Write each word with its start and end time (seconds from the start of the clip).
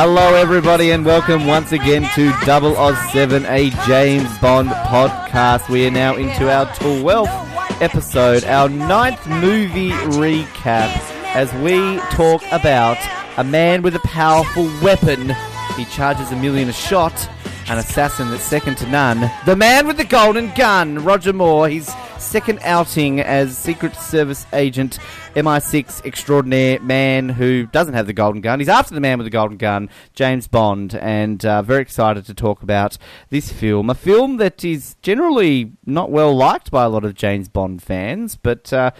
Hello, 0.00 0.36
everybody, 0.36 0.92
and 0.92 1.04
welcome 1.04 1.44
once 1.44 1.72
again 1.72 2.08
to 2.14 2.32
Double 2.46 2.76
Oz 2.76 2.96
7, 3.10 3.44
a 3.46 3.70
James 3.84 4.38
Bond 4.38 4.68
podcast. 4.68 5.68
We 5.68 5.88
are 5.88 5.90
now 5.90 6.14
into 6.14 6.48
our 6.48 6.66
12th 6.66 7.82
episode, 7.82 8.44
our 8.44 8.68
ninth 8.68 9.26
movie 9.26 9.90
recap, 9.90 10.86
as 11.34 11.52
we 11.54 11.98
talk 12.14 12.44
about 12.52 12.96
a 13.38 13.42
man 13.42 13.82
with 13.82 13.96
a 13.96 14.00
powerful 14.04 14.70
weapon. 14.80 15.34
He 15.76 15.84
charges 15.86 16.30
a 16.30 16.36
million 16.36 16.68
a 16.68 16.72
shot, 16.72 17.28
an 17.68 17.78
assassin 17.78 18.30
that's 18.30 18.44
second 18.44 18.76
to 18.76 18.88
none. 18.88 19.28
The 19.46 19.56
man 19.56 19.88
with 19.88 19.96
the 19.96 20.04
golden 20.04 20.54
gun, 20.54 21.02
Roger 21.02 21.32
Moore. 21.32 21.68
His 21.68 21.92
second 22.28 22.58
outing 22.62 23.20
as 23.20 23.56
Secret 23.56 23.96
Service 23.96 24.44
agent, 24.52 24.98
MI6 25.34 26.04
extraordinaire 26.04 26.78
man 26.80 27.30
who 27.30 27.64
doesn't 27.64 27.94
have 27.94 28.06
the 28.06 28.12
golden 28.12 28.42
gun. 28.42 28.60
He's 28.60 28.68
after 28.68 28.94
the 28.94 29.00
man 29.00 29.16
with 29.16 29.24
the 29.24 29.30
golden 29.30 29.56
gun, 29.56 29.88
James 30.12 30.46
Bond, 30.46 30.94
and 30.94 31.42
uh, 31.46 31.62
very 31.62 31.80
excited 31.80 32.26
to 32.26 32.34
talk 32.34 32.62
about 32.62 32.98
this 33.30 33.50
film. 33.50 33.88
A 33.88 33.94
film 33.94 34.36
that 34.36 34.62
is 34.62 34.96
generally 35.00 35.72
not 35.86 36.10
well 36.10 36.36
liked 36.36 36.70
by 36.70 36.84
a 36.84 36.90
lot 36.90 37.02
of 37.02 37.14
James 37.14 37.48
Bond 37.48 37.82
fans, 37.82 38.36
but 38.36 38.74
uh, 38.74 38.90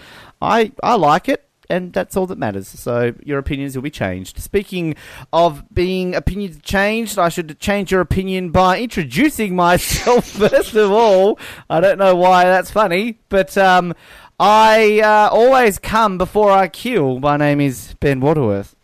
I 0.40 0.72
I 0.82 0.94
like 0.94 1.28
it 1.28 1.47
and 1.70 1.92
that's 1.92 2.16
all 2.16 2.26
that 2.26 2.38
matters. 2.38 2.68
So 2.68 3.14
your 3.22 3.38
opinions 3.38 3.74
will 3.76 3.82
be 3.82 3.90
changed. 3.90 4.38
Speaking 4.40 4.94
of 5.32 5.64
being 5.72 6.14
opinions 6.14 6.58
changed, 6.62 7.18
I 7.18 7.28
should 7.28 7.58
change 7.60 7.90
your 7.92 8.00
opinion 8.00 8.50
by 8.50 8.80
introducing 8.80 9.54
myself 9.54 10.28
first 10.28 10.74
of 10.74 10.90
all. 10.90 11.38
I 11.68 11.80
don't 11.80 11.98
know 11.98 12.16
why 12.16 12.44
that's 12.44 12.70
funny, 12.70 13.18
but 13.28 13.56
um, 13.58 13.94
I 14.40 15.00
uh, 15.00 15.28
always 15.30 15.78
come 15.78 16.16
before 16.16 16.50
I 16.50 16.68
kill. 16.68 17.18
My 17.20 17.36
name 17.36 17.60
is 17.60 17.94
Ben 18.00 18.20
Waterworth. 18.20 18.74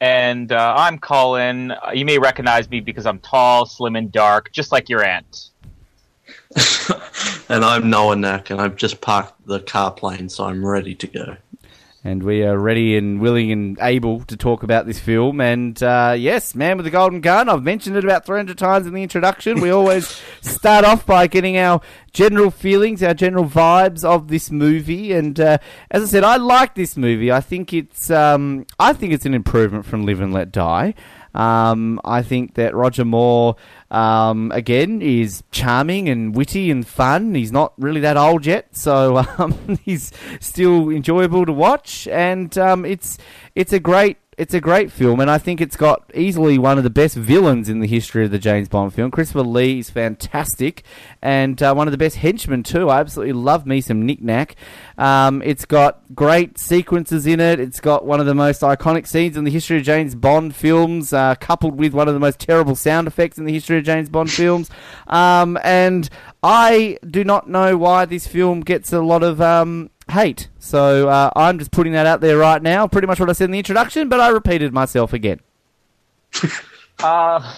And 0.00 0.50
uh, 0.50 0.74
I'm 0.78 0.98
Colin. 0.98 1.74
You 1.92 2.06
may 2.06 2.18
recognize 2.18 2.70
me 2.70 2.80
because 2.80 3.04
I'm 3.04 3.18
tall, 3.18 3.66
slim, 3.66 3.96
and 3.96 4.10
dark, 4.10 4.50
just 4.50 4.72
like 4.72 4.88
your 4.88 5.04
aunt. 5.04 5.50
and 7.50 7.64
I'm 7.64 7.90
Noah 7.90 8.16
Nack, 8.16 8.48
and 8.48 8.62
I've 8.62 8.76
just 8.76 9.02
parked 9.02 9.46
the 9.46 9.60
car 9.60 9.92
plane, 9.92 10.30
so 10.30 10.44
I'm 10.44 10.64
ready 10.64 10.94
to 10.94 11.06
go. 11.06 11.36
And 12.02 12.22
we 12.22 12.42
are 12.44 12.58
ready 12.58 12.96
and 12.96 13.20
willing 13.20 13.52
and 13.52 13.78
able 13.78 14.22
to 14.22 14.34
talk 14.34 14.62
about 14.62 14.86
this 14.86 14.98
film. 14.98 15.38
And 15.38 15.80
uh, 15.82 16.14
yes, 16.16 16.54
Man 16.54 16.78
with 16.78 16.84
the 16.84 16.90
Golden 16.90 17.20
Gun. 17.20 17.50
I've 17.50 17.62
mentioned 17.62 17.94
it 17.94 18.04
about 18.04 18.24
300 18.24 18.56
times 18.56 18.86
in 18.86 18.94
the 18.94 19.02
introduction. 19.02 19.60
We 19.60 19.68
always 19.68 20.18
start 20.40 20.86
off 20.86 21.04
by 21.04 21.26
getting 21.26 21.58
our 21.58 21.82
general 22.14 22.50
feelings, 22.50 23.02
our 23.02 23.12
general 23.12 23.44
vibes 23.44 24.02
of 24.02 24.28
this 24.28 24.50
movie. 24.50 25.12
And 25.12 25.38
uh, 25.38 25.58
as 25.90 26.04
I 26.04 26.06
said, 26.06 26.24
I 26.24 26.36
like 26.36 26.74
this 26.74 26.96
movie. 26.96 27.30
I 27.30 27.42
think 27.42 27.74
it's 27.74 28.10
um, 28.10 28.66
I 28.78 28.94
think 28.94 29.12
it's 29.12 29.26
an 29.26 29.34
improvement 29.34 29.84
from 29.84 30.06
Live 30.06 30.22
and 30.22 30.32
Let 30.32 30.52
Die. 30.52 30.94
Um, 31.34 32.00
I 32.04 32.22
think 32.22 32.54
that 32.54 32.74
Roger 32.74 33.04
Moore, 33.04 33.56
um, 33.90 34.50
again, 34.52 35.00
is 35.00 35.42
charming 35.50 36.08
and 36.08 36.34
witty 36.34 36.70
and 36.70 36.86
fun. 36.86 37.34
He's 37.34 37.52
not 37.52 37.72
really 37.78 38.00
that 38.00 38.16
old 38.16 38.46
yet, 38.46 38.76
so 38.76 39.18
um, 39.38 39.78
he's 39.84 40.12
still 40.40 40.90
enjoyable 40.90 41.46
to 41.46 41.52
watch, 41.52 42.08
and 42.08 42.56
um, 42.58 42.84
it's 42.84 43.18
it's 43.54 43.72
a 43.72 43.80
great 43.80 44.18
it's 44.40 44.54
a 44.54 44.60
great 44.60 44.90
film, 44.90 45.20
and 45.20 45.30
I 45.30 45.36
think 45.36 45.60
it's 45.60 45.76
got 45.76 46.10
easily 46.14 46.56
one 46.56 46.78
of 46.78 46.82
the 46.82 46.88
best 46.88 47.14
villains 47.14 47.68
in 47.68 47.80
the 47.80 47.86
history 47.86 48.24
of 48.24 48.30
the 48.30 48.38
James 48.38 48.70
Bond 48.70 48.94
film. 48.94 49.10
Christopher 49.10 49.42
Lee 49.42 49.80
is 49.80 49.90
fantastic, 49.90 50.82
and 51.20 51.62
uh, 51.62 51.74
one 51.74 51.86
of 51.86 51.92
the 51.92 51.98
best 51.98 52.16
henchmen 52.16 52.62
too. 52.62 52.88
I 52.88 53.00
absolutely 53.00 53.34
love 53.34 53.66
me 53.66 53.82
some 53.82 54.06
Nick 54.06 54.22
Nack. 54.22 54.56
Um, 54.96 55.42
it's 55.42 55.66
got 55.66 56.00
great 56.14 56.58
sequences 56.58 57.26
in 57.26 57.38
it. 57.38 57.60
It's 57.60 57.80
got 57.80 58.06
one 58.06 58.18
of 58.18 58.24
the 58.24 58.34
most 58.34 58.62
iconic 58.62 59.06
scenes 59.06 59.36
in 59.36 59.44
the 59.44 59.50
history 59.50 59.76
of 59.76 59.82
James 59.82 60.14
Bond 60.14 60.56
films, 60.56 61.12
uh, 61.12 61.34
coupled 61.34 61.78
with 61.78 61.92
one 61.92 62.08
of 62.08 62.14
the 62.14 62.20
most 62.20 62.40
terrible 62.40 62.74
sound 62.74 63.06
effects 63.06 63.36
in 63.36 63.44
the 63.44 63.52
history 63.52 63.76
of 63.76 63.84
James 63.84 64.08
Bond 64.08 64.30
films. 64.30 64.70
Um, 65.06 65.58
and 65.62 66.08
I 66.42 66.96
do 67.06 67.24
not 67.24 67.50
know 67.50 67.76
why 67.76 68.06
this 68.06 68.26
film 68.26 68.60
gets 68.62 68.90
a 68.90 69.00
lot 69.02 69.22
of 69.22 69.42
um, 69.42 69.90
hate. 70.10 70.48
So 70.58 71.08
uh, 71.08 71.30
I'm 71.36 71.58
just 71.58 71.70
putting 71.70 71.92
that 71.92 72.06
out 72.06 72.20
there 72.20 72.38
right 72.38 72.62
now. 72.62 72.86
Pretty 72.86 73.06
much 73.06 73.20
what 73.20 73.30
I 73.30 73.32
said 73.32 73.46
in 73.46 73.50
the 73.52 73.58
introduction, 73.58 74.08
but 74.08 74.20
I 74.20 74.28
repeated 74.28 74.72
myself 74.72 75.12
again. 75.12 75.40
Uh, 77.02 77.56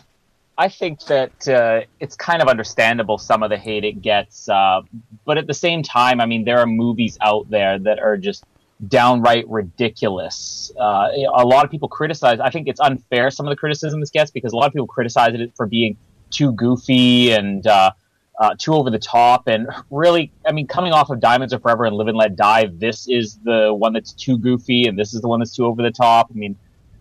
I 0.57 0.69
think 0.69 1.05
that 1.07 1.49
uh, 1.49 1.81
it's 1.99 2.15
kind 2.15 2.41
of 2.43 2.47
understandable 2.47 3.19
some 3.19 3.43
of 3.43 3.51
the 3.51 3.57
hate 3.57 3.85
it 3.85 4.03
gets, 4.03 4.49
uh, 4.49 4.83
but 5.25 5.37
at 5.37 5.49
the 5.49 5.55
same 5.55 5.83
time, 5.83 6.21
I 6.21 6.27
mean, 6.27 6.45
there 6.45 6.61
are 6.61 6.67
movies 6.67 7.19
out 7.21 7.51
there 7.51 7.79
that 7.81 7.99
are 7.99 8.17
just 8.17 8.45
downright 8.87 9.49
ridiculous. 9.49 10.71
Uh, 10.79 11.09
a 11.35 11.45
lot 11.45 11.65
of 11.65 11.71
people 11.71 11.89
criticize. 11.89 12.39
I 12.41 12.51
think 12.51 12.69
it's 12.69 12.81
unfair 12.81 13.31
some 13.31 13.47
of 13.47 13.51
the 13.51 13.57
criticism 13.57 14.01
this 14.01 14.11
gets 14.11 14.31
because 14.31 14.53
a 14.53 14.57
lot 14.57 14.67
of 14.67 14.73
people 14.73 14.87
criticize 14.87 15.35
it 15.35 15.53
for 15.57 15.67
being 15.67 15.97
too 16.31 16.53
goofy 16.53 17.33
and 17.33 17.67
uh, 17.67 17.91
uh, 18.39 18.55
too 18.59 18.75
over 18.75 18.91
the 18.91 18.99
top. 18.99 19.47
And 19.47 19.69
really, 19.91 20.33
I 20.47 20.53
mean, 20.53 20.67
coming 20.67 20.93
off 20.93 21.11
of 21.11 21.21
Diamonds 21.21 21.53
Are 21.53 21.61
Forever 21.61 21.85
and 21.85 21.97
Live 21.97 22.09
and 22.09 22.17
Let 22.17 22.37
Die, 22.37 22.71
this 22.75 23.09
is 23.09 23.39
the 23.45 23.73
one 23.73 23.93
that's 23.93 24.13
too 24.13 24.39
goofy, 24.39 24.87
and 24.87 24.99
this 24.99 25.15
is 25.15 25.21
the 25.21 25.29
one 25.29 25.41
that's 25.41 25.55
too 25.55 25.67
over 25.67 25.83
the 25.83 25.91
top. 25.91 26.29
I 26.31 26.35
mean, 26.35 26.57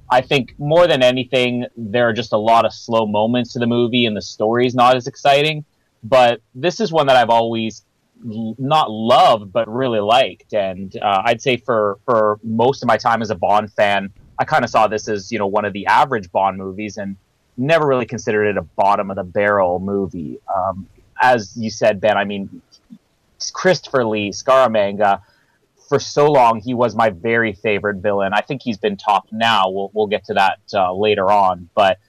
I 0.09 0.21
think 0.21 0.53
more 0.59 0.87
than 0.87 1.01
anything, 1.01 1.65
there 1.77 2.09
are 2.09 2.13
just 2.13 2.33
a 2.33 2.37
lot 2.37 2.65
of 2.65 2.73
slow 2.73 3.05
moments 3.05 3.53
to 3.53 3.59
the 3.59 3.67
movie, 3.67 4.05
and 4.05 4.15
the 4.15 4.21
story's 4.21 4.75
not 4.75 4.95
as 4.95 5.07
exciting. 5.07 5.65
But 6.03 6.41
this 6.55 6.79
is 6.79 6.91
one 6.91 7.07
that 7.07 7.15
I've 7.15 7.29
always 7.29 7.85
not 8.23 8.91
loved, 8.91 9.51
but 9.51 9.67
really 9.69 9.99
liked. 9.99 10.53
And 10.53 10.95
uh, 10.97 11.21
I'd 11.25 11.41
say 11.41 11.57
for 11.57 11.99
for 12.05 12.39
most 12.43 12.83
of 12.83 12.87
my 12.87 12.97
time 12.97 13.21
as 13.21 13.29
a 13.29 13.35
Bond 13.35 13.71
fan, 13.71 14.11
I 14.37 14.45
kind 14.45 14.63
of 14.63 14.69
saw 14.69 14.87
this 14.87 15.07
as 15.07 15.31
you 15.31 15.39
know 15.39 15.47
one 15.47 15.65
of 15.65 15.73
the 15.73 15.85
average 15.85 16.31
Bond 16.31 16.57
movies, 16.57 16.97
and 16.97 17.15
never 17.57 17.87
really 17.87 18.05
considered 18.05 18.45
it 18.45 18.57
a 18.57 18.61
bottom 18.61 19.09
of 19.11 19.15
the 19.15 19.23
barrel 19.23 19.79
movie. 19.79 20.39
Um, 20.53 20.87
as 21.21 21.55
you 21.55 21.69
said, 21.69 22.01
Ben, 22.01 22.17
I 22.17 22.25
mean, 22.25 22.61
Christopher 23.53 24.05
Lee, 24.05 24.31
Scaramanga, 24.31 25.21
for 25.87 25.99
so 25.99 26.31
long, 26.31 26.59
he 26.59 26.73
was 26.73 26.95
my 26.95 27.09
very 27.09 27.53
favorite 27.53 27.97
villain. 27.97 28.33
I 28.33 28.41
think 28.41 28.61
he's 28.61 28.77
been 28.77 28.97
top 28.97 29.27
now. 29.31 29.69
We'll, 29.69 29.91
we'll 29.93 30.07
get 30.07 30.25
to 30.25 30.33
that 30.33 30.59
uh, 30.73 30.93
later 30.93 31.29
on, 31.31 31.69
but 31.75 31.99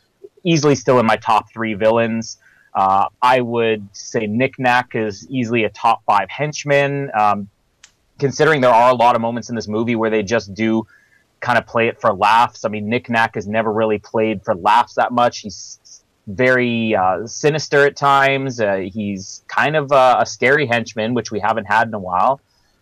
easily 0.45 0.75
still 0.75 0.99
in 0.99 1.07
my 1.07 1.17
top 1.17 1.53
three 1.53 1.75
villains. 1.75 2.39
Uh, 2.75 3.07
I 3.21 3.41
would 3.41 3.87
say 3.93 4.27
Nick 4.27 4.59
Nack 4.59 4.95
is 4.95 5.29
easily 5.29 5.65
a 5.65 5.71
top 5.71 6.05
five 6.05 6.31
henchman. 6.31 7.11
Um, 7.19 7.49
considering 8.19 8.61
there 8.61 8.71
are 8.71 8.91
a 8.91 8.95
lot 8.95 9.17
of 9.17 9.21
moments 9.21 9.51
in 9.51 9.57
this 9.57 9.69
movie 9.69 9.97
where 9.97 10.11
they 10.11 10.23
just 10.23 10.55
do 10.55 10.87
kind 11.41 11.59
of 11.59 11.67
play 11.67 11.89
it 11.89 12.01
for 12.01 12.15
laughs. 12.15 12.65
I 12.65 12.69
mean, 12.69 12.89
Nick 12.89 13.11
Nack 13.11 13.35
has 13.35 13.49
never 13.49 13.73
really 13.73 13.99
played 13.99 14.45
for 14.45 14.55
laughs 14.55 14.95
that 14.95 15.13
much. 15.13 15.41
He's 15.41 15.81
very 16.27 16.95
uh, 16.95 17.27
sinister 17.27 17.87
at 17.87 17.97
times. 17.97 18.61
Uh, 18.61 18.77
he's 18.93 19.43
kind 19.49 19.77
of 19.77 19.91
a, 19.91 20.19
a, 20.21 20.27
scary 20.27 20.67
henchman, 20.67 21.15
which 21.15 21.31
we 21.31 21.41
haven't 21.41 21.65
had 21.65 21.89
in 21.89 21.95
a 21.95 21.99
while. 21.99 22.41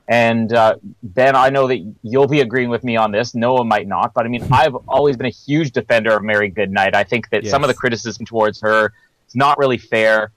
And 0.09 0.53
uh, 0.53 0.77
Ben, 1.03 1.37
I 1.37 1.51
know 1.51 1.69
that 1.69 1.79
you'll 2.03 2.27
be 2.27 2.41
agreeing 2.41 2.69
with 2.69 2.83
me 2.83 2.97
on 2.97 3.13
this. 3.13 3.35
Noah 3.35 3.65
might 3.65 3.87
not, 3.87 4.13
but 4.13 4.27
I 4.27 4.29
mean, 4.29 4.47
I've 4.53 4.75
always 4.89 5.17
been 5.17 5.27
a 5.27 5.31
huge 5.31 5.73
defender 5.73 6.17
of 6.17 6.23
Mary 6.23 6.49
Goodnight. 6.49 6.95
I 6.95 7.05
think 7.05 7.31
that 7.31 7.45
yes. 7.45 7.51
some 7.51 7.63
of 7.63 7.69
the 7.69 7.75
criticism 7.75 8.27
towards 8.27 8.61
her 8.61 8.93
is 9.29 9.37
not 9.37 9.57
really 9.59 9.79
fair. 9.79 10.33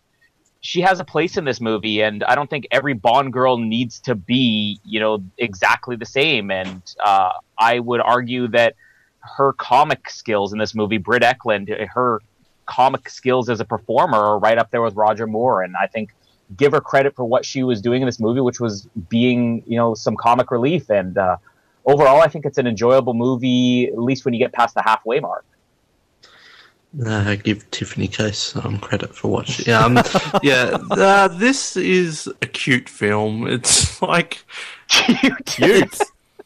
She 0.62 0.80
has 0.80 1.02
a 1.02 1.04
place 1.04 1.36
in 1.36 1.44
this 1.44 1.60
movie, 1.60 2.02
and 2.02 2.24
I 2.24 2.36
don't 2.36 2.50
think 2.50 2.68
every 2.72 2.94
Bond 2.94 3.34
girl 3.34 3.58
needs 3.58 4.00
to 4.02 4.16
be, 4.16 4.80
you 4.86 5.02
know, 5.02 5.22
exactly 5.38 5.98
the 5.98 6.06
same. 6.06 6.52
And 6.52 6.82
uh, 7.04 7.32
I 7.58 7.80
would 7.80 8.00
argue 8.00 8.48
that 8.50 8.76
her 9.20 9.54
comic 9.54 10.10
skills 10.10 10.54
in 10.54 10.60
this 10.60 10.74
movie, 10.74 11.00
Britt 11.00 11.24
Ekland, 11.24 11.76
her 11.90 12.22
comic 12.74 13.10
skills 13.10 13.50
as 13.50 13.60
a 13.60 13.66
performer 13.66 14.18
are 14.18 14.40
right 14.40 14.58
up 14.58 14.72
there 14.72 14.82
with 14.82 14.96
Roger 14.96 15.28
Moore. 15.28 15.62
And 15.62 15.76
I 15.76 15.88
think 15.88 16.14
give 16.58 16.72
her 16.72 16.82
credit 16.82 17.16
for 17.16 17.26
what 17.26 17.46
she 17.46 17.64
was 17.64 17.82
doing 17.82 18.02
in 18.02 18.06
this 18.08 18.20
movie, 18.20 18.42
which 18.42 18.60
was 18.60 18.88
being, 19.10 19.64
you 19.68 19.78
know, 19.78 19.94
some 19.94 20.16
comic 20.16 20.50
relief. 20.52 20.90
And 20.90 21.18
uh, 21.18 21.38
overall, 21.86 22.22
I 22.22 22.28
think 22.28 22.46
it's 22.46 22.58
an 22.58 22.68
enjoyable 22.68 23.14
movie, 23.14 23.88
at 23.88 24.00
least 24.00 24.26
when 24.26 24.34
you 24.34 24.40
get 24.40 24.54
past 24.54 24.74
the 24.76 24.82
halfway 24.82 25.20
mark. 25.20 25.46
Uh, 27.06 27.36
give 27.36 27.70
Tiffany 27.72 28.08
Case 28.08 28.56
um, 28.56 28.78
credit 28.78 29.16
for 29.16 29.28
watching. 29.28 29.74
Um, 29.74 30.00
yeah, 30.44 30.78
uh, 30.92 31.28
this 31.28 31.76
is 31.76 32.28
a 32.42 32.46
cute 32.46 32.88
film. 32.88 33.48
It's 33.48 34.00
like 34.02 34.44
cute. 34.88 35.46
cute. 35.46 36.00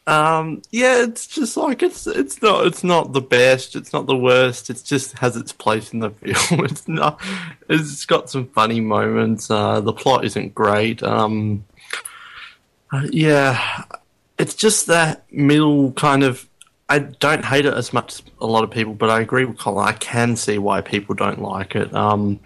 Um, 0.08 0.62
yeah, 0.72 1.04
it's 1.04 1.28
just 1.28 1.58
like 1.58 1.84
it's 1.84 2.08
it's 2.08 2.42
not 2.42 2.66
it's 2.66 2.82
not 2.84 3.12
the 3.12 3.22
best, 3.22 3.76
it's 3.76 3.92
not 3.92 4.06
the 4.08 4.16
worst. 4.16 4.70
It 4.70 4.82
just 4.86 5.18
has 5.20 5.36
its 5.36 5.52
place 5.52 5.92
in 5.92 6.00
the 6.00 6.10
film. 6.22 6.64
It's 6.66 6.88
not. 6.88 7.22
It's 7.70 8.06
got 8.06 8.30
some 8.30 8.48
funny 8.48 8.80
moments. 8.80 9.52
Uh, 9.52 9.82
the 9.82 9.92
plot 9.94 10.24
isn't 10.24 10.56
great. 10.56 11.04
Um, 11.04 11.66
uh, 12.92 13.06
yeah, 13.12 13.84
it's 14.40 14.56
just 14.56 14.88
that 14.88 15.26
middle 15.32 15.92
kind 15.92 16.24
of. 16.24 16.48
I 16.90 17.00
don't 17.00 17.44
hate 17.44 17.66
it 17.66 17.74
as 17.74 17.92
much 17.92 18.14
as 18.14 18.22
a 18.40 18.48
lot 18.48 18.64
of 18.64 18.72
people, 18.72 18.94
but 18.94 19.10
I 19.10 19.20
agree 19.20 19.44
with 19.44 19.58
Colin. 19.58 19.86
I 19.90 19.92
can 19.92 20.38
see 20.38 20.58
why 20.58 20.80
people 20.80 21.16
don't 21.16 21.42
like 21.42 21.76
it. 21.76 21.94
Um, 21.94 22.40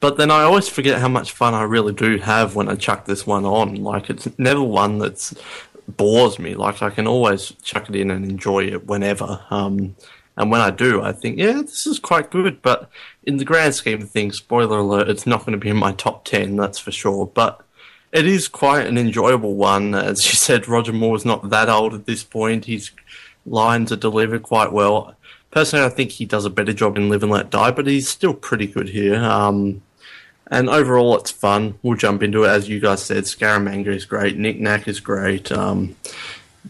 But 0.00 0.16
then 0.16 0.30
I 0.30 0.42
always 0.42 0.68
forget 0.68 1.00
how 1.00 1.08
much 1.08 1.32
fun 1.32 1.54
I 1.54 1.62
really 1.62 1.92
do 1.92 2.18
have 2.18 2.54
when 2.54 2.68
I 2.68 2.76
chuck 2.76 3.04
this 3.06 3.26
one 3.26 3.44
on. 3.44 3.76
Like 3.76 4.08
it's 4.10 4.28
never 4.38 4.62
one 4.62 4.98
that's 4.98 5.34
bores 5.96 6.38
me. 6.38 6.54
Like 6.54 6.82
I 6.82 6.90
can 6.90 7.06
always 7.06 7.52
chuck 7.62 7.88
it 7.88 7.96
in 7.96 8.10
and 8.10 8.24
enjoy 8.24 8.64
it 8.64 8.86
whenever. 8.86 9.40
Um, 9.50 9.96
and 10.36 10.52
when 10.52 10.60
I 10.60 10.70
do, 10.70 11.02
I 11.02 11.12
think, 11.12 11.38
yeah, 11.38 11.62
this 11.62 11.86
is 11.86 11.98
quite 11.98 12.30
good. 12.30 12.62
But 12.62 12.88
in 13.24 13.38
the 13.38 13.44
grand 13.44 13.74
scheme 13.74 14.02
of 14.02 14.10
things, 14.10 14.36
spoiler 14.36 14.78
alert, 14.78 15.08
it's 15.08 15.26
not 15.26 15.40
going 15.40 15.52
to 15.52 15.58
be 15.58 15.70
in 15.70 15.76
my 15.76 15.92
top 15.92 16.24
10, 16.24 16.56
that's 16.56 16.78
for 16.78 16.92
sure. 16.92 17.26
But 17.26 17.60
it 18.12 18.26
is 18.26 18.46
quite 18.46 18.86
an 18.86 18.96
enjoyable 18.96 19.56
one. 19.56 19.94
As 19.94 20.24
you 20.26 20.34
said, 20.34 20.68
Roger 20.68 20.92
Moore 20.92 21.16
is 21.16 21.24
not 21.24 21.50
that 21.50 21.68
old 21.68 21.92
at 21.92 22.06
this 22.06 22.22
point. 22.22 22.66
His 22.66 22.92
lines 23.44 23.90
are 23.90 23.96
delivered 23.96 24.44
quite 24.44 24.72
well. 24.72 25.14
Personally, 25.50 25.86
I 25.86 25.88
think 25.88 26.12
he 26.12 26.24
does 26.24 26.44
a 26.44 26.50
better 26.50 26.72
job 26.72 26.96
in 26.96 27.08
Live 27.08 27.22
and 27.22 27.32
Let 27.32 27.50
Die, 27.50 27.70
but 27.72 27.86
he's 27.86 28.08
still 28.08 28.34
pretty 28.34 28.66
good 28.66 28.90
here. 28.90 29.16
Um, 29.16 29.82
and 30.50 30.68
overall, 30.68 31.16
it's 31.16 31.30
fun. 31.30 31.78
We'll 31.82 31.96
jump 31.96 32.22
into 32.22 32.44
it. 32.44 32.48
As 32.48 32.68
you 32.68 32.80
guys 32.80 33.02
said, 33.02 33.24
Scaramanga 33.24 33.88
is 33.88 34.04
great. 34.04 34.36
Nick 34.36 34.60
Nack 34.60 34.88
is 34.88 35.00
great. 35.00 35.52
Um, 35.52 35.96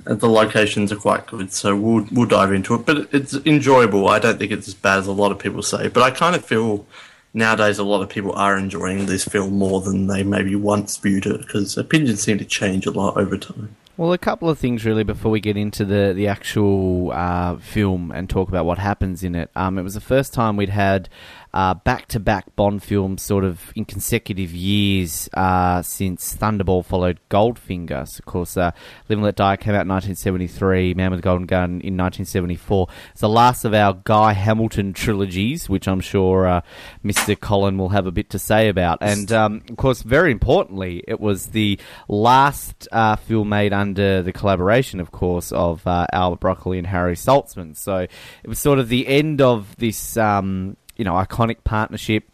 the 0.05 0.29
locations 0.29 0.93
are 0.93 0.97
quite 0.97 1.27
good, 1.27 1.53
so 1.53 1.77
we'll 1.77 2.07
we'll 2.11 2.27
dive 2.27 2.53
into 2.53 2.75
it. 2.75 2.87
But 2.87 3.09
it's 3.13 3.35
enjoyable. 3.35 4.09
I 4.09 4.19
don't 4.19 4.39
think 4.39 4.53
it's 4.53 4.69
as 4.69 4.75
bad 4.75 4.99
as 4.99 5.07
a 5.07 5.13
lot 5.13 5.33
of 5.33 5.39
people 5.39 5.63
say. 5.63 5.89
But 5.89 6.03
I 6.03 6.11
kind 6.11 6.35
of 6.35 6.45
feel 6.45 6.87
nowadays 7.35 7.79
a 7.79 7.85
lot 7.85 8.03
of 8.03 8.09
people 8.09 8.33
are 8.33 8.57
enjoying 8.57 9.07
this 9.07 9.25
film 9.25 9.59
more 9.59 9.81
than 9.81 10.07
they 10.07 10.23
maybe 10.23 10.55
once 10.55 10.97
viewed 10.97 11.27
it 11.27 11.41
because 11.41 11.77
opinions 11.77 12.23
seem 12.23 12.39
to 12.39 12.45
change 12.45 12.87
a 12.87 12.91
lot 12.91 13.17
over 13.17 13.37
time. 13.37 13.77
Well, 13.97 14.13
a 14.13 14.19
couple 14.19 14.49
of 14.49 14.59
things 14.61 14.85
really 14.85 15.03
before 15.03 15.33
we 15.33 15.41
get 15.41 15.57
into 15.57 15.85
the 15.85 16.13
the 16.15 16.29
actual 16.29 17.11
uh, 17.13 17.57
film 17.57 18.13
and 18.13 18.31
talk 18.31 18.49
about 18.49 18.65
what 18.65 18.79
happens 18.79 19.25
in 19.25 19.35
it. 19.35 19.51
Um, 19.57 19.77
it 19.77 19.83
was 19.83 19.95
the 19.95 20.01
first 20.01 20.33
time 20.33 20.57
we'd 20.57 20.69
had 20.69 21.09
back 21.85 22.07
to 22.09 22.21
back 22.21 22.55
Bond 22.57 22.83
films, 22.83 23.23
sort 23.23 23.45
of 23.45 23.73
in 23.75 23.85
consecutive 23.85 24.53
years 24.53 25.29
uh, 25.35 25.83
since 25.83 26.37
Thunderball 26.37 26.85
followed 26.85 27.21
Goldfinger. 27.31 28.07
So, 28.09 28.21
of 28.21 28.27
course, 28.27 28.57
uh, 28.57 28.71
Live 29.09 29.19
and 29.19 29.23
Let 29.23 29.37
Die 29.37 29.57
came 29.57 29.75
out 29.75 29.83
in 29.83 29.89
1973. 29.89 30.95
Man 30.95 31.11
with 31.11 31.19
the 31.19 31.23
Golden 31.23 31.47
Gun 31.47 31.81
in 31.81 31.97
1974. 31.97 32.89
It's 33.13 33.21
the 33.21 33.29
last 33.29 33.65
of 33.65 33.75
our 33.75 33.95
Guy 34.05 34.33
Hamilton 34.33 34.93
trilogies, 34.93 35.69
which 35.69 35.89
I'm 35.89 36.01
sure 36.01 36.47
uh, 36.47 36.61
Mr. 37.05 37.39
Colin 37.39 37.79
will 37.79 37.91
have 37.91 38.07
a 38.07 38.13
bit 38.13 38.31
to 38.31 38.39
say 38.39 38.69
about. 38.69 38.99
And 39.01 39.31
um, 39.33 39.63
of 39.69 39.77
course, 39.77 40.03
very 40.03 40.31
importantly, 40.33 41.03
it 41.09 41.21
was 41.21 41.47
the 41.47 41.79
last 42.09 42.89
uh, 42.93 43.17
film 43.17 43.49
made 43.49 43.73
under 43.73 44.23
the 44.23 44.33
collaboration, 44.33 45.01
of 45.01 45.11
course, 45.11 45.53
of 45.53 45.87
uh, 45.87 46.07
Albert 46.13 46.41
Broccoli 46.41 46.79
and 46.79 46.87
Harry 46.87 47.15
Saltzman. 47.15 47.77
So 47.77 47.99
it 47.99 48.47
was 48.47 48.59
sort 48.59 48.79
of 48.79 48.89
the 48.89 49.07
end 49.07 49.41
of 49.41 49.75
this, 49.77 50.17
um, 50.17 50.77
you 50.99 51.05
know, 51.05 51.15
iconic 51.15 51.65
partnership 51.65 52.25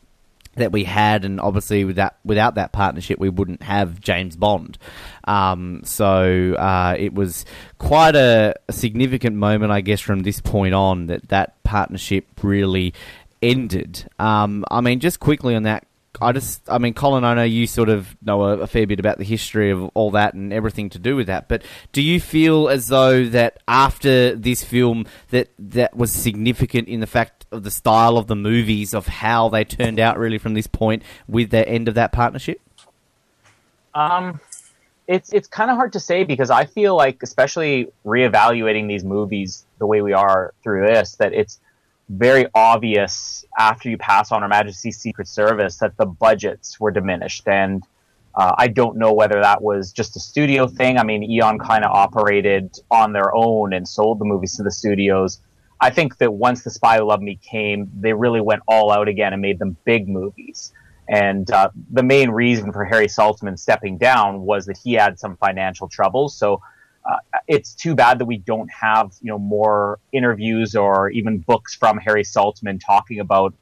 that 0.56 0.72
we 0.72 0.84
had, 0.84 1.24
and 1.24 1.40
obviously 1.40 1.84
without 1.84 2.14
without 2.24 2.56
that 2.56 2.72
partnership, 2.72 3.18
we 3.18 3.28
wouldn't 3.28 3.62
have 3.62 4.00
James 4.00 4.36
Bond. 4.36 4.78
Um, 5.24 5.82
so 5.84 6.54
uh, 6.54 6.96
it 6.98 7.14
was 7.14 7.44
quite 7.78 8.16
a, 8.16 8.54
a, 8.68 8.72
significant 8.72 9.36
moment, 9.36 9.72
I 9.72 9.80
guess, 9.80 10.00
from 10.00 10.22
this 10.22 10.40
point 10.40 10.74
on 10.74 11.06
that 11.06 11.28
that 11.28 11.62
partnership 11.64 12.26
really 12.42 12.94
ended. 13.42 14.08
Um, 14.18 14.64
I 14.70 14.80
mean, 14.80 15.00
just 15.00 15.20
quickly 15.20 15.54
on 15.54 15.64
that 15.64 15.86
I 16.20 16.32
just, 16.32 16.62
I 16.68 16.78
mean, 16.78 16.94
Colin, 16.94 17.24
I 17.24 17.34
know 17.34 17.42
you 17.42 17.66
sort 17.66 17.88
of 17.88 18.16
know 18.22 18.42
a, 18.44 18.58
a, 18.58 18.66
fair 18.66 18.86
bit 18.86 19.00
about 19.00 19.18
the 19.18 19.24
history 19.24 19.70
of 19.70 19.84
all 19.94 20.12
that 20.12 20.34
and 20.34 20.52
everything 20.52 20.90
to 20.90 20.98
do 20.98 21.16
with 21.16 21.26
that. 21.26 21.48
But 21.48 21.62
do 21.92 22.02
you 22.02 22.20
feel 22.20 22.68
as 22.68 22.88
though 22.88 23.24
that 23.26 23.58
after 23.66 24.34
this 24.34 24.62
film, 24.62 25.06
that 25.30 25.48
that 25.58 25.96
was 25.96 26.12
significant 26.12 26.88
in 26.88 27.00
the 27.00 27.06
fact 27.06 27.43
of 27.54 27.62
the 27.62 27.70
style 27.70 28.18
of 28.18 28.26
the 28.26 28.36
movies, 28.36 28.94
of 28.94 29.06
how 29.06 29.48
they 29.48 29.64
turned 29.64 29.98
out, 29.98 30.18
really 30.18 30.38
from 30.38 30.54
this 30.54 30.66
point 30.66 31.02
with 31.26 31.50
the 31.50 31.66
end 31.68 31.88
of 31.88 31.94
that 31.94 32.12
partnership? 32.12 32.60
Um, 33.94 34.40
it's 35.06 35.32
it's 35.32 35.48
kind 35.48 35.70
of 35.70 35.76
hard 35.76 35.92
to 35.92 36.00
say 36.00 36.24
because 36.24 36.50
I 36.50 36.64
feel 36.64 36.96
like, 36.96 37.22
especially 37.22 37.88
reevaluating 38.04 38.88
these 38.88 39.04
movies 39.04 39.66
the 39.78 39.86
way 39.86 40.02
we 40.02 40.12
are 40.12 40.52
through 40.62 40.86
this, 40.86 41.16
that 41.16 41.32
it's 41.32 41.60
very 42.08 42.46
obvious 42.54 43.44
after 43.58 43.88
you 43.88 43.96
pass 43.96 44.30
on 44.32 44.42
Her 44.42 44.48
Majesty's 44.48 44.98
Secret 44.98 45.28
Service 45.28 45.78
that 45.78 45.96
the 45.96 46.06
budgets 46.06 46.78
were 46.78 46.90
diminished. 46.90 47.48
And 47.48 47.82
uh, 48.34 48.54
I 48.58 48.68
don't 48.68 48.96
know 48.96 49.12
whether 49.12 49.40
that 49.40 49.62
was 49.62 49.92
just 49.92 50.16
a 50.16 50.20
studio 50.20 50.66
thing. 50.66 50.98
I 50.98 51.04
mean, 51.04 51.22
Eon 51.22 51.58
kind 51.58 51.84
of 51.84 51.92
operated 51.92 52.78
on 52.90 53.12
their 53.12 53.34
own 53.34 53.72
and 53.72 53.88
sold 53.88 54.18
the 54.18 54.24
movies 54.24 54.56
to 54.56 54.62
the 54.62 54.70
studios. 54.70 55.40
I 55.80 55.90
think 55.90 56.18
that 56.18 56.32
once 56.32 56.62
The 56.62 56.70
Spy 56.70 56.98
Who 56.98 57.04
Loved 57.04 57.22
Me 57.22 57.36
came, 57.36 57.90
they 57.98 58.12
really 58.12 58.40
went 58.40 58.62
all 58.66 58.90
out 58.90 59.08
again 59.08 59.32
and 59.32 59.42
made 59.42 59.58
them 59.58 59.76
big 59.84 60.08
movies. 60.08 60.72
And 61.08 61.50
uh, 61.50 61.70
the 61.90 62.02
main 62.02 62.30
reason 62.30 62.72
for 62.72 62.84
Harry 62.84 63.08
Saltzman 63.08 63.58
stepping 63.58 63.98
down 63.98 64.42
was 64.42 64.66
that 64.66 64.78
he 64.78 64.94
had 64.94 65.18
some 65.18 65.36
financial 65.36 65.88
troubles. 65.88 66.34
So 66.36 66.62
uh, 67.04 67.18
it's 67.46 67.74
too 67.74 67.94
bad 67.94 68.18
that 68.18 68.24
we 68.24 68.38
don't 68.38 68.70
have 68.70 69.12
you 69.20 69.28
know 69.28 69.38
more 69.38 69.98
interviews 70.12 70.74
or 70.74 71.10
even 71.10 71.38
books 71.38 71.74
from 71.74 71.98
Harry 71.98 72.24
Saltzman 72.24 72.80
talking 72.84 73.20
about 73.20 73.54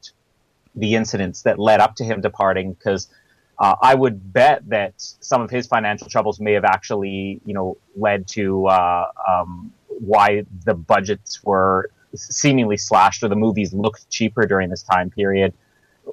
the 0.75 0.95
incidents 0.95 1.41
that 1.41 1.59
led 1.59 1.79
up 1.79 1.95
to 1.95 2.03
him 2.03 2.21
departing 2.21 2.73
because 2.73 3.09
uh, 3.59 3.75
I 3.81 3.95
would 3.95 4.33
bet 4.33 4.67
that 4.69 4.93
some 4.97 5.41
of 5.41 5.49
his 5.49 5.67
financial 5.67 6.07
troubles 6.07 6.39
may 6.39 6.53
have 6.53 6.63
actually 6.63 7.41
you 7.45 7.53
know 7.53 7.77
led 7.97 8.27
to 8.29 8.67
uh, 8.67 9.05
um, 9.27 9.73
why 9.87 10.45
the 10.63 10.73
budgets 10.73 11.43
were 11.43 11.91
seemingly 12.15 12.77
slashed 12.77 13.23
or 13.23 13.27
the 13.27 13.35
movies 13.35 13.73
looked 13.73 14.09
cheaper 14.09 14.45
during 14.45 14.69
this 14.69 14.83
time 14.83 15.09
period. 15.09 15.53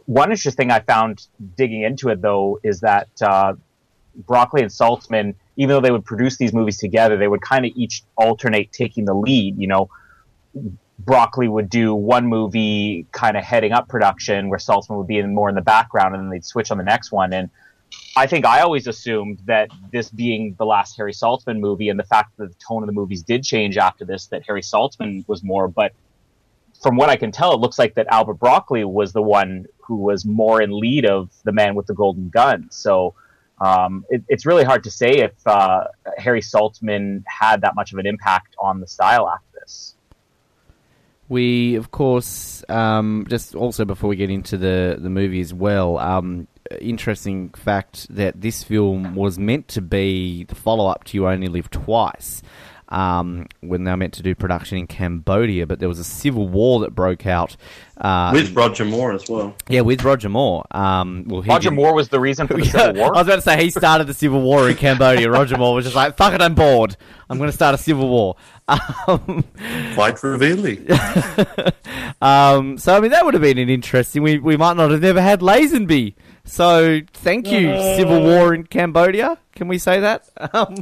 One 0.07 0.31
interesting 0.31 0.57
thing 0.57 0.71
I 0.71 0.81
found 0.81 1.27
digging 1.57 1.83
into 1.83 2.09
it 2.09 2.23
though 2.23 2.61
is 2.63 2.81
that 2.81 3.09
uh, 3.23 3.55
Broccoli 4.15 4.63
and 4.63 4.71
Saltzman 4.71 5.35
even 5.61 5.75
though 5.75 5.81
they 5.83 5.91
would 5.91 6.07
produce 6.07 6.39
these 6.39 6.55
movies 6.55 6.79
together, 6.79 7.19
they 7.19 7.29
would 7.29 7.43
kind 7.43 7.67
of 7.67 7.73
each 7.75 8.03
alternate 8.17 8.73
taking 8.73 9.05
the 9.05 9.13
lead. 9.13 9.59
You 9.59 9.67
know, 9.67 9.91
Broccoli 10.99 11.49
would 11.49 11.69
do 11.69 11.95
one 11.95 12.27
movie 12.27 13.07
kind 13.13 13.37
of 13.37 13.45
heading 13.45 13.73
up 13.73 13.87
production 13.87 14.49
where 14.49 14.59
Saltzman 14.59 14.97
would 14.97 15.07
be 15.07 15.19
in 15.19 15.35
more 15.35 15.51
in 15.51 15.55
the 15.55 15.61
background 15.61 16.15
and 16.15 16.25
then 16.25 16.31
they'd 16.31 16.47
switch 16.47 16.71
on 16.71 16.79
the 16.79 16.85
next 16.85 17.13
one. 17.13 17.35
And 17.35 17.51
I 18.17 18.27
think 18.27 18.45
I 18.45 18.61
always 18.61 18.87
assumed 18.87 19.41
that 19.47 19.71
this 19.93 20.11
being 20.11 20.55
the 20.59 20.67
last 20.67 20.97
Harry 20.97 21.13
Saltzman 21.13 21.61
movie 21.61 21.89
and 21.89 21.99
the 21.99 22.05
fact 22.05 22.37
that 22.39 22.49
the 22.49 22.57
tone 22.67 22.83
of 22.83 22.87
the 22.87 22.93
movies 22.93 23.23
did 23.23 23.45
change 23.45 23.77
after 23.77 24.05
this, 24.05 24.27
that 24.27 24.43
Harry 24.47 24.63
Saltzman 24.63 25.27
was 25.29 25.43
more, 25.43 25.69
but 25.69 25.93
from 26.83 26.97
what 26.97 27.09
I 27.09 27.17
can 27.17 27.31
tell, 27.31 27.53
it 27.53 27.61
looks 27.61 27.79
like 27.79 27.95
that 27.95 28.07
Albert 28.09 28.35
Broccoli 28.35 28.85
was 28.85 29.13
the 29.13 29.23
one 29.23 29.67
who 29.79 29.97
was 29.97 30.25
more 30.25 30.63
in 30.63 30.71
lead 30.71 31.05
of 31.05 31.31
the 31.45 31.53
man 31.53 31.75
with 31.75 31.87
the 31.87 31.95
golden 31.95 32.31
gun. 32.31 32.69
So, 32.71 33.15
um, 33.61 34.07
it, 34.09 34.25
it's 34.29 34.47
really 34.47 34.65
hard 34.65 34.85
to 34.85 34.91
say 34.91 35.19
if 35.19 35.33
uh, 35.47 35.85
Harry 36.17 36.41
Saltzman 36.41 37.23
had 37.27 37.61
that 37.61 37.75
much 37.75 37.93
of 37.93 37.99
an 37.99 38.07
impact 38.07 38.57
on 38.59 38.81
the 38.81 38.87
style 38.87 39.29
after 39.29 39.61
this. 39.61 39.95
We, 41.29 41.77
of 41.77 41.91
course, 41.91 42.65
um, 42.69 43.27
just 43.29 43.55
also 43.55 43.85
before 43.85 44.09
we 44.09 44.17
get 44.17 44.31
into 44.31 44.57
the, 44.57 44.97
the 44.99 45.11
movie 45.11 45.41
as 45.41 45.53
well, 45.53 45.99
um, 45.99 46.49
interesting 46.81 47.51
fact 47.51 48.07
that 48.15 48.41
this 48.41 48.63
film 48.63 49.15
was 49.15 49.39
meant 49.39 49.69
to 49.69 49.81
be 49.81 50.45
the 50.45 50.55
follow 50.55 50.87
up 50.87 51.05
to 51.05 51.17
You 51.17 51.29
Only 51.29 51.49
Live 51.49 51.71
Twice 51.71 52.43
um, 52.91 53.47
when 53.61 53.85
they 53.85 53.91
were 53.91 53.97
meant 53.97 54.15
to 54.15 54.23
do 54.23 54.35
production 54.35 54.79
in 54.79 54.87
Cambodia, 54.87 55.67
but 55.67 55.79
there 55.79 55.89
was 55.89 55.99
a 55.99 56.05
civil 56.05 56.49
war 56.49 56.81
that 56.81 56.95
broke 56.95 57.25
out. 57.25 57.57
Uh, 57.97 58.31
with 58.33 58.55
Roger 58.55 58.85
Moore 58.85 59.13
as 59.13 59.29
well. 59.29 59.55
Yeah, 59.69 59.83
with 59.83 60.03
Roger 60.03 60.29
Moore. 60.29 60.65
Um, 60.73 61.25
well, 61.27 61.43
Roger 61.43 61.71
Moore 61.71 61.95
was 61.95 62.09
the 62.09 62.19
reason 62.19 62.49
for 62.49 62.55
the 62.55 62.65
yeah, 62.65 62.71
civil 62.73 62.95
war. 62.95 63.15
I 63.15 63.19
was 63.19 63.29
about 63.29 63.37
to 63.37 63.43
say 63.43 63.63
he 63.63 63.71
started 63.71 64.07
the 64.07 64.15
civil 64.15 64.41
war 64.41 64.69
in 64.69 64.77
Cambodia. 64.77 65.31
Roger 65.31 65.57
Moore 65.57 65.75
was 65.75 65.85
just 65.85 65.95
like, 65.95 66.17
"Fuck 66.17 66.35
it, 66.35 66.43
I'm 66.43 66.55
bored. 66.55 66.97
I'm 67.29 67.39
going 67.39 67.49
to 67.49 67.55
start 67.55 67.75
a 67.75 67.79
civil 67.79 68.09
war." 68.09 68.37
Um, 68.69 69.45
Quite 69.95 70.23
revealing. 70.23 70.87
um, 72.23 72.79
so 72.79 72.97
I 72.97 73.01
mean, 73.01 73.11
that 73.11 73.25
would 73.25 73.35
have 73.35 73.43
been 73.43 73.59
an 73.59 73.69
interesting. 73.69 74.23
We 74.23 74.39
we 74.39 74.57
might 74.57 74.77
not 74.77 74.91
have 74.91 75.03
never 75.03 75.21
had 75.21 75.41
Lazenby. 75.41 76.15
So 76.45 77.01
thank 77.13 77.51
you, 77.51 77.69
civil 77.97 78.23
war 78.23 78.55
in 78.55 78.65
Cambodia. 78.65 79.39
Can 79.55 79.69
we 79.69 79.79
say 79.79 80.01
that? 80.01 80.29
Um, 80.53 80.75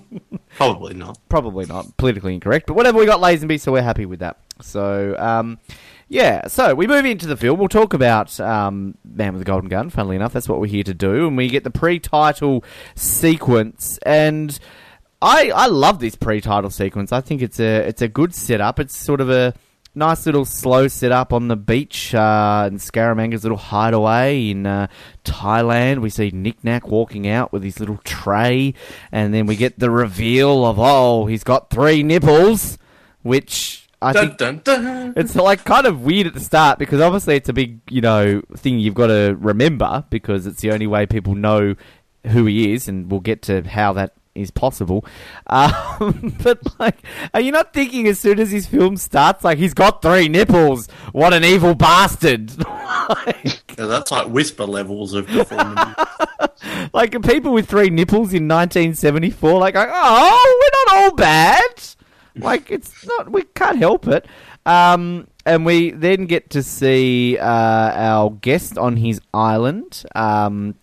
probably 0.57 0.95
not. 0.95 1.19
Probably 1.29 1.67
not. 1.67 1.97
Politically 1.99 2.35
incorrect. 2.35 2.67
But 2.67 2.75
whatever, 2.75 2.99
we 2.99 3.07
got 3.07 3.21
Lazenby, 3.21 3.61
so 3.61 3.73
we're 3.73 3.83
happy 3.83 4.07
with 4.07 4.21
that. 4.21 4.39
So, 4.63 5.15
um, 5.19 5.59
yeah, 6.09 6.47
so 6.47 6.75
we 6.75 6.87
move 6.87 7.05
into 7.05 7.27
the 7.27 7.37
film. 7.37 7.59
We'll 7.59 7.69
talk 7.69 7.93
about 7.93 8.39
um, 8.41 8.97
Man 9.05 9.35
with 9.35 9.41
the 9.41 9.45
Golden 9.45 9.69
Gun, 9.69 9.91
funnily 9.91 10.17
enough. 10.17 10.33
That's 10.33 10.49
what 10.49 10.59
we're 10.59 10.67
here 10.67 10.85
to 10.85 10.95
do. 10.95 11.27
And 11.29 11.37
we 11.37 11.49
get 11.49 11.65
the 11.65 11.71
pre 11.71 11.99
title 11.99 12.65
sequence. 12.95 13.99
And 14.07 14.59
I, 15.21 15.51
I 15.51 15.67
love 15.67 16.01
this 16.01 16.17
pre 16.17 16.41
title 16.41 16.71
sequence. 16.71 17.13
I 17.13 17.21
think 17.21 17.43
it's 17.43 17.61
a, 17.61 17.87
it's 17.87 18.01
a 18.01 18.09
good 18.09 18.35
setup. 18.35 18.81
It's 18.81 18.97
sort 18.97 19.21
of 19.21 19.29
a 19.29 19.55
nice 19.99 20.25
little 20.25 20.45
slow 20.45 20.89
setup 20.89 21.33
on 21.33 21.49
the 21.49 21.57
beach 21.57 22.15
uh, 22.15 22.69
in 22.71 22.79
Scaramanga's 22.79 23.43
little 23.43 23.59
hideaway 23.59 24.51
in 24.51 24.65
uh, 24.65 24.87
Thailand. 25.25 26.01
We 26.01 26.11
see 26.11 26.31
Nick 26.31 26.63
Nack 26.65 26.87
walking 26.87 27.29
out 27.29 27.53
with 27.53 27.63
his 27.63 27.81
little 27.81 27.99
tray, 28.05 28.75
and 29.13 29.35
then 29.35 29.47
we 29.47 29.57
get 29.57 29.79
the 29.79 29.91
reveal 29.91 30.65
of 30.65 30.79
oh, 30.79 31.27
he's 31.27 31.45
got 31.45 31.71
three 31.71 32.03
nipples, 32.03 32.79
which 33.23 33.89
I 34.01 34.13
Dun, 34.13 34.27
think 34.37 34.39
dun, 34.39 34.61
dun. 34.65 35.13
it's 35.17 35.35
like 35.35 35.65
kind 35.65 35.85
of 35.87 36.03
weird 36.03 36.29
at 36.29 36.35
the 36.35 36.41
start 36.41 36.79
because 36.79 37.01
obviously 37.01 37.35
it's 37.35 37.49
a 37.49 37.53
big, 37.53 37.81
you 37.91 38.01
know, 38.01 38.43
thing 38.57 38.79
you've 38.79 38.95
got 38.95 39.09
to 39.09 39.37
remember 39.41 40.05
because 40.09 40.47
it's 40.47 40.61
the 40.61 40.71
only 40.71 40.87
way 40.87 41.05
people 41.05 41.35
know 41.35 41.75
who 42.29 42.47
he 42.47 42.73
is, 42.73 42.87
and 42.89 43.11
we'll 43.11 43.21
get 43.21 43.43
to 43.43 43.63
how 43.63 43.93
that 43.95 44.15
is 44.35 44.51
possible. 44.51 45.05
Um, 45.47 46.37
but 46.43 46.61
like, 46.79 46.99
are 47.35 47.41
you 47.41 47.53
not 47.53 47.73
thinking 47.73 48.07
as 48.07 48.19
soon 48.19 48.39
as 48.41 48.51
his 48.51 48.67
film 48.67 48.97
starts, 48.97 49.45
like 49.45 49.59
he's 49.59 49.75
got 49.75 50.03
three 50.03 50.29
nipples? 50.29 50.89
What 51.13 51.33
an 51.35 51.45
evil 51.45 51.75
bastard! 51.75 52.57
like, 53.09 53.63
Yeah, 53.79 53.87
that's 53.87 54.11
like 54.11 54.29
whisper 54.29 54.65
levels 54.65 55.15
of 55.15 55.27
performance. 55.27 55.97
like 56.93 57.21
people 57.23 57.53
with 57.53 57.69
three 57.69 57.91
nipples 57.91 58.33
in 58.33 58.49
1974, 58.49 59.59
like, 59.59 59.75
oh, 59.77 60.61
we're 60.61 60.95
not 60.95 61.05
all 61.05 61.15
bad. 61.17 61.85
Like 62.37 62.71
it's 62.71 63.07
not, 63.07 63.33
we 63.33 63.43
can't 63.55 63.79
help 63.79 64.07
it. 64.07 64.27
Um, 64.65 65.27
and 65.45 65.65
we 65.65 65.91
then 65.91 66.27
get 66.27 66.51
to 66.51 66.63
see 66.63 67.39
uh, 67.39 67.45
our 67.45 68.31
guest 68.31 68.77
on 68.77 68.97
his 68.97 69.21
island. 69.33 70.05
Um, 70.15 70.75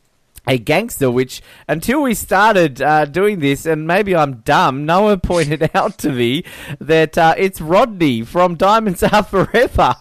a 0.47 0.57
gangster, 0.57 1.09
which 1.11 1.41
until 1.67 2.01
we 2.03 2.13
started 2.13 2.81
uh, 2.81 3.05
doing 3.05 3.39
this, 3.39 3.65
and 3.65 3.87
maybe 3.87 4.15
I'm 4.15 4.37
dumb, 4.37 4.85
Noah 4.85 5.17
pointed 5.17 5.69
out 5.75 5.97
to 5.99 6.11
me 6.11 6.43
that 6.79 7.17
uh, 7.17 7.35
it's 7.37 7.61
Rodney 7.61 8.23
from 8.23 8.55
Diamonds 8.55 9.03
Are 9.03 9.23
Forever. 9.23 9.95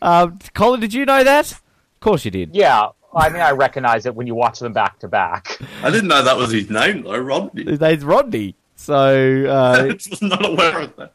Uh, 0.00 0.28
Colin, 0.54 0.80
did 0.80 0.94
you 0.94 1.04
know 1.04 1.24
that? 1.24 1.52
Of 1.52 2.00
course 2.00 2.24
you 2.24 2.30
did. 2.30 2.54
Yeah, 2.54 2.88
I 3.14 3.28
mean, 3.28 3.42
I 3.42 3.50
recognize 3.50 4.06
it 4.06 4.14
when 4.14 4.26
you 4.26 4.34
watch 4.34 4.60
them 4.60 4.72
back 4.72 4.98
to 5.00 5.08
back. 5.08 5.58
I 5.82 5.90
didn't 5.90 6.08
know 6.08 6.22
that 6.22 6.36
was 6.36 6.52
his 6.52 6.70
name 6.70 7.02
though, 7.02 7.18
Rodney. 7.18 7.64
His 7.64 7.80
name's 7.80 8.04
Rodney. 8.04 8.54
So 8.80 8.94
uh, 8.94 9.92
not 10.22 10.46
aware 10.46 10.82
of 10.82 10.96
that. 10.96 11.12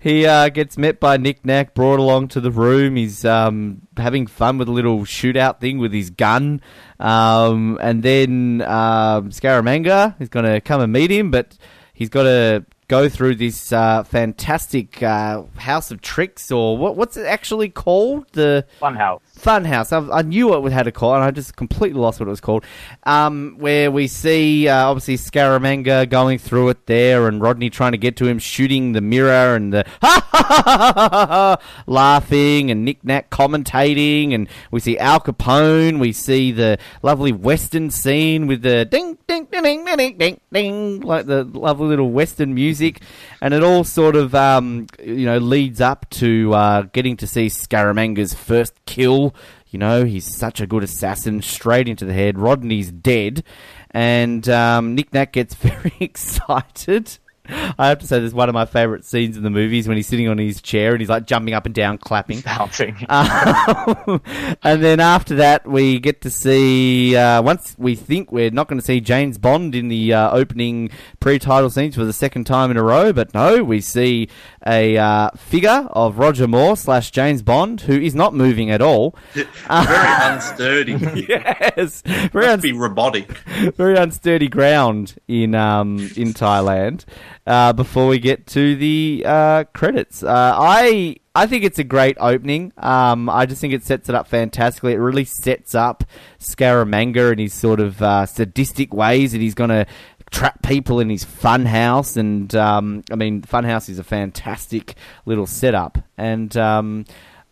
He 0.00 0.24
uh, 0.24 0.48
gets 0.48 0.78
met 0.78 1.00
by 1.00 1.18
Nick 1.18 1.44
Nack, 1.44 1.74
brought 1.74 2.00
along 2.00 2.28
to 2.28 2.40
the 2.40 2.50
room. 2.50 2.96
He's 2.96 3.26
um, 3.26 3.82
having 3.98 4.26
fun 4.26 4.56
with 4.56 4.68
a 4.68 4.72
little 4.72 5.00
shootout 5.00 5.60
thing 5.60 5.76
with 5.78 5.92
his 5.92 6.08
gun. 6.08 6.62
Um, 6.98 7.78
and 7.82 8.02
then 8.02 8.62
um, 8.62 9.28
Scaramanga 9.28 10.18
is 10.18 10.30
going 10.30 10.46
to 10.46 10.62
come 10.62 10.80
and 10.80 10.94
meet 10.94 11.10
him, 11.10 11.30
but 11.30 11.58
he's 11.92 12.08
got 12.08 12.22
to 12.22 12.64
go 12.88 13.10
through 13.10 13.34
this 13.34 13.70
uh, 13.70 14.02
fantastic 14.04 15.02
uh, 15.02 15.42
house 15.56 15.90
of 15.90 16.00
tricks, 16.00 16.50
or 16.50 16.78
what, 16.78 16.96
what's 16.96 17.18
it 17.18 17.26
actually 17.26 17.68
called? 17.68 18.26
The 18.32 18.66
Funhouse. 18.80 19.20
Funhouse. 19.38 19.92
I, 19.92 20.18
I 20.18 20.22
knew 20.22 20.48
what 20.48 20.64
it 20.64 20.72
had 20.72 20.86
a 20.86 20.92
call, 20.92 21.14
and 21.14 21.24
I 21.24 21.30
just 21.30 21.56
completely 21.56 22.00
lost 22.00 22.20
what 22.20 22.26
it 22.26 22.30
was 22.30 22.40
called. 22.40 22.64
Um, 23.04 23.56
where 23.58 23.90
we 23.90 24.06
see 24.06 24.68
uh, 24.68 24.86
obviously 24.86 25.16
Scaramanga 25.16 26.08
going 26.08 26.38
through 26.38 26.70
it 26.70 26.86
there, 26.86 27.28
and 27.28 27.40
Rodney 27.40 27.70
trying 27.70 27.92
to 27.92 27.98
get 27.98 28.16
to 28.16 28.26
him, 28.26 28.38
shooting 28.38 28.92
the 28.92 29.00
mirror, 29.00 29.54
and 29.54 29.72
the 29.72 29.84
ha 30.00 30.26
ha 30.30 30.44
ha 30.46 30.92
ha 30.94 31.08
ha 31.08 31.26
ha, 31.26 31.56
laughing, 31.86 32.70
and 32.70 32.84
Nick 32.84 33.04
Nack 33.04 33.30
commentating, 33.30 34.34
and 34.34 34.48
we 34.70 34.80
see 34.80 34.98
Al 34.98 35.20
Capone. 35.20 35.98
We 35.98 36.12
see 36.12 36.52
the 36.52 36.78
lovely 37.02 37.32
Western 37.32 37.90
scene 37.90 38.46
with 38.46 38.62
the 38.62 38.84
ding 38.84 39.18
ding 39.26 39.46
ding 39.50 39.62
ding 39.62 39.84
ding 39.84 40.18
ding, 40.18 40.40
ding 40.52 41.00
like 41.00 41.26
the 41.26 41.44
lovely 41.44 41.88
little 41.88 42.10
Western 42.10 42.54
music, 42.54 43.02
and 43.44 43.52
it 43.52 43.62
all 43.62 43.84
sort 43.84 44.16
of 44.16 44.34
um, 44.34 44.86
you 45.04 45.26
know 45.26 45.36
leads 45.36 45.78
up 45.78 46.08
to 46.08 46.54
uh, 46.54 46.82
getting 46.94 47.14
to 47.18 47.26
see 47.26 47.48
Scaramanga's 47.48 48.32
first 48.32 48.72
kill. 48.86 49.34
You 49.68 49.78
know, 49.78 50.04
he's 50.06 50.24
such 50.24 50.62
a 50.62 50.66
good 50.66 50.82
assassin, 50.82 51.42
straight 51.42 51.86
into 51.86 52.06
the 52.06 52.14
head. 52.14 52.38
Rodney's 52.38 52.90
dead, 52.90 53.44
and 53.90 54.48
um, 54.48 54.94
Nick 54.94 55.12
Nack 55.12 55.32
gets 55.32 55.54
very 55.56 55.92
excited. 56.00 57.18
I 57.78 57.88
have 57.88 57.98
to 57.98 58.06
say, 58.06 58.20
this 58.20 58.28
is 58.28 58.34
one 58.34 58.48
of 58.48 58.54
my 58.54 58.64
favourite 58.64 59.04
scenes 59.04 59.36
in 59.36 59.42
the 59.42 59.50
movies 59.50 59.86
when 59.86 59.96
he's 59.96 60.06
sitting 60.06 60.28
on 60.28 60.38
his 60.38 60.62
chair 60.62 60.92
and 60.92 61.00
he's 61.00 61.10
like 61.10 61.26
jumping 61.26 61.52
up 61.52 61.66
and 61.66 61.74
down, 61.74 61.98
clapping. 61.98 62.40
Bouncing. 62.40 62.96
Um, 63.14 64.20
and 64.62 64.82
then 64.82 64.98
after 64.98 65.36
that, 65.36 65.66
we 65.66 65.98
get 65.98 66.20
to 66.22 66.30
see. 66.30 67.16
Uh, 67.16 67.42
once 67.42 67.74
we 67.78 67.94
think 67.94 68.32
we're 68.32 68.50
not 68.50 68.68
going 68.68 68.78
to 68.78 68.84
see 68.84 69.00
James 69.00 69.38
Bond 69.38 69.74
in 69.74 69.88
the 69.88 70.12
uh, 70.12 70.30
opening 70.30 70.90
pre-title 71.20 71.70
scenes 71.70 71.94
for 71.94 72.04
the 72.04 72.12
second 72.12 72.44
time 72.44 72.70
in 72.70 72.76
a 72.76 72.82
row, 72.82 73.12
but 73.12 73.32
no, 73.34 73.62
we 73.62 73.80
see 73.80 74.28
a 74.66 74.96
uh, 74.96 75.30
figure 75.36 75.88
of 75.92 76.18
Roger 76.18 76.46
Moore 76.48 76.76
slash 76.76 77.10
James 77.10 77.42
Bond 77.42 77.82
who 77.82 77.98
is 77.98 78.14
not 78.14 78.34
moving 78.34 78.70
at 78.70 78.80
all. 78.80 79.16
Very 79.34 79.46
unsturdy. 79.68 81.28
yes, 81.28 82.02
very, 82.02 82.46
Must 82.46 82.54
uns- 82.54 82.62
be 82.62 82.72
robotic. 82.72 83.30
very 83.76 83.96
unsturdy 83.96 84.50
ground 84.50 85.16
in 85.28 85.54
um, 85.54 85.98
in 86.16 86.32
Thailand. 86.32 87.04
Uh, 87.46 87.72
before 87.74 88.06
we 88.08 88.18
get 88.18 88.46
to 88.46 88.74
the 88.76 89.22
uh, 89.26 89.64
credits, 89.74 90.22
uh, 90.22 90.54
I 90.56 91.16
I 91.34 91.46
think 91.46 91.64
it's 91.64 91.78
a 91.78 91.84
great 91.84 92.16
opening. 92.20 92.72
Um, 92.78 93.28
I 93.28 93.44
just 93.44 93.60
think 93.60 93.74
it 93.74 93.84
sets 93.84 94.08
it 94.08 94.14
up 94.14 94.28
fantastically. 94.28 94.92
It 94.92 94.98
really 94.98 95.24
sets 95.24 95.74
up 95.74 96.04
Scaramanga 96.38 97.32
and 97.32 97.40
his 97.40 97.52
sort 97.52 97.80
of 97.80 98.00
uh, 98.00 98.24
sadistic 98.26 98.94
ways 98.94 99.32
that 99.32 99.40
he's 99.40 99.54
going 99.54 99.70
to 99.70 99.86
trap 100.34 100.62
people 100.62 101.00
in 101.00 101.08
his 101.08 101.24
funhouse. 101.24 102.16
And 102.16 102.54
um, 102.54 103.04
I 103.10 103.14
mean, 103.14 103.42
funhouse 103.42 103.88
is 103.88 103.98
a 103.98 104.04
fantastic 104.04 104.94
little 105.24 105.46
setup, 105.46 105.98
and 106.18 106.54
um, 106.56 107.04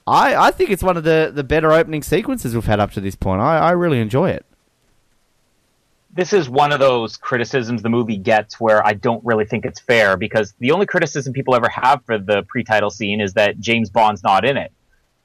I 0.07 0.35
I 0.49 0.51
think 0.51 0.71
it's 0.71 0.83
one 0.83 0.97
of 0.97 1.05
the 1.05 1.31
the 1.35 1.45
better 1.45 1.73
opening 1.73 2.03
sequences 2.03 2.55
we've 2.55 2.65
had 2.65 2.81
up 2.81 2.91
to 2.93 3.01
this 3.01 3.15
point. 3.15 3.41
I, 3.41 3.59
I 3.59 3.71
really 3.71 4.01
enjoy 4.01 4.31
it. 4.31 4.45
this 6.15 6.33
is 6.33 6.49
one 6.49 6.73
of 6.73 6.79
those 6.79 7.17
criticisms 7.17 7.83
the 7.83 7.89
movie 7.89 8.19
gets 8.19 8.61
where 8.61 8.87
I 8.87 8.93
don't 8.93 9.25
really 9.25 9.47
think 9.47 9.65
it's 9.65 9.81
fair 9.81 10.17
because 10.17 10.53
the 10.59 10.73
only 10.73 10.85
criticism 10.85 11.33
people 11.33 11.55
ever 11.55 11.69
have 11.71 12.05
for 12.05 12.19
the 12.19 12.43
pre-title 12.49 12.91
scene 12.91 13.21
is 13.21 13.33
that 13.35 13.59
James 13.59 13.89
Bond's 13.89 14.23
not 14.23 14.45
in 14.45 14.57
it. 14.57 14.73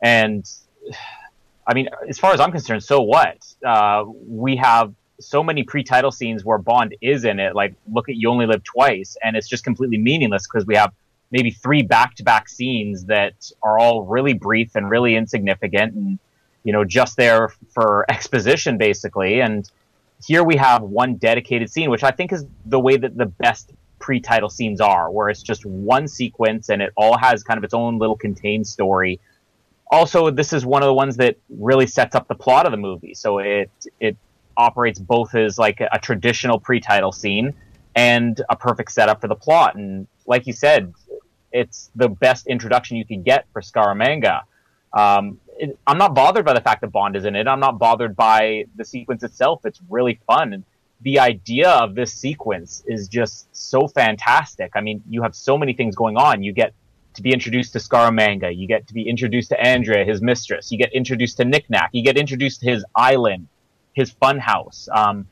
And 0.01 0.49
I 1.69 1.73
mean, 1.73 1.89
as 2.07 2.17
far 2.17 2.33
as 2.33 2.39
I'm 2.39 2.53
concerned, 2.53 2.81
so 2.81 3.01
what? 3.01 3.39
Uh, 3.65 4.05
we 4.25 4.55
have 4.55 4.93
so 5.19 5.43
many 5.43 5.63
pre-title 5.63 6.11
scenes 6.11 6.45
where 6.45 6.57
Bond 6.57 6.95
is 7.01 7.25
in 7.25 7.39
it. 7.39 7.55
Like, 7.55 7.75
look 7.91 8.09
at 8.09 8.15
You 8.15 8.29
Only 8.29 8.45
Live 8.45 8.63
Twice, 8.63 9.17
and 9.23 9.35
it's 9.35 9.47
just 9.47 9.63
completely 9.63 9.97
meaningless 9.97 10.47
because 10.47 10.65
we 10.65 10.75
have 10.75 10.93
maybe 11.31 11.51
three 11.51 11.81
back-to-back 11.81 12.47
scenes 12.47 13.05
that 13.05 13.51
are 13.61 13.77
all 13.77 14.03
really 14.03 14.33
brief 14.33 14.75
and 14.75 14.89
really 14.89 15.15
insignificant, 15.15 15.93
and 15.93 16.19
you 16.63 16.73
know, 16.73 16.83
just 16.83 17.17
there 17.17 17.49
for 17.73 18.05
exposition, 18.09 18.77
basically. 18.77 19.41
And 19.41 19.69
here 20.25 20.43
we 20.43 20.55
have 20.57 20.83
one 20.83 21.15
dedicated 21.15 21.69
scene, 21.69 21.89
which 21.89 22.03
I 22.03 22.11
think 22.11 22.31
is 22.31 22.45
the 22.65 22.79
way 22.79 22.97
that 22.97 23.17
the 23.17 23.25
best 23.25 23.71
pre-title 23.99 24.49
scenes 24.49 24.81
are, 24.81 25.11
where 25.11 25.29
it's 25.29 25.41
just 25.41 25.65
one 25.65 26.07
sequence 26.07 26.69
and 26.69 26.81
it 26.81 26.93
all 26.95 27.17
has 27.17 27.43
kind 27.43 27.57
of 27.57 27.63
its 27.63 27.73
own 27.73 27.97
little 27.97 28.15
contained 28.15 28.67
story. 28.67 29.19
Also, 29.91 30.29
this 30.29 30.53
is 30.53 30.65
one 30.65 30.83
of 30.83 30.87
the 30.87 30.93
ones 30.93 31.17
that 31.17 31.37
really 31.49 31.87
sets 31.87 32.15
up 32.15 32.27
the 32.27 32.35
plot 32.35 32.65
of 32.65 32.71
the 32.71 32.77
movie. 32.77 33.13
So 33.13 33.39
it 33.39 33.71
it 33.99 34.17
operates 34.57 34.99
both 34.99 35.35
as 35.35 35.57
like 35.57 35.79
a, 35.79 35.99
traditional 35.99 36.59
pre-title 36.59 37.11
scene 37.11 37.53
and 37.95 38.41
a 38.49 38.55
perfect 38.55 38.91
setup 38.91 39.21
for 39.21 39.27
the 39.27 39.35
plot. 39.35 39.75
And 39.75 40.07
like 40.25 40.47
you 40.47 40.53
said, 40.53 40.93
it's 41.51 41.89
the 41.95 42.09
best 42.09 42.47
introduction 42.47 42.97
you 42.97 43.05
can 43.05 43.23
get 43.23 43.45
for 43.53 43.61
Scaramanga. 43.61 44.41
Um, 44.93 45.39
it, 45.57 45.77
I'm 45.87 45.97
not 45.97 46.13
bothered 46.13 46.45
by 46.45 46.53
the 46.53 46.61
fact 46.61 46.81
that 46.81 46.91
Bond 46.91 47.15
is 47.15 47.25
in 47.25 47.35
it. 47.35 47.47
I'm 47.47 47.59
not 47.59 47.79
bothered 47.79 48.15
by 48.15 48.65
the 48.75 48.85
sequence 48.85 49.23
itself. 49.23 49.65
It's 49.65 49.79
really 49.89 50.19
fun. 50.27 50.53
And 50.53 50.63
the 51.01 51.19
idea 51.19 51.69
of 51.69 51.95
this 51.95 52.13
sequence 52.13 52.83
is 52.87 53.07
just 53.07 53.47
so 53.55 53.87
fantastic. 53.87 54.71
I 54.75 54.81
mean, 54.81 55.03
you 55.07 55.21
have 55.21 55.35
so 55.35 55.57
many 55.57 55.73
things 55.73 55.95
going 55.95 56.17
on. 56.17 56.43
You 56.43 56.53
get 56.53 56.73
to 57.13 57.21
be 57.21 57.31
introduced 57.31 57.73
to 57.73 57.79
Scaramanga. 57.79 58.55
You 58.55 58.67
get 58.67 58.87
to 58.87 58.93
be 58.93 59.07
introduced 59.07 59.49
to 59.49 59.59
Andrea, 59.59 60.05
his 60.05 60.21
mistress. 60.21 60.71
You 60.71 60.77
get 60.77 60.93
introduced 60.93 61.37
to 61.37 61.45
Nick 61.45 61.69
Nack. 61.69 61.89
You 61.91 62.03
get 62.03 62.17
introduced 62.17 62.61
to 62.61 62.69
his 62.69 62.85
island, 62.95 63.47
his 63.97 64.11
fun 64.11 64.37
house, 64.37 64.87
um, 64.93 65.27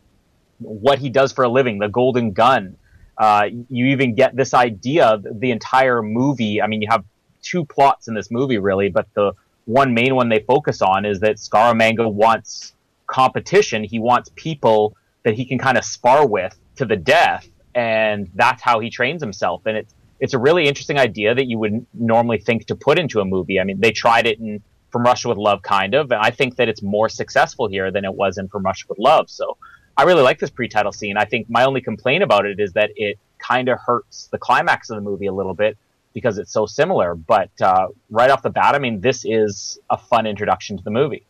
what 0.57 0.97
he 0.97 1.09
does 1.11 1.31
for 1.31 1.43
a 1.43 1.49
living, 1.49 1.77
the 1.77 1.87
golden 1.87 2.31
gun. 2.31 2.75
Uh, 3.15 3.45
you 3.69 3.85
even 3.85 4.15
get 4.15 4.35
this 4.35 4.55
idea 4.55 5.05
of 5.05 5.23
the 5.39 5.51
entire 5.51 6.01
movie. 6.01 6.61
I 6.63 6.67
mean, 6.67 6.81
you 6.81 6.87
have 6.89 7.05
two 7.43 7.63
plots 7.63 8.07
in 8.07 8.15
this 8.15 8.31
movie, 8.31 8.57
really, 8.57 8.89
but 8.89 9.07
the 9.13 9.33
one 9.65 9.93
main 9.93 10.15
one 10.15 10.29
they 10.29 10.39
focus 10.39 10.81
on 10.81 11.05
is 11.05 11.19
that 11.19 11.35
Scaramanga 11.35 12.11
wants 12.11 12.73
competition. 13.05 13.83
He 13.83 13.99
wants 13.99 14.31
people 14.35 14.97
that 15.23 15.35
he 15.35 15.45
can 15.45 15.59
kind 15.59 15.77
of 15.77 15.85
spar 15.85 16.25
with 16.27 16.57
to 16.77 16.85
the 16.85 16.97
death, 16.97 17.47
and 17.75 18.29
that's 18.33 18.63
how 18.63 18.79
he 18.79 18.89
trains 18.89 19.21
himself. 19.21 19.61
And 19.67 19.77
it's 19.77 19.93
it's 20.19 20.33
a 20.33 20.39
really 20.39 20.67
interesting 20.67 20.97
idea 20.97 21.35
that 21.35 21.45
you 21.45 21.59
wouldn't 21.59 21.87
normally 21.93 22.39
think 22.39 22.65
to 22.65 22.75
put 22.75 22.97
into 22.97 23.19
a 23.19 23.25
movie. 23.25 23.59
I 23.59 23.63
mean, 23.63 23.79
they 23.79 23.91
tried 23.91 24.25
it 24.25 24.39
in 24.39 24.63
From 24.95 25.03
Russia 25.03 25.27
with 25.27 25.37
Love, 25.37 25.61
kind 25.61 25.93
of, 25.93 26.09
and 26.09 26.21
I 26.21 26.31
think 26.31 26.55
that 26.55 26.69
it's 26.69 26.81
more 26.81 27.09
successful 27.09 27.67
here 27.67 27.91
than 27.91 28.05
it 28.05 28.13
was 28.13 28.37
in 28.37 28.47
From 28.47 28.63
Russia 28.63 28.85
with 28.87 28.97
Love. 28.97 29.29
So 29.29 29.57
I 29.97 30.03
really 30.03 30.21
like 30.21 30.39
this 30.39 30.49
pre-title 30.49 30.93
scene. 30.93 31.17
I 31.17 31.25
think 31.25 31.49
my 31.49 31.65
only 31.65 31.81
complaint 31.81 32.23
about 32.23 32.45
it 32.45 32.61
is 32.61 32.71
that 32.73 32.91
it 32.95 33.19
kind 33.37 33.67
of 33.67 33.77
hurts 33.77 34.27
the 34.27 34.37
climax 34.37 34.89
of 34.89 34.95
the 34.95 35.01
movie 35.01 35.25
a 35.25 35.33
little 35.33 35.53
bit 35.53 35.77
because 36.13 36.37
it's 36.37 36.53
so 36.53 36.65
similar. 36.65 37.13
But 37.13 37.49
uh, 37.59 37.89
right 38.09 38.29
off 38.29 38.41
the 38.41 38.49
bat, 38.49 38.73
I 38.73 38.79
mean, 38.79 39.01
this 39.01 39.25
is 39.25 39.79
a 39.89 39.97
fun 39.97 40.25
introduction 40.25 40.77
to 40.77 40.83
the 40.85 40.91
movie. 40.91 41.25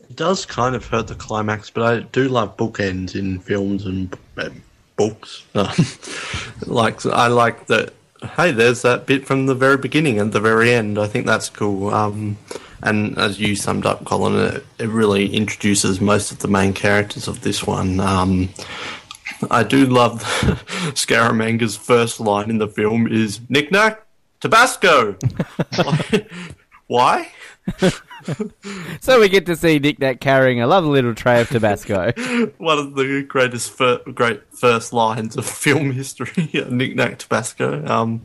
It 0.00 0.16
does 0.16 0.44
kind 0.44 0.74
of 0.74 0.84
hurt 0.84 1.06
the 1.06 1.14
climax, 1.14 1.70
but 1.70 1.84
I 1.84 2.00
do 2.00 2.28
love 2.28 2.56
bookends 2.56 3.14
in 3.14 3.38
films 3.38 3.86
and 3.86 4.12
uh, 4.36 4.48
books. 4.96 5.44
like 6.66 7.06
I 7.06 7.28
like 7.28 7.68
that 7.68 7.94
hey, 8.36 8.52
there's 8.52 8.82
that 8.82 9.06
bit 9.06 9.26
from 9.26 9.46
the 9.46 9.54
very 9.54 9.76
beginning 9.76 10.18
and 10.18 10.32
the 10.32 10.40
very 10.40 10.72
end. 10.72 10.98
I 10.98 11.06
think 11.06 11.26
that's 11.26 11.48
cool. 11.48 11.92
Um, 11.92 12.38
and 12.82 13.18
as 13.18 13.40
you 13.40 13.56
summed 13.56 13.86
up, 13.86 14.04
Colin, 14.04 14.56
it, 14.56 14.66
it 14.78 14.88
really 14.88 15.34
introduces 15.34 16.00
most 16.00 16.30
of 16.32 16.38
the 16.38 16.48
main 16.48 16.72
characters 16.72 17.28
of 17.28 17.40
this 17.40 17.66
one. 17.66 18.00
Um, 18.00 18.50
I 19.50 19.62
do 19.62 19.86
love 19.86 20.22
Scaramanga's 20.94 21.76
first 21.76 22.20
line 22.20 22.50
in 22.50 22.58
the 22.58 22.68
film 22.68 23.06
is 23.06 23.40
"Nick 23.48 23.70
Nack, 23.70 24.06
Tabasco." 24.40 25.16
Why? 26.86 27.32
So 29.00 29.20
we 29.20 29.28
get 29.28 29.46
to 29.46 29.56
see 29.56 29.78
Nick 29.78 29.98
Nack 29.98 30.20
carrying 30.20 30.60
a 30.60 30.66
lovely 30.66 30.90
little 30.90 31.14
tray 31.14 31.40
of 31.40 31.48
Tabasco. 31.48 32.12
One 32.58 32.78
of 32.78 32.94
the 32.94 33.24
greatest, 33.28 33.70
fir- 33.70 34.00
great 34.12 34.42
first 34.52 34.92
lines 34.92 35.36
of 35.36 35.46
film 35.48 35.92
history. 35.92 36.50
Nick 36.68 36.96
Nack 36.96 37.18
Tabasco. 37.18 37.86
Um, 37.86 38.24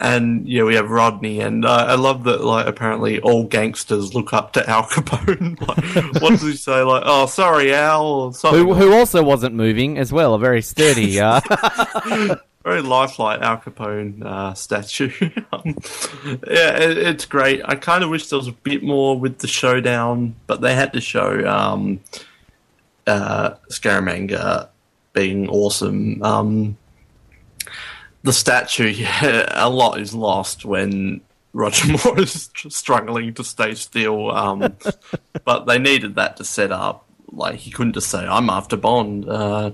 and 0.00 0.48
yeah, 0.48 0.64
we 0.64 0.74
have 0.74 0.90
Rodney, 0.90 1.40
and 1.40 1.64
uh, 1.64 1.86
I 1.88 1.94
love 1.94 2.24
that. 2.24 2.42
Like, 2.42 2.66
apparently, 2.66 3.20
all 3.20 3.44
gangsters 3.44 4.14
look 4.14 4.32
up 4.32 4.52
to 4.54 4.68
Al 4.68 4.82
Capone. 4.84 5.60
like, 5.60 6.22
what 6.22 6.30
does 6.30 6.42
he 6.42 6.56
say? 6.56 6.82
Like, 6.82 7.04
oh, 7.06 7.26
sorry, 7.26 7.72
Al. 7.72 8.04
Or 8.04 8.34
something 8.34 8.66
who, 8.66 8.74
who 8.74 8.92
also 8.94 9.22
wasn't 9.22 9.54
moving 9.54 9.98
as 9.98 10.12
well, 10.12 10.34
a 10.34 10.38
very 10.40 10.62
sturdy. 10.62 11.20
Uh, 11.20 11.40
very 12.62 12.82
lifelike 12.82 13.40
Al 13.40 13.58
Capone 13.58 14.24
uh, 14.24 14.54
statue. 14.54 15.10
yeah, 15.32 16.76
it, 16.76 16.98
it's 16.98 17.24
great. 17.24 17.60
I 17.64 17.74
kind 17.74 18.04
of 18.04 18.10
wish 18.10 18.28
there 18.28 18.38
was 18.38 18.48
a 18.48 18.52
bit 18.52 18.82
more 18.82 19.18
with 19.18 19.38
the 19.38 19.48
showdown, 19.48 20.36
but 20.46 20.60
they 20.60 20.74
had 20.74 20.92
to 20.92 21.00
show 21.00 21.46
um, 21.46 22.00
uh, 23.06 23.54
Scaramanga 23.70 24.68
being 25.12 25.48
awesome. 25.48 26.22
Um, 26.22 26.76
the 28.22 28.32
statue, 28.32 28.88
yeah, 28.88 29.46
a 29.50 29.68
lot 29.68 30.00
is 30.00 30.14
lost 30.14 30.64
when 30.64 31.20
Roger 31.52 31.92
Moore 32.04 32.20
is 32.20 32.50
struggling 32.68 33.34
to 33.34 33.44
stay 33.44 33.74
still. 33.74 34.30
Um, 34.30 34.76
but 35.44 35.66
they 35.66 35.78
needed 35.78 36.14
that 36.16 36.36
to 36.38 36.44
set 36.44 36.72
up. 36.72 37.06
Like 37.30 37.56
he 37.56 37.70
couldn't 37.70 37.94
just 37.94 38.10
say, 38.10 38.26
"I'm 38.26 38.50
after 38.50 38.76
Bond." 38.76 39.28
Uh, 39.28 39.72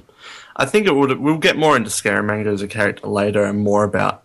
I 0.58 0.66
think 0.66 0.86
it 0.86 0.94
would. 0.94 1.18
We'll 1.18 1.38
get 1.38 1.56
more 1.56 1.76
into 1.76 1.90
Scaramanga 1.90 2.52
as 2.52 2.62
a 2.62 2.68
character 2.68 3.06
later 3.06 3.44
and 3.44 3.60
more 3.60 3.84
about 3.84 4.24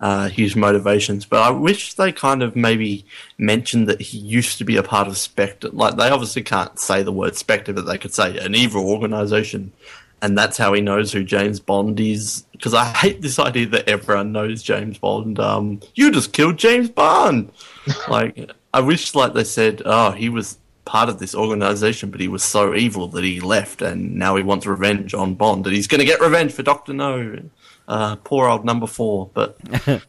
uh, 0.00 0.28
his 0.28 0.54
motivations. 0.54 1.24
But 1.24 1.42
I 1.42 1.50
wish 1.50 1.94
they 1.94 2.12
kind 2.12 2.42
of 2.42 2.54
maybe 2.54 3.04
mentioned 3.38 3.88
that 3.88 4.00
he 4.00 4.18
used 4.18 4.58
to 4.58 4.64
be 4.64 4.76
a 4.76 4.82
part 4.82 5.08
of 5.08 5.16
Spectre. 5.16 5.68
Like 5.70 5.96
they 5.96 6.10
obviously 6.10 6.42
can't 6.42 6.78
say 6.78 7.02
the 7.02 7.12
word 7.12 7.36
Spectre, 7.36 7.72
but 7.72 7.86
they 7.86 7.98
could 7.98 8.14
say 8.14 8.38
an 8.38 8.54
evil 8.54 8.88
organization, 8.88 9.72
and 10.20 10.36
that's 10.36 10.58
how 10.58 10.72
he 10.74 10.82
knows 10.82 11.12
who 11.12 11.24
James 11.24 11.60
Bond 11.60 11.98
is. 11.98 12.44
Because 12.52 12.74
I 12.74 12.84
hate 12.84 13.22
this 13.22 13.38
idea 13.38 13.66
that 13.68 13.88
everyone 13.88 14.32
knows 14.32 14.62
James 14.62 14.98
Bond. 14.98 15.38
Um, 15.38 15.80
you 15.94 16.10
just 16.10 16.32
killed 16.34 16.58
James 16.58 16.90
Bond. 16.90 17.52
like 18.08 18.50
I 18.74 18.80
wish, 18.80 19.14
like 19.14 19.32
they 19.32 19.44
said, 19.44 19.82
oh, 19.84 20.10
he 20.12 20.28
was 20.28 20.58
part 20.90 21.08
of 21.08 21.20
this 21.20 21.36
organization, 21.36 22.10
but 22.10 22.20
he 22.20 22.26
was 22.26 22.42
so 22.42 22.74
evil 22.74 23.06
that 23.06 23.22
he 23.22 23.38
left, 23.38 23.80
and 23.80 24.16
now 24.16 24.34
he 24.34 24.42
wants 24.42 24.66
revenge 24.66 25.14
on 25.14 25.34
Bond, 25.34 25.64
and 25.64 25.76
he's 25.76 25.86
going 25.86 26.00
to 26.00 26.04
get 26.04 26.20
revenge 26.20 26.50
for 26.50 26.64
Doctor 26.64 26.92
No. 26.92 27.38
Uh, 27.86 28.16
poor 28.16 28.48
old 28.48 28.64
number 28.64 28.88
four. 28.88 29.30
But 29.32 29.56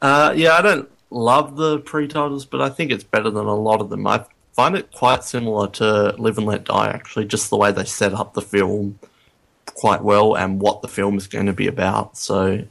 uh, 0.00 0.32
yeah, 0.34 0.54
I 0.54 0.62
don't 0.62 0.90
love 1.10 1.56
the 1.56 1.80
pre-titles, 1.80 2.46
but 2.46 2.62
I 2.62 2.70
think 2.70 2.90
it's 2.90 3.04
better 3.04 3.28
than 3.28 3.44
a 3.44 3.54
lot 3.54 3.82
of 3.82 3.90
them. 3.90 4.06
I 4.06 4.24
find 4.54 4.74
it 4.74 4.90
quite 4.92 5.22
similar 5.22 5.68
to 5.68 6.14
Live 6.16 6.38
and 6.38 6.46
Let 6.46 6.64
Die, 6.64 6.88
actually, 6.88 7.26
just 7.26 7.50
the 7.50 7.58
way 7.58 7.70
they 7.70 7.84
set 7.84 8.14
up 8.14 8.32
the 8.32 8.40
film 8.40 8.98
quite 9.66 10.02
well 10.02 10.34
and 10.34 10.62
what 10.62 10.80
the 10.80 10.88
film 10.88 11.18
is 11.18 11.26
going 11.26 11.46
to 11.46 11.52
be 11.52 11.66
about. 11.66 12.16
So 12.16 12.64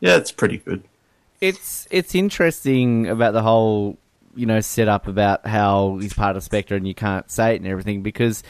yeah, 0.00 0.16
it's 0.16 0.32
pretty 0.32 0.56
good. 0.56 0.82
it's 1.42 1.86
it's 1.90 2.14
interesting 2.14 3.08
about 3.08 3.34
the 3.34 3.42
whole 3.42 3.98
you 4.36 4.46
know 4.46 4.60
set 4.60 4.88
up 4.88 5.06
about 5.06 5.46
how 5.46 5.98
he's 6.00 6.14
part 6.14 6.36
of 6.36 6.42
Spectre 6.42 6.76
and 6.76 6.86
you 6.86 6.94
can't 6.94 7.30
say 7.30 7.54
it 7.54 7.60
and 7.60 7.66
everything 7.66 8.02
because 8.02 8.42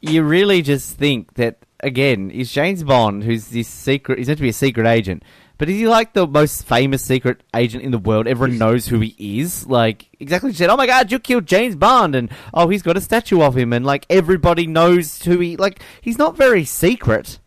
you 0.00 0.22
really 0.22 0.62
just 0.62 0.96
think 0.96 1.34
that 1.34 1.58
again 1.80 2.30
is 2.30 2.50
James 2.52 2.82
Bond 2.82 3.24
who's 3.24 3.48
this 3.48 3.68
secret 3.68 4.18
he's 4.18 4.28
meant 4.28 4.38
to 4.38 4.42
be 4.42 4.48
a 4.48 4.52
secret 4.52 4.86
agent 4.86 5.22
but 5.62 5.68
is 5.68 5.76
he 5.76 5.86
like 5.86 6.12
the 6.12 6.26
most 6.26 6.66
famous 6.66 7.04
secret 7.04 7.40
agent 7.54 7.84
in 7.84 7.92
the 7.92 7.98
world? 7.98 8.26
Everyone 8.26 8.58
knows 8.58 8.88
who 8.88 8.98
he 8.98 9.14
is. 9.38 9.64
Like 9.64 10.08
exactly 10.18 10.50
you 10.50 10.56
said 10.56 10.70
oh 10.70 10.76
my 10.76 10.86
god 10.86 11.12
you 11.12 11.20
killed 11.20 11.46
James 11.46 11.76
Bond 11.76 12.16
and 12.16 12.30
oh 12.52 12.68
he's 12.68 12.82
got 12.82 12.96
a 12.96 13.00
statue 13.00 13.40
of 13.40 13.56
him 13.56 13.72
and 13.72 13.86
like 13.86 14.04
everybody 14.10 14.66
knows 14.66 15.22
who 15.22 15.38
he 15.38 15.56
like 15.56 15.80
he's 16.00 16.18
not 16.18 16.36
very 16.36 16.64
secret. 16.64 17.38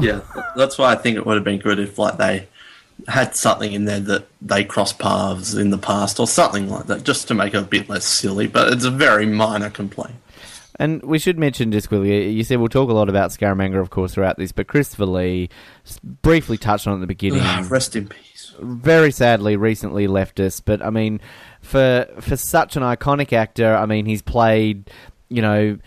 Yeah, 0.00 0.22
that's 0.56 0.78
why 0.78 0.92
I 0.92 0.96
think 0.96 1.18
it 1.18 1.26
would 1.26 1.36
have 1.36 1.44
been 1.44 1.60
good 1.60 1.78
if 1.78 1.98
like 1.98 2.16
they 2.16 2.48
had 3.08 3.36
something 3.36 3.72
in 3.72 3.84
there 3.84 4.00
that 4.00 4.26
they 4.40 4.64
crossed 4.64 4.98
paths 4.98 5.54
in 5.54 5.70
the 5.70 5.78
past 5.78 6.18
or 6.18 6.26
something 6.26 6.68
like 6.68 6.86
that, 6.86 7.04
just 7.04 7.28
to 7.28 7.34
make 7.34 7.54
it 7.54 7.58
a 7.58 7.62
bit 7.62 7.88
less 7.88 8.04
silly. 8.04 8.46
But 8.46 8.72
it's 8.72 8.84
a 8.84 8.90
very 8.90 9.26
minor 9.26 9.70
complaint. 9.70 10.16
And 10.78 11.02
we 11.02 11.18
should 11.18 11.38
mention 11.38 11.72
just 11.72 11.88
quickly, 11.88 12.28
you 12.30 12.44
said 12.44 12.58
we'll 12.58 12.68
talk 12.68 12.90
a 12.90 12.92
lot 12.92 13.08
about 13.08 13.30
Scaramanga, 13.30 13.80
of 13.80 13.88
course, 13.90 14.12
throughout 14.12 14.36
this, 14.36 14.52
but 14.52 14.66
Christopher 14.66 15.06
Lee 15.06 15.48
briefly 16.02 16.58
touched 16.58 16.86
on 16.86 16.92
it 16.92 16.96
at 16.96 17.00
the 17.00 17.06
beginning. 17.06 17.40
Ah, 17.42 17.66
rest 17.70 17.96
in 17.96 18.08
peace. 18.08 18.52
very 18.60 19.10
sadly 19.10 19.56
recently 19.56 20.06
left 20.06 20.38
us. 20.38 20.60
But 20.60 20.82
I 20.84 20.90
mean, 20.90 21.20
for 21.62 22.06
for 22.20 22.36
such 22.36 22.76
an 22.76 22.82
iconic 22.82 23.32
actor, 23.32 23.74
I 23.74 23.86
mean, 23.86 24.04
he's 24.06 24.22
played 24.22 24.90
you 25.28 25.42
know 25.42 25.78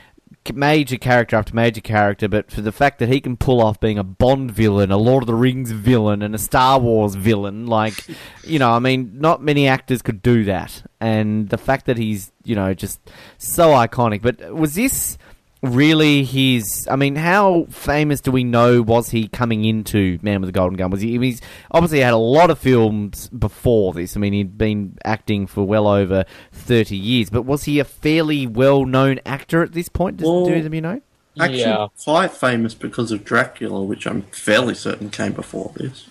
major 0.54 0.97
character 0.97 1.36
after 1.36 1.54
major 1.54 1.82
character. 1.82 2.28
But 2.28 2.52
for 2.52 2.62
the 2.62 2.71
fact 2.71 2.99
that 2.99 3.10
he 3.10 3.21
can 3.21 3.38
pull 3.38 3.62
off 3.62 3.80
being 3.80 3.97
a 3.97 4.04
Bond 4.04 4.52
villain, 4.52 4.91
a 4.91 4.97
Lord 4.97 5.23
of 5.23 5.28
the 5.28 5.36
Rings 5.36 5.71
villain, 5.71 6.21
and 6.21 6.34
a 6.34 6.39
Star 6.39 6.80
Wars 6.80 7.15
villain, 7.15 7.67
like 7.67 8.06
you 8.43 8.58
know, 8.58 8.71
I 8.71 8.80
mean, 8.80 9.19
not 9.19 9.43
many 9.43 9.67
actors 9.67 10.02
could 10.02 10.21
do 10.21 10.45
that. 10.45 10.84
And 10.99 11.49
the 11.49 11.58
fact 11.58 11.86
that 11.86 11.97
he's 11.97 12.32
you 12.43 12.56
know 12.56 12.73
just 12.73 12.99
so 13.38 13.69
iconic. 13.69 14.21
But 14.21 14.54
was 14.54 14.75
this? 14.75 15.18
Really 15.62 16.24
his 16.24 16.88
I 16.89 16.95
mean 16.95 17.15
how 17.17 17.65
famous 17.69 18.22
do 18.22 18.32
we 18.32 18.43
know 18.45 18.82
was 18.82 19.10
he 19.10 19.28
coming 19.28 19.65
into 19.65 20.17
Man 20.22 20.39
with 20.39 20.48
the 20.48 20.52
Golden 20.54 20.78
Gun 20.78 20.89
was 20.89 21.02
he 21.02 21.17
he's 21.19 21.41
obviously 21.72 22.00
had 22.00 22.13
a 22.13 22.17
lot 22.17 22.50
of 22.50 22.58
films 22.60 23.28
before 23.30 23.91
this 23.93 24.15
I 24.15 24.22
mean 24.22 24.32
he'd 24.34 24.58
been 24.58 24.98
acting 25.04 25.48
for 25.48 25.65
well 25.65 25.88
over 25.88 26.24
30 26.54 26.95
years 26.95 27.30
but 27.30 27.41
was 27.41 27.65
he 27.65 27.80
a 27.80 27.84
fairly 27.84 28.48
well 28.48 28.86
known 28.86 29.19
actor 29.26 29.62
at 29.62 29.74
this 29.74 29.89
point 29.89 30.17
does 30.17 30.28
Well, 30.28 30.45
do 30.45 30.54
either 30.56 30.67
of 30.67 30.74
you 30.74 30.82
know 30.82 31.02
Actually, 31.39 31.60
Yeah. 31.62 31.88
quite 32.04 32.32
famous 32.32 32.74
because 32.74 33.12
of 33.13 33.24
Dracula, 33.24 33.82
which 33.82 34.06
I'm 34.06 34.24
fairly 34.24 34.74
certain 34.76 35.10
came 35.10 35.32
before 35.32 35.72
this. 35.76 36.08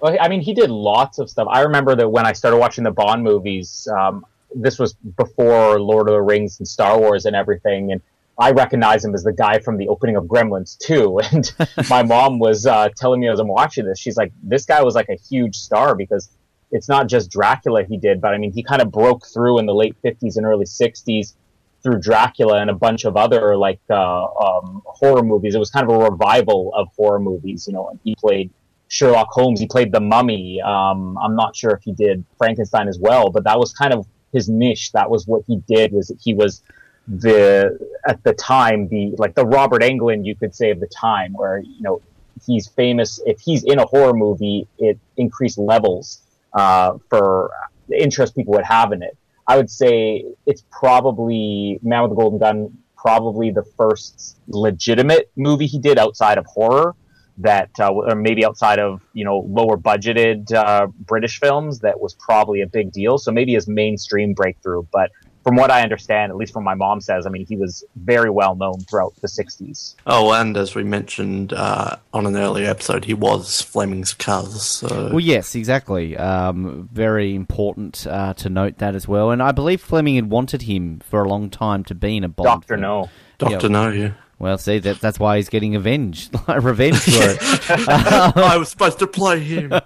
Well, 0.00 0.16
I 0.20 0.28
mean, 0.28 0.42
he 0.42 0.54
did 0.54 0.70
lots 0.70 1.18
of 1.18 1.28
stuff. 1.28 1.48
I 1.50 1.62
remember 1.62 1.96
that 1.96 2.08
when 2.08 2.24
I 2.24 2.32
started 2.34 2.58
watching 2.58 2.84
the 2.84 2.92
Bond 2.92 3.24
movies, 3.24 3.88
um, 3.98 4.24
this 4.54 4.78
was 4.78 4.92
before 5.16 5.80
Lord 5.80 6.08
of 6.08 6.12
the 6.12 6.22
Rings 6.22 6.60
and 6.60 6.68
Star 6.68 7.00
Wars 7.00 7.24
and 7.24 7.34
everything, 7.34 7.90
and 7.90 8.00
I 8.38 8.52
recognize 8.52 9.04
him 9.04 9.14
as 9.14 9.24
the 9.24 9.32
guy 9.32 9.58
from 9.58 9.76
the 9.76 9.88
opening 9.88 10.16
of 10.16 10.24
Gremlins 10.24 10.78
2. 10.78 11.20
And 11.32 11.52
my 11.90 12.02
mom 12.02 12.38
was 12.38 12.66
uh, 12.66 12.88
telling 12.96 13.20
me 13.20 13.28
as 13.28 13.40
I'm 13.40 13.48
watching 13.48 13.84
this, 13.84 13.98
she's 13.98 14.16
like, 14.16 14.32
this 14.42 14.64
guy 14.64 14.82
was 14.82 14.94
like 14.94 15.08
a 15.08 15.16
huge 15.16 15.56
star 15.56 15.94
because 15.94 16.30
it's 16.70 16.88
not 16.88 17.08
just 17.08 17.30
Dracula 17.30 17.84
he 17.84 17.96
did, 17.96 18.20
but 18.20 18.34
I 18.34 18.38
mean, 18.38 18.52
he 18.52 18.62
kind 18.62 18.82
of 18.82 18.92
broke 18.92 19.26
through 19.26 19.58
in 19.58 19.66
the 19.66 19.74
late 19.74 19.96
50s 20.04 20.36
and 20.36 20.46
early 20.46 20.66
60s 20.66 21.34
through 21.82 22.00
Dracula 22.00 22.60
and 22.60 22.70
a 22.70 22.74
bunch 22.74 23.04
of 23.04 23.16
other 23.16 23.56
like 23.56 23.80
uh, 23.90 24.24
um, 24.24 24.82
horror 24.84 25.22
movies. 25.22 25.54
It 25.54 25.58
was 25.58 25.70
kind 25.70 25.88
of 25.88 25.94
a 25.94 26.10
revival 26.10 26.72
of 26.74 26.88
horror 26.96 27.20
movies, 27.20 27.66
you 27.66 27.72
know. 27.72 27.88
And 27.88 27.98
he 28.04 28.14
played 28.16 28.50
Sherlock 28.88 29.28
Holmes. 29.30 29.60
He 29.60 29.66
played 29.66 29.92
the 29.92 30.00
Mummy. 30.00 30.60
Um, 30.60 31.16
I'm 31.18 31.36
not 31.36 31.56
sure 31.56 31.70
if 31.70 31.82
he 31.82 31.92
did 31.92 32.24
Frankenstein 32.36 32.88
as 32.88 32.98
well, 32.98 33.30
but 33.30 33.44
that 33.44 33.58
was 33.58 33.72
kind 33.72 33.92
of 33.92 34.06
his 34.32 34.48
niche. 34.48 34.92
That 34.92 35.10
was 35.10 35.26
what 35.26 35.42
he 35.46 35.56
did. 35.68 35.92
Was 35.92 36.08
that 36.08 36.18
he 36.22 36.34
was 36.34 36.62
the 37.08 37.78
at 38.06 38.22
the 38.22 38.34
time 38.34 38.88
the 38.88 39.14
like 39.18 39.34
the 39.34 39.46
Robert 39.46 39.82
Englund 39.82 40.26
you 40.26 40.34
could 40.34 40.54
say 40.54 40.70
of 40.70 40.80
the 40.80 40.86
time, 40.86 41.32
where 41.32 41.58
you 41.58 41.80
know 41.80 42.02
he's 42.44 42.68
famous. 42.68 43.20
If 43.26 43.40
he's 43.40 43.64
in 43.64 43.78
a 43.78 43.86
horror 43.86 44.14
movie, 44.14 44.68
it 44.78 44.98
increased 45.16 45.58
levels 45.58 46.22
uh, 46.52 46.98
for 47.08 47.50
the 47.88 48.00
interest 48.00 48.36
people 48.36 48.54
would 48.54 48.64
have 48.64 48.92
in 48.92 49.02
it. 49.02 49.16
I 49.46 49.56
would 49.56 49.70
say 49.70 50.24
it's 50.46 50.62
probably 50.70 51.78
Man 51.82 52.02
with 52.02 52.10
the 52.10 52.16
Golden 52.16 52.38
Gun, 52.38 52.76
probably 52.96 53.50
the 53.50 53.64
first 53.76 54.36
legitimate 54.48 55.30
movie 55.36 55.66
he 55.66 55.78
did 55.78 55.98
outside 55.98 56.36
of 56.36 56.44
horror 56.44 56.94
that, 57.38 57.70
uh, 57.80 57.90
or 57.90 58.14
maybe 58.14 58.44
outside 58.44 58.78
of 58.78 59.00
you 59.14 59.24
know 59.24 59.38
lower 59.48 59.78
budgeted 59.78 60.52
uh, 60.52 60.88
British 60.88 61.40
films 61.40 61.80
that 61.80 61.98
was 61.98 62.14
probably 62.14 62.60
a 62.60 62.66
big 62.66 62.92
deal. 62.92 63.16
So 63.16 63.32
maybe 63.32 63.54
his 63.54 63.66
mainstream 63.66 64.34
breakthrough. 64.34 64.84
But 64.92 65.10
from 65.48 65.56
what 65.56 65.70
I 65.70 65.82
understand, 65.82 66.30
at 66.30 66.36
least 66.36 66.52
from 66.52 66.64
my 66.64 66.74
mom 66.74 67.00
says, 67.00 67.26
I 67.26 67.30
mean 67.30 67.46
he 67.46 67.56
was 67.56 67.84
very 67.96 68.28
well 68.28 68.54
known 68.54 68.80
throughout 68.80 69.14
the 69.22 69.28
'60s. 69.28 69.94
Oh, 70.06 70.32
and 70.32 70.56
as 70.56 70.74
we 70.74 70.84
mentioned 70.84 71.54
uh, 71.54 71.96
on 72.12 72.26
an 72.26 72.36
earlier 72.36 72.68
episode, 72.68 73.06
he 73.06 73.14
was 73.14 73.62
Fleming's 73.62 74.12
cuz. 74.12 74.62
So 74.62 75.08
well 75.10 75.20
yes 75.20 75.54
exactly 75.54 76.16
um, 76.18 76.88
very 76.92 77.34
important 77.34 78.06
uh, 78.06 78.34
to 78.34 78.50
note 78.50 78.78
that 78.78 78.94
as 78.94 79.08
well 79.08 79.30
and 79.30 79.42
I 79.42 79.52
believe 79.52 79.80
Fleming 79.80 80.16
had 80.16 80.30
wanted 80.30 80.62
him 80.62 81.00
for 81.00 81.22
a 81.22 81.28
long 81.28 81.48
time 81.48 81.82
to 81.84 81.94
be 81.94 82.16
in 82.18 82.24
a 82.24 82.28
Bond 82.28 82.46
Doctor. 82.46 82.76
No. 82.76 83.08
Doctor 83.38 83.66
yeah. 83.66 83.72
No, 83.72 83.88
yeah. 83.90 84.12
Well, 84.40 84.56
see, 84.56 84.78
that, 84.78 85.00
that's 85.00 85.18
why 85.18 85.36
he's 85.36 85.48
getting 85.48 85.74
avenged, 85.74 86.32
like 86.48 86.62
revenge 86.62 86.98
for 87.00 87.10
it. 87.10 87.38
I 87.88 88.56
was 88.56 88.68
supposed 88.68 89.00
to 89.00 89.06
play 89.06 89.40
him. 89.40 89.72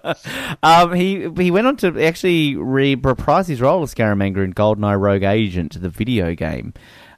Um, 0.64 0.92
he 0.92 1.28
he 1.38 1.50
went 1.50 1.66
on 1.66 1.76
to 1.78 2.00
actually 2.00 2.54
re- 2.54 2.94
reprise 2.94 3.48
his 3.48 3.60
role 3.60 3.82
as 3.82 3.92
Scaramanga 3.92 4.44
in 4.44 4.52
GoldenEye 4.52 5.00
Rogue 5.00 5.24
Agent, 5.24 5.72
to 5.72 5.78
the 5.80 5.88
video 5.88 6.34
game. 6.34 6.72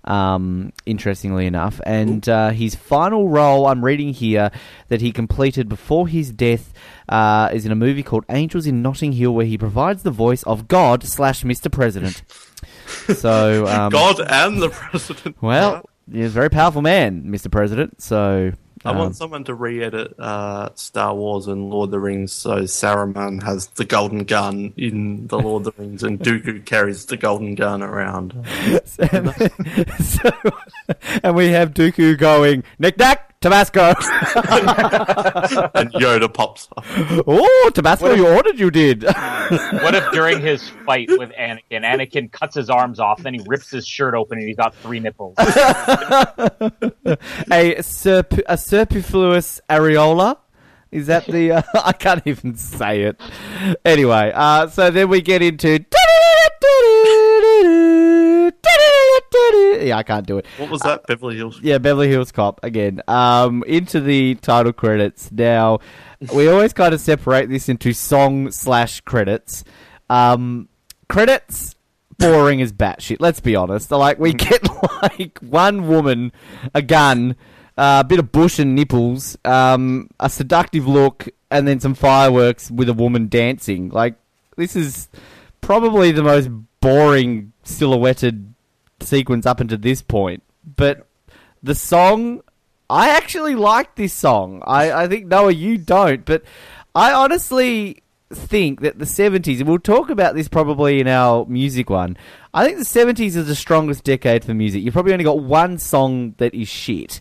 Um, 0.05 0.73
interestingly 0.87 1.47
enough, 1.47 1.81
and 1.85 2.27
uh, 2.29 2.51
his 2.51 2.75
final 2.75 3.29
role 3.29 3.67
I'm 3.67 3.85
reading 3.85 4.15
here 4.15 4.51
that 4.89 5.01
he 5.03 5.13
completed 5.13 5.69
before 5.69 6.09
his 6.09 6.31
death 6.31 6.73
uh, 7.09 7.51
is 7.53 7.67
in 7.67 7.73
a 7.73 7.77
movie 7.77 8.03
called 8.03 8.25
Angels 8.31 8.67
in 8.67 8.81
Notting 8.81 9.13
Hill, 9.13 9.33
where 9.33 9.47
he 9.47 9.59
provides 9.59 10.03
the 10.05 10.11
voice 10.11 10.43
of 10.45 10.69
God 10.69 11.05
slash 11.05 11.43
Mr. 11.43 11.71
President. 11.71 12.23
So, 13.15 13.67
um, 13.67 13.91
God 13.91 14.21
and 14.21 14.63
the 14.63 14.71
president. 14.71 15.37
well, 15.43 15.85
he's 16.11 16.27
a 16.27 16.31
very 16.31 16.51
powerful 16.51 16.83
man, 16.83 17.25
Mr. 17.25 17.51
President. 17.51 18.01
So, 18.01 18.53
I 18.85 18.91
um, 18.91 18.99
want 18.99 19.17
someone 19.17 19.45
to 19.45 19.55
re-edit 19.55 20.19
uh, 20.19 20.71
Star 20.75 21.15
Wars 21.15 21.47
and 21.47 21.71
Lord 21.71 21.89
of 21.89 21.91
the 21.93 22.01
Rings 22.01 22.33
so 22.33 22.63
Saruman 22.63 23.43
has 23.43 23.69
the 23.69 23.85
golden 23.87 24.25
gun 24.25 24.75
in 24.77 25.27
the 25.27 25.39
Lord 25.39 25.67
of 25.67 25.75
the 25.75 25.83
Rings 25.83 26.03
and 26.03 26.21
Dooku 26.21 26.65
carries 26.67 27.07
the 27.07 27.17
golden 27.17 27.55
gun 27.55 27.83
around. 27.83 28.33
so, 28.85 30.31
and 31.23 31.35
we 31.35 31.49
have 31.49 31.73
Dooku 31.73 32.19
going 32.19 32.63
Nick 32.79 32.99
Nack 32.99 33.34
Tabasco. 33.45 33.89
and 35.75 35.93
Yoda 35.93 36.33
pops 36.33 36.67
up. 36.75 36.83
oh, 37.27 37.71
Tabasco! 37.75 38.15
You 38.15 38.27
ordered, 38.27 38.59
you 38.59 38.71
did. 38.71 39.05
What 39.85 39.95
if 39.95 40.11
during 40.13 40.41
his 40.41 40.67
fight 40.87 41.11
with 41.11 41.31
Anakin, 41.33 41.83
Anakin 41.83 42.33
cuts 42.33 42.55
his 42.55 42.71
arms 42.71 42.99
off, 42.99 43.23
then 43.23 43.35
he 43.35 43.43
rips 43.47 43.71
his 43.71 43.87
shirt 43.87 44.15
open 44.15 44.39
and 44.39 44.47
he's 44.49 44.57
got 44.57 44.75
three 44.77 44.99
nipples? 44.99 45.35
a 45.39 45.45
surp- 47.83 48.41
a 48.47 48.57
superfluous 48.57 49.61
areola. 49.69 50.39
Is 50.91 51.09
that 51.09 51.27
the? 51.27 51.53
Uh, 51.53 51.63
I 51.85 51.93
can't 51.93 52.23
even 52.25 52.55
say 52.55 53.03
it. 53.03 53.21
Anyway, 53.85 54.33
uh, 54.35 54.69
so 54.69 54.91
then 54.91 55.11
we 55.11 55.21
get 55.21 55.43
into. 55.43 55.85
Yeah, 59.85 59.99
I 59.99 60.03
can't 60.03 60.27
do 60.27 60.39
it. 60.39 60.47
What 60.57 60.71
was 60.71 60.81
that, 60.83 61.07
Beverly 61.07 61.37
Hills? 61.37 61.61
Yeah, 61.63 61.79
Beverly 61.79 62.09
Hills 62.09 62.33
Cop 62.33 62.61
again. 62.63 63.03
Um, 63.09 63.65
into 63.67 64.01
the 64.01 64.37
title 64.37 64.73
credits. 64.73 65.31
Now, 65.33 65.81
we 66.35 66.49
always 66.49 66.73
kind 66.73 66.95
of 66.95 67.01
separate 67.01 67.49
this 67.51 67.69
into 67.69 67.93
song 67.93 68.51
slash 68.51 69.01
credits. 69.01 69.65
Um, 70.09 70.69
credits, 71.09 71.75
boring 72.19 72.63
as 72.63 72.73
batshit. 72.73 73.17
Let's 73.21 73.41
be 73.41 73.57
honest. 73.57 73.91
Like 73.91 74.19
we 74.19 74.33
get 74.33 74.63
like 75.03 75.39
one 75.41 75.89
woman, 75.89 76.33
a 76.75 76.83
gun, 76.83 77.37
uh, 77.77 78.03
a 78.05 78.09
bit 78.09 78.19
of 78.19 78.33
bush 78.33 78.59
and 78.59 78.75
nipples, 78.75 79.37
um, 79.45 80.09
a 80.21 80.31
seductive 80.31 80.87
look, 80.87 81.29
and 81.51 81.67
then 81.67 81.81
some 81.81 81.95
fireworks 81.95 82.71
with 82.71 82.89
a 82.89 82.95
woman 82.95 83.29
dancing. 83.29 83.91
Like 83.91 84.15
this 84.57 84.77
is 84.77 85.09
probably 85.61 86.13
the 86.13 86.23
most 86.23 86.49
boring 86.81 87.53
silhouetted 87.65 88.54
sequence 89.05 89.47
up 89.47 89.61
until 89.61 89.79
this 89.79 90.03
point. 90.03 90.43
But 90.77 91.07
the 91.63 91.75
song, 91.75 92.43
I 92.89 93.11
actually 93.11 93.55
like 93.55 93.95
this 93.95 94.13
song. 94.13 94.63
I, 94.67 95.05
I 95.05 95.09
think 95.09 95.27
Noah, 95.27 95.53
you 95.53 95.79
don't, 95.79 96.25
but 96.25 96.43
I 96.95 97.13
honestly 97.13 98.03
think 98.31 98.81
that 98.81 98.99
the 98.99 99.05
70s, 99.05 99.61
and 99.61 99.69
we'll 99.69 99.79
talk 99.79 100.11
about 100.11 100.35
this 100.35 100.49
probably 100.49 101.01
in 101.01 101.09
our 101.09 101.47
music 101.47 101.91
one. 101.91 102.17
I 102.53 102.65
think 102.65 102.79
the 102.79 102.85
70s 102.85 103.37
is 103.37 103.47
the 103.47 103.55
strongest 103.55 104.05
decade 104.05 104.45
for 104.45 104.55
music. 104.55 104.83
You've 104.83 104.95
probably 104.95 105.13
only 105.13 105.25
got 105.25 105.41
one 105.41 105.79
song 105.79 106.35
that 106.39 106.55
is 106.55 106.69
shit. 106.69 107.21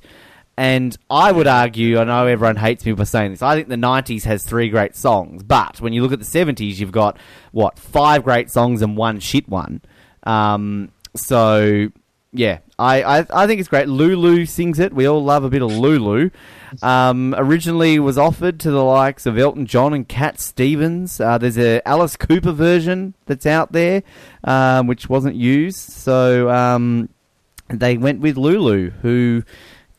And 0.55 0.95
I 1.09 1.31
would 1.31 1.47
argue, 1.47 1.99
I 1.99 2.03
know 2.03 2.27
everyone 2.27 2.57
hates 2.57 2.85
me 2.85 2.93
for 2.93 3.05
saying 3.05 3.31
this, 3.31 3.41
I 3.41 3.55
think 3.55 3.69
the 3.69 3.75
90s 3.75 4.23
has 4.23 4.43
three 4.43 4.69
great 4.69 4.95
songs. 4.95 5.41
But 5.41 5.81
when 5.81 5.93
you 5.93 6.03
look 6.03 6.11
at 6.11 6.19
the 6.19 6.25
70s, 6.25 6.77
you've 6.77 6.91
got, 6.91 7.17
what, 7.51 7.79
five 7.79 8.23
great 8.23 8.51
songs 8.51 8.81
and 8.81 8.95
one 8.95 9.19
shit 9.19 9.49
one. 9.49 9.81
Um, 10.23 10.91
so, 11.15 11.89
yeah, 12.31 12.59
I, 12.79 13.03
I, 13.03 13.25
I 13.33 13.47
think 13.47 13.59
it's 13.59 13.69
great. 13.69 13.87
Lulu 13.87 14.45
sings 14.45 14.79
it. 14.79 14.93
We 14.93 15.07
all 15.07 15.23
love 15.23 15.43
a 15.43 15.49
bit 15.49 15.61
of 15.61 15.71
Lulu. 15.71 16.31
Um, 16.81 17.35
originally 17.37 17.99
was 17.99 18.17
offered 18.17 18.59
to 18.61 18.71
the 18.71 18.83
likes 18.83 19.25
of 19.25 19.37
Elton 19.37 19.67
John 19.67 19.93
and 19.93 20.07
Cat 20.07 20.39
Stevens. 20.39 21.19
Uh, 21.19 21.37
there's 21.37 21.57
a 21.57 21.87
Alice 21.87 22.15
Cooper 22.15 22.51
version 22.51 23.13
that's 23.27 23.45
out 23.45 23.71
there, 23.71 24.01
um, 24.43 24.87
which 24.87 25.07
wasn't 25.07 25.35
used. 25.35 25.77
So 25.77 26.49
um, 26.49 27.09
they 27.69 27.97
went 27.97 28.21
with 28.21 28.37
Lulu, 28.37 28.89
who 28.89 29.43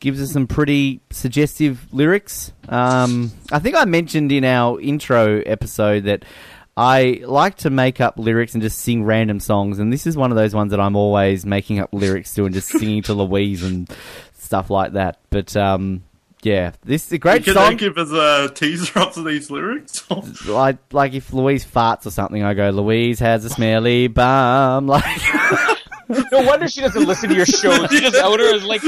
gives 0.01 0.21
us 0.21 0.31
some 0.31 0.47
pretty 0.47 0.99
suggestive 1.09 1.87
lyrics. 1.93 2.51
Um, 2.67 3.31
I 3.51 3.59
think 3.59 3.75
I 3.75 3.85
mentioned 3.85 4.31
in 4.31 4.43
our 4.43 4.79
intro 4.81 5.39
episode 5.45 6.03
that 6.03 6.25
I 6.77 7.21
like 7.25 7.55
to 7.59 7.69
make 7.69 8.01
up 8.01 8.19
lyrics 8.19 8.53
and 8.53 8.61
just 8.61 8.79
sing 8.79 9.03
random 9.03 9.39
songs, 9.39 9.79
and 9.79 9.93
this 9.93 10.05
is 10.05 10.17
one 10.17 10.31
of 10.31 10.35
those 10.35 10.53
ones 10.53 10.71
that 10.71 10.79
I'm 10.79 10.95
always 10.95 11.45
making 11.45 11.79
up 11.79 11.93
lyrics 11.93 12.33
to 12.35 12.45
and 12.45 12.53
just 12.53 12.67
singing 12.67 13.01
to 13.03 13.13
Louise 13.13 13.63
and 13.63 13.89
stuff 14.33 14.69
like 14.69 14.93
that. 14.93 15.19
But 15.29 15.55
um, 15.55 16.03
yeah, 16.41 16.73
this 16.83 17.05
is 17.07 17.11
a 17.13 17.17
great 17.17 17.45
Can 17.45 17.53
song. 17.53 17.69
they 17.69 17.75
give 17.75 17.97
us 17.97 18.11
a 18.11 18.53
teaser 18.53 18.99
up 18.99 19.13
to 19.13 19.23
these 19.23 19.49
lyrics? 19.49 20.03
like, 20.47 20.77
like 20.91 21.13
if 21.13 21.31
Louise 21.31 21.65
farts 21.65 22.05
or 22.05 22.11
something, 22.11 22.43
I 22.43 22.53
go, 22.53 22.69
Louise 22.71 23.19
has 23.19 23.45
a 23.45 23.49
smelly 23.49 24.07
bum. 24.07 24.87
Like, 26.07 26.31
No 26.31 26.43
wonder 26.43 26.67
she 26.67 26.81
doesn't 26.81 27.05
listen 27.07 27.29
to 27.29 27.35
your 27.35 27.47
shows. 27.47 27.89
She 27.89 27.99
just 27.99 28.15
out 28.17 28.39
her 28.39 28.55
as 28.55 28.63
like 28.63 28.83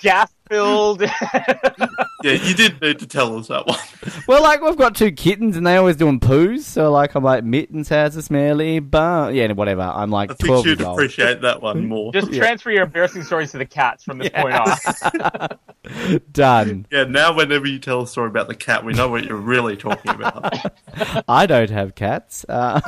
gas 0.00 0.32
filled. 0.48 1.02
yeah, 2.22 2.32
you 2.32 2.54
did 2.54 2.80
need 2.80 2.98
to 3.00 3.06
tell 3.06 3.36
us 3.38 3.48
that 3.48 3.66
one. 3.66 3.78
well, 4.28 4.42
like 4.42 4.60
we've 4.60 4.76
got 4.76 4.94
two 4.94 5.12
kittens 5.12 5.56
and 5.56 5.66
they 5.66 5.76
always 5.76 5.96
doing 5.96 6.20
poos. 6.20 6.60
So 6.60 6.90
like, 6.90 7.14
I'm 7.14 7.24
like, 7.24 7.44
Mittens 7.44 7.88
has 7.88 8.16
a 8.16 8.22
smelly 8.22 8.80
bum. 8.80 9.34
Yeah, 9.34 9.52
whatever. 9.52 9.82
I'm 9.82 10.10
like 10.10 10.30
I 10.30 10.34
think 10.34 10.48
12 10.48 10.66
you'd 10.66 10.78
years 10.78 10.86
old. 10.88 10.98
appreciate 10.98 11.40
that 11.42 11.62
one 11.62 11.86
more. 11.88 12.12
Just 12.12 12.32
transfer 12.32 12.70
your 12.70 12.84
embarrassing 12.84 13.22
stories 13.22 13.52
to 13.52 13.58
the 13.58 13.66
cats 13.66 14.04
from 14.04 14.18
this 14.18 14.30
point 14.30 14.54
on. 14.54 16.18
Done. 16.32 16.86
Yeah, 16.90 17.04
now 17.04 17.34
whenever 17.34 17.66
you 17.66 17.78
tell 17.78 18.02
a 18.02 18.06
story 18.06 18.28
about 18.28 18.48
the 18.48 18.54
cat, 18.54 18.84
we 18.84 18.92
know 18.92 19.08
what 19.08 19.24
you're 19.24 19.36
really 19.36 19.76
talking 19.76 20.12
about. 20.12 20.72
I 21.28 21.46
don't 21.46 21.70
have 21.70 21.94
cats. 21.94 22.44
Uh, 22.48 22.80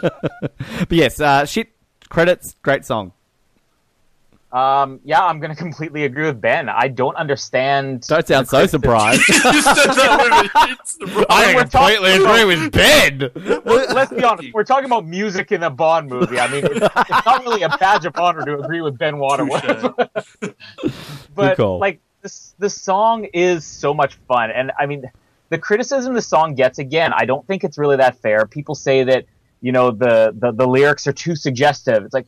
but 0.00 0.90
yes, 0.90 1.20
uh, 1.20 1.44
shit 1.44 1.68
credits, 2.08 2.56
great 2.62 2.84
song. 2.84 3.12
Um, 4.52 5.00
yeah, 5.02 5.24
I'm 5.24 5.40
going 5.40 5.50
to 5.54 5.56
completely 5.56 6.04
agree 6.04 6.26
with 6.26 6.40
Ben. 6.40 6.68
I 6.68 6.88
don't 6.88 7.16
understand. 7.16 8.02
Don't 8.06 8.26
sound 8.26 8.48
so 8.48 8.66
surprised. 8.66 9.22
You 9.28 9.34
said 9.62 9.74
that 9.74 10.28
when 10.30 10.44
it 10.44 10.68
hits 10.76 10.96
the 10.96 11.06
road. 11.16 11.26
I 11.30 11.54
we're 11.54 11.64
talking 11.64 12.20
about- 12.20 12.46
with 12.46 12.72
Ben. 12.72 13.30
Let's 13.94 14.12
be 14.12 14.22
honest. 14.22 14.52
We're 14.52 14.64
talking 14.64 14.84
about 14.86 15.06
music 15.06 15.52
in 15.52 15.62
a 15.62 15.70
Bond 15.70 16.08
movie. 16.10 16.38
I 16.38 16.48
mean, 16.48 16.64
it's, 16.66 16.76
it's 16.80 17.26
not 17.26 17.42
really 17.44 17.62
a 17.62 17.70
badge 17.70 18.04
of 18.04 18.16
honor 18.16 18.44
to 18.44 18.58
agree 18.60 18.82
with 18.82 18.98
Ben 18.98 19.18
Waterworth. 19.18 19.94
but 21.34 21.56
call. 21.56 21.78
like 21.78 22.00
this, 22.22 22.54
the 22.58 22.70
song 22.70 23.24
is 23.32 23.64
so 23.64 23.92
much 23.94 24.14
fun, 24.28 24.50
and 24.50 24.70
I 24.78 24.86
mean, 24.86 25.10
the 25.48 25.58
criticism 25.58 26.14
the 26.14 26.22
song 26.22 26.54
gets 26.54 26.78
again, 26.78 27.12
I 27.14 27.24
don't 27.24 27.46
think 27.46 27.64
it's 27.64 27.78
really 27.78 27.96
that 27.96 28.16
fair. 28.18 28.46
People 28.46 28.74
say 28.74 29.02
that 29.04 29.24
you 29.60 29.72
know 29.72 29.90
the 29.90 30.34
the, 30.38 30.52
the 30.52 30.66
lyrics 30.66 31.06
are 31.06 31.12
too 31.12 31.34
suggestive. 31.36 32.04
It's 32.04 32.14
like 32.14 32.26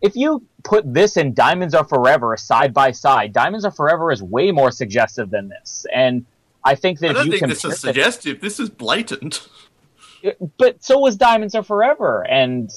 if 0.00 0.16
you 0.16 0.42
put 0.66 0.92
this 0.92 1.16
and 1.16 1.34
Diamonds 1.34 1.74
Are 1.74 1.84
Forever 1.84 2.36
side 2.36 2.74
by 2.74 2.90
side, 2.90 3.32
Diamonds 3.32 3.64
Are 3.64 3.70
Forever 3.70 4.10
is 4.12 4.22
way 4.22 4.50
more 4.50 4.70
suggestive 4.70 5.30
than 5.30 5.48
this, 5.48 5.86
and 5.94 6.26
I 6.66 6.74
think 6.74 6.98
that 6.98 7.10
I 7.10 7.12
don't 7.12 7.26
you 7.26 7.38
think 7.38 7.46
this 7.46 7.64
is 7.64 7.78
suggestive. 7.78 8.40
This 8.40 8.58
is 8.58 8.68
blatant. 8.68 9.48
but 10.58 10.82
so 10.82 10.98
was 10.98 11.16
Diamonds 11.16 11.54
Are 11.54 11.62
Forever. 11.62 12.26
And 12.28 12.70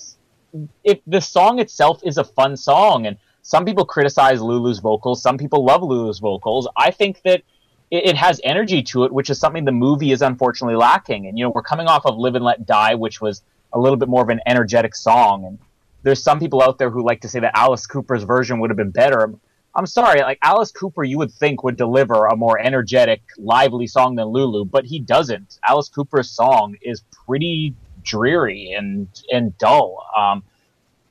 if 0.83 0.99
the 1.07 1.19
song 1.19 1.57
itself 1.57 1.99
is 2.03 2.19
a 2.19 2.23
fun 2.23 2.55
song, 2.55 3.07
and 3.07 3.17
some 3.41 3.65
people 3.65 3.85
criticize 3.85 4.41
Lulu's 4.41 4.77
vocals, 4.77 5.23
some 5.23 5.39
people 5.39 5.65
love 5.65 5.81
Lulu's 5.81 6.19
vocals. 6.19 6.67
I 6.77 6.91
think 6.91 7.23
that 7.23 7.41
it, 7.89 8.09
it 8.09 8.15
has 8.15 8.39
energy 8.43 8.83
to 8.83 9.05
it, 9.05 9.11
which 9.11 9.31
is 9.31 9.39
something 9.39 9.65
the 9.65 9.71
movie 9.71 10.11
is 10.11 10.21
unfortunately 10.21 10.75
lacking. 10.75 11.25
And 11.25 11.37
you 11.37 11.43
know, 11.43 11.49
we're 11.49 11.63
coming 11.63 11.87
off 11.87 12.05
of 12.05 12.15
Live 12.15 12.35
and 12.35 12.45
Let 12.45 12.67
Die, 12.67 12.93
which 12.93 13.21
was 13.21 13.41
a 13.73 13.79
little 13.79 13.97
bit 13.97 14.07
more 14.07 14.21
of 14.21 14.29
an 14.29 14.41
energetic 14.45 14.95
song, 14.95 15.45
and 15.45 15.57
there's 16.03 16.23
some 16.23 16.39
people 16.39 16.61
out 16.61 16.77
there 16.77 16.89
who 16.89 17.03
like 17.03 17.21
to 17.21 17.29
say 17.29 17.39
that 17.39 17.57
Alice 17.57 17.85
Cooper's 17.85 18.23
version 18.23 18.59
would 18.59 18.69
have 18.69 18.77
been 18.77 18.91
better. 18.91 19.33
I'm 19.75 19.85
sorry, 19.85 20.21
like 20.21 20.39
Alice 20.41 20.71
Cooper, 20.71 21.03
you 21.03 21.17
would 21.17 21.31
think 21.31 21.63
would 21.63 21.77
deliver 21.77 22.25
a 22.25 22.35
more 22.35 22.59
energetic, 22.59 23.21
lively 23.37 23.87
song 23.87 24.15
than 24.15 24.27
Lulu, 24.27 24.65
but 24.65 24.85
he 24.85 24.99
doesn't. 24.99 25.59
Alice 25.67 25.89
Cooper's 25.89 26.29
song 26.29 26.75
is 26.81 27.03
pretty 27.25 27.75
dreary 28.03 28.71
and 28.71 29.07
and 29.31 29.57
dull. 29.57 30.05
Um, 30.17 30.43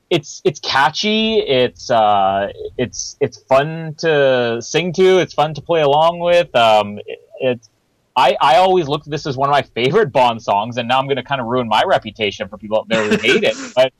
it's 0.09 0.41
it's 0.43 0.59
catchy. 0.59 1.39
It's 1.39 1.89
uh, 1.89 2.51
it's 2.77 3.15
it's 3.21 3.37
fun 3.43 3.95
to 3.99 4.61
sing 4.61 4.91
to. 4.93 5.19
It's 5.19 5.33
fun 5.33 5.53
to 5.53 5.61
play 5.61 5.81
along 5.81 6.19
with. 6.19 6.53
Um, 6.55 6.99
it, 7.05 7.19
it's 7.39 7.69
I, 8.15 8.35
I 8.41 8.57
always 8.57 8.87
looked 8.87 9.07
at 9.07 9.11
this 9.11 9.25
as 9.25 9.37
one 9.37 9.49
of 9.49 9.53
my 9.53 9.61
favorite 9.61 10.11
Bond 10.11 10.41
songs, 10.41 10.77
and 10.77 10.87
now 10.87 10.99
I'm 10.99 11.05
going 11.05 11.17
to 11.17 11.23
kind 11.23 11.39
of 11.39 11.47
ruin 11.47 11.69
my 11.69 11.83
reputation 11.85 12.49
for 12.49 12.57
people 12.57 12.79
out 12.79 12.89
there 12.89 13.03
who 13.07 13.17
hate 13.17 13.43
it. 13.43 13.55
But 13.75 13.93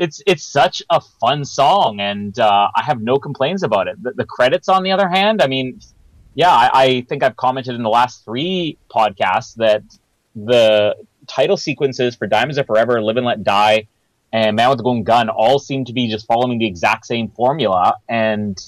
it's 0.00 0.22
it's 0.26 0.42
such 0.42 0.82
a 0.88 0.98
fun 1.20 1.44
song, 1.44 2.00
and 2.00 2.36
uh, 2.38 2.68
I 2.74 2.82
have 2.82 3.02
no 3.02 3.18
complaints 3.18 3.62
about 3.62 3.86
it. 3.86 4.02
The, 4.02 4.12
the 4.12 4.24
credits, 4.24 4.66
on 4.68 4.82
the 4.82 4.92
other 4.92 5.08
hand, 5.08 5.42
I 5.42 5.46
mean, 5.46 5.78
yeah, 6.34 6.50
I, 6.50 6.70
I 6.72 7.00
think 7.02 7.22
I've 7.22 7.36
commented 7.36 7.74
in 7.74 7.82
the 7.82 7.90
last 7.90 8.24
three 8.24 8.78
podcasts 8.88 9.54
that 9.56 9.82
the 10.34 10.96
title 11.26 11.58
sequences 11.58 12.16
for 12.16 12.26
Diamonds 12.26 12.56
Are 12.56 12.64
Forever, 12.64 13.02
Live 13.02 13.18
and 13.18 13.26
Let 13.26 13.44
Die, 13.44 13.86
and 14.32 14.56
Man 14.56 14.70
with 14.70 14.78
the 14.78 14.84
Golden 14.84 15.04
Gun 15.04 15.28
all 15.28 15.58
seem 15.58 15.84
to 15.84 15.92
be 15.92 16.08
just 16.08 16.26
following 16.26 16.58
the 16.58 16.66
exact 16.66 17.04
same 17.04 17.28
formula. 17.28 17.96
And 18.08 18.58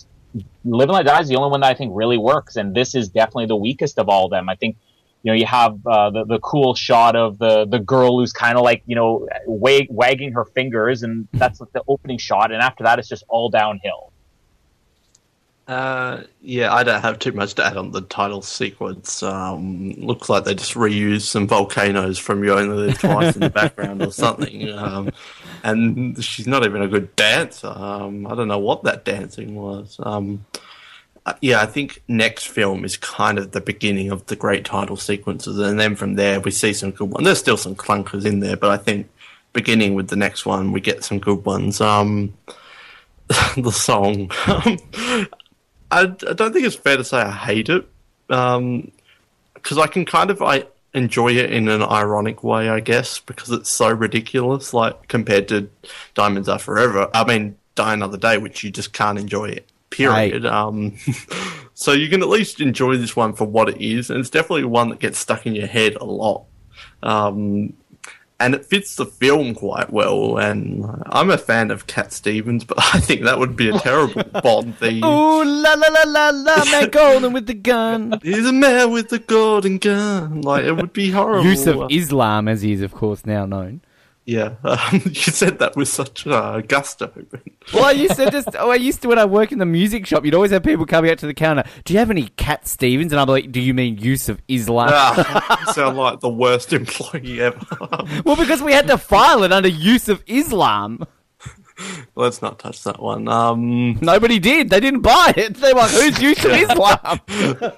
Live 0.66 0.90
and 0.90 0.92
Let 0.92 1.07
Die 1.07 1.21
is 1.23 1.29
the 1.29 1.37
only 1.37 1.51
one 1.51 1.62
that 1.62 1.71
I 1.71 1.75
think 1.75 1.92
really 1.95 2.18
works, 2.18 2.57
and 2.57 2.75
this 2.75 2.95
is 2.95 3.09
definitely 3.09 3.47
the 3.47 3.57
weakest 3.57 3.99
of 3.99 4.11
all 4.11 4.27
of 4.27 4.33
them. 4.33 4.51
I 4.51 4.55
think 4.55 4.77
you 5.22 5.30
know 5.30 5.37
you 5.37 5.46
have 5.46 5.87
uh, 5.87 6.11
the 6.11 6.24
the 6.24 6.38
cool 6.40 6.74
shot 6.74 7.16
of 7.16 7.38
the 7.38 7.64
the 7.64 7.78
girl 7.78 8.18
who's 8.18 8.32
kind 8.32 8.58
of 8.58 8.64
like 8.64 8.82
you 8.87 8.96
know 8.96 9.28
wag- 9.46 9.88
wagging 9.90 10.32
her 10.32 10.44
fingers, 10.44 11.02
and 11.02 11.28
that's 11.32 11.61
like 11.61 11.72
the 11.72 11.82
opening 11.88 12.18
shot, 12.18 12.52
and 12.52 12.61
after 12.61 12.85
that 12.85 12.98
it's 12.98 13.08
just 13.08 13.24
all 13.28 13.48
downhill. 13.48 14.12
Uh, 15.68 16.24
yeah, 16.40 16.74
I 16.74 16.82
don't 16.82 17.00
have 17.00 17.20
too 17.20 17.30
much 17.32 17.54
to 17.54 17.64
add 17.64 17.76
on 17.76 17.92
the 17.92 18.00
title 18.02 18.42
sequence. 18.42 19.22
Um, 19.22 19.92
looks 19.92 20.28
like 20.28 20.44
they 20.44 20.54
just 20.54 20.74
reused 20.74 21.22
some 21.22 21.46
volcanoes 21.46 22.18
from 22.18 22.42
You 22.42 22.54
Only 22.54 22.88
Live 22.88 22.98
Twice 22.98 23.37
in 23.37 23.40
the 23.40 23.50
background 23.50 24.02
or 24.02 24.11
something. 24.11 24.68
Um, 24.70 25.12
and 25.62 26.22
she's 26.22 26.48
not 26.48 26.64
even 26.64 26.82
a 26.82 26.88
good 26.88 27.14
dancer. 27.14 27.68
Um, 27.68 28.26
I 28.26 28.35
don't 28.35 28.48
know 28.48 28.58
what 28.58 28.82
that 28.82 29.04
dancing 29.04 29.54
was. 29.54 30.00
Um, 31.24 31.35
uh, 31.35 31.38
yeah, 31.40 31.61
I 31.61 31.66
think 31.66 32.02
next 32.08 32.48
film 32.48 32.85
is 32.85 32.96
kind 32.96 33.38
of 33.38 33.52
the 33.52 33.61
beginning 33.61 34.11
of 34.11 34.26
the 34.26 34.37
great 34.37 34.64
title 34.64 34.96
sequences, 34.96 35.58
and 35.58 35.78
then 35.78 35.94
from 35.94 36.14
there 36.14 36.40
we 36.40 36.50
see 36.50 36.72
some 36.72 36.90
good 36.90 37.11
ones. 37.11 37.24
There's 37.24 37.38
still 37.38 37.56
some 37.56 37.76
clunkers 37.76 38.24
in 38.24 38.40
there, 38.40 38.56
but 38.56 38.70
I 38.70 38.76
think 38.76 39.08
beginning 39.52 39.94
with 39.94 40.08
the 40.08 40.16
next 40.16 40.46
one 40.46 40.72
we 40.72 40.80
get 40.80 41.04
some 41.04 41.18
good 41.18 41.44
ones. 41.44 41.80
Um, 41.80 42.35
the 43.56 43.70
song. 43.70 44.30
I, 44.37 44.78
I 45.90 46.06
don't 46.06 46.52
think 46.52 46.66
it's 46.66 46.74
fair 46.74 46.96
to 46.96 47.04
say 47.04 47.18
I 47.18 47.30
hate 47.30 47.68
it, 47.68 47.87
because 48.26 49.78
I 49.78 49.87
can 49.87 50.04
kind 50.04 50.30
of 50.30 50.42
I 50.42 50.64
enjoy 50.94 51.32
it 51.32 51.52
in 51.52 51.68
an 51.68 51.82
ironic 51.82 52.42
way, 52.42 52.68
I 52.68 52.80
guess, 52.80 53.18
because 53.18 53.50
it's 53.50 53.70
so 53.70 53.90
ridiculous. 53.90 54.74
Like 54.74 55.08
compared 55.08 55.48
to 55.48 55.68
Diamonds 56.14 56.48
Are 56.48 56.58
Forever, 56.58 57.08
I 57.14 57.24
mean 57.24 57.56
Die 57.74 57.92
Another 57.92 58.18
Day, 58.18 58.38
which 58.38 58.64
you 58.64 58.70
just 58.70 58.92
can't 58.92 59.18
enjoy 59.18 59.46
it. 59.46 59.68
Period. 59.92 60.46
Um, 60.46 60.96
so 61.74 61.92
you 61.92 62.09
can 62.09 62.22
at 62.22 62.28
least 62.28 62.61
enjoy 62.61 62.96
this 62.96 63.14
one 63.14 63.33
for 63.35 63.44
what 63.44 63.68
it 63.68 63.81
is, 63.81 64.11
and 64.11 64.20
it's 64.20 64.31
definitely 64.31 64.64
one 64.64 64.88
that 64.90 64.98
gets 64.98 65.18
stuck 65.18 65.46
in 65.46 65.55
your 65.55 65.66
head 65.66 65.96
a 65.96 66.05
lot. 66.05 66.46
Um, 67.02 67.74
and 68.42 68.57
it 68.57 68.64
fits 68.64 68.96
the 68.96 69.07
film 69.07 69.55
quite 69.55 69.90
well. 69.90 70.37
And 70.37 70.85
I'm 71.07 71.31
a 71.31 71.38
fan 71.38 71.70
of 71.70 71.87
Cat 71.87 72.12
Stevens, 72.12 72.64
but 72.64 72.76
I 72.94 72.98
think 72.98 73.22
that 73.22 73.38
would 73.38 73.57
be 73.57 73.68
a 73.70 73.78
terrible 73.78 74.22
Bond 74.42 74.76
theme. 74.78 75.05
Ooh 75.05 75.44
la 75.44 75.74
la 75.74 75.88
la 75.88 76.02
la 76.07 76.31
la, 76.31 76.64
man 76.64 76.90
golden 76.90 77.33
with 77.33 77.46
the 77.46 77.55
gun. 77.55 78.18
He's 78.22 78.46
a 78.46 78.52
man 78.52 78.90
with 78.90 79.11
the 79.11 79.20
golden 79.20 79.78
gun. 79.78 80.42
Like 80.42 80.64
it 80.64 80.72
would 80.72 80.92
be 80.92 81.11
horrible. 81.11 81.44
Yusuf 81.44 81.90
Islam, 81.90 82.48
as 82.48 82.62
he 82.62 82.72
is 82.72 82.83
of 82.83 82.92
course 82.92 83.24
now 83.24 83.46
known. 83.46 83.81
Yeah, 84.24 84.54
um, 84.62 84.78
you 85.04 85.14
said 85.14 85.58
that 85.58 85.74
with 85.74 85.88
such 85.88 86.26
uh, 86.28 86.61
gusto. 86.61 87.11
Well, 87.74 87.85
I 87.85 87.90
used 87.90 88.16
to 88.16 88.30
just, 88.30 88.50
oh, 88.56 88.70
I 88.70 88.76
used 88.76 89.02
to 89.02 89.08
when 89.08 89.18
I 89.18 89.24
work 89.24 89.50
in 89.50 89.58
the 89.58 89.66
music 89.66 90.06
shop, 90.06 90.24
you'd 90.24 90.35
always 90.35 90.52
have 90.52 90.62
people 90.62 90.87
coming 90.87 91.11
up 91.11 91.18
to 91.18 91.26
the 91.26 91.35
counter. 91.35 91.64
Do 91.85 91.92
you 91.92 91.98
have 91.98 92.11
any 92.11 92.28
Cat 92.28 92.68
Stevens? 92.68 93.12
And 93.12 93.20
I'm 93.20 93.26
like, 93.26 93.50
do 93.50 93.61
you 93.61 93.74
mean 93.74 93.98
Yusuf 93.98 94.38
Islam? 94.46 94.90
Ah, 94.92 95.72
sound 95.74 95.96
like 95.96 96.20
the 96.20 96.28
worst 96.28 96.72
employee 96.72 97.40
ever. 97.40 97.58
Well, 98.24 98.37
because 98.37 98.62
we 98.62 98.72
had 98.72 98.87
to 98.88 98.98
file 98.98 99.42
it 99.42 99.52
under 99.52 99.68
use 99.68 100.08
of 100.08 100.22
Islam. 100.26 101.04
Let's 102.14 102.42
not 102.42 102.59
touch 102.59 102.85
that 102.85 103.01
one. 103.01 103.29
Um, 103.29 103.99
Nobody 104.01 104.38
did. 104.38 104.71
They 104.71 104.81
didn't 104.81 105.01
buy 105.01 105.33
it. 105.37 105.55
They 105.55 105.73
were 105.73 105.81
like, 105.81 105.90
who's 105.90 106.21
Yusuf 106.21 106.53
Islam? 106.53 107.21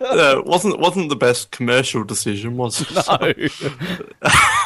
uh, 0.01 0.43
wasn't 0.45 0.79
wasn't 0.81 1.09
the 1.09 1.17
best 1.17 1.51
commercial 1.51 2.05
decision, 2.05 2.57
was 2.57 2.81
it? 2.81 2.91
No. 3.09 3.33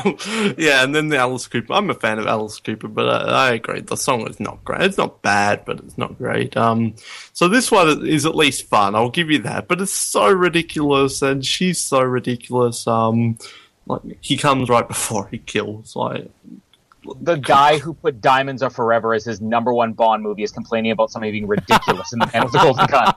yeah, 0.58 0.84
and 0.84 0.94
then 0.94 1.08
the 1.08 1.18
Alice 1.18 1.46
Cooper. 1.46 1.72
I'm 1.72 1.90
a 1.90 1.94
fan 1.94 2.18
of 2.18 2.26
Alice 2.26 2.60
Cooper, 2.60 2.88
but 2.88 3.08
I, 3.08 3.48
I 3.48 3.50
agree. 3.52 3.80
The 3.80 3.96
song 3.96 4.28
is 4.28 4.40
not 4.40 4.64
great. 4.64 4.82
It's 4.82 4.98
not 4.98 5.22
bad, 5.22 5.64
but 5.64 5.80
it's 5.80 5.98
not 5.98 6.16
great. 6.18 6.56
Um, 6.56 6.94
so 7.32 7.48
this 7.48 7.70
one 7.70 8.06
is 8.06 8.26
at 8.26 8.34
least 8.34 8.66
fun. 8.66 8.94
I'll 8.94 9.10
give 9.10 9.30
you 9.30 9.38
that. 9.40 9.68
But 9.68 9.80
it's 9.80 9.92
so 9.92 10.30
ridiculous, 10.30 11.22
and 11.22 11.44
she's 11.44 11.78
so 11.78 12.00
ridiculous. 12.00 12.86
Um, 12.86 13.38
like 13.86 14.02
he 14.20 14.36
comes 14.36 14.68
right 14.68 14.86
before 14.86 15.28
he 15.28 15.38
kills. 15.38 15.96
Like 15.96 16.30
The 17.20 17.36
guy 17.36 17.78
who 17.78 17.94
put 17.94 18.20
Diamonds 18.20 18.62
Are 18.62 18.70
Forever 18.70 19.14
as 19.14 19.24
his 19.24 19.40
number 19.40 19.72
one 19.72 19.92
Bond 19.92 20.22
movie 20.22 20.42
is 20.42 20.52
complaining 20.52 20.90
about 20.90 21.10
something 21.10 21.30
being 21.30 21.46
ridiculous 21.46 22.12
in 22.12 22.18
The 22.18 22.30
Man 22.32 22.44
with 22.44 22.52
the 22.52 22.58
Golden 22.58 22.86
Gun. 22.86 23.14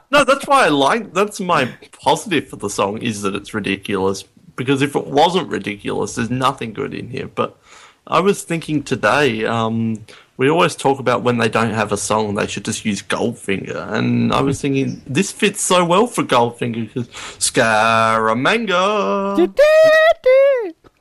no, 0.10 0.24
that's 0.24 0.46
why 0.46 0.64
I 0.64 0.68
like. 0.68 1.12
That's 1.12 1.38
my 1.40 1.72
positive 2.00 2.48
for 2.48 2.56
the 2.56 2.70
song 2.70 2.98
is 2.98 3.22
that 3.22 3.34
it's 3.34 3.54
ridiculous. 3.54 4.24
Because 4.56 4.82
if 4.82 4.96
it 4.96 5.06
wasn't 5.06 5.48
ridiculous, 5.48 6.14
there's 6.14 6.30
nothing 6.30 6.72
good 6.72 6.94
in 6.94 7.10
here. 7.10 7.28
But 7.28 7.58
I 8.06 8.20
was 8.20 8.42
thinking 8.42 8.82
today, 8.82 9.44
um, 9.44 10.04
we 10.36 10.50
always 10.50 10.74
talk 10.74 10.98
about 10.98 11.22
when 11.22 11.38
they 11.38 11.48
don't 11.48 11.72
have 11.72 11.92
a 11.92 11.96
song, 11.96 12.34
they 12.34 12.46
should 12.46 12.64
just 12.64 12.84
use 12.84 13.02
Goldfinger. 13.02 13.92
And 13.92 14.32
I 14.32 14.40
was 14.40 14.60
thinking, 14.60 15.00
this 15.06 15.30
fits 15.30 15.60
so 15.60 15.84
well 15.84 16.06
for 16.06 16.24
Goldfinger 16.24 16.92
because 16.92 17.08
Scaramanga, 17.38 19.36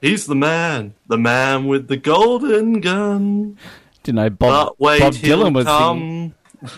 he's 0.02 0.26
the 0.26 0.36
man, 0.36 0.96
the 1.08 1.18
man 1.18 1.68
with 1.68 1.88
the 1.88 1.98
golden 1.98 2.82
gun. 2.82 3.58
Didn't 4.04 4.16
know 4.16 4.30
Bob, 4.30 4.68
But 4.68 4.80
wait, 4.80 5.00
Bob 5.00 5.14
Dylan 5.14 5.54
was 5.54 5.66
singing. 5.66 6.34
come. 6.62 6.74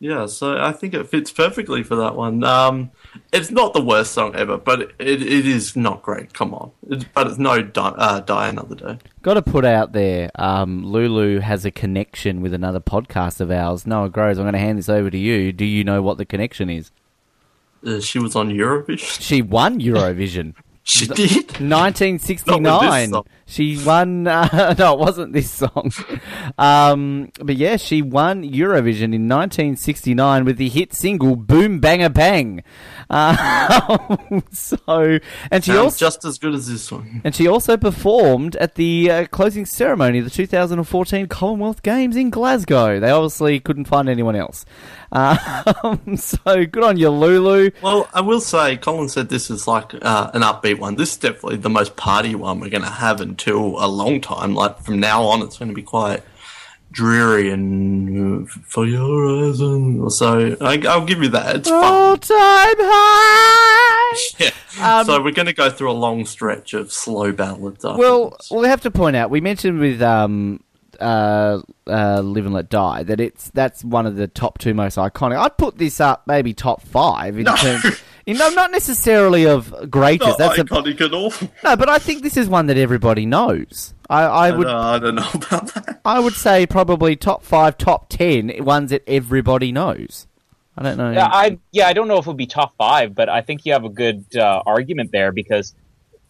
yeah, 0.00 0.26
so 0.26 0.56
I 0.60 0.72
think 0.72 0.94
it 0.94 1.08
fits 1.08 1.30
perfectly 1.30 1.82
for 1.82 1.94
that 1.96 2.16
one. 2.16 2.42
Um, 2.42 2.90
it's 3.32 3.50
not 3.50 3.72
the 3.74 3.80
worst 3.82 4.12
song 4.12 4.34
ever, 4.34 4.56
but 4.56 4.80
it, 4.82 4.92
it 5.22 5.46
is 5.46 5.76
not 5.76 6.02
great. 6.02 6.32
Come 6.32 6.54
on, 6.54 6.72
it's, 6.88 7.04
but 7.14 7.26
it's 7.28 7.38
no 7.38 7.62
die, 7.62 7.94
uh, 7.96 8.20
die 8.20 8.48
another 8.48 8.74
day. 8.74 8.98
Got 9.22 9.34
to 9.34 9.42
put 9.42 9.64
out 9.64 9.92
there, 9.92 10.30
um, 10.36 10.84
Lulu 10.84 11.38
has 11.40 11.64
a 11.64 11.70
connection 11.70 12.40
with 12.40 12.52
another 12.54 12.80
podcast 12.80 13.40
of 13.40 13.50
ours. 13.50 13.86
Noah 13.86 14.08
Groves, 14.10 14.38
I'm 14.38 14.44
going 14.44 14.54
to 14.54 14.58
hand 14.58 14.78
this 14.78 14.88
over 14.88 15.10
to 15.10 15.18
you. 15.18 15.52
Do 15.52 15.64
you 15.64 15.84
know 15.84 16.02
what 16.02 16.18
the 16.18 16.24
connection 16.24 16.68
is? 16.70 16.90
Uh, 17.86 18.00
she 18.00 18.18
was 18.18 18.34
on 18.34 18.50
Eurovision. 18.50 19.20
She 19.20 19.40
won 19.42 19.80
Eurovision. 19.80 20.54
She 20.90 21.06
did. 21.06 21.60
1969. 21.60 22.62
Not 22.62 22.82
with 22.82 22.90
this 23.00 23.10
song. 23.10 23.26
She 23.46 23.84
won. 23.84 24.26
Uh, 24.40 24.74
no, 24.78 24.94
it 24.94 24.98
wasn't 24.98 25.32
this 25.32 25.50
song. 25.50 25.92
Um, 26.58 27.30
but 27.40 27.56
yeah, 27.56 27.76
she 27.76 28.00
won 28.02 28.42
Eurovision 28.42 29.12
in 29.14 29.28
1969 29.28 30.44
with 30.44 30.56
the 30.56 30.68
hit 30.68 30.94
single 30.94 31.36
"Boom 31.36 31.78
Bang-a-Bang." 31.78 32.62
Uh, 33.08 34.16
so, 34.52 35.18
and 35.50 35.64
she 35.64 35.72
Sounds 35.72 35.78
also 35.78 35.98
just 35.98 36.24
as 36.24 36.38
good 36.38 36.54
as 36.54 36.68
this 36.68 36.90
one. 36.90 37.20
and 37.24 37.34
she 37.34 37.46
also 37.46 37.76
performed 37.76 38.56
at 38.56 38.74
the 38.76 39.10
uh, 39.10 39.26
closing 39.26 39.66
ceremony 39.66 40.18
of 40.18 40.24
the 40.24 40.30
2014 40.30 41.26
Commonwealth 41.28 41.82
Games 41.82 42.16
in 42.16 42.30
Glasgow. 42.30 42.98
They 43.00 43.10
obviously 43.10 43.60
couldn't 43.60 43.86
find 43.86 44.08
anyone 44.08 44.36
else. 44.36 44.64
Um, 45.12 46.16
so 46.16 46.64
good 46.66 46.84
on 46.84 46.96
you, 46.96 47.10
Lulu. 47.10 47.70
Well, 47.82 48.08
I 48.14 48.20
will 48.20 48.40
say, 48.40 48.76
Colin 48.76 49.08
said 49.08 49.28
this 49.28 49.50
is 49.50 49.66
like 49.66 49.92
uh, 50.02 50.30
an 50.34 50.42
upbeat 50.42 50.78
one. 50.78 50.96
This 50.96 51.12
is 51.12 51.16
definitely 51.16 51.56
the 51.56 51.70
most 51.70 51.96
party 51.96 52.34
one 52.34 52.60
we're 52.60 52.70
going 52.70 52.82
to 52.82 52.88
have 52.88 53.20
until 53.20 53.82
a 53.84 53.88
long 53.88 54.20
time. 54.20 54.54
Like 54.54 54.80
from 54.82 55.00
now 55.00 55.22
on, 55.24 55.42
it's 55.42 55.58
going 55.58 55.68
to 55.68 55.74
be 55.74 55.82
quite 55.82 56.22
dreary 56.92 57.50
and 57.50 58.50
for 58.50 58.86
your 58.86 59.06
horizon. 59.06 60.10
So 60.10 60.56
I, 60.60 60.82
I'll 60.88 61.04
give 61.04 61.22
you 61.22 61.28
that. 61.30 61.56
It's 61.56 61.68
fun. 61.68 62.18
Time 62.18 62.76
high. 62.78 63.96
Yeah. 64.38 64.50
Um, 64.80 65.06
so 65.06 65.22
we're 65.22 65.30
going 65.30 65.46
to 65.46 65.52
go 65.52 65.70
through 65.70 65.90
a 65.90 65.92
long 65.92 66.26
stretch 66.26 66.74
of 66.74 66.92
slow 66.92 67.30
ballads. 67.30 67.84
Well, 67.84 68.36
we 68.50 68.66
have 68.66 68.80
to 68.80 68.90
point 68.90 69.14
out 69.14 69.30
we 69.30 69.40
mentioned 69.40 69.78
with 69.78 70.02
um, 70.02 70.64
uh, 71.00 71.62
uh, 71.86 72.20
"Live 72.20 72.44
and 72.46 72.54
Let 72.54 72.68
Die" 72.68 73.02
that 73.04 73.20
it's 73.20 73.50
that's 73.50 73.84
one 73.84 74.06
of 74.06 74.16
the 74.16 74.26
top 74.28 74.58
two 74.58 74.74
most 74.74 74.96
iconic. 74.96 75.38
I'd 75.38 75.56
put 75.56 75.78
this 75.78 76.00
up 76.00 76.26
maybe 76.26 76.54
top 76.54 76.82
five 76.82 77.38
in 77.38 77.46
terms. 77.46 78.02
You 78.26 78.34
know, 78.34 78.50
not 78.50 78.70
necessarily 78.70 79.46
of 79.46 79.90
greatest. 79.90 80.38
not 80.38 80.38
That's 80.38 80.58
a, 80.58 80.64
iconic 80.64 81.00
at 81.00 81.12
all. 81.12 81.32
no, 81.64 81.74
but 81.76 81.88
I 81.88 81.98
think 81.98 82.22
this 82.22 82.36
is 82.36 82.48
one 82.48 82.66
that 82.66 82.76
everybody 82.76 83.26
knows. 83.26 83.94
I, 84.08 84.22
I 84.22 84.50
would, 84.50 84.66
Uh, 84.66 84.78
I 84.78 84.98
don't 84.98 85.14
know 85.16 85.28
about 85.34 85.74
that. 85.74 86.00
I 86.04 86.20
would 86.20 86.34
say 86.34 86.66
probably 86.66 87.16
top 87.16 87.42
five, 87.42 87.76
top 87.78 88.08
ten 88.08 88.52
ones 88.60 88.90
that 88.90 89.02
everybody 89.08 89.72
knows. 89.72 90.28
I 90.76 90.82
don't 90.82 90.98
know. 90.98 91.10
Yeah, 91.10 91.26
I 91.26 91.58
yeah, 91.72 91.88
I 91.88 91.92
don't 91.92 92.08
know 92.08 92.18
if 92.18 92.26
it 92.26 92.28
would 92.28 92.36
be 92.36 92.46
top 92.46 92.76
five, 92.76 93.14
but 93.14 93.28
I 93.28 93.40
think 93.40 93.66
you 93.66 93.72
have 93.72 93.84
a 93.84 93.88
good 93.90 94.24
uh, 94.36 94.62
argument 94.64 95.12
there 95.12 95.32
because 95.32 95.74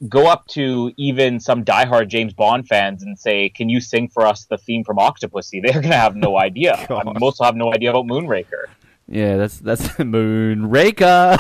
go 0.08 0.26
up 0.26 0.46
to 0.48 0.92
even 0.96 1.40
some 1.40 1.64
diehard 1.64 2.08
James 2.08 2.32
Bond 2.32 2.66
fans 2.66 3.02
and 3.02 3.18
say, 3.18 3.48
"Can 3.48 3.68
you 3.68 3.80
sing 3.80 4.08
for 4.08 4.26
us 4.26 4.44
the 4.44 4.58
theme 4.58 4.84
from 4.84 4.96
Octopussy?" 4.98 5.62
They're 5.62 5.80
gonna 5.80 5.96
have 5.96 6.16
no 6.16 6.38
idea. 6.38 6.74
I 6.90 7.04
mean, 7.04 7.14
most 7.18 7.40
will 7.40 7.46
have 7.46 7.56
no 7.56 7.72
idea 7.72 7.90
about 7.90 8.06
Moonraker. 8.06 8.66
Yeah, 9.08 9.36
that's 9.36 9.58
that's 9.58 9.88
Moonraker. 9.98 11.36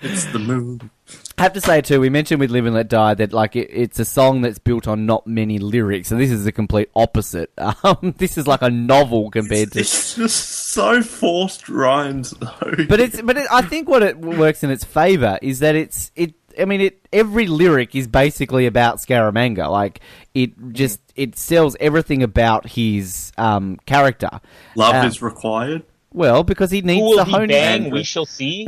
It's 0.00 0.26
the 0.26 0.38
moon. 0.38 0.90
I 1.36 1.42
have 1.42 1.52
to 1.54 1.60
say 1.60 1.80
too, 1.80 2.00
we 2.00 2.08
mentioned 2.08 2.40
with 2.40 2.50
"Live 2.50 2.66
and 2.66 2.74
Let 2.74 2.88
Die" 2.88 3.14
that 3.14 3.32
like 3.32 3.56
it, 3.56 3.68
it's 3.72 3.98
a 3.98 4.04
song 4.04 4.42
that's 4.42 4.58
built 4.58 4.86
on 4.86 5.06
not 5.06 5.26
many 5.26 5.58
lyrics, 5.58 6.12
and 6.12 6.20
this 6.20 6.30
is 6.30 6.44
the 6.44 6.52
complete 6.52 6.88
opposite. 6.94 7.52
Um, 7.84 8.14
this 8.18 8.38
is 8.38 8.46
like 8.46 8.62
a 8.62 8.70
novel 8.70 9.30
compared 9.30 9.72
to. 9.72 9.80
It's 9.80 10.14
just 10.14 10.48
so 10.48 11.02
forced 11.02 11.68
rhymes, 11.68 12.30
though. 12.30 12.86
But 12.88 13.00
it's 13.00 13.20
but 13.22 13.36
it, 13.36 13.46
I 13.50 13.62
think 13.62 13.88
what 13.88 14.02
it 14.02 14.18
works 14.18 14.62
in 14.62 14.70
its 14.70 14.84
favor 14.84 15.38
is 15.42 15.58
that 15.60 15.74
it's 15.74 16.10
it. 16.16 16.34
I 16.58 16.64
mean, 16.64 16.80
it 16.80 17.06
every 17.12 17.46
lyric 17.46 17.94
is 17.94 18.06
basically 18.06 18.66
about 18.66 18.98
Scaramanga. 18.98 19.70
Like 19.70 20.00
it 20.34 20.72
just 20.72 21.00
it 21.14 21.36
sells 21.38 21.76
everything 21.80 22.22
about 22.22 22.68
his 22.70 23.32
um, 23.38 23.78
character. 23.86 24.30
love 24.74 25.04
uh, 25.04 25.06
is 25.06 25.22
required. 25.22 25.84
Well, 26.12 26.42
because 26.42 26.70
he 26.70 26.80
needs 26.80 27.00
Who 27.00 27.16
will 27.16 27.24
to 27.24 27.24
he 27.24 27.46
bang? 27.46 27.90
We 27.90 28.02
shall 28.12 28.24
see. 28.26 28.66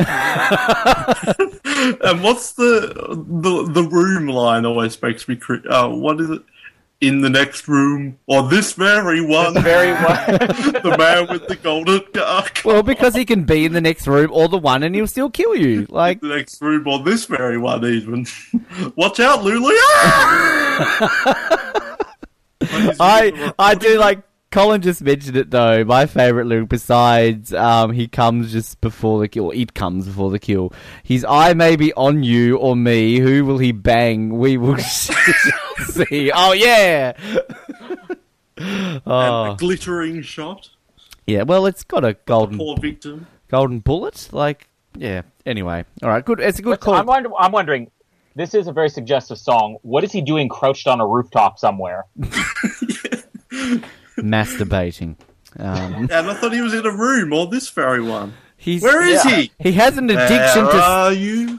And 2.03 2.23
what's 2.23 2.53
the 2.53 2.95
the 3.27 3.69
the 3.71 3.83
room 3.83 4.29
line? 4.29 4.67
Always 4.67 5.01
makes 5.01 5.27
me. 5.27 5.37
Cre- 5.37 5.67
uh, 5.69 5.89
what 5.89 6.21
is 6.21 6.31
it? 6.31 6.43
In 7.01 7.23
the 7.23 7.31
next 7.31 7.67
room, 7.67 8.19
or 8.27 8.47
this 8.51 8.75
very 8.75 9.23
one, 9.23 9.55
Very 9.63 9.93
well. 9.93 10.27
the 10.39 10.95
man 10.99 11.29
with 11.29 11.49
the 11.49 11.57
golden 11.57 12.03
car. 12.13 12.45
Well, 12.63 12.83
because 12.83 13.15
he 13.15 13.25
can 13.25 13.45
be 13.45 13.65
in 13.65 13.73
the 13.73 13.81
next 13.81 14.07
room 14.07 14.29
or 14.31 14.49
the 14.49 14.59
one, 14.59 14.83
and 14.83 14.95
he'll 14.95 15.07
still 15.07 15.31
kill 15.31 15.57
you. 15.57 15.87
Like 15.89 16.21
the 16.21 16.29
next 16.29 16.61
room, 16.61 16.87
or 16.87 17.03
this 17.03 17.25
very 17.25 17.57
one, 17.57 17.87
even. 17.87 18.27
Watch 18.97 19.19
out, 19.19 19.43
Lulu! 19.43 19.61
I 23.01 23.53
I 23.59 23.75
do 23.75 23.99
like 23.99 24.23
Colin 24.51 24.83
just 24.83 25.01
mentioned 25.01 25.37
it 25.37 25.51
though. 25.51 25.85
My 25.85 26.07
favorite 26.07 26.47
lyric, 26.47 26.69
besides 26.69 27.55
um, 27.55 27.93
he 27.93 28.09
comes 28.09 28.53
just 28.53 28.81
before 28.81 29.21
the 29.21 29.29
kill, 29.29 29.47
or 29.47 29.55
it 29.55 29.75
comes 29.75 30.07
before 30.07 30.31
the 30.31 30.41
kill. 30.41 30.73
His 31.05 31.25
eye 31.25 31.55
may 31.55 31.77
be 31.77 31.93
on 31.95 32.25
you 32.25 32.57
or 32.57 32.75
me. 32.75 33.19
Who 33.21 33.45
will 33.45 33.59
he 33.59 33.71
bang? 33.71 34.39
We 34.39 34.57
will 34.57 34.77
see. 35.87 36.31
Oh 36.35 36.53
yeah. 36.53 37.13
And 38.57 39.01
oh 39.07 39.53
a 39.53 39.57
glittering 39.59 40.23
shot. 40.23 40.69
yeah. 41.27 41.43
Well, 41.43 41.67
it's 41.67 41.83
got 41.85 42.05
a 42.05 42.15
golden 42.27 42.59
Poor 42.59 42.77
victim. 42.79 43.27
golden 43.49 43.79
bullet. 43.81 44.29
Like 44.33 44.69
yeah. 44.97 45.23
Anyway, 45.47 45.85
all 46.03 46.09
right. 46.11 46.25
Good. 46.25 46.41
It's 46.41 46.59
a 46.59 46.63
good 46.63 46.71
But 46.73 46.81
call. 46.81 46.95
I'm, 46.95 47.07
wonder- 47.07 47.31
I'm 47.39 47.53
wondering. 47.53 47.91
This 48.37 48.55
is 48.55 48.69
a 48.69 48.73
very 48.73 48.89
suggestive 48.89 49.39
song. 49.39 49.79
What 49.83 50.05
is 50.05 50.13
he 50.13 50.21
doing 50.21 50.49
crouched 50.49 50.87
on 50.87 51.01
a 51.01 51.07
rooftop 51.07 51.59
somewhere? 51.59 52.07
Masturbating. 54.17 55.17
Um, 55.59 55.95
And 56.11 56.13
I 56.13 56.35
thought 56.35 56.53
he 56.53 56.61
was 56.61 56.73
in 56.73 56.87
a 56.87 56.93
room, 56.93 57.33
or 57.33 57.49
this 57.49 57.69
very 57.71 58.01
one. 58.01 58.35
he's 58.57 58.83
Where 58.83 59.03
is 59.05 59.25
Yeah. 59.25 59.37
he? 59.37 59.51
he 59.59 59.73
has 59.73 59.99
an 59.99 60.09
addiction 60.11 60.65
Where 60.65 60.73
to 60.73 60.81
are 60.81 61.13
you? 61.13 61.59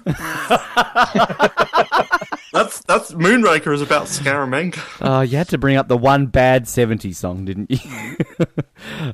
That's 2.53 2.81
that's 2.83 3.13
Moonraker 3.13 3.73
is 3.73 3.81
about 3.81 4.07
Scaramanga. 4.07 4.81
Oh, 4.99 5.21
you 5.21 5.37
had 5.37 5.47
to 5.49 5.57
bring 5.57 5.77
up 5.77 5.87
the 5.87 5.95
one 5.97 6.25
bad 6.25 6.65
70s 6.65 7.15
song, 7.15 7.45
didn't 7.45 7.71
you? 7.71 7.79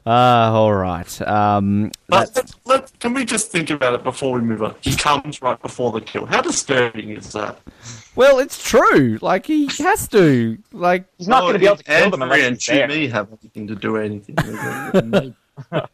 Ah, 0.05 0.51
all 0.53 0.73
right. 0.73 1.21
Um, 1.21 1.91
But 2.07 2.33
that's, 2.33 2.55
let, 2.65 2.81
let, 2.81 2.99
can 2.99 3.13
we 3.13 3.25
just 3.25 3.51
think 3.51 3.69
about 3.69 3.93
it 3.93 4.03
before 4.03 4.33
we 4.33 4.41
move 4.41 4.63
on? 4.63 4.73
He 4.81 4.95
comes 4.95 5.41
right 5.41 5.61
before 5.61 5.91
the 5.91 6.01
kill. 6.01 6.25
How 6.25 6.41
disturbing 6.41 7.09
is 7.11 7.31
that? 7.33 7.59
well, 8.15 8.39
it's 8.39 8.63
true. 8.67 9.19
Like, 9.21 9.45
he 9.45 9.67
has 9.79 10.07
to. 10.09 10.57
Like, 10.71 11.05
He's 11.17 11.27
not 11.27 11.41
going 11.41 11.53
to 11.53 11.59
be 11.59 11.65
able 11.67 11.77
to 11.77 11.83
kill 11.83 12.09
them 12.09 12.23
Andrea 12.23 12.47
unless 12.47 12.47
and 12.47 12.55
he's 12.55 12.65
there. 12.65 12.87
Chumi 12.87 13.11
have 13.11 13.27
anything 13.41 13.67
to 13.67 13.75
do 13.75 13.97
anything 13.97 14.35
with 14.35 15.13
it. 15.23 15.33
well, 15.71 15.89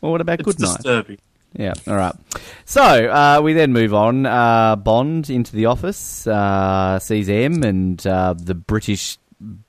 what 0.00 0.20
about 0.20 0.40
it's 0.40 0.46
Goodnight? 0.46 0.76
disturbing. 0.76 1.18
Yeah, 1.54 1.74
all 1.86 1.96
right. 1.96 2.14
So, 2.64 2.82
uh, 2.82 3.40
we 3.42 3.52
then 3.52 3.72
move 3.72 3.92
on. 3.92 4.24
Uh, 4.26 4.76
Bond 4.76 5.28
into 5.28 5.54
the 5.54 5.66
office, 5.66 6.26
uh, 6.26 6.98
sees 6.98 7.28
M 7.28 7.62
and 7.62 8.04
uh, 8.06 8.34
the 8.36 8.54
British 8.54 9.18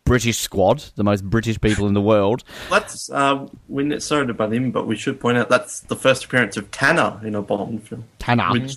British 0.05 0.37
squad, 0.37 0.83
the 0.95 1.03
most 1.03 1.23
British 1.29 1.59
people 1.59 1.87
in 1.87 1.93
the 1.93 2.01
world. 2.01 2.43
Let's. 2.69 3.09
Uh, 3.09 3.47
we're 3.67 3.85
not 3.85 4.03
sorry 4.03 4.27
to 4.27 4.33
butt 4.33 4.53
in, 4.53 4.71
but 4.71 4.87
we 4.87 4.95
should 4.95 5.19
point 5.19 5.37
out 5.37 5.49
that's 5.49 5.81
the 5.81 5.95
first 5.95 6.25
appearance 6.25 6.57
of 6.57 6.69
Tanner 6.71 7.19
in 7.23 7.35
a 7.35 7.41
Bond 7.41 7.87
film, 7.87 8.05
Tanner. 8.19 8.51
which 8.51 8.75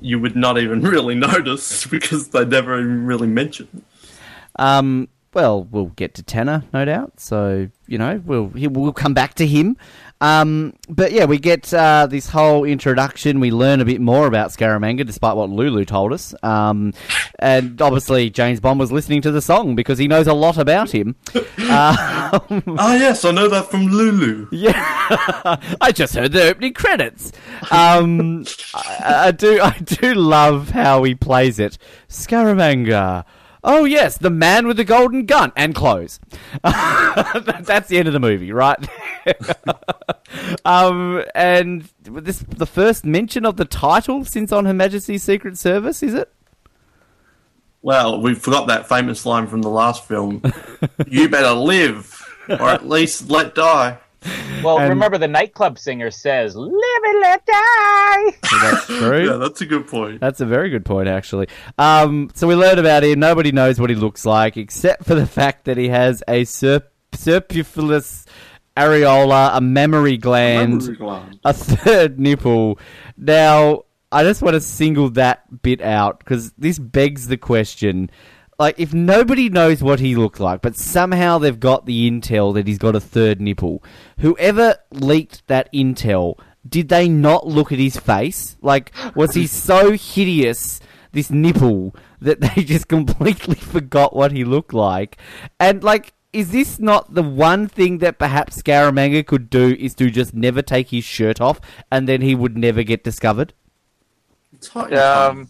you 0.00 0.18
would 0.18 0.34
not 0.36 0.58
even 0.58 0.80
really 0.82 1.14
notice 1.14 1.86
because 1.86 2.28
they 2.28 2.44
never 2.44 2.78
even 2.78 3.06
really 3.06 3.26
mention. 3.26 3.68
it. 3.76 3.82
Um, 4.56 5.08
well, 5.34 5.64
we'll 5.64 5.86
get 5.86 6.14
to 6.14 6.22
Tanner, 6.22 6.62
no 6.72 6.84
doubt. 6.84 7.20
So 7.20 7.68
you 7.86 7.98
know, 7.98 8.22
we'll 8.24 8.48
he, 8.50 8.66
we'll 8.68 8.92
come 8.92 9.14
back 9.14 9.34
to 9.34 9.46
him. 9.46 9.76
Um, 10.24 10.72
but 10.88 11.12
yeah, 11.12 11.26
we 11.26 11.38
get 11.38 11.72
uh, 11.74 12.06
this 12.06 12.28
whole 12.28 12.64
introduction. 12.64 13.40
We 13.40 13.50
learn 13.50 13.80
a 13.80 13.84
bit 13.84 14.00
more 14.00 14.26
about 14.26 14.50
Scaramanga, 14.50 15.04
despite 15.04 15.36
what 15.36 15.50
Lulu 15.50 15.84
told 15.84 16.14
us. 16.14 16.34
Um, 16.42 16.94
and 17.38 17.80
obviously, 17.82 18.30
James 18.30 18.58
Bond 18.58 18.80
was 18.80 18.90
listening 18.90 19.20
to 19.22 19.30
the 19.30 19.42
song 19.42 19.74
because 19.74 19.98
he 19.98 20.08
knows 20.08 20.26
a 20.26 20.32
lot 20.32 20.56
about 20.56 20.90
him. 20.92 21.16
Uh, 21.58 22.38
Ah, 22.78 22.94
yes, 22.94 23.24
I 23.24 23.30
know 23.32 23.48
that 23.48 23.70
from 23.70 23.86
Lulu. 23.86 24.48
yeah, 24.50 24.72
I 25.80 25.92
just 25.92 26.14
heard 26.14 26.32
the 26.32 26.48
opening 26.48 26.72
credits. 26.72 27.30
Um, 27.70 28.44
I, 28.74 29.26
I 29.26 29.30
do, 29.30 29.60
I 29.60 29.78
do 29.78 30.14
love 30.14 30.70
how 30.70 31.02
he 31.04 31.14
plays 31.14 31.58
it. 31.58 31.76
Scaramanga. 32.08 33.24
Oh 33.66 33.84
yes, 33.84 34.18
the 34.18 34.28
man 34.28 34.66
with 34.66 34.76
the 34.76 34.84
golden 34.84 35.24
gun 35.24 35.50
and 35.56 35.74
clothes. 35.74 36.20
That's 36.62 37.88
the 37.88 37.96
end 37.98 38.06
of 38.06 38.12
the 38.12 38.20
movie, 38.20 38.52
right? 38.52 38.78
um, 40.66 41.24
and 41.34 41.88
this 42.02 42.40
the 42.40 42.66
first 42.66 43.06
mention 43.06 43.46
of 43.46 43.56
the 43.56 43.64
title 43.64 44.26
since 44.26 44.52
on 44.52 44.66
Her 44.66 44.74
Majesty's 44.74 45.22
Secret 45.22 45.56
Service, 45.56 46.02
is 46.02 46.12
it? 46.12 46.30
Well, 47.80 48.20
we 48.20 48.34
forgot 48.34 48.66
that 48.68 48.86
famous 48.86 49.24
line 49.24 49.46
from 49.46 49.62
the 49.62 49.70
last 49.70 50.06
film. 50.06 50.42
you 51.06 51.30
better 51.30 51.52
live, 51.52 52.22
or 52.48 52.68
at 52.68 52.86
least 52.86 53.30
let 53.30 53.54
die. 53.54 53.98
Well, 54.62 54.78
And- 54.78 54.88
remember 54.90 55.18
the 55.18 55.28
nightclub 55.28 55.78
singer 55.78 56.10
says, 56.10 56.56
"Live 56.56 56.70
and 57.08 57.20
let 57.20 57.44
die." 57.46 58.30
That's 58.62 58.86
true. 58.86 59.26
Yeah, 59.30 59.36
that's 59.36 59.60
a 59.60 59.66
good 59.66 59.86
point. 59.88 60.20
That's 60.20 60.40
a 60.40 60.46
very 60.46 60.70
good 60.70 60.84
point, 60.84 61.08
actually. 61.08 61.48
Um, 61.78 62.30
so 62.34 62.46
we 62.46 62.54
learn 62.54 62.78
about 62.78 63.04
him. 63.04 63.18
Nobody 63.20 63.52
knows 63.52 63.78
what 63.80 63.90
he 63.90 63.96
looks 63.96 64.24
like, 64.24 64.56
except 64.56 65.04
for 65.04 65.14
the 65.14 65.26
fact 65.26 65.64
that 65.66 65.76
he 65.76 65.88
has 65.88 66.22
a 66.28 66.42
serp- 66.44 66.84
serpulous 67.12 68.24
areola, 68.76 69.56
a 69.56 69.60
mammary 69.60 70.16
gland, 70.16 70.80
Memory 70.82 70.96
gland. 70.96 71.38
a 71.44 71.52
third 71.52 72.18
nipple. 72.18 72.78
Now, 73.16 73.82
I 74.10 74.22
just 74.22 74.42
want 74.42 74.54
to 74.54 74.60
single 74.60 75.10
that 75.10 75.62
bit 75.62 75.80
out 75.80 76.18
because 76.20 76.52
this 76.52 76.78
begs 76.78 77.26
the 77.28 77.36
question. 77.36 78.10
Like, 78.64 78.80
if 78.80 78.94
nobody 78.94 79.50
knows 79.50 79.82
what 79.82 80.00
he 80.00 80.16
looked 80.16 80.40
like, 80.40 80.62
but 80.62 80.74
somehow 80.74 81.36
they've 81.36 81.60
got 81.60 81.84
the 81.84 82.10
intel 82.10 82.54
that 82.54 82.66
he's 82.66 82.78
got 82.78 82.96
a 82.96 83.00
third 83.00 83.38
nipple, 83.38 83.84
whoever 84.20 84.76
leaked 84.90 85.46
that 85.48 85.70
intel, 85.70 86.38
did 86.66 86.88
they 86.88 87.06
not 87.06 87.46
look 87.46 87.72
at 87.72 87.78
his 87.78 87.98
face? 87.98 88.56
Like, 88.62 88.90
was 89.14 89.34
he 89.34 89.46
so 89.46 89.92
hideous, 89.92 90.80
this 91.12 91.28
nipple, 91.28 91.94
that 92.22 92.40
they 92.56 92.64
just 92.64 92.88
completely 92.88 93.54
forgot 93.74 94.16
what 94.16 94.32
he 94.32 94.44
looked 94.44 94.72
like? 94.72 95.18
And, 95.60 95.84
like, 95.84 96.14
is 96.32 96.50
this 96.50 96.80
not 96.80 97.12
the 97.12 97.22
one 97.22 97.68
thing 97.68 97.98
that 97.98 98.18
perhaps 98.18 98.62
Scaramanga 98.62 99.26
could 99.26 99.50
do 99.50 99.76
is 99.78 99.92
to 99.96 100.08
just 100.08 100.32
never 100.32 100.62
take 100.62 100.88
his 100.88 101.04
shirt 101.04 101.38
off 101.38 101.60
and 101.92 102.08
then 102.08 102.22
he 102.22 102.34
would 102.34 102.56
never 102.56 102.82
get 102.82 103.04
discovered? 103.04 103.52
Um, 105.28 105.48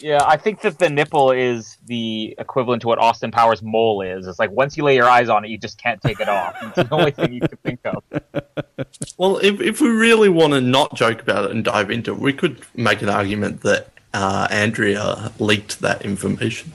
yeah, 0.00 0.22
I 0.24 0.36
think 0.36 0.60
that 0.62 0.78
the 0.78 0.90
nipple 0.90 1.30
is 1.30 1.76
the 1.86 2.34
equivalent 2.38 2.82
to 2.82 2.88
what 2.88 2.98
Austin 2.98 3.30
Powers' 3.30 3.62
mole 3.62 4.02
is. 4.02 4.26
It's 4.26 4.38
like 4.38 4.50
once 4.50 4.76
you 4.76 4.84
lay 4.84 4.94
your 4.94 5.08
eyes 5.08 5.28
on 5.28 5.44
it, 5.44 5.48
you 5.48 5.58
just 5.58 5.78
can't 5.78 6.00
take 6.00 6.20
it 6.20 6.28
off. 6.28 6.56
It's 6.62 6.88
the 6.88 6.94
only 6.94 7.10
thing 7.10 7.32
you 7.32 7.40
can 7.40 7.58
think 7.58 7.80
of. 7.84 8.02
Well, 9.18 9.38
if, 9.38 9.60
if 9.60 9.80
we 9.80 9.88
really 9.88 10.28
want 10.28 10.52
to 10.52 10.60
not 10.60 10.94
joke 10.94 11.22
about 11.22 11.46
it 11.46 11.50
and 11.50 11.64
dive 11.64 11.90
into 11.90 12.12
it, 12.12 12.18
we 12.18 12.32
could 12.32 12.60
make 12.74 13.00
an 13.00 13.08
argument 13.08 13.62
that 13.62 13.90
uh, 14.12 14.46
Andrea 14.50 15.32
leaked 15.38 15.80
that 15.80 16.02
information. 16.02 16.72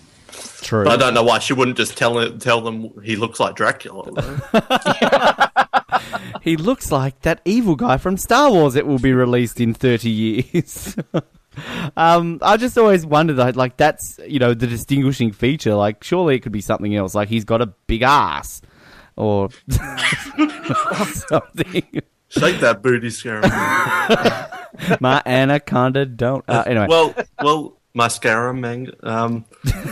True. 0.62 0.84
But 0.84 0.94
I 0.94 0.98
don't 0.98 1.14
know 1.14 1.24
why 1.24 1.40
she 1.40 1.54
wouldn't 1.54 1.78
just 1.78 1.98
tell 1.98 2.18
it, 2.20 2.42
tell 2.42 2.62
them 2.62 3.00
he 3.04 3.16
looks 3.16 3.40
like 3.40 3.56
Dracula. 3.56 4.12
He 6.42 6.58
looks 6.58 6.92
like 6.92 7.22
that 7.22 7.42
evil 7.46 7.76
guy 7.76 7.98
from 7.98 8.18
Star 8.18 8.52
Wars 8.52 8.74
that 8.74 8.88
will 8.88 9.00
be 9.00 9.14
released 9.14 9.60
in 9.60 9.74
30 9.74 10.10
years. 10.10 10.96
Um, 11.98 12.40
I 12.42 12.58
just 12.58 12.78
always 12.78 13.06
wondered, 13.06 13.38
like, 13.38 13.56
like, 13.56 13.78
that's, 13.78 14.20
you 14.28 14.40
know, 14.40 14.54
the 14.54 14.68
distinguishing 14.68 15.32
feature. 15.32 15.76
Like, 15.76 16.04
surely 16.04 16.36
it 16.36 16.40
could 16.40 16.52
be 16.52 16.62
something 16.62 16.96
else. 16.96 17.16
Like, 17.16 17.30
he's 17.30 17.46
got 17.46 17.62
a 17.62 17.68
big 17.88 18.02
ass. 18.02 18.62
Or 19.18 19.50
something. 19.70 22.02
Shake 22.30 22.60
that 22.62 22.80
booty, 22.82 23.10
Scaramanga. 23.10 24.58
My 25.02 25.22
anaconda 25.26 26.06
don't. 26.06 26.46
Uh, 26.48 26.64
anyway. 26.66 26.88
well, 26.88 27.14
well, 27.42 27.78
mascara, 27.94 28.54
mang. 28.54 28.90
Um, 29.04 29.46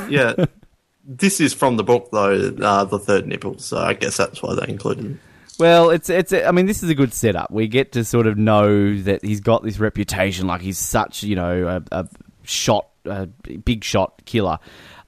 yeah, 0.08 0.46
this 1.06 1.42
is 1.42 1.54
from 1.54 1.78
the 1.78 1.84
book 1.84 2.10
though, 2.12 2.54
uh, 2.62 2.86
the 2.86 3.00
third 3.00 3.28
nipple. 3.28 3.58
So 3.60 3.78
I 3.78 3.94
guess 3.94 4.18
that's 4.18 4.42
why 4.42 4.56
they 4.56 4.72
included 4.72 5.12
it. 5.12 5.18
Well, 5.60 5.90
it's 5.90 6.10
it's. 6.10 6.32
I 6.32 6.52
mean, 6.52 6.66
this 6.66 6.84
is 6.84 6.90
a 6.90 6.96
good 6.96 7.14
setup. 7.14 7.52
We 7.52 7.68
get 7.68 7.92
to 7.92 8.06
sort 8.06 8.28
of 8.28 8.38
know 8.38 8.98
that 9.02 9.24
he's 9.24 9.42
got 9.42 9.62
this 9.62 9.78
reputation, 9.78 10.48
like 10.48 10.62
he's 10.62 10.78
such, 10.78 11.22
you 11.22 11.36
know, 11.36 11.68
a, 11.92 12.04
a 12.04 12.08
shot 12.44 12.88
uh, 13.06 13.26
big 13.66 13.84
shot 13.84 14.22
killer. 14.26 14.60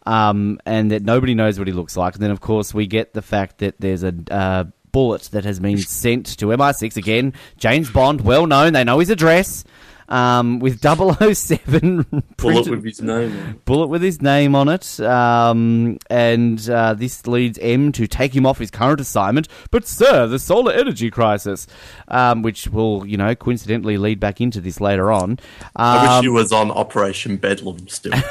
Um, 0.06 0.60
and 0.66 0.92
that 0.92 1.04
nobody 1.04 1.36
knows 1.36 1.58
what 1.58 1.68
he 1.68 1.74
looks 1.74 1.96
like. 1.96 2.16
And 2.16 2.24
then, 2.24 2.32
of 2.32 2.42
course, 2.42 2.74
we 2.74 2.88
get 2.88 3.14
the 3.14 3.22
fact 3.22 3.60
that 3.60 3.76
there's 3.80 4.04
a 4.04 4.14
uh, 4.30 4.64
bullet 4.92 5.24
that 5.32 5.46
has 5.46 5.60
been 5.60 5.78
sent 5.78 6.38
to 6.40 6.48
MI6 6.48 6.98
again. 6.98 7.34
James 7.58 7.90
Bond, 7.90 8.22
well 8.22 8.48
known, 8.48 8.74
they 8.74 8.84
know 8.84 9.00
his 9.00 9.10
address. 9.10 9.64
Um, 10.12 10.60
with 10.60 10.82
007 10.82 12.06
Bullet 12.38 12.68
with 12.70 12.84
his 12.84 13.02
name. 13.02 13.32
on. 13.32 13.60
bullet 13.64 13.88
with 13.88 14.02
his 14.02 14.22
name 14.22 14.56
on 14.56 14.68
it, 14.68 15.00
um, 15.00 15.98
and 16.10 16.70
uh, 16.70 16.94
this 16.94 17.26
leads 17.28 17.58
M 17.60 17.92
to 17.94 18.08
take 18.08 18.36
him 18.36 18.46
off 18.46 18.58
his 18.60 18.70
current 18.70 19.00
assignment. 19.00 19.48
But 19.72 19.88
sir, 19.88 20.28
the 20.28 20.38
solar 20.38 20.74
energy 20.74 21.10
crisis, 21.10 21.66
um, 22.10 22.42
which 22.42 22.68
will 22.68 23.06
you 23.08 23.16
know 23.16 23.34
coincidentally 23.36 23.98
lead 23.98 24.20
back 24.20 24.42
into 24.42 24.60
this 24.60 24.82
later 24.82 25.12
on. 25.14 25.40
I 25.78 26.02
wish 26.04 26.12
Um, 26.12 26.24
he 26.24 26.30
was 26.30 26.52
on 26.52 26.72
Operation 26.72 27.38
Bedlam 27.38 27.88
still. 27.88 28.12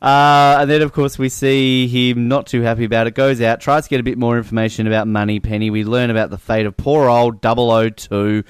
Uh, 0.00 0.58
and 0.60 0.70
then, 0.70 0.80
of 0.82 0.92
course, 0.92 1.18
we 1.18 1.28
see 1.28 1.88
him 1.88 2.28
not 2.28 2.46
too 2.46 2.60
happy 2.62 2.84
about 2.84 3.08
it. 3.08 3.14
Goes 3.16 3.40
out, 3.40 3.60
tries 3.60 3.82
to 3.84 3.90
get 3.90 3.98
a 3.98 4.04
bit 4.04 4.16
more 4.16 4.36
information 4.38 4.86
about 4.86 5.08
Moneypenny. 5.08 5.70
We 5.70 5.82
learn 5.82 6.10
about 6.10 6.30
the 6.30 6.38
fate 6.38 6.66
of 6.66 6.76
poor 6.76 7.08
old 7.08 7.42
002. 7.42 8.44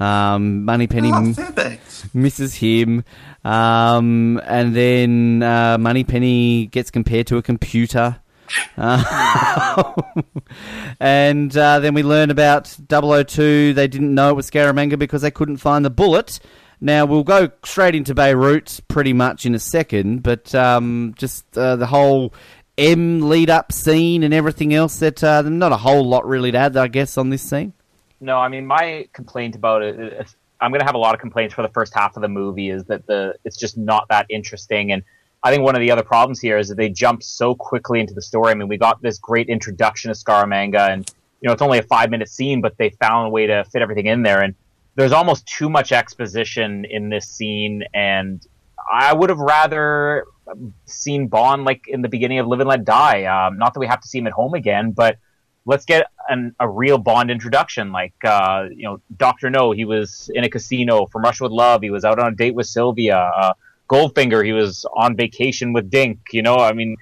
Um, 0.00 0.64
Money 0.64 0.86
Penny 0.94 1.10
Ah, 1.12 1.18
m- 1.18 1.34
Fairbanks. 1.34 2.08
misses 2.14 2.54
him. 2.54 3.04
Um, 3.44 4.40
and 4.46 4.74
then 4.74 5.42
uh, 5.42 5.76
Moneypenny 5.78 6.66
gets 6.66 6.90
compared 6.90 7.26
to 7.28 7.36
a 7.36 7.42
computer. 7.42 8.16
Uh, 8.78 9.92
and 11.00 11.56
uh, 11.56 11.80
then 11.80 11.94
we 11.94 12.02
learn 12.02 12.30
about 12.30 12.66
002. 12.88 13.72
They 13.74 13.88
didn't 13.88 14.14
know 14.14 14.30
it 14.30 14.36
was 14.36 14.50
Scaramanga 14.50 14.98
because 14.98 15.22
they 15.22 15.30
couldn't 15.30 15.56
find 15.58 15.84
the 15.84 15.90
bullet. 15.90 16.40
Now 16.80 17.04
we'll 17.06 17.24
go 17.24 17.50
straight 17.64 17.94
into 17.94 18.14
Beirut 18.14 18.80
pretty 18.88 19.12
much 19.12 19.46
in 19.46 19.54
a 19.54 19.58
second, 19.58 20.22
but 20.22 20.54
um, 20.54 21.14
just 21.16 21.56
uh, 21.56 21.76
the 21.76 21.86
whole 21.86 22.34
M 22.76 23.28
lead 23.28 23.48
up 23.50 23.72
scene 23.72 24.22
and 24.22 24.34
everything 24.34 24.74
else. 24.74 24.98
That 24.98 25.22
uh, 25.24 25.42
not 25.42 25.72
a 25.72 25.76
whole 25.78 26.06
lot 26.06 26.26
really 26.26 26.52
to 26.52 26.58
add, 26.58 26.76
I 26.76 26.88
guess, 26.88 27.16
on 27.16 27.30
this 27.30 27.42
scene. 27.42 27.72
No, 28.20 28.36
I 28.38 28.48
mean 28.48 28.66
my 28.66 29.08
complaint 29.12 29.54
about 29.56 29.82
it. 29.82 30.34
I'm 30.60 30.70
going 30.70 30.80
to 30.80 30.86
have 30.86 30.94
a 30.94 30.98
lot 30.98 31.14
of 31.14 31.20
complaints 31.20 31.54
for 31.54 31.62
the 31.62 31.68
first 31.68 31.94
half 31.94 32.16
of 32.16 32.22
the 32.22 32.28
movie. 32.28 32.70
Is 32.70 32.84
that 32.84 33.06
the 33.06 33.34
it's 33.44 33.56
just 33.56 33.76
not 33.76 34.06
that 34.08 34.26
interesting, 34.28 34.92
and 34.92 35.02
I 35.42 35.50
think 35.50 35.62
one 35.62 35.74
of 35.74 35.80
the 35.80 35.90
other 35.90 36.02
problems 36.02 36.40
here 36.40 36.58
is 36.58 36.68
that 36.68 36.76
they 36.76 36.88
jump 36.88 37.22
so 37.22 37.54
quickly 37.54 38.00
into 38.00 38.14
the 38.14 38.22
story. 38.22 38.50
I 38.50 38.54
mean, 38.54 38.68
we 38.68 38.78
got 38.78 39.02
this 39.02 39.18
great 39.18 39.48
introduction 39.48 40.10
of 40.10 40.16
Scaramanga, 40.16 40.90
and 40.90 41.10
you 41.40 41.48
know 41.48 41.52
it's 41.52 41.62
only 41.62 41.78
a 41.78 41.82
five 41.82 42.10
minute 42.10 42.28
scene, 42.28 42.60
but 42.60 42.76
they 42.78 42.90
found 42.90 43.26
a 43.26 43.30
way 43.30 43.46
to 43.46 43.64
fit 43.64 43.82
everything 43.82 44.06
in 44.06 44.22
there, 44.22 44.40
and 44.40 44.54
there's 44.96 45.12
almost 45.12 45.46
too 45.46 45.68
much 45.68 45.92
exposition 45.92 46.84
in 46.84 47.08
this 47.08 47.26
scene, 47.26 47.84
and 47.92 48.46
I 48.90 49.12
would 49.12 49.30
have 49.30 49.38
rather 49.38 50.24
seen 50.86 51.28
Bond 51.28 51.64
like 51.64 51.86
in 51.88 52.02
the 52.02 52.08
beginning 52.08 52.38
of 52.38 52.46
Live 52.46 52.60
and 52.60 52.68
Let 52.68 52.84
Die. 52.84 53.24
Um, 53.24 53.58
not 53.58 53.74
that 53.74 53.80
we 53.80 53.86
have 53.86 54.00
to 54.00 54.08
see 54.08 54.18
him 54.18 54.26
at 54.26 54.32
home 54.32 54.54
again, 54.54 54.92
but 54.92 55.18
let's 55.66 55.84
get 55.84 56.06
an, 56.28 56.54
a 56.60 56.68
real 56.68 56.98
Bond 56.98 57.30
introduction. 57.30 57.92
Like, 57.92 58.14
uh, 58.24 58.66
you 58.70 58.84
know, 58.84 59.00
Doctor 59.16 59.50
No, 59.50 59.72
he 59.72 59.84
was 59.84 60.30
in 60.34 60.44
a 60.44 60.48
casino 60.48 61.06
from 61.06 61.22
Russia 61.22 61.44
with 61.44 61.52
Love. 61.52 61.82
He 61.82 61.90
was 61.90 62.04
out 62.04 62.18
on 62.18 62.32
a 62.32 62.36
date 62.36 62.54
with 62.54 62.66
Sylvia. 62.66 63.16
Uh, 63.16 63.52
Goldfinger, 63.88 64.44
he 64.44 64.52
was 64.52 64.86
on 64.96 65.14
vacation 65.14 65.72
with 65.72 65.90
Dink. 65.90 66.18
You 66.32 66.42
know, 66.42 66.56
I 66.56 66.72
mean, 66.72 66.96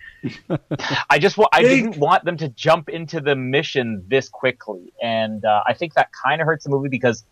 I 1.10 1.18
just 1.18 1.38
wa- 1.38 1.48
I 1.52 1.62
didn't 1.62 1.96
want 1.96 2.24
them 2.24 2.36
to 2.38 2.48
jump 2.48 2.88
into 2.88 3.20
the 3.20 3.36
mission 3.36 4.04
this 4.08 4.28
quickly, 4.28 4.92
and 5.00 5.44
uh, 5.44 5.62
I 5.66 5.74
think 5.74 5.94
that 5.94 6.10
kind 6.24 6.40
of 6.40 6.46
hurts 6.46 6.64
the 6.64 6.70
movie 6.70 6.88
because 6.88 7.24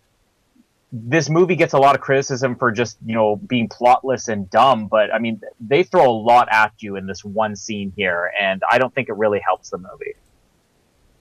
this 0.93 1.29
movie 1.29 1.57
gets 1.57 1.73
a 1.73 1.79
lot 1.79 1.95
of 1.95 2.01
criticism 2.01 2.57
for 2.57 2.73
just 2.73 2.99
you 3.05 3.15
know 3.15 3.37
being 3.37 3.69
plotless 3.69 4.27
and 4.27 4.51
dumb 4.51 4.89
but 4.89 5.15
i 5.15 5.21
mean 5.21 5.41
they 5.61 5.85
throw 5.85 6.11
a 6.11 6.11
lot 6.11 6.49
at 6.51 6.73
you 6.81 6.97
in 6.97 7.07
this 7.07 7.25
one 7.25 7.55
scene 7.55 7.93
here 7.95 8.33
and 8.41 8.63
i 8.71 8.77
don't 8.77 8.93
think 8.93 9.09
it 9.09 9.15
really 9.15 9.39
helps 9.39 9.71
the 9.71 9.79
movie 9.79 10.15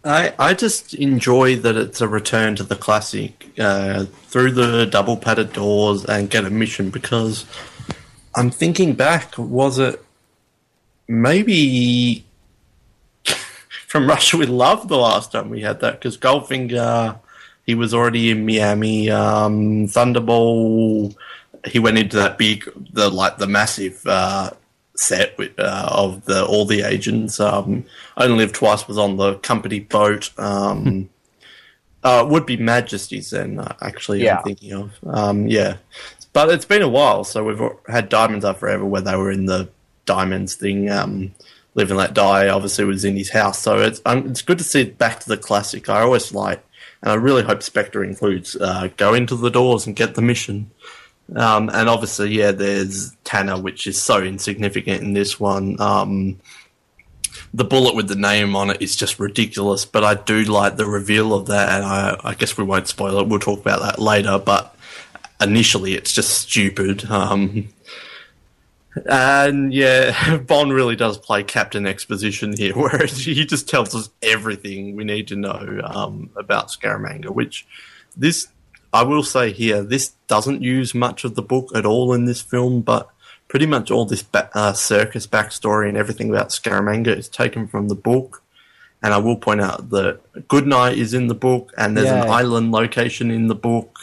I, 0.03 0.33
I 0.39 0.53
just 0.53 0.93
enjoy 0.93 1.57
that 1.57 1.75
it's 1.75 1.99
a 1.99 2.07
return 2.07 2.55
to 2.55 2.63
the 2.63 2.75
classic 2.75 3.49
uh, 3.59 4.05
through 4.05 4.51
the 4.53 4.85
double 4.85 5.17
padded 5.17 5.51
doors 5.51 6.05
and 6.05 6.29
get 6.29 6.45
a 6.45 6.49
mission 6.49 6.89
because 6.89 7.45
I'm 8.35 8.49
thinking 8.49 8.93
back, 8.93 9.37
was 9.37 9.77
it 9.77 10.03
maybe 11.07 12.23
from 13.87 14.07
Russia 14.07 14.37
with 14.37 14.49
Love 14.49 14.87
the 14.87 14.97
last 14.97 15.33
time 15.33 15.49
we 15.49 15.61
had 15.61 15.81
that? 15.81 15.99
Because 15.99 16.17
Goldfinger, 16.17 17.19
he 17.65 17.75
was 17.75 17.93
already 17.93 18.31
in 18.31 18.45
Miami. 18.45 19.09
Um, 19.09 19.87
Thunderball, 19.87 21.13
he 21.67 21.79
went 21.79 21.97
into 21.97 22.15
that 22.17 22.37
big, 22.37 22.69
the 22.93 23.09
like 23.09 23.37
the 23.37 23.47
massive 23.47 24.01
uh, 24.07 24.51
set 24.99 25.37
with, 25.37 25.57
uh, 25.57 25.87
of 25.91 26.25
the 26.25 26.45
all 26.45 26.65
the 26.65 26.81
agents. 26.81 27.39
Um, 27.39 27.85
Only 28.17 28.37
Live 28.37 28.53
Twice 28.53 28.87
was 28.87 28.97
on 28.97 29.17
the 29.17 29.35
company 29.35 29.79
boat. 29.79 30.31
Um, 30.37 31.09
uh, 32.03 32.25
would 32.29 32.45
be 32.45 32.57
Majesties 32.57 33.31
then, 33.31 33.59
uh, 33.59 33.75
actually, 33.81 34.23
Yeah. 34.23 34.37
I'm 34.37 34.43
thinking 34.43 34.73
of. 34.73 34.91
Um, 35.05 35.47
yeah. 35.47 35.77
But 36.31 36.49
it's 36.49 36.65
been 36.65 36.81
a 36.81 36.87
while, 36.89 37.23
so 37.23 37.43
we've 37.43 37.61
had 37.87 38.07
Diamonds 38.09 38.45
Are 38.45 38.53
Forever 38.53 38.85
where 38.85 39.01
they 39.01 39.15
were 39.15 39.31
in 39.31 39.45
the 39.45 39.69
Diamonds 40.05 40.55
thing. 40.55 40.89
Um, 40.89 41.33
Live 41.75 41.91
and 41.91 41.97
Let 41.97 42.13
Die 42.13 42.47
obviously 42.47 42.85
was 42.85 43.05
in 43.05 43.15
his 43.15 43.29
house, 43.29 43.59
so 43.59 43.79
it's 43.79 44.01
um, 44.05 44.27
it's 44.27 44.41
good 44.41 44.57
to 44.57 44.63
see 44.63 44.81
it 44.81 44.97
back 44.97 45.19
to 45.21 45.29
the 45.29 45.37
classic. 45.37 45.87
I 45.87 46.01
always 46.01 46.33
like, 46.33 46.63
and 47.01 47.11
I 47.11 47.15
really 47.15 47.43
hope 47.43 47.63
Spectre 47.63 48.03
includes 48.03 48.55
uh, 48.55 48.89
go 48.97 49.13
into 49.13 49.35
the 49.35 49.51
doors 49.51 49.85
and 49.85 49.95
get 49.95 50.15
the 50.15 50.21
mission. 50.21 50.71
Um, 51.35 51.69
and 51.69 51.89
obviously, 51.89 52.31
yeah, 52.31 52.51
there's 52.51 53.15
Tanner, 53.23 53.59
which 53.59 53.87
is 53.87 54.01
so 54.01 54.21
insignificant 54.21 55.03
in 55.03 55.13
this 55.13 55.39
one. 55.39 55.79
Um, 55.79 56.39
the 57.53 57.63
bullet 57.63 57.95
with 57.95 58.07
the 58.07 58.15
name 58.15 58.55
on 58.55 58.69
it 58.69 58.81
is 58.81 58.95
just 58.95 59.19
ridiculous, 59.19 59.85
but 59.85 60.03
I 60.03 60.15
do 60.15 60.43
like 60.43 60.77
the 60.77 60.85
reveal 60.85 61.33
of 61.33 61.47
that, 61.47 61.69
and 61.69 61.85
I, 61.85 62.19
I 62.23 62.33
guess 62.35 62.57
we 62.57 62.63
won't 62.63 62.87
spoil 62.87 63.19
it. 63.19 63.27
We'll 63.27 63.39
talk 63.39 63.59
about 63.59 63.81
that 63.81 63.99
later, 63.99 64.39
but 64.39 64.75
initially 65.41 65.93
it's 65.93 66.11
just 66.11 66.37
stupid. 66.37 67.09
Um, 67.09 67.69
and 69.05 69.73
yeah, 69.73 70.37
Bond 70.47 70.73
really 70.73 70.95
does 70.95 71.17
play 71.17 71.43
Captain 71.43 71.85
Exposition 71.85 72.55
here, 72.55 72.73
where 72.75 73.05
he 73.05 73.45
just 73.45 73.69
tells 73.69 73.95
us 73.95 74.09
everything 74.21 74.95
we 74.95 75.03
need 75.03 75.27
to 75.29 75.35
know 75.35 75.81
um, 75.83 76.29
about 76.35 76.69
Scaramanga, 76.69 77.29
which 77.29 77.65
this, 78.15 78.47
I 78.93 79.03
will 79.03 79.23
say 79.23 79.51
here, 79.51 79.83
this 79.83 80.09
doesn't 80.27 80.61
use 80.61 80.95
much 80.95 81.23
of 81.23 81.35
the 81.35 81.41
book 81.41 81.69
at 81.75 81.85
all 81.85 82.13
in 82.13 82.25
this 82.25 82.41
film, 82.41 82.81
but 82.81 83.09
pretty 83.47 83.65
much 83.65 83.91
all 83.91 84.05
this 84.05 84.23
ba- 84.23 84.49
uh, 84.53 84.73
circus 84.73 85.27
backstory 85.27 85.87
and 85.89 85.97
everything 85.97 86.29
about 86.29 86.49
Scaramanga 86.49 87.15
is 87.15 87.29
taken 87.29 87.67
from 87.67 87.87
the 87.87 87.95
book. 87.95 88.43
And 89.01 89.13
I 89.13 89.17
will 89.17 89.37
point 89.37 89.61
out 89.61 89.91
that 89.91 90.19
Goodnight 90.47 90.97
is 90.97 91.13
in 91.13 91.27
the 91.27 91.35
book, 91.35 91.71
and 91.77 91.95
there's 91.95 92.09
an 92.09 92.29
island 92.29 92.71
location 92.71 93.31
in 93.31 93.47
the 93.47 93.55
book. 93.55 93.97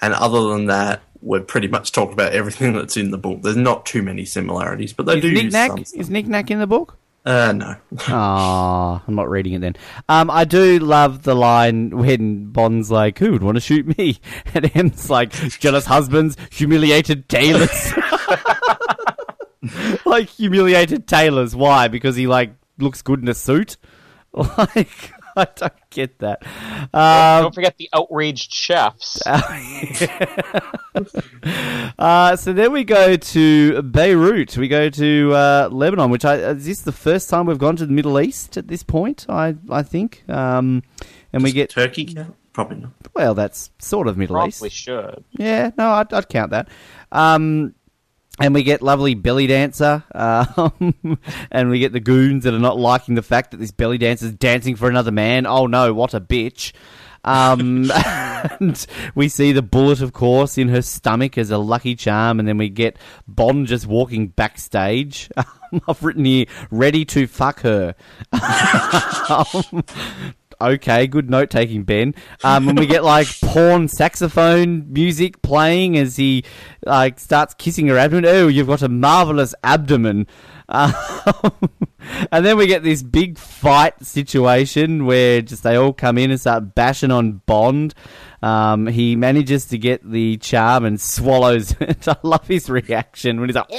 And 0.00 0.14
other 0.14 0.48
than 0.50 0.66
that, 0.66 1.02
we've 1.20 1.46
pretty 1.46 1.66
much 1.68 1.90
talked 1.90 2.12
about 2.12 2.32
everything 2.32 2.72
that's 2.74 2.96
in 2.96 3.10
the 3.10 3.18
book. 3.18 3.42
There's 3.42 3.56
not 3.56 3.86
too 3.86 4.02
many 4.02 4.24
similarities, 4.24 4.92
but 4.92 5.06
they 5.06 5.16
Is 5.16 5.22
do 5.22 5.32
Nick 5.32 5.44
use 5.44 5.52
Nack 5.52 5.70
some 5.70 5.78
is 5.80 5.88
stuff. 5.88 6.08
Nick 6.10 6.26
Nack 6.26 6.50
in 6.50 6.58
the 6.60 6.66
book? 6.66 6.96
Uh, 7.26 7.52
no. 7.52 7.76
Ah, 8.06 9.02
I'm 9.06 9.16
not 9.16 9.28
reading 9.28 9.54
it 9.54 9.60
then. 9.60 9.74
Um, 10.08 10.30
I 10.30 10.44
do 10.44 10.78
love 10.78 11.24
the 11.24 11.34
line 11.34 11.90
when 11.98 12.52
Bond's 12.52 12.88
like, 12.88 13.18
"Who 13.18 13.32
would 13.32 13.42
want 13.42 13.56
to 13.56 13.60
shoot 13.60 13.98
me?" 13.98 14.20
and 14.54 14.70
M's 14.76 15.10
like, 15.10 15.32
"Jealous 15.32 15.86
husbands, 15.86 16.36
humiliated 16.52 17.28
tailors." 17.28 17.92
like 20.06 20.28
humiliated 20.28 21.08
tailors. 21.08 21.56
Why? 21.56 21.88
Because 21.88 22.14
he 22.14 22.28
like 22.28 22.52
looks 22.78 23.02
good 23.02 23.20
in 23.20 23.28
a 23.28 23.34
suit. 23.34 23.76
Like 24.36 25.14
I 25.38 25.46
don't 25.54 25.90
get 25.90 26.18
that. 26.20 26.42
Um, 26.94 27.42
don't 27.42 27.54
forget 27.54 27.76
the 27.76 27.90
outraged 27.92 28.50
chefs 28.52 29.22
Uh, 31.98 32.36
so 32.36 32.52
then 32.52 32.72
we 32.72 32.84
go 32.84 33.16
to 33.16 33.82
Beirut. 33.82 34.56
We 34.56 34.68
go 34.68 34.88
to 34.88 35.32
uh, 35.34 35.68
Lebanon, 35.70 36.10
which 36.10 36.24
I, 36.24 36.36
is 36.36 36.64
this 36.64 36.80
the 36.82 36.92
first 36.92 37.28
time 37.28 37.46
we've 37.46 37.58
gone 37.58 37.76
to 37.76 37.84
the 37.86 37.92
Middle 37.92 38.18
East 38.18 38.56
at 38.56 38.68
this 38.68 38.82
point? 38.82 39.26
I 39.28 39.56
I 39.70 39.82
think. 39.82 40.24
Um, 40.28 40.82
and 41.32 41.42
we 41.42 41.52
get 41.52 41.70
Turkey 41.70 42.06
count? 42.06 42.34
Probably 42.54 42.78
not. 42.78 42.92
well, 43.14 43.34
that's 43.34 43.70
sort 43.78 44.08
of 44.08 44.16
Middle 44.16 44.36
probably 44.36 44.48
East. 44.48 44.60
Probably 44.60 44.70
should 44.70 45.24
Yeah, 45.32 45.70
no, 45.76 45.90
I'd, 45.90 46.10
I'd 46.14 46.28
count 46.30 46.52
that. 46.52 46.68
Um, 47.12 47.74
and 48.38 48.54
we 48.54 48.62
get 48.62 48.82
lovely 48.82 49.14
belly 49.14 49.46
dancer, 49.46 50.04
um, 50.14 51.18
and 51.50 51.70
we 51.70 51.78
get 51.78 51.92
the 51.92 52.00
goons 52.00 52.44
that 52.44 52.54
are 52.54 52.58
not 52.58 52.78
liking 52.78 53.14
the 53.14 53.22
fact 53.22 53.50
that 53.52 53.58
this 53.58 53.70
belly 53.70 53.98
dancer 53.98 54.26
is 54.26 54.32
dancing 54.32 54.76
for 54.76 54.88
another 54.88 55.12
man. 55.12 55.46
Oh 55.46 55.66
no, 55.66 55.92
what 55.94 56.14
a 56.14 56.20
bitch! 56.20 56.72
Um, 57.26 57.90
and 58.60 58.86
we 59.14 59.28
see 59.28 59.52
the 59.52 59.62
bullet, 59.62 60.00
of 60.00 60.12
course, 60.12 60.56
in 60.56 60.68
her 60.68 60.82
stomach 60.82 61.36
as 61.36 61.50
a 61.50 61.58
lucky 61.58 61.96
charm, 61.96 62.38
and 62.38 62.48
then 62.48 62.56
we 62.56 62.68
get 62.68 62.96
Bond 63.26 63.66
just 63.66 63.86
walking 63.86 64.28
backstage. 64.28 65.28
I've 65.88 66.02
written 66.02 66.24
here, 66.24 66.46
ready 66.70 67.04
to 67.06 67.26
fuck 67.26 67.60
her. 67.60 67.94
Okay, 70.60 71.06
good 71.06 71.28
note 71.30 71.50
taking, 71.50 71.82
Ben. 71.84 72.14
Um, 72.42 72.68
and 72.68 72.78
we 72.78 72.86
get 72.86 73.04
like 73.04 73.28
porn 73.42 73.88
saxophone 73.88 74.92
music 74.92 75.42
playing 75.42 75.98
as 75.98 76.16
he 76.16 76.44
like 76.84 77.20
starts 77.20 77.54
kissing 77.54 77.88
her 77.88 77.98
abdomen. 77.98 78.26
Oh, 78.26 78.48
you've 78.48 78.66
got 78.66 78.82
a 78.82 78.88
marvelous 78.88 79.54
abdomen. 79.62 80.26
Um, 80.68 80.92
and 82.32 82.44
then 82.44 82.56
we 82.56 82.66
get 82.66 82.82
this 82.82 83.02
big 83.02 83.38
fight 83.38 84.04
situation 84.04 85.06
where 85.06 85.40
just 85.40 85.62
they 85.62 85.76
all 85.76 85.92
come 85.92 86.18
in 86.18 86.30
and 86.30 86.40
start 86.40 86.74
bashing 86.74 87.10
on 87.10 87.42
Bond. 87.46 87.94
Um, 88.42 88.86
he 88.86 89.16
manages 89.16 89.66
to 89.66 89.78
get 89.78 90.08
the 90.08 90.36
charm 90.38 90.84
and 90.84 91.00
swallows 91.00 91.74
it. 91.80 92.06
I 92.08 92.16
love 92.22 92.46
his 92.46 92.68
reaction 92.68 93.40
when 93.40 93.48
he's 93.48 93.56
like, 93.56 93.70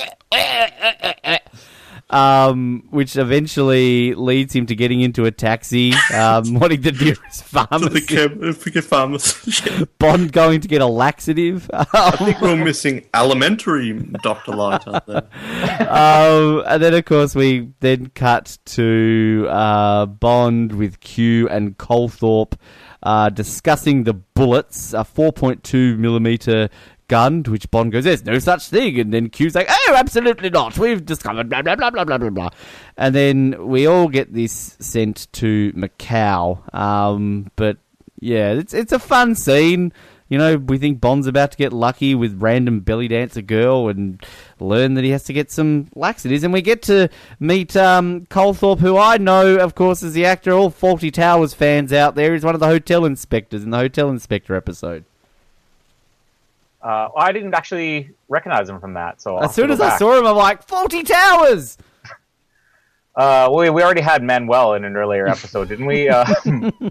um, 2.10 2.88
which 2.90 3.18
eventually 3.18 4.14
leads 4.14 4.54
him 4.56 4.66
to 4.68 4.76
getting 4.76 5.02
into 5.02 5.26
a 5.26 5.32
taxi, 5.32 5.94
um, 6.14 6.54
wanting 6.60 6.82
to 6.84 6.92
do 6.92 7.06
his 7.06 7.18
To 7.18 7.54
the 7.54 7.68
pharmacy. 7.68 8.02
chem- 8.02 8.44
if 8.44 8.66
we 8.66 8.72
get 8.72 8.84
pharmacist. 8.86 9.68
Bond 10.00 10.32
going 10.32 10.62
to 10.62 10.68
get 10.68 10.82
a 10.82 10.86
laxative. 10.86 11.70
I 11.74 12.12
think 12.12 12.40
we're 12.42 12.56
missing 12.56 13.06
elementary 13.14 13.94
Doctor 14.24 14.52
Light 14.54 14.88
um, 14.88 16.64
and 16.68 16.82
then, 16.84 16.94
of 16.94 17.06
course, 17.06 17.36
we 17.36 17.72
then 17.80 18.08
cut 18.16 18.58
to 18.66 19.48
uh, 19.50 20.06
Bond 20.06 20.74
with 20.74 21.00
Q 21.00 21.50
and 21.50 21.78
Colthorpe 21.78 22.54
uh, 23.04 23.30
discussing 23.30 24.04
the 24.04 24.14
bullets, 24.14 24.94
a 24.94 24.98
4.2 24.98 25.98
millimeter 25.98 26.70
gun, 27.08 27.44
to 27.44 27.52
which 27.52 27.70
Bond 27.72 27.92
goes, 27.92 28.04
There's 28.04 28.26
no 28.26 28.40
such 28.40 28.68
thing. 28.68 29.00
And 29.00 29.14
then 29.14 29.30
Q's 29.30 29.56
like, 29.56 29.68
Oh, 29.70 29.96
absolutely 29.96 30.50
not. 30.50 30.78
We've 30.78 31.06
discovered 31.06 31.50
blah, 31.50 31.62
blah, 31.62 31.76
blah, 31.76 31.90
blah, 31.90 32.04
blah, 32.04 32.18
blah, 32.18 32.30
blah. 32.30 32.50
And 32.98 33.14
then 33.16 33.68
we 33.68 33.88
all 33.88 34.08
get 34.08 34.34
this 34.34 34.76
sent 34.80 35.32
to 35.34 35.72
Macau. 35.74 36.74
Um, 36.74 37.52
but 37.56 37.78
yeah, 38.20 38.54
it's, 38.54 38.74
it's 38.74 38.92
a 38.92 39.00
fun 39.00 39.36
scene. 39.36 39.94
You 40.30 40.38
know, 40.38 40.58
we 40.58 40.78
think 40.78 41.00
Bond's 41.00 41.28
about 41.28 41.52
to 41.52 41.58
get 41.58 41.72
lucky 41.72 42.14
with 42.14 42.42
random 42.42 42.82
belly 42.82 43.08
dancer 43.08 43.42
girl 43.42 43.88
and 43.88 44.22
learn 44.60 44.96
that 44.96 45.06
he 45.06 45.12
has 45.12 45.24
to 45.26 45.34
get 45.34 45.50
some 45.52 45.88
laxatives. 45.96 46.44
And 46.44 46.52
we 46.52 46.62
get 46.62 46.82
to 46.84 47.10
meet 47.40 47.78
um, 47.78 48.26
Colthorpe, 48.26 48.80
who 48.80 48.98
I 48.98 49.18
know, 49.18 49.58
of 49.58 49.76
course, 49.76 50.04
is 50.04 50.14
the 50.14 50.26
actor. 50.26 50.52
All 50.52 50.70
Fawlty 50.70 51.14
Towers 51.14 51.54
fans 51.54 51.94
out 51.94 52.16
there. 52.16 52.34
He's 52.34 52.44
one 52.44 52.56
of 52.56 52.60
the 52.60 52.68
hotel 52.68 53.06
inspectors 53.06 53.64
in 53.64 53.70
the 53.70 53.78
Hotel 53.78 54.10
Inspector 54.10 54.54
episode. 54.54 55.06
Uh, 56.82 57.10
I 57.16 57.32
didn't 57.32 57.54
actually 57.54 58.12
recognize 58.30 58.70
him 58.70 58.80
from 58.80 58.94
that. 58.94 59.22
So 59.22 59.38
As 59.38 59.54
soon 59.54 59.68
go 59.68 59.74
as 59.74 59.82
I 59.82 59.98
saw 59.98 60.18
him, 60.18 60.26
I'm 60.26 60.36
like, 60.36 60.66
Fawlty 60.68 61.06
Towers! 61.06 61.78
uh, 63.16 63.50
we 63.54 63.70
we 63.70 63.82
already 63.84 64.02
had 64.02 64.24
Manuel 64.24 64.76
in 64.76 64.86
an 64.86 64.96
earlier 64.96 65.28
episode, 65.28 65.70
didn't 65.70 65.86
we? 65.88 66.10
Uh, 66.10 66.26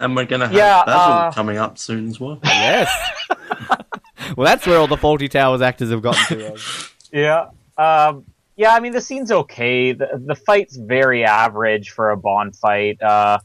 And 0.00 0.14
we're 0.14 0.26
going 0.26 0.40
to 0.40 0.46
have 0.46 0.56
Yeah, 0.56 0.84
Basil 0.84 1.12
uh, 1.12 1.32
coming 1.32 1.58
up 1.58 1.78
soon 1.78 2.08
as 2.08 2.20
well. 2.20 2.38
Yes. 2.44 2.90
well, 4.36 4.44
that's 4.44 4.66
where 4.66 4.78
all 4.78 4.86
the 4.86 4.96
Fawlty 4.96 5.28
Towers 5.28 5.60
actors 5.60 5.90
have 5.90 6.02
gotten 6.02 6.38
to. 6.38 6.58
Yeah. 7.12 7.48
Um, 7.76 8.24
yeah, 8.56 8.74
I 8.74 8.80
mean, 8.80 8.92
the 8.92 9.00
scene's 9.00 9.32
okay. 9.32 9.92
The, 9.92 10.22
the 10.24 10.34
fight's 10.34 10.76
very 10.76 11.24
average 11.24 11.90
for 11.90 12.10
a 12.10 12.16
Bond 12.16 12.54
fight. 12.54 13.02
Uh, 13.02 13.38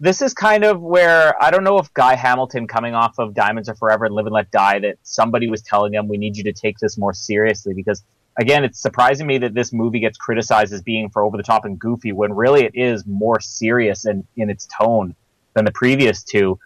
this 0.00 0.22
is 0.22 0.34
kind 0.34 0.64
of 0.64 0.80
where 0.80 1.40
I 1.42 1.50
don't 1.50 1.64
know 1.64 1.78
if 1.78 1.92
Guy 1.94 2.16
Hamilton 2.16 2.66
coming 2.66 2.94
off 2.94 3.18
of 3.18 3.34
Diamonds 3.34 3.68
Are 3.68 3.76
Forever 3.76 4.04
and 4.06 4.14
Live 4.14 4.26
and 4.26 4.34
Let 4.34 4.50
Die 4.50 4.80
that 4.80 4.96
somebody 5.02 5.48
was 5.48 5.62
telling 5.62 5.94
him 5.94 6.08
we 6.08 6.16
need 6.16 6.36
you 6.36 6.44
to 6.44 6.52
take 6.52 6.78
this 6.78 6.98
more 6.98 7.14
seriously 7.14 7.72
because 7.72 8.02
again 8.38 8.64
it's 8.64 8.80
surprising 8.80 9.26
me 9.26 9.38
that 9.38 9.54
this 9.54 9.72
movie 9.72 10.00
gets 10.00 10.18
criticized 10.18 10.72
as 10.72 10.82
being 10.82 11.10
for 11.10 11.22
over 11.22 11.36
the 11.36 11.44
top 11.44 11.64
and 11.64 11.78
goofy 11.78 12.12
when 12.12 12.32
really 12.32 12.64
it 12.64 12.74
is 12.74 13.06
more 13.06 13.38
serious 13.40 14.04
in, 14.04 14.26
in 14.36 14.50
its 14.50 14.66
tone 14.80 15.14
than 15.54 15.64
the 15.64 15.72
previous 15.72 16.24
two 16.24 16.58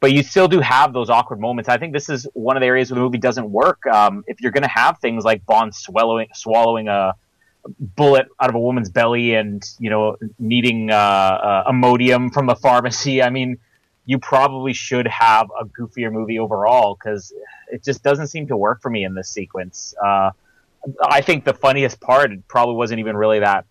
but 0.00 0.12
you 0.12 0.22
still 0.22 0.46
do 0.46 0.60
have 0.60 0.92
those 0.92 1.08
awkward 1.08 1.40
moments. 1.40 1.68
I 1.68 1.78
think 1.78 1.92
this 1.92 2.08
is 2.08 2.28
one 2.34 2.56
of 2.56 2.60
the 2.60 2.66
areas 2.66 2.90
where 2.90 2.96
the 2.96 3.00
movie 3.00 3.18
doesn't 3.18 3.50
work. 3.50 3.86
Um, 3.86 4.24
if 4.26 4.40
you're 4.40 4.52
going 4.52 4.62
to 4.62 4.68
have 4.68 4.98
things 4.98 5.24
like 5.24 5.44
Bond 5.46 5.74
swallowing 5.74 6.28
swallowing 6.34 6.88
a 6.88 7.14
bullet 7.78 8.28
out 8.40 8.48
of 8.48 8.54
a 8.54 8.60
woman's 8.60 8.90
belly 8.90 9.34
and 9.34 9.64
you 9.78 9.90
know 9.90 10.16
needing 10.38 10.90
uh, 10.90 10.94
uh, 10.94 11.70
Imodium 11.70 12.32
from 12.32 12.48
a 12.48 12.56
pharmacy, 12.56 13.22
I 13.22 13.30
mean, 13.30 13.58
you 14.04 14.18
probably 14.18 14.72
should 14.72 15.06
have 15.06 15.50
a 15.60 15.64
goofier 15.64 16.12
movie 16.12 16.38
overall 16.38 16.96
because 16.96 17.32
it 17.70 17.84
just 17.84 18.02
doesn't 18.02 18.28
seem 18.28 18.46
to 18.48 18.56
work 18.56 18.80
for 18.80 18.90
me 18.90 19.04
in 19.04 19.14
this 19.14 19.28
sequence. 19.28 19.94
Uh, 20.02 20.30
I 21.02 21.20
think 21.20 21.44
the 21.44 21.54
funniest 21.54 22.00
part 22.00 22.32
it 22.32 22.46
probably 22.46 22.76
wasn't 22.76 23.00
even 23.00 23.16
really 23.16 23.40
that 23.40 23.66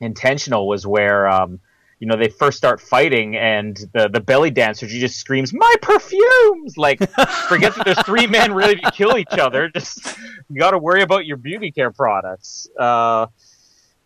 intentional 0.00 0.66
was 0.66 0.86
where 0.86 1.28
um, 1.28 1.60
you 2.00 2.06
know 2.08 2.16
they 2.16 2.28
first 2.28 2.56
start 2.58 2.80
fighting 2.80 3.36
and 3.36 3.76
the 3.92 4.08
the 4.08 4.20
belly 4.20 4.50
dancer 4.50 4.88
she 4.88 4.98
just 4.98 5.16
screams 5.16 5.52
my 5.52 5.74
perfumes! 5.82 6.76
Like 6.76 6.98
forget 7.48 7.74
that 7.76 7.84
there's 7.84 8.02
three 8.02 8.26
men 8.26 8.52
ready 8.54 8.80
to 8.80 8.90
kill 8.90 9.16
each 9.16 9.32
other. 9.38 9.68
Just 9.74 10.04
you 10.48 10.58
got 10.58 10.72
to 10.72 10.78
worry 10.78 11.02
about 11.02 11.26
your 11.26 11.36
beauty 11.36 11.70
care 11.70 11.90
products. 11.92 12.68
Uh, 12.78 13.26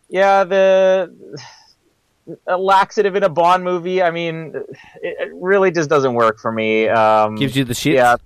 yeah 0.09 0.43
the 0.43 1.39
a 2.47 2.57
laxative 2.57 3.15
in 3.15 3.23
a 3.23 3.29
Bond 3.29 3.63
movie 3.63 4.01
I 4.01 4.11
mean 4.11 4.53
it, 4.55 4.67
it 5.01 5.29
really 5.33 5.71
just 5.71 5.89
doesn't 5.89 6.13
work 6.13 6.39
for 6.39 6.51
me. 6.51 6.87
Um, 6.89 7.35
Gives 7.35 7.55
you 7.55 7.63
the 7.63 7.73
shit. 7.73 7.93
yeah. 7.95 8.17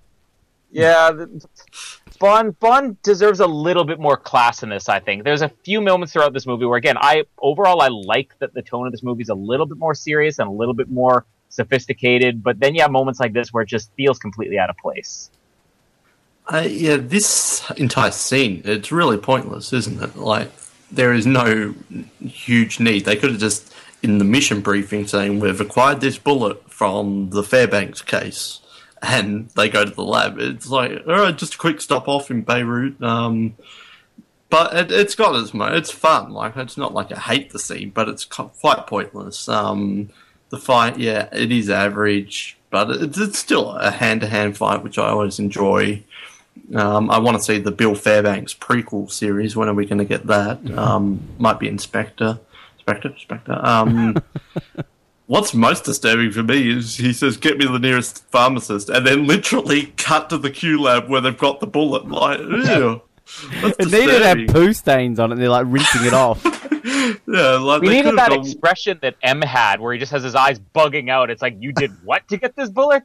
Yeah 0.71 1.11
the- 1.11 1.45
Bond 2.19 2.59
Bond 2.59 3.01
deserves 3.01 3.39
a 3.39 3.47
little 3.47 3.85
bit 3.85 3.99
more 3.99 4.17
class 4.17 4.61
in 4.61 4.69
this. 4.69 4.89
I 4.89 4.99
think 4.99 5.23
there's 5.23 5.41
a 5.41 5.49
few 5.49 5.79
moments 5.79 6.13
throughout 6.13 6.33
this 6.33 6.45
movie 6.45 6.65
where, 6.65 6.77
again, 6.77 6.97
I 6.97 7.23
overall 7.37 7.81
I 7.81 7.87
like 7.87 8.37
that 8.39 8.53
the 8.53 8.61
tone 8.61 8.85
of 8.85 8.91
this 8.91 9.03
movie 9.03 9.23
is 9.23 9.29
a 9.29 9.35
little 9.35 9.65
bit 9.65 9.77
more 9.77 9.95
serious 9.95 10.39
and 10.39 10.47
a 10.47 10.51
little 10.51 10.73
bit 10.73 10.89
more 10.89 11.25
sophisticated. 11.47 12.43
But 12.43 12.59
then 12.59 12.75
you 12.75 12.81
have 12.81 12.91
moments 12.91 13.19
like 13.19 13.33
this 13.33 13.53
where 13.53 13.63
it 13.63 13.69
just 13.69 13.91
feels 13.95 14.19
completely 14.19 14.59
out 14.59 14.69
of 14.69 14.77
place. 14.77 15.31
Uh, 16.51 16.67
yeah, 16.67 16.97
this 16.97 17.63
entire 17.77 18.11
scene, 18.11 18.61
it's 18.65 18.91
really 18.91 19.17
pointless, 19.17 19.71
isn't 19.71 20.01
it? 20.01 20.15
Like, 20.15 20.51
there 20.91 21.13
is 21.13 21.25
no 21.25 21.75
huge 22.19 22.79
need. 22.79 23.05
They 23.05 23.15
could 23.15 23.31
have 23.31 23.39
just, 23.39 23.73
in 24.01 24.17
the 24.17 24.25
mission 24.25 24.61
briefing, 24.61 25.07
saying, 25.07 25.39
We've 25.39 25.61
acquired 25.61 26.01
this 26.01 26.17
bullet 26.17 26.69
from 26.71 27.29
the 27.29 27.43
Fairbanks 27.43 28.01
case. 28.01 28.61
And 29.01 29.49
they 29.51 29.69
go 29.69 29.85
to 29.85 29.91
the 29.91 30.03
lab. 30.03 30.39
It's 30.39 30.69
like, 30.69 31.03
all 31.07 31.13
right, 31.13 31.37
just 31.37 31.55
a 31.55 31.57
quick 31.57 31.81
stop 31.81 32.07
off 32.07 32.29
in 32.29 32.41
Beirut. 32.41 33.01
Um, 33.01 33.55
but 34.49 34.75
it, 34.75 34.91
it's 34.91 35.15
got 35.15 35.35
its 35.35 35.53
mo. 35.53 35.67
It's 35.67 35.91
fun. 35.91 36.31
Like 36.31 36.57
it's 36.57 36.77
not 36.77 36.93
like 36.93 37.11
I 37.11 37.19
hate 37.19 37.51
the 37.51 37.59
scene, 37.59 37.91
but 37.91 38.09
it's 38.09 38.25
quite 38.25 38.87
pointless. 38.87 39.47
Um, 39.47 40.09
the 40.49 40.57
fight, 40.57 40.97
yeah, 40.97 41.29
it 41.31 41.51
is 41.51 41.69
average, 41.69 42.57
but 42.71 42.89
it's, 42.89 43.17
it's 43.19 43.39
still 43.39 43.71
a 43.71 43.91
hand-to-hand 43.91 44.57
fight, 44.57 44.83
which 44.83 44.97
I 44.97 45.09
always 45.09 45.39
enjoy. 45.39 46.03
Um, 46.75 47.09
I 47.09 47.19
want 47.19 47.37
to 47.37 47.43
see 47.43 47.59
the 47.59 47.71
Bill 47.71 47.95
Fairbanks 47.95 48.53
prequel 48.53 49.11
series. 49.11 49.55
When 49.55 49.69
are 49.69 49.73
we 49.73 49.85
going 49.85 49.99
to 49.99 50.05
get 50.05 50.25
that? 50.27 50.59
Um, 50.77 51.21
might 51.37 51.59
be 51.59 51.67
Inspector, 51.67 52.39
Inspector, 52.77 53.09
Inspector. 53.09 53.53
What's 55.29 55.53
most 55.53 55.83
disturbing 55.83 56.31
for 56.31 56.41
me 56.41 56.75
is 56.75 56.95
he 56.97 57.13
says, 57.13 57.37
"Get 57.37 57.59
me 57.59 57.65
the 57.67 57.77
nearest 57.77 58.23
pharmacist," 58.31 58.89
and 58.89 59.05
then 59.05 59.27
literally 59.27 59.93
cut 59.95 60.27
to 60.31 60.39
the 60.39 60.49
Q 60.49 60.81
lab 60.81 61.07
where 61.07 61.21
they've 61.21 61.37
got 61.37 61.59
the 61.59 61.67
bullet. 61.67 62.09
Like, 62.09 62.39
ew. 62.39 63.01
That's 63.61 63.77
It 63.77 63.91
needed 63.91 64.19
to 64.19 64.25
have 64.27 64.47
poo 64.47 64.73
stains 64.73 65.19
on 65.19 65.29
it. 65.29 65.33
and 65.33 65.41
They're 65.43 65.49
like 65.49 65.67
rinsing 65.69 66.05
it 66.05 66.13
off. 66.13 66.43
Yeah, 67.27 67.57
like 67.57 67.81
We 67.81 67.89
they 67.89 67.93
needed 68.01 68.17
that 68.17 68.29
gone- 68.29 68.39
expression 68.39 68.97
that 69.01 69.15
M 69.21 69.41
had, 69.41 69.79
where 69.81 69.93
he 69.93 69.99
just 69.99 70.11
has 70.11 70.23
his 70.23 70.33
eyes 70.33 70.59
bugging 70.73 71.09
out. 71.09 71.29
It's 71.29 71.41
like 71.41 71.57
you 71.59 71.71
did 71.73 71.91
what 72.03 72.27
to 72.29 72.37
get 72.37 72.55
this 72.55 72.69
bullet? 72.69 73.03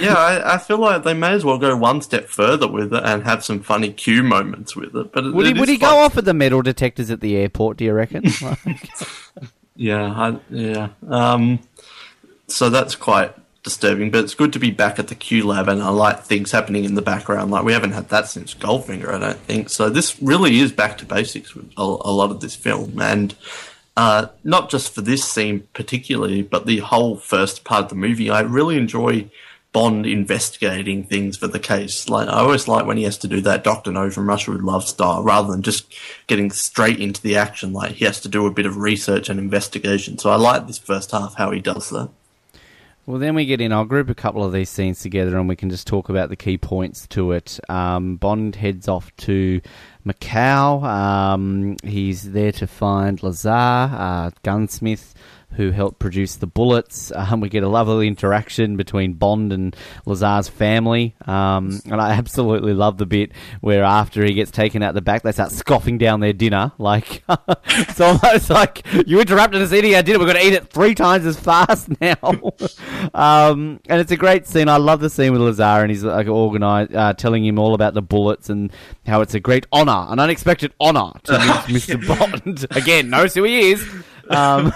Yeah, 0.00 0.14
I, 0.14 0.54
I 0.54 0.58
feel 0.58 0.78
like 0.78 1.04
they 1.04 1.12
may 1.14 1.32
as 1.32 1.44
well 1.44 1.58
go 1.58 1.76
one 1.76 2.00
step 2.02 2.28
further 2.28 2.66
with 2.66 2.92
it 2.94 3.02
and 3.04 3.22
have 3.24 3.44
some 3.44 3.60
funny 3.60 3.92
Q 3.92 4.22
moments 4.22 4.74
with 4.74 4.96
it. 4.96 5.12
But 5.12 5.26
it, 5.26 5.34
Would 5.34 5.46
he? 5.46 5.52
it 5.52 5.58
Would 5.58 5.68
he 5.68 5.76
go 5.76 5.98
off 5.98 6.16
at 6.16 6.24
the 6.24 6.34
metal 6.34 6.62
detectors 6.62 7.10
at 7.10 7.20
the 7.20 7.36
airport? 7.36 7.76
Do 7.76 7.84
you 7.84 7.92
reckon? 7.92 8.24
Like- 8.42 8.88
Yeah, 9.76 10.04
I, 10.04 10.38
yeah. 10.50 10.88
Um, 11.08 11.60
so 12.46 12.70
that's 12.70 12.94
quite 12.94 13.34
disturbing, 13.62 14.10
but 14.10 14.24
it's 14.24 14.34
good 14.34 14.52
to 14.52 14.58
be 14.58 14.70
back 14.70 14.98
at 14.98 15.08
the 15.08 15.14
Q 15.14 15.46
lab, 15.46 15.68
and 15.68 15.82
I 15.82 15.88
like 15.88 16.24
things 16.24 16.50
happening 16.50 16.84
in 16.84 16.94
the 16.94 17.02
background. 17.02 17.50
Like 17.50 17.64
we 17.64 17.72
haven't 17.72 17.92
had 17.92 18.08
that 18.10 18.28
since 18.28 18.54
Goldfinger, 18.54 19.08
I 19.08 19.18
don't 19.18 19.38
think. 19.38 19.70
So 19.70 19.88
this 19.88 20.20
really 20.20 20.58
is 20.58 20.72
back 20.72 20.98
to 20.98 21.06
basics 21.06 21.54
with 21.54 21.72
a, 21.76 21.82
a 21.82 22.12
lot 22.12 22.30
of 22.30 22.40
this 22.40 22.54
film, 22.54 23.00
and 23.00 23.34
uh, 23.96 24.26
not 24.44 24.70
just 24.70 24.94
for 24.94 25.00
this 25.00 25.24
scene 25.24 25.66
particularly, 25.72 26.42
but 26.42 26.66
the 26.66 26.78
whole 26.78 27.16
first 27.16 27.64
part 27.64 27.84
of 27.84 27.88
the 27.90 27.94
movie. 27.94 28.30
I 28.30 28.40
really 28.40 28.76
enjoy 28.76 29.30
Bond 29.72 30.04
investigating 30.04 31.04
things 31.04 31.38
for 31.38 31.46
the 31.46 31.58
case. 31.58 32.08
Like 32.08 32.28
I 32.28 32.40
always 32.40 32.68
like 32.68 32.84
when 32.84 32.98
he 32.98 33.04
has 33.04 33.16
to 33.18 33.28
do 33.28 33.40
that 33.40 33.64
Doctor 33.64 33.90
No 33.90 34.10
from 34.10 34.28
Russia 34.28 34.50
with 34.50 34.60
Love 34.60 34.86
style, 34.86 35.22
rather 35.22 35.50
than 35.50 35.62
just 35.62 35.92
getting 36.26 36.50
straight 36.50 37.00
into 37.00 37.22
the 37.22 37.36
action. 37.36 37.72
Like 37.72 37.92
he 37.92 38.04
has 38.04 38.20
to 38.20 38.28
do 38.28 38.46
a 38.46 38.52
bit 38.52 38.66
of 38.66 38.76
research 38.76 39.28
and 39.28 39.40
investigation. 39.40 40.18
So 40.18 40.30
I 40.30 40.36
like 40.36 40.66
this 40.66 40.78
first 40.78 41.10
half 41.12 41.36
how 41.36 41.50
he 41.50 41.60
does 41.60 41.88
that. 41.90 42.10
Well, 43.04 43.18
then 43.18 43.34
we 43.34 43.46
get 43.46 43.60
in. 43.60 43.72
I'll 43.72 43.84
group 43.84 44.08
a 44.10 44.14
couple 44.14 44.44
of 44.44 44.52
these 44.52 44.70
scenes 44.70 45.00
together, 45.00 45.36
and 45.36 45.48
we 45.48 45.56
can 45.56 45.70
just 45.70 45.88
talk 45.88 46.08
about 46.08 46.28
the 46.28 46.36
key 46.36 46.56
points 46.56 47.08
to 47.08 47.32
it. 47.32 47.58
Um, 47.68 48.14
Bond 48.14 48.54
heads 48.54 48.86
off 48.86 49.10
to 49.16 49.60
Macau. 50.06 50.84
Um, 50.84 51.76
he's 51.82 52.30
there 52.30 52.52
to 52.52 52.68
find 52.68 53.20
Lazar, 53.20 53.50
uh, 53.50 54.30
gunsmith, 54.44 55.14
who 55.56 55.70
helped 55.70 55.98
produce 55.98 56.36
the 56.36 56.46
bullets. 56.46 57.12
Um, 57.14 57.40
we 57.40 57.48
get 57.48 57.62
a 57.62 57.68
lovely 57.68 58.08
interaction 58.08 58.76
between 58.76 59.14
Bond 59.14 59.52
and 59.52 59.76
Lazar's 60.06 60.48
family, 60.48 61.14
um, 61.26 61.80
and 61.86 62.00
I 62.00 62.12
absolutely 62.12 62.74
love 62.74 62.98
the 62.98 63.06
bit 63.06 63.32
where 63.60 63.84
after 63.84 64.24
he 64.24 64.34
gets 64.34 64.50
taken 64.50 64.82
out 64.82 64.94
the 64.94 65.02
back, 65.02 65.22
they 65.22 65.32
start 65.32 65.52
scoffing 65.52 65.98
down 65.98 66.20
their 66.20 66.32
dinner. 66.32 66.72
Like 66.82 67.22
it's 67.68 68.00
almost 68.00 68.50
like 68.50 68.84
you 69.06 69.20
interrupted 69.20 69.62
us 69.62 69.72
eating 69.72 69.94
our 69.94 70.02
dinner. 70.02 70.18
We're 70.18 70.26
going 70.26 70.38
to 70.38 70.46
eat 70.46 70.52
it 70.52 70.68
three 70.68 70.94
times 70.96 71.24
as 71.24 71.38
fast 71.38 71.88
now. 72.00 72.16
um, 73.14 73.80
and 73.88 74.00
it's 74.00 74.10
a 74.10 74.16
great 74.16 74.46
scene. 74.46 74.68
I 74.68 74.78
love 74.78 75.00
the 75.00 75.08
scene 75.08 75.32
with 75.32 75.40
Lazar, 75.40 75.82
and 75.82 75.90
he's 75.90 76.02
like 76.02 76.26
organized, 76.26 76.94
uh, 76.94 77.14
telling 77.14 77.44
him 77.44 77.58
all 77.58 77.74
about 77.74 77.94
the 77.94 78.02
bullets 78.02 78.50
and 78.50 78.72
how 79.06 79.20
it's 79.20 79.34
a 79.34 79.40
great 79.40 79.66
honor, 79.72 80.06
an 80.08 80.18
unexpected 80.18 80.72
honor 80.80 81.12
to 81.24 81.32
meet 81.68 81.80
Mr. 81.80 82.06
Bond. 82.06 82.66
Again, 82.70 83.10
knows 83.10 83.34
who 83.34 83.44
he 83.44 83.70
is. 83.72 83.86
Um, 84.34 84.72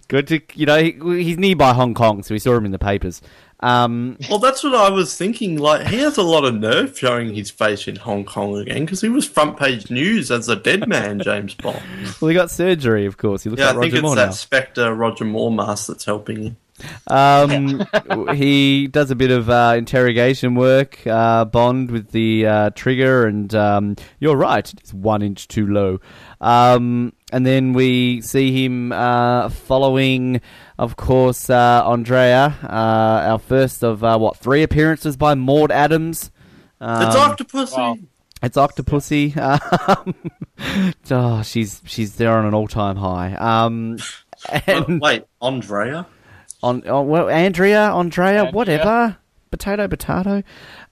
good 0.08 0.26
to 0.28 0.40
you 0.54 0.66
know 0.66 0.82
he, 0.82 1.22
he's 1.22 1.38
nearby 1.38 1.72
Hong 1.72 1.94
Kong, 1.94 2.22
so 2.22 2.34
we 2.34 2.38
saw 2.38 2.56
him 2.56 2.64
in 2.64 2.72
the 2.72 2.78
papers. 2.78 3.20
Um, 3.62 4.16
Well, 4.30 4.38
that's 4.38 4.64
what 4.64 4.74
I 4.74 4.88
was 4.88 5.14
thinking. 5.16 5.58
Like, 5.58 5.86
he 5.86 5.98
has 5.98 6.16
a 6.16 6.22
lot 6.22 6.44
of 6.46 6.54
nerve 6.54 6.98
showing 6.98 7.34
his 7.34 7.50
face 7.50 7.86
in 7.86 7.96
Hong 7.96 8.24
Kong 8.24 8.56
again 8.56 8.86
because 8.86 9.02
he 9.02 9.10
was 9.10 9.26
front 9.28 9.58
page 9.58 9.90
news 9.90 10.30
as 10.30 10.48
a 10.48 10.56
dead 10.56 10.88
man, 10.88 11.20
James 11.20 11.54
Bond. 11.54 11.82
well, 12.22 12.30
he 12.30 12.34
got 12.34 12.50
surgery, 12.50 13.04
of 13.04 13.18
course. 13.18 13.42
He 13.42 13.50
looks 13.50 13.60
Yeah, 13.60 13.72
like 13.72 13.76
I 13.76 13.80
think 13.82 13.92
it's 13.94 14.02
Moore 14.02 14.16
that 14.16 14.26
now. 14.26 14.30
Spectre 14.32 14.94
Roger 14.94 15.26
Moore 15.26 15.52
mask 15.52 15.88
that's 15.88 16.06
helping 16.06 16.42
him. 16.42 16.56
Um, 17.06 17.86
he 18.34 18.86
does 18.86 19.10
a 19.10 19.16
bit 19.16 19.30
of 19.30 19.48
uh, 19.50 19.74
interrogation 19.76 20.54
work, 20.54 21.06
uh, 21.06 21.44
Bond, 21.44 21.90
with 21.90 22.10
the 22.10 22.46
uh, 22.46 22.70
trigger, 22.70 23.26
and 23.26 23.54
um, 23.54 23.96
you're 24.18 24.36
right, 24.36 24.72
it's 24.72 24.92
one 24.94 25.22
inch 25.22 25.48
too 25.48 25.66
low. 25.66 26.00
Um, 26.40 27.12
and 27.32 27.44
then 27.44 27.72
we 27.72 28.20
see 28.22 28.64
him 28.64 28.92
uh, 28.92 29.48
following, 29.50 30.40
of 30.78 30.96
course, 30.96 31.50
uh, 31.50 31.82
Andrea, 31.84 32.56
uh, 32.62 33.30
our 33.30 33.38
first 33.38 33.84
of 33.84 34.02
uh, 34.02 34.18
what 34.18 34.36
three 34.36 34.62
appearances 34.62 35.16
by 35.16 35.34
Maud 35.34 35.70
Adams. 35.70 36.30
Um, 36.80 37.06
It's 37.06 37.16
Octopussy! 37.16 37.76
well, 37.76 37.98
It's 38.42 38.56
Octopussy. 38.56 39.36
Um, 39.36 40.14
oh, 41.10 41.42
she's 41.42 41.80
she's 41.86 42.16
there 42.16 42.32
on 42.32 42.44
an 42.46 42.54
all 42.54 42.68
time 42.68 42.96
high. 42.96 43.34
Um, 43.34 43.98
and 44.66 45.00
wait, 45.00 45.24
Andrea? 45.40 46.06
On, 46.62 46.86
on 46.88 47.08
well, 47.08 47.28
Andrea, 47.28 47.92
Andrea, 47.92 48.38
Andrea. 48.40 48.52
whatever. 48.52 49.16
Potato, 49.50 49.88
potato. 49.88 50.42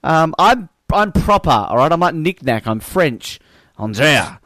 Um, 0.03 0.35
I'm 0.37 0.69
I'm 0.91 1.11
proper. 1.11 1.49
All 1.49 1.77
right, 1.77 1.91
I'm 1.91 1.99
like 1.99 2.15
knick-knack. 2.15 2.67
I'm 2.67 2.79
French. 2.79 3.39
Andrea. 3.77 4.39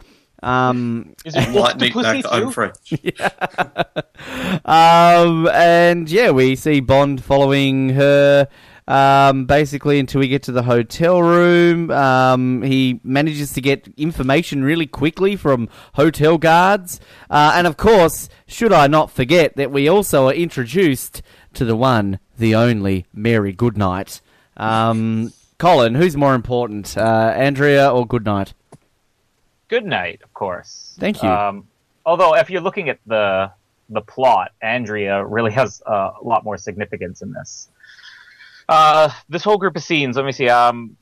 Um, 0.43 1.15
is 1.23 1.35
it 1.35 1.49
Like 1.51 1.77
Octopussy 1.77 1.79
Nick 1.79 1.95
Nack, 1.95 2.25
I'm 2.29 2.43
too? 2.43 2.51
French. 2.51 2.93
um, 4.65 5.47
and 5.47 6.11
yeah, 6.11 6.31
we 6.31 6.55
see 6.55 6.81
Bond 6.81 7.23
following 7.23 7.89
her. 7.89 8.47
Um, 8.87 9.45
basically, 9.45 9.99
until 9.99 10.19
we 10.19 10.27
get 10.27 10.43
to 10.43 10.51
the 10.51 10.63
hotel 10.63 11.21
room, 11.21 11.89
um, 11.91 12.61
he 12.63 12.99
manages 13.03 13.53
to 13.53 13.61
get 13.61 13.87
information 13.95 14.63
really 14.63 14.87
quickly 14.87 15.35
from 15.35 15.69
hotel 15.93 16.37
guards, 16.37 16.99
uh, 17.29 17.53
and 17.55 17.65
of 17.65 17.77
course, 17.77 18.27
should 18.45 18.73
I 18.73 18.87
not 18.87 19.09
forget 19.09 19.55
that 19.55 19.71
we 19.71 19.87
also 19.87 20.27
are 20.27 20.33
introduced 20.33 21.21
to 21.53 21.65
the 21.65 21.75
one, 21.75 22.19
the 22.37 22.55
only 22.55 23.05
Mary 23.13 23.53
Goodnight. 23.53 24.21
Um, 24.57 25.31
Colin, 25.57 25.95
who's 25.95 26.17
more 26.17 26.35
important, 26.35 26.97
uh, 26.97 27.33
Andrea 27.35 27.89
or 27.89 28.05
Goodnight? 28.05 28.53
Goodnight, 29.69 30.21
of 30.23 30.33
course. 30.33 30.95
Thank 30.99 31.23
you. 31.23 31.29
Um, 31.29 31.67
although, 32.05 32.35
if 32.35 32.49
you're 32.49 32.61
looking 32.61 32.89
at 32.89 32.99
the 33.05 33.51
the 33.89 34.01
plot, 34.01 34.51
Andrea 34.61 35.23
really 35.25 35.51
has 35.51 35.81
uh, 35.85 36.11
a 36.19 36.23
lot 36.23 36.43
more 36.43 36.57
significance 36.57 37.21
in 37.21 37.31
this. 37.31 37.69
Uh, 38.67 39.09
this 39.29 39.43
whole 39.43 39.57
group 39.57 39.75
of 39.75 39.83
scenes. 39.83 40.15
Let 40.15 40.25
me 40.25 40.31
see. 40.31 40.49
Um, 40.49 40.97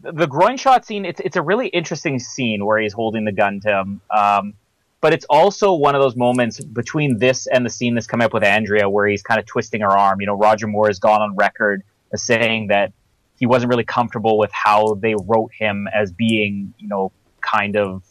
the- 0.00 0.26
groin 0.26 0.56
shot 0.56 0.84
scene. 0.84 1.04
It's 1.04 1.20
it's 1.20 1.36
a 1.36 1.42
really 1.42 1.68
interesting 1.68 2.18
scene 2.18 2.64
where 2.64 2.78
he's 2.78 2.92
holding 2.92 3.24
the 3.24 3.32
gun 3.32 3.60
to 3.60 3.80
him. 3.80 4.00
Um, 4.10 4.54
but 5.00 5.12
it's 5.12 5.26
also 5.28 5.74
one 5.74 5.96
of 5.96 6.00
those 6.00 6.14
moments 6.14 6.60
between 6.60 7.18
this 7.18 7.48
and 7.48 7.66
the 7.66 7.70
scene 7.70 7.94
that's 7.94 8.06
coming 8.06 8.24
up 8.24 8.32
with 8.32 8.44
Andrea 8.44 8.88
where 8.88 9.08
he's 9.08 9.22
kind 9.22 9.40
of 9.40 9.46
twisting 9.46 9.80
her 9.80 9.90
arm. 9.90 10.20
You 10.20 10.28
know, 10.28 10.38
Roger 10.38 10.68
Moore 10.68 10.86
has 10.86 11.00
gone 11.00 11.20
on 11.20 11.34
record 11.34 11.82
as 12.12 12.22
saying 12.22 12.68
that 12.68 12.92
he 13.38 13.46
wasn't 13.46 13.70
really 13.70 13.84
comfortable 13.84 14.38
with 14.38 14.52
how 14.52 14.94
they 14.94 15.16
wrote 15.26 15.50
him 15.52 15.88
as 15.92 16.12
being, 16.12 16.72
you 16.78 16.86
know, 16.86 17.10
kind 17.40 17.76
of 17.76 18.04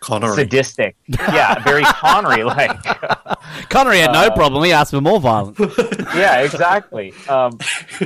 Connery. 0.00 0.34
sadistic. 0.34 0.96
Yeah, 1.08 1.62
very 1.62 1.82
Connery 1.82 2.44
like. 2.44 2.82
Connery 3.68 3.98
had 3.98 4.12
no 4.12 4.26
uh, 4.26 4.34
problem. 4.34 4.64
He 4.64 4.72
asked 4.72 4.90
for 4.90 5.00
more 5.00 5.20
violence. 5.20 5.58
yeah, 6.14 6.40
exactly. 6.40 7.12
Um, 7.28 7.58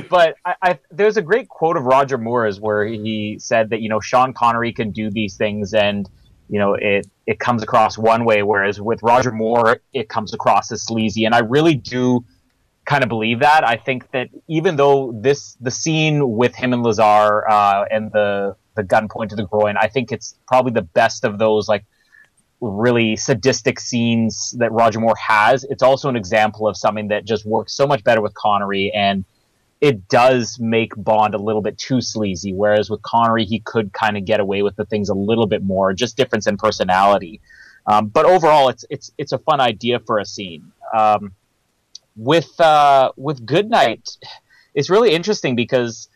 but 0.09 0.35
I, 0.45 0.55
I, 0.61 0.79
there's 0.91 1.17
a 1.17 1.21
great 1.21 1.49
quote 1.49 1.77
of 1.77 1.83
Roger 1.83 2.17
Moore's 2.17 2.59
where 2.59 2.85
he 2.85 3.37
said 3.39 3.69
that 3.69 3.81
you 3.81 3.89
know 3.89 3.99
Sean 3.99 4.33
Connery 4.33 4.73
can 4.73 4.91
do 4.91 5.09
these 5.09 5.37
things 5.37 5.73
and 5.73 6.09
you 6.49 6.59
know 6.59 6.73
it 6.73 7.07
it 7.27 7.39
comes 7.39 7.63
across 7.63 7.97
one 7.97 8.25
way, 8.25 8.43
whereas 8.43 8.81
with 8.81 9.01
Roger 9.03 9.31
Moore 9.31 9.81
it 9.93 10.09
comes 10.09 10.33
across 10.33 10.71
as 10.71 10.83
sleazy. 10.83 11.25
And 11.25 11.35
I 11.35 11.39
really 11.39 11.75
do 11.75 12.25
kind 12.85 13.03
of 13.03 13.09
believe 13.09 13.39
that. 13.39 13.65
I 13.65 13.77
think 13.77 14.11
that 14.11 14.29
even 14.47 14.75
though 14.75 15.11
this 15.13 15.55
the 15.61 15.71
scene 15.71 16.31
with 16.31 16.55
him 16.55 16.73
and 16.73 16.83
Lazar 16.83 17.47
uh, 17.47 17.85
and 17.89 18.11
the 18.11 18.55
the 18.75 18.83
gun 18.83 19.07
point 19.07 19.29
to 19.31 19.35
the 19.35 19.45
groin, 19.45 19.75
I 19.77 19.87
think 19.87 20.11
it's 20.11 20.35
probably 20.47 20.71
the 20.71 20.81
best 20.81 21.23
of 21.23 21.37
those 21.37 21.67
like 21.67 21.85
really 22.61 23.15
sadistic 23.15 23.79
scenes 23.79 24.55
that 24.59 24.71
Roger 24.71 24.99
Moore 24.99 25.15
has. 25.17 25.63
It's 25.65 25.83
also 25.83 26.09
an 26.09 26.15
example 26.15 26.67
of 26.67 26.77
something 26.77 27.09
that 27.09 27.25
just 27.25 27.45
works 27.45 27.73
so 27.73 27.85
much 27.85 28.03
better 28.03 28.21
with 28.21 28.33
Connery 28.33 28.91
and 28.93 29.25
it 29.83 30.07
does 30.07 30.61
make 30.61 30.93
Bond 30.95 31.35
a 31.35 31.37
little 31.37 31.61
bit 31.61 31.77
too 31.77 31.99
sleazy, 31.99 32.53
whereas 32.53 32.89
with 32.89 33.01
Connery 33.01 33.43
he 33.43 33.59
could 33.59 33.91
kind 33.91 34.15
of 34.15 34.23
get 34.23 34.39
away 34.39 34.61
with 34.61 34.77
the 34.77 34.85
things 34.85 35.09
a 35.09 35.13
little 35.13 35.45
bit 35.45 35.61
more, 35.61 35.91
just 35.91 36.15
difference 36.15 36.47
in 36.47 36.55
personality. 36.55 37.41
Um, 37.85 38.07
but 38.07 38.25
overall, 38.25 38.69
it's 38.69 38.85
it's 38.89 39.11
it's 39.17 39.33
a 39.33 39.37
fun 39.39 39.59
idea 39.59 39.99
for 39.99 40.19
a 40.19 40.25
scene. 40.25 40.71
Um, 40.97 41.33
with 42.15 42.57
uh, 42.61 43.11
with 43.17 43.45
Goodnight, 43.45 44.09
it's 44.73 44.89
really 44.89 45.11
interesting 45.11 45.57
because 45.57 46.07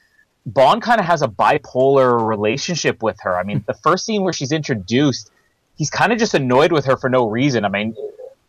Bond 0.48 0.82
kind 0.82 1.00
of 1.00 1.06
has 1.06 1.22
a 1.22 1.28
bipolar 1.28 2.26
relationship 2.26 3.04
with 3.04 3.20
her. 3.22 3.38
I 3.38 3.44
mean, 3.44 3.64
the 3.68 3.74
first 3.74 4.06
scene 4.06 4.24
where 4.24 4.32
she's 4.32 4.54
introduced, 4.54 5.30
he's 5.76 5.90
kind 5.90 6.14
of 6.14 6.18
just 6.18 6.34
annoyed 6.34 6.72
with 6.72 6.86
her 6.86 6.96
for 6.96 7.10
no 7.10 7.28
reason. 7.28 7.66
I 7.66 7.70
mean, 7.70 7.96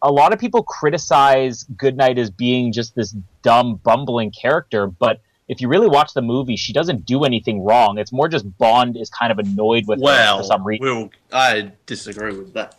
a 0.01 0.11
lot 0.11 0.33
of 0.33 0.39
people 0.39 0.63
criticize 0.63 1.65
Goodnight 1.77 2.17
as 2.17 2.31
being 2.31 2.73
just 2.73 2.95
this 2.95 3.17
dumb, 3.43 3.81
bumbling 3.83 4.31
character, 4.31 4.87
but 4.87 5.21
if 5.49 5.61
you 5.61 5.67
really 5.67 5.89
watch 5.89 6.15
the 6.15 6.23
movie, 6.23 6.57
she 6.57 6.73
doesn't 6.73 7.05
do 7.05 7.25
anything 7.25 7.65
wrong. 7.65 7.99
It's 7.99 8.13
more 8.13 8.29
just 8.29 8.47
Bond 8.59 8.97
is 8.97 9.11
kind 9.11 9.33
of 9.33 9.39
annoyed 9.41 9.89
with 9.89 10.01
her 10.01 10.37
for 10.39 10.45
some 10.45 10.65
reason. 10.65 10.87
Will, 10.87 11.11
I 11.33 11.73
disagree 11.87 12.37
with 12.37 12.53
that. 12.53 12.77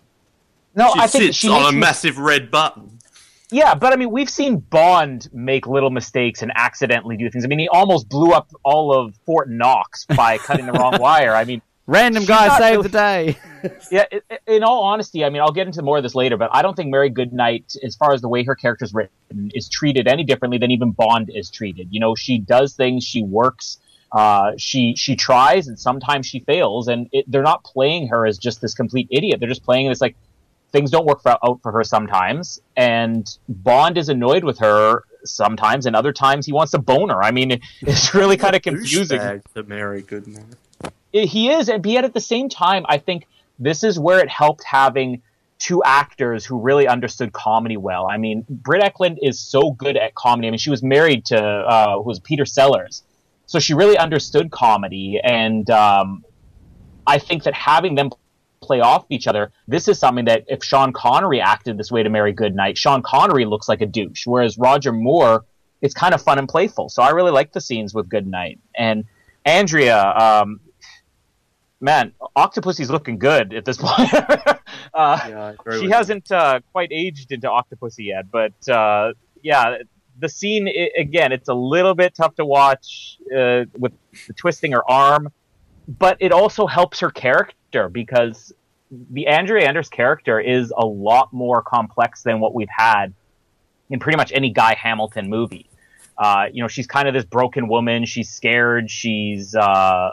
No, 0.76 0.94
She 0.94 1.00
I 1.00 1.08
think 1.08 1.24
sits 1.26 1.38
she 1.38 1.50
on 1.50 1.74
a 1.74 1.78
massive 1.78 2.20
red 2.20 2.50
button. 2.50 2.99
Yeah, 3.52 3.74
but 3.74 3.94
I 3.94 3.96
mean, 3.96 4.12
we've 4.12 4.30
seen 4.30 4.58
Bond 4.58 5.28
make 5.34 5.66
little 5.66 5.90
mistakes 5.90 6.42
and 6.44 6.52
accidentally 6.56 7.18
do 7.18 7.30
things. 7.30 7.44
I 7.44 7.48
mean, 7.48 7.60
he 7.60 7.68
almost 7.68 8.08
blew 8.08 8.32
up 8.32 8.50
all 8.64 8.96
of 8.96 9.16
Fort 9.26 9.50
Knox 9.50 10.06
by 10.06 10.38
cutting 10.38 10.68
the 10.68 10.74
wrong 10.74 10.98
wire. 11.00 11.34
I 11.34 11.46
mean, 11.46 11.62
Random 11.90 12.24
guy 12.26 12.56
saved 12.60 12.62
really- 12.62 12.84
the 12.84 12.90
day. 12.90 13.38
yeah, 13.92 14.06
in 14.46 14.64
all 14.64 14.84
honesty, 14.84 15.26
I 15.26 15.32
mean, 15.32 15.42
I'll 15.42 15.52
get 15.52 15.66
into 15.66 15.82
more 15.82 15.98
of 15.98 16.04
this 16.04 16.14
later, 16.14 16.38
but 16.38 16.52
I 16.54 16.62
don't 16.62 16.76
think 16.76 16.92
Mary 16.92 17.10
Goodnight, 17.10 17.76
as 17.84 17.96
far 17.96 18.14
as 18.14 18.22
the 18.22 18.30
way 18.30 18.44
her 18.44 18.54
character's 18.54 18.94
written, 18.94 19.50
is 19.56 19.68
treated 19.68 20.08
any 20.08 20.24
differently 20.24 20.60
than 20.60 20.70
even 20.70 20.92
Bond 20.92 21.32
is 21.34 21.50
treated. 21.50 21.88
You 21.90 22.00
know, 22.00 22.14
she 22.14 22.38
does 22.38 22.74
things, 22.76 23.04
she 23.04 23.24
works, 23.24 23.80
uh, 24.12 24.52
she 24.58 24.96
she 24.96 25.16
tries, 25.16 25.68
and 25.68 25.80
sometimes 25.80 26.28
she 26.28 26.40
fails, 26.42 26.88
and 26.88 27.10
it, 27.12 27.26
they're 27.28 27.42
not 27.42 27.64
playing 27.64 28.10
her 28.10 28.28
as 28.28 28.38
just 28.38 28.62
this 28.62 28.76
complete 28.76 29.08
idiot. 29.10 29.40
They're 29.40 29.50
just 29.50 29.64
playing 29.64 29.88
it 29.88 29.90
as 29.90 30.00
like 30.00 30.16
things 30.72 30.92
don't 30.92 31.06
work 31.06 31.22
for, 31.22 31.38
out 31.44 31.60
for 31.62 31.72
her 31.72 31.84
sometimes, 31.84 32.62
and 32.76 33.38
Bond 33.48 33.98
is 33.98 34.10
annoyed 34.10 34.44
with 34.44 34.60
her 34.60 35.04
sometimes, 35.24 35.86
and 35.86 35.96
other 35.96 36.14
times 36.14 36.46
he 36.46 36.54
wants 36.54 36.72
to 36.72 36.80
bone 36.80 37.10
her. 37.10 37.24
I 37.24 37.32
mean, 37.32 37.60
it's 37.82 38.14
really 38.14 38.38
kind 38.38 38.56
of 38.56 38.62
confusing 38.62 39.42
to 39.56 39.64
Mary 39.64 40.02
Goodman. 40.02 40.46
he 41.12 41.50
is, 41.50 41.70
and 41.70 41.86
yet 41.86 42.06
at 42.06 42.14
the 42.14 42.22
same 42.22 42.50
time, 42.50 42.86
I 42.88 42.98
think 42.98 43.28
this 43.58 43.84
is 43.84 44.00
where 44.00 44.20
it 44.20 44.30
helped 44.30 44.64
having 44.64 45.22
two 45.58 45.84
actors 45.84 46.46
who 46.46 46.58
really 46.60 46.88
understood 46.88 47.34
comedy 47.34 47.76
well. 47.76 48.08
I 48.10 48.18
mean, 48.18 48.46
Britt 48.50 48.82
Ekland 48.82 49.18
is 49.22 49.40
so 49.40 49.72
good 49.72 49.98
at 49.98 50.16
comedy. 50.16 50.48
I 50.48 50.52
mean, 50.52 50.58
she 50.58 50.70
was 50.70 50.82
married 50.82 51.26
to 51.26 51.38
uh, 51.38 51.96
who 51.98 52.04
was 52.04 52.20
Peter 52.20 52.46
Sellers, 52.46 53.04
so 53.46 53.60
she 53.60 53.74
really 53.74 53.98
understood 53.98 54.52
comedy, 54.52 55.20
and 55.22 55.70
um, 55.70 56.24
I 57.06 57.18
think 57.18 57.44
that 57.44 57.54
having 57.54 57.96
them 57.96 58.12
play 58.62 58.80
off 58.80 59.06
each 59.10 59.28
other, 59.28 59.52
this 59.68 59.88
is 59.88 60.00
something 60.00 60.26
that 60.26 60.46
if 60.48 60.64
Sean 60.64 60.94
Connery 60.94 61.42
acted 61.42 61.78
this 61.78 61.92
way 61.92 62.04
to 62.04 62.10
Mary 62.10 62.34
Goodnight, 62.34 62.78
Sean 62.78 63.02
Connery 63.02 63.46
looks 63.46 63.68
like 63.70 63.82
a 63.82 63.86
douche, 63.86 64.26
whereas 64.26 64.58
Roger 64.58 64.92
Moore, 64.92 65.46
it's 65.82 65.94
kind 65.94 66.14
of 66.14 66.22
fun 66.22 66.38
and 66.40 66.48
playful. 66.48 66.90
So 66.90 67.02
I 67.02 67.12
really 67.12 67.32
like 67.32 67.54
the 67.54 67.62
scenes 67.62 67.94
with 67.94 68.10
Goodnight 68.10 68.60
and 68.76 69.06
Andrea. 69.46 70.02
Um, 70.04 70.60
man, 71.80 72.14
Octopussy's 72.36 72.90
looking 72.90 73.18
good 73.18 73.54
at 73.54 73.66
this 73.66 73.78
point. 73.82 74.14
Uh, 74.14 75.20
Yeah, 75.28 75.54
she 75.80 75.90
hasn't 75.90 76.32
uh, 76.32 76.60
quite 76.72 76.90
aged 76.92 77.32
into 77.32 77.48
Octopussy 77.48 78.08
yet, 78.08 78.30
but 78.32 78.54
uh, 78.70 79.14
yeah, 79.42 79.78
the 80.20 80.30
scene 80.30 80.68
again, 80.98 81.32
it's 81.32 81.48
a 81.50 81.54
little 81.54 81.96
bit 81.96 82.14
tough 82.16 82.36
to 82.36 82.46
watch 82.46 83.18
uh, 83.36 83.64
with 83.78 83.94
the 84.28 84.34
twisting 84.34 84.74
her 84.74 84.90
arm, 84.90 85.32
but 85.88 86.18
it 86.20 86.32
also 86.32 86.68
helps 86.68 87.00
her 87.00 87.10
character 87.10 87.56
because 87.72 88.54
the 89.12 89.28
Andrea 89.28 89.68
Anders 89.68 89.90
character 89.90 90.40
is 90.40 90.74
a 90.76 90.86
lot 90.86 91.32
more 91.32 91.62
complex 91.62 92.24
than 92.24 92.40
what 92.40 92.54
we've 92.54 92.70
had 92.76 93.14
in 93.90 94.00
pretty 94.00 94.18
much 94.18 94.32
any 94.34 94.52
Guy 94.52 94.76
Hamilton 94.76 95.30
movie. 95.30 95.70
Uh, 96.18 96.48
you 96.52 96.62
know, 96.62 96.68
she's 96.68 96.88
kind 96.88 97.08
of 97.08 97.14
this 97.14 97.24
broken 97.24 97.68
woman. 97.68 98.06
She's 98.06 98.30
scared. 98.30 98.90
She's 98.90 99.56
uh, 99.56 100.12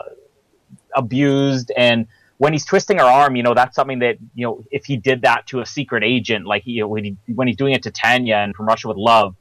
abused, 0.95 1.71
and 1.75 2.07
when 2.37 2.53
he's 2.53 2.65
twisting 2.65 2.99
her 2.99 3.03
arm, 3.03 3.35
you 3.35 3.43
know, 3.43 3.53
that's 3.53 3.75
something 3.75 3.99
that 3.99 4.17
you 4.35 4.45
know, 4.45 4.63
if 4.71 4.85
he 4.85 4.95
did 4.95 5.23
that 5.23 5.47
to 5.47 5.59
a 5.59 5.65
secret 5.65 6.03
agent, 6.03 6.45
like 6.45 6.63
he, 6.63 6.81
when, 6.83 7.03
he, 7.03 7.17
when 7.33 7.47
he's 7.47 7.57
doing 7.57 7.73
it 7.73 7.83
to 7.83 7.91
Tanya 7.91 8.35
and 8.35 8.55
from 8.55 8.67
Russia 8.67 8.87
with 8.87 8.97
Love, 8.97 9.35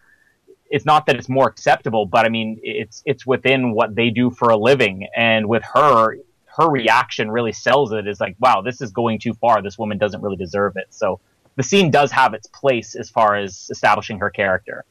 it's 0.71 0.85
not 0.85 1.07
that 1.07 1.17
it's 1.17 1.29
more 1.29 1.47
acceptable, 1.47 2.07
but 2.07 2.27
I 2.27 2.29
mean, 2.29 2.59
it's 2.63 3.03
it's 3.07 3.25
within 3.25 3.73
what 3.73 3.95
they 3.95 4.11
do 4.11 4.31
for 4.31 4.51
a 4.51 4.57
living, 4.57 5.07
and 5.15 5.49
with 5.49 5.63
her, 5.75 6.19
her 6.57 6.69
reaction 6.69 7.31
really 7.31 7.53
sells 7.53 7.93
it. 7.93 8.07
Is 8.07 8.21
like, 8.21 8.37
wow, 8.39 8.63
this 8.63 8.81
is 8.81 8.91
going 8.91 9.19
too 9.19 9.35
far. 9.35 9.63
This 9.63 9.79
woman 9.79 9.99
doesn't 9.99 10.23
really 10.23 10.37
deserve 10.37 10.77
it. 10.77 10.87
So 10.91 11.21
the 11.57 11.63
scene 11.63 11.91
does 11.91 12.11
have 12.13 12.35
its 12.35 12.47
place 12.49 12.95
as 12.95 13.11
far 13.11 13.37
as 13.37 13.69
establishing 13.71 14.19
her 14.19 14.31
character. 14.31 14.85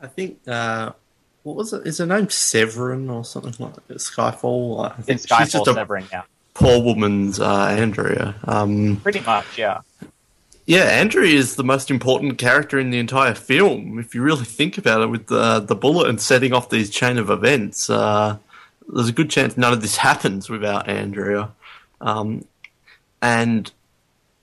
I 0.00 0.06
think 0.06 0.46
uh, 0.46 0.92
what 1.44 1.56
was 1.56 1.72
it? 1.72 1.86
Is 1.86 1.98
her 1.98 2.06
name 2.06 2.28
Severine 2.30 3.08
or 3.08 3.24
something 3.24 3.54
like 3.58 3.74
that? 3.74 3.96
Skyfall. 3.98 4.90
I 4.90 4.96
In 4.96 5.02
think 5.02 5.20
she's 5.20 5.26
Skyfall 5.26 5.50
just 5.50 5.68
a 5.68 5.74
Severing, 5.74 6.06
yeah, 6.10 6.22
poor 6.54 6.82
woman's 6.82 7.40
uh, 7.40 7.66
Andrea. 7.66 8.34
Um, 8.44 8.96
pretty 9.02 9.20
much, 9.20 9.58
yeah. 9.58 9.80
yeah, 10.66 10.84
Andrea 10.84 11.34
is 11.34 11.56
the 11.56 11.64
most 11.64 11.90
important 11.90 12.38
character 12.38 12.78
in 12.78 12.90
the 12.90 12.98
entire 12.98 13.34
film. 13.34 13.98
If 13.98 14.14
you 14.14 14.22
really 14.22 14.44
think 14.44 14.78
about 14.78 15.02
it, 15.02 15.06
with 15.06 15.26
the 15.28 15.60
the 15.60 15.76
bullet 15.76 16.08
and 16.08 16.20
setting 16.20 16.52
off 16.52 16.70
these 16.70 16.90
chain 16.90 17.18
of 17.18 17.30
events, 17.30 17.88
uh, 17.88 18.38
there's 18.88 19.08
a 19.08 19.12
good 19.12 19.30
chance 19.30 19.56
none 19.56 19.72
of 19.72 19.82
this 19.82 19.96
happens 20.08 20.48
without 20.48 20.88
Andrea. 20.88 21.50
Um, 22.00 22.44
and 23.22 23.70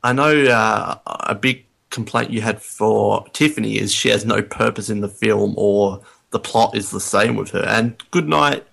I 0.03 0.13
know 0.13 0.43
uh, 0.45 0.97
a 1.05 1.35
big 1.35 1.65
complaint 1.89 2.31
you 2.31 2.41
had 2.41 2.61
for 2.61 3.25
Tiffany 3.33 3.77
is 3.77 3.93
she 3.93 4.09
has 4.09 4.25
no 4.25 4.41
purpose 4.41 4.89
in 4.89 5.01
the 5.01 5.09
film, 5.09 5.53
or 5.57 6.01
the 6.31 6.39
plot 6.39 6.75
is 6.75 6.89
the 6.89 6.99
same 6.99 7.35
with 7.35 7.51
her. 7.51 7.63
And 7.63 8.01
Goodnight, 8.09 8.65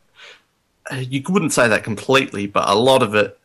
you 0.96 1.22
wouldn't 1.28 1.52
say 1.52 1.68
that 1.68 1.84
completely, 1.84 2.46
but 2.46 2.68
a 2.68 2.74
lot 2.74 3.02
of 3.02 3.14
it 3.14 3.38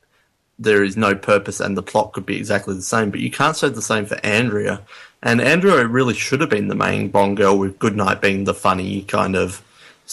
there 0.59 0.83
is 0.83 0.95
no 0.95 1.15
purpose 1.15 1.59
and 1.59 1.75
the 1.75 1.83
plot 1.83 2.13
could 2.13 2.25
be 2.25 2.37
exactly 2.37 2.75
the 2.75 2.81
same. 2.81 3.09
But 3.09 3.19
you 3.19 3.31
can't 3.31 3.57
say 3.57 3.69
the 3.69 3.81
same 3.81 4.05
for 4.05 4.23
Andrea. 4.23 4.81
And 5.21 5.41
Andrea 5.41 5.85
really 5.87 6.13
should 6.13 6.41
have 6.41 6.49
been 6.49 6.67
the 6.67 6.75
main 6.75 7.09
Bond 7.09 7.37
girl, 7.37 7.57
with 7.57 7.79
Goodnight 7.79 8.21
being 8.21 8.43
the 8.43 8.53
funny 8.53 9.03
kind 9.03 9.35
of 9.35 9.63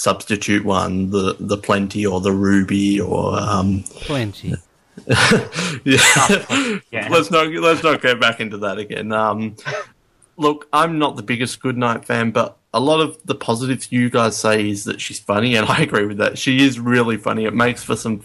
substitute 0.01 0.65
one, 0.65 1.11
the 1.11 1.37
the 1.39 1.59
Plenty 1.59 2.07
or 2.07 2.21
the 2.21 2.33
Ruby 2.33 2.99
or 3.01 3.39
um, 3.39 3.85
Plenty. 3.91 4.55
yeah. 5.85 6.79
Yeah. 6.91 7.09
let's 7.11 7.31
not 7.31 7.49
let's 7.49 7.83
not 7.83 8.01
go 8.01 8.15
back 8.15 8.41
into 8.41 8.57
that 8.59 8.79
again. 8.79 9.13
Um, 9.13 9.57
look, 10.37 10.69
I'm 10.73 10.99
not 10.99 11.17
the 11.17 11.23
biggest 11.23 11.61
Goodnight 11.61 12.07
fan, 12.07 12.31
but 12.31 12.57
a 12.73 12.81
lot 12.81 13.01
of 13.01 13.19
the 13.27 13.35
positives 13.35 13.93
you 13.93 14.09
guys 14.09 14.37
say 14.37 14.71
is 14.71 14.85
that 14.85 15.01
she's 15.01 15.19
funny, 15.19 15.55
and 15.55 15.67
I 15.67 15.83
agree 15.83 16.07
with 16.07 16.19
that. 16.19 16.39
She 16.39 16.65
is 16.65 16.81
really 16.81 17.19
funny. 17.19 17.45
It 17.45 17.55
makes 17.55 17.85
for 17.85 17.97
some 17.97 18.23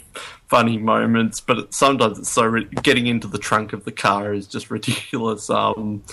funny 0.47 0.78
moments, 0.78 1.41
but 1.41 1.57
it, 1.57 1.73
sometimes 1.73 2.19
it's 2.19 2.30
so 2.30 2.45
ri- 2.45 2.69
getting 2.84 3.07
into 3.07 3.28
the 3.28 3.38
trunk 3.38 3.73
of 3.73 3.84
the 3.84 3.91
car 3.91 4.34
is 4.34 4.47
just 4.47 4.71
ridiculous. 4.71 5.49
Um, 5.49 6.03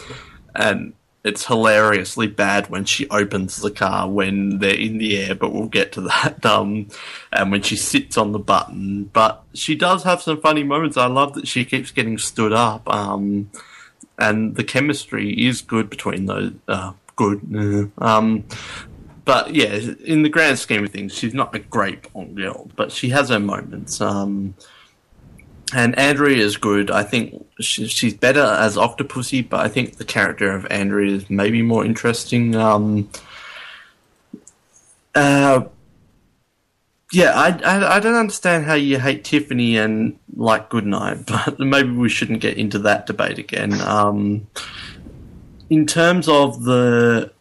and 0.55 0.95
it's 1.25 1.47
hilariously 1.47 2.27
bad 2.27 2.69
when 2.69 2.85
she 2.85 3.09
opens 3.09 3.57
the 3.59 3.71
car 3.71 4.09
when 4.09 4.59
they're 4.59 4.75
in 4.75 4.99
the 4.99 5.19
air, 5.19 5.35
but 5.35 5.53
we'll 5.53 5.69
get 5.69 5.93
to 5.93 6.01
that. 6.03 6.45
Um, 6.53 6.89
and 7.33 7.51
when 7.51 7.63
she 7.63 7.77
sits 7.77 8.19
on 8.19 8.33
the 8.33 8.39
button, 8.39 9.05
but 9.05 9.43
she 9.55 9.75
does 9.75 10.03
have 10.03 10.21
some 10.21 10.41
funny 10.41 10.65
moments. 10.65 10.97
I 10.97 11.07
love 11.07 11.35
that 11.35 11.49
she 11.49 11.65
keeps 11.65 11.91
getting 11.91 12.19
stood 12.19 12.53
up. 12.53 12.93
Um, 12.93 13.51
and 14.19 14.57
the 14.57 14.65
chemistry 14.65 15.33
is 15.47 15.63
good 15.63 15.89
between 15.89 16.27
those. 16.27 16.53
Uh, 16.69 16.93
good. 17.17 17.91
Um, 17.99 18.45
but 19.25 19.55
yeah, 19.55 19.79
in 20.05 20.23
the 20.23 20.29
grand 20.29 20.59
scheme 20.59 20.85
of 20.85 20.91
things, 20.91 21.15
she's 21.15 21.35
not 21.35 21.55
a 21.55 21.61
great 21.61 22.13
Bond 22.13 22.37
girl, 22.37 22.71
but 22.77 22.93
she 22.93 23.09
has 23.11 23.29
her 23.29 23.41
moments. 23.41 24.01
Um, 24.01 24.55
and 25.75 25.99
Andrea 25.99 26.37
is 26.37 26.57
good. 26.57 26.91
I 26.91 27.03
think 27.03 27.47
she, 27.61 27.87
she's 27.87 28.15
better 28.15 28.43
as 28.43 28.77
Octopussy, 28.77 29.49
but 29.49 29.61
I 29.61 29.69
think 29.69 29.97
the 29.97 30.05
character 30.05 30.53
of 30.53 30.67
Andrea 30.71 31.17
is 31.17 31.31
maybe 31.31 31.63
more 31.63 31.85
interesting. 31.85 32.55
Um, 32.55 33.09
uh, 35.15 35.65
yeah, 37.13 37.33
I, 37.35 37.49
I, 37.65 37.97
I 37.97 38.01
don't 38.01 38.15
understand 38.15 38.65
how 38.65 38.75
you 38.75 38.99
hate 38.99 39.25
Tiffany 39.25 39.77
and 39.77 40.19
like 40.35 40.71
Goodnight, 40.71 41.27
but 41.27 41.59
maybe 41.59 41.91
we 41.91 42.09
shouldn't 42.09 42.41
get 42.41 42.57
into 42.57 42.79
that 42.81 43.07
debate 43.07 43.39
again. 43.39 43.81
Um, 43.81 44.47
in 45.71 45.87
terms 45.87 46.29
of 46.29 46.65
the 46.65 47.33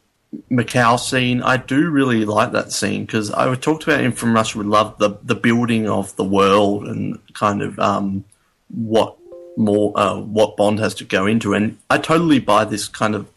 Macau 0.49 0.97
scene, 0.97 1.41
I 1.41 1.57
do 1.57 1.89
really 1.89 2.23
like 2.23 2.53
that 2.53 2.71
scene 2.71 3.05
because 3.05 3.31
I 3.31 3.53
talked 3.55 3.83
about 3.83 4.01
in 4.01 4.13
From 4.13 4.33
Russia 4.33 4.57
with 4.57 4.67
Love 4.67 4.97
the 4.97 5.17
the 5.23 5.35
building 5.35 5.89
of 5.89 6.15
the 6.15 6.23
world 6.23 6.87
and 6.87 7.19
kind 7.33 7.61
of 7.61 7.77
um, 7.79 8.23
what 8.69 9.17
more 9.57 9.91
uh, 9.95 10.19
what 10.19 10.55
Bond 10.55 10.79
has 10.79 10.95
to 10.95 11.03
go 11.03 11.25
into, 11.25 11.53
and 11.53 11.77
I 11.89 11.97
totally 11.97 12.39
buy 12.39 12.65
this 12.65 12.87
kind 12.87 13.15
of 13.15 13.29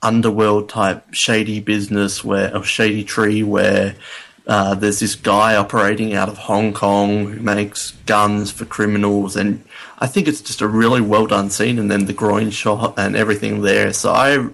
underworld 0.00 0.68
type 0.68 1.12
shady 1.12 1.60
business 1.60 2.24
where 2.24 2.56
a 2.56 2.64
shady 2.64 3.04
tree 3.04 3.42
where 3.42 3.96
uh, 4.46 4.74
there's 4.74 5.00
this 5.00 5.14
guy 5.14 5.56
operating 5.56 6.14
out 6.14 6.28
of 6.28 6.38
Hong 6.38 6.72
Kong 6.72 7.26
who 7.26 7.40
makes 7.40 7.90
guns 8.06 8.50
for 8.50 8.64
criminals, 8.64 9.36
and 9.36 9.62
I 9.98 10.06
think 10.06 10.26
it's 10.28 10.40
just 10.40 10.62
a 10.62 10.68
really 10.68 11.02
well 11.02 11.26
done 11.26 11.50
scene, 11.50 11.78
and 11.78 11.90
then 11.90 12.06
the 12.06 12.14
groin 12.14 12.50
shot 12.50 12.94
and 12.96 13.14
everything 13.14 13.60
there. 13.60 13.92
So 13.92 14.12
I, 14.12 14.48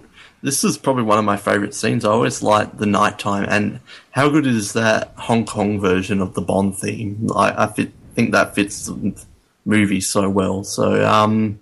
this 0.45 0.63
is 0.63 0.77
probably 0.77 1.03
one 1.03 1.17
of 1.17 1.25
my 1.25 1.37
favorite 1.37 1.73
scenes. 1.73 2.05
I 2.05 2.11
always 2.11 2.43
like 2.43 2.77
the 2.77 2.85
nighttime, 2.85 3.45
and 3.49 3.79
how 4.11 4.29
good 4.29 4.45
is 4.45 4.73
that 4.73 5.11
Hong 5.17 5.43
Kong 5.43 5.79
version 5.79 6.21
of 6.21 6.35
the 6.35 6.41
Bond 6.41 6.77
theme? 6.77 7.27
I, 7.35 7.63
I 7.63 7.67
fit, 7.67 7.91
think 8.13 8.31
that 8.31 8.53
fits 8.53 8.85
the 8.85 9.19
movie 9.65 10.01
so 10.01 10.29
well. 10.29 10.63
So 10.63 11.03
um, 11.03 11.59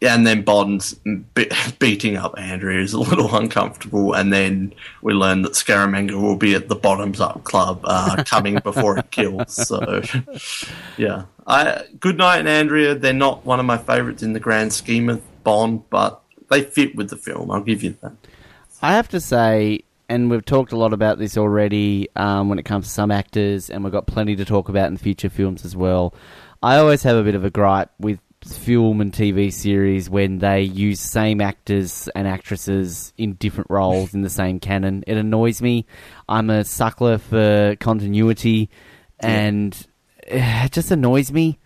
and 0.00 0.26
then 0.26 0.42
Bond's 0.42 0.94
be- 1.34 1.50
beating 1.78 2.16
up 2.16 2.34
Andrea 2.38 2.80
is 2.80 2.94
a 2.94 3.00
little 3.00 3.34
uncomfortable, 3.40 4.14
and 4.14 4.32
then 4.32 4.72
we 5.02 5.12
learn 5.12 5.42
that 5.42 5.52
Scaramanga 5.52 6.20
will 6.20 6.36
be 6.36 6.54
at 6.54 6.68
the 6.68 6.76
Bottoms 6.76 7.20
Up 7.20 7.44
Club, 7.44 7.80
uh, 7.84 8.24
coming 8.24 8.58
before 8.64 8.98
it 8.98 9.10
kills. 9.10 9.54
So, 9.66 10.02
yeah, 10.96 11.24
I 11.46 11.84
Goodnight 12.00 12.40
and 12.40 12.48
Andrea. 12.48 12.94
They're 12.94 13.12
not 13.12 13.44
one 13.44 13.60
of 13.60 13.66
my 13.66 13.78
favorites 13.78 14.22
in 14.22 14.32
the 14.32 14.40
grand 14.40 14.72
scheme 14.72 15.10
of 15.10 15.22
Bond, 15.44 15.82
but 15.90 16.22
they 16.48 16.62
fit 16.62 16.94
with 16.94 17.10
the 17.10 17.16
film. 17.16 17.50
I'll 17.50 17.60
give 17.60 17.82
you 17.82 17.96
that. 18.02 18.12
I 18.82 18.92
have 18.92 19.08
to 19.08 19.20
say, 19.20 19.80
and 20.08 20.30
we've 20.30 20.44
talked 20.44 20.72
a 20.72 20.76
lot 20.76 20.92
about 20.92 21.18
this 21.18 21.36
already 21.36 22.08
um, 22.16 22.48
when 22.48 22.58
it 22.58 22.64
comes 22.64 22.86
to 22.86 22.92
some 22.92 23.10
actors, 23.10 23.70
and 23.70 23.82
we've 23.82 23.92
got 23.92 24.06
plenty 24.06 24.36
to 24.36 24.44
talk 24.44 24.68
about 24.68 24.88
in 24.88 24.96
future 24.96 25.30
films 25.30 25.64
as 25.64 25.74
well. 25.74 26.14
I 26.62 26.76
always 26.76 27.02
have 27.02 27.16
a 27.16 27.22
bit 27.22 27.34
of 27.34 27.44
a 27.44 27.50
gripe 27.50 27.90
with 27.98 28.20
film 28.44 29.00
and 29.00 29.12
TV 29.12 29.52
series 29.52 30.08
when 30.08 30.38
they 30.38 30.62
use 30.62 31.00
same 31.00 31.40
actors 31.40 32.08
and 32.14 32.28
actresses 32.28 33.12
in 33.16 33.34
different 33.34 33.70
roles 33.70 34.14
in 34.14 34.22
the 34.22 34.30
same 34.30 34.60
canon. 34.60 35.04
It 35.06 35.16
annoys 35.16 35.60
me. 35.60 35.86
I'm 36.28 36.50
a 36.50 36.60
suckler 36.60 37.20
for 37.20 37.76
continuity, 37.76 38.70
and 39.20 39.76
it 40.22 40.72
just 40.72 40.90
annoys 40.90 41.32
me. 41.32 41.58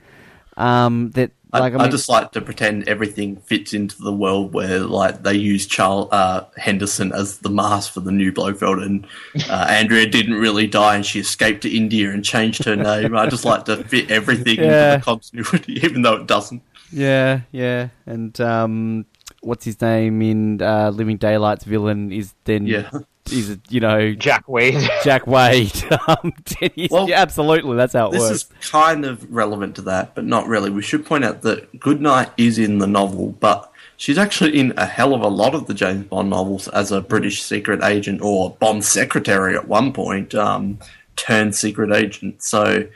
Um, 0.56 1.10
that 1.12 1.32
like 1.52 1.74
I, 1.74 1.76
I, 1.78 1.84
I 1.84 1.88
just 1.88 2.08
like 2.08 2.32
to 2.32 2.40
pretend 2.40 2.88
everything 2.88 3.36
fits 3.36 3.72
into 3.74 4.00
the 4.02 4.12
world 4.12 4.52
where 4.52 4.80
like 4.80 5.22
they 5.22 5.34
use 5.34 5.66
Charles 5.66 6.08
uh, 6.12 6.46
Henderson 6.56 7.12
as 7.12 7.38
the 7.38 7.50
mask 7.50 7.92
for 7.92 8.00
the 8.00 8.12
new 8.12 8.32
Blofeld, 8.32 8.82
and 8.82 9.06
uh, 9.48 9.66
Andrea 9.70 10.06
didn't 10.06 10.34
really 10.34 10.66
die, 10.66 10.96
and 10.96 11.04
she 11.06 11.20
escaped 11.20 11.62
to 11.62 11.74
India 11.76 12.10
and 12.10 12.24
changed 12.24 12.64
her 12.64 12.76
name. 12.76 13.16
I 13.16 13.26
just 13.28 13.44
like 13.44 13.64
to 13.66 13.82
fit 13.84 14.10
everything 14.10 14.58
Yeah. 14.58 14.94
into 14.94 14.98
the 14.98 15.04
continuity, 15.04 15.72
even 15.84 16.02
though 16.02 16.16
it 16.16 16.26
doesn't. 16.26 16.62
Yeah, 16.92 17.40
yeah, 17.52 17.88
and 18.06 18.38
um, 18.40 19.06
what's 19.42 19.64
his 19.64 19.80
name 19.80 20.20
in 20.22 20.60
uh, 20.60 20.90
Living 20.90 21.16
Daylight's 21.18 21.64
villain 21.64 22.12
is 22.12 22.34
then 22.44 22.66
Yeah. 22.66 22.90
Is 23.30 23.56
you 23.68 23.80
know 23.80 24.12
Jack 24.14 24.48
Wade. 24.48 24.88
Jack 25.04 25.26
Wade. 25.26 25.72
um, 26.08 26.32
he's- 26.74 26.90
Well, 26.90 27.08
yeah, 27.08 27.20
absolutely, 27.20 27.76
that's 27.76 27.92
how 27.92 28.08
it 28.08 28.12
This 28.12 28.20
works. 28.20 28.32
is 28.32 28.70
kind 28.70 29.04
of 29.04 29.30
relevant 29.32 29.76
to 29.76 29.82
that, 29.82 30.14
but 30.14 30.24
not 30.24 30.46
really. 30.46 30.70
We 30.70 30.82
should 30.82 31.04
point 31.06 31.24
out 31.24 31.42
that 31.42 31.78
Goodnight 31.80 32.30
is 32.36 32.58
in 32.58 32.78
the 32.78 32.86
novel, 32.86 33.32
but 33.40 33.70
she's 33.96 34.18
actually 34.18 34.58
in 34.58 34.72
a 34.76 34.86
hell 34.86 35.14
of 35.14 35.20
a 35.22 35.28
lot 35.28 35.54
of 35.54 35.66
the 35.66 35.74
James 35.74 36.06
Bond 36.06 36.30
novels 36.30 36.66
as 36.68 36.90
a 36.90 37.00
British 37.00 37.42
secret 37.42 37.82
agent 37.84 38.20
or 38.22 38.50
Bond 38.58 38.84
secretary 38.84 39.54
at 39.56 39.68
one 39.68 39.92
point, 39.92 40.34
um, 40.34 40.78
turned 41.16 41.54
secret 41.54 41.92
agent. 41.92 42.42
So, 42.42 42.86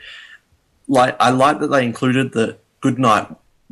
like, 0.87 1.15
I 1.19 1.29
like 1.29 1.59
that 1.59 1.67
they 1.67 1.85
included 1.85 2.33
that 2.33 2.59
Goodnight 2.81 3.27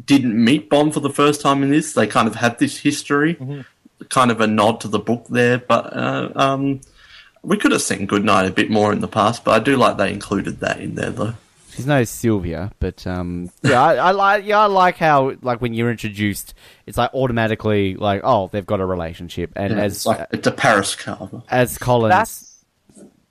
didn't 0.05 0.41
meet 0.43 0.69
Bond 0.69 0.93
for 0.93 0.99
the 1.01 1.09
first 1.09 1.41
time 1.41 1.61
in 1.63 1.69
this. 1.69 1.93
They 1.93 2.07
kind 2.07 2.27
of 2.27 2.35
had 2.35 2.57
this 2.59 2.77
history, 2.77 3.37
kind 4.09 4.31
of 4.31 4.41
a 4.41 4.47
nod 4.47 4.81
to 4.81 4.87
the 4.87 4.99
book 4.99 5.27
there. 5.29 5.57
But 5.57 5.95
uh, 5.95 6.31
um, 6.35 6.81
we 7.41 7.57
could 7.57 7.71
have 7.71 7.81
seen 7.81 8.05
Goodnight 8.05 8.47
a 8.47 8.51
bit 8.51 8.69
more 8.69 8.91
in 8.93 8.99
the 8.99 9.07
past. 9.07 9.43
But 9.43 9.51
I 9.51 9.63
do 9.63 9.75
like 9.77 9.97
they 9.97 10.11
included 10.11 10.59
that 10.61 10.79
in 10.79 10.95
there, 10.95 11.11
though. 11.11 11.33
She's 11.71 11.87
no 11.87 12.03
Sylvia, 12.03 12.71
but 12.79 13.07
um, 13.07 13.49
yeah, 13.63 13.81
I, 13.81 13.95
I 13.95 14.11
like 14.11 14.45
yeah, 14.45 14.59
I 14.59 14.67
like 14.67 14.97
how 14.97 15.33
like 15.41 15.59
when 15.59 15.73
you're 15.73 15.89
introduced, 15.89 16.53
it's 16.85 16.99
like 16.99 17.11
automatically 17.15 17.95
like 17.95 18.21
oh 18.23 18.47
they've 18.51 18.65
got 18.65 18.79
a 18.79 18.85
relationship, 18.85 19.53
and 19.55 19.73
Yeah, 19.73 19.83
as 19.83 19.95
it's 19.95 20.05
like 20.05 20.27
it's 20.31 20.45
a 20.45 20.51
Paris 20.51 20.95
Carver. 20.95 21.41
as 21.49 21.79
Collins, 21.79 22.11
That's. 22.11 22.49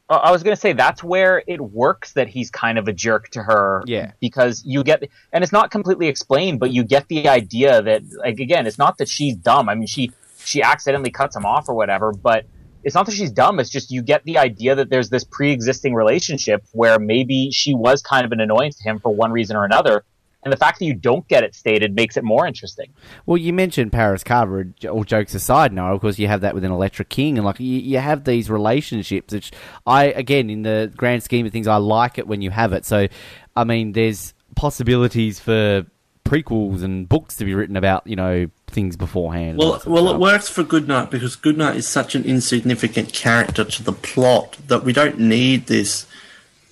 I 0.08 0.30
was 0.30 0.42
going 0.42 0.54
to 0.54 0.60
say 0.60 0.74
that's 0.74 1.02
where 1.02 1.42
it 1.46 1.60
works 1.60 2.12
that 2.14 2.28
he's 2.28 2.50
kind 2.50 2.78
of 2.78 2.86
a 2.86 2.92
jerk 2.92 3.30
to 3.30 3.42
her. 3.42 3.82
Yeah. 3.86 4.12
Because 4.20 4.62
you 4.66 4.84
get, 4.84 5.08
and 5.32 5.42
it's 5.42 5.52
not 5.52 5.70
completely 5.70 6.08
explained, 6.08 6.60
but 6.60 6.70
you 6.70 6.84
get 6.84 7.08
the 7.08 7.28
idea 7.28 7.80
that, 7.80 8.02
like, 8.18 8.38
again, 8.38 8.66
it's 8.66 8.76
not 8.76 8.98
that 8.98 9.08
she's 9.08 9.36
dumb. 9.36 9.70
I 9.70 9.74
mean, 9.74 9.86
she 9.86 10.12
she 10.44 10.62
accidentally 10.62 11.10
cuts 11.10 11.36
him 11.36 11.44
off 11.44 11.68
or 11.68 11.74
whatever, 11.74 12.12
but 12.12 12.46
it's 12.84 12.94
not 12.94 13.06
that 13.06 13.14
she's 13.14 13.30
dumb. 13.30 13.60
It's 13.60 13.70
just 13.70 13.90
you 13.90 14.02
get 14.02 14.24
the 14.24 14.38
idea 14.38 14.74
that 14.74 14.90
there's 14.90 15.08
this 15.08 15.24
pre-existing 15.24 15.94
relationship 15.94 16.64
where 16.72 16.98
maybe 16.98 17.50
she 17.52 17.74
was 17.74 18.02
kind 18.02 18.24
of 18.24 18.32
an 18.32 18.40
annoyance 18.40 18.76
to 18.78 18.82
him 18.82 18.98
for 18.98 19.14
one 19.14 19.32
reason 19.32 19.56
or 19.56 19.64
another. 19.64 20.04
And 20.44 20.52
the 20.52 20.56
fact 20.56 20.80
that 20.80 20.86
you 20.86 20.94
don't 20.94 21.26
get 21.28 21.44
it 21.44 21.54
stated 21.54 21.94
makes 21.94 22.16
it 22.16 22.24
more 22.24 22.46
interesting. 22.46 22.92
Well, 23.26 23.36
you 23.36 23.52
mentioned 23.52 23.92
Paris 23.92 24.24
Carver. 24.24 24.72
All 24.90 25.04
jokes 25.04 25.34
aside, 25.34 25.72
now 25.72 25.94
of 25.94 26.00
course 26.00 26.18
you 26.18 26.26
have 26.26 26.40
that 26.40 26.52
with 26.52 26.64
an 26.64 26.72
Elektra 26.72 27.04
King, 27.04 27.38
and 27.38 27.44
like 27.44 27.60
you, 27.60 27.78
you 27.78 27.98
have 27.98 28.24
these 28.24 28.50
relationships. 28.50 29.32
Which 29.32 29.52
I, 29.86 30.06
again, 30.06 30.50
in 30.50 30.62
the 30.62 30.92
grand 30.96 31.22
scheme 31.22 31.46
of 31.46 31.52
things, 31.52 31.68
I 31.68 31.76
like 31.76 32.18
it 32.18 32.26
when 32.26 32.42
you 32.42 32.50
have 32.50 32.72
it. 32.72 32.84
So, 32.84 33.06
I 33.54 33.62
mean, 33.62 33.92
there's 33.92 34.34
possibilities 34.56 35.38
for 35.38 35.86
prequels 36.24 36.82
and 36.82 37.08
books 37.08 37.36
to 37.36 37.44
be 37.44 37.54
written 37.54 37.76
about, 37.76 38.04
you 38.08 38.16
know, 38.16 38.50
things 38.72 38.96
beforehand. 38.96 39.58
Well, 39.58 39.72
that 39.72 39.82
sort 39.82 39.98
of 39.98 40.04
well, 40.04 40.14
it 40.14 40.18
works 40.20 40.48
for 40.48 40.62
Goodnight 40.64 41.10
because 41.10 41.36
Goodnight 41.36 41.76
is 41.76 41.86
such 41.86 42.14
an 42.14 42.24
insignificant 42.24 43.12
character 43.12 43.64
to 43.64 43.82
the 43.82 43.92
plot 43.92 44.58
that 44.66 44.84
we 44.84 44.92
don't 44.92 45.18
need 45.18 45.66
this 45.66 46.06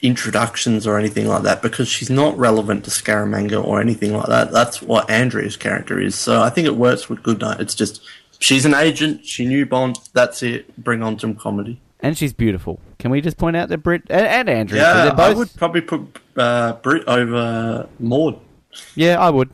introductions 0.03 0.87
or 0.87 0.99
anything 0.99 1.29
like 1.29 1.43
that 1.43 1.61
because 1.61 1.87
she's 1.87 2.09
not 2.09 2.37
relevant 2.39 2.85
to 2.85 2.91
Scaramanga 2.91 3.63
or 3.63 3.81
anything 3.81 4.15
like 4.15 4.27
that. 4.29 4.51
That's 4.51 4.81
what 4.81 5.11
Andrea's 5.11 5.57
character 5.57 6.01
is. 6.01 6.15
So 6.15 6.43
I 6.43 6.51
think 6.51 6.67
it 6.67 6.77
works 6.77 7.09
with 7.09 7.23
Goodnight. 7.23 7.61
It's 7.61 7.75
just 7.75 8.01
she's 8.39 8.65
an 8.65 8.75
agent. 8.75 9.27
She 9.27 9.45
knew 9.47 9.67
Bond. 9.67 9.99
That's 10.13 10.43
it. 10.43 10.75
Bring 10.83 11.03
on 11.03 11.19
some 11.19 11.35
comedy. 11.35 11.81
and 12.01 12.17
she's 12.17 12.33
beautiful. 12.33 12.81
Can 12.99 13.11
we 13.11 13.21
just 13.21 13.37
point 13.37 13.57
out 13.57 13.69
that 13.69 13.79
Britt 13.79 14.03
and, 14.11 14.27
and 14.27 14.49
Andrew? 14.49 14.79
Yeah, 14.79 15.11
both... 15.11 15.21
I 15.21 15.35
would 15.35 15.55
probably 15.57 15.81
put 15.83 16.19
uh, 16.37 16.75
Britt 16.75 17.07
over 17.07 17.89
Maud. 17.99 18.41
Yeah, 18.95 19.19
I 19.21 19.31
would. 19.31 19.51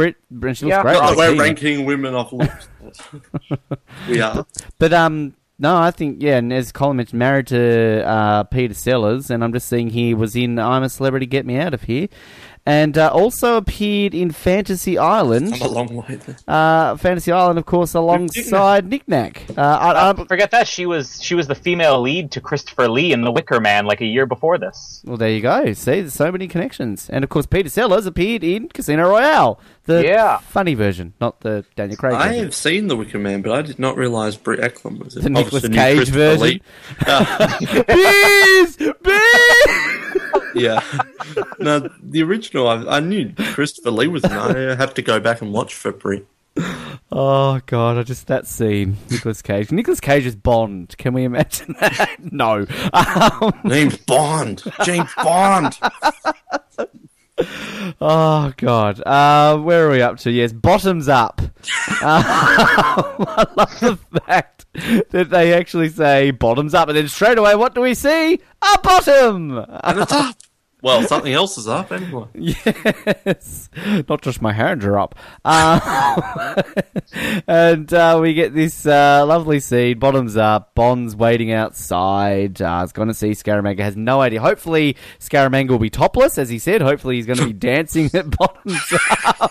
Britt, 0.00 0.16
Britt 0.30 0.56
she 0.56 0.64
looks 0.66 0.76
Yeah, 0.76 0.82
great. 0.82 0.94
Not 0.94 1.04
like 1.08 1.16
we're 1.16 1.30
Tina. 1.32 1.42
ranking 1.42 1.84
women 1.84 2.14
off 2.14 2.32
looks. 2.32 2.68
we 4.08 4.20
are. 4.20 4.46
But 4.78 4.92
um, 4.92 5.34
no, 5.58 5.76
I 5.76 5.90
think 5.90 6.22
yeah. 6.22 6.36
And 6.38 6.52
as 6.52 6.72
Colin 6.72 6.96
mentioned, 6.96 7.18
married 7.18 7.48
to 7.48 8.06
uh, 8.06 8.44
Peter 8.44 8.72
Sellers, 8.74 9.30
and 9.30 9.44
I'm 9.44 9.52
just 9.52 9.68
seeing 9.68 9.90
he 9.90 10.14
was 10.14 10.34
in 10.36 10.58
"I'm 10.58 10.82
a 10.82 10.88
Celebrity, 10.88 11.26
Get 11.26 11.44
Me 11.44 11.58
Out 11.58 11.74
of 11.74 11.82
Here," 11.82 12.08
and 12.66 12.96
uh, 12.98 13.10
also 13.12 13.56
appeared 13.56 14.14
in 14.14 14.30
Fantasy 14.30 14.98
Island. 14.98 15.54
I'm 15.54 15.62
a 15.62 15.68
long 15.68 15.94
way 15.94 16.16
there. 16.16 16.36
Uh, 16.46 16.96
Fantasy 16.96 17.32
Island, 17.32 17.58
of 17.58 17.66
course, 17.66 17.94
alongside 17.94 18.86
Nick 18.88 19.08
Nack. 19.08 19.44
Uh, 19.56 19.60
I, 19.60 20.10
I, 20.10 20.24
Forget 20.26 20.50
that 20.52 20.68
she 20.68 20.86
was 20.86 21.22
she 21.22 21.34
was 21.34 21.46
the 21.48 21.54
female 21.54 22.00
lead 22.00 22.30
to 22.32 22.40
Christopher 22.40 22.88
Lee 22.88 23.12
in 23.12 23.22
The 23.22 23.32
Wicker 23.32 23.60
Man 23.60 23.86
like 23.86 24.00
a 24.00 24.06
year 24.06 24.26
before 24.26 24.58
this. 24.58 25.02
well, 25.04 25.16
there 25.16 25.30
you 25.30 25.40
go. 25.40 25.72
See, 25.72 26.00
there's 26.02 26.14
so 26.14 26.30
many 26.30 26.46
connections, 26.48 27.08
and 27.10 27.24
of 27.24 27.30
course, 27.30 27.46
Peter 27.46 27.68
Sellers 27.68 28.06
appeared 28.06 28.44
in 28.44 28.68
Casino 28.68 29.08
Royale, 29.08 29.58
the 29.84 30.04
Yeah. 30.04 30.38
funny 30.38 30.74
version, 30.74 31.14
not 31.20 31.40
the 31.40 31.64
Daniel 31.76 31.96
Craig. 31.96 32.14
I 32.14 32.28
version. 32.28 32.44
have 32.44 32.54
seen 32.54 32.86
The 32.88 32.96
Wicker 32.96 33.18
Man, 33.18 33.42
but 33.42 33.52
I 33.52 33.62
did 33.62 33.78
not 33.78 33.96
realise 33.96 34.36
Britt 34.36 34.60
Ekland 34.60 35.02
was 35.02 35.16
it. 35.16 35.22
The 35.22 35.30
Nicolas 35.30 35.66
Cage 35.68 36.08
version. 36.08 36.40
Lee. 36.40 36.62
Yeah. 40.60 40.82
No, 41.58 41.88
the 42.02 42.22
original, 42.22 42.68
I, 42.68 42.96
I 42.96 43.00
knew 43.00 43.32
Christopher 43.52 43.90
Lee 43.90 44.08
was 44.08 44.24
in 44.24 44.32
it. 44.32 44.70
I 44.70 44.74
have 44.74 44.94
to 44.94 45.02
go 45.02 45.20
back 45.20 45.42
and 45.42 45.52
watch 45.52 45.82
Britt. 45.82 46.26
Oh 47.12 47.60
god, 47.66 47.98
I 47.98 48.02
just 48.02 48.28
that 48.28 48.46
scene. 48.46 48.96
Nicolas 49.10 49.42
Cage. 49.42 49.72
Nicolas 49.72 50.00
Cage 50.00 50.26
is 50.26 50.36
Bond. 50.36 50.96
Can 50.96 51.12
we 51.12 51.24
imagine 51.24 51.74
that? 51.80 52.16
no. 52.32 52.66
Um, 52.92 53.52
James 53.68 53.96
Bond! 53.98 54.62
James 54.84 55.10
Bond! 55.16 55.78
oh 58.00 58.52
god. 58.56 59.02
Uh, 59.04 59.58
where 59.58 59.88
are 59.88 59.90
we 59.90 60.02
up 60.02 60.18
to? 60.18 60.30
Yes, 60.30 60.52
bottoms 60.52 61.08
up. 61.08 61.40
Uh, 61.40 61.52
I 62.02 63.46
love 63.56 63.80
the 63.80 63.96
fact 64.26 64.66
that 65.10 65.30
they 65.30 65.52
actually 65.52 65.88
say 65.88 66.30
bottoms 66.30 66.74
up, 66.74 66.88
and 66.88 66.96
then 66.96 67.08
straight 67.08 67.38
away, 67.38 67.56
what 67.56 67.74
do 67.74 67.80
we 67.80 67.94
see? 67.94 68.34
A 68.34 68.78
bottom. 68.82 69.58
And 69.58 70.00
it's 70.00 70.12
up! 70.12 70.36
Well, 70.82 71.02
something 71.06 71.32
else 71.32 71.58
is 71.58 71.68
up 71.68 71.92
anyway. 71.92 72.26
Yes, 72.40 73.68
not 74.08 74.22
just 74.22 74.42
my 74.42 74.52
hands 74.52 74.84
are 74.84 74.98
up. 74.98 75.14
Uh, 75.44 76.62
and 77.46 77.92
uh, 77.92 78.18
we 78.20 78.34
get 78.34 78.54
this 78.54 78.86
uh, 78.86 79.24
lovely 79.26 79.60
scene, 79.60 79.98
bottoms 79.98 80.36
up. 80.36 80.74
Bond's 80.74 81.14
waiting 81.14 81.52
outside. 81.52 82.60
Uh, 82.60 82.80
he's 82.80 82.92
going 82.92 83.08
to 83.08 83.14
see 83.14 83.30
Scaramanga. 83.30 83.80
Has 83.80 83.96
no 83.96 84.20
idea. 84.20 84.40
Hopefully, 84.40 84.96
Scaramanga 85.18 85.70
will 85.70 85.78
be 85.78 85.90
topless, 85.90 86.38
as 86.38 86.48
he 86.48 86.58
said. 86.58 86.80
Hopefully, 86.80 87.16
he's 87.16 87.26
going 87.26 87.38
to 87.38 87.46
be 87.46 87.52
dancing 87.70 88.10
at 88.14 88.30
bottoms 88.36 88.92
up. 89.36 89.50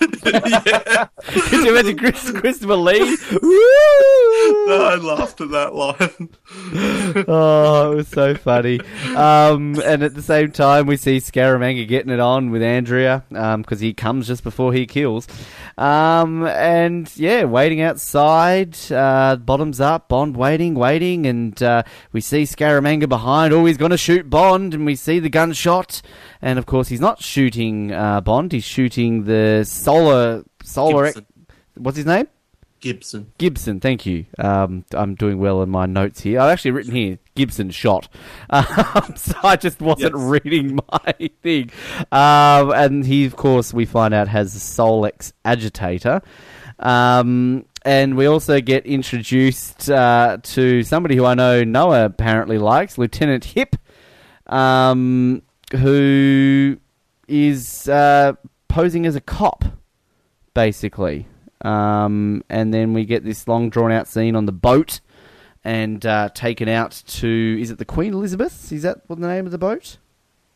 Could 1.22 1.52
you 1.52 1.72
imagine 1.72 1.98
Chris, 1.98 2.32
Christopher 2.32 2.76
Lee? 2.76 3.00
No, 3.32 4.84
I 4.84 4.96
laughed 5.02 5.42
at 5.42 5.52
that 5.52 5.74
line. 5.74 7.26
oh, 7.28 7.92
it 7.92 7.96
was 7.96 8.08
so 8.08 8.36
funny. 8.36 8.80
Um, 9.16 9.80
and 9.84 10.04
at 10.04 10.16
the 10.16 10.22
same 10.22 10.52
time, 10.52 10.86
we 10.86 10.98
see 10.98 11.19
Scaramanga 11.20 11.88
getting 11.88 12.12
it 12.12 12.20
on 12.20 12.52
with 12.52 12.62
Andrea 12.62 13.24
because 13.30 13.80
he 13.80 13.94
comes 13.94 14.28
just 14.28 14.44
before 14.44 14.74
he 14.74 14.86
kills. 14.86 15.28
Um, 15.78 16.46
and 16.46 17.12
yeah, 17.16 17.46
waiting 17.46 17.82
outside, 17.82 18.78
uh, 18.92 19.38
bottoms 19.38 19.80
up, 19.80 20.10
Bond 20.10 20.36
waiting, 20.36 20.76
waiting, 20.76 21.26
and 21.26 21.62
uh, 21.64 21.84
we 22.12 22.22
see 22.22 22.44
Scaramanga 22.44 23.08
behind. 23.08 23.54
Oh, 23.54 23.66
he's 23.66 23.78
going 23.78 23.92
to 23.92 23.98
shoot 23.98 24.30
Bond, 24.30 24.74
and 24.74 24.86
we 24.86 24.96
see 24.96 25.20
the 25.20 25.30
gunshot. 25.30 26.02
And 26.42 26.60
of 26.60 26.66
course, 26.66 26.90
he's 26.90 27.02
not 27.02 27.22
shooting 27.22 27.92
uh, 27.92 28.22
Bond. 28.22 28.52
He's 28.52 28.66
shooting 28.66 29.26
the 29.26 29.64
solar 29.64 30.44
solar. 30.64 31.06
Gibson. 31.06 31.26
What's 31.76 31.98
his 31.98 32.06
name? 32.06 32.28
Gibson. 32.80 33.32
Gibson, 33.38 33.80
thank 33.80 34.06
you. 34.06 34.26
Um, 34.38 34.86
I'm 34.94 35.16
doing 35.16 35.40
well 35.40 35.62
in 35.62 35.70
my 35.70 35.86
notes 35.86 36.22
here. 36.22 36.40
I've 36.40 36.52
actually 36.52 36.72
written 36.72 36.96
here 36.96 37.20
Gibson 37.40 37.70
shot, 37.72 38.08
um, 38.52 39.16
so 39.16 39.34
I 39.44 39.56
just 39.56 39.80
wasn't 39.82 40.14
Yes. 40.16 40.24
reading 40.44 40.80
my 40.92 41.14
thing. 41.42 41.72
Um, 42.12 42.72
and 42.72 43.06
he, 43.06 43.26
of 43.26 43.36
course, 43.36 43.74
we 43.74 43.86
find 43.86 44.14
out 44.14 44.28
has 44.28 44.56
a 44.56 44.60
Solex 44.60 45.34
agitator. 45.44 46.22
Um, 46.80 47.66
and 47.86 48.16
we 48.16 48.26
also 48.26 48.62
get 48.62 48.86
introduced 48.86 49.90
uh, 49.90 50.38
to 50.44 50.84
somebody 50.84 51.16
who 51.16 51.26
I 51.26 51.34
know 51.34 51.64
Noah 51.64 52.06
apparently 52.06 52.58
likes, 52.58 52.98
Lieutenant 52.98 53.46
Hip, 53.46 53.76
um, 54.48 55.42
who 55.72 56.78
is 57.28 57.88
uh, 57.90 58.34
posing 58.68 59.06
as 59.06 59.16
a 59.16 59.22
cop, 59.22 59.64
basically. 60.54 61.28
Um, 61.62 62.44
and 62.50 62.74
then 62.74 62.94
we 62.94 63.06
get 63.06 63.24
this 63.24 63.48
long 63.48 63.70
drawn 63.70 63.92
out 63.92 64.08
scene 64.08 64.36
on 64.36 64.46
the 64.46 64.52
boat 64.54 65.02
and 65.70 66.04
uh, 66.04 66.30
taken 66.34 66.68
out 66.68 67.04
to 67.06 67.58
is 67.62 67.70
it 67.70 67.78
the 67.78 67.86
Queen 67.86 68.12
Elizabeth? 68.12 68.72
Is 68.74 68.82
that 68.82 69.02
what 69.06 69.22
the 69.22 69.28
name 69.28 69.46
of 69.46 69.52
the 69.52 69.60
boat? 69.60 69.98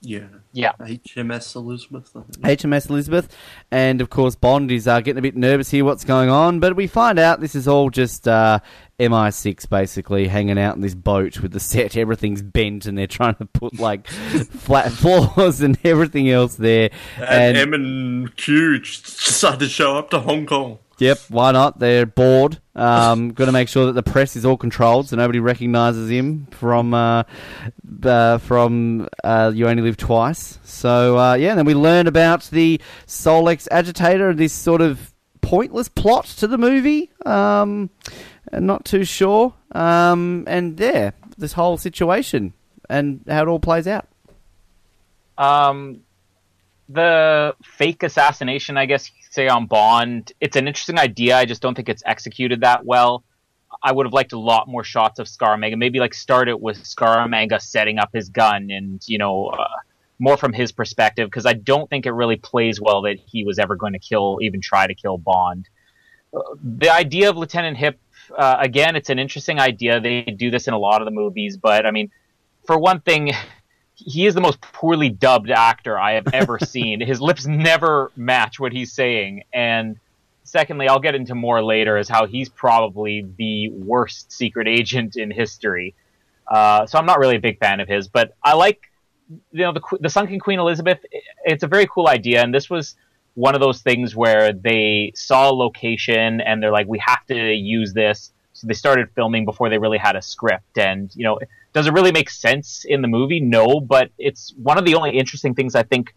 Yeah. 0.01 0.25
Yeah. 0.51 0.71
HMS 0.79 1.55
Elizabeth. 1.55 2.11
HMS 2.13 2.89
Elizabeth, 2.89 3.35
and 3.71 4.01
of 4.01 4.09
course 4.09 4.35
Bond 4.35 4.71
is 4.71 4.87
uh, 4.87 5.01
getting 5.01 5.19
a 5.19 5.21
bit 5.21 5.37
nervous 5.37 5.69
here. 5.69 5.85
What's 5.85 6.03
going 6.03 6.29
on? 6.29 6.59
But 6.59 6.75
we 6.75 6.87
find 6.87 7.19
out 7.19 7.41
this 7.41 7.53
is 7.53 7.67
all 7.67 7.91
just 7.91 8.27
uh, 8.27 8.59
MI6 8.99 9.69
basically 9.69 10.27
hanging 10.27 10.57
out 10.57 10.75
in 10.75 10.81
this 10.81 10.95
boat 10.95 11.39
with 11.39 11.51
the 11.51 11.59
set. 11.59 11.95
Everything's 11.97 12.41
bent, 12.41 12.87
and 12.87 12.97
they're 12.97 13.05
trying 13.05 13.35
to 13.35 13.45
put 13.45 13.79
like 13.79 14.07
flat 14.07 14.91
floors 14.91 15.61
and 15.61 15.77
everything 15.83 16.27
else 16.29 16.55
there. 16.55 16.89
And, 17.17 17.55
M 17.55 17.73
and 17.73 18.35
Q 18.35 18.79
decided 18.79 19.59
to 19.59 19.69
show 19.69 19.95
up 19.95 20.09
to 20.09 20.19
Hong 20.19 20.47
Kong. 20.47 20.79
Yep, 20.99 21.19
why 21.29 21.51
not? 21.51 21.79
They're 21.79 22.05
bored. 22.05 22.59
Um, 22.75 23.31
got 23.33 23.45
to 23.45 23.51
make 23.51 23.67
sure 23.67 23.87
that 23.87 23.93
the 23.93 24.03
press 24.03 24.35
is 24.35 24.45
all 24.45 24.57
controlled, 24.57 25.09
so 25.09 25.15
nobody 25.15 25.39
recognises 25.39 26.09
him 26.09 26.47
from 26.51 26.93
uh, 26.93 27.23
uh, 28.03 28.37
from 28.39 29.07
uh, 29.23 29.51
You 29.53 29.67
Only 29.67 29.83
Live 29.83 29.97
Twice. 29.97 30.59
So 30.63 31.17
uh, 31.17 31.33
yeah, 31.35 31.49
and 31.49 31.59
then 31.59 31.65
we 31.65 31.73
learn 31.73 32.07
about 32.07 32.43
the 32.51 32.79
Solex 33.07 33.67
agitator 33.71 34.29
and 34.29 34.39
this 34.39 34.53
sort 34.53 34.81
of 34.81 35.13
pointless 35.41 35.89
plot 35.89 36.25
to 36.25 36.47
the 36.47 36.57
movie. 36.57 37.11
Um, 37.25 37.89
not 38.51 38.85
too 38.85 39.03
sure. 39.03 39.53
Um, 39.71 40.45
and 40.47 40.79
yeah, 40.79 41.11
this 41.37 41.53
whole 41.53 41.77
situation 41.77 42.53
and 42.89 43.21
how 43.27 43.43
it 43.43 43.47
all 43.47 43.59
plays 43.59 43.87
out. 43.87 44.07
Um, 45.37 46.01
the 46.89 47.55
fake 47.63 48.03
assassination, 48.03 48.77
I 48.77 48.85
guess, 48.85 49.09
say 49.33 49.47
on 49.47 49.65
Bond, 49.65 50.31
it's 50.39 50.55
an 50.55 50.67
interesting 50.67 50.99
idea. 50.99 51.37
I 51.37 51.45
just 51.45 51.61
don't 51.61 51.75
think 51.75 51.89
it's 51.89 52.03
executed 52.05 52.61
that 52.61 52.85
well. 52.85 53.23
I 53.81 53.91
would 53.91 54.05
have 54.05 54.13
liked 54.13 54.33
a 54.33 54.39
lot 54.39 54.67
more 54.67 54.83
shots 54.83 55.19
of 55.19 55.27
Scaramanga. 55.27 55.77
Maybe 55.77 55.99
like 55.99 56.13
start 56.13 56.47
it 56.47 56.59
with 56.59 56.83
Scaramanga 56.83 57.59
setting 57.61 57.97
up 57.97 58.09
his 58.13 58.29
gun, 58.29 58.69
and 58.69 59.01
you 59.07 59.17
know, 59.17 59.47
uh, 59.47 59.67
more 60.19 60.37
from 60.37 60.53
his 60.53 60.71
perspective, 60.71 61.27
because 61.27 61.45
I 61.45 61.53
don't 61.53 61.89
think 61.89 62.05
it 62.05 62.11
really 62.11 62.35
plays 62.35 62.79
well 62.79 63.01
that 63.01 63.17
he 63.17 63.43
was 63.43 63.59
ever 63.59 63.75
going 63.75 63.93
to 63.93 63.99
kill, 63.99 64.39
even 64.41 64.61
try 64.61 64.85
to 64.85 64.93
kill 64.93 65.17
Bond. 65.17 65.67
The 66.63 66.91
idea 66.91 67.29
of 67.29 67.37
Lieutenant 67.37 67.77
Hip, 67.77 67.99
uh, 68.37 68.57
again, 68.59 68.95
it's 68.95 69.09
an 69.09 69.19
interesting 69.19 69.59
idea. 69.59 69.99
They 69.99 70.21
do 70.21 70.51
this 70.51 70.67
in 70.67 70.73
a 70.73 70.79
lot 70.79 71.01
of 71.01 71.05
the 71.05 71.11
movies, 71.11 71.57
but 71.57 71.85
I 71.85 71.91
mean, 71.91 72.11
for 72.65 72.77
one 72.77 73.01
thing, 73.01 73.31
he 73.95 74.25
is 74.25 74.33
the 74.33 74.41
most 74.41 74.59
poorly 74.61 75.09
dubbed 75.09 75.51
actor 75.51 75.99
I 75.99 76.13
have 76.13 76.27
ever 76.33 76.59
seen. 76.65 77.01
His 77.01 77.21
lips 77.21 77.45
never 77.45 78.11
match 78.15 78.59
what 78.59 78.71
he's 78.71 78.91
saying. 78.91 79.43
And 79.53 79.97
secondly, 80.43 80.87
I'll 80.87 80.99
get 80.99 81.15
into 81.15 81.35
more 81.35 81.63
later, 81.63 81.97
is 81.97 82.09
how 82.09 82.25
he's 82.25 82.49
probably 82.49 83.25
the 83.37 83.69
worst 83.69 84.31
secret 84.31 84.67
agent 84.67 85.15
in 85.15 85.31
history. 85.31 85.95
Uh, 86.47 86.85
so 86.85 86.97
I'm 86.97 87.05
not 87.05 87.19
really 87.19 87.37
a 87.37 87.39
big 87.39 87.59
fan 87.59 87.79
of 87.79 87.87
his, 87.87 88.07
but 88.07 88.35
I 88.43 88.53
like, 88.53 88.91
you 89.51 89.61
know, 89.61 89.71
the, 89.71 89.81
the 90.01 90.09
Sunken 90.09 90.39
Queen 90.39 90.59
Elizabeth. 90.59 90.99
It's 91.45 91.63
a 91.63 91.67
very 91.67 91.87
cool 91.87 92.07
idea, 92.07 92.43
and 92.43 92.53
this 92.53 92.69
was 92.69 92.95
one 93.35 93.55
of 93.55 93.61
those 93.61 93.81
things 93.81 94.15
where 94.15 94.53
they 94.53 95.11
saw 95.15 95.49
a 95.49 95.53
location 95.53 96.41
and 96.41 96.61
they're 96.61 96.71
like, 96.71 96.87
we 96.87 96.99
have 96.99 97.25
to 97.27 97.53
use 97.53 97.93
this. 97.93 98.31
So 98.53 98.67
they 98.67 98.73
started 98.73 99.09
filming 99.15 99.45
before 99.45 99.69
they 99.69 99.77
really 99.77 99.97
had 99.97 100.15
a 100.15 100.21
script, 100.21 100.77
and 100.77 101.11
you 101.15 101.23
know, 101.23 101.39
does 101.73 101.87
it 101.87 101.93
really 101.93 102.11
make 102.11 102.29
sense 102.29 102.85
in 102.87 103.01
the 103.01 103.07
movie? 103.07 103.39
No, 103.39 103.79
but 103.79 104.11
it's 104.17 104.53
one 104.61 104.77
of 104.77 104.85
the 104.85 104.95
only 104.95 105.17
interesting 105.17 105.55
things 105.55 105.75
I 105.75 105.83
think 105.83 106.13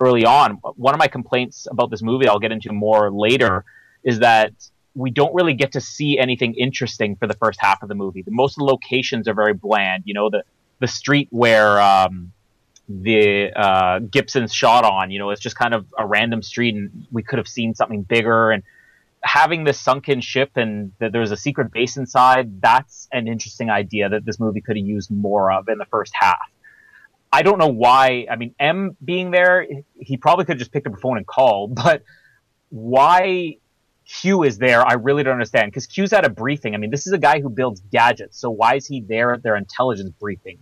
early 0.00 0.24
on. 0.24 0.52
One 0.76 0.94
of 0.94 0.98
my 0.98 1.08
complaints 1.08 1.66
about 1.70 1.90
this 1.90 2.02
movie, 2.02 2.28
I'll 2.28 2.38
get 2.38 2.52
into 2.52 2.72
more 2.72 3.10
later, 3.10 3.64
is 4.04 4.20
that 4.20 4.52
we 4.94 5.10
don't 5.10 5.34
really 5.34 5.54
get 5.54 5.72
to 5.72 5.80
see 5.80 6.18
anything 6.18 6.54
interesting 6.54 7.16
for 7.16 7.26
the 7.26 7.34
first 7.34 7.58
half 7.60 7.82
of 7.82 7.88
the 7.88 7.94
movie. 7.94 8.24
Most 8.28 8.52
of 8.52 8.58
the 8.58 8.64
locations 8.64 9.28
are 9.28 9.34
very 9.34 9.54
bland. 9.54 10.02
You 10.06 10.14
know, 10.14 10.28
the 10.28 10.44
the 10.80 10.86
street 10.86 11.28
where 11.30 11.80
um, 11.80 12.32
the 12.88 13.52
uh, 13.54 13.98
Gibson's 14.00 14.52
shot 14.52 14.84
on, 14.84 15.10
you 15.10 15.18
know, 15.18 15.30
it's 15.30 15.40
just 15.40 15.56
kind 15.56 15.74
of 15.74 15.86
a 15.96 16.06
random 16.06 16.42
street, 16.42 16.74
and 16.74 17.06
we 17.10 17.22
could 17.22 17.38
have 17.38 17.48
seen 17.48 17.74
something 17.74 18.02
bigger. 18.02 18.50
And 18.50 18.62
having 19.22 19.64
this 19.64 19.80
sunken 19.80 20.20
ship 20.20 20.50
and 20.56 20.92
that 21.00 21.12
there's 21.12 21.30
a 21.30 21.36
secret 21.36 21.72
base 21.72 21.96
inside, 21.96 22.60
that's 22.60 23.08
an 23.12 23.28
interesting 23.28 23.70
idea 23.70 24.08
that 24.08 24.24
this 24.24 24.38
movie 24.38 24.60
could 24.60 24.76
have 24.76 24.86
used 24.86 25.10
more 25.10 25.52
of 25.52 25.68
in 25.68 25.78
the 25.78 25.86
first 25.86 26.12
half. 26.14 26.38
I 27.32 27.42
don't 27.42 27.58
know 27.58 27.68
why. 27.68 28.26
I 28.30 28.36
mean, 28.36 28.54
M 28.58 28.96
being 29.04 29.30
there, 29.30 29.66
he 29.98 30.16
probably 30.16 30.44
could 30.44 30.52
have 30.52 30.58
just 30.58 30.72
picked 30.72 30.86
up 30.86 30.94
a 30.94 30.96
phone 30.96 31.18
and 31.18 31.26
called, 31.26 31.74
but 31.82 32.02
why 32.70 33.56
Q 34.06 34.42
is 34.42 34.58
there, 34.58 34.86
I 34.86 34.94
really 34.94 35.22
don't 35.22 35.34
understand. 35.34 35.70
Because 35.70 35.86
Q's 35.86 36.12
at 36.12 36.24
a 36.24 36.30
briefing. 36.30 36.74
I 36.74 36.78
mean, 36.78 36.90
this 36.90 37.06
is 37.06 37.12
a 37.12 37.18
guy 37.18 37.40
who 37.40 37.50
builds 37.50 37.80
gadgets, 37.92 38.38
so 38.38 38.50
why 38.50 38.76
is 38.76 38.86
he 38.86 39.00
there 39.00 39.34
at 39.34 39.42
their 39.42 39.56
intelligence 39.56 40.10
briefing? 40.18 40.58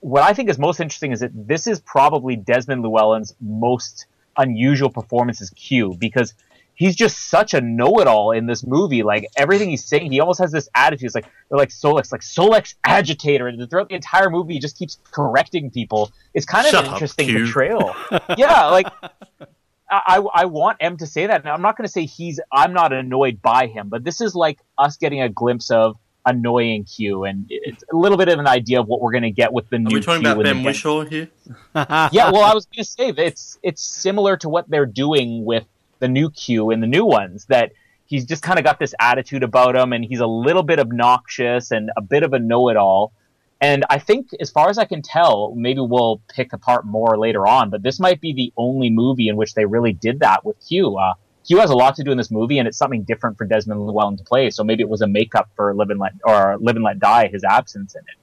What 0.00 0.22
I 0.22 0.34
think 0.34 0.50
is 0.50 0.58
most 0.58 0.80
interesting 0.80 1.12
is 1.12 1.20
that 1.20 1.30
this 1.34 1.66
is 1.66 1.80
probably 1.80 2.36
Desmond 2.36 2.82
Llewellyn's 2.82 3.34
most 3.40 4.06
unusual 4.36 4.90
performance 4.90 5.40
as 5.40 5.48
Q, 5.50 5.94
because 5.98 6.34
he's 6.74 6.96
just 6.96 7.28
such 7.28 7.54
a 7.54 7.60
know-it-all 7.60 8.32
in 8.32 8.46
this 8.46 8.64
movie. 8.66 9.02
Like 9.02 9.26
everything 9.36 9.70
he's 9.70 9.84
saying, 9.84 10.10
he 10.12 10.20
almost 10.20 10.40
has 10.40 10.52
this 10.52 10.68
attitude. 10.74 11.06
It's 11.06 11.14
like 11.14 11.26
they're 11.48 11.58
like 11.58 11.70
Solex, 11.70 12.12
like 12.12 12.20
Solex 12.20 12.74
agitator, 12.84 13.46
and 13.48 13.68
throughout 13.70 13.88
the 13.88 13.94
entire 13.94 14.30
movie, 14.30 14.54
he 14.54 14.58
just 14.60 14.78
keeps 14.78 14.98
correcting 15.10 15.70
people. 15.70 16.12
It's 16.34 16.46
kind 16.46 16.66
of 16.66 16.70
Shut 16.72 16.84
an 16.84 16.88
up, 16.88 16.94
interesting 16.94 17.26
Q. 17.28 17.44
portrayal. 17.44 17.94
yeah, 18.36 18.66
like 18.66 18.86
I, 19.90 20.24
I 20.34 20.44
want 20.46 20.78
M 20.80 20.96
to 20.98 21.06
say 21.06 21.26
that. 21.26 21.44
Now, 21.44 21.54
I'm 21.54 21.62
not 21.62 21.76
going 21.76 21.86
to 21.86 21.92
say 21.92 22.06
he's. 22.06 22.40
I'm 22.52 22.72
not 22.72 22.92
annoyed 22.92 23.40
by 23.42 23.66
him, 23.66 23.88
but 23.88 24.04
this 24.04 24.20
is 24.20 24.34
like 24.34 24.58
us 24.78 24.96
getting 24.96 25.22
a 25.22 25.28
glimpse 25.28 25.70
of 25.70 25.96
annoying 26.26 26.84
Q, 26.84 27.24
and 27.24 27.46
it's 27.50 27.84
a 27.92 27.96
little 27.96 28.16
bit 28.16 28.28
of 28.28 28.38
an 28.38 28.46
idea 28.46 28.80
of 28.80 28.88
what 28.88 29.00
we're 29.00 29.12
going 29.12 29.24
to 29.24 29.30
get 29.30 29.52
with 29.52 29.68
the 29.68 29.76
Are 29.76 29.80
new 29.80 29.94
we 29.94 30.00
talking 30.00 30.22
Q 30.22 30.32
about 30.32 30.44
Ben. 30.44 30.62
Whishaw 30.64 31.08
here? 31.08 31.28
yeah, 31.74 32.30
well, 32.30 32.42
I 32.42 32.54
was 32.54 32.66
going 32.66 32.82
to 32.82 32.84
say 32.84 33.08
it's 33.10 33.58
it's 33.62 33.82
similar 33.82 34.36
to 34.38 34.48
what 34.48 34.68
they're 34.68 34.86
doing 34.86 35.44
with 35.44 35.64
the 36.04 36.12
new 36.18 36.28
Q 36.30 36.70
and 36.72 36.82
the 36.82 36.86
new 36.96 37.06
ones. 37.20 37.46
That 37.46 37.72
he's 38.06 38.24
just 38.26 38.42
kind 38.42 38.58
of 38.58 38.64
got 38.64 38.78
this 38.78 38.94
attitude 39.00 39.42
about 39.42 39.74
him, 39.74 39.92
and 39.94 40.04
he's 40.04 40.20
a 40.20 40.26
little 40.26 40.62
bit 40.62 40.78
obnoxious 40.78 41.70
and 41.70 41.90
a 41.96 42.02
bit 42.02 42.22
of 42.22 42.32
a 42.32 42.38
know-it-all. 42.38 43.12
And 43.60 43.84
I 43.88 43.98
think, 43.98 44.28
as 44.40 44.50
far 44.50 44.68
as 44.68 44.78
I 44.78 44.84
can 44.84 45.00
tell, 45.00 45.54
maybe 45.54 45.80
we'll 45.80 46.20
pick 46.28 46.52
apart 46.52 46.84
more 46.84 47.16
later 47.18 47.46
on. 47.46 47.70
But 47.70 47.82
this 47.82 47.98
might 47.98 48.20
be 48.20 48.32
the 48.34 48.52
only 48.56 48.90
movie 48.90 49.28
in 49.28 49.36
which 49.36 49.54
they 49.54 49.64
really 49.64 49.94
did 49.94 50.20
that 50.20 50.44
with 50.44 50.56
Q. 50.68 50.98
Uh, 50.98 51.14
Q 51.46 51.58
has 51.58 51.70
a 51.70 51.76
lot 51.76 51.96
to 51.96 52.04
do 52.04 52.10
in 52.10 52.18
this 52.18 52.30
movie, 52.30 52.58
and 52.58 52.68
it's 52.68 52.76
something 52.76 53.04
different 53.04 53.38
for 53.38 53.46
Desmond 53.46 53.80
Llewellyn 53.86 54.16
to 54.18 54.24
play. 54.24 54.50
So 54.50 54.64
maybe 54.64 54.82
it 54.82 54.88
was 54.88 55.02
a 55.02 55.06
makeup 55.06 55.48
for 55.56 55.74
Live 55.74 55.90
and 55.90 56.00
Let 56.00 56.12
or 56.24 56.58
Live 56.58 56.76
and 56.76 56.84
Let 56.84 56.98
Die, 56.98 57.28
his 57.28 57.44
absence 57.44 57.94
in 57.94 58.02
it. 58.02 58.20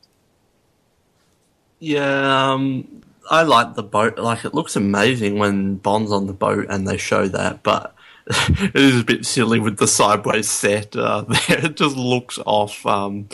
Yeah, 1.80 2.52
um, 2.52 3.02
I 3.30 3.44
like 3.44 3.76
the 3.76 3.84
boat. 3.84 4.18
Like, 4.18 4.46
it 4.46 4.54
looks 4.54 4.76
amazing 4.76 5.38
when 5.38 5.76
Bond's 5.76 6.12
on 6.12 6.28
the 6.28 6.34
boat 6.34 6.68
and 6.70 6.88
they 6.88 6.98
show 6.98 7.28
that, 7.28 7.64
but 7.64 7.96
it 8.28 8.76
is 8.76 9.02
a 9.02 9.06
bit 9.06 9.26
silly 9.26 9.60
with 9.60 9.78
the 9.78 9.88
sideways 9.88 10.50
set 10.50 10.96
uh, 10.96 11.22
there. 11.28 11.66
It 11.66 11.78
just 11.78 11.96
looks 11.96 12.40
off. 12.46 12.86
Um, 12.86 13.30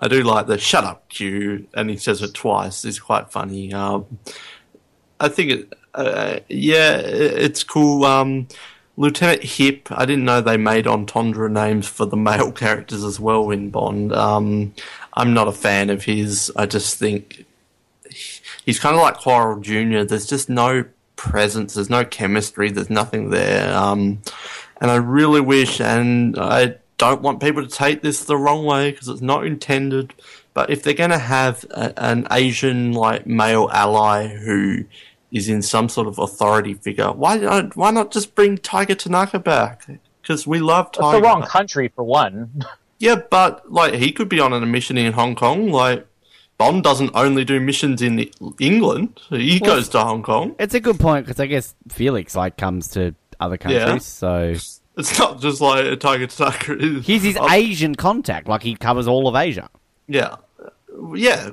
I 0.00 0.08
do 0.08 0.22
like 0.22 0.46
the 0.46 0.58
"shut 0.58 0.84
up, 0.84 1.08
Q," 1.08 1.66
and 1.74 1.90
he 1.90 1.96
says 1.96 2.22
it 2.22 2.34
twice. 2.34 2.84
It's 2.84 3.00
quite 3.00 3.30
funny. 3.30 3.72
Um, 3.72 4.18
I 5.20 5.28
think 5.28 5.50
it. 5.50 5.72
Uh, 5.94 6.38
yeah, 6.48 6.98
it's 6.98 7.64
cool. 7.64 8.04
Um, 8.04 8.46
Lieutenant 8.96 9.42
Hip. 9.42 9.88
I 9.90 10.06
didn't 10.06 10.24
know 10.24 10.40
they 10.40 10.56
made 10.56 10.86
entendre 10.86 11.48
names 11.48 11.88
for 11.88 12.06
the 12.06 12.16
male 12.16 12.52
characters 12.64 13.02
as 13.04 13.18
well 13.18 13.50
in 13.50 13.70
Bond. 13.70 14.12
Um, 14.12 14.74
I'm 15.14 15.34
not 15.34 15.48
a 15.48 15.52
fan 15.52 15.90
of 15.90 16.04
his. 16.04 16.52
I 16.54 16.66
just 16.66 16.96
think 16.96 17.44
he's 18.68 18.78
kind 18.78 18.94
of 18.94 19.00
like 19.00 19.16
Quarrel 19.16 19.60
Jr. 19.60 20.02
There's 20.02 20.26
just 20.26 20.50
no 20.50 20.84
presence. 21.16 21.72
There's 21.72 21.88
no 21.88 22.04
chemistry. 22.04 22.70
There's 22.70 22.90
nothing 22.90 23.30
there. 23.30 23.74
Um, 23.74 24.20
and 24.78 24.90
I 24.90 24.96
really 24.96 25.40
wish, 25.40 25.80
and 25.80 26.38
I 26.38 26.74
don't 26.98 27.22
want 27.22 27.40
people 27.40 27.66
to 27.66 27.74
take 27.74 28.02
this 28.02 28.24
the 28.24 28.36
wrong 28.36 28.66
way 28.66 28.90
because 28.90 29.08
it's 29.08 29.22
not 29.22 29.46
intended. 29.46 30.12
But 30.52 30.68
if 30.68 30.82
they're 30.82 30.92
going 30.92 31.08
to 31.08 31.18
have 31.18 31.64
a, 31.70 31.98
an 31.98 32.26
Asian 32.30 32.92
like 32.92 33.26
male 33.26 33.70
ally 33.72 34.28
who 34.28 34.84
is 35.32 35.48
in 35.48 35.62
some 35.62 35.88
sort 35.88 36.06
of 36.06 36.18
authority 36.18 36.74
figure, 36.74 37.10
why 37.10 37.38
not? 37.38 37.74
Why 37.74 37.90
not 37.90 38.12
just 38.12 38.34
bring 38.34 38.58
Tiger 38.58 38.94
Tanaka 38.94 39.38
back? 39.38 39.88
Because 40.20 40.46
we 40.46 40.58
love 40.58 40.92
Tiger. 40.92 41.16
It's 41.16 41.22
the 41.22 41.22
wrong 41.22 41.42
country 41.42 41.90
for 41.96 42.04
one. 42.04 42.66
Yeah, 43.00 43.14
but 43.30 43.70
like 43.70 43.94
he 43.94 44.10
could 44.10 44.28
be 44.28 44.40
on 44.40 44.52
a 44.52 44.66
mission 44.66 44.98
in 44.98 45.12
Hong 45.12 45.36
Kong. 45.36 45.70
Like 45.70 46.07
Bond 46.58 46.82
doesn't 46.82 47.10
only 47.14 47.44
do 47.44 47.60
missions 47.60 48.02
in 48.02 48.28
England; 48.58 49.20
he 49.30 49.58
Well, 49.62 49.76
goes 49.76 49.88
to 49.90 50.00
Hong 50.00 50.22
Kong. 50.22 50.56
It's 50.58 50.74
a 50.74 50.80
good 50.80 50.98
point 50.98 51.24
because 51.26 51.40
I 51.40 51.46
guess 51.46 51.74
Felix 51.88 52.34
like 52.34 52.56
comes 52.56 52.88
to 52.88 53.14
other 53.40 53.56
countries, 53.56 53.80
Yeah. 53.80 53.98
so 53.98 54.54
It's 54.96 55.18
not 55.18 55.40
just 55.40 55.60
like 55.60 55.84
a 55.84 55.96
Tiger 55.96 56.26
Tucker. 56.26 56.76
he's 57.02 57.22
his 57.22 57.36
Asian 57.36 57.94
contact. 57.94 58.48
Like 58.48 58.62
he 58.62 58.74
covers 58.74 59.06
all 59.06 59.28
of 59.28 59.36
Asia. 59.36 59.70
Yeah, 60.08 60.36
yeah. 61.14 61.50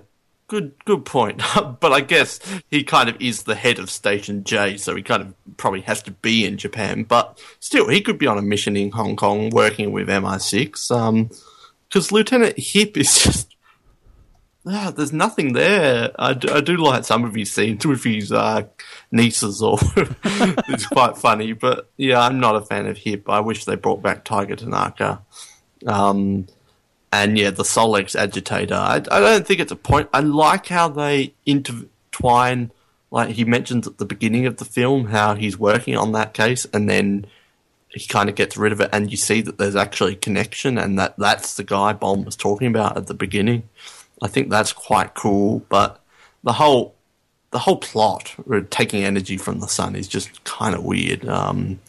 Good, 0.47 0.73
good 0.85 1.05
point. 1.05 1.41
but 1.79 1.91
I 1.91 2.01
guess 2.01 2.39
he 2.69 2.83
kind 2.83 3.09
of 3.09 3.19
is 3.19 3.43
the 3.43 3.55
head 3.55 3.79
of 3.79 3.89
Station 3.89 4.43
J, 4.43 4.77
so 4.77 4.95
he 4.95 5.01
kind 5.01 5.23
of 5.23 5.57
probably 5.57 5.81
has 5.81 6.03
to 6.03 6.11
be 6.11 6.45
in 6.45 6.57
Japan. 6.59 7.03
But 7.03 7.39
still, 7.59 7.89
he 7.89 7.99
could 7.99 8.19
be 8.19 8.27
on 8.27 8.37
a 8.37 8.43
mission 8.43 8.77
in 8.77 8.91
Hong 8.91 9.15
Kong 9.15 9.49
working 9.49 9.91
with 9.91 10.07
MI6. 10.07 10.91
Um, 10.91 11.31
because 11.89 12.11
Lieutenant 12.11 12.57
Hip 12.59 12.95
is 12.97 13.19
just. 13.23 13.54
Ah, 14.67 14.91
there's 14.95 15.13
nothing 15.13 15.53
there. 15.53 16.11
I 16.17 16.33
do, 16.33 16.51
I 16.51 16.61
do 16.61 16.75
like 16.77 17.03
some 17.03 17.23
of 17.23 17.35
his 17.35 17.53
scenes 17.53 17.85
with 17.85 18.03
his 18.03 18.31
uh, 18.31 18.63
nieces, 19.11 19.61
or 19.61 19.77
it's 19.95 20.87
quite 20.87 21.17
funny. 21.17 21.53
But 21.53 21.89
yeah, 21.97 22.19
I'm 22.21 22.39
not 22.39 22.55
a 22.55 22.61
fan 22.61 22.87
of 22.87 22.97
Hip. 22.97 23.29
I 23.29 23.41
wish 23.41 23.65
they 23.65 23.75
brought 23.75 24.01
back 24.01 24.23
Tiger 24.23 24.55
Tanaka. 24.55 25.21
Um, 25.85 26.47
and 27.11 27.37
yeah, 27.37 27.51
the 27.51 27.63
Solex 27.63 28.15
agitator. 28.15 28.73
I, 28.73 28.95
I 28.95 29.19
don't 29.19 29.45
think 29.45 29.59
it's 29.59 29.71
a 29.71 29.75
point. 29.75 30.09
I 30.13 30.21
like 30.21 30.67
how 30.67 30.89
they 30.89 31.33
intertwine. 31.45 32.71
Like 33.11 33.29
he 33.29 33.45
mentions 33.45 33.87
at 33.87 33.99
the 33.99 34.05
beginning 34.05 34.47
of 34.47 34.57
the 34.57 34.65
film, 34.65 35.05
how 35.07 35.35
he's 35.35 35.59
working 35.59 35.95
on 35.95 36.11
that 36.13 36.33
case, 36.33 36.65
and 36.73 36.89
then 36.89 37.27
he 37.89 38.07
kind 38.07 38.29
of 38.29 38.35
gets 38.35 38.57
rid 38.57 38.73
of 38.73 38.81
it, 38.81 38.89
and 38.91 39.11
you 39.11 39.17
see 39.17 39.41
that 39.41 39.57
there's 39.57 39.75
actually 39.75 40.13
a 40.13 40.17
connection, 40.17 40.77
and 40.77 40.97
that 40.97 41.15
that's 41.17 41.55
the 41.55 41.63
guy 41.63 41.93
Bond 41.93 42.25
was 42.25 42.35
talking 42.35 42.67
about 42.67 42.97
at 42.97 43.07
the 43.07 43.13
beginning. 43.13 43.69
I 44.25 44.27
think 44.27 44.49
that's 44.49 44.73
quite 44.73 45.13
cool, 45.13 45.63
but 45.69 46.01
the 46.43 46.53
whole 46.53 46.95
the 47.51 47.59
whole 47.59 47.77
plot, 47.77 48.35
taking 48.71 49.03
energy 49.03 49.37
from 49.37 49.59
the 49.59 49.67
sun, 49.67 49.95
is 49.95 50.07
just 50.07 50.43
kind 50.45 50.73
of 50.73 50.83
weird. 50.83 51.29
Um, 51.29 51.79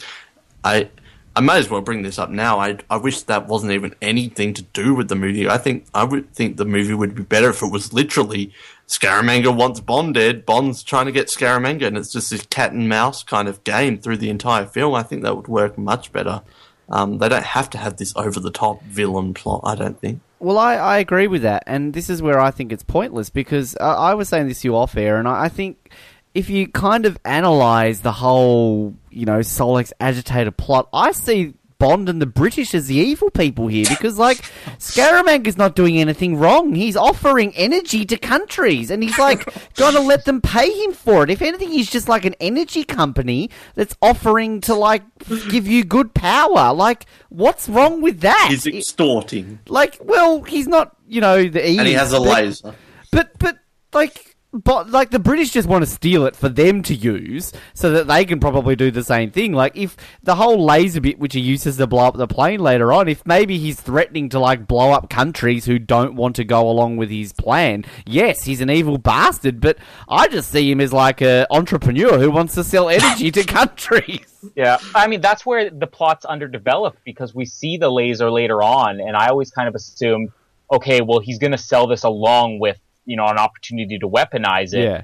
I 0.62 0.90
I 1.34 1.40
may 1.40 1.56
as 1.56 1.70
well 1.70 1.80
bring 1.80 2.02
this 2.02 2.18
up 2.18 2.28
now. 2.28 2.58
I 2.60 2.76
I 2.90 2.98
wish 2.98 3.22
that 3.22 3.48
wasn't 3.48 3.72
even 3.72 3.94
anything 4.02 4.52
to 4.52 4.62
do 4.62 4.94
with 4.94 5.08
the 5.08 5.14
movie. 5.14 5.48
I 5.48 5.56
think 5.56 5.86
I 5.94 6.04
would 6.04 6.30
think 6.34 6.58
the 6.58 6.66
movie 6.66 6.92
would 6.92 7.14
be 7.14 7.22
better 7.22 7.48
if 7.48 7.62
it 7.62 7.72
was 7.72 7.94
literally 7.94 8.52
Scaramanga 8.86 9.56
wants 9.56 9.80
Bond 9.80 10.12
dead. 10.12 10.44
Bond's 10.44 10.82
trying 10.82 11.06
to 11.06 11.12
get 11.12 11.28
Scaramanga, 11.28 11.86
and 11.86 11.96
it's 11.96 12.12
just 12.12 12.28
this 12.28 12.44
cat 12.44 12.72
and 12.72 12.86
mouse 12.86 13.22
kind 13.22 13.48
of 13.48 13.64
game 13.64 13.96
through 13.96 14.18
the 14.18 14.28
entire 14.28 14.66
film. 14.66 14.94
I 14.94 15.02
think 15.02 15.22
that 15.22 15.36
would 15.36 15.48
work 15.48 15.78
much 15.78 16.12
better. 16.12 16.42
Um, 16.90 17.16
they 17.16 17.30
don't 17.30 17.44
have 17.44 17.70
to 17.70 17.78
have 17.78 17.96
this 17.96 18.14
over 18.14 18.38
the 18.40 18.50
top 18.50 18.82
villain 18.82 19.32
plot. 19.32 19.62
I 19.64 19.74
don't 19.74 19.98
think. 19.98 20.20
Well, 20.38 20.58
I, 20.58 20.74
I 20.74 20.98
agree 20.98 21.28
with 21.28 21.42
that, 21.42 21.64
and 21.66 21.94
this 21.94 22.10
is 22.10 22.20
where 22.20 22.38
I 22.38 22.50
think 22.50 22.70
it's 22.70 22.82
pointless 22.82 23.30
because 23.30 23.74
uh, 23.80 23.84
I 23.84 24.14
was 24.14 24.28
saying 24.28 24.48
this 24.48 24.60
to 24.60 24.68
you 24.68 24.76
off 24.76 24.96
air, 24.96 25.16
and 25.18 25.26
I, 25.26 25.44
I 25.44 25.48
think 25.48 25.90
if 26.34 26.50
you 26.50 26.68
kind 26.68 27.06
of 27.06 27.18
analyze 27.24 28.00
the 28.00 28.12
whole, 28.12 28.94
you 29.10 29.24
know, 29.24 29.38
Solex 29.38 29.92
agitator 29.98 30.50
plot, 30.50 30.88
I 30.92 31.12
see 31.12 31.54
Bond 31.78 32.08
and 32.08 32.20
the 32.22 32.26
British 32.26 32.74
as 32.74 32.86
the 32.86 32.96
evil 32.96 33.30
people 33.30 33.66
here 33.66 33.84
because, 33.88 34.18
like, 34.18 34.38
Scaramanga's 34.78 35.56
not 35.56 35.74
doing 35.74 35.98
anything 35.98 36.36
wrong. 36.36 36.74
He's 36.74 36.96
offering 36.96 37.54
energy 37.56 38.04
to 38.06 38.16
countries 38.16 38.90
and 38.90 39.02
he's, 39.02 39.18
like, 39.18 39.46
going 39.74 39.94
to 39.94 40.00
let 40.00 40.24
them 40.24 40.40
pay 40.40 40.70
him 40.84 40.92
for 40.92 41.22
it. 41.24 41.30
If 41.30 41.42
anything, 41.42 41.70
he's 41.70 41.90
just 41.90 42.08
like 42.08 42.24
an 42.24 42.34
energy 42.40 42.84
company 42.84 43.50
that's 43.74 43.96
offering 44.00 44.60
to, 44.62 44.74
like, 44.74 45.02
give 45.50 45.66
you 45.66 45.84
good 45.84 46.14
power. 46.14 46.72
Like, 46.72 47.06
what's 47.28 47.68
wrong 47.68 48.00
with 48.00 48.20
that? 48.20 48.46
He's 48.50 48.66
extorting, 48.66 49.58
like, 49.68 49.98
well, 50.00 50.42
he's 50.42 50.68
not, 50.68 50.96
you 51.08 51.20
know, 51.20 51.48
the 51.48 51.68
E. 51.68 51.78
and 51.78 51.86
he 51.86 51.94
has 51.94 52.12
a 52.12 52.18
but- 52.18 52.22
laser. 52.44 52.74
but 53.12 53.38
but 53.38 53.58
like 53.92 54.35
but 54.64 54.90
like 54.90 55.10
the 55.10 55.18
British 55.18 55.50
just 55.50 55.68
want 55.68 55.84
to 55.84 55.90
steal 55.90 56.26
it 56.26 56.34
for 56.34 56.48
them 56.48 56.82
to 56.82 56.94
use 56.94 57.52
so 57.74 57.90
that 57.90 58.06
they 58.06 58.24
can 58.24 58.40
probably 58.40 58.76
do 58.76 58.90
the 58.90 59.04
same 59.04 59.30
thing. 59.30 59.52
Like 59.52 59.76
if 59.76 59.96
the 60.22 60.36
whole 60.36 60.64
laser 60.64 61.00
bit 61.00 61.18
which 61.18 61.34
he 61.34 61.40
uses 61.40 61.76
to 61.76 61.86
blow 61.86 62.04
up 62.06 62.16
the 62.16 62.26
plane 62.26 62.60
later 62.60 62.92
on, 62.92 63.08
if 63.08 63.24
maybe 63.26 63.58
he's 63.58 63.80
threatening 63.80 64.28
to 64.30 64.38
like 64.38 64.66
blow 64.66 64.92
up 64.92 65.10
countries 65.10 65.64
who 65.64 65.78
don't 65.78 66.14
want 66.14 66.36
to 66.36 66.44
go 66.44 66.68
along 66.68 66.96
with 66.96 67.10
his 67.10 67.32
plan, 67.32 67.84
yes, 68.06 68.44
he's 68.44 68.60
an 68.60 68.70
evil 68.70 68.98
bastard, 68.98 69.60
but 69.60 69.78
I 70.08 70.28
just 70.28 70.50
see 70.50 70.70
him 70.70 70.80
as 70.80 70.92
like 70.92 71.20
a 71.20 71.46
entrepreneur 71.50 72.18
who 72.18 72.30
wants 72.30 72.54
to 72.54 72.64
sell 72.64 72.88
energy 72.88 73.30
to 73.32 73.44
countries. 73.56 74.26
Yeah, 74.54 74.78
I 74.94 75.06
mean 75.06 75.20
that's 75.20 75.44
where 75.44 75.70
the 75.70 75.86
plot's 75.86 76.24
underdeveloped 76.24 77.00
because 77.04 77.34
we 77.34 77.44
see 77.44 77.76
the 77.76 77.90
laser 77.90 78.30
later 78.30 78.62
on, 78.62 79.00
and 79.00 79.16
I 79.16 79.28
always 79.28 79.50
kind 79.50 79.68
of 79.68 79.74
assumed, 79.74 80.30
okay, 80.70 81.00
well 81.00 81.20
he's 81.20 81.38
going 81.38 81.52
to 81.52 81.58
sell 81.58 81.86
this 81.86 82.04
along 82.04 82.58
with 82.58 82.78
you 83.06 83.16
know 83.16 83.26
an 83.26 83.38
opportunity 83.38 83.98
to 83.98 84.08
weaponize 84.08 84.74
it, 84.74 84.84
Yeah. 84.84 85.02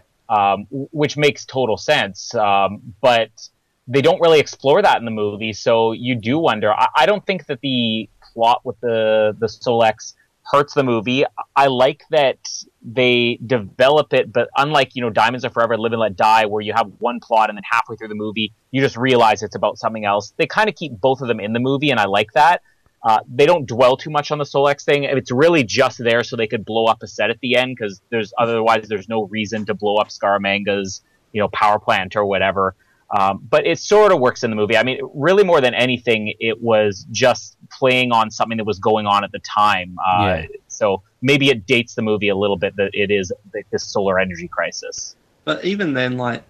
um, 0.52 0.66
which 0.70 1.16
makes 1.16 1.44
total 1.46 1.76
sense. 1.76 2.34
Um, 2.34 2.94
but 3.00 3.30
they 3.88 4.02
don't 4.02 4.20
really 4.20 4.38
explore 4.40 4.80
that 4.82 4.98
in 4.98 5.04
the 5.04 5.10
movie, 5.10 5.52
so 5.52 5.92
you 5.92 6.14
do 6.14 6.38
wonder. 6.38 6.72
I, 6.72 6.88
I 6.96 7.06
don't 7.06 7.24
think 7.24 7.46
that 7.46 7.60
the 7.62 8.08
plot 8.34 8.60
with 8.64 8.78
the 8.80 9.34
the 9.38 9.46
Solex 9.46 10.14
hurts 10.52 10.74
the 10.74 10.82
movie. 10.82 11.24
I 11.54 11.68
like 11.68 12.02
that 12.10 12.38
they 12.82 13.38
develop 13.46 14.12
it, 14.12 14.32
but 14.32 14.48
unlike 14.56 14.94
you 14.96 15.02
know 15.02 15.10
Diamonds 15.10 15.44
Are 15.44 15.50
Forever, 15.50 15.78
Live 15.78 15.92
and 15.92 16.00
Let 16.00 16.16
Die, 16.16 16.46
where 16.46 16.60
you 16.60 16.72
have 16.74 16.90
one 16.98 17.20
plot 17.20 17.48
and 17.48 17.56
then 17.56 17.62
halfway 17.70 17.96
through 17.96 18.08
the 18.08 18.14
movie 18.14 18.52
you 18.72 18.80
just 18.80 18.96
realize 18.96 19.42
it's 19.42 19.54
about 19.54 19.78
something 19.78 20.04
else. 20.06 20.32
They 20.38 20.46
kind 20.46 20.68
of 20.68 20.74
keep 20.74 20.92
both 20.98 21.20
of 21.20 21.28
them 21.28 21.38
in 21.40 21.52
the 21.52 21.60
movie, 21.60 21.90
and 21.90 22.00
I 22.00 22.06
like 22.06 22.32
that. 22.32 22.62
Uh, 23.04 23.18
they 23.28 23.46
don't 23.46 23.66
dwell 23.66 23.96
too 23.96 24.10
much 24.10 24.30
on 24.30 24.38
the 24.38 24.44
Solex 24.44 24.84
thing. 24.84 25.04
It's 25.04 25.32
really 25.32 25.64
just 25.64 25.98
there 25.98 26.22
so 26.22 26.36
they 26.36 26.46
could 26.46 26.64
blow 26.64 26.86
up 26.86 27.02
a 27.02 27.08
set 27.08 27.30
at 27.30 27.40
the 27.40 27.56
end 27.56 27.76
because 27.76 28.00
there's 28.10 28.32
otherwise 28.38 28.88
there's 28.88 29.08
no 29.08 29.24
reason 29.24 29.66
to 29.66 29.74
blow 29.74 29.96
up 29.96 30.08
Scaramanga's 30.08 31.02
you 31.32 31.40
know 31.40 31.48
power 31.48 31.78
plant 31.78 32.14
or 32.14 32.24
whatever. 32.24 32.76
Um, 33.18 33.46
but 33.50 33.66
it 33.66 33.78
sort 33.78 34.10
of 34.10 34.20
works 34.20 34.42
in 34.42 34.50
the 34.50 34.56
movie. 34.56 34.76
I 34.76 34.82
mean, 34.84 34.98
really 35.12 35.44
more 35.44 35.60
than 35.60 35.74
anything, 35.74 36.32
it 36.40 36.62
was 36.62 37.06
just 37.10 37.58
playing 37.70 38.10
on 38.10 38.30
something 38.30 38.56
that 38.56 38.64
was 38.64 38.78
going 38.78 39.06
on 39.06 39.22
at 39.22 39.32
the 39.32 39.40
time. 39.40 39.98
Uh, 39.98 40.24
Yeah. 40.24 40.46
So 40.68 41.02
maybe 41.20 41.50
it 41.50 41.66
dates 41.66 41.94
the 41.94 42.00
movie 42.00 42.28
a 42.28 42.36
little 42.36 42.56
bit 42.56 42.74
that 42.76 42.90
it 42.94 43.10
is 43.10 43.30
this 43.70 43.84
solar 43.84 44.18
energy 44.18 44.48
crisis. 44.48 45.14
But 45.44 45.62
even 45.64 45.92
then, 45.92 46.16
like 46.16 46.42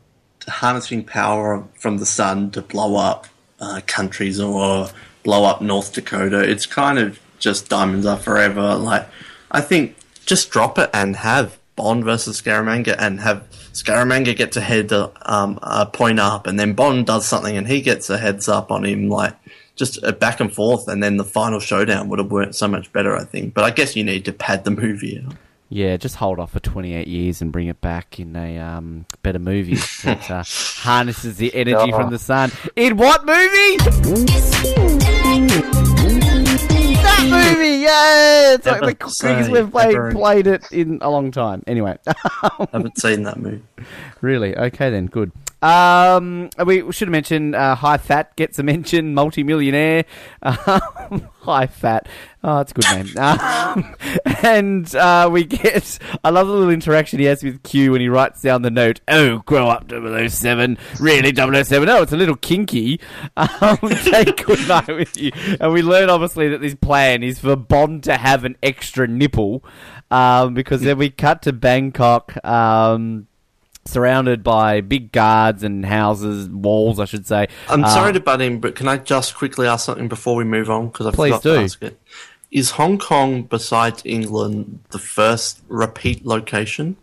harnessing 0.46 1.04
power 1.04 1.64
from 1.78 1.98
the 1.98 2.06
sun 2.06 2.52
to 2.52 2.62
blow 2.62 2.96
up 2.96 3.26
uh, 3.58 3.80
countries 3.86 4.38
or 4.38 4.88
blow 5.22 5.44
up 5.44 5.60
North 5.60 5.92
Dakota, 5.92 6.40
it's 6.40 6.66
kind 6.66 6.98
of 6.98 7.18
just 7.38 7.68
diamonds 7.68 8.06
are 8.06 8.16
forever. 8.16 8.74
Like, 8.76 9.06
I 9.50 9.60
think 9.60 9.96
just 10.26 10.50
drop 10.50 10.78
it 10.78 10.90
and 10.94 11.16
have 11.16 11.58
Bond 11.76 12.04
versus 12.04 12.40
Scaramanga 12.40 12.94
and 12.98 13.20
have 13.20 13.42
Scaramanga 13.72 14.36
get 14.36 14.52
to 14.52 14.60
head 14.60 14.92
um, 14.92 15.58
a 15.62 15.86
point 15.86 16.20
up, 16.20 16.46
and 16.46 16.58
then 16.60 16.74
Bond 16.74 17.06
does 17.06 17.26
something 17.26 17.56
and 17.56 17.66
he 17.66 17.80
gets 17.80 18.10
a 18.10 18.18
heads 18.18 18.48
up 18.48 18.70
on 18.70 18.84
him. 18.84 19.08
Like, 19.08 19.34
just 19.74 20.02
a 20.02 20.12
back 20.12 20.38
and 20.40 20.52
forth, 20.52 20.86
and 20.88 21.02
then 21.02 21.16
the 21.16 21.24
final 21.24 21.58
showdown 21.58 22.08
would 22.10 22.18
have 22.18 22.30
worked 22.30 22.54
so 22.54 22.68
much 22.68 22.92
better, 22.92 23.16
I 23.16 23.24
think. 23.24 23.54
But 23.54 23.64
I 23.64 23.70
guess 23.70 23.96
you 23.96 24.04
need 24.04 24.24
to 24.26 24.32
pad 24.32 24.64
the 24.64 24.70
movie 24.70 25.24
out. 25.26 25.34
Yeah, 25.70 25.96
just 25.96 26.16
hold 26.16 26.38
off 26.38 26.52
for 26.52 26.60
28 26.60 27.08
years 27.08 27.40
and 27.40 27.50
bring 27.50 27.68
it 27.68 27.80
back 27.80 28.20
in 28.20 28.36
a 28.36 28.58
um, 28.58 29.06
better 29.22 29.38
movie 29.38 29.76
that 30.04 30.30
uh, 30.30 30.44
harnesses 30.46 31.38
the 31.38 31.54
energy 31.54 31.90
Oh. 31.94 31.96
from 31.98 32.10
the 32.10 32.18
sun. 32.18 32.52
In 32.76 32.98
what 32.98 33.24
movie? 33.24 35.11
Movie, 37.30 37.78
yeah! 37.78 38.54
It's 38.54 38.66
like 38.66 38.80
the 38.80 38.94
quickest 38.94 39.50
we've 39.50 39.70
played, 39.70 40.12
played 40.12 40.46
it 40.46 40.70
in 40.72 40.98
a 41.00 41.10
long 41.10 41.30
time. 41.30 41.62
Anyway, 41.66 41.98
I 42.06 42.66
haven't 42.72 42.98
seen 42.98 43.22
that 43.24 43.38
movie. 43.38 43.62
really? 44.20 44.56
Okay 44.56 44.90
then, 44.90 45.06
good. 45.06 45.32
Um, 45.62 46.50
we 46.66 46.90
should 46.92 47.06
have 47.06 47.12
mentioned 47.12 47.54
uh, 47.54 47.76
Hai 47.76 47.96
Fat 47.96 48.34
gets 48.36 48.58
a 48.58 48.62
mention, 48.62 49.14
multi-millionaire. 49.14 50.04
Um, 50.42 51.28
Hai 51.40 51.66
Fat. 51.66 52.08
Oh, 52.44 52.60
it's 52.60 52.72
a 52.72 52.74
good 52.74 52.84
name. 52.92 53.14
Um, 53.22 53.94
and 54.42 54.94
uh, 54.94 55.28
we 55.32 55.44
get, 55.44 55.98
I 56.24 56.30
love 56.30 56.46
the 56.46 56.52
little 56.52 56.70
interaction 56.70 57.20
he 57.20 57.24
has 57.26 57.42
with 57.42 57.62
Q 57.62 57.92
when 57.92 58.00
he 58.00 58.08
writes 58.08 58.42
down 58.42 58.62
the 58.62 58.70
note, 58.70 59.00
oh, 59.08 59.38
grow 59.38 59.68
up 59.68 59.90
007, 59.90 60.78
really 61.00 61.34
007, 61.34 61.88
oh, 61.88 62.02
it's 62.02 62.12
a 62.12 62.16
little 62.16 62.36
kinky. 62.36 63.00
Um, 63.36 63.78
take 64.04 64.44
Goodnight 64.44 64.88
with 64.88 65.16
you. 65.16 65.32
And 65.60 65.72
we 65.72 65.82
learn, 65.82 66.10
obviously, 66.10 66.48
that 66.48 66.60
this 66.60 66.74
plan 66.74 67.22
is 67.22 67.38
for 67.38 67.56
Bond 67.56 68.04
to 68.04 68.16
have 68.16 68.44
an 68.44 68.56
extra 68.62 69.06
nipple, 69.06 69.64
um, 70.10 70.54
because 70.54 70.82
then 70.82 70.98
we 70.98 71.10
cut 71.10 71.42
to 71.42 71.52
Bangkok, 71.52 72.44
um, 72.44 73.26
surrounded 73.84 74.42
by 74.44 74.80
big 74.80 75.12
guards 75.12 75.62
and 75.62 75.84
houses, 75.84 76.48
walls, 76.48 77.00
I 77.00 77.04
should 77.04 77.26
say. 77.26 77.48
I'm 77.68 77.84
Uh, 77.84 77.88
sorry 77.88 78.12
to 78.12 78.20
butt 78.20 78.40
in, 78.40 78.60
but 78.60 78.74
can 78.74 78.88
I 78.88 78.96
just 78.98 79.34
quickly 79.34 79.66
ask 79.66 79.86
something 79.86 80.08
before 80.08 80.36
we 80.36 80.44
move 80.44 80.70
on? 80.70 80.88
Because 80.88 81.06
I 81.06 81.10
Please 81.10 81.30
forgot 81.30 81.42
do. 81.42 81.54
to 81.56 81.60
ask 81.62 81.82
it. 81.82 82.00
Is 82.50 82.70
Hong 82.72 82.98
Kong, 82.98 83.42
besides 83.42 84.02
England, 84.04 84.80
the 84.90 84.98
first 84.98 85.60
repeat 85.68 86.24
location? 86.26 86.96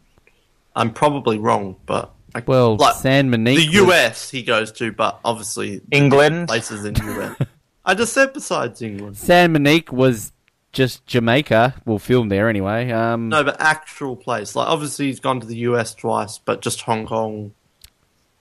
I'm 0.75 0.91
probably 0.93 1.37
wrong, 1.37 1.75
but 1.85 2.11
I, 2.35 2.43
Well, 2.45 2.77
like, 2.77 2.95
San 2.95 3.29
Monique. 3.29 3.71
the 3.71 3.79
was- 3.81 3.89
US 3.89 4.29
he 4.29 4.43
goes 4.43 4.71
to, 4.73 4.91
but 4.91 5.19
obviously 5.25 5.81
England. 5.91 6.47
places 6.47 6.85
in 6.85 6.93
the 6.93 7.19
US. 7.39 7.47
I 7.85 7.95
just 7.95 8.13
said 8.13 8.33
besides 8.33 8.81
England. 8.83 9.17
San 9.17 9.51
Monique 9.53 9.91
was 9.91 10.31
just 10.71 11.05
Jamaica. 11.07 11.75
We'll 11.85 11.99
film 11.99 12.29
there 12.29 12.49
anyway. 12.49 12.91
Um, 12.91 13.29
No, 13.29 13.43
but 13.43 13.57
actual 13.59 14.15
place. 14.15 14.55
Like 14.55 14.67
obviously 14.67 15.07
he's 15.07 15.19
gone 15.19 15.39
to 15.39 15.47
the 15.47 15.57
US 15.57 15.93
twice, 15.95 16.37
but 16.39 16.61
just 16.61 16.81
Hong 16.81 17.05
Kong 17.05 17.53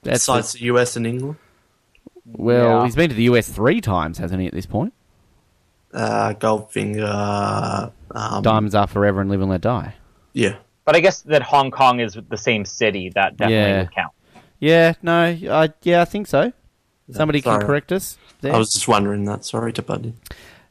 that's 0.02 0.20
besides 0.26 0.52
the 0.52 0.60
US 0.64 0.96
and 0.96 1.06
England. 1.06 1.36
well, 2.26 2.78
Yeah. 2.80 2.84
he's 2.84 2.94
been 2.96 3.08
to 3.10 3.16
the 3.16 3.24
US 3.24 3.48
three 3.48 3.80
times, 3.80 4.18
hasn't 4.18 4.40
he? 4.40 4.46
At 4.46 4.54
this 4.54 4.66
point, 4.66 4.92
Uh, 5.92 6.34
Goldfinger. 6.34 7.92
Um, 8.10 8.42
diamonds 8.42 8.74
are 8.74 8.86
forever 8.86 9.20
and 9.20 9.30
live 9.30 9.40
and 9.40 9.50
let 9.50 9.60
die. 9.62 9.94
Yeah. 10.32 10.56
But 10.84 10.96
I 10.96 11.00
guess 11.00 11.22
that 11.22 11.42
Hong 11.42 11.70
Kong 11.70 12.00
is 12.00 12.16
the 12.28 12.36
same 12.36 12.64
city. 12.64 13.10
That 13.14 13.36
definitely 13.36 13.56
Yeah. 13.70 13.78
would 13.82 13.94
count. 13.94 14.12
Yeah, 14.60 14.92
no, 15.02 15.14
I 15.50 15.72
yeah, 15.82 16.00
I 16.02 16.04
think 16.04 16.26
so. 16.26 16.52
Somebody 17.10 17.40
can 17.40 17.60
correct 17.60 17.90
us. 17.92 18.18
There. 18.42 18.52
I 18.54 18.58
was 18.58 18.72
just 18.72 18.86
wondering 18.88 19.24
that. 19.26 19.44
Sorry 19.44 19.72
to 19.72 19.82
butt 19.82 20.02
in. 20.04 20.14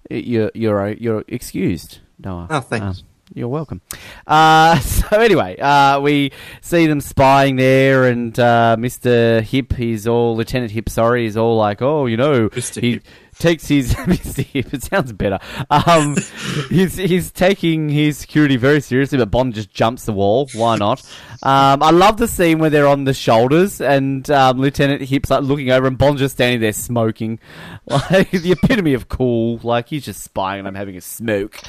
You're 0.10 0.52
you're 0.54 0.90
you're 0.94 1.24
excused, 1.28 2.00
Noah. 2.20 2.48
Oh, 2.50 2.60
thanks. 2.62 3.00
Um, 3.00 3.06
you're 3.34 3.48
welcome. 3.48 3.82
Uh, 4.26 4.80
so 4.80 5.20
anyway, 5.20 5.58
uh, 5.60 6.00
we 6.00 6.32
see 6.62 6.88
them 6.88 7.02
spying 7.02 7.58
there, 7.58 8.06
and 8.06 8.38
uh, 8.40 8.76
Mister 8.80 9.42
Hip, 9.42 9.74
he's 9.74 10.08
all 10.08 10.36
Lieutenant 10.36 10.72
Hip. 10.72 10.90
Sorry, 10.90 11.26
is 11.26 11.36
all 11.38 11.58
like, 11.58 11.82
oh, 11.82 12.06
you 12.06 12.18
know, 12.18 12.50
Mr. 12.50 12.82
he 12.82 12.92
Hip. 12.94 13.04
Takes 13.40 13.68
his 13.68 13.94
Hip. 13.94 14.74
It 14.74 14.84
sounds 14.84 15.14
better. 15.14 15.40
Um, 15.70 16.16
he's 16.70 16.96
he's 16.96 17.32
taking 17.32 17.90
his 17.90 18.18
security 18.18 18.56
very 18.56 18.82
seriously, 18.82 19.18
but 19.18 19.30
Bond 19.30 19.54
just 19.54 19.72
jumps 19.72 20.06
the 20.06 20.14
wall. 20.14 20.50
Why 20.54 20.76
not? 20.78 21.02
Um, 21.44 21.84
I 21.84 21.92
love 21.92 22.18
the 22.18 22.28
scene 22.28 22.58
where 22.58 22.70
they're 22.72 22.88
on 22.88 23.04
the 23.04 23.14
shoulders, 23.14 23.80
and 23.80 24.30
um, 24.32 24.58
Lieutenant 24.60 25.04
Hip's 25.04 25.30
like 25.30 25.44
looking 25.44 25.70
over, 25.72 25.86
and 25.86 25.98
Bond's 25.98 26.20
just 26.20 26.36
standing 26.36 26.62
there 26.62 26.74
smoking, 26.74 27.40
like 27.86 28.32
the 28.32 28.52
epitome 28.54 28.94
of 28.94 29.08
cool. 29.08 29.60
Like 29.64 29.90
he's 29.90 30.06
just 30.06 30.24
spying, 30.24 30.60
and 30.60 30.68
I'm 30.68 30.76
having 30.76 30.98
a 30.98 31.02
smoke. 31.02 31.60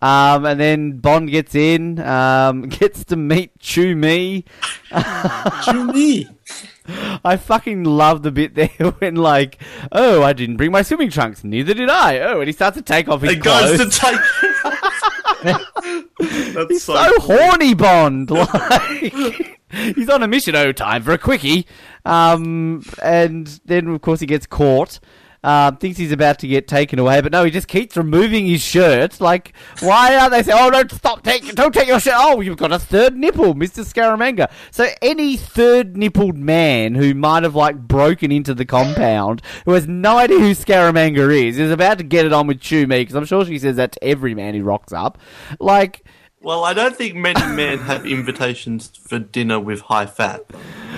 Um, 0.00 0.44
and 0.44 0.58
then 0.58 0.98
Bond 0.98 1.30
gets 1.30 1.54
in, 1.54 2.00
um, 2.00 2.62
gets 2.68 3.04
to 3.04 3.16
meet 3.16 3.58
Chew 3.60 3.94
Mee. 3.94 4.44
me. 4.92 6.28
I 7.24 7.36
fucking 7.36 7.84
love 7.84 8.22
the 8.22 8.30
bit 8.30 8.54
there 8.54 8.68
when 8.98 9.16
like, 9.16 9.62
oh, 9.90 10.22
I 10.22 10.32
didn't 10.32 10.56
bring 10.56 10.72
my 10.72 10.82
swimming 10.82 11.10
trunks, 11.10 11.44
neither 11.44 11.74
did 11.74 11.90
I. 11.90 12.18
Oh, 12.20 12.40
and 12.40 12.48
he 12.48 12.52
starts 12.52 12.76
to 12.76 12.82
take 12.82 13.08
off 13.08 13.22
his 13.22 13.32
It 13.32 13.42
goes 13.42 13.78
to 13.78 13.88
take. 13.90 14.20
That's 16.18 16.68
He's 16.68 16.84
so, 16.84 16.94
horny, 17.20 17.74
Bond. 17.74 18.30
Like 18.30 19.60
he's 19.70 20.08
on 20.08 20.22
a 20.22 20.28
mission. 20.28 20.54
Oh, 20.54 20.72
time 20.72 21.02
for 21.02 21.12
a 21.12 21.18
quickie. 21.18 21.66
Um, 22.04 22.84
and 23.02 23.46
then 23.64 23.88
of 23.88 24.00
course 24.02 24.20
he 24.20 24.26
gets 24.26 24.46
caught. 24.46 25.00
Uh, 25.44 25.72
thinks 25.72 25.98
he's 25.98 26.12
about 26.12 26.38
to 26.38 26.46
get 26.46 26.68
taken 26.68 27.00
away, 27.00 27.20
but 27.20 27.32
no, 27.32 27.42
he 27.42 27.50
just 27.50 27.66
keeps 27.66 27.96
removing 27.96 28.46
his 28.46 28.62
shirt. 28.62 29.20
Like, 29.20 29.52
why 29.80 30.16
are 30.16 30.30
they 30.30 30.40
saying, 30.44 30.56
"Oh, 30.60 30.70
don't 30.70 30.88
stop, 30.92 31.24
take, 31.24 31.56
don't 31.56 31.74
take 31.74 31.88
your 31.88 31.98
shirt"? 31.98 32.14
Oh, 32.16 32.40
you've 32.40 32.56
got 32.56 32.70
a 32.70 32.78
third 32.78 33.16
nipple, 33.16 33.54
Mister 33.54 33.82
Scaramanga. 33.82 34.48
So 34.70 34.86
any 35.02 35.36
third 35.36 35.94
nippled 35.94 36.36
man 36.36 36.94
who 36.94 37.12
might 37.12 37.42
have 37.42 37.56
like 37.56 37.76
broken 37.76 38.30
into 38.30 38.54
the 38.54 38.64
compound, 38.64 39.42
who 39.64 39.72
has 39.72 39.88
no 39.88 40.16
idea 40.16 40.38
who 40.38 40.52
Scaramanga 40.52 41.48
is, 41.48 41.58
is 41.58 41.72
about 41.72 41.98
to 41.98 42.04
get 42.04 42.24
it 42.24 42.32
on 42.32 42.46
with 42.46 42.60
Chew 42.60 42.86
Mee 42.86 43.00
because 43.00 43.16
I'm 43.16 43.24
sure 43.24 43.44
she 43.44 43.58
says 43.58 43.74
that 43.74 43.90
to 43.92 44.04
every 44.04 44.36
man 44.36 44.54
who 44.54 44.62
rocks 44.62 44.92
up. 44.92 45.18
Like. 45.58 46.04
Well, 46.42 46.64
I 46.64 46.74
don't 46.74 46.96
think 46.96 47.14
many 47.14 47.40
men 47.54 47.78
have 47.78 48.04
invitations 48.04 48.90
for 48.96 49.20
dinner 49.20 49.60
with 49.60 49.82
Hai 49.82 50.06
Fat. 50.06 50.44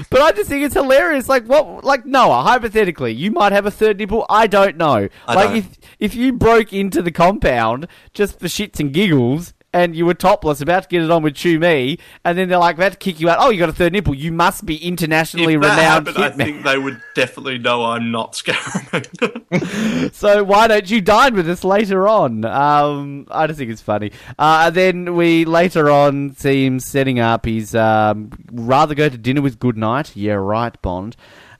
But 0.09 0.23
I 0.23 0.33
just 0.33 0.49
think 0.49 0.65
it's 0.65 0.75
hilarious. 0.75 1.29
Like 1.29 1.45
what? 1.45 1.85
Like 1.85 2.07
Noah, 2.07 2.43
hypothetically, 2.43 3.13
you 3.13 3.31
might 3.31 3.53
have 3.53 3.67
a 3.67 3.71
third 3.71 3.99
nipple. 3.99 4.25
I 4.31 4.47
don't 4.47 4.79
know. 4.79 5.09
I 5.27 5.35
like 5.35 5.49
don't. 5.49 5.57
if 5.57 5.79
if 5.99 6.15
you 6.15 6.33
broke 6.33 6.73
into 6.73 7.03
the 7.03 7.13
compound 7.13 7.89
just 8.15 8.41
for 8.41 8.47
shits 8.47 8.81
and 8.81 8.93
giggles. 8.93 9.53
And 9.75 9.95
you 9.95 10.07
were 10.07 10.15
topless, 10.15 10.61
about 10.61 10.85
to 10.85 10.89
get 10.89 11.03
it 11.03 11.11
on 11.11 11.23
with 11.23 11.35
Chew 11.35 11.59
Mee, 11.59 11.99
and 12.25 12.39
then 12.39 12.49
they're 12.49 12.59
like 12.59 12.77
about 12.77 12.93
to 12.93 12.99
kick 12.99 13.21
you 13.21 13.29
out. 13.29 13.39
Oh, 13.41 13.51
you 13.51 13.59
got 13.59 13.69
a 13.69 13.73
third 13.73 13.93
nipple. 13.93 14.15
You 14.15 14.31
must 14.33 14.65
be 14.65 14.77
internationally 14.77 15.57
renowned 15.57 16.07
happened, 16.07 16.25
I 16.25 16.31
think 16.31 16.63
they 16.65 16.79
would 16.79 17.03
definitely 17.17 17.59
know 17.59 17.85
I'm 17.85 18.11
not 18.11 18.35
Scaramanga. 18.35 20.13
So 20.15 20.45
why 20.45 20.69
don't 20.69 20.89
you 20.89 21.01
dine 21.01 21.35
with 21.35 21.49
us 21.51 21.65
later 21.65 22.07
on? 22.07 22.45
Um, 22.45 23.27
I 23.31 23.47
just 23.47 23.59
think 23.59 23.71
it's 23.71 23.83
funny. 23.83 24.13
Uh, 24.39 24.65
and 24.67 24.75
then 24.75 25.15
we 25.17 25.45
later 25.45 25.91
on 25.91 26.35
see 26.37 26.65
him 26.65 26.79
setting 26.79 27.19
up. 27.19 27.45
He's 27.45 27.75
um, 27.75 28.31
rather 28.53 28.95
go 28.95 29.09
to 29.09 29.19
dinner 29.19 29.43
with 29.43 29.59
Goodnight. 29.59 30.15
Yeah, 30.15 30.35
right, 30.35 30.81
Bond. 30.83 31.17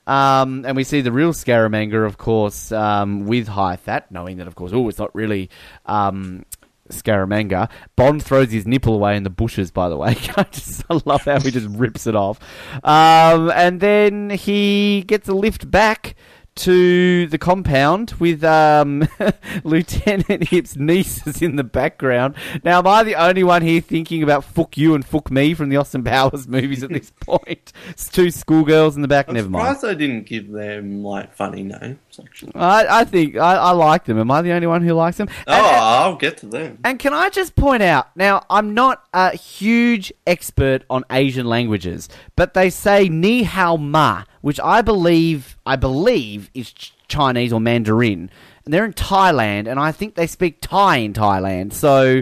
Um, 0.07 0.65
and 0.65 0.75
we 0.75 0.83
see 0.83 1.01
the 1.01 1.11
real 1.11 1.33
Scaramanga, 1.33 2.05
of 2.05 2.17
course, 2.17 2.71
um, 2.71 3.25
with 3.25 3.47
Hai 3.47 3.75
Fat, 3.75 4.11
knowing 4.11 4.37
that, 4.37 4.47
of 4.47 4.55
course, 4.55 4.71
oh, 4.73 4.87
it's 4.87 4.99
not 4.99 5.13
really 5.15 5.49
um, 5.87 6.45
Scaramanga. 6.89 7.69
Bond 7.95 8.23
throws 8.23 8.51
his 8.51 8.67
nipple 8.67 8.95
away 8.95 9.17
in 9.17 9.23
the 9.23 9.29
bushes, 9.29 9.71
by 9.71 9.89
the 9.89 9.97
way. 9.97 10.09
I 10.37 10.43
just 10.43 10.83
I 10.89 10.99
love 11.05 11.23
how 11.23 11.39
he 11.39 11.51
just 11.51 11.67
rips 11.69 12.07
it 12.07 12.15
off. 12.15 12.39
Um, 12.83 13.51
and 13.51 13.79
then 13.79 14.29
he 14.31 15.03
gets 15.07 15.27
a 15.27 15.33
lift 15.33 15.69
back 15.69 16.15
to 16.55 17.27
the 17.27 17.37
compound 17.37 18.11
with 18.19 18.43
um, 18.43 19.07
Lieutenant 19.65 20.47
Hip's 20.49 20.75
nieces 20.77 21.41
in 21.41 21.57
the 21.57 21.63
background. 21.63 22.35
Now, 22.63 22.79
am 22.79 22.87
I 22.87 23.03
the 23.03 23.15
only 23.15 23.43
one 23.43 23.61
here 23.61 23.81
thinking 23.81 24.23
about 24.23 24.43
fuck 24.43 24.77
you 24.77 24.95
and 24.95 25.05
fuck 25.05 25.29
me 25.29 25.53
from 25.53 25.69
the 25.69 25.77
Austin 25.77 26.03
Powers 26.03 26.47
movies 26.47 26.81
at 26.83 26.91
this 26.91 27.11
point? 27.19 27.73
It's 27.89 28.07
two 28.07 28.31
schoolgirls 28.31 28.95
in 28.95 29.01
the 29.01 29.07
back. 29.07 29.27
I'm 29.27 29.33
Never 29.35 29.49
mind. 29.49 29.77
surprised 29.77 29.99
they 29.99 30.07
didn't 30.07 30.27
give 30.27 30.49
them 30.51 31.03
like 31.03 31.33
funny 31.35 31.63
names. 31.63 31.99
Actually. 32.23 32.53
I, 32.55 33.01
I 33.01 33.03
think 33.03 33.35
I, 33.35 33.55
I 33.55 33.71
like 33.71 34.05
them. 34.05 34.17
Am 34.17 34.31
I 34.31 34.41
the 34.41 34.53
only 34.53 34.67
one 34.67 34.81
who 34.81 34.93
likes 34.93 35.17
them? 35.17 35.27
Oh, 35.47 35.53
and- 35.53 35.75
I'll 35.75 36.15
get 36.15 36.37
to 36.37 36.45
them. 36.45 36.79
and 36.85 36.97
can 36.97 37.13
I 37.13 37.29
just 37.29 37.55
point 37.55 37.83
out 37.83 38.15
now, 38.15 38.43
I'm 38.49 38.73
not 38.73 39.03
a 39.13 39.35
huge 39.35 40.13
expert 40.25 40.83
on 40.89 41.03
Asian 41.11 41.45
languages, 41.45 42.07
but 42.37 42.53
they 42.53 42.69
say 42.69 43.09
ni 43.09 43.43
hao 43.43 43.75
ma, 43.75 44.23
which 44.45 44.59
I 44.59 44.83
believe 44.83 45.57
I 45.65 45.75
believe 45.75 46.51
is 46.53 46.71
Chinese 47.07 47.51
or 47.51 47.59
Mandarin. 47.59 48.29
And 48.63 48.71
they're 48.71 48.85
in 48.85 48.93
Thailand, 48.93 49.67
and 49.67 49.79
I 49.79 49.91
think 49.91 50.13
they 50.13 50.27
speak 50.27 50.59
Thai 50.61 50.97
in 50.97 51.13
Thailand. 51.13 51.73
So 51.73 52.21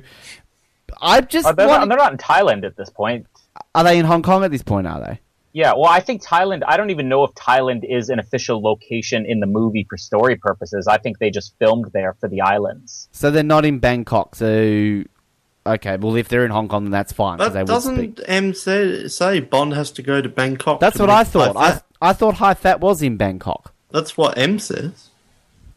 I 1.01 1.19
just 1.19 1.45
Uh, 1.45 1.51
they're, 1.51 1.67
want- 1.67 1.81
not, 1.81 1.89
they're 1.89 1.97
not 1.97 2.13
in 2.13 2.17
Thailand 2.17 2.63
at 2.65 2.77
this 2.77 2.89
point. 2.89 3.27
are 3.75 3.83
they 3.83 3.99
in 3.99 4.05
Hong 4.05 4.21
Kong 4.23 4.41
at 4.45 4.51
this 4.51 4.63
point? 4.63 4.87
Are 4.87 5.01
they? 5.05 5.19
Yeah, 5.51 5.73
well, 5.73 5.87
I 5.89 5.99
think 5.99 6.23
Thailand. 6.23 6.63
I 6.65 6.77
don't 6.77 6.91
even 6.91 7.09
know 7.09 7.25
if 7.25 7.31
Thailand 7.33 7.83
is 7.83 8.07
an 8.07 8.19
official 8.19 8.61
location 8.61 9.25
in 9.25 9.41
the 9.41 9.45
movie 9.45 9.85
for 9.89 9.97
story 9.97 10.37
purposes. 10.37 10.87
I 10.87 10.97
think 10.99 11.19
they 11.19 11.29
just 11.29 11.55
filmed 11.59 11.91
there 11.91 12.13
for 12.21 12.29
the 12.29 12.39
islands. 12.39 13.09
So 13.11 13.31
they're 13.31 13.43
not 13.43 13.65
in 13.65 13.79
Bangkok. 13.79 14.33
So 14.35 15.03
okay, 15.65 15.97
well 15.97 16.15
if 16.15 16.27
they're 16.27 16.45
in 16.45 16.51
Hong 16.51 16.67
Kong, 16.67 16.83
then 16.85 16.91
that's 16.91 17.13
fine. 17.13 17.37
'cause 17.39 17.53
they 17.53 17.63
But 17.63 17.73
would 17.73 17.95
speak. 17.95 18.15
doesn't 18.15 18.29
M 18.29 18.53
say, 18.53 19.07
say 19.07 19.39
Bond 19.39 19.73
has 19.73 19.91
to 19.91 20.01
go 20.01 20.21
to 20.21 20.29
Bangkok? 20.29 20.79
That's 20.79 20.97
to 20.97 21.03
what 21.03 21.09
I 21.09 21.23
thought. 21.23 21.55
I 21.57 21.81
I 22.01 22.13
thought 22.13 22.35
Hai 22.35 22.53
Fat 22.53 22.79
was 22.81 23.01
in 23.01 23.17
Bangkok. 23.17 23.73
That's 23.91 24.17
what 24.17 24.37
M 24.37 24.59
says. 24.59 25.09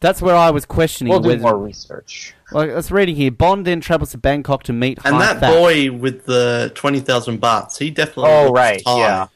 That's 0.00 0.20
where 0.20 0.36
I 0.36 0.50
was 0.50 0.64
questioning. 0.66 1.10
We'll 1.10 1.20
do 1.20 1.28
whether- 1.30 1.40
more 1.42 1.56
research. 1.58 2.34
Like, 2.52 2.70
let's 2.72 2.90
reading 2.90 3.16
here. 3.16 3.30
Bond 3.30 3.66
then 3.66 3.80
travels 3.80 4.10
to 4.12 4.18
Bangkok 4.18 4.62
to 4.64 4.72
meet 4.72 4.98
And 5.04 5.16
High 5.16 5.34
that 5.34 5.40
Fat. 5.40 5.50
boy 5.52 5.90
with 5.90 6.26
the 6.26 6.70
20,000 6.74 7.40
bahts, 7.40 7.78
he 7.78 7.90
definitely. 7.90 8.30
Oh, 8.30 8.52
right, 8.52 8.82
Thai. 8.84 8.98
yeah. 8.98 9.26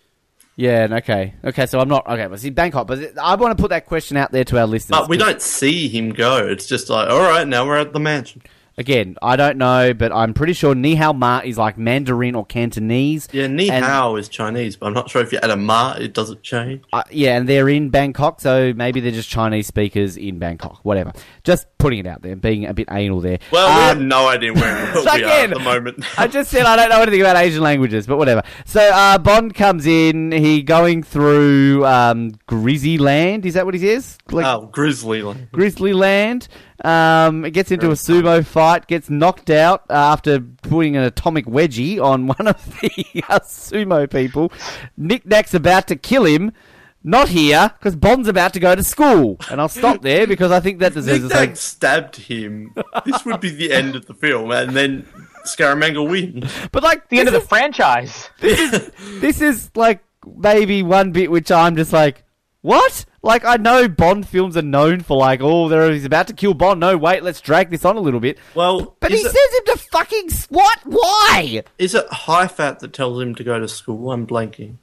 Yeah, 0.56 0.84
and 0.84 0.92
okay, 0.94 1.34
okay. 1.42 1.64
So 1.66 1.80
I'm 1.80 1.88
not 1.88 2.06
okay. 2.06 2.26
But 2.26 2.38
see 2.38 2.50
Bangkok, 2.50 2.86
but 2.86 2.98
I 3.18 3.34
want 3.36 3.56
to 3.56 3.60
put 3.60 3.70
that 3.70 3.86
question 3.86 4.18
out 4.18 4.30
there 4.30 4.44
to 4.44 4.58
our 4.58 4.66
listeners. 4.66 5.00
But 5.00 5.08
we 5.08 5.16
'cause, 5.16 5.26
don't 5.26 5.42
see 5.42 5.88
him 5.88 6.10
go. 6.10 6.36
It's 6.46 6.66
just 6.66 6.90
like, 6.90 7.08
all 7.08 7.20
right, 7.20 7.48
now 7.48 7.66
we're 7.66 7.78
at 7.78 7.94
the 7.94 8.00
mansion. 8.00 8.42
Again, 8.80 9.16
I 9.20 9.36
don't 9.36 9.58
know, 9.58 9.92
but 9.92 10.10
I'm 10.10 10.32
pretty 10.32 10.54
sure 10.54 10.74
Ni 10.74 10.94
Hao 10.94 11.12
Ma 11.12 11.42
is 11.44 11.58
like 11.58 11.76
Mandarin 11.76 12.34
or 12.34 12.46
Cantonese. 12.46 13.28
Yeah, 13.30 13.46
Ni 13.46 13.68
Hao 13.68 14.16
is 14.16 14.26
Chinese, 14.26 14.74
but 14.76 14.86
I'm 14.86 14.94
not 14.94 15.10
sure 15.10 15.20
if 15.20 15.32
you 15.32 15.38
add 15.42 15.50
a 15.50 15.56
ma, 15.56 15.92
it 15.98 16.14
doesn't 16.14 16.42
change. 16.42 16.82
Uh, 16.90 17.02
yeah, 17.10 17.36
and 17.36 17.46
they're 17.46 17.68
in 17.68 17.90
Bangkok, 17.90 18.40
so 18.40 18.72
maybe 18.74 19.00
they're 19.00 19.10
just 19.12 19.28
Chinese 19.28 19.66
speakers 19.66 20.16
in 20.16 20.38
Bangkok. 20.38 20.80
Whatever. 20.82 21.12
Just 21.44 21.66
putting 21.76 21.98
it 21.98 22.06
out 22.06 22.22
there, 22.22 22.36
being 22.36 22.64
a 22.64 22.72
bit 22.72 22.88
anal 22.90 23.20
there. 23.20 23.38
Well, 23.52 23.68
we 23.68 23.74
Um, 23.74 23.80
have 23.88 24.00
no 24.00 24.28
idea 24.28 24.54
where 24.54 24.94
we 24.94 25.06
are 25.06 25.16
Again, 25.18 25.50
at 25.52 25.58
the 25.58 25.62
moment. 25.62 26.02
I 26.18 26.26
just 26.26 26.50
said 26.50 26.64
I 26.64 26.74
don't 26.76 26.88
know 26.88 27.02
anything 27.02 27.20
about 27.20 27.36
Asian 27.36 27.62
languages, 27.62 28.06
but 28.06 28.16
whatever. 28.16 28.42
So 28.64 28.80
uh, 28.80 29.18
Bond 29.18 29.54
comes 29.54 29.86
in. 29.86 30.32
He 30.32 30.62
going 30.62 31.02
through 31.02 31.84
um, 31.84 32.30
Grizzy 32.46 32.96
Land. 32.96 33.44
Is 33.44 33.52
that 33.54 33.66
what 33.66 33.74
he 33.74 33.80
says? 33.80 34.16
Like, 34.30 34.46
oh, 34.46 34.70
Grizzly. 34.72 35.20
Land. 35.20 35.48
Grizzly 35.52 35.92
Land. 35.92 36.48
Um, 36.82 37.44
it 37.44 37.50
gets 37.50 37.70
into 37.70 37.88
a 37.90 37.92
sumo 37.92 38.42
fight, 38.42 38.69
gets 38.86 39.08
knocked 39.10 39.50
out 39.50 39.84
after 39.90 40.40
putting 40.40 40.96
an 40.96 41.02
atomic 41.04 41.46
wedgie 41.46 42.02
on 42.02 42.26
one 42.26 42.46
of 42.46 42.80
the 42.80 42.90
uh, 43.28 43.38
sumo 43.40 44.10
people. 44.10 44.52
Nick 44.96 45.26
Nack's 45.26 45.54
about 45.54 45.86
to 45.88 45.96
kill 45.96 46.24
him. 46.24 46.52
Not 47.02 47.30
here, 47.30 47.72
because 47.78 47.96
Bond's 47.96 48.28
about 48.28 48.52
to 48.52 48.60
go 48.60 48.74
to 48.74 48.82
school. 48.84 49.38
And 49.50 49.58
I'll 49.58 49.70
stop 49.70 50.02
there 50.02 50.26
because 50.26 50.52
I 50.52 50.60
think 50.60 50.80
that 50.80 50.92
deserves 50.92 51.22
Nick 51.24 51.32
a 51.32 51.46
Nack 51.46 51.56
stabbed 51.56 52.16
him. 52.16 52.74
this 53.06 53.24
would 53.24 53.40
be 53.40 53.48
the 53.48 53.72
end 53.72 53.96
of 53.96 54.04
the 54.04 54.12
film, 54.12 54.50
and 54.50 54.72
then 54.76 55.08
Scaramanga 55.46 56.06
wins. 56.06 56.52
But 56.72 56.82
like 56.82 57.08
The 57.08 57.18
end 57.20 57.28
of 57.28 57.32
the 57.32 57.40
franchise. 57.40 58.28
This 58.40 58.60
is- 58.74 58.90
this 59.22 59.40
is 59.40 59.70
like 59.74 60.00
maybe 60.36 60.82
one 60.82 61.12
bit 61.12 61.30
which 61.30 61.50
I'm 61.50 61.74
just 61.74 61.92
like, 61.94 62.22
what? 62.62 63.04
Like 63.22 63.44
I 63.44 63.56
know 63.56 63.88
Bond 63.88 64.28
films 64.28 64.56
are 64.56 64.62
known 64.62 65.00
for 65.00 65.16
like, 65.16 65.40
oh, 65.42 65.68
there 65.68 65.90
he's 65.92 66.04
about 66.04 66.26
to 66.28 66.32
kill 66.32 66.54
Bond. 66.54 66.80
No, 66.80 66.96
wait, 66.96 67.22
let's 67.22 67.40
drag 67.40 67.70
this 67.70 67.84
on 67.84 67.96
a 67.96 68.00
little 68.00 68.20
bit. 68.20 68.38
Well, 68.54 68.96
But 69.00 69.12
he 69.12 69.18
it, 69.18 69.24
says 69.24 69.34
him 69.34 69.64
to 69.66 69.76
fucking 69.90 70.30
what? 70.48 70.78
Why? 70.84 71.62
is 71.78 71.94
it 71.94 72.06
Hai 72.10 72.46
Fat 72.48 72.80
that 72.80 72.92
tells 72.92 73.20
him 73.20 73.34
to 73.34 73.44
go 73.44 73.58
to 73.58 73.68
school? 73.68 74.12
I'm 74.12 74.26
blanking. 74.26 74.76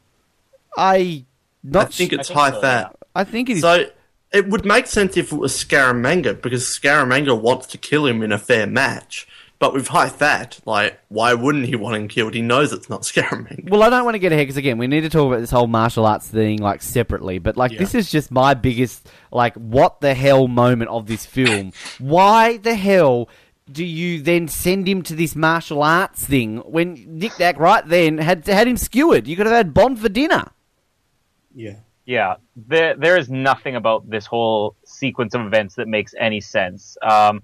I 0.76 1.26
not. 1.64 1.88
I 1.88 1.90
think 1.90 2.14
it's 2.14 2.28
think 2.28 2.40
High 2.40 2.52
so, 2.52 2.62
Fat. 2.62 2.96
I 3.16 3.24
think 3.24 3.50
it 3.50 3.58
is. 3.58 3.62
So 3.62 3.86
it 4.32 4.50
would 4.50 4.66
make 4.66 4.88
sense 4.88 5.18
if 5.18 5.32
it 5.32 5.38
was 5.38 5.54
Scaramanga 5.54 6.42
because 6.42 6.64
Scaramanga 6.64 7.40
wants 7.40 7.68
to 7.68 7.78
kill 7.78 8.06
him 8.06 8.22
in 8.22 8.32
a 8.32 8.38
fair 8.38 8.68
match. 8.68 9.28
But 9.60 9.74
with 9.74 9.88
Hai 9.88 10.08
Fat, 10.10 10.60
like, 10.66 11.00
why 11.08 11.34
wouldn't 11.34 11.66
he 11.66 11.76
want 11.76 11.96
him 11.96 12.08
killed? 12.08 12.36
He 12.36 12.42
knows 12.44 12.72
it's 12.72 12.90
not 12.90 13.02
Scaramanga. 13.04 13.70
well, 13.70 13.82
I 13.82 13.90
don't 13.90 14.06
want 14.06 14.14
to 14.16 14.20
get 14.20 14.32
ahead 14.32 14.44
because 14.44 14.58
again, 14.58 14.78
we 14.78 14.86
need 14.88 15.02
to 15.02 15.10
talk 15.10 15.28
about 15.28 15.40
this 15.40 15.50
whole 15.50 15.66
martial 15.68 16.06
arts 16.06 16.28
thing 16.28 16.60
like 16.60 16.82
separately. 16.84 17.40
But 17.40 17.58
like, 17.58 17.72
Yeah. 17.72 17.80
this 17.80 17.96
is 17.96 18.12
just 18.12 18.30
my 18.30 18.54
biggest 18.54 19.10
like, 19.32 19.56
what 19.56 20.00
the 20.02 20.14
hell 20.14 20.48
moment 20.48 20.92
of 20.92 21.08
this 21.08 21.26
film. 21.26 21.72
Why 22.00 22.58
the 22.58 22.76
hell? 22.76 23.30
Do 23.70 23.84
you 23.84 24.22
then 24.22 24.48
send 24.48 24.88
him 24.88 25.02
to 25.04 25.14
this 25.16 25.36
martial 25.36 25.84
arts 25.84 26.24
thing 26.24 26.58
when 26.60 27.04
Nick 27.20 27.38
Nack 27.40 27.60
right 27.60 27.86
then 27.86 28.18
had 28.20 28.46
had 28.46 28.68
him 28.68 28.78
skewered? 28.78 29.28
You 29.28 29.36
could 29.36 29.46
have 29.48 29.56
had 29.56 29.74
Bond 29.74 30.00
for 30.00 30.08
dinner. 30.08 30.52
Yeah. 31.54 31.78
Yeah, 32.06 32.36
there 32.56 32.96
there 32.96 33.18
is 33.18 33.28
nothing 33.30 33.76
about 33.76 34.10
this 34.10 34.26
whole 34.26 34.78
sequence 34.86 35.34
of 35.34 35.42
events 35.46 35.76
that 35.76 35.90
makes 35.90 36.14
any 36.18 36.40
sense. 36.40 36.96
Um, 37.02 37.42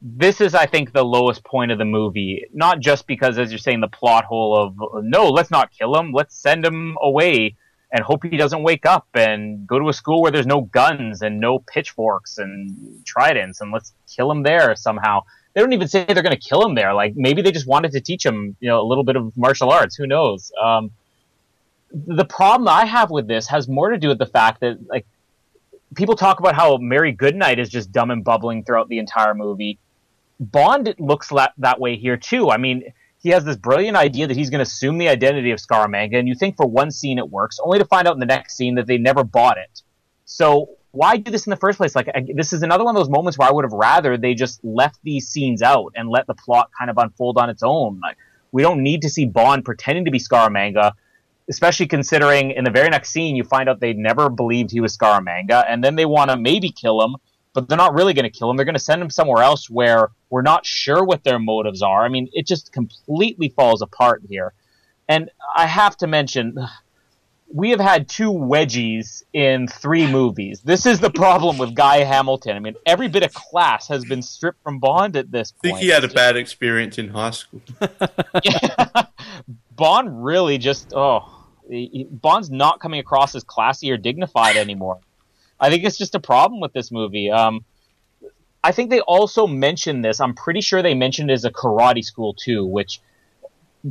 this 0.00 0.40
is, 0.40 0.54
I 0.54 0.66
think, 0.66 0.92
the 0.92 1.04
lowest 1.04 1.44
point 1.44 1.72
of 1.72 1.78
the 1.78 1.84
movie. 1.84 2.46
Not 2.52 2.80
just 2.80 3.06
because, 3.06 3.38
as 3.38 3.50
you're 3.50 3.58
saying, 3.58 3.80
the 3.80 3.88
plot 3.88 4.24
hole 4.24 4.56
of 4.56 5.04
no, 5.04 5.28
let's 5.28 5.50
not 5.50 5.70
kill 5.70 5.96
him, 5.96 6.12
let's 6.12 6.36
send 6.36 6.64
him 6.64 6.96
away 7.02 7.56
and 7.90 8.04
hope 8.04 8.22
he 8.22 8.36
doesn't 8.36 8.62
wake 8.62 8.84
up 8.84 9.06
and 9.14 9.66
go 9.66 9.78
to 9.78 9.88
a 9.88 9.92
school 9.92 10.20
where 10.20 10.30
there's 10.30 10.46
no 10.46 10.60
guns 10.60 11.22
and 11.22 11.40
no 11.40 11.58
pitchforks 11.60 12.38
and 12.38 13.04
tridents 13.06 13.60
and 13.60 13.72
let's 13.72 13.94
kill 14.06 14.30
him 14.30 14.42
there 14.42 14.76
somehow. 14.76 15.22
They 15.54 15.62
don't 15.62 15.72
even 15.72 15.88
say 15.88 16.04
they're 16.04 16.22
going 16.22 16.36
to 16.36 16.48
kill 16.48 16.64
him 16.64 16.74
there. 16.74 16.92
Like 16.92 17.14
maybe 17.16 17.40
they 17.40 17.50
just 17.50 17.66
wanted 17.66 17.92
to 17.92 18.00
teach 18.00 18.24
him, 18.24 18.56
you 18.60 18.68
know, 18.68 18.80
a 18.80 18.86
little 18.86 19.04
bit 19.04 19.16
of 19.16 19.34
martial 19.36 19.70
arts. 19.70 19.96
Who 19.96 20.06
knows? 20.06 20.52
Um, 20.62 20.90
the 21.90 22.26
problem 22.26 22.68
I 22.68 22.84
have 22.84 23.10
with 23.10 23.26
this 23.26 23.48
has 23.48 23.66
more 23.66 23.90
to 23.90 23.98
do 23.98 24.08
with 24.08 24.18
the 24.18 24.26
fact 24.26 24.60
that 24.60 24.78
like 24.88 25.06
people 25.94 26.14
talk 26.14 26.38
about 26.40 26.54
how 26.54 26.76
Mary 26.76 27.12
Goodnight 27.12 27.58
is 27.58 27.70
just 27.70 27.90
dumb 27.90 28.10
and 28.10 28.22
bubbling 28.22 28.64
throughout 28.64 28.88
the 28.88 28.98
entire 28.98 29.34
movie. 29.34 29.78
Bond 30.40 30.88
it 30.88 31.00
looks 31.00 31.32
la- 31.32 31.48
that 31.58 31.80
way 31.80 31.96
here 31.96 32.16
too. 32.16 32.50
I 32.50 32.56
mean, 32.56 32.92
he 33.20 33.30
has 33.30 33.44
this 33.44 33.56
brilliant 33.56 33.96
idea 33.96 34.26
that 34.26 34.36
he's 34.36 34.50
going 34.50 34.58
to 34.58 34.62
assume 34.62 34.98
the 34.98 35.08
identity 35.08 35.50
of 35.50 35.58
Scaramanga, 35.58 36.18
and 36.18 36.28
you 36.28 36.34
think 36.34 36.56
for 36.56 36.66
one 36.66 36.90
scene 36.90 37.18
it 37.18 37.28
works, 37.28 37.58
only 37.62 37.78
to 37.78 37.84
find 37.84 38.06
out 38.06 38.14
in 38.14 38.20
the 38.20 38.26
next 38.26 38.56
scene 38.56 38.76
that 38.76 38.86
they 38.86 38.98
never 38.98 39.24
bought 39.24 39.58
it. 39.58 39.82
So 40.24 40.70
why 40.92 41.16
do 41.16 41.30
this 41.30 41.46
in 41.46 41.50
the 41.50 41.56
first 41.56 41.78
place? 41.78 41.94
Like 41.96 42.08
I, 42.14 42.24
this 42.34 42.52
is 42.52 42.62
another 42.62 42.84
one 42.84 42.94
of 42.94 43.00
those 43.00 43.10
moments 43.10 43.38
where 43.38 43.48
I 43.48 43.52
would 43.52 43.64
have 43.64 43.72
rather 43.72 44.16
they 44.16 44.34
just 44.34 44.64
left 44.64 44.98
these 45.02 45.28
scenes 45.28 45.62
out 45.62 45.92
and 45.96 46.08
let 46.08 46.26
the 46.26 46.34
plot 46.34 46.70
kind 46.78 46.90
of 46.90 46.98
unfold 46.98 47.38
on 47.38 47.50
its 47.50 47.62
own. 47.62 48.00
Like 48.00 48.16
we 48.52 48.62
don't 48.62 48.82
need 48.82 49.02
to 49.02 49.10
see 49.10 49.24
Bond 49.24 49.64
pretending 49.64 50.04
to 50.04 50.10
be 50.10 50.18
Scaramanga, 50.18 50.92
especially 51.48 51.86
considering 51.86 52.52
in 52.52 52.64
the 52.64 52.70
very 52.70 52.88
next 52.88 53.10
scene 53.10 53.36
you 53.36 53.44
find 53.44 53.68
out 53.68 53.80
they 53.80 53.92
never 53.92 54.30
believed 54.30 54.70
he 54.70 54.80
was 54.80 54.96
Scaramanga, 54.96 55.64
and 55.68 55.82
then 55.82 55.96
they 55.96 56.06
want 56.06 56.30
to 56.30 56.36
maybe 56.36 56.70
kill 56.70 57.02
him, 57.02 57.16
but 57.52 57.68
they're 57.68 57.78
not 57.78 57.94
really 57.94 58.14
going 58.14 58.30
to 58.30 58.38
kill 58.38 58.50
him. 58.50 58.56
They're 58.56 58.66
going 58.66 58.74
to 58.74 58.80
send 58.80 59.02
him 59.02 59.10
somewhere 59.10 59.42
else 59.42 59.68
where 59.68 60.10
we're 60.30 60.42
not 60.42 60.66
sure 60.66 61.04
what 61.04 61.24
their 61.24 61.38
motives 61.38 61.82
are. 61.82 62.04
I 62.04 62.08
mean, 62.08 62.28
it 62.32 62.46
just 62.46 62.72
completely 62.72 63.48
falls 63.48 63.82
apart 63.82 64.22
here. 64.28 64.52
And 65.08 65.30
I 65.56 65.66
have 65.66 65.96
to 65.98 66.06
mention, 66.06 66.58
we 67.52 67.70
have 67.70 67.80
had 67.80 68.08
two 68.08 68.30
wedgies 68.30 69.22
in 69.32 69.66
three 69.68 70.06
movies. 70.06 70.60
This 70.60 70.84
is 70.84 71.00
the 71.00 71.10
problem 71.10 71.56
with 71.56 71.74
Guy 71.74 72.04
Hamilton. 72.04 72.56
I 72.56 72.60
mean, 72.60 72.74
every 72.84 73.08
bit 73.08 73.22
of 73.22 73.32
class 73.32 73.88
has 73.88 74.04
been 74.04 74.20
stripped 74.20 74.62
from 74.62 74.80
Bond 74.80 75.16
at 75.16 75.30
this 75.30 75.52
point. 75.52 75.58
I 75.64 75.68
point. 75.70 75.80
think 75.80 75.84
he 75.84 75.90
had 75.94 76.04
a 76.04 76.08
bad 76.08 76.36
experience 76.36 76.98
in 76.98 77.08
high 77.08 77.30
school. 77.30 77.62
Yeah. 78.44 78.84
Bond 79.76 80.24
really 80.24 80.58
just 80.58 80.92
oh, 80.94 81.46
he- 81.68 81.88
he- 81.92 82.04
Bond's 82.04 82.50
not 82.50 82.80
coming 82.80 83.00
across 83.00 83.34
as 83.34 83.44
classy 83.44 83.90
or 83.90 83.96
dignified 83.96 84.56
anymore. 84.56 84.98
I 85.60 85.70
think 85.70 85.84
it's 85.84 85.98
just 85.98 86.14
a 86.14 86.20
problem 86.20 86.60
with 86.60 86.72
this 86.72 86.90
movie. 86.92 87.30
Um, 87.30 87.64
I 88.62 88.72
think 88.72 88.90
they 88.90 89.00
also 89.00 89.46
mentioned 89.46 90.04
this. 90.04 90.20
I'm 90.20 90.34
pretty 90.34 90.60
sure 90.60 90.82
they 90.82 90.94
mentioned 90.94 91.30
it 91.30 91.34
as 91.34 91.44
a 91.44 91.50
karate 91.50 92.04
school 92.04 92.34
too, 92.34 92.66
which 92.66 93.00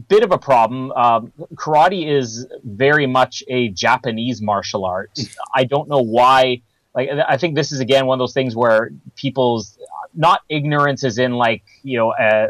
bit 0.10 0.23
of 0.23 0.31
a 0.31 0.38
problem. 0.38 0.91
Um, 0.91 1.31
karate 1.56 2.07
is 2.07 2.45
very 2.64 3.07
much 3.07 3.44
a 3.48 3.69
Japanese 3.69 4.41
martial 4.41 4.85
art. 4.85 5.11
I 5.56 5.64
don't 5.64 5.88
know 5.88 6.02
why. 6.02 6.61
Like, 6.94 7.10
I 7.27 7.38
think 7.38 7.56
this 7.56 7.72
is 7.72 7.80
again 7.80 8.06
one 8.06 8.15
of 8.15 8.19
those 8.19 8.34
things 8.34 8.56
where 8.56 8.91
people's 9.15 9.77
not 10.14 10.41
ignorance 10.49 11.03
is 11.03 11.18
in 11.18 11.34
like 11.34 11.64
you 11.84 11.98
know 11.98 12.14
a, 12.19 12.48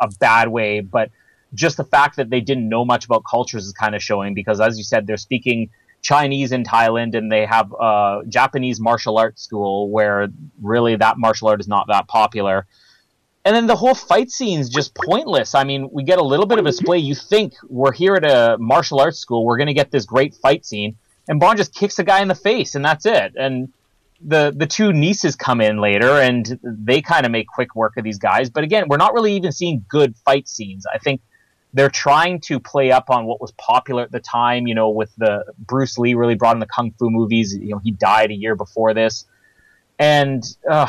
a 0.00 0.08
bad 0.18 0.48
way, 0.48 0.80
but 0.80 1.10
just 1.54 1.76
the 1.76 1.84
fact 1.84 2.16
that 2.16 2.30
they 2.30 2.40
didn't 2.40 2.68
know 2.68 2.84
much 2.84 3.04
about 3.04 3.22
cultures 3.28 3.66
is 3.66 3.72
kind 3.72 3.94
of 3.94 4.02
showing 4.02 4.34
because, 4.34 4.60
as 4.60 4.78
you 4.78 4.84
said, 4.84 5.06
they're 5.06 5.16
speaking 5.16 5.70
Chinese 6.02 6.52
in 6.52 6.64
Thailand 6.64 7.14
and 7.14 7.30
they 7.30 7.46
have 7.46 7.72
a 7.78 8.20
Japanese 8.28 8.80
martial 8.80 9.18
arts 9.18 9.42
school 9.42 9.90
where 9.90 10.28
really 10.60 10.96
that 10.96 11.18
martial 11.18 11.48
art 11.48 11.60
is 11.60 11.68
not 11.68 11.86
that 11.88 12.08
popular. 12.08 12.66
And 13.44 13.56
then 13.56 13.66
the 13.66 13.76
whole 13.76 13.94
fight 13.94 14.30
scene 14.30 14.60
is 14.60 14.68
just 14.68 14.94
pointless. 14.94 15.54
I 15.54 15.64
mean, 15.64 15.88
we 15.90 16.02
get 16.02 16.18
a 16.18 16.22
little 16.22 16.46
bit 16.46 16.58
of 16.58 16.66
a 16.66 16.70
display. 16.70 16.98
You 16.98 17.14
think 17.14 17.54
we're 17.68 17.92
here 17.92 18.14
at 18.14 18.24
a 18.24 18.58
martial 18.58 19.00
arts 19.00 19.18
school, 19.18 19.44
we're 19.44 19.56
going 19.56 19.68
to 19.68 19.74
get 19.74 19.90
this 19.90 20.04
great 20.04 20.34
fight 20.34 20.66
scene, 20.66 20.96
and 21.28 21.40
Bond 21.40 21.56
just 21.56 21.74
kicks 21.74 21.98
a 21.98 22.04
guy 22.04 22.20
in 22.20 22.28
the 22.28 22.34
face, 22.34 22.74
and 22.74 22.84
that's 22.84 23.06
it. 23.06 23.32
And 23.36 23.72
the 24.22 24.52
the 24.54 24.66
two 24.66 24.92
nieces 24.92 25.36
come 25.36 25.62
in 25.62 25.80
later, 25.80 26.20
and 26.20 26.58
they 26.62 27.00
kind 27.00 27.24
of 27.24 27.32
make 27.32 27.46
quick 27.46 27.74
work 27.74 27.96
of 27.96 28.04
these 28.04 28.18
guys. 28.18 28.50
But 28.50 28.64
again, 28.64 28.84
we're 28.88 28.98
not 28.98 29.14
really 29.14 29.34
even 29.36 29.52
seeing 29.52 29.86
good 29.88 30.16
fight 30.18 30.46
scenes. 30.46 30.84
I 30.92 30.98
think 30.98 31.22
they're 31.72 31.90
trying 31.90 32.40
to 32.40 32.58
play 32.58 32.90
up 32.90 33.10
on 33.10 33.26
what 33.26 33.40
was 33.40 33.52
popular 33.52 34.02
at 34.02 34.12
the 34.12 34.20
time. 34.20 34.66
You 34.66 34.74
know, 34.74 34.90
with 34.90 35.14
the 35.16 35.44
Bruce 35.58 35.98
Lee 35.98 36.14
really 36.14 36.34
brought 36.34 36.56
in 36.56 36.60
the 36.60 36.66
kung 36.66 36.92
fu 36.98 37.10
movies. 37.10 37.54
You 37.54 37.70
know, 37.70 37.78
he 37.78 37.90
died 37.90 38.30
a 38.30 38.34
year 38.34 38.56
before 38.56 38.94
this, 38.94 39.24
and 39.98 40.42
uh, 40.68 40.86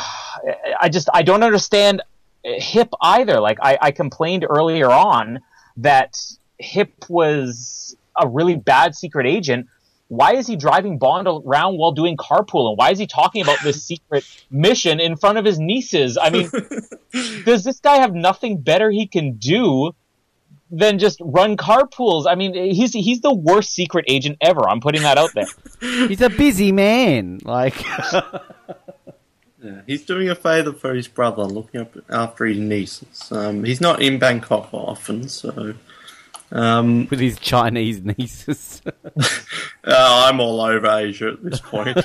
I 0.80 0.88
just 0.88 1.08
I 1.12 1.22
don't 1.22 1.42
understand 1.42 2.02
Hip 2.44 2.92
either. 3.00 3.40
Like 3.40 3.58
I, 3.62 3.78
I 3.80 3.90
complained 3.92 4.44
earlier 4.48 4.90
on 4.90 5.40
that 5.78 6.18
Hip 6.58 6.92
was 7.08 7.96
a 8.16 8.28
really 8.28 8.56
bad 8.56 8.94
secret 8.94 9.26
agent. 9.26 9.68
Why 10.08 10.34
is 10.34 10.46
he 10.46 10.56
driving 10.56 10.98
Bond 10.98 11.26
around 11.26 11.78
while 11.78 11.92
doing 11.92 12.18
carpooling? 12.18 12.76
Why 12.76 12.90
is 12.90 12.98
he 12.98 13.06
talking 13.06 13.40
about 13.40 13.62
this 13.62 13.82
secret 13.82 14.24
mission 14.50 15.00
in 15.00 15.16
front 15.16 15.38
of 15.38 15.44
his 15.44 15.58
nieces? 15.58 16.18
I 16.20 16.28
mean, 16.28 16.50
does 17.46 17.64
this 17.64 17.80
guy 17.80 17.96
have 17.96 18.14
nothing 18.14 18.60
better 18.60 18.90
he 18.90 19.06
can 19.06 19.36
do 19.36 19.94
than 20.72 20.98
just 20.98 21.20
run 21.22 21.56
carpools? 21.56 22.26
I 22.26 22.34
mean, 22.34 22.54
he's 22.54 22.92
he's 22.92 23.20
the 23.20 23.32
worst 23.32 23.70
secret 23.70 24.06
agent 24.08 24.38
ever. 24.40 24.68
I'm 24.68 24.80
putting 24.80 25.02
that 25.02 25.18
out 25.18 25.30
there. 25.34 25.46
He's 25.80 26.20
a 26.20 26.30
busy 26.30 26.72
man. 26.72 27.40
Like, 27.44 27.84
Yeah, 29.62 29.82
he's 29.86 30.04
doing 30.04 30.28
a 30.28 30.34
favour 30.34 30.72
for 30.72 30.92
his 30.92 31.06
brother, 31.06 31.44
looking 31.44 31.82
up 31.82 31.94
after 32.10 32.46
his 32.46 32.58
nieces. 32.58 33.30
Um, 33.30 33.62
he's 33.62 33.80
not 33.80 34.02
in 34.02 34.18
Bangkok 34.18 34.68
often, 34.74 35.28
so 35.28 35.74
um, 36.50 37.06
with 37.08 37.20
his 37.20 37.38
Chinese 37.38 38.02
nieces. 38.02 38.82
uh, 39.16 39.22
I'm 39.84 40.40
all 40.40 40.60
over 40.60 40.88
Asia 40.88 41.28
at 41.28 41.44
this 41.44 41.60
point. 41.60 41.96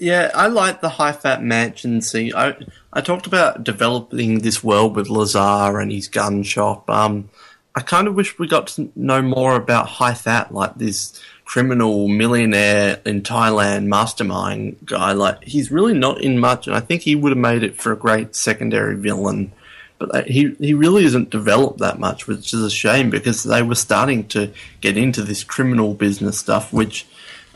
Yeah, 0.00 0.30
I 0.34 0.46
like 0.46 0.80
the 0.80 0.88
Hai 0.88 1.12
Fat 1.12 1.42
mansion 1.42 2.00
scene. 2.00 2.32
I 2.34 2.56
I 2.90 3.02
talked 3.02 3.26
about 3.26 3.62
developing 3.62 4.38
this 4.38 4.64
world 4.64 4.96
with 4.96 5.10
Lazar 5.10 5.78
and 5.78 5.92
his 5.92 6.08
gun 6.08 6.42
shop. 6.42 6.88
Um, 6.88 7.28
I 7.74 7.82
kind 7.82 8.08
of 8.08 8.14
wish 8.14 8.38
we 8.38 8.48
got 8.48 8.68
to 8.68 8.90
know 8.96 9.20
more 9.20 9.56
about 9.56 9.88
Hai 9.88 10.14
Fat, 10.14 10.54
like 10.54 10.76
this 10.76 11.20
criminal 11.44 12.08
millionaire 12.08 13.02
in 13.04 13.20
Thailand 13.20 13.86
mastermind 13.88 14.78
guy. 14.86 15.12
Like 15.12 15.44
he's 15.44 15.70
really 15.70 15.92
not 15.92 16.22
in 16.22 16.38
much, 16.38 16.66
and 16.66 16.74
I 16.74 16.80
think 16.80 17.02
he 17.02 17.14
would 17.14 17.32
have 17.32 17.38
made 17.38 17.62
it 17.62 17.76
for 17.76 17.92
a 17.92 17.96
great 17.96 18.34
secondary 18.34 18.96
villain. 18.96 19.52
But 19.98 20.14
uh, 20.14 20.22
he 20.22 20.56
he 20.58 20.72
really 20.72 21.04
isn't 21.04 21.28
developed 21.28 21.78
that 21.80 21.98
much, 21.98 22.26
which 22.26 22.54
is 22.54 22.62
a 22.62 22.70
shame 22.70 23.10
because 23.10 23.42
they 23.42 23.60
were 23.60 23.74
starting 23.74 24.28
to 24.28 24.50
get 24.80 24.96
into 24.96 25.20
this 25.20 25.44
criminal 25.44 25.92
business 25.92 26.38
stuff, 26.38 26.72
which 26.72 27.06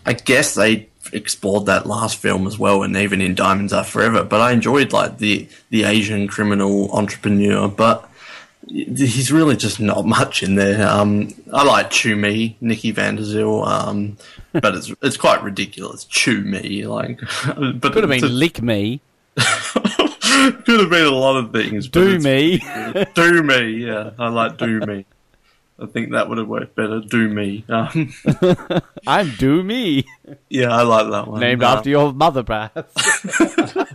I 0.04 0.12
guess 0.12 0.54
they 0.54 0.88
explored 1.12 1.66
that 1.66 1.86
last 1.86 2.16
film 2.16 2.46
as 2.46 2.58
well, 2.58 2.82
and 2.82 2.96
even 2.96 3.20
in 3.20 3.34
Diamonds 3.34 3.72
Are 3.72 3.84
Forever. 3.84 4.24
But 4.24 4.40
I 4.40 4.52
enjoyed 4.52 4.92
like 4.92 5.18
the 5.18 5.48
the 5.70 5.84
Asian 5.84 6.28
criminal 6.28 6.90
entrepreneur, 6.92 7.68
but 7.68 8.08
he's 8.68 9.30
really 9.30 9.56
just 9.56 9.78
not 9.80 10.06
much 10.18 10.42
in 10.42 10.54
there. 10.54 10.88
Um, 10.88 11.34
I 11.52 11.64
like 11.64 11.90
Chew 11.90 12.16
Mee, 12.16 12.56
Nikki 12.60 12.90
Van 12.92 13.16
der 13.16 13.22
Zyl, 13.22 13.64
um, 13.66 14.16
but 14.52 14.74
it's 14.74 14.92
it's 15.02 15.16
quite 15.16 15.42
ridiculous. 15.42 16.04
Chew 16.04 16.40
Mee, 16.42 16.86
like, 16.86 17.20
but 17.46 17.92
Could 17.92 18.04
have 18.04 18.08
been 18.08 18.24
a- 18.24 18.28
lick 18.28 18.62
me, 18.62 19.00
could 19.36 20.80
have 20.80 20.90
been 20.90 21.06
a 21.06 21.10
lot 21.10 21.36
of 21.36 21.52
things. 21.52 21.88
do 21.88 22.18
me. 22.18 22.58
do 23.14 23.42
me, 23.42 23.86
yeah. 23.86 24.10
I 24.18 24.28
like 24.28 24.56
do 24.58 24.80
me. 24.80 25.04
I 25.78 25.86
think 25.86 26.12
that 26.12 26.28
would 26.28 26.38
have 26.38 26.46
worked 26.46 26.76
better. 26.76 27.00
Do 27.00 27.28
me, 27.28 27.64
um, 27.68 28.12
I'm 29.06 29.30
do 29.38 29.62
me. 29.62 30.04
yeah, 30.48 30.70
I 30.70 30.82
like 30.82 31.10
that 31.10 31.26
one. 31.26 31.40
Named 31.40 31.62
Uh, 31.64 31.68
after 31.76 31.90
your 31.90 32.12
mother, 32.12 32.42
perhaps. 32.42 32.92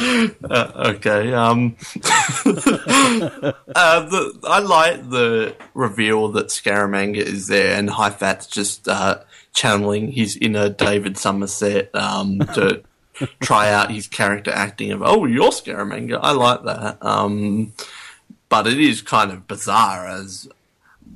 Uh, 0.00 0.92
okay. 0.94 1.32
Um, 1.32 1.76
uh, 2.46 3.50
the, 3.74 4.38
I 4.44 4.60
like 4.60 5.10
the 5.10 5.56
reveal 5.74 6.28
that 6.32 6.46
Scaramanga 6.48 7.16
is 7.16 7.48
there, 7.48 7.76
and 7.76 7.90
Hai 7.90 8.10
Fat's 8.10 8.46
just 8.46 8.86
uh, 8.88 9.18
channeling 9.54 10.12
his 10.12 10.36
inner 10.36 10.68
David 10.68 11.18
Somerset 11.18 11.92
um, 11.96 12.38
to 12.54 12.82
try 13.40 13.72
out 13.72 13.90
his 13.90 14.06
character 14.06 14.52
acting 14.52 14.92
of, 14.92 15.02
"Oh, 15.02 15.24
you're 15.26 15.50
Scaramanga." 15.50 16.20
I 16.22 16.30
like 16.30 16.62
that. 16.64 17.04
Um, 17.04 17.72
but 18.48 18.66
it 18.66 18.80
is 18.80 19.02
kind 19.02 19.30
of 19.30 19.46
bizarre 19.46 20.06
as 20.06 20.48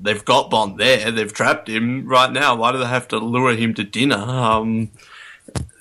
they've 0.00 0.24
got 0.24 0.50
Bond 0.50 0.78
there, 0.78 1.10
they've 1.10 1.32
trapped 1.32 1.68
him 1.68 2.06
right 2.06 2.30
now. 2.30 2.54
Why 2.56 2.72
do 2.72 2.78
they 2.78 2.86
have 2.86 3.08
to 3.08 3.18
lure 3.18 3.54
him 3.54 3.74
to 3.74 3.84
dinner? 3.84 4.16
Um, 4.16 4.90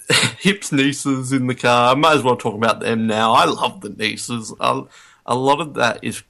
Hip's 0.40 0.72
nieces 0.72 1.32
in 1.32 1.48
the 1.48 1.56
car. 1.56 1.92
I 1.92 1.96
might 1.96 2.18
as 2.18 2.24
well 2.24 2.38
talk 2.38 2.56
about 2.56 2.80
them 2.80 3.08
now. 3.08 3.34
I 3.34 3.46
love 3.46 3.82
the 3.82 3.90
nieces. 3.90 4.54
A, 4.60 4.84
a 5.26 5.36
lot 5.36 5.62
of 5.62 5.74
that 5.76 6.04
is 6.04 6.24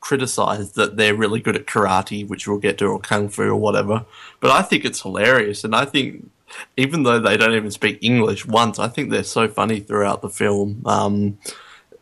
criticized 0.00 0.74
that 0.74 0.96
they're 0.96 1.14
really 1.14 1.40
good 1.40 1.56
at 1.56 1.66
karate, 1.66 2.28
which 2.28 2.46
we'll 2.46 2.58
get 2.58 2.78
to, 2.78 2.86
or 2.86 3.00
kung 3.00 3.28
fu 3.28 3.42
or 3.42 3.56
whatever. 3.56 4.04
But 4.40 4.50
I 4.50 4.62
think 4.62 4.84
it's 4.84 5.02
hilarious, 5.02 5.64
and 5.64 5.74
I 5.74 5.84
think 5.86 6.30
even 6.76 7.02
though 7.02 7.18
they 7.18 7.36
don't 7.36 7.54
even 7.54 7.70
speak 7.70 7.98
English 8.02 8.46
once, 8.46 8.78
I 8.78 8.88
think 8.88 9.10
they're 9.10 9.24
so 9.24 9.48
funny 9.48 9.80
throughout 9.80 10.22
the 10.22 10.28
film. 10.28 10.82
Um, 10.84 11.38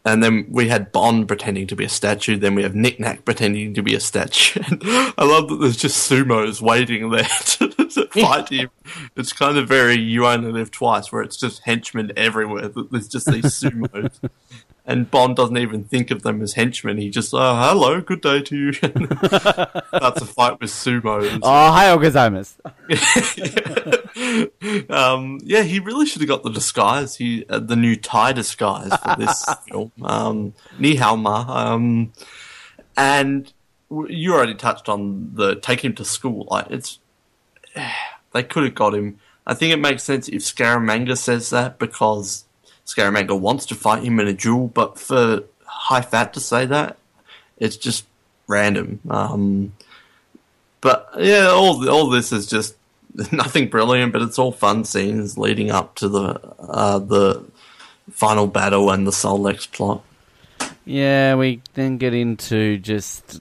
and 0.04 0.22
then 0.22 0.46
we 0.48 0.68
had 0.68 0.90
Bond 0.90 1.28
pretending 1.28 1.66
to 1.68 1.76
be 1.76 1.84
a 1.84 1.88
statue. 1.88 2.36
Then 2.36 2.54
we 2.54 2.62
have 2.62 2.74
Nick 2.74 2.98
Nack 2.98 3.24
pretending 3.24 3.72
to 3.74 3.82
be 3.82 3.94
a 3.94 4.00
statue. 4.00 4.60
I 5.16 5.24
love 5.24 5.48
that 5.48 5.58
there's 5.60 5.76
just 5.76 6.10
sumos 6.10 6.60
waiting 6.60 7.10
there 7.10 7.22
to, 7.44 7.68
to 7.68 8.06
fight 8.08 8.48
him. 8.48 8.70
It's 9.16 9.32
kind 9.32 9.56
of 9.56 9.68
very 9.68 9.94
You 9.94 10.26
Only 10.26 10.50
Live 10.50 10.72
Twice, 10.72 11.12
where 11.12 11.22
it's 11.22 11.36
just 11.36 11.62
henchmen 11.62 12.12
everywhere. 12.16 12.68
There's 12.68 13.08
just 13.08 13.26
these 13.26 13.44
sumos. 13.60 14.18
And 14.84 15.08
Bond 15.08 15.36
doesn't 15.36 15.56
even 15.56 15.84
think 15.84 16.10
of 16.10 16.22
them 16.22 16.42
as 16.42 16.54
henchmen. 16.54 16.98
He 16.98 17.08
just, 17.08 17.32
oh, 17.32 17.54
hello, 17.54 18.00
good 18.00 18.20
day 18.20 18.42
to 18.42 18.56
you. 18.56 18.72
That's 18.82 20.20
a 20.20 20.26
fight 20.26 20.60
with 20.60 20.70
sumos. 20.70 21.38
oh, 21.40 21.70
hi, 21.70 21.86
gozaimasu. 21.96 22.58
um, 24.90 25.38
yeah, 25.44 25.62
he 25.62 25.78
really 25.78 26.06
should 26.06 26.20
have 26.20 26.28
got 26.28 26.42
the 26.42 26.50
disguise. 26.50 27.16
He 27.16 27.46
uh, 27.48 27.60
the 27.60 27.76
new 27.76 27.94
Thai 27.94 28.32
disguise 28.32 28.92
for 28.96 29.16
this 29.16 29.44
film. 29.68 29.92
Um, 30.02 30.54
Ni 30.78 30.96
hao 30.96 31.14
ma. 31.14 31.44
Um, 31.48 32.12
and 32.96 33.52
you 33.88 34.34
already 34.34 34.54
touched 34.54 34.88
on 34.88 35.30
the 35.34 35.54
take 35.56 35.84
him 35.84 35.94
to 35.94 36.04
school. 36.04 36.48
Like 36.50 36.66
it's 36.70 36.98
they 38.32 38.42
could 38.42 38.64
have 38.64 38.74
got 38.74 38.94
him. 38.94 39.20
I 39.46 39.54
think 39.54 39.72
it 39.72 39.78
makes 39.78 40.02
sense 40.02 40.28
if 40.28 40.42
Scaramanga 40.42 41.16
says 41.16 41.50
that 41.50 41.78
because 41.78 42.44
Scaramanga 42.86 43.38
wants 43.38 43.66
to 43.66 43.74
fight 43.74 44.02
him 44.02 44.20
in 44.20 44.28
a 44.28 44.32
duel, 44.32 44.68
but 44.68 44.98
for 44.98 45.44
Hai 45.64 46.00
Fat 46.00 46.34
to 46.34 46.40
say 46.40 46.66
that, 46.66 46.96
it's 47.58 47.76
just 47.76 48.04
random. 48.46 49.00
Um, 49.08 49.72
but 50.80 51.08
yeah, 51.18 51.48
all 51.48 51.88
all 51.88 52.10
this 52.10 52.32
is 52.32 52.46
just 52.46 52.74
nothing 53.32 53.68
brilliant, 53.68 54.12
but 54.12 54.22
it's 54.22 54.38
all 54.38 54.52
fun 54.52 54.84
scenes 54.84 55.38
leading 55.38 55.70
up 55.70 55.94
to 55.96 56.08
the 56.08 56.40
uh, 56.58 56.98
the 56.98 57.44
final 58.10 58.46
battle 58.46 58.90
and 58.90 59.06
the 59.06 59.12
Solex 59.12 59.70
plot. 59.70 60.02
Yeah, 60.84 61.36
we 61.36 61.62
then 61.74 61.98
get 61.98 62.14
into 62.14 62.78
just 62.78 63.40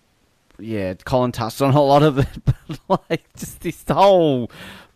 yeah. 0.59 0.93
Colin 1.05 1.31
touched 1.31 1.61
on 1.61 1.73
a 1.73 1.81
lot 1.81 2.03
of 2.03 2.19
it, 2.19 2.27
but 2.87 3.01
like 3.09 3.23
just 3.35 3.61
this 3.61 3.83
whole 3.89 4.51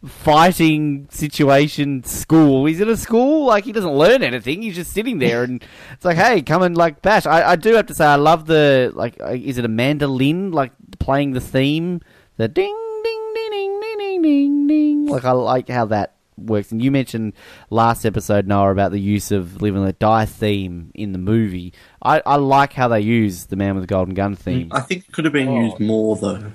fighting 0.05 1.07
situation 1.09 2.03
school. 2.03 2.65
He's 2.65 2.81
in 2.81 2.89
a 2.89 2.97
school, 2.97 3.45
like 3.45 3.65
he 3.65 3.71
doesn't 3.71 3.93
learn 3.93 4.23
anything. 4.23 4.61
He's 4.61 4.75
just 4.75 4.93
sitting 4.93 5.19
there, 5.19 5.43
and 5.43 5.63
it's 5.93 6.05
like, 6.05 6.17
hey, 6.17 6.41
come 6.41 6.61
and 6.61 6.77
like 6.77 7.01
bash. 7.01 7.25
I, 7.25 7.51
I 7.51 7.55
do 7.55 7.73
have 7.75 7.87
to 7.87 7.93
say, 7.93 8.05
I 8.05 8.15
love 8.15 8.45
the 8.45 8.91
like, 8.93 9.19
uh, 9.21 9.33
is 9.33 9.57
it 9.57 9.65
a 9.65 9.69
mandolin 9.69 10.51
like 10.51 10.71
playing 10.99 11.31
the 11.33 11.41
theme, 11.41 12.01
the 12.37 12.47
ding 12.47 13.01
ding 13.03 13.33
ding 13.33 13.51
ding 13.51 13.97
ding 13.97 14.21
ding 14.21 14.67
ding. 14.67 15.05
Like 15.07 15.25
I 15.25 15.31
like 15.31 15.69
how 15.69 15.85
that 15.85 16.15
works. 16.37 16.71
And 16.71 16.81
you 16.81 16.91
mentioned 16.91 17.33
last 17.69 18.05
episode, 18.05 18.47
Noah, 18.47 18.71
about 18.71 18.91
the 18.91 18.99
use 18.99 19.31
of 19.31 19.61
"Live 19.61 19.75
and 19.75 19.83
Let 19.83 19.99
Die" 19.99 20.25
theme 20.25 20.91
in 20.93 21.11
the 21.11 21.19
movie. 21.19 21.73
I, 22.01 22.21
I 22.25 22.35
like 22.35 22.73
how 22.73 22.87
they 22.87 23.01
use 23.01 23.45
the 23.45 23.55
Man 23.55 23.75
with 23.75 23.83
the 23.83 23.87
Golden 23.87 24.13
Gun 24.13 24.35
theme. 24.35 24.69
Mm, 24.69 24.77
I 24.77 24.81
think 24.81 25.07
it 25.07 25.11
could 25.11 25.25
have 25.25 25.33
been 25.33 25.47
oh. 25.47 25.61
used 25.61 25.79
more 25.79 26.15
though. 26.15 26.51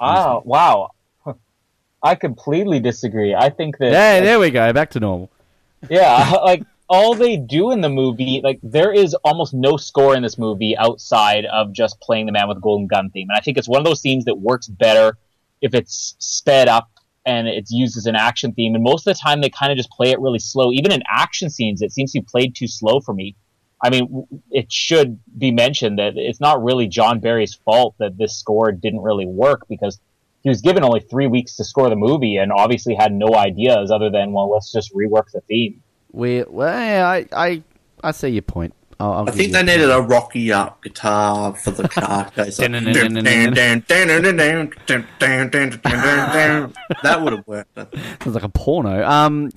Oh 0.00 0.42
wow! 0.44 0.90
I 2.08 2.14
completely 2.14 2.80
disagree. 2.80 3.34
I 3.34 3.50
think 3.50 3.76
that 3.78 3.92
Yeah, 3.92 4.20
there 4.20 4.40
we 4.40 4.50
go. 4.50 4.72
Back 4.72 4.90
to 4.92 5.00
normal. 5.00 5.30
yeah, 5.90 6.30
like 6.42 6.62
all 6.88 7.14
they 7.14 7.36
do 7.36 7.70
in 7.70 7.82
the 7.82 7.90
movie, 7.90 8.40
like 8.42 8.60
there 8.62 8.92
is 8.92 9.12
almost 9.24 9.52
no 9.52 9.76
score 9.76 10.16
in 10.16 10.22
this 10.22 10.38
movie 10.38 10.74
outside 10.78 11.44
of 11.44 11.70
just 11.74 12.00
playing 12.00 12.24
the 12.24 12.32
man 12.32 12.48
with 12.48 12.56
the 12.56 12.62
golden 12.62 12.86
gun 12.86 13.10
theme. 13.10 13.28
And 13.28 13.36
I 13.36 13.42
think 13.42 13.58
it's 13.58 13.68
one 13.68 13.78
of 13.78 13.84
those 13.84 14.00
themes 14.00 14.24
that 14.24 14.36
works 14.36 14.68
better 14.68 15.18
if 15.60 15.74
it's 15.74 16.16
sped 16.18 16.66
up 16.66 16.88
and 17.26 17.46
it's 17.46 17.70
used 17.70 17.98
as 17.98 18.06
an 18.06 18.16
action 18.16 18.52
theme. 18.52 18.74
And 18.74 18.82
most 18.82 19.06
of 19.06 19.14
the 19.14 19.20
time 19.20 19.42
they 19.42 19.50
kind 19.50 19.70
of 19.70 19.76
just 19.76 19.90
play 19.90 20.10
it 20.10 20.18
really 20.18 20.38
slow. 20.38 20.72
Even 20.72 20.92
in 20.92 21.02
action 21.06 21.50
scenes, 21.50 21.82
it 21.82 21.92
seems 21.92 22.12
to 22.12 22.20
be 22.20 22.26
played 22.26 22.54
too 22.54 22.66
slow 22.66 23.00
for 23.00 23.12
me. 23.12 23.36
I 23.84 23.90
mean, 23.90 24.26
it 24.50 24.72
should 24.72 25.20
be 25.36 25.50
mentioned 25.50 25.98
that 25.98 26.14
it's 26.16 26.40
not 26.40 26.64
really 26.64 26.88
John 26.88 27.20
Barry's 27.20 27.54
fault 27.54 27.96
that 27.98 28.16
this 28.16 28.34
score 28.34 28.72
didn't 28.72 29.02
really 29.02 29.26
work 29.26 29.66
because 29.68 30.00
he 30.42 30.48
was 30.48 30.60
given 30.60 30.84
only 30.84 31.00
three 31.00 31.26
weeks 31.26 31.56
to 31.56 31.64
score 31.64 31.88
the 31.90 31.96
movie 31.96 32.36
and 32.36 32.52
obviously 32.52 32.94
had 32.94 33.12
no 33.12 33.34
ideas 33.34 33.90
other 33.90 34.10
than, 34.10 34.32
well, 34.32 34.50
let's 34.50 34.72
just 34.72 34.94
rework 34.94 35.30
the 35.32 35.40
theme. 35.42 35.82
We 36.12 36.44
well, 36.48 36.78
yeah, 36.78 37.06
I 37.08 37.26
I 37.32 37.62
I 38.02 38.10
see 38.12 38.28
your 38.28 38.42
point. 38.42 38.74
I'll, 39.00 39.12
I'll 39.12 39.28
I 39.28 39.32
think 39.32 39.52
they 39.52 39.60
a 39.60 39.62
needed 39.62 39.90
a 39.90 40.00
rocky 40.00 40.52
up 40.52 40.82
guitar 40.82 41.54
for 41.54 41.70
the 41.70 41.88
car 41.88 42.30
chase. 42.34 42.58
That 47.02 47.20
would 47.22 47.32
have 47.32 47.46
worked. 47.46 47.74
Sounds 48.22 48.34
like 48.34 48.42
a 48.42 48.48
porno. 48.48 49.04
Um, 49.04 49.50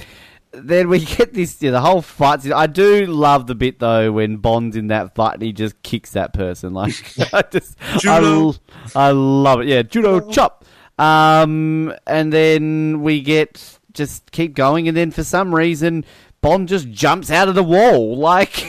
then 0.52 0.90
we 0.90 1.00
get 1.00 1.34
this, 1.34 1.62
yeah, 1.62 1.72
the 1.72 1.82
whole 1.82 2.02
fight. 2.02 2.42
scene. 2.42 2.54
I 2.54 2.68
do 2.68 3.06
love 3.06 3.48
the 3.48 3.56
bit 3.56 3.80
though 3.80 4.12
when 4.12 4.38
Bond's 4.38 4.76
in 4.76 4.88
that 4.88 5.16
fight 5.16 5.36
and 5.36 5.44
he 5.44 5.54
just 5.54 5.82
kicks 5.84 6.12
that 6.12 6.34
person. 6.34 6.74
Like, 6.74 6.94
I 7.34 7.42
just, 7.50 7.78
I, 7.82 7.98
Judo. 7.98 8.22
l- 8.22 8.56
I 8.96 9.12
love 9.12 9.62
it. 9.62 9.68
Yeah, 9.68 9.82
judo 9.84 10.30
chop. 10.30 10.66
Um, 10.98 11.94
and 12.06 12.32
then 12.32 13.02
we 13.02 13.22
get 13.22 13.80
just 13.94 14.32
keep 14.32 14.54
going, 14.54 14.88
and 14.88 14.96
then 14.96 15.12
for 15.12 15.24
some 15.24 15.54
reason 15.54 16.06
Bond 16.42 16.68
just 16.68 16.90
jumps 16.90 17.30
out 17.30 17.50
of 17.50 17.56
the 17.56 17.64
wall, 17.64 18.18
like, 18.18 18.66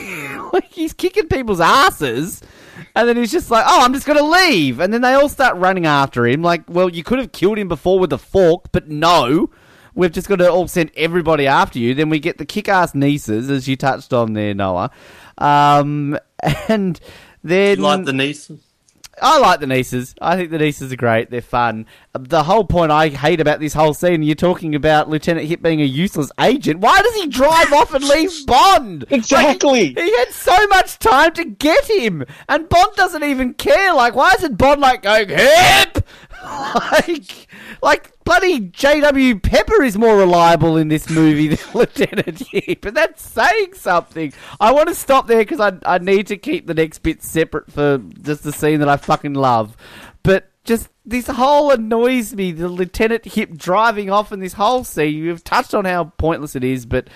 like 0.53 0.71
he's 0.71 0.93
kicking 0.93 1.27
people's 1.27 1.61
asses. 1.61 2.41
And 2.95 3.07
then 3.07 3.17
he's 3.17 3.31
just 3.31 3.49
like, 3.49 3.65
"Oh, 3.67 3.83
I'm 3.83 3.93
just 3.93 4.05
going 4.05 4.17
to 4.19 4.25
leave." 4.25 4.79
And 4.79 4.93
then 4.93 5.01
they 5.01 5.13
all 5.13 5.29
start 5.29 5.57
running 5.57 5.85
after 5.85 6.27
him. 6.27 6.41
Like, 6.41 6.63
well, 6.67 6.89
you 6.89 7.03
could 7.03 7.19
have 7.19 7.31
killed 7.31 7.57
him 7.57 7.67
before 7.67 7.99
with 7.99 8.13
a 8.13 8.17
fork, 8.17 8.71
but 8.71 8.87
no, 8.87 9.49
we've 9.95 10.11
just 10.11 10.27
got 10.27 10.37
to 10.37 10.51
all 10.51 10.67
send 10.67 10.91
everybody 10.95 11.47
after 11.47 11.79
you. 11.79 11.93
Then 11.93 12.09
we 12.09 12.19
get 12.19 12.37
the 12.37 12.45
kick-ass 12.45 12.93
nieces, 12.93 13.49
as 13.49 13.67
you 13.67 13.75
touched 13.75 14.13
on 14.13 14.33
there, 14.33 14.53
Noah. 14.53 14.91
Um, 15.37 16.17
and 16.67 16.99
then 17.43 17.77
You 17.77 17.83
like 17.83 18.05
the 18.05 18.13
nieces? 18.13 18.59
I 19.21 19.37
like 19.39 19.59
the 19.59 19.67
nieces. 19.67 20.15
I 20.21 20.35
think 20.35 20.49
the 20.49 20.57
nieces 20.57 20.91
are 20.91 20.95
great. 20.97 21.29
They're 21.29 21.41
fun. 21.41 21.85
Uh, 22.15 22.19
the 22.21 22.43
whole 22.43 22.63
point 22.63 22.91
I 22.91 23.09
hate 23.09 23.39
about 23.39 23.59
this 23.59 23.73
whole 23.73 23.93
scene, 23.93 24.23
you're 24.23 24.35
talking 24.35 24.73
about 24.75 25.09
Lieutenant 25.09 25.47
Hip 25.47 25.61
being 25.61 25.81
a 25.81 25.85
useless 25.85 26.31
agent. 26.39 26.79
Why 26.79 27.01
does 27.01 27.13
he 27.15 27.27
drive 27.27 27.71
off 27.73 27.93
and 27.93 28.03
leave 28.03 28.31
Bond? 28.47 29.05
Exactly. 29.09 29.93
Like, 29.93 30.03
he 30.03 30.17
had 30.17 30.29
so 30.31 30.67
much 30.67 30.97
time 30.99 31.33
to 31.33 31.45
get 31.45 31.89
him, 31.89 32.25
and 32.49 32.67
Bond 32.67 32.95
doesn't 32.95 33.23
even 33.23 33.53
care. 33.53 33.93
Like, 33.93 34.15
why 34.15 34.33
isn't 34.37 34.57
Bond 34.57 34.81
like 34.81 35.03
going 35.03 35.29
Hip? 35.29 36.07
Like, 36.43 37.47
like 37.81 38.23
bloody 38.23 38.59
J.W. 38.59 39.39
Pepper 39.39 39.83
is 39.83 39.97
more 39.97 40.17
reliable 40.17 40.77
in 40.77 40.87
this 40.87 41.09
movie 41.09 41.49
than 41.49 41.59
Lieutenant 41.73 42.39
Hip, 42.51 42.85
and 42.85 42.95
that's 42.95 43.27
saying 43.27 43.73
something. 43.75 44.33
I 44.59 44.71
want 44.71 44.89
to 44.89 44.95
stop 44.95 45.27
there 45.27 45.39
because 45.39 45.59
I 45.59 45.73
I 45.85 45.97
need 45.99 46.27
to 46.27 46.37
keep 46.37 46.67
the 46.67 46.73
next 46.73 46.99
bit 46.99 47.23
separate 47.23 47.71
for 47.71 47.99
just 48.21 48.43
the 48.43 48.51
scene 48.51 48.79
that 48.79 48.89
I 48.89 48.97
fucking 48.97 49.33
love, 49.33 49.75
but. 50.23 50.49
Just 50.65 50.87
this 51.03 51.27
whole 51.27 51.71
annoys 51.71 52.33
me. 52.33 52.53
The 52.53 52.69
Lieutenant 52.69 53.25
Hip 53.25 53.53
driving 53.57 54.09
off 54.09 54.31
in 54.31 54.39
this 54.39 54.53
whole 54.53 54.85
scene. 54.85 55.13
You've 55.13 55.43
touched 55.43 55.73
on 55.73 55.83
how 55.83 56.05
pointless 56.17 56.55
it 56.55 56.63
is, 56.63 56.85
but 56.85 57.09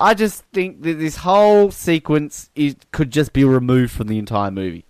I 0.00 0.14
just 0.14 0.42
think 0.52 0.82
that 0.82 0.98
this 0.98 1.18
whole 1.18 1.70
sequence 1.70 2.50
is, 2.56 2.74
could 2.90 3.12
just 3.12 3.32
be 3.32 3.44
removed 3.44 3.92
from 3.92 4.08
the 4.08 4.18
entire 4.18 4.50
movie. 4.50 4.87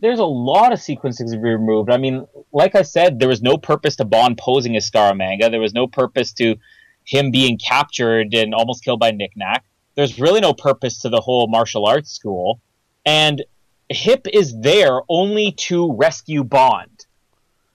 There's 0.00 0.18
a 0.18 0.24
lot 0.24 0.72
of 0.72 0.80
sequences 0.80 1.32
to 1.32 1.38
removed. 1.38 1.90
I 1.90 1.96
mean, 1.96 2.26
like 2.52 2.74
I 2.74 2.82
said, 2.82 3.18
there 3.18 3.28
was 3.28 3.42
no 3.42 3.56
purpose 3.56 3.96
to 3.96 4.04
Bond 4.04 4.38
posing 4.38 4.76
as 4.76 4.90
Scaramanga. 4.90 5.50
There 5.50 5.60
was 5.60 5.74
no 5.74 5.86
purpose 5.86 6.32
to 6.34 6.56
him 7.04 7.30
being 7.30 7.58
captured 7.58 8.34
and 8.34 8.54
almost 8.54 8.84
killed 8.84 9.00
by 9.00 9.10
Nick 9.10 9.36
Nack. 9.36 9.64
There's 9.94 10.18
really 10.18 10.40
no 10.40 10.54
purpose 10.54 11.00
to 11.02 11.08
the 11.08 11.20
whole 11.20 11.48
martial 11.48 11.86
arts 11.86 12.10
school. 12.10 12.60
And 13.04 13.44
Hip 13.88 14.26
is 14.32 14.58
there 14.60 15.00
only 15.08 15.52
to 15.52 15.92
rescue 15.92 16.44
Bond. 16.44 17.06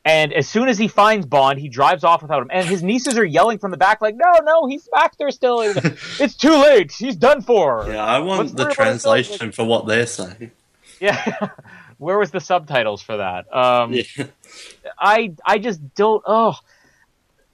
And 0.06 0.32
as 0.34 0.48
soon 0.48 0.70
as 0.70 0.78
he 0.78 0.88
finds 0.88 1.26
Bond, 1.26 1.60
he 1.60 1.68
drives 1.68 2.04
off 2.04 2.22
without 2.22 2.42
him. 2.42 2.50
And 2.52 2.66
his 2.68 2.84
nieces 2.84 3.18
are 3.18 3.26
yelling 3.26 3.58
from 3.58 3.72
the 3.72 3.78
back, 3.78 4.02
like, 4.02 4.16
no, 4.16 4.40
no, 4.44 4.68
he's 4.68 4.88
back 4.94 5.18
there 5.18 5.32
still. 5.32 5.62
it's 6.20 6.36
too 6.36 6.56
late. 6.56 6.92
He's 6.92 7.16
done 7.16 7.42
for. 7.42 7.86
Yeah, 7.88 8.06
I 8.06 8.20
want 8.20 8.40
Let's 8.40 8.52
the 8.52 8.64
worry 8.64 8.74
about 8.74 8.80
ourselves. 8.80 9.28
translation 9.28 9.52
for 9.52 9.66
what 9.66 9.88
they're 9.88 10.06
saying. 10.06 10.52
Yeah. 11.00 11.50
Where 11.98 12.18
was 12.18 12.32
the 12.32 12.40
subtitles 12.40 13.02
for 13.02 13.18
that? 13.18 13.54
Um, 13.54 13.94
Yeah. 13.94 14.26
I 15.00 15.34
I 15.46 15.60
just 15.60 15.96
don't. 15.96 16.24
Oh, 16.26 16.56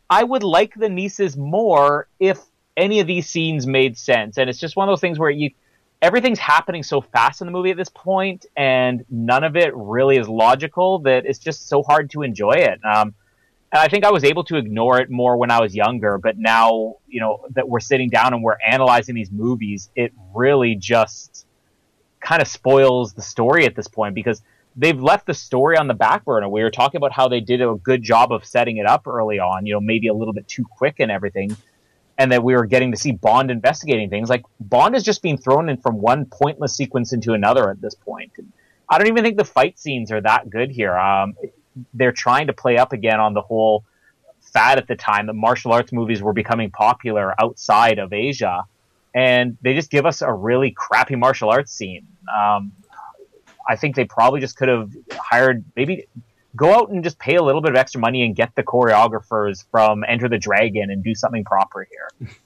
I 0.09 0.23
would 0.23 0.43
like 0.43 0.73
the 0.76 0.89
nieces 0.89 1.38
more 1.38 2.07
if 2.19 2.39
any 2.77 2.99
of 2.99 3.07
these 3.07 3.30
scenes 3.30 3.68
made 3.68 3.97
sense. 3.97 4.38
And 4.38 4.49
it's 4.49 4.59
just 4.59 4.76
one 4.76 4.88
of 4.88 4.91
those 4.91 5.01
things 5.01 5.19
where 5.19 5.30
you 5.30 5.51
everything's 6.01 6.39
happening 6.39 6.84
so 6.84 6.99
fast 6.99 7.41
in 7.41 7.47
the 7.47 7.51
movie 7.51 7.72
at 7.72 7.77
this 7.77 7.89
point, 7.89 8.45
and 8.57 9.05
none 9.09 9.43
of 9.43 9.55
it 9.55 9.76
really 9.76 10.18
is 10.18 10.27
logical 10.27 10.99
that 10.99 11.26
it's 11.26 11.39
just 11.39 11.69
so 11.69 11.84
hard 11.84 12.09
to 12.11 12.23
enjoy 12.23 12.53
it. 12.53 12.80
Um, 12.84 13.13
and 13.72 13.80
I 13.80 13.88
think 13.88 14.03
I 14.03 14.11
was 14.11 14.23
able 14.23 14.43
to 14.45 14.57
ignore 14.57 14.99
it 14.99 15.09
more 15.09 15.38
when 15.38 15.51
I 15.51 15.61
was 15.61 15.73
younger, 15.76 16.18
but 16.18 16.38
now 16.38 16.95
you 17.07 17.22
know 17.22 17.45
that 17.51 17.69
we're 17.69 17.80
sitting 17.80 18.09
down 18.09 18.34
and 18.34 18.43
we're 18.43 18.57
analyzing 18.68 19.15
these 19.15 19.31
movies, 19.31 19.89
it 19.95 20.11
really 20.34 20.76
just 20.76 21.31
kind 22.22 22.41
of 22.41 22.48
spoils 22.48 23.14
the 23.14 23.22
story 23.22 23.65
at 23.65 23.76
this 23.76 23.88
point 23.88 24.15
because 24.15 24.41
they've 24.76 25.02
left 25.02 25.26
the 25.26 25.34
story 25.34 25.77
on 25.77 25.88
the 25.88 25.93
back 25.93 26.26
burner. 26.26 26.48
We 26.48 26.64
were 26.64 26.72
talking 26.72 26.98
about 26.98 27.11
how 27.11 27.27
they 27.27 27.41
did 27.41 27.61
a 27.61 27.76
good 27.76 28.03
job 28.03 28.31
of 28.31 28.45
setting 28.45 28.77
it 28.77 28.85
up 28.85 29.07
early 29.07 29.39
on, 29.39 29.65
you 29.65 29.73
know, 29.73 29.81
maybe 29.81 30.07
a 30.07 30.14
little 30.14 30.34
bit 30.34 30.48
too 30.48 30.64
quick 30.64 30.95
and 30.99 31.11
everything. 31.11 31.56
And 32.18 32.31
that 32.31 32.43
we 32.43 32.53
were 32.53 32.65
getting 32.65 32.91
to 32.91 32.98
see 32.98 33.11
Bond 33.11 33.49
investigating 33.49 34.10
things. 34.10 34.30
Like 34.30 34.43
Bond 34.60 34.95
is 34.95 35.03
just 35.03 35.22
being 35.22 35.38
thrown 35.38 35.69
in 35.69 35.77
from 35.77 35.99
one 35.99 36.26
pointless 36.26 36.76
sequence 36.76 37.14
into 37.14 37.34
another 37.34 37.69
at 37.69 37.81
this 37.81 37.95
point. 37.95 38.31
I 38.88 38.98
don't 38.98 39.07
even 39.07 39.23
think 39.23 39.38
the 39.38 39.45
fight 39.45 39.80
scenes 39.80 40.11
are 40.11 40.22
that 40.22 40.49
good 40.49 40.69
here. 40.69 40.95
Um, 40.95 41.34
they're 41.93 42.11
trying 42.11 42.48
to 42.48 42.53
play 42.53 42.77
up 42.77 42.93
again 42.93 43.19
on 43.19 43.34
the 43.34 43.41
whole 43.41 43.85
fad 44.41 44.77
at 44.77 44.88
the 44.88 44.95
time 44.95 45.27
that 45.27 45.34
martial 45.34 45.72
arts 45.72 45.91
movies 45.91 46.22
were 46.22 46.34
becoming 46.34 46.69
popular 46.69 47.34
outside 47.41 47.99
of 47.99 48.14
Asia, 48.14 48.64
and 49.14 49.58
they 49.62 49.74
just 49.74 49.92
give 49.92 50.06
us 50.06 50.22
a 50.22 50.32
really 50.32 50.72
crappy 50.72 51.16
martial 51.16 51.50
arts 51.50 51.72
scene. 51.72 52.08
Um, 52.34 52.72
I 53.68 53.76
think 53.76 53.96
they 53.96 54.06
probably 54.06 54.40
just 54.40 54.58
could 54.58 54.70
have 54.70 54.92
hired 55.12 55.64
maybe 55.76 56.08
go 56.56 56.74
out 56.74 56.90
and 56.90 57.04
just 57.04 57.20
pay 57.20 57.36
a 57.36 57.44
little 57.44 57.62
bit 57.62 57.72
of 57.72 57.78
extra 57.78 58.02
money 58.02 58.24
and 58.24 58.36
get 58.36 58.56
the 58.56 58.64
choreographers 58.64 59.66
from 59.72 60.04
Enter 60.08 60.28
the 60.28 60.38
Dragon 60.38 60.90
and 60.90 61.04
do 61.04 61.16
something 61.16 61.44
proper 61.44 61.88
here. 61.90 62.30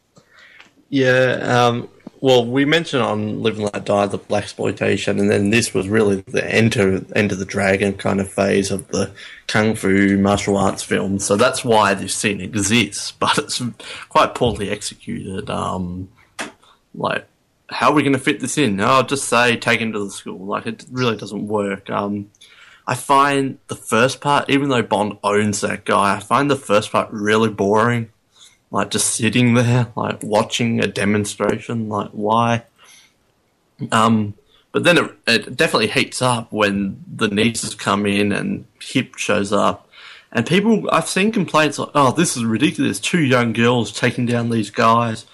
Yeah, 0.87 1.39
um, 1.41 1.89
well, 2.21 2.45
we 2.45 2.63
mentioned 2.63 3.03
on 3.03 3.41
Live 3.41 3.59
and 3.59 3.69
Let 3.73 3.85
Die 3.85 4.05
the 4.07 4.17
black 4.17 4.43
exploitation, 4.43 5.19
and 5.19 5.29
then 5.29 5.49
this 5.49 5.73
was 5.73 5.89
really 5.89 6.21
the 6.21 6.43
enter 6.49 7.03
enter 7.15 7.35
the 7.35 7.45
dragon 7.45 7.93
kind 7.93 8.21
of 8.21 8.31
phase 8.31 8.71
of 8.71 8.87
the 8.89 9.11
kung 9.47 9.75
fu 9.75 10.17
martial 10.17 10.57
arts 10.57 10.83
film. 10.83 11.19
So 11.19 11.35
that's 11.35 11.65
why 11.65 11.95
this 11.95 12.15
scene 12.15 12.39
exists, 12.39 13.11
but 13.19 13.37
it's 13.37 13.61
quite 14.09 14.35
poorly 14.35 14.69
executed. 14.69 15.49
Um, 15.49 16.09
like, 16.95 17.27
how 17.69 17.89
are 17.89 17.93
we 17.93 18.03
going 18.03 18.13
to 18.13 18.19
fit 18.19 18.39
this 18.39 18.57
in? 18.57 18.79
Oh, 18.79 19.03
just 19.03 19.27
say 19.27 19.57
take 19.57 19.79
him 19.79 19.93
to 19.93 20.03
the 20.05 20.11
school. 20.11 20.45
Like, 20.45 20.65
it 20.65 20.85
really 20.91 21.17
doesn't 21.17 21.47
work. 21.47 21.89
Um, 21.89 22.31
I 22.87 22.95
find 22.95 23.57
the 23.67 23.75
first 23.75 24.21
part, 24.21 24.49
even 24.49 24.69
though 24.69 24.83
Bond 24.83 25.17
owns 25.23 25.61
that 25.61 25.85
guy, 25.85 26.15
I 26.15 26.19
find 26.19 26.49
the 26.51 26.55
first 26.55 26.91
part 26.91 27.09
really 27.11 27.49
boring 27.49 28.09
like 28.75 28.91
just 28.91 29.15
sitting 29.15 29.53
there, 29.53 29.87
like 29.95 30.21
watching 30.21 30.83
a 30.83 30.87
demonstration. 30.87 31.87
Like 31.87 32.09
why? 32.11 32.63
Um, 33.91 34.33
but 34.73 34.83
then 34.83 34.97
it, 34.97 35.11
it 35.25 35.55
definitely 35.55 35.87
heats 35.87 36.21
up 36.21 36.51
when 36.51 37.03
the 37.07 37.29
nieces 37.29 37.73
come 37.73 38.05
in 38.05 38.33
and 38.33 38.65
Hip 38.81 39.15
shows 39.15 39.53
up, 39.53 39.89
and 40.31 40.45
people 40.45 40.89
I've 40.91 41.07
seen 41.07 41.31
complaints 41.31 41.79
like, 41.79 41.91
"Oh, 41.95 42.11
this 42.11 42.35
is 42.35 42.43
ridiculous! 42.43 42.99
Two 42.99 43.23
young 43.23 43.53
girls 43.53 43.93
taking 43.93 44.25
down 44.25 44.49
these 44.49 44.69
guys." 44.69 45.25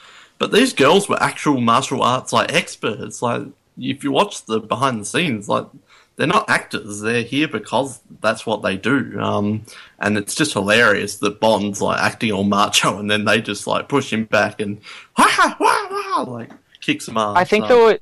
But 0.42 0.52
these 0.52 0.74
girls 0.74 1.08
were 1.08 1.22
actual 1.22 1.62
martial 1.62 2.02
arts 2.02 2.34
like 2.34 2.52
experts. 2.52 3.22
Like 3.22 3.44
if 3.80 4.04
you 4.04 4.12
watch 4.12 4.44
the 4.46 4.60
behind 4.60 5.00
the 5.00 5.06
scenes, 5.06 5.48
like 5.48 5.68
they're 6.16 6.26
not 6.26 6.50
actors. 6.50 7.02
They're 7.02 7.22
here 7.22 7.48
because 7.48 8.00
that's 8.22 8.44
what 8.44 8.64
they 8.64 8.76
do. 8.76 9.20
Um, 9.22 9.66
and 10.00 10.18
it's 10.18 10.34
just 10.34 10.54
hilarious 10.54 11.18
that 11.18 11.40
Bond's 11.40 11.80
like 11.80 12.02
acting 12.02 12.32
all 12.32 12.44
macho, 12.44 12.98
and 12.98 13.12
then 13.12 13.26
they 13.26 13.40
just 13.40 13.68
like 13.68 13.88
push 13.88 14.12
him 14.12 14.26
back 14.26 14.60
and 14.60 14.82
wah, 15.16 15.28
wah, 15.60 15.88
wah, 15.92 16.22
like 16.24 16.50
kicks 16.80 17.08
him 17.08 17.18
ass. 17.18 17.38
I 17.38 17.44
think 17.44 17.66
Um, 17.66 17.70
though 17.70 17.88
it, 17.90 18.02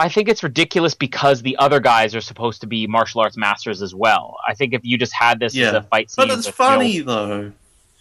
I 0.00 0.08
think 0.08 0.28
it's 0.28 0.42
ridiculous 0.42 0.96
because 0.96 1.42
the 1.42 1.56
other 1.58 1.78
guys 1.78 2.16
are 2.16 2.20
supposed 2.20 2.62
to 2.62 2.66
be 2.66 2.88
martial 2.88 3.20
arts 3.20 3.36
masters 3.36 3.80
as 3.80 3.94
well. 3.94 4.38
I 4.44 4.54
think 4.54 4.74
if 4.74 4.80
you 4.82 4.98
just 4.98 5.12
had 5.12 5.38
this 5.38 5.56
as 5.56 5.72
a 5.72 5.82
fight 5.84 6.10
scene, 6.10 6.26
but 6.26 6.36
it's 6.36 6.48
with, 6.48 6.58
you 6.58 6.64
know, 6.64 6.68
funny 6.68 6.98
though. 6.98 7.52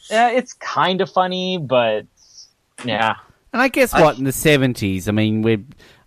yeah, 0.09 0.31
it's 0.31 0.53
kind 0.53 1.01
of 1.01 1.11
funny, 1.11 1.59
but 1.59 2.07
yeah, 2.83 3.17
And 3.53 3.61
I 3.61 3.67
guess 3.67 3.93
what 3.93 4.17
in 4.17 4.23
the 4.23 4.31
seventies, 4.31 5.07
I 5.07 5.11
mean, 5.11 5.43
we're 5.43 5.63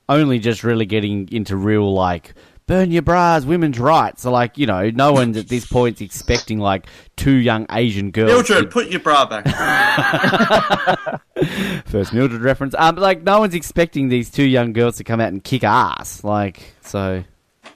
only 0.08 0.38
just 0.38 0.64
really 0.64 0.86
getting 0.86 1.28
into 1.32 1.56
real 1.56 1.92
like 1.94 2.34
burn 2.66 2.90
your 2.90 3.02
bras, 3.02 3.44
women's 3.44 3.78
rights. 3.78 4.22
So 4.22 4.32
like, 4.32 4.58
you 4.58 4.66
know, 4.66 4.90
no 4.90 5.12
one 5.12 5.36
at 5.36 5.48
this 5.48 5.64
point 5.64 5.96
is 5.96 6.00
expecting 6.00 6.58
like 6.58 6.86
two 7.14 7.36
young 7.36 7.66
Asian 7.70 8.10
girls. 8.10 8.32
Mildred, 8.32 8.64
to- 8.64 8.68
put 8.68 8.88
your 8.88 9.00
bra 9.00 9.24
back. 9.26 9.44
First 11.86 12.12
Mildred 12.12 12.42
reference. 12.42 12.74
Um, 12.76 12.96
but, 12.96 13.02
like 13.02 13.22
no 13.22 13.40
one's 13.40 13.54
expecting 13.54 14.08
these 14.08 14.30
two 14.30 14.44
young 14.44 14.72
girls 14.72 14.96
to 14.96 15.04
come 15.04 15.20
out 15.20 15.28
and 15.28 15.42
kick 15.42 15.64
ass. 15.64 16.24
Like 16.24 16.74
so. 16.82 17.24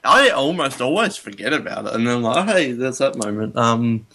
I 0.03 0.31
almost 0.31 0.81
always 0.81 1.17
forget 1.17 1.53
about 1.53 1.87
it, 1.87 1.93
and 1.93 2.07
then 2.07 2.23
like, 2.23 2.49
hey, 2.49 2.73
there's 2.73 2.99
that 2.99 3.17
moment. 3.23 3.55
Um, 3.57 4.07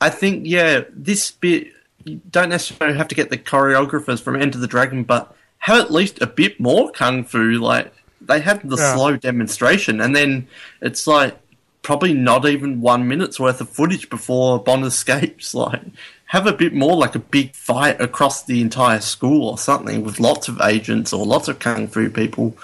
I 0.00 0.08
think, 0.08 0.46
yeah, 0.46 0.84
this 0.90 1.30
bit 1.30 1.74
you 2.04 2.20
don't 2.30 2.48
necessarily 2.48 2.96
have 2.96 3.08
to 3.08 3.14
get 3.14 3.30
the 3.30 3.38
choreographers 3.38 4.20
from 4.20 4.40
Enter 4.40 4.58
the 4.58 4.66
Dragon, 4.66 5.04
but 5.04 5.34
have 5.58 5.78
at 5.80 5.90
least 5.92 6.20
a 6.22 6.26
bit 6.26 6.58
more 6.60 6.90
kung 6.90 7.24
fu. 7.24 7.52
Like 7.58 7.92
they 8.20 8.40
have 8.40 8.66
the 8.68 8.76
Yeah. 8.76 8.94
slow 8.94 9.16
demonstration, 9.16 10.00
and 10.00 10.14
then 10.16 10.48
it's 10.80 11.06
like 11.06 11.36
probably 11.82 12.12
not 12.12 12.46
even 12.46 12.80
one 12.82 13.08
minute's 13.08 13.40
worth 13.40 13.60
of 13.60 13.68
footage 13.68 14.10
before 14.10 14.58
Bond 14.62 14.84
escapes. 14.92 15.54
Like 15.54 15.82
have 16.26 16.46
a 16.46 16.52
bit 16.52 16.72
more, 16.72 16.94
like 16.96 17.14
a 17.14 17.18
big 17.20 17.54
fight 17.54 18.00
across 18.00 18.44
the 18.44 18.60
entire 18.60 19.00
school 19.00 19.48
or 19.48 19.58
something 19.58 20.04
with 20.04 20.20
lots 20.20 20.46
of 20.48 20.60
agents 20.60 21.12
or 21.12 21.26
lots 21.26 21.48
of 21.48 21.58
kung 21.58 21.88
fu 21.88 22.08
people. 22.08 22.56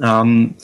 Um, 0.00 0.56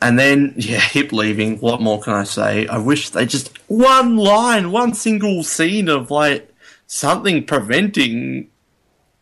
and 0.00 0.18
then, 0.18 0.54
yeah, 0.56 0.78
hip 0.78 1.12
leaving. 1.12 1.58
What 1.58 1.80
more 1.80 2.00
can 2.00 2.12
I 2.12 2.24
say? 2.24 2.66
I 2.68 2.78
wish 2.78 3.10
they 3.10 3.26
just 3.26 3.58
one 3.68 4.16
line, 4.16 4.70
one 4.70 4.94
single 4.94 5.42
scene 5.42 5.88
of 5.88 6.10
like 6.10 6.53
something 6.86 7.44
preventing 7.44 8.48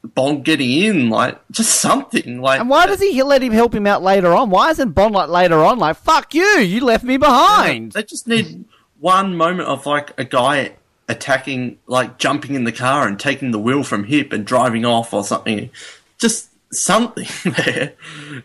Bond 0.05 0.44
getting 0.44 0.70
in, 0.70 1.10
like 1.10 1.40
just 1.52 1.80
something. 1.80 2.40
Like, 2.40 2.59
And 2.60 2.68
why 2.68 2.86
does 2.86 3.01
he 3.01 3.22
let 3.22 3.40
him 3.43 3.52
help 3.52 3.72
him 3.74 3.86
out 3.86 4.02
later 4.02 4.32
on? 4.34 4.51
Why 4.51 4.70
isn't 4.70 4.90
Bond 4.93 5.14
like 5.14 5.28
later 5.28 5.62
on 5.64 5.78
like 5.78 5.97
fuck 5.97 6.34
you? 6.34 6.44
You 6.59 6.84
left 6.84 7.05
me 7.05 7.16
behind. 7.18 7.93
They 7.93 8.02
just 8.02 8.26
need 8.26 8.64
one 8.98 9.36
moment 9.36 9.68
of 9.68 9.86
like 9.86 10.12
a 10.18 10.24
guy 10.24 10.72
attacking, 11.09 11.78
like 11.86 12.18
jumping 12.18 12.55
in 12.56 12.64
the 12.64 12.72
car 12.72 13.06
and 13.06 13.18
taking 13.18 13.52
the 13.52 13.60
wheel 13.60 13.84
from 13.84 14.05
Hip 14.05 14.32
and 14.32 14.44
driving 14.44 14.84
off 14.84 15.14
or 15.14 15.22
something. 15.22 15.70
Just 16.18 16.48
something 16.72 17.28
there. 17.64 17.93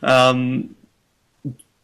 Um, 0.04 0.76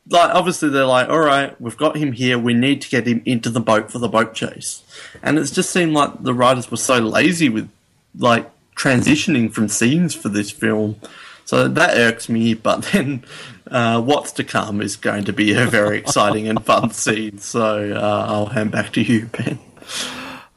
like 0.10 0.34
obviously 0.34 0.70
they're 0.70 0.86
like, 0.86 1.10
all 1.10 1.20
right, 1.20 1.60
we've 1.62 1.78
got 1.78 1.98
him 1.98 2.12
here. 2.12 2.38
We 2.38 2.54
need 2.54 2.82
to 2.82 2.90
get 2.90 3.08
him 3.08 3.22
into 3.26 3.50
the 3.50 3.60
boat 3.60 3.92
for 3.92 4.00
the 4.00 4.10
boat 4.10 4.34
chase, 4.34 4.84
and 5.22 5.38
it's 5.38 5.52
just 5.52 5.72
seemed 5.72 5.94
like 5.94 6.24
the 6.24 6.34
writers 6.34 6.70
were 6.70 6.78
so 6.78 7.00
lazy 7.00 7.50
with 7.50 7.70
like 8.18 8.50
transitioning 8.76 9.52
from 9.52 9.68
scenes 9.68 10.14
for 10.14 10.30
this 10.30 10.52
film. 10.52 11.00
So 11.46 11.68
that 11.68 11.98
irks 11.98 12.30
me, 12.30 12.54
but 12.54 12.84
then 12.94 13.24
uh, 13.70 14.02
what's 14.02 14.32
to 14.34 14.44
come 14.44 14.82
is 14.82 14.96
going 14.96 15.26
to 15.26 15.34
be 15.34 15.54
a 15.54 15.66
very 15.66 15.98
exciting 15.98 16.48
and 16.48 16.64
fun 16.64 16.92
scene. 16.94 17.40
So 17.40 17.94
uh, 17.94 18.26
I'll 18.28 18.48
hand 18.48 18.72
back 18.72 18.94
to 18.94 19.02
you, 19.02 19.28
Ben. 19.28 19.60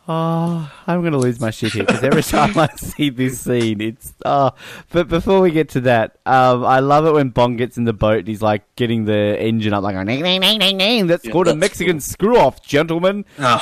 Oh, 0.08 0.72
I'm 0.86 1.00
going 1.00 1.12
to 1.12 1.18
lose 1.18 1.40
my 1.40 1.50
shit 1.50 1.72
here 1.72 1.84
because 1.84 2.04
every 2.04 2.22
time 2.22 2.56
I 2.56 2.68
see 2.76 3.10
this 3.10 3.40
scene, 3.40 3.80
it's. 3.80 4.14
Oh, 4.24 4.52
but 4.90 5.08
before 5.08 5.40
we 5.40 5.50
get 5.50 5.68
to 5.70 5.80
that, 5.82 6.18
um, 6.26 6.64
I 6.64 6.78
love 6.78 7.06
it 7.06 7.12
when 7.12 7.30
Bond 7.30 7.58
gets 7.58 7.76
in 7.76 7.84
the 7.84 7.92
boat 7.92 8.20
and 8.20 8.28
he's 8.28 8.42
like 8.42 8.62
getting 8.76 9.04
the 9.04 9.36
engine 9.40 9.72
up, 9.72 9.82
like, 9.82 9.96
"Ning, 10.06 10.22
ning, 10.22 10.40
ning, 10.40 10.58
ning, 10.58 10.76
ning." 10.76 11.06
that's 11.08 11.24
Yeah, 11.24 11.32
called 11.32 11.48
a 11.48 11.50
that's 11.50 11.60
Mexican 11.60 12.00
screw 12.00 12.38
off, 12.38 12.62
gentlemen. 12.64 13.24
Oh, 13.38 13.54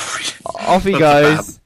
Off 0.60 0.84
he 0.84 0.92
goes. 0.98 1.60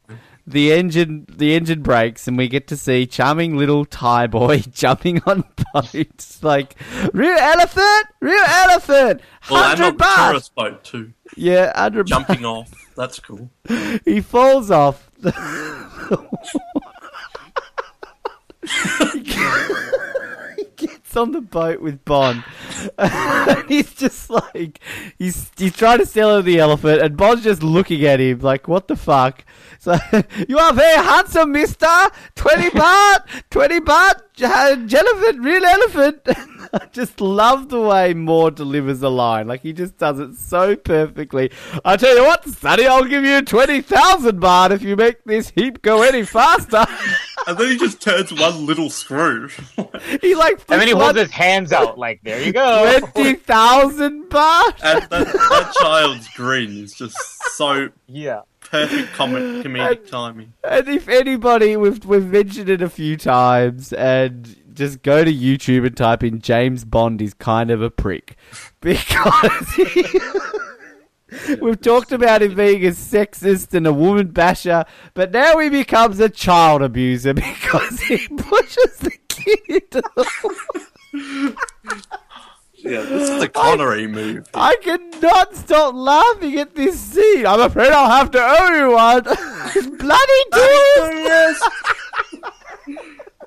The 0.46 0.72
engine, 0.72 1.26
the 1.28 1.55
engine 1.55 1.82
breaks, 1.82 2.26
and 2.26 2.38
we 2.38 2.48
get 2.48 2.68
to 2.68 2.76
see 2.78 3.05
charming 3.06 3.59
little 3.59 3.84
Thai 3.84 4.28
boy 4.28 4.60
jumping 4.72 5.20
on 5.26 5.44
boats, 5.74 6.42
like 6.42 6.74
real 7.12 7.36
elephant, 7.36 8.06
real 8.20 8.44
elephant, 8.46 9.20
well, 9.50 9.76
hundred 9.76 9.98
tourist 9.98 10.55
boat 10.55 10.82
too, 10.84 11.12
Yeah, 11.36 11.78
hundred 11.78 12.06
jumping 12.06 12.46
off. 12.46 12.70
That's 12.98 13.20
cool. 13.20 13.48
he 14.04 14.20
falls 14.20 14.72
off. 14.72 15.08
he 15.22 15.22
gets 21.09 21.16
on 21.16 21.32
the 21.32 21.40
boat 21.40 21.80
with 21.80 22.05
Bond. 22.05 22.44
he's 23.68 23.94
just 23.94 24.30
like 24.30 24.80
he's 25.18 25.51
he's 25.56 25.74
trying 25.76 25.98
to 25.98 26.06
sell 26.06 26.36
her 26.36 26.43
the 26.43 26.59
elephant, 26.59 27.01
and 27.02 27.16
Bond's 27.16 27.44
just 27.44 27.62
looking 27.62 28.05
at 28.05 28.20
him 28.20 28.40
like, 28.40 28.68
"What 28.68 28.89
the 28.89 28.97
fuck?" 28.97 29.44
So 29.78 29.97
you 30.48 30.59
are 30.59 30.72
very 30.72 31.02
handsome, 31.02 31.52
Mister. 31.52 31.86
Twenty 32.35 32.70
baht, 32.80 33.24
twenty 33.51 33.80
baht, 33.80 34.20
elephant, 34.43 35.40
real 35.40 35.64
elephant. 35.64 36.20
I 36.72 36.86
just 36.93 37.20
love 37.20 37.70
the 37.70 37.80
way 37.80 38.12
Moore 38.12 38.51
delivers 38.51 39.02
a 39.02 39.09
line. 39.09 39.48
Like 39.48 39.62
he 39.62 39.72
just 39.72 39.97
does 39.97 40.18
it 40.18 40.35
so 40.36 40.76
perfectly. 40.76 41.51
I 41.85 41.97
tell 41.97 42.14
you 42.14 42.22
what, 42.22 42.47
Sonny, 42.47 42.86
I'll 42.86 43.05
give 43.05 43.24
you 43.24 43.43
twenty 43.43 43.80
thousand 43.80 44.40
baht 44.40 44.72
if 44.72 44.82
you 44.82 44.97
make 44.97 45.24
this 45.24 45.51
heap 45.51 45.80
go 45.80 46.02
any 46.02 46.24
faster. 46.24 46.85
And 47.48 47.56
then 47.56 47.70
he 47.70 47.78
just 47.78 48.02
turns 48.02 48.30
one 48.30 48.66
little 48.66 48.90
screw. 48.90 49.48
he 50.20 50.34
like 50.34 50.60
and 50.68 50.82
then 50.82 50.86
he 50.86 50.92
puts 50.92 51.02
holds 51.02 51.18
his 51.18 51.30
hands 51.30 51.72
out 51.72 51.98
like, 51.98 52.20
"There 52.22 52.42
you 52.42 52.52
go." 52.52 53.00
Twenty 53.14 53.36
thousand 53.36 54.24
baht. 54.28 54.78
and 54.82 55.02
that, 55.04 55.32
that 55.32 55.74
child's 55.80 56.28
grin 56.36 56.76
is 56.76 56.92
just 56.92 57.16
so 57.56 57.88
yeah. 58.06 58.42
perfect 58.60 59.14
comic 59.14 59.64
comedic 59.64 60.10
timing. 60.10 60.52
And 60.62 60.88
if 60.90 61.08
anybody, 61.08 61.74
we've 61.78 62.04
we've 62.04 62.26
mentioned 62.26 62.68
it 62.68 62.82
a 62.82 62.90
few 62.90 63.16
times, 63.16 63.94
and 63.94 64.54
just 64.74 65.00
go 65.00 65.24
to 65.24 65.32
YouTube 65.32 65.86
and 65.86 65.96
type 65.96 66.22
in 66.22 66.42
James 66.42 66.84
Bond 66.84 67.22
is 67.22 67.32
kind 67.32 67.70
of 67.70 67.80
a 67.80 67.88
prick 67.90 68.36
because 68.82 69.72
he, 69.72 70.04
we've 71.60 71.80
talked 71.80 72.12
about 72.12 72.42
him 72.42 72.55
being 72.55 72.84
a 72.86 72.90
sexist 72.90 73.74
and 73.74 73.86
a 73.86 73.92
woman 73.92 74.28
basher, 74.28 74.84
but 75.14 75.30
now 75.32 75.59
he 75.59 75.68
becomes 75.68 76.20
a 76.20 76.28
child 76.28 76.82
abuser 76.82 77.34
because 77.34 78.00
he 78.00 78.28
pushes 78.28 78.96
the 78.98 79.12
kid 79.28 79.59
into 79.68 80.02
the 81.12 81.56
Yeah, 82.76 83.02
this 83.02 83.28
is 83.28 83.42
a 83.42 83.48
Connery 83.48 84.06
move. 84.06 84.48
I 84.55 84.76
cannot 84.76 85.55
stop 85.56 85.94
laughing 85.94 86.59
at 86.59 86.74
this 86.74 86.98
scene. 86.98 87.46
I'm 87.46 87.60
afraid 87.60 87.90
I'll 87.92 88.10
have 88.10 88.30
to 88.30 88.40
owe 88.40 88.68
you 88.74 88.92
one. 88.92 89.22
Bloody 89.98 90.44
tourist! 90.52 91.64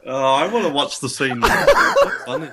Oh, 0.06 0.34
I 0.36 0.48
want 0.48 0.66
to 0.66 0.74
watch 0.74 0.99
the 0.99 1.08
scene. 1.10 1.40
now. 1.40 1.66
Funny. 2.26 2.49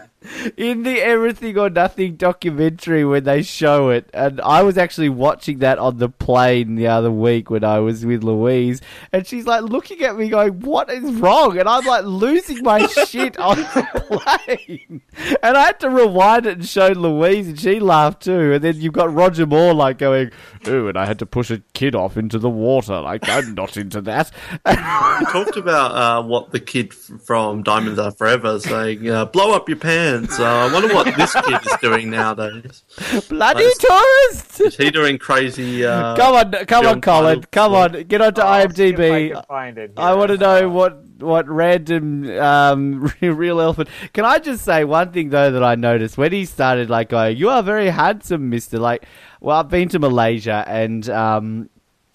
In 0.56 0.82
the 0.82 1.00
Everything 1.00 1.56
or 1.58 1.70
Nothing 1.70 2.16
documentary 2.16 3.04
when 3.04 3.24
they 3.24 3.42
show 3.42 3.90
it, 3.90 4.10
and 4.12 4.40
I 4.40 4.62
was 4.62 4.76
actually 4.76 5.08
watching 5.08 5.58
that 5.58 5.78
on 5.78 5.98
the 5.98 6.08
plane 6.08 6.74
the 6.74 6.88
other 6.88 7.10
week 7.10 7.50
when 7.50 7.62
I 7.62 7.78
was 7.78 8.04
with 8.04 8.24
Louise, 8.24 8.80
and 9.12 9.26
she's 9.26 9.46
like 9.46 9.62
looking 9.62 10.02
at 10.02 10.16
me 10.16 10.28
going, 10.28 10.60
"What 10.60 10.90
is 10.90 11.04
wrong?" 11.14 11.58
And 11.58 11.68
I'm 11.68 11.84
like 11.84 12.04
losing 12.04 12.62
my 12.62 12.86
shit 12.86 13.38
on 13.38 13.58
the 13.58 14.32
plane, 14.46 15.02
and 15.42 15.56
I 15.56 15.66
had 15.66 15.80
to 15.80 15.90
rewind 15.90 16.46
it 16.46 16.58
and 16.58 16.66
show 16.66 16.88
Louise, 16.88 17.48
and 17.48 17.60
she 17.60 17.78
laughed 17.78 18.22
too. 18.22 18.54
And 18.54 18.64
then 18.64 18.80
you've 18.80 18.94
got 18.94 19.14
Roger 19.14 19.46
Moore 19.46 19.72
like 19.74 19.98
going, 19.98 20.30
"Oh," 20.66 20.88
and 20.88 20.98
I 20.98 21.06
had 21.06 21.20
to 21.20 21.26
push 21.26 21.50
a 21.50 21.62
kid 21.74 21.94
off 21.94 22.16
into 22.16 22.38
the 22.38 22.50
water. 22.50 23.00
Like 23.00 23.28
I'm 23.28 23.54
not 23.54 23.76
into 23.76 24.00
that. 24.02 24.32
We 24.66 25.26
talked 25.26 25.56
about 25.56 25.92
uh, 25.92 26.22
what 26.22 26.50
the 26.50 26.60
kid 26.60 26.92
from 26.92 27.62
Diamonds 27.62 27.98
Are 27.98 28.10
Forever 28.10 28.58
saying, 28.58 29.08
uh, 29.08 29.24
"Blow 29.26 29.52
up 29.52 29.68
your 29.68 29.78
pants." 29.78 30.08
Uh, 30.26 30.44
I 30.44 30.72
wonder 30.72 30.94
what 30.94 31.14
this 31.16 31.32
kid 31.32 31.60
is 31.64 31.76
doing 31.80 32.10
nowadays. 32.10 32.82
Bloody 33.28 33.64
Nice. 33.64 33.78
tourist! 33.78 34.60
Is 34.60 34.76
he 34.76 34.90
doing 34.90 35.18
crazy? 35.18 35.84
Uh, 35.84 36.16
Come 36.16 36.34
on, 36.34 36.52
come 36.66 36.86
on, 36.86 37.00
Colin. 37.00 37.42
titles? 37.42 37.46
Come 37.52 37.74
on, 37.74 38.02
get 38.04 38.20
onto 38.20 38.40
I'll 38.40 38.70
see 38.70 38.88
if 38.88 38.98
I 38.98 39.02
IMDb. 39.02 39.46
find 39.46 39.78
it 39.78 39.92
I 39.96 40.14
want 40.14 40.30
to 40.30 40.36
know 40.38 40.68
what 40.68 41.04
what 41.18 41.48
random 41.48 42.30
um, 42.38 43.12
real 43.20 43.60
elephant. 43.60 43.88
Can 44.12 44.24
I 44.24 44.38
just 44.38 44.64
say 44.64 44.84
one 44.84 45.12
thing 45.12 45.30
though 45.30 45.50
that 45.50 45.62
I 45.64 45.74
noticed 45.74 46.16
when 46.18 46.32
he 46.32 46.44
started 46.44 46.88
like 46.90 47.08
going, 47.08 47.36
"You 47.36 47.48
are 47.50 47.62
very 47.62 47.88
handsome, 47.90 48.48
Mister." 48.50 48.78
Like, 48.78 49.04
well, 49.40 49.58
I've 49.58 49.68
been 49.68 49.88
to 49.90 49.98
Malaysia 49.98 50.64
and. 50.66 51.08
Um, 51.10 51.70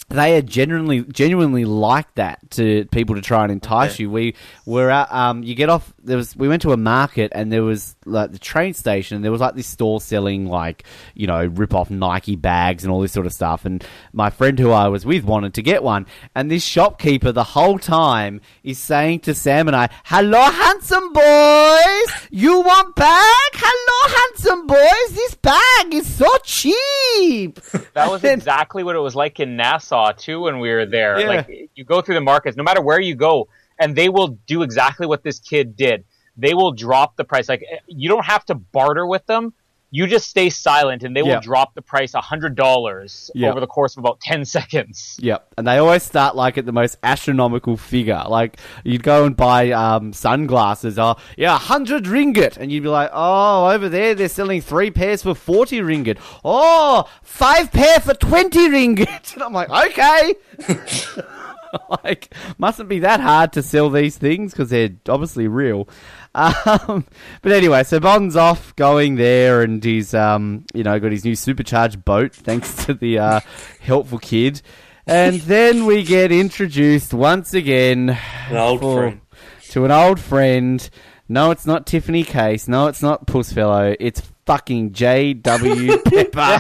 they 0.10 0.38
are 0.38 0.42
genuinely 0.42 1.02
genuinely 1.04 1.66
like 1.66 2.14
that 2.16 2.40
to 2.52 2.86
people 2.92 3.16
to 3.16 3.22
try 3.22 3.44
and 3.44 3.52
entice 3.52 3.94
Okay. 3.94 4.04
you. 4.04 4.12
We 4.12 4.36
were 4.66 4.90
at 4.92 5.12
um 5.12 5.42
you 5.44 5.56
get 5.56 5.70
off 5.70 5.92
there 6.04 6.18
was 6.18 6.36
we 6.36 6.48
went 6.48 6.62
to 6.64 6.72
a 6.74 6.78
market 6.78 7.32
and 7.34 7.52
there 7.52 7.64
was 7.64 7.96
like 8.06 8.32
the 8.32 8.38
train 8.40 8.74
station 8.74 9.16
and 9.16 9.24
there 9.24 9.32
was 9.32 9.42
like 9.42 9.56
this 9.56 9.66
store 9.68 10.02
selling 10.02 10.46
like, 10.48 10.84
you 11.16 11.26
know, 11.26 11.46
rip 11.46 11.74
off 11.74 11.90
Nike 11.90 12.36
bags 12.36 12.84
and 12.84 12.92
all 12.92 13.00
this 13.02 13.12
sort 13.14 13.26
of 13.26 13.34
stuff 13.34 13.66
and 13.66 13.84
my 14.12 14.30
friend 14.30 14.60
who 14.60 14.72
I 14.72 14.88
was 14.90 15.06
with 15.06 15.24
wanted 15.24 15.54
to 15.56 15.62
get 15.62 15.82
one 15.84 16.06
and 16.36 16.52
this 16.52 16.64
shopkeeper 16.64 17.32
the 17.32 17.44
whole 17.44 17.80
time 17.80 18.42
is 18.64 18.78
saying 18.78 19.22
to 19.22 19.34
Sam 19.34 19.68
and 19.68 19.76
I, 19.76 19.90
Hello 20.04 20.42
handsome 20.42 21.14
boys 21.14 22.28
you 22.30 22.60
want 22.62 22.96
bag? 22.96 23.52
Hello 23.54 24.16
handsome 24.16 24.68
boys 24.68 25.16
this 25.16 25.36
bag 25.36 25.94
is 25.94 26.08
so 26.14 26.28
cheap 26.44 27.60
That 27.94 28.10
was 28.12 28.24
exactly 28.26 28.84
what 28.84 28.96
it 28.96 29.00
was 29.00 29.16
like 29.16 29.40
in 29.40 29.56
Nassau 29.56 30.03
too 30.12 30.42
when 30.42 30.60
we 30.60 30.70
were 30.70 30.86
there. 30.86 31.20
Yeah. 31.20 31.28
Like 31.28 31.70
you 31.76 31.84
go 31.84 32.02
through 32.02 32.16
the 32.16 32.22
markets, 32.22 32.58
no 32.58 32.64
matter 32.64 32.82
where 32.82 33.00
you 33.00 33.16
go, 33.16 33.48
and 33.80 33.96
they 33.96 34.10
will 34.10 34.40
do 34.48 34.62
exactly 34.64 35.08
what 35.08 35.24
this 35.24 35.40
kid 35.40 35.76
did. 35.76 36.04
They 36.36 36.54
will 36.54 36.72
drop 36.72 37.16
the 37.16 37.24
price. 37.24 37.48
Like 37.48 37.64
you 37.88 38.10
don't 38.10 38.26
have 38.26 38.46
to 38.46 38.56
barter 38.56 39.06
with 39.06 39.26
them. 39.26 39.54
You 39.96 40.08
just 40.08 40.28
stay 40.28 40.50
silent, 40.50 41.04
and 41.04 41.16
they 41.16 41.22
Yeah. 41.22 41.36
will 41.36 41.42
drop 41.42 41.76
the 41.76 41.82
price 41.84 42.16
a 42.16 42.20
hundred 42.22 42.56
dollars 42.56 43.30
Yeah. 43.36 43.52
over 43.52 43.60
the 43.60 43.68
course 43.68 43.94
of 43.96 44.00
about 44.00 44.20
ten 44.20 44.44
seconds. 44.44 45.18
Yep, 45.22 45.48
and 45.56 45.68
they 45.68 45.78
always 45.78 46.02
start 46.02 46.36
like 46.36 46.58
at 46.58 46.66
the 46.66 46.72
most 46.72 46.98
astronomical 47.04 47.78
figure. 47.78 48.24
Like 48.28 48.58
you'd 48.84 49.04
go 49.04 49.24
and 49.26 49.38
buy 49.38 49.70
um, 49.70 50.12
sunglasses, 50.12 50.98
oh 50.98 51.18
yeah, 51.38 51.60
hundred 51.60 52.06
ringgit, 52.06 52.58
and 52.58 52.72
you'd 52.72 52.82
be 52.82 52.90
like, 52.90 53.12
oh, 53.14 53.70
over 53.70 53.88
there 53.88 54.16
they're 54.16 54.30
selling 54.30 54.62
three 54.62 54.90
pairs 54.90 55.22
for 55.22 55.36
forty 55.36 55.80
ringgit. 55.80 56.18
Oh, 56.44 57.08
five 57.22 57.72
pair 57.72 58.00
for 58.00 58.16
twenty 58.16 58.68
ringgit, 58.70 59.34
and 59.36 59.44
I'm 59.44 59.54
like, 59.54 59.70
okay. 59.70 60.34
like, 62.04 62.34
mustn't 62.58 62.90
be 62.90 63.00
that 63.00 63.20
hard 63.20 63.54
to 63.54 63.62
sell 63.62 63.90
these 63.90 64.18
things 64.18 64.52
because 64.54 64.70
they're 64.70 64.92
obviously 65.08 65.48
real. 65.48 65.88
Um, 66.36 67.06
but 67.44 67.52
anyway, 67.52 67.84
so 67.84 68.00
Bond's 68.00 68.36
off 68.36 68.76
going 68.76 69.18
there, 69.18 69.62
and 69.62 69.84
he's 69.84 70.16
um, 70.16 70.66
you 70.74 70.82
know 70.84 71.00
got 71.00 71.12
his 71.12 71.24
new 71.24 71.36
supercharged 71.36 72.04
boat 72.04 72.34
thanks 72.36 72.86
to 72.86 72.96
the 72.96 73.20
uh, 73.20 73.40
helpful 73.80 74.18
kid. 74.18 74.64
And 75.06 75.42
then 75.42 75.86
we 75.86 76.02
get 76.02 76.32
introduced 76.32 77.14
once 77.14 77.54
again 77.54 78.18
An 78.50 78.58
old 78.58 78.80
for- 78.82 79.02
friend. 79.02 79.22
to 79.70 79.86
an 79.86 79.92
old 79.92 80.20
friend. 80.20 80.90
No, 81.30 81.52
it's 81.52 81.68
not 81.68 81.86
Tiffany 81.86 82.24
Case. 82.24 82.68
No, 82.68 82.88
it's 82.88 83.04
not 83.04 83.28
Pussfellow. 83.28 83.96
It's 84.00 84.24
fucking 84.46 84.92
J.W. 84.94 85.98
Pepper, 86.06 86.60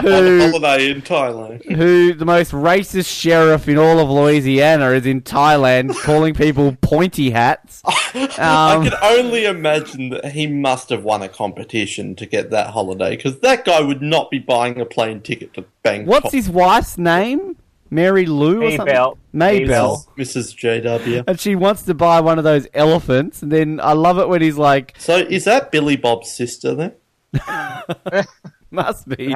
who 0.00 0.50
Holiday 0.50 0.90
in 0.90 1.02
Thailand. 1.02 1.64
who 1.64 2.14
the 2.14 2.24
most 2.24 2.52
racist 2.52 3.06
sheriff 3.08 3.68
in 3.68 3.78
all 3.78 3.98
of 3.98 4.08
Louisiana 4.10 4.90
is 4.90 5.06
in 5.06 5.22
Thailand 5.22 5.94
calling 6.02 6.34
people 6.34 6.76
pointy 6.80 7.30
hats. 7.30 7.82
I 7.86 8.74
Um, 8.78 8.84
can 8.88 8.98
only 9.02 9.44
imagine 9.46 10.10
that 10.10 10.32
he 10.32 10.46
must 10.46 10.90
have 10.90 11.04
won 11.04 11.22
a 11.22 11.28
competition 11.28 12.14
to 12.16 12.26
get 12.26 12.50
that 12.50 12.68
holiday 12.68 13.16
because 13.16 13.40
that 13.40 13.64
guy 13.64 13.80
would 13.80 14.02
not 14.02 14.30
be 14.30 14.38
buying 14.38 14.80
a 14.80 14.84
plane 14.86 15.20
ticket 15.20 15.54
to 15.54 15.64
Bangkok. 15.82 16.08
What's 16.22 16.32
his 16.34 16.48
wife's 16.48 16.98
name? 16.98 17.56
Mary 17.90 18.26
Lou 18.26 18.62
or 18.64 18.70
something? 18.76 18.94
Maybell. 18.94 19.16
Maybell. 19.34 19.66
Maybell. 19.66 20.06
Mrs. 20.18 20.54
JW? 20.54 21.24
And 21.26 21.40
she 21.40 21.56
wants 21.56 21.82
to 21.84 21.94
buy 21.94 22.20
one 22.20 22.36
of 22.36 22.44
those 22.44 22.66
elephants. 22.74 23.42
And 23.42 23.50
then 23.50 23.80
I 23.82 23.94
love 23.94 24.18
it 24.18 24.28
when 24.28 24.42
he's 24.42 24.58
like, 24.58 24.94
So 24.98 25.16
is 25.16 25.44
that 25.46 25.72
Billy 25.72 25.96
Bob's 25.96 26.30
sister 26.30 26.74
then? 26.74 26.92
must 28.70 29.08
be. 29.08 29.16
Be. 29.16 29.34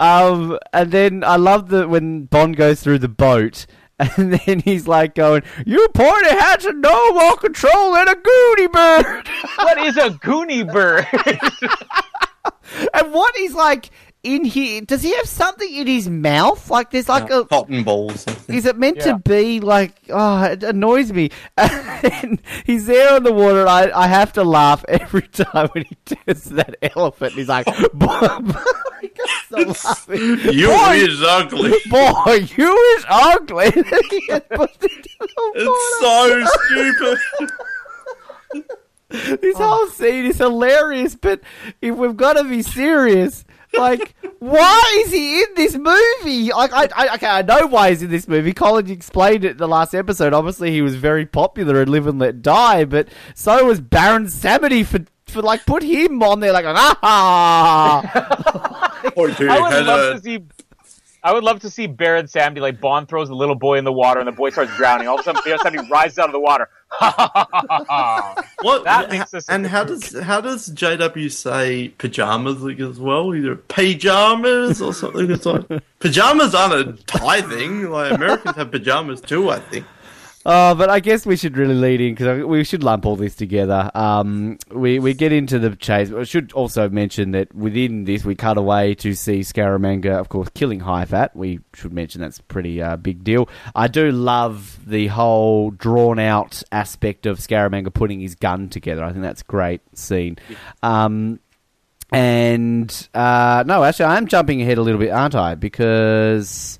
Um, 0.00 0.58
and 0.72 0.90
then 0.90 1.24
I 1.24 1.36
love 1.36 1.68
that 1.70 1.88
when 1.88 2.24
Bond 2.24 2.56
goes 2.56 2.82
through 2.82 2.98
the 2.98 3.08
boat, 3.08 3.66
and 3.98 4.34
then 4.34 4.60
he's 4.60 4.86
like 4.86 5.14
going, 5.14 5.42
"You 5.66 5.88
pointy 5.94 6.30
hats 6.30 6.64
and 6.64 6.80
no 6.80 7.12
more 7.12 7.36
control 7.36 7.94
than 7.94 8.08
a 8.08 8.14
goody 8.14 8.66
bird." 8.68 9.28
What 9.56 9.78
is 9.78 9.96
a 9.96 10.10
goonie 10.10 10.70
bird? 10.70 11.06
and 12.94 13.12
what 13.12 13.36
he's 13.36 13.54
like 13.54 13.90
in 14.22 14.44
here? 14.44 14.80
Does 14.82 15.02
he 15.02 15.14
have 15.16 15.26
something 15.26 15.72
in 15.72 15.86
his 15.86 16.08
mouth? 16.08 16.70
Like 16.70 16.90
there's 16.90 17.08
like 17.08 17.30
a. 17.30 17.44
Cotton 17.44 17.84
balls. 17.84 18.26
Is 18.48 18.66
it 18.66 18.76
meant 18.76 18.98
Yeah. 18.98 19.12
to 19.12 19.18
be 19.18 19.60
like? 19.60 19.92
Oh, 20.10 20.42
it 20.44 20.62
annoys 20.62 21.12
me. 21.12 21.30
And 22.00 22.40
he's 22.64 22.86
there 22.86 23.14
on 23.14 23.24
the 23.24 23.32
water. 23.32 23.60
And 23.60 23.68
I 23.68 23.90
I 24.04 24.06
have 24.06 24.32
to 24.34 24.44
laugh 24.44 24.84
every 24.88 25.22
time 25.28 25.68
when 25.72 25.84
he 25.84 25.96
turns 26.14 26.44
to 26.44 26.54
that 26.54 26.76
elephant. 26.94 27.32
He's 27.34 27.48
like, 27.48 27.66
"Bob." 27.94 28.56
I 29.00 29.06
can't 29.08 29.74
stop 29.74 29.84
laughing. 30.08 30.54
You 30.54 30.68
Boy, 30.68 30.94
is 30.94 31.22
ugly. 31.22 31.72
Boy, 31.90 32.46
you 32.56 32.96
is 32.98 33.04
ugly. 33.08 33.70
He 34.10 34.26
gets 34.26 34.46
pushed 34.48 34.82
into 34.82 35.08
the 35.20 35.28
water. 35.36 36.40
It's 36.40 36.54
so 36.54 37.16
stupid. 38.54 38.70
This 39.40 39.56
whole 39.56 39.86
scene 39.88 40.26
is 40.26 40.36
hilarious, 40.38 41.14
but 41.16 41.40
if 41.80 41.94
we've 41.96 42.16
got 42.16 42.34
to 42.34 42.44
be 42.44 42.60
serious, 42.62 43.44
like, 43.74 44.14
why 44.38 45.02
is 45.04 45.12
he 45.12 45.42
in 45.42 45.48
this 45.54 45.76
movie? 45.76 46.52
Like, 46.52 46.72
I, 46.72 46.88
I, 46.94 47.14
okay, 47.14 47.26
I 47.26 47.42
know 47.42 47.66
why 47.66 47.90
he's 47.90 48.02
in 48.02 48.10
this 48.10 48.28
movie. 48.28 48.52
Colin 48.52 48.90
explained 48.90 49.44
it 49.44 49.52
in 49.52 49.56
the 49.56 49.68
last 49.68 49.94
episode. 49.94 50.32
Obviously, 50.32 50.70
he 50.70 50.82
was 50.82 50.96
very 50.96 51.26
popular 51.26 51.82
in 51.82 51.90
Live 51.90 52.06
and 52.06 52.18
Let 52.18 52.42
Die, 52.42 52.84
but 52.84 53.08
so 53.34 53.64
was 53.64 53.80
Baron 53.80 54.26
Samedi 54.26 54.84
for, 54.84 55.04
for 55.26 55.42
like, 55.42 55.66
put 55.66 55.82
him 55.82 56.22
on 56.22 56.40
there, 56.40 56.52
like, 56.52 56.64
ah! 57.02 58.02
Dude 59.16 59.48
I 59.48 59.60
would 59.60 59.86
love 59.86 60.16
to 60.16 60.22
see. 60.22 60.44
I 61.22 61.32
would 61.32 61.42
love 61.44 61.60
to 61.60 61.70
see 61.70 61.86
Baron 61.86 62.26
Samedi 62.26 62.60
like 62.60 62.80
Bond 62.80 63.08
throws 63.08 63.28
a 63.28 63.34
little 63.34 63.54
boy 63.56 63.76
in 63.78 63.84
the 63.84 63.92
water 63.92 64.20
and 64.20 64.28
the 64.28 64.32
boy 64.32 64.50
starts 64.50 64.74
drowning. 64.76 65.08
All 65.08 65.14
of 65.18 65.20
a 65.20 65.24
sudden, 65.24 65.42
Baron 65.44 65.58
Samedi 65.60 65.90
rises 65.90 66.18
out 66.18 66.26
of 66.28 66.32
the 66.32 66.40
water. 66.40 66.68
What 68.62 68.84
That 68.84 69.08
makes 69.10 69.34
us- 69.34 69.48
and 69.48 69.66
how 69.66 69.84
does 69.84 70.18
how 70.20 70.40
does 70.40 70.68
JW 70.70 71.30
say 71.30 71.88
pajamas 71.98 72.62
like 72.62 72.80
as 72.80 72.98
well? 73.00 73.34
Either 73.34 73.56
pajamas 73.56 74.80
or 74.80 74.92
something. 74.94 75.30
It's 75.30 75.44
like 75.46 75.64
pajamas 76.00 76.54
aren't 76.54 76.74
a 76.88 76.92
Thai 77.04 77.42
thing. 77.42 77.90
Like 77.90 78.12
Americans 78.12 78.56
have 78.56 78.70
pajamas 78.70 79.20
too. 79.20 79.50
I 79.50 79.58
think. 79.60 79.84
Oh, 80.46 80.74
but 80.74 80.88
I 80.88 81.00
guess 81.00 81.26
we 81.26 81.36
should 81.36 81.56
really 81.56 81.74
lead 81.74 82.00
in 82.00 82.14
because 82.14 82.44
we 82.44 82.62
should 82.64 82.82
lump 82.82 83.04
all 83.04 83.16
this 83.16 83.34
together. 83.34 83.90
Um, 83.94 84.58
we 84.70 84.98
we 84.98 85.12
get 85.12 85.32
into 85.32 85.58
the 85.58 85.74
chase. 85.74 86.12
I 86.12 86.22
should 86.22 86.52
also 86.52 86.88
mention 86.88 87.32
that 87.32 87.54
within 87.54 88.04
this, 88.04 88.24
we 88.24 88.34
cut 88.34 88.56
away 88.56 88.94
to 88.96 89.14
see 89.14 89.40
Scaramanga, 89.40 90.12
of 90.18 90.28
course, 90.28 90.48
killing 90.54 90.80
Hai 90.80 91.04
Fat. 91.04 91.34
We 91.34 91.60
should 91.74 91.92
mention 91.92 92.20
that's 92.20 92.38
a 92.38 92.44
pretty 92.44 92.80
uh, 92.80 92.96
big 92.96 93.24
deal. 93.24 93.48
I 93.74 93.88
do 93.88 94.10
love 94.12 94.78
the 94.86 95.08
whole 95.08 95.72
drawn 95.72 96.18
out 96.18 96.62
aspect 96.70 97.26
of 97.26 97.38
Scaramanga 97.38 97.92
putting 97.92 98.20
his 98.20 98.34
gun 98.34 98.68
together. 98.68 99.04
I 99.04 99.10
think 99.10 99.22
that's 99.22 99.42
a 99.42 99.46
great 99.46 99.80
scene. 99.94 100.38
Um, 100.82 101.40
and 102.10 103.08
uh, 103.12 103.64
no, 103.66 103.84
actually, 103.84 104.06
I'm 104.06 104.28
jumping 104.28 104.62
ahead 104.62 104.78
a 104.78 104.82
little 104.82 105.00
bit, 105.00 105.10
aren't 105.10 105.34
I? 105.34 105.56
Because 105.56 106.77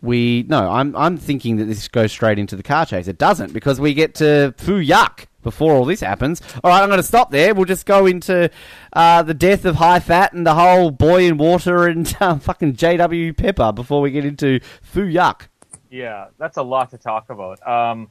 we 0.00 0.44
no, 0.48 0.70
I'm 0.70 0.94
I'm 0.96 1.16
thinking 1.16 1.56
that 1.56 1.64
this 1.64 1.88
goes 1.88 2.12
straight 2.12 2.38
into 2.38 2.56
the 2.56 2.62
car 2.62 2.86
chase. 2.86 3.08
It 3.08 3.18
doesn't 3.18 3.52
because 3.52 3.80
we 3.80 3.94
get 3.94 4.14
to 4.16 4.54
Fu 4.56 4.76
Yak 4.76 5.28
before 5.42 5.72
all 5.72 5.84
this 5.84 6.00
happens. 6.00 6.42
All 6.62 6.70
right, 6.70 6.82
I'm 6.82 6.88
going 6.88 6.98
to 6.98 7.06
stop 7.06 7.30
there. 7.30 7.54
We'll 7.54 7.64
just 7.64 7.86
go 7.86 8.06
into 8.06 8.50
uh, 8.92 9.22
the 9.22 9.34
death 9.34 9.64
of 9.64 9.76
Hai 9.76 10.00
Fat 10.00 10.32
and 10.32 10.46
the 10.46 10.54
whole 10.54 10.90
boy 10.90 11.24
in 11.24 11.38
water 11.38 11.86
and 11.86 12.14
um, 12.20 12.40
fucking 12.40 12.74
JW 12.74 13.36
Pepper 13.36 13.72
before 13.72 14.00
we 14.00 14.10
get 14.10 14.24
into 14.24 14.60
Fu 14.82 15.04
Yak. 15.04 15.48
Yeah, 15.90 16.26
that's 16.38 16.58
a 16.58 16.62
lot 16.62 16.90
to 16.90 16.98
talk 16.98 17.30
about. 17.30 17.66
Um, 17.66 18.10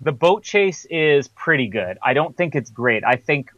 the 0.00 0.12
boat 0.12 0.42
chase 0.42 0.86
is 0.86 1.28
pretty 1.28 1.68
good. 1.68 1.98
I 2.02 2.14
don't 2.14 2.36
think 2.36 2.54
it's 2.54 2.70
great. 2.70 3.04
I 3.04 3.16
think 3.16 3.50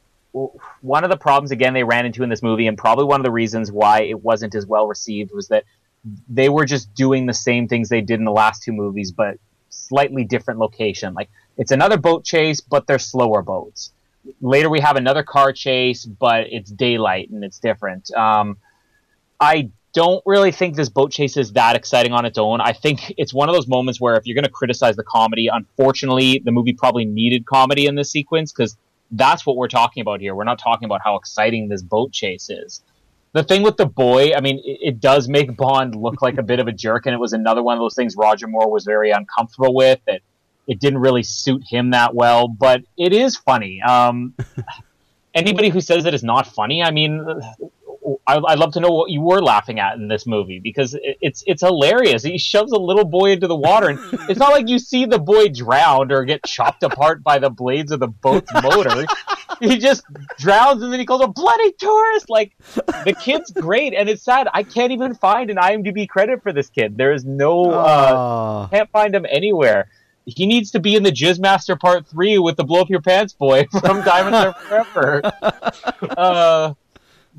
one 0.80 1.04
of 1.04 1.10
the 1.10 1.16
problems 1.16 1.50
again 1.50 1.74
they 1.74 1.84
ran 1.84 2.06
into 2.06 2.22
in 2.22 2.30
this 2.30 2.42
movie, 2.42 2.66
and 2.66 2.76
probably 2.76 3.04
one 3.04 3.20
of 3.20 3.24
the 3.24 3.30
reasons 3.30 3.70
why 3.70 4.02
it 4.02 4.22
wasn't 4.22 4.54
as 4.54 4.66
well 4.66 4.86
received, 4.88 5.30
was 5.32 5.48
that 5.48 5.64
they 6.28 6.48
were 6.48 6.64
just 6.64 6.92
doing 6.94 7.26
the 7.26 7.34
same 7.34 7.68
things 7.68 7.88
they 7.88 8.00
did 8.00 8.18
in 8.18 8.24
the 8.24 8.32
last 8.32 8.62
two 8.62 8.72
movies, 8.72 9.12
but 9.12 9.38
slightly 9.68 10.24
different 10.24 10.60
location. 10.60 11.14
Like 11.14 11.30
it's 11.56 11.70
another 11.70 11.96
boat 11.96 12.24
chase, 12.24 12.60
but 12.60 12.86
they're 12.86 12.98
slower 12.98 13.42
boats. 13.42 13.92
Later 14.40 14.70
we 14.70 14.80
have 14.80 14.96
another 14.96 15.22
car 15.22 15.52
chase, 15.52 16.04
but 16.04 16.46
it's 16.50 16.70
daylight 16.70 17.30
and 17.30 17.44
it's 17.44 17.58
different. 17.58 18.12
Um, 18.12 18.58
I 19.40 19.70
don't 19.92 20.22
really 20.24 20.52
think 20.52 20.74
this 20.74 20.88
boat 20.88 21.10
chase 21.12 21.36
is 21.36 21.52
that 21.52 21.76
exciting 21.76 22.12
on 22.12 22.24
its 22.24 22.38
own. 22.38 22.60
I 22.60 22.72
think 22.72 23.14
it's 23.18 23.34
one 23.34 23.48
of 23.48 23.54
those 23.54 23.68
moments 23.68 24.00
where 24.00 24.14
if 24.16 24.26
you're 24.26 24.34
going 24.34 24.44
to 24.44 24.50
criticize 24.50 24.96
the 24.96 25.04
comedy, 25.04 25.48
unfortunately, 25.48 26.40
the 26.44 26.52
movie 26.52 26.72
probably 26.72 27.04
needed 27.04 27.44
comedy 27.46 27.86
in 27.86 27.94
this 27.94 28.10
sequence 28.10 28.52
because 28.52 28.76
that's 29.10 29.44
what 29.44 29.56
we're 29.56 29.68
talking 29.68 30.00
about 30.00 30.20
here. 30.20 30.34
We're 30.34 30.44
not 30.44 30.58
talking 30.58 30.86
about 30.86 31.00
how 31.04 31.16
exciting 31.16 31.68
this 31.68 31.82
boat 31.82 32.12
chase 32.12 32.48
is. 32.48 32.82
The 33.34 33.42
thing 33.42 33.62
with 33.62 33.78
the 33.78 33.86
boy, 33.86 34.32
I 34.34 34.40
mean, 34.40 34.59
it, 34.59 34.78
it 34.82 35.00
does 35.00 35.28
make 35.28 35.56
Bond 35.56 35.94
look 35.94 36.20
like 36.20 36.36
a 36.38 36.42
bit 36.42 36.60
of 36.60 36.68
a 36.68 36.72
jerk, 36.72 37.06
and 37.06 37.14
it 37.14 37.18
was 37.18 37.32
another 37.32 37.62
one 37.62 37.76
of 37.76 37.80
those 37.80 37.94
things 37.94 38.14
Roger 38.16 38.46
Moore 38.46 38.70
was 38.70 38.84
very 38.84 39.10
uncomfortable 39.10 39.74
with. 39.74 40.00
That 40.06 40.20
it 40.66 40.78
didn't 40.80 41.00
really 41.00 41.22
suit 41.22 41.62
him 41.66 41.90
that 41.90 42.14
well, 42.14 42.48
but 42.48 42.82
it 42.96 43.12
is 43.12 43.36
funny. 43.36 43.80
Um, 43.82 44.34
anybody 45.34 45.70
who 45.70 45.80
says 45.80 46.04
that 46.04 46.14
it's 46.14 46.22
not 46.22 46.46
funny, 46.46 46.82
I 46.82 46.90
mean, 46.90 47.24
I, 48.26 48.38
I'd 48.38 48.59
love 48.59 48.72
to 48.72 48.80
know 48.80 48.90
what 48.90 49.10
you 49.10 49.20
were 49.20 49.40
laughing 49.40 49.78
at 49.78 49.96
in 49.96 50.09
this 50.09 50.26
movie 50.26 50.59
because 50.59 50.94
it, 50.94 51.18
it's 51.20 51.42
it's 51.46 51.62
hilarious. 51.62 52.22
He 52.22 52.38
shoves 52.38 52.72
a 52.72 52.78
little 52.78 53.04
boy 53.04 53.32
into 53.32 53.46
the 53.46 53.56
water, 53.56 53.88
and 53.88 53.98
it's 54.28 54.38
not 54.38 54.52
like 54.52 54.68
you 54.68 54.78
see 54.78 55.06
the 55.06 55.18
boy 55.18 55.48
drowned 55.48 56.12
or 56.12 56.24
get 56.24 56.42
chopped 56.44 56.82
apart 56.82 57.22
by 57.22 57.38
the 57.38 57.50
blades 57.50 57.92
of 57.92 58.00
the 58.00 58.09
boat's 58.09 58.52
motor. 58.62 59.06
he 59.70 59.78
just 59.78 60.02
drowns, 60.39 60.82
and 60.82 60.93
then 60.93 60.98
he 60.98 61.06
calls 61.06 61.22
a 61.22 61.28
bloody 61.28 61.72
tourist. 61.72 62.28
Like 62.28 62.52
the 63.05 63.14
kid's 63.18 63.51
great, 63.55 63.94
and 63.94 64.09
it's 64.09 64.22
sad. 64.22 64.48
I 64.52 64.64
can't 64.64 64.93
even 64.93 65.14
find 65.14 65.51
an 65.51 65.56
IMDb 65.56 66.09
credit 66.09 66.43
for 66.43 66.52
this 66.52 66.68
kid. 66.68 66.97
There 66.97 67.12
is 67.12 67.24
no. 67.24 67.70
Uh, 67.70 68.66
can't 68.68 68.90
find 68.90 69.14
him 69.14 69.24
anywhere. 69.30 69.89
He 70.24 70.47
needs 70.47 70.70
to 70.72 70.80
be 70.80 70.94
in 70.97 71.02
the 71.02 71.10
Jizz 71.12 71.39
Master 71.40 71.76
Part 71.76 72.06
Three 72.06 72.39
with 72.39 72.56
the 72.56 72.64
Blow 72.64 72.80
Up 72.80 72.90
Your 72.90 73.01
Pants 73.01 73.32
boy 73.32 73.66
from 73.80 74.02
Diamonds 74.02 74.39
Are 74.39 74.52
Forever. 74.55 75.20
Uh, 76.16 76.74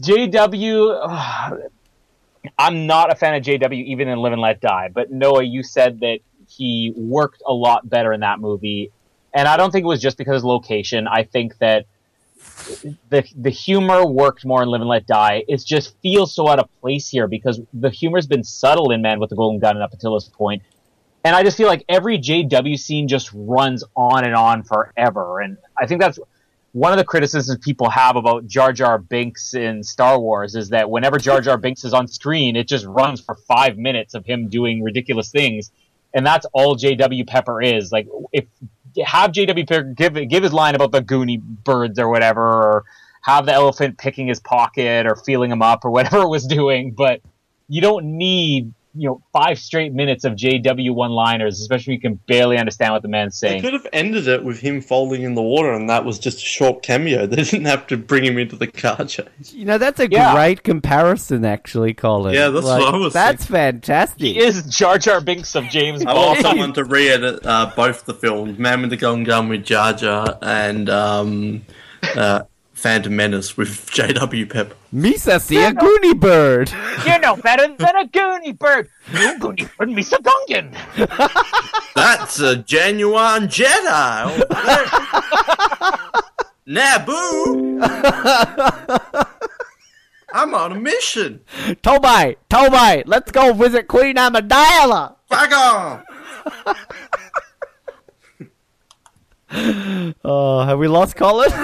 JW, 0.02 1.00
Uh, 1.04 1.58
I'm 2.58 2.88
not 2.88 3.12
a 3.12 3.16
fan 3.16 3.36
of 3.36 3.44
JW 3.44 3.86
even 3.86 4.08
in 4.10 4.18
Live 4.20 4.34
and 4.34 4.42
Let 4.42 4.60
Die. 4.60 4.90
But 4.94 5.12
Noah, 5.12 5.44
you 5.44 5.64
said 5.64 6.02
that 6.02 6.20
he 6.50 6.94
worked 6.96 7.42
a 7.48 7.54
lot 7.54 7.90
better 7.90 8.12
in 8.12 8.20
that 8.20 8.40
movie, 8.40 8.92
and 9.34 9.48
I 9.48 9.56
don't 9.56 9.72
think 9.72 9.84
it 9.86 9.88
was 9.88 10.02
just 10.02 10.18
because 10.18 10.42
of 10.42 10.46
location. 10.46 11.08
I 11.08 11.24
think 11.24 11.58
that 11.60 11.86
the 13.10 13.28
the 13.36 13.50
humor 13.50 14.06
worked 14.06 14.46
more 14.46 14.64
in 14.64 14.70
Live 14.70 14.82
and 14.82 14.90
Let 14.90 15.08
Die. 15.08 15.44
It 15.48 15.64
just 15.66 15.96
feels 16.02 16.34
so 16.34 16.48
out 16.48 16.60
of 16.60 16.70
place 16.82 17.10
here 17.10 17.28
because 17.28 17.60
the 17.74 17.90
humor's 17.90 18.28
been 18.28 18.44
subtle 18.44 18.92
in 18.92 19.02
Man 19.02 19.20
with 19.20 19.30
the 19.30 19.36
Golden 19.36 19.60
Gun 19.60 19.82
up 19.82 19.94
until 19.94 20.14
this 20.14 20.30
point. 20.30 20.62
And 21.26 21.36
I 21.36 21.44
just 21.44 21.56
feel 21.56 21.68
like 21.68 21.86
every 21.88 22.18
JW 22.18 22.78
scene 22.78 23.08
just 23.08 23.32
runs 23.34 23.84
on 23.96 24.26
and 24.26 24.36
on 24.36 24.64
forever. 24.64 25.40
And 25.40 25.58
I 25.78 25.88
think 25.88 26.02
that's 26.02 26.20
one 26.74 26.92
of 26.92 26.98
the 26.98 27.06
criticisms 27.06 27.60
people 27.60 27.90
have 27.90 28.16
about 28.16 28.48
Jar 28.48 28.74
Jar 28.74 28.98
Binks 28.98 29.54
in 29.54 29.84
Star 29.84 30.20
Wars 30.20 30.56
is 30.56 30.70
that 30.70 30.90
whenever 30.90 31.20
Jar 31.20 31.40
Jar 31.40 31.58
Binks 31.58 31.86
is 31.86 31.94
on 31.94 32.08
screen, 32.08 32.56
it 32.56 32.68
just 32.68 32.86
runs 32.86 33.22
for 33.22 33.36
five 33.48 33.78
minutes 33.78 34.16
of 34.16 34.26
him 34.26 34.50
doing 34.50 34.82
ridiculous 34.82 35.30
things. 35.30 35.72
And 36.14 36.26
that's 36.26 36.46
all 36.52 36.76
JW 36.76 37.26
Pepper 37.28 37.62
is. 37.62 37.92
Like, 37.92 38.08
if 38.32 38.46
have 39.06 39.32
JW 39.32 39.68
Pepper 39.68 39.84
give 39.84 40.16
give 40.30 40.44
his 40.44 40.54
line 40.54 40.76
about 40.76 40.92
the 40.92 41.02
Goonie 41.02 41.42
birds 41.42 42.00
or 42.00 42.10
whatever, 42.10 42.42
or 42.42 42.86
have 43.22 43.46
the 43.46 43.54
elephant 43.54 43.98
picking 43.98 44.28
his 44.28 44.40
pocket 44.40 45.06
or 45.06 45.16
feeling 45.16 45.52
him 45.52 45.62
up 45.62 45.86
or 45.86 45.92
whatever 45.92 46.24
it 46.24 46.30
was 46.30 46.46
doing, 46.46 46.92
but 46.92 47.22
you 47.70 47.82
don't 47.82 48.06
need 48.18 48.74
you 48.96 49.10
know 49.10 49.22
five 49.34 49.58
straight 49.58 49.92
minutes 49.94 50.24
of 50.24 50.34
JW 50.34 50.94
one 50.94 51.12
liners, 51.12 51.60
especially 51.60 51.92
when 51.94 51.96
you 51.96 52.02
can 52.02 52.20
barely 52.28 52.58
understand 52.58 52.94
what 52.94 53.02
the 53.02 53.08
man's 53.08 53.38
saying. 53.40 53.62
They 53.62 53.62
saying. 53.70 53.74
could 53.80 53.84
have 53.84 53.88
ended 53.94 54.28
it 54.28 54.44
with 54.44 54.60
him 54.60 54.82
falling 54.82 55.24
in 55.24 55.34
the 55.36 55.42
water, 55.42 55.74
and 55.74 55.90
that 55.90 56.06
was 56.06 56.20
just 56.20 56.38
a 56.38 56.46
short 56.46 56.84
cameo. 56.84 57.26
They 57.34 57.38
didn't 57.44 57.66
have 57.66 57.88
to 57.88 57.98
bring 57.98 58.24
him 58.24 58.38
into 58.38 58.56
the 58.56 58.68
car 58.68 59.06
chase. 59.06 59.54
You 59.54 59.66
know, 59.66 59.78
that's 59.78 60.00
a 60.00 60.10
Yeah. 60.10 60.34
great 60.36 60.64
comparison, 60.64 61.44
actually, 61.46 61.94
Colin. 61.94 62.36
Yeah, 62.36 62.50
that's 62.50 62.66
what 62.66 62.94
I 62.94 62.98
was 62.98 63.14
That's 63.14 63.46
fantastic. 63.46 64.20
He 64.22 64.38
is 64.40 64.64
Jar 64.64 64.98
Jar 65.00 65.20
Binks 65.22 65.56
of 65.56 65.66
James 65.70 66.06
I 66.06 66.14
want 66.14 66.42
someone 66.42 66.74
to 66.76 66.84
re-edit 66.84 67.46
uh, 67.46 67.72
both 67.76 68.06
the 68.06 68.14
films, 68.14 68.60
Man 68.60 68.82
with 68.82 68.92
the 68.92 68.98
Golden 68.98 69.24
Gun 69.24 69.50
with 69.50 69.64
Jar 69.66 69.94
Jar 69.94 70.38
and 70.42 70.90
um, 70.90 71.62
uh, 72.16 72.44
Phantom 72.84 73.16
Menace 73.16 73.56
with 73.56 73.90
J.W. 73.94 74.46
Pepper. 74.46 74.76
Misa 74.94 75.40
see 75.40 75.56
a 75.56 75.72
Goonie 75.72 76.20
bird. 76.20 76.70
You're 77.06 77.20
no 77.20 77.38
better 77.38 77.74
than 77.78 77.96
a 77.96 78.06
Goonie 78.10 78.60
bird. 78.60 78.90
You 79.10 79.40
Goonie 79.40 79.70
bird, 79.78 79.88
Mr. 79.88 80.18
Gungan. 80.20 80.76
That's 81.96 82.42
a 82.42 82.58
genuine 82.58 83.48
Jedi. 83.48 84.46
Oh, 84.50 86.22
Naboo. 86.68 87.80
I'm 90.34 90.54
on 90.54 90.74
a 90.74 90.76
mission. 90.76 91.40
Tomai, 91.84 92.36
Tomai, 92.50 93.04
let's 93.06 93.32
go 93.32 93.54
visit 93.54 93.88
Queen 93.88 94.18
Amidala. 94.18 95.16
Fuck 95.30 95.52
off. 95.54 96.04
Oh, 100.24 100.62
have 100.66 100.80
we 100.80 100.88
lost 100.88 101.16
Colin? 101.16 101.50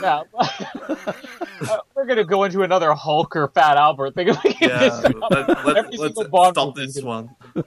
Yeah. 0.00 0.22
Uh, 1.60 1.78
we're 1.96 2.06
gonna 2.06 2.22
go 2.22 2.44
into 2.44 2.62
another 2.62 2.94
Hulk 2.94 3.34
or 3.34 3.48
Fat 3.48 3.76
Albert 3.76 4.14
thing. 4.14 4.28
if 4.28 4.40
we 4.44 4.52
get 4.54 4.70
Yeah, 4.70 5.00
let, 5.28 5.50
up. 5.50 5.64
let, 5.64 5.76
Every 5.76 5.96
let's 5.98 6.14
single 6.14 6.28
Bond 6.28 6.54
stop 6.54 6.68
movie 6.76 6.86
this 6.86 6.96
is- 6.98 7.04
one. 7.04 7.30
Uh, 7.56 7.62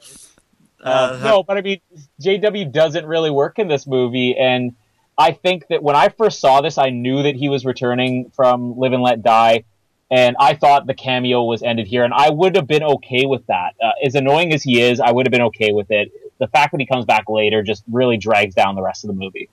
Uh, 0.82 1.20
no, 1.22 1.44
but 1.44 1.58
I 1.58 1.62
mean, 1.62 1.82
JW 2.22 2.72
doesn't 2.72 3.06
really 3.06 3.30
work 3.30 3.60
in 3.60 3.68
this 3.68 3.86
movie, 3.86 4.34
and 4.38 4.76
I 5.18 5.34
think 5.34 5.68
that 5.68 5.84
when 5.84 5.98
I 5.98 6.08
first 6.08 6.40
saw 6.40 6.62
this, 6.62 6.78
I 6.78 6.90
knew 6.90 7.22
that 7.24 7.36
he 7.36 7.50
was 7.50 7.66
returning 7.66 8.32
from 8.34 8.78
Live 8.80 8.94
and 8.94 9.04
Let 9.04 9.24
Die, 9.24 9.66
and 10.10 10.38
I 10.40 10.54
thought 10.54 10.88
the 10.88 10.94
cameo 10.96 11.44
was 11.44 11.62
ended 11.62 11.86
here, 11.88 12.06
and 12.06 12.14
I 12.14 12.30
would 12.30 12.56
have 12.56 12.68
been 12.68 12.84
okay 12.84 13.26
with 13.26 13.46
that. 13.48 13.74
Uh, 13.84 13.92
as 14.06 14.16
annoying 14.16 14.54
as 14.54 14.64
he 14.64 14.80
is, 14.82 15.02
I 15.02 15.12
would 15.12 15.26
have 15.28 15.32
been 15.32 15.48
okay 15.48 15.74
with 15.74 15.92
it. 15.92 16.10
The 16.40 16.48
fact 16.48 16.72
that 16.72 16.80
he 16.80 16.86
comes 16.88 17.04
back 17.04 17.26
later 17.30 17.62
just 17.62 17.84
really 17.92 18.16
drags 18.16 18.56
down 18.56 18.76
the 18.76 18.82
rest 18.82 19.04
of 19.04 19.10
the 19.10 19.14
movie. 19.16 19.50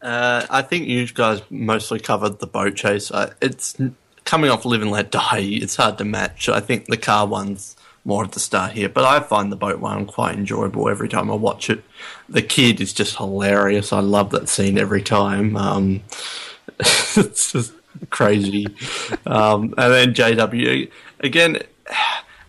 Uh, 0.00 0.46
I 0.48 0.62
think 0.62 0.86
you 0.86 1.06
guys 1.08 1.42
mostly 1.50 1.98
covered 1.98 2.38
the 2.38 2.46
boat 2.46 2.76
chase. 2.76 3.10
It's 3.40 3.76
coming 4.24 4.50
off 4.50 4.64
Live 4.64 4.82
and 4.82 4.90
Let 4.90 5.10
Die. 5.10 5.38
It's 5.38 5.76
hard 5.76 5.98
to 5.98 6.04
match. 6.04 6.48
I 6.48 6.60
think 6.60 6.86
the 6.86 6.96
car 6.96 7.26
one's 7.26 7.76
more 8.04 8.24
at 8.24 8.32
the 8.32 8.40
start 8.40 8.72
here, 8.72 8.88
but 8.88 9.04
I 9.04 9.20
find 9.20 9.52
the 9.52 9.56
boat 9.56 9.80
one 9.80 10.06
quite 10.06 10.34
enjoyable 10.34 10.88
every 10.88 11.08
time 11.08 11.30
I 11.30 11.34
watch 11.34 11.68
it. 11.68 11.82
The 12.28 12.42
kid 12.42 12.80
is 12.80 12.92
just 12.92 13.16
hilarious. 13.16 13.92
I 13.92 14.00
love 14.00 14.30
that 14.30 14.48
scene 14.48 14.78
every 14.78 15.02
time. 15.02 15.56
Um, 15.56 16.02
it's 16.78 17.52
just 17.52 17.72
crazy. 18.10 18.66
Um, 19.26 19.74
and 19.76 19.92
then 19.92 20.14
JW 20.14 20.90
again. 21.20 21.58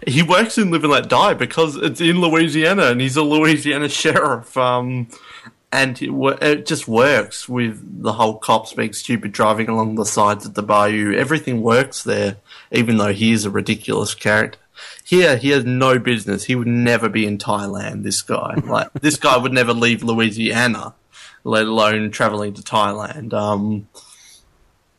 He 0.08 0.24
works 0.24 0.58
in 0.58 0.72
Live 0.72 0.86
and 0.86 0.94
Let 0.94 1.10
Die 1.10 1.34
because 1.34 1.76
it's 1.76 2.00
in 2.00 2.22
Louisiana 2.22 2.84
and 2.86 3.02
he's 3.02 3.18
a 3.18 3.22
Louisiana 3.22 3.90
sheriff. 3.90 4.56
Um, 4.56 5.10
and 5.72 6.02
it, 6.02 6.10
it 6.41 6.66
just 6.66 6.88
works 6.88 7.48
with 7.48 8.02
the 8.02 8.14
whole 8.14 8.38
cops 8.38 8.74
being 8.74 8.94
stupid 8.94 9.32
driving 9.32 9.70
along 9.70 9.96
the 9.96 10.06
sides 10.06 10.46
of 10.46 10.56
the 10.56 10.64
bayou. 10.64 11.14
Everything 11.14 11.62
works 11.62 12.04
there, 12.04 12.38
even 12.72 12.98
though 12.98 13.14
he 13.14 13.32
is 13.32 13.46
a 13.46 13.52
ridiculous 13.52 14.16
character. 14.16 14.60
Here, 15.04 15.38
he 15.38 15.50
has 15.50 15.66
no 15.66 16.00
business. 16.00 16.46
He 16.46 16.56
would 16.56 16.68
never 16.68 17.10
be 17.10 17.26
in 17.26 17.38
Thailand. 17.38 18.04
This 18.04 18.22
guy, 18.22 18.56
like 18.66 18.91
this 18.94 19.18
guy, 19.18 19.38
would 19.38 19.54
never 19.54 19.74
leave 19.74 20.04
Louisiana, 20.04 20.96
let 21.44 21.66
alone 21.66 22.10
traveling 22.12 22.54
to 22.56 22.62
Thailand. 22.62 23.34
Um, 23.34 23.88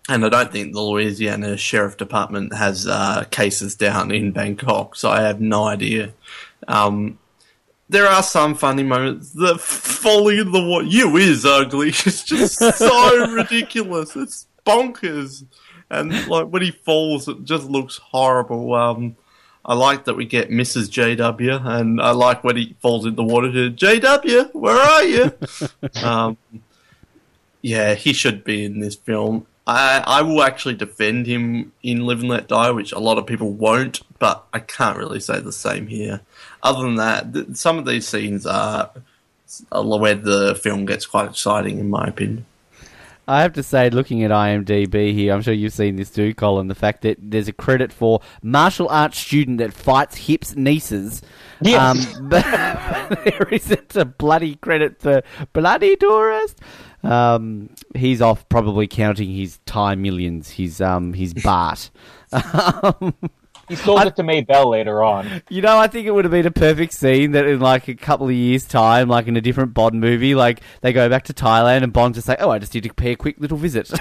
and 0.08 0.24
I 0.24 0.28
don't 0.28 0.52
think 0.52 0.72
the 0.72 0.80
Louisiana 0.80 1.56
Sheriff 1.56 1.96
Department 1.96 2.54
has 2.54 2.86
uh, 2.86 3.24
cases 3.30 3.74
down 3.74 4.10
in 4.10 4.32
Bangkok, 4.32 4.96
so 4.96 5.10
I 5.10 5.22
have 5.22 5.40
no 5.40 5.64
idea. 5.64 6.12
Um, 6.68 7.18
there 7.90 8.06
are 8.06 8.22
some 8.22 8.54
funny 8.54 8.84
moments. 8.84 9.30
The 9.30 9.54
f- 9.54 9.60
falling 9.60 10.38
in 10.38 10.52
the 10.52 10.64
water, 10.64 10.86
you 10.86 11.16
is 11.16 11.44
ugly. 11.44 11.88
It's 12.06 12.22
just 12.22 12.58
so 12.58 13.26
ridiculous. 13.32 14.14
It's 14.16 14.46
bonkers. 14.64 15.44
And 15.90 16.28
like 16.28 16.46
when 16.46 16.62
he 16.62 16.70
falls, 16.70 17.28
it 17.28 17.44
just 17.44 17.68
looks 17.68 17.98
horrible. 17.98 18.74
Um, 18.74 19.16
I 19.64 19.74
like 19.74 20.04
that 20.04 20.14
we 20.14 20.24
get 20.24 20.50
Mrs. 20.50 20.88
JW, 20.88 21.66
and 21.66 22.00
I 22.00 22.12
like 22.12 22.44
when 22.44 22.56
he 22.56 22.76
falls 22.80 23.04
in 23.04 23.16
the 23.16 23.24
water. 23.24 23.52
To, 23.52 23.70
JW, 23.70 24.54
where 24.54 24.78
are 24.78 25.02
you? 25.04 25.32
um, 26.02 26.38
yeah, 27.60 27.94
he 27.94 28.12
should 28.12 28.44
be 28.44 28.64
in 28.64 28.78
this 28.80 28.94
film. 28.94 29.46
I, 29.70 30.02
I 30.04 30.22
will 30.22 30.42
actually 30.42 30.74
defend 30.74 31.26
him 31.26 31.72
in 31.80 32.04
Live 32.04 32.20
and 32.20 32.28
Let 32.28 32.48
Die, 32.48 32.70
which 32.72 32.90
a 32.90 32.98
lot 32.98 33.18
of 33.18 33.26
people 33.26 33.52
won't, 33.52 34.00
but 34.18 34.44
I 34.52 34.58
can't 34.58 34.98
really 34.98 35.20
say 35.20 35.38
the 35.38 35.52
same 35.52 35.86
here. 35.86 36.22
Other 36.60 36.82
than 36.82 36.96
that, 36.96 37.32
th- 37.32 37.54
some 37.54 37.78
of 37.78 37.86
these 37.86 38.08
scenes 38.08 38.46
are, 38.46 38.90
are 39.70 39.98
where 39.98 40.16
the 40.16 40.56
film 40.56 40.86
gets 40.86 41.06
quite 41.06 41.30
exciting, 41.30 41.78
in 41.78 41.88
my 41.88 42.04
opinion. 42.06 42.46
I 43.28 43.42
have 43.42 43.52
to 43.52 43.62
say, 43.62 43.90
looking 43.90 44.24
at 44.24 44.32
IMDb 44.32 45.14
here, 45.14 45.32
I'm 45.32 45.40
sure 45.40 45.54
you've 45.54 45.72
seen 45.72 45.94
this 45.94 46.10
too, 46.10 46.34
Colin. 46.34 46.66
The 46.66 46.74
fact 46.74 47.02
that 47.02 47.18
there's 47.20 47.46
a 47.46 47.52
credit 47.52 47.92
for 47.92 48.20
martial 48.42 48.88
arts 48.88 49.18
student 49.18 49.58
that 49.58 49.72
fights 49.72 50.16
hips 50.16 50.56
nieces. 50.56 51.22
Yes. 51.62 52.16
Um, 52.16 52.28
but 52.28 52.44
there 53.22 53.46
isn't 53.52 53.94
a 53.94 54.04
bloody 54.04 54.56
credit 54.56 55.00
for 55.00 55.22
bloody 55.52 55.94
tourist. 55.94 56.58
Um, 57.02 57.70
he's 57.94 58.20
off 58.20 58.48
probably 58.48 58.86
counting 58.86 59.30
his 59.34 59.58
Thai 59.66 59.94
millions, 59.94 60.50
his 60.50 60.80
um, 60.80 61.12
his 61.14 61.32
baht. 61.34 61.90
Um, 62.32 63.14
He 63.68 63.76
sold 63.76 64.02
it 64.04 64.16
to 64.16 64.22
Maybell 64.24 64.68
later 64.68 65.00
on. 65.02 65.42
You 65.48 65.62
know, 65.62 65.78
I 65.78 65.86
think 65.86 66.06
it 66.08 66.10
would 66.10 66.24
have 66.24 66.32
been 66.32 66.46
a 66.46 66.50
perfect 66.50 66.92
scene 66.92 67.32
that 67.32 67.46
in 67.46 67.60
like 67.60 67.86
a 67.88 67.94
couple 67.94 68.26
of 68.26 68.32
years' 68.34 68.64
time, 68.64 69.08
like 69.08 69.28
in 69.28 69.36
a 69.36 69.40
different 69.40 69.74
Bond 69.74 70.00
movie, 70.00 70.34
like 70.34 70.60
they 70.80 70.92
go 70.92 71.08
back 71.08 71.24
to 71.24 71.32
Thailand 71.32 71.84
and 71.84 71.92
Bond's 71.92 72.18
just 72.18 72.26
like, 72.28 72.38
oh, 72.40 72.50
I 72.50 72.58
just 72.58 72.74
need 72.74 72.82
to 72.84 72.92
pay 72.92 73.12
a 73.12 73.16
quick 73.16 73.36
little 73.38 73.56
visit. 73.58 73.88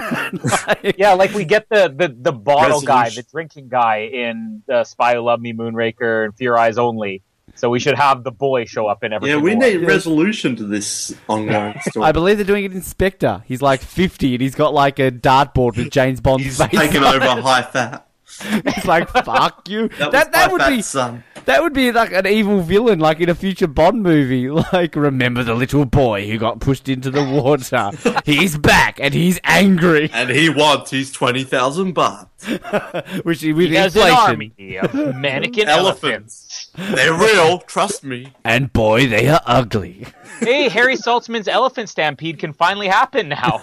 Like- 0.68 0.96
Yeah, 0.98 1.14
like 1.14 1.34
we 1.34 1.46
get 1.46 1.68
the 1.70 1.88
the, 1.96 2.16
the 2.18 2.32
bottle 2.32 2.82
guy, 2.82 3.10
the 3.10 3.24
drinking 3.32 3.68
guy 3.70 4.10
in 4.12 4.64
uh, 4.72 4.84
Spy 4.84 5.14
Who 5.16 5.22
Loved 5.22 5.42
Me, 5.44 5.54
Moonraker, 5.54 6.26
and 6.26 6.36
For 6.36 6.44
Your 6.44 6.58
Eyes 6.58 6.78
Only. 6.80 7.22
So 7.60 7.69
we 7.69 7.80
should 7.80 7.98
have 7.98 8.23
the 8.23 8.31
boy 8.31 8.64
show 8.64 8.88
up 8.88 9.03
in 9.03 9.11
every. 9.11 9.30
Yeah, 9.30 9.36
we 9.36 9.53
need 9.53 9.77
one. 9.80 9.86
resolution 9.86 10.56
to 10.56 10.64
this 10.64 11.14
ongoing 11.27 11.76
story. 11.90 12.06
I 12.06 12.14
believe 12.14 12.38
they're 12.38 12.45
doing 12.45 12.64
it 12.64 12.72
in 12.72 12.81
Spectre. 12.81 13.44
He's 13.45 13.61
like 13.61 13.81
50 13.81 14.36
and 14.36 14.41
he's 14.41 14.56
got 14.56 14.73
like 14.73 14.98
a 14.99 15.11
dartboard 15.11 15.76
with 15.76 15.91
James 15.91 16.22
Bond's 16.22 16.45
He's 16.45 16.57
face. 16.57 16.69
taken 16.69 17.03
on 17.03 17.15
over 17.22 17.41
Hai 17.41 17.61
Fat. 17.64 18.06
He's 18.76 18.86
like, 18.86 19.10
fuck 19.26 19.68
you. 19.68 19.90
That, 19.90 20.11
That, 20.11 20.11
was 20.11 20.11
that, 20.14 20.36
high 20.36 20.48
would 20.53 20.61
fat 20.61 20.69
be 20.69 20.81
son. 20.84 21.23
That 21.50 21.64
would 21.64 21.74
be 21.74 21.92
like 21.92 22.12
an 22.14 22.28
evil 22.28 22.62
villain, 22.62 23.00
like 23.00 23.20
in 23.20 23.28
a 23.28 23.34
future 23.36 23.68
Bond 23.68 24.04
movie. 24.04 24.48
Like, 24.72 24.96
remember 24.96 25.44
the 25.44 25.56
little 25.56 25.84
boy 25.86 26.28
who 26.30 26.38
got 26.38 26.60
pushed 26.60 26.88
into 26.88 27.10
the 27.10 27.24
water? 27.24 27.90
he's 28.24 28.56
back 28.58 29.00
and 29.02 29.14
he's 29.14 29.40
angry. 29.44 30.10
And 30.14 30.30
he 30.30 30.50
wants 30.50 30.92
his 30.92 31.12
20,000 31.12 31.96
baht. 31.96 32.28
Which 33.26 33.42
with 33.44 33.58
He 33.58 33.76
has 33.76 33.96
an 33.96 34.12
army 34.12 34.54
of 34.78 34.94
mannequin 35.16 35.68
Elephants. 35.68 36.72
elephants. 36.76 36.96
They're 36.96 37.14
real, 37.14 37.60
trust 37.60 38.04
me. 38.04 38.34
And 38.46 38.72
boy, 38.72 39.08
they 39.08 39.28
are 39.28 39.42
ugly. 39.46 40.06
Hey, 40.40 40.70
Harry 40.70 40.96
Saltzman's 40.96 41.48
elephant 41.48 41.90
stampede 41.90 42.38
can 42.40 42.54
finally 42.54 42.88
happen 42.88 43.30
now. 43.30 43.60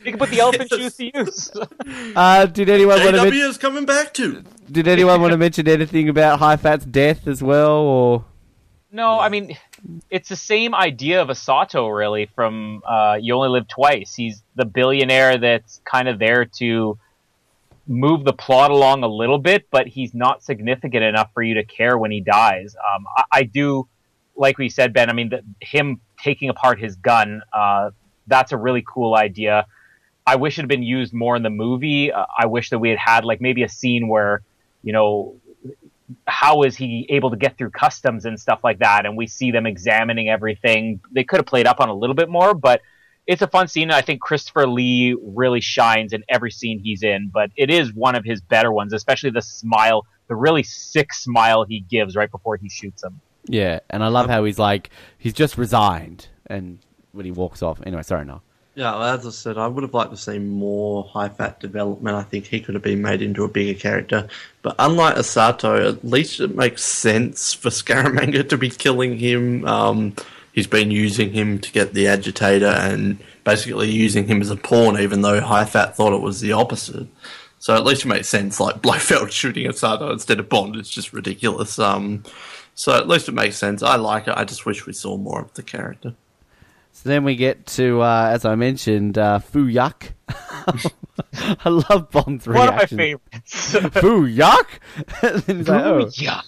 you 0.00 0.10
can 0.12 0.18
put 0.18 0.30
the 0.30 0.40
elephant 0.40 0.68
Yes. 0.70 0.80
juice 0.80 0.96
to 0.96 1.18
use. 1.18 1.50
Uh, 2.16 2.46
did 2.46 2.68
anyone 2.70 2.98
want 3.00 3.14
to 3.14 3.20
AW 3.20 3.24
men- 3.24 3.32
is 3.34 3.58
coming 3.58 3.84
back 3.86 4.12
too. 4.14 4.42
Did 4.70 4.86
anyone 4.86 5.20
want 5.20 5.32
to 5.32 5.38
mention 5.38 5.66
anything 5.66 6.08
about 6.08 6.38
Hai 6.38 6.56
Fat's 6.56 6.84
death 6.84 7.26
as 7.26 7.42
well, 7.42 7.78
or 7.78 8.24
No, 8.90 9.20
I 9.20 9.28
mean, 9.28 9.56
it's 10.10 10.28
the 10.28 10.36
same 10.36 10.74
idea 10.74 11.20
of 11.20 11.28
Osato, 11.28 11.94
really, 11.94 12.26
from 12.34 12.82
uh, 12.86 13.18
You 13.20 13.34
Only 13.34 13.50
Live 13.50 13.68
Twice. 13.68 14.14
He's 14.14 14.42
the 14.56 14.64
billionaire 14.64 15.38
that's 15.38 15.80
kind 15.84 16.08
of 16.08 16.18
there 16.18 16.46
to 16.56 16.98
move 17.86 18.24
the 18.24 18.32
plot 18.32 18.70
along 18.70 19.02
a 19.02 19.08
little 19.08 19.38
bit, 19.38 19.66
but 19.70 19.86
he's 19.86 20.14
not 20.14 20.42
significant 20.42 21.02
enough 21.02 21.30
for 21.32 21.42
you 21.42 21.54
to 21.54 21.64
care 21.64 21.96
when 21.96 22.10
he 22.10 22.20
dies. 22.20 22.76
Um, 22.76 23.06
I, 23.16 23.24
I 23.32 23.42
do, 23.44 23.88
like 24.36 24.58
we 24.58 24.68
said, 24.68 24.92
Ben, 24.92 25.10
I 25.10 25.12
mean, 25.12 25.30
the, 25.30 25.42
him 25.60 26.00
taking 26.22 26.48
apart 26.50 26.78
his 26.78 26.96
gun, 26.96 27.42
uh, 27.52 27.90
that's 28.26 28.52
a 28.52 28.56
really 28.56 28.84
cool 28.86 29.14
idea. 29.14 29.66
I 30.26 30.36
wish 30.36 30.58
it 30.58 30.62
had 30.62 30.68
been 30.68 30.82
used 30.82 31.14
more 31.14 31.36
in 31.36 31.42
the 31.42 31.50
movie. 31.50 32.12
Uh, 32.12 32.26
I 32.38 32.46
wish 32.46 32.70
that 32.70 32.78
we 32.78 32.90
had 32.90 32.98
had, 32.98 33.24
like, 33.24 33.40
maybe 33.40 33.62
a 33.62 33.68
scene 33.68 34.08
where, 34.08 34.42
you 34.82 34.92
know, 34.92 35.36
how 36.26 36.62
is 36.62 36.76
he 36.76 37.06
able 37.10 37.30
to 37.30 37.36
get 37.36 37.58
through 37.58 37.70
customs 37.70 38.24
and 38.24 38.38
stuff 38.38 38.60
like 38.64 38.78
that? 38.78 39.06
And 39.06 39.16
we 39.16 39.26
see 39.26 39.50
them 39.50 39.66
examining 39.66 40.28
everything. 40.28 41.00
They 41.10 41.24
could 41.24 41.38
have 41.38 41.46
played 41.46 41.66
up 41.66 41.80
on 41.80 41.88
a 41.88 41.94
little 41.94 42.14
bit 42.14 42.28
more, 42.28 42.54
but 42.54 42.80
it's 43.26 43.42
a 43.42 43.46
fun 43.46 43.68
scene. 43.68 43.90
I 43.90 44.00
think 44.00 44.22
Christopher 44.22 44.66
Lee 44.66 45.14
really 45.22 45.60
shines 45.60 46.14
in 46.14 46.24
every 46.30 46.50
scene 46.50 46.78
he's 46.78 47.02
in, 47.02 47.30
but 47.32 47.50
it 47.56 47.70
is 47.70 47.92
one 47.92 48.14
of 48.14 48.24
his 48.24 48.40
better 48.40 48.72
ones, 48.72 48.94
especially 48.94 49.30
the 49.30 49.42
smile, 49.42 50.06
the 50.28 50.34
really 50.34 50.62
sick 50.62 51.12
smile 51.12 51.64
he 51.64 51.80
gives 51.80 52.16
right 52.16 52.30
before 52.30 52.56
he 52.56 52.70
shoots 52.70 53.04
him. 53.04 53.20
yeah? 53.46 53.80
And 53.90 54.02
I 54.02 54.08
love 54.08 54.30
how 54.30 54.44
he's 54.44 54.58
like 54.58 54.88
he's 55.18 55.34
just 55.34 55.58
resigned, 55.58 56.28
and 56.46 56.78
when 57.12 57.26
he 57.26 57.30
walks 57.30 57.62
off. 57.62 57.80
Anyway, 57.84 58.02
sorry, 58.02 58.24
no. 58.24 58.40
Yeah, 58.78 59.12
as 59.12 59.26
I 59.26 59.30
said, 59.30 59.58
I 59.58 59.66
would 59.66 59.82
have 59.82 59.92
liked 59.92 60.12
to 60.12 60.16
see 60.16 60.38
more 60.38 61.02
Hai 61.02 61.30
Fat 61.30 61.58
development. 61.58 62.14
I 62.14 62.22
think 62.22 62.46
he 62.46 62.60
could 62.60 62.76
have 62.76 62.84
been 62.84 63.02
made 63.02 63.22
into 63.22 63.42
a 63.42 63.48
bigger 63.48 63.76
character. 63.76 64.28
But 64.62 64.76
unlike 64.78 65.16
Osato, 65.16 65.84
at 65.84 66.04
least 66.04 66.38
it 66.38 66.54
makes 66.54 66.84
sense 66.84 67.52
for 67.52 67.70
Scaramanga 67.70 68.48
to 68.48 68.56
be 68.56 68.70
killing 68.70 69.18
him. 69.18 69.66
Um, 69.66 70.14
he's 70.52 70.68
been 70.68 70.92
using 70.92 71.32
him 71.32 71.58
to 71.58 71.72
get 71.72 71.92
the 71.92 72.06
agitator 72.06 72.68
and 72.68 73.18
basically 73.42 73.90
using 73.90 74.28
him 74.28 74.40
as 74.40 74.50
a 74.52 74.56
pawn, 74.56 75.00
even 75.00 75.22
though 75.22 75.40
Hai 75.40 75.64
Fat 75.64 75.96
thought 75.96 76.12
it 76.12 76.22
was 76.22 76.40
the 76.40 76.52
opposite. 76.52 77.08
So 77.58 77.74
at 77.74 77.82
least 77.82 78.04
it 78.04 78.08
makes 78.08 78.28
sense. 78.28 78.60
Like 78.60 78.76
Blofeld 78.80 79.32
shooting 79.32 79.66
Osato 79.66 80.12
instead 80.12 80.38
of 80.38 80.48
Bond 80.48 80.76
is 80.76 80.88
just 80.88 81.12
ridiculous. 81.12 81.80
Um, 81.80 82.22
so 82.76 82.96
at 82.96 83.08
least 83.08 83.28
it 83.28 83.34
makes 83.34 83.56
sense. 83.56 83.82
I 83.82 83.96
like 83.96 84.28
it. 84.28 84.34
I 84.36 84.44
just 84.44 84.66
wish 84.66 84.86
we 84.86 84.92
saw 84.92 85.16
more 85.16 85.40
of 85.40 85.52
the 85.54 85.64
character. 85.64 86.14
So 87.02 87.10
then 87.10 87.22
we 87.22 87.36
get 87.36 87.64
to, 87.66 88.02
uh, 88.02 88.30
as 88.32 88.44
I 88.44 88.56
mentioned, 88.56 89.18
uh, 89.18 89.38
Fu 89.38 89.66
Yak. 89.66 90.14
I 90.28 91.68
love 91.68 92.10
Bond's 92.10 92.44
reaction. 92.44 92.54
One 92.54 92.68
of 92.68 92.74
my 92.74 92.86
favorites. 92.86 94.00
Fu 94.00 94.24
Yak. 94.24 94.80
and 95.22 95.42
then 95.42 95.64
like, 95.64 95.84
oh, 95.84 96.10
yeah. 96.14 96.40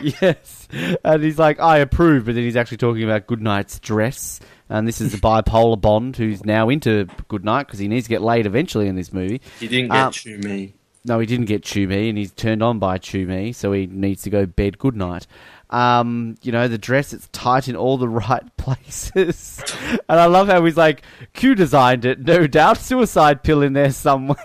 yes, 0.00 0.66
and 1.04 1.22
he's 1.22 1.38
like, 1.38 1.60
I 1.60 1.76
approve, 1.78 2.24
but 2.24 2.34
then 2.36 2.44
he's 2.44 2.56
actually 2.56 2.78
talking 2.78 3.04
about 3.04 3.26
Goodnight's 3.26 3.78
dress. 3.80 4.40
And 4.70 4.88
this 4.88 5.02
is 5.02 5.12
the 5.12 5.18
bipolar 5.18 5.78
Bond 5.78 6.16
who's 6.16 6.42
now 6.42 6.70
into 6.70 7.06
Goodnight 7.28 7.66
because 7.66 7.78
he 7.78 7.86
needs 7.86 8.06
to 8.06 8.10
get 8.10 8.22
laid 8.22 8.46
eventually 8.46 8.88
in 8.88 8.96
this 8.96 9.12
movie. 9.12 9.42
He 9.60 9.68
didn't 9.68 9.90
get 9.90 9.98
Um, 9.98 10.12
Chew 10.12 10.38
Mee. 10.38 10.74
No, 11.04 11.18
he 11.18 11.26
didn't 11.26 11.46
get 11.46 11.62
Chew 11.64 11.86
Mee, 11.86 12.08
and 12.08 12.16
he's 12.16 12.32
turned 12.32 12.62
on 12.62 12.78
by 12.78 12.96
Chew 12.96 13.26
Mee, 13.26 13.52
so 13.52 13.72
he 13.72 13.86
needs 13.86 14.22
to 14.22 14.30
go 14.30 14.46
bed 14.46 14.78
goodnight. 14.78 15.26
Um, 15.70 16.36
you 16.42 16.50
know, 16.50 16.66
the 16.66 16.78
dress, 16.78 17.12
it's 17.12 17.28
tight 17.28 17.68
in 17.68 17.76
all 17.76 17.98
the 17.98 18.08
right 18.26 18.56
places. 18.56 19.62
and 20.08 20.18
I 20.20 20.24
love 20.26 20.48
how 20.48 20.64
he's 20.64 20.76
like, 20.76 21.02
Q 21.34 21.54
designed 21.54 22.04
it, 22.04 22.20
no 22.20 22.46
doubt, 22.46 22.78
suicide 22.78 23.42
pill 23.42 23.62
in 23.62 23.74
there 23.74 23.90
somewhere. 23.90 24.36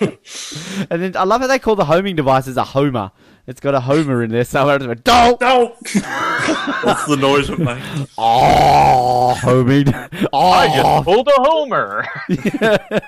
and 0.00 0.88
then 1.02 1.16
I 1.16 1.24
love 1.24 1.40
how 1.40 1.46
they 1.46 1.58
call 1.58 1.76
the 1.76 1.84
homing 1.84 2.16
devices 2.16 2.56
a 2.56 2.64
homer. 2.64 3.12
It's 3.46 3.60
got 3.60 3.74
a 3.74 3.80
homer 3.80 4.22
in 4.22 4.30
there 4.30 4.44
somewhere. 4.44 4.76
It's 4.76 4.86
like, 4.86 5.04
Don't! 5.04 5.38
No! 5.40 5.76
That's 5.82 7.04
the 7.06 7.16
noise 7.20 7.50
it 7.50 7.58
makes. 7.58 8.10
Oh, 8.16 9.34
homing. 9.34 9.88
I 9.94 10.08
Oh, 10.32 10.74
just 10.74 11.04
pulled 11.04 11.28
a 11.28 11.32
homer. 11.42 12.06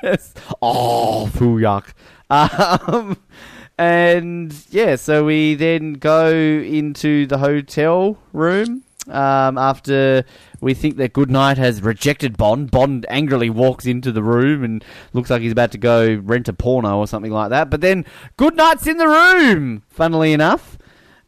yes. 0.02 0.34
Oh, 0.60 1.28
Fuyak. 1.32 1.86
Um, 2.28 3.16
and 3.78 4.54
yeah, 4.70 4.96
so 4.96 5.24
we 5.24 5.54
then 5.54 5.94
go 5.94 6.28
into 6.28 7.26
the 7.26 7.38
hotel 7.38 8.18
room 8.32 8.84
um, 9.08 9.58
after 9.58 10.24
we 10.60 10.74
think 10.74 10.96
that 10.96 11.12
Goodnight 11.12 11.58
has 11.58 11.82
rejected 11.82 12.36
Bond. 12.36 12.70
Bond 12.70 13.06
angrily 13.08 13.50
walks 13.50 13.86
into 13.86 14.12
the 14.12 14.22
room 14.22 14.64
and 14.64 14.84
looks 15.12 15.30
like 15.30 15.42
he's 15.42 15.52
about 15.52 15.72
to 15.72 15.78
go 15.78 16.14
rent 16.16 16.48
a 16.48 16.52
porno 16.52 16.98
or 16.98 17.06
something 17.06 17.32
like 17.32 17.50
that. 17.50 17.70
But 17.70 17.80
then 17.80 18.04
Goodnight's 18.36 18.86
in 18.86 18.96
the 18.96 19.08
room, 19.08 19.82
funnily 19.88 20.32
enough. 20.32 20.75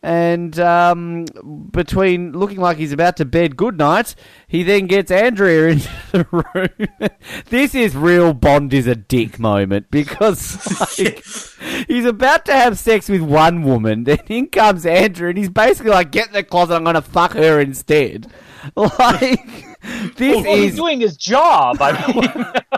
And 0.03 0.59
um, 0.61 1.25
between 1.73 2.33
looking 2.33 2.61
like 2.61 2.77
he's 2.77 2.93
about 2.93 3.17
to 3.17 3.25
bed 3.25 3.57
goodnight, 3.57 4.15
he 4.47 4.63
then 4.63 4.87
gets 4.87 5.11
Andrea 5.11 5.71
into 5.71 5.89
the 6.13 6.27
room. 6.31 7.11
this 7.47 7.75
is 7.75 7.97
real 7.97 8.33
Bond 8.33 8.73
is 8.73 8.87
a 8.87 8.95
dick 8.95 9.39
moment 9.41 9.91
because 9.91 10.89
like, 10.99 11.25
he's 11.89 12.05
about 12.05 12.45
to 12.47 12.53
have 12.53 12.79
sex 12.79 13.09
with 13.09 13.23
one 13.23 13.63
woman, 13.63 14.05
then 14.05 14.21
in 14.29 14.47
comes 14.47 14.87
Andrea, 14.87 15.31
and 15.31 15.39
he's 15.39 15.51
basically 15.51 15.91
like, 15.91 16.13
"Get 16.13 16.29
in 16.29 16.33
the 16.33 16.45
closet, 16.45 16.75
I'm 16.75 16.85
gonna 16.85 17.03
fuck 17.03 17.33
her 17.33 17.61
instead." 17.61 18.31
Like 18.77 19.47
this 20.17 20.45
well, 20.45 20.57
he's 20.57 20.73
is 20.73 20.77
doing 20.77 21.01
his 21.01 21.17
job. 21.17 21.79
I 21.81 22.13
mean, 22.13 22.78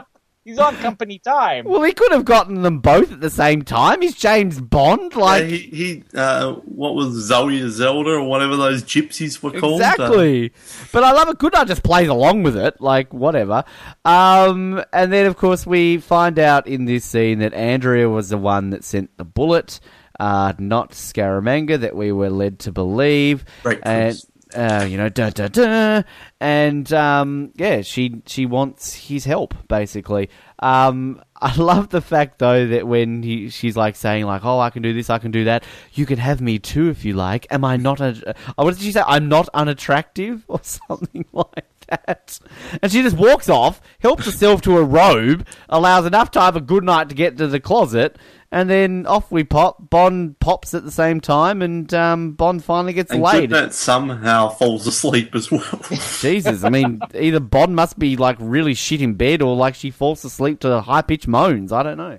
he's 0.51 0.59
on 0.59 0.77
company 0.77 1.19
time. 1.19 1.65
well, 1.65 1.83
he 1.83 1.93
could 1.93 2.13
have 2.13 2.25
gotten 2.25 2.63
them 2.63 2.79
both 2.81 3.13
at 3.13 3.21
the 3.21 3.31
same 3.31 3.63
time. 3.63 4.03
He's 4.03 4.15
James 4.15 4.61
Bond, 4.61 5.15
like. 5.15 5.45
Uh, 5.45 5.47
he, 5.47 5.59
he 5.59 6.05
uh, 6.15 6.53
what 6.65 6.95
was 6.95 7.15
Zoe 7.15 7.69
Zelda 7.71 8.11
or 8.11 8.25
whatever 8.25 8.57
those 8.57 8.83
gypsies 8.83 9.43
were 9.43 9.53
called? 9.53 9.81
Uh, 9.81 9.91
Exactly. 9.91 10.53
But 10.93 11.05
I 11.05 11.13
love 11.13 11.29
it. 11.29 11.39
Goodnight 11.39 11.69
just 11.69 11.83
plays 11.83 12.09
along 12.09 12.43
with 12.43 12.57
it, 12.57 12.81
like 12.81 13.13
whatever. 13.15 13.65
Um, 14.05 14.83
and 14.93 15.13
then, 15.13 15.27
of 15.27 15.37
course, 15.37 15.67
we 15.67 15.99
find 15.99 16.39
out 16.39 16.67
in 16.67 16.85
this 16.85 17.05
scene 17.05 17.39
that 17.41 17.55
Andrea 17.55 18.09
was 18.09 18.29
the 18.29 18.39
one 18.39 18.71
that 18.71 18.85
sent 18.85 19.17
the 19.17 19.25
bullet, 19.25 19.81
uh, 20.19 20.53
not 20.59 20.93
Scaramanga, 20.93 21.81
that 21.81 21.97
we 21.97 22.13
were 22.13 22.31
led 22.31 22.59
to 22.61 22.73
believe. 22.73 23.45
And 23.65 23.81
Breakfast. 23.81 24.30
Uh, 24.55 24.87
you 24.89 24.97
know, 24.97 25.09
da 25.09 25.31
da 25.31 25.49
da, 25.49 26.03
and 26.41 26.93
um, 26.93 27.53
yeah, 27.57 27.83
she 27.83 28.23
she 28.27 28.47
wants 28.47 28.95
his 28.95 29.25
help 29.25 29.55
basically. 29.69 30.31
Um, 30.59 31.23
I 31.43 31.55
love 31.57 31.89
the 31.89 32.03
fact 32.03 32.39
though 32.39 32.67
that 32.67 32.87
when 32.87 33.23
he, 33.23 33.49
she's 33.49 33.77
like 33.77 33.97
saying 33.97 34.27
like, 34.27 34.45
"Oh, 34.45 34.59
I 34.59 34.71
can 34.71 34.83
do 34.83 34.93
this, 34.93 35.09
I 35.11 35.19
can 35.19 35.31
do 35.31 35.45
that. 35.45 35.65
You 35.95 36.07
can 36.07 36.19
have 36.19 36.41
me 36.41 36.59
too 36.59 36.91
if 36.91 37.05
you 37.05 37.15
like." 37.15 37.47
Am 37.51 37.65
I 37.65 37.77
not 37.77 38.01
a? 38.01 38.35
Oh, 38.59 38.65
what 38.65 38.75
did 38.75 38.83
she 38.83 38.93
say? 38.93 39.03
I'm 39.07 39.29
not 39.29 39.49
unattractive 39.55 40.45
or 40.49 40.61
something 40.63 41.25
like 41.33 41.67
that. 41.89 42.39
And 42.83 42.93
she 42.93 43.03
just 43.03 43.17
walks 43.17 43.49
off, 43.49 43.81
helps 44.01 44.27
herself 44.27 44.61
to 44.63 44.79
a 44.79 44.85
robe, 44.85 45.47
allows 45.69 46.07
enough 46.07 46.31
time 46.31 46.53
for 46.53 46.61
good 46.61 46.85
night 46.85 47.09
to 47.09 47.15
get 47.15 47.37
to 47.39 47.47
the 47.47 47.61
closet, 47.61 48.17
and 48.53 48.69
then 48.69 49.07
off 49.07 49.31
we 49.31 49.45
pop. 49.45 49.91
Bond 49.91 50.39
pops 50.41 50.75
at 50.75 50.85
the 50.85 50.91
same 50.91 51.21
time, 51.21 51.63
and 51.63 51.93
um, 51.95 52.33
Bond 52.33 52.65
finally 52.65 52.93
gets 52.93 53.11
laid. 53.11 53.17
And 53.17 53.25
laid. 53.25 53.51
Goodnight 53.51 53.75
somehow 53.75 54.49
falls 54.49 54.87
asleep 54.87 55.35
as 55.35 55.51
well. 55.51 55.81
Jesus, 56.21 56.65
I 56.65 56.71
mean, 56.71 57.01
either 57.15 57.41
Bond 57.41 57.77
must 57.77 57.99
be 57.99 58.17
like 58.17 58.37
really 58.41 58.75
shit 58.75 59.03
in 59.03 59.15
bed, 59.15 59.43
or 59.43 59.55
like 59.55 59.75
she 59.75 59.91
falls 59.91 60.25
asleep 60.25 60.61
to 60.61 60.81
high 60.81 61.03
pitched 61.03 61.29
moans. 61.29 61.73
I 61.73 61.83
don't 61.83 61.99
know. 61.99 62.19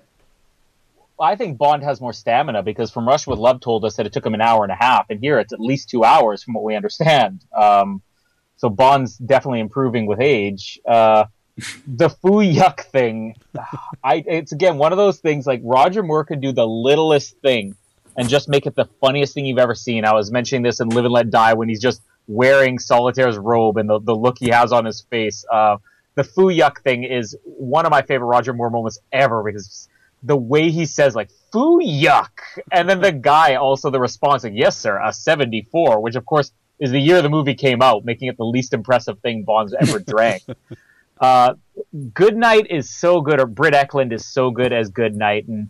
I 1.20 1.36
think 1.36 1.58
Bond 1.58 1.84
has 1.84 2.02
more 2.02 2.14
stamina 2.14 2.64
because 2.64 2.90
from 2.90 3.08
Russia 3.08 3.30
with 3.30 3.40
Love 3.40 3.62
told 3.62 3.86
us 3.86 3.96
that 3.98 4.08
it 4.08 4.14
took 4.14 4.26
him 4.26 4.34
an 4.34 4.42
hour 4.42 4.64
and 4.64 4.72
a 4.72 4.76
half, 4.76 5.10
and 5.10 5.20
here 5.20 5.38
it's 5.40 5.54
at 5.54 5.60
least 5.60 5.90
two 5.90 6.04
hours 6.04 6.44
from 6.44 6.56
what 6.56 6.64
we 6.64 6.76
understand. 6.76 7.46
Um, 7.56 8.02
so 8.58 8.70
Bond's 8.70 9.18
definitely 9.18 9.60
improving 9.60 10.08
with 10.08 10.20
age. 10.20 10.80
Uh, 10.88 11.26
the 11.88 12.10
foo 12.10 12.42
yuck 12.42 12.82
thing, 12.86 13.36
I 14.04 14.24
it's 14.26 14.52
again 14.52 14.78
one 14.78 14.92
of 14.92 14.98
those 14.98 15.20
things 15.20 15.46
like 15.46 15.62
Roger 15.64 16.04
Moore 16.04 16.24
could 16.24 16.42
do 16.42 16.52
the 16.52 16.68
littlest 16.68 17.38
thing 17.42 17.76
and 18.18 18.28
just 18.30 18.50
make 18.50 18.66
it 18.66 18.76
the 18.76 18.86
funniest 19.00 19.34
thing 19.34 19.46
you've 19.46 19.58
ever 19.58 19.76
seen. 19.76 20.06
I 20.06 20.14
was 20.14 20.32
mentioning 20.32 20.64
this 20.64 20.80
in 20.80 20.90
Live 20.90 21.06
and 21.06 21.14
Let 21.14 21.30
Die 21.30 21.54
when 21.54 21.70
he's 21.70 21.82
just 21.82 22.02
wearing 22.28 22.80
Solitaire's 22.80 23.38
robe 23.38 23.78
and 23.78 23.90
the, 23.90 24.00
the 24.00 24.16
look 24.16 24.38
he 24.40 24.50
has 24.50 24.72
on 24.72 24.86
his 24.86 25.02
face. 25.02 25.46
Uh, 25.52 25.78
the 26.16 26.24
foo 26.24 26.48
yuck 26.48 26.82
thing 26.82 27.04
is 27.04 27.38
one 27.44 27.86
of 27.86 27.92
my 27.92 28.02
favorite 28.02 28.28
Roger 28.28 28.54
Moore 28.54 28.70
moments 28.70 29.00
ever 29.12 29.44
because 29.44 29.88
the 30.24 30.36
way 30.36 30.70
he 30.70 30.86
says 30.86 31.16
like 31.16 31.30
foo 31.52 31.80
yuck 31.82 32.30
and 32.72 32.90
then 32.90 33.02
the 33.02 33.12
guy 33.12 33.56
also 33.56 33.90
the 33.90 34.00
response 34.00 34.44
like 34.44 34.54
yes 34.56 34.78
sir 34.78 35.02
a 35.04 35.12
74 35.12 36.00
which 36.00 36.16
of 36.16 36.26
course 36.26 36.52
is 36.80 36.92
the 36.92 37.00
year 37.00 37.22
the 37.24 37.30
movie 37.30 37.56
came 37.56 37.82
out 37.82 38.06
making 38.06 38.28
it 38.28 38.38
the 38.38 38.46
least 38.46 38.74
impressive 38.74 39.20
thing 39.22 39.44
bond's 39.44 39.74
ever 39.74 40.00
drank 40.00 40.44
uh 41.22 41.54
goodnight 42.14 42.68
is 42.70 42.90
so 42.90 43.22
good 43.22 43.40
or 43.40 43.46
Britt 43.46 43.74
Ekland 43.74 44.12
is 44.12 44.26
so 44.26 44.52
good 44.52 44.74
as 44.74 44.90
goodnight 44.90 45.48
and 45.48 45.70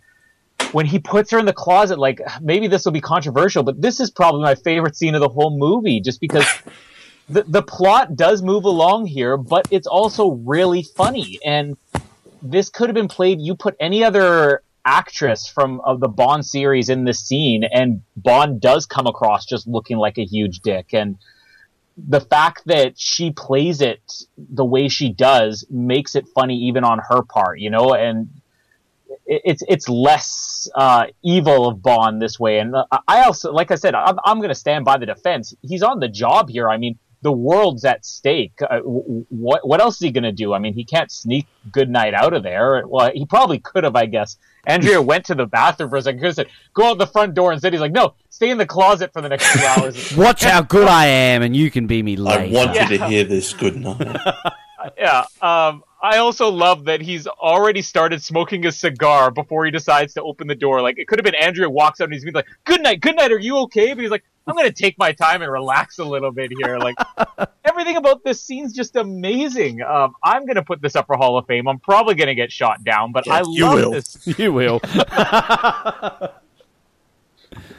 when 0.72 0.86
he 0.86 1.00
puts 1.00 1.32
her 1.32 1.40
in 1.40 1.46
the 1.46 1.54
closet 1.54 2.00
like 2.00 2.22
maybe 2.42 2.68
this 2.68 2.86
will 2.86 2.92
be 2.92 3.02
controversial 3.02 3.62
but 3.62 3.82
this 3.82 4.00
is 4.00 4.10
probably 4.10 4.42
my 4.42 4.56
favorite 4.56 4.96
scene 4.96 5.16
of 5.16 5.22
the 5.22 5.30
whole 5.30 5.58
movie 5.58 6.00
just 6.00 6.20
because 6.20 6.46
the, 7.30 7.44
the 7.44 7.62
plot 7.62 8.16
does 8.16 8.42
move 8.42 8.64
along 8.64 9.06
here 9.06 9.38
but 9.38 9.68
it's 9.70 9.88
also 9.88 10.32
really 10.32 10.84
funny 10.84 11.38
and 11.46 11.78
this 12.42 12.70
could 12.70 12.90
have 12.90 12.96
been 12.96 13.08
played. 13.08 13.40
You 13.40 13.56
put 13.56 13.76
any 13.80 14.04
other 14.04 14.64
actress 14.84 15.48
from 15.48 15.80
of 15.82 16.00
the 16.00 16.08
Bond 16.08 16.46
series 16.46 16.90
in 16.90 17.06
this 17.06 17.20
scene, 17.20 17.64
and 17.64 18.02
Bond 18.16 18.62
does 18.62 18.86
come 18.86 19.08
across 19.08 19.46
just 19.46 19.68
looking 19.68 19.98
like 19.98 20.18
a 20.18 20.26
huge 20.26 20.60
dick. 20.62 20.94
And 20.94 21.18
the 21.98 22.22
fact 22.22 22.64
that 22.66 22.98
she 22.98 23.32
plays 23.32 23.82
it 23.82 24.02
the 24.38 24.66
way 24.66 24.88
she 24.88 25.12
does 25.12 25.66
makes 25.70 26.16
it 26.16 26.28
funny 26.34 26.56
even 26.58 26.84
on 26.84 27.00
her 27.10 27.22
part, 27.24 27.60
you 27.60 27.70
know. 27.70 27.94
And 27.94 28.30
it- 29.26 29.42
it's 29.46 29.64
it's 29.68 29.90
less 29.90 30.70
uh, 30.76 31.08
evil 31.24 31.68
of 31.68 31.82
Bond 31.82 32.22
this 32.22 32.40
way. 32.40 32.60
And 32.60 32.76
uh, 32.76 32.86
I 33.08 33.24
also, 33.24 33.52
like 33.52 33.72
I 33.72 33.76
said, 33.76 33.94
I'm, 33.96 34.18
I'm 34.26 34.38
going 34.38 34.50
to 34.50 34.56
stand 34.56 34.86
by 34.86 34.98
the 34.98 35.06
defense. 35.06 35.54
He's 35.62 35.84
on 35.84 36.00
the 36.00 36.08
job 36.08 36.50
here. 36.50 36.70
I 36.70 36.78
mean, 36.78 36.98
the 37.22 37.32
world's 37.32 37.86
at 37.86 38.06
stake. 38.06 38.54
Uh, 38.68 38.80
what 38.80 39.68
what 39.68 39.80
else 39.82 39.96
is 39.96 40.02
he 40.02 40.12
going 40.12 40.24
to 40.24 40.32
do? 40.32 40.54
I 40.54 40.60
mean, 40.60 40.74
he 40.74 40.84
can't 40.86 41.12
sneak 41.12 41.46
Goodnight 41.72 42.14
out 42.14 42.34
of 42.34 42.44
there. 42.44 42.84
Well, 42.88 43.12
he 43.14 43.26
probably 43.26 43.60
could 43.60 43.84
have, 43.84 43.96
I 43.96 44.06
guess. 44.08 44.38
Andrea 44.66 45.02
went 45.02 45.26
to 45.26 45.36
the 45.36 45.46
bathroom 45.46 45.90
for 45.90 45.98
a 45.98 46.02
second. 46.02 46.20
Could 46.20 46.28
have 46.28 46.36
said, 46.36 46.48
"Go 46.74 46.92
out 46.92 46.98
the 46.98 47.08
front 47.08 47.34
door," 47.34 47.52
instead 47.52 47.74
he's 47.74 47.82
like, 47.82 47.92
"No, 47.92 48.14
stay 48.30 48.50
in 48.50 48.58
the 48.58 48.66
closet 48.66 49.12
for 49.14 49.22
the 49.22 49.30
next 49.30 49.52
two 49.54 49.66
hours." 49.66 50.16
Watch 50.18 50.44
how 50.44 50.62
good 50.62 50.88
I 50.88 51.06
am, 51.08 51.42
and 51.42 51.56
you 51.56 51.72
can 51.72 51.88
be 51.88 52.04
me 52.04 52.16
late. 52.16 52.40
I 52.40 52.44
later. 52.46 52.56
want 52.56 52.76
you 52.92 52.98
to 52.98 53.08
hear 53.08 53.24
this 53.24 53.54
good 53.54 53.76
night. 53.76 54.18
yeah. 54.98 55.26
Um, 55.42 55.84
I 56.04 56.18
also 56.18 56.50
love 56.50 56.86
that 56.86 57.00
he's 57.02 57.28
already 57.28 57.82
started 57.84 58.24
smoking 58.24 58.66
a 58.66 58.72
cigar 58.72 59.30
before 59.30 59.66
he 59.66 59.72
decides 59.72 60.14
to 60.16 60.24
open 60.24 60.48
the 60.48 60.56
door. 60.56 60.82
Like 60.82 60.98
it 60.98 61.08
could 61.08 61.20
have 61.20 61.24
been 61.26 61.36
Andrea 61.36 61.70
walks 61.70 62.02
out 62.02 62.06
and 62.06 62.14
he's 62.14 62.24
been 62.26 62.34
like, 62.34 62.48
"Good 62.66 62.82
night, 62.82 63.02
good 63.02 63.16
night. 63.16 63.32
Are 63.32 63.38
you 63.40 63.58
okay?" 63.60 63.94
But 63.94 64.02
he's 64.02 64.10
like, 64.10 64.24
"I'm 64.48 64.56
gonna 64.56 64.72
take 64.72 64.98
my 64.98 65.12
time 65.12 65.44
and 65.44 65.52
relax 65.52 66.00
a 66.00 66.04
little 66.04 66.32
bit 66.32 66.52
here." 66.58 66.80
Like 66.80 66.96
everything 67.66 67.98
about 67.98 68.24
this 68.24 68.42
scene's 68.42 68.74
just 68.74 68.96
amazing. 68.96 69.84
Um, 69.84 70.16
I'm 70.24 70.48
gonna 70.48 70.64
put 70.64 70.82
this 70.82 70.96
up 70.96 71.06
for 71.06 71.16
Hall 71.18 71.38
of 71.38 71.46
Fame. 71.46 71.68
I'm 71.68 71.78
probably 71.80 72.16
gonna 72.16 72.34
get 72.34 72.52
shot 72.52 72.84
down, 72.84 73.12
but 73.12 73.28
I 73.30 73.38
Yes, 73.40 73.48
you 73.52 73.66
love 73.66 73.76
will. 73.76 73.92
this. 73.92 74.28
you 74.40 74.54
will. 74.54 74.82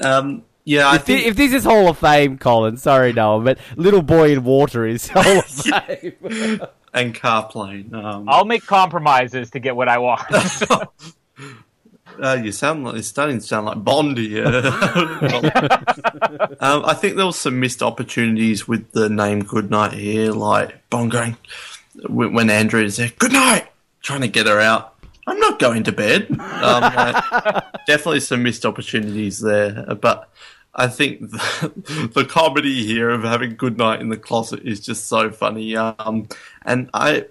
Um, 0.00 0.44
yeah, 0.64 0.86
I 0.88 0.96
if, 0.96 1.04
thi- 1.04 1.14
think 1.16 1.26
if 1.28 1.36
this 1.36 1.52
is 1.52 1.64
Hall 1.64 1.88
of 1.88 1.98
Fame, 1.98 2.38
Colin, 2.38 2.76
sorry, 2.76 3.12
Noah, 3.12 3.40
but 3.40 3.58
Little 3.76 4.02
Boy 4.02 4.32
in 4.32 4.44
Water 4.44 4.86
is 4.86 5.08
Hall 5.08 5.38
of 5.38 5.44
Fame. 5.46 6.60
And 6.92 7.14
Carplane. 7.14 7.92
Um, 7.94 8.28
I'll 8.28 8.44
make 8.44 8.66
compromises 8.66 9.50
to 9.52 9.60
get 9.60 9.76
what 9.76 9.88
I 9.88 9.98
want. 9.98 10.22
Uh, 12.20 12.38
you 12.42 12.52
sound 12.52 12.84
like 12.84 12.96
it's 12.96 13.08
starting 13.08 13.38
to 13.38 13.44
sound 13.44 13.64
like 13.66 13.82
Bond 13.82 14.18
here. 14.18 14.44
um, 16.60 16.84
I 16.84 16.94
think 16.94 17.16
there 17.16 17.24
was 17.24 17.38
some 17.38 17.58
missed 17.58 17.82
opportunities 17.82 18.68
with 18.68 18.92
the 18.92 19.08
name 19.08 19.42
Goodnight 19.42 19.94
here, 19.94 20.30
like 20.32 20.88
Bond 20.90 21.10
going 21.10 21.36
when 22.08 22.50
Andrea 22.50 22.84
is 22.84 22.96
there, 22.96 23.10
Good 23.18 23.32
night, 23.32 23.68
trying 24.02 24.20
to 24.20 24.28
get 24.28 24.46
her 24.46 24.60
out. 24.60 24.94
I'm 25.26 25.38
not 25.38 25.58
going 25.58 25.84
to 25.84 25.92
bed. 25.92 26.26
Um, 26.30 26.38
like, 26.38 27.64
definitely 27.86 28.20
some 28.20 28.42
missed 28.42 28.66
opportunities 28.66 29.40
there, 29.40 29.94
but 30.00 30.28
I 30.74 30.88
think 30.88 31.20
the, 31.20 32.10
the 32.14 32.24
comedy 32.24 32.84
here 32.84 33.10
of 33.10 33.22
having 33.22 33.56
good 33.56 33.76
night 33.76 34.00
in 34.00 34.08
the 34.08 34.16
closet 34.16 34.60
is 34.64 34.80
just 34.80 35.06
so 35.06 35.30
funny. 35.30 35.76
Um, 35.76 36.28
and 36.64 36.88
I 36.94 37.26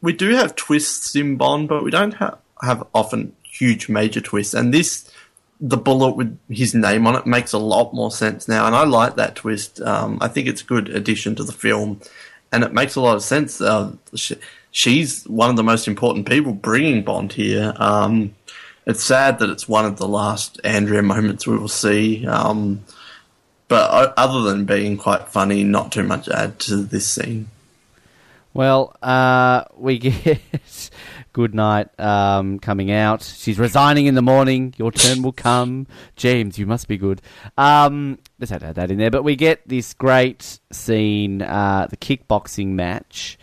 we 0.00 0.12
do 0.12 0.30
have 0.30 0.54
twists 0.54 1.14
in 1.16 1.36
Bond, 1.36 1.68
but 1.68 1.82
we 1.82 1.90
don't 1.90 2.14
ha- 2.14 2.38
have 2.62 2.86
often 2.94 3.34
huge 3.42 3.88
major 3.88 4.20
twists. 4.20 4.54
And 4.54 4.72
this, 4.72 5.10
the 5.60 5.76
bullet 5.76 6.16
with 6.16 6.38
his 6.48 6.74
name 6.74 7.06
on 7.06 7.16
it, 7.16 7.26
makes 7.26 7.52
a 7.52 7.58
lot 7.58 7.92
more 7.92 8.10
sense 8.10 8.46
now, 8.46 8.66
and 8.66 8.76
I 8.76 8.84
like 8.84 9.16
that 9.16 9.34
twist. 9.34 9.80
Um, 9.80 10.18
I 10.20 10.28
think 10.28 10.46
it's 10.46 10.62
a 10.62 10.66
good 10.66 10.88
addition 10.88 11.34
to 11.36 11.44
the 11.44 11.52
film, 11.52 12.00
and 12.52 12.62
it 12.62 12.72
makes 12.72 12.94
a 12.94 13.00
lot 13.00 13.16
of 13.16 13.22
sense. 13.22 13.60
Uh, 13.60 13.92
sh- 14.14 14.32
she's 14.70 15.24
one 15.24 15.50
of 15.50 15.56
the 15.56 15.64
most 15.64 15.88
important 15.88 16.28
people 16.28 16.52
bringing 16.52 17.02
Bond 17.02 17.32
here. 17.32 17.72
Um, 17.76 18.34
it's 18.88 19.04
sad 19.04 19.38
that 19.38 19.50
it's 19.50 19.68
one 19.68 19.84
of 19.84 19.98
the 19.98 20.08
last 20.08 20.58
Andrea 20.64 21.02
moments 21.02 21.46
we 21.46 21.58
will 21.58 21.68
see. 21.68 22.26
Um, 22.26 22.84
but 23.68 24.14
other 24.16 24.40
than 24.42 24.64
being 24.64 24.96
quite 24.96 25.28
funny, 25.28 25.62
not 25.62 25.92
too 25.92 26.02
much 26.04 26.26
add 26.26 26.58
to 26.60 26.76
this 26.76 27.06
scene. 27.06 27.50
Well, 28.54 28.96
uh, 29.02 29.64
we 29.76 29.98
get 29.98 30.90
Good 31.34 31.54
Night 31.54 31.88
um, 32.00 32.58
coming 32.58 32.90
out. 32.90 33.22
She's 33.22 33.58
resigning 33.58 34.06
in 34.06 34.14
the 34.14 34.22
morning. 34.22 34.72
Your 34.78 34.90
turn 34.90 35.22
will 35.22 35.32
come. 35.32 35.86
James, 36.16 36.58
you 36.58 36.64
must 36.64 36.88
be 36.88 36.96
good. 36.96 37.20
Um, 37.58 38.18
let's 38.40 38.52
add 38.52 38.62
that 38.62 38.90
in 38.90 38.96
there. 38.96 39.10
But 39.10 39.22
we 39.22 39.36
get 39.36 39.68
this 39.68 39.92
great 39.92 40.60
scene, 40.72 41.42
uh, 41.42 41.88
the 41.90 41.98
kickboxing 41.98 42.68
match. 42.68 43.38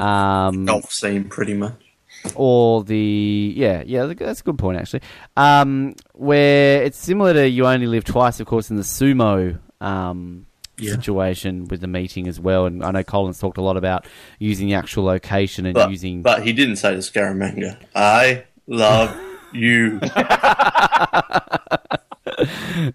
Um, 0.00 0.64
Golf 0.64 0.90
scene, 0.90 1.28
pretty 1.28 1.54
much. 1.54 1.87
Or 2.34 2.82
the 2.84 3.52
yeah 3.56 3.82
yeah 3.86 4.06
that's 4.06 4.40
a 4.40 4.44
good 4.44 4.58
point 4.58 4.78
actually. 4.78 5.02
Um, 5.36 5.94
where 6.14 6.82
it's 6.82 6.98
similar 6.98 7.32
to 7.34 7.48
you 7.48 7.66
only 7.66 7.86
live 7.86 8.04
twice 8.04 8.40
of 8.40 8.46
course 8.46 8.70
in 8.70 8.76
the 8.76 8.82
sumo 8.82 9.58
um, 9.80 10.46
Yeah. 10.78 10.92
situation 10.92 11.66
with 11.68 11.80
the 11.80 11.86
meeting 11.88 12.26
as 12.28 12.40
well. 12.40 12.66
And 12.66 12.84
I 12.84 12.90
know 12.90 13.02
Colin's 13.04 13.38
talked 13.38 13.58
a 13.58 13.62
lot 13.62 13.76
about 13.76 14.06
using 14.38 14.68
the 14.68 14.74
actual 14.74 15.04
location 15.04 15.66
and 15.66 15.74
But, 15.74 15.90
using 15.90 16.22
but 16.22 16.42
he 16.42 16.52
didn't 16.52 16.76
say 16.76 16.94
the 16.94 17.00
Scaramanga, 17.00 17.76
I 17.94 18.44
love 18.66 19.16
you. 19.52 20.00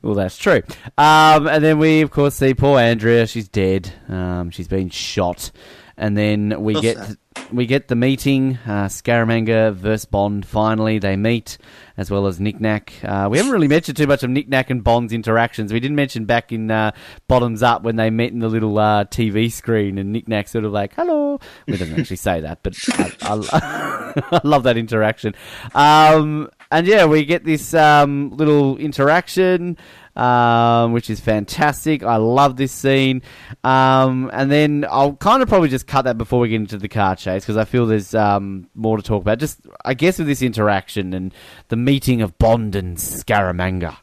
well 0.02 0.16
that's 0.16 0.38
true. 0.38 0.62
Um, 0.98 1.48
and 1.48 1.64
then 1.64 1.80
we 1.80 2.02
of 2.02 2.12
course 2.12 2.36
see 2.36 2.54
poor 2.54 2.80
Andrea. 2.80 3.28
She's 3.28 3.48
dead. 3.48 3.92
Um, 4.08 4.50
she's 4.52 4.68
been 4.68 4.90
shot. 4.90 5.52
And 5.98 6.18
then 6.18 6.62
we 6.64 6.74
Well 6.74 6.82
get 6.82 6.98
said. 6.98 7.18
We 7.54 7.66
get 7.66 7.88
the 7.88 7.96
meeting 7.96 8.58
uh, 8.66 8.86
Scaramanga 8.86 9.74
versus 9.74 10.06
Bond 10.06 10.46
finally. 10.46 11.00
They 11.00 11.16
meet 11.16 11.58
as 11.96 12.10
well 12.10 12.26
as 12.26 12.40
Nick 12.40 12.60
Nack 12.60 12.94
uh, 13.04 13.28
we 13.30 13.38
haven't 13.38 13.54
really 13.54 13.68
mentioned 13.68 13.98
too 13.98 14.08
much 14.08 14.24
of 14.24 14.30
Nick 14.30 14.48
Nack 14.50 14.70
and 14.70 14.84
Bond's 14.84 15.14
interactions. 15.14 15.72
We 15.72 15.80
didn't 15.80 15.96
mention 15.96 16.26
back 16.26 16.52
in 16.52 16.72
uh, 16.72 16.92
Bottoms 17.28 17.62
Up 17.62 17.84
when 17.84 17.96
they 17.96 18.10
met 18.10 18.32
in 18.32 18.40
the 18.40 18.50
little 18.50 18.78
uh, 18.78 19.06
TV 19.06 19.52
screen 19.52 19.98
and 19.98 20.12
Nick 20.12 20.28
Nack 20.28 20.48
sort 20.48 20.66
of 20.66 20.72
like 20.72 20.96
hello. 20.96 21.40
We 21.68 21.78
didn't 21.78 22.00
actually 22.00 22.16
say 22.18 22.42
that 22.42 22.64
but 22.64 22.76
I, 22.90 23.12
I, 23.22 24.24
I 24.32 24.42
love 24.44 24.64
that 24.64 24.78
interaction. 24.78 25.36
Um, 25.76 26.50
and 26.72 26.88
yeah, 26.88 27.06
we 27.06 27.24
get 27.24 27.44
this 27.46 27.74
um, 27.76 28.32
little 28.32 28.78
interaction, 28.78 29.78
um, 30.16 30.94
which 30.94 31.10
is 31.10 31.20
fantastic. 31.20 32.04
I 32.04 32.18
love 32.18 32.58
this 32.58 32.72
scene. 32.72 33.22
Um, 33.64 34.30
and 34.34 34.52
then 34.52 34.86
I'll 34.90 35.16
kind 35.16 35.42
of 35.42 35.50
probably 35.50 35.70
just 35.70 35.88
cut 35.88 36.04
that 36.04 36.18
before 36.18 36.40
we 36.40 36.50
get 36.50 36.58
into 36.58 36.78
the 36.78 36.90
car 36.90 37.16
chase 37.16 37.44
because 37.44 37.58
I 37.58 37.66
feel 37.66 37.86
there's 37.86 38.14
um, 38.14 38.68
more 38.76 38.98
to 38.98 39.04
talk 39.04 39.22
about. 39.22 39.40
Just, 39.40 39.62
I 39.84 39.94
guess, 39.94 40.18
with 40.18 40.28
this 40.28 40.42
interaction 40.42 41.14
and 41.14 41.34
the 41.70 41.76
meeting 41.76 42.22
of 42.22 42.38
Bond 42.38 42.76
and 42.76 42.98
Scaramanga. 42.98 43.98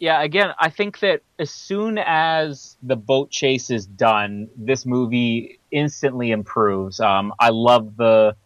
Yeah, 0.00 0.22
again, 0.22 0.50
I 0.58 0.70
think 0.70 0.98
that 1.00 1.22
as 1.38 1.50
soon 1.50 1.98
as 1.98 2.76
the 2.82 2.96
boat 2.96 3.30
chase 3.30 3.70
is 3.70 3.86
done, 3.86 4.50
this 4.56 4.84
movie 4.84 5.60
instantly 5.70 6.30
improves. 6.30 7.00
Um, 7.00 7.32
I 7.38 7.50
love 7.50 7.96
the 7.96 8.36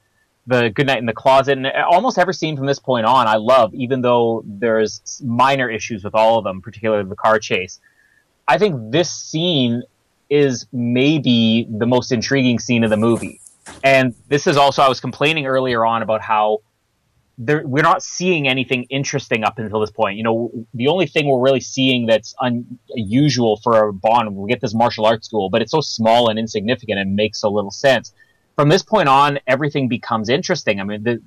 the 0.48 0.70
Good 0.70 0.86
Night 0.86 0.98
in 0.98 1.06
the 1.06 1.12
Closet, 1.12 1.58
and 1.58 1.66
almost 1.66 2.18
every 2.18 2.32
scene 2.32 2.56
from 2.56 2.66
this 2.66 2.78
point 2.78 3.04
on, 3.04 3.26
I 3.26 3.36
love, 3.36 3.74
even 3.74 4.00
though 4.00 4.42
there's 4.46 5.20
minor 5.22 5.68
issues 5.68 6.02
with 6.02 6.14
all 6.14 6.38
of 6.38 6.44
them, 6.44 6.62
particularly 6.62 7.06
the 7.08 7.14
car 7.14 7.38
chase. 7.38 7.78
I 8.48 8.56
think 8.56 8.90
this 8.90 9.12
scene 9.12 9.82
is 10.30 10.66
maybe 10.72 11.68
the 11.70 11.86
most 11.86 12.12
intriguing 12.12 12.58
scene 12.58 12.82
of 12.82 12.88
the 12.88 12.96
movie. 12.96 13.40
And 13.84 14.14
this 14.28 14.46
is 14.46 14.56
also, 14.56 14.82
I 14.82 14.88
was 14.88 15.00
complaining 15.00 15.46
earlier 15.46 15.84
on 15.84 16.00
about 16.00 16.22
how 16.22 16.60
there, 17.36 17.66
we're 17.66 17.82
not 17.82 18.02
seeing 18.02 18.48
anything 18.48 18.84
interesting 18.84 19.44
up 19.44 19.58
until 19.58 19.80
this 19.80 19.90
point. 19.90 20.16
You 20.16 20.24
know, 20.24 20.50
the 20.72 20.88
only 20.88 21.06
thing 21.06 21.28
we're 21.28 21.42
really 21.42 21.60
seeing 21.60 22.06
that's 22.06 22.34
unusual 22.40 23.60
for 23.62 23.88
a 23.88 23.92
Bond, 23.92 24.34
we 24.34 24.48
get 24.48 24.62
this 24.62 24.74
martial 24.74 25.04
arts 25.04 25.26
school, 25.26 25.50
but 25.50 25.60
it's 25.60 25.72
so 25.72 25.82
small 25.82 26.30
and 26.30 26.38
insignificant 26.38 26.98
and 26.98 27.14
makes 27.14 27.40
so 27.40 27.50
little 27.50 27.70
sense. 27.70 28.14
From 28.58 28.68
this 28.68 28.82
point 28.82 29.08
on, 29.08 29.38
everything 29.46 29.86
becomes 29.86 30.28
interesting. 30.28 30.80
I 30.80 30.82
mean, 30.82 31.04
the, 31.04 31.22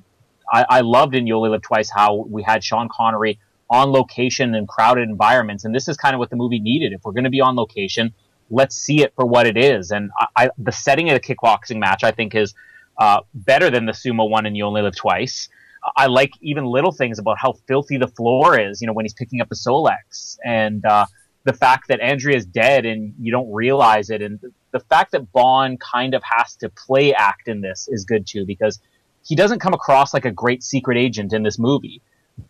I, 0.52 0.66
I 0.68 0.82
loved 0.82 1.16
in 1.16 1.28
You 1.28 1.38
Only 1.38 1.50
Live 1.50 1.62
Twice 1.62 1.90
how 1.90 2.26
we 2.30 2.44
had 2.44 2.62
Sean 2.62 2.90
Connery 2.92 3.40
on 3.70 3.90
location 3.94 4.54
in 4.54 4.68
crowded 4.68 5.08
environments, 5.08 5.64
and 5.64 5.74
this 5.74 5.88
is 5.88 5.96
kind 5.96 6.14
of 6.14 6.20
what 6.20 6.30
the 6.30 6.36
movie 6.36 6.60
needed. 6.60 6.92
If 6.92 7.06
we're 7.06 7.14
going 7.14 7.24
to 7.24 7.30
be 7.30 7.40
on 7.40 7.56
location, 7.56 8.14
let's 8.50 8.76
see 8.76 9.02
it 9.02 9.14
for 9.16 9.26
what 9.26 9.48
it 9.48 9.56
is. 9.56 9.92
And 9.92 10.12
I, 10.20 10.28
I, 10.36 10.50
the 10.58 10.74
setting 10.74 11.10
of 11.10 11.14
the 11.14 11.22
kickboxing 11.22 11.78
match, 11.78 12.04
I 12.04 12.12
think, 12.12 12.36
is 12.36 12.54
uh, 12.98 13.22
better 13.34 13.70
than 13.70 13.86
the 13.86 13.94
sumo 13.94 14.30
one 14.30 14.46
in 14.46 14.54
You 14.54 14.66
Only 14.66 14.82
Live 14.82 14.98
Twice. 14.98 15.48
I 15.96 16.08
like 16.08 16.32
even 16.42 16.66
little 16.66 16.92
things 16.92 17.18
about 17.18 17.38
how 17.40 17.54
filthy 17.66 17.96
the 17.96 18.10
floor 18.10 18.60
is, 18.60 18.82
you 18.82 18.88
know, 18.88 18.94
when 18.94 19.06
he's 19.06 19.14
picking 19.14 19.40
up 19.40 19.48
the 19.48 19.56
Solex 19.56 20.38
and 20.44 20.86
uh, 20.86 21.06
the 21.44 21.54
fact 21.54 21.88
that 21.88 22.00
Andrea's 22.00 22.46
dead 22.46 22.86
and 22.86 23.14
you 23.20 23.32
don't 23.32 23.52
realize 23.52 24.10
it. 24.10 24.22
And 24.22 24.40
the 24.72 24.80
fact 24.80 25.12
that 25.12 25.32
Bond 25.32 25.80
kind 25.80 26.14
of 26.14 26.22
has 26.24 26.56
to 26.58 26.70
play 26.70 27.14
act 27.14 27.48
in 27.48 27.62
this 27.62 27.88
is 27.90 28.06
good 28.06 28.28
too, 28.28 28.46
because 28.46 28.80
he 29.26 29.36
doesn't 29.36 29.60
come 29.60 29.74
across 29.74 30.14
like 30.14 30.26
a 30.26 30.32
great 30.32 30.64
secret 30.64 30.98
agent 30.98 31.34
in 31.34 31.44
this 31.44 31.58
movie. 31.58 32.02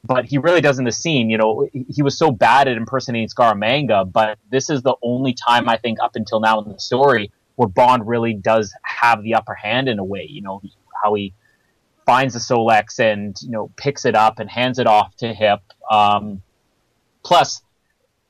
But 0.04 0.26
he 0.26 0.38
really 0.38 0.62
does 0.62 0.80
in 0.80 0.86
the 0.86 0.92
scene. 0.92 1.30
You 1.30 1.38
know, 1.38 1.68
he 1.74 2.02
was 2.02 2.18
so 2.18 2.32
bad 2.32 2.68
at 2.68 2.78
impersonating 2.78 3.28
Scaramanga, 3.28 4.10
but 4.10 4.38
this 4.50 4.70
is 4.70 4.84
the 4.84 4.96
only 5.02 5.34
time 5.34 5.68
I 5.68 5.78
think 5.78 6.00
up 6.02 6.16
until 6.16 6.40
now 6.40 6.62
in 6.62 6.72
the 6.72 6.80
story 6.80 7.32
where 7.56 7.68
Bond 7.68 8.08
really 8.08 8.34
does 8.34 8.74
have 8.84 9.24
the 9.24 9.36
upper 9.36 9.54
hand 9.54 9.90
in 9.90 10.00
a 10.00 10.04
way. 10.04 10.26
You 10.30 10.42
know, 10.42 10.62
how 11.04 11.14
he 11.14 11.34
finds 12.06 12.34
the 12.34 12.40
Solex 12.40 13.00
and 13.00 13.40
you 13.42 13.52
know 13.52 13.72
picks 13.76 14.06
it 14.06 14.16
up 14.16 14.40
and 14.40 14.50
hands 14.50 14.80
it 14.80 14.88
off 14.88 15.16
to 15.18 15.34
Hip. 15.34 15.62
Um, 15.90 16.42
plus, 17.24 17.62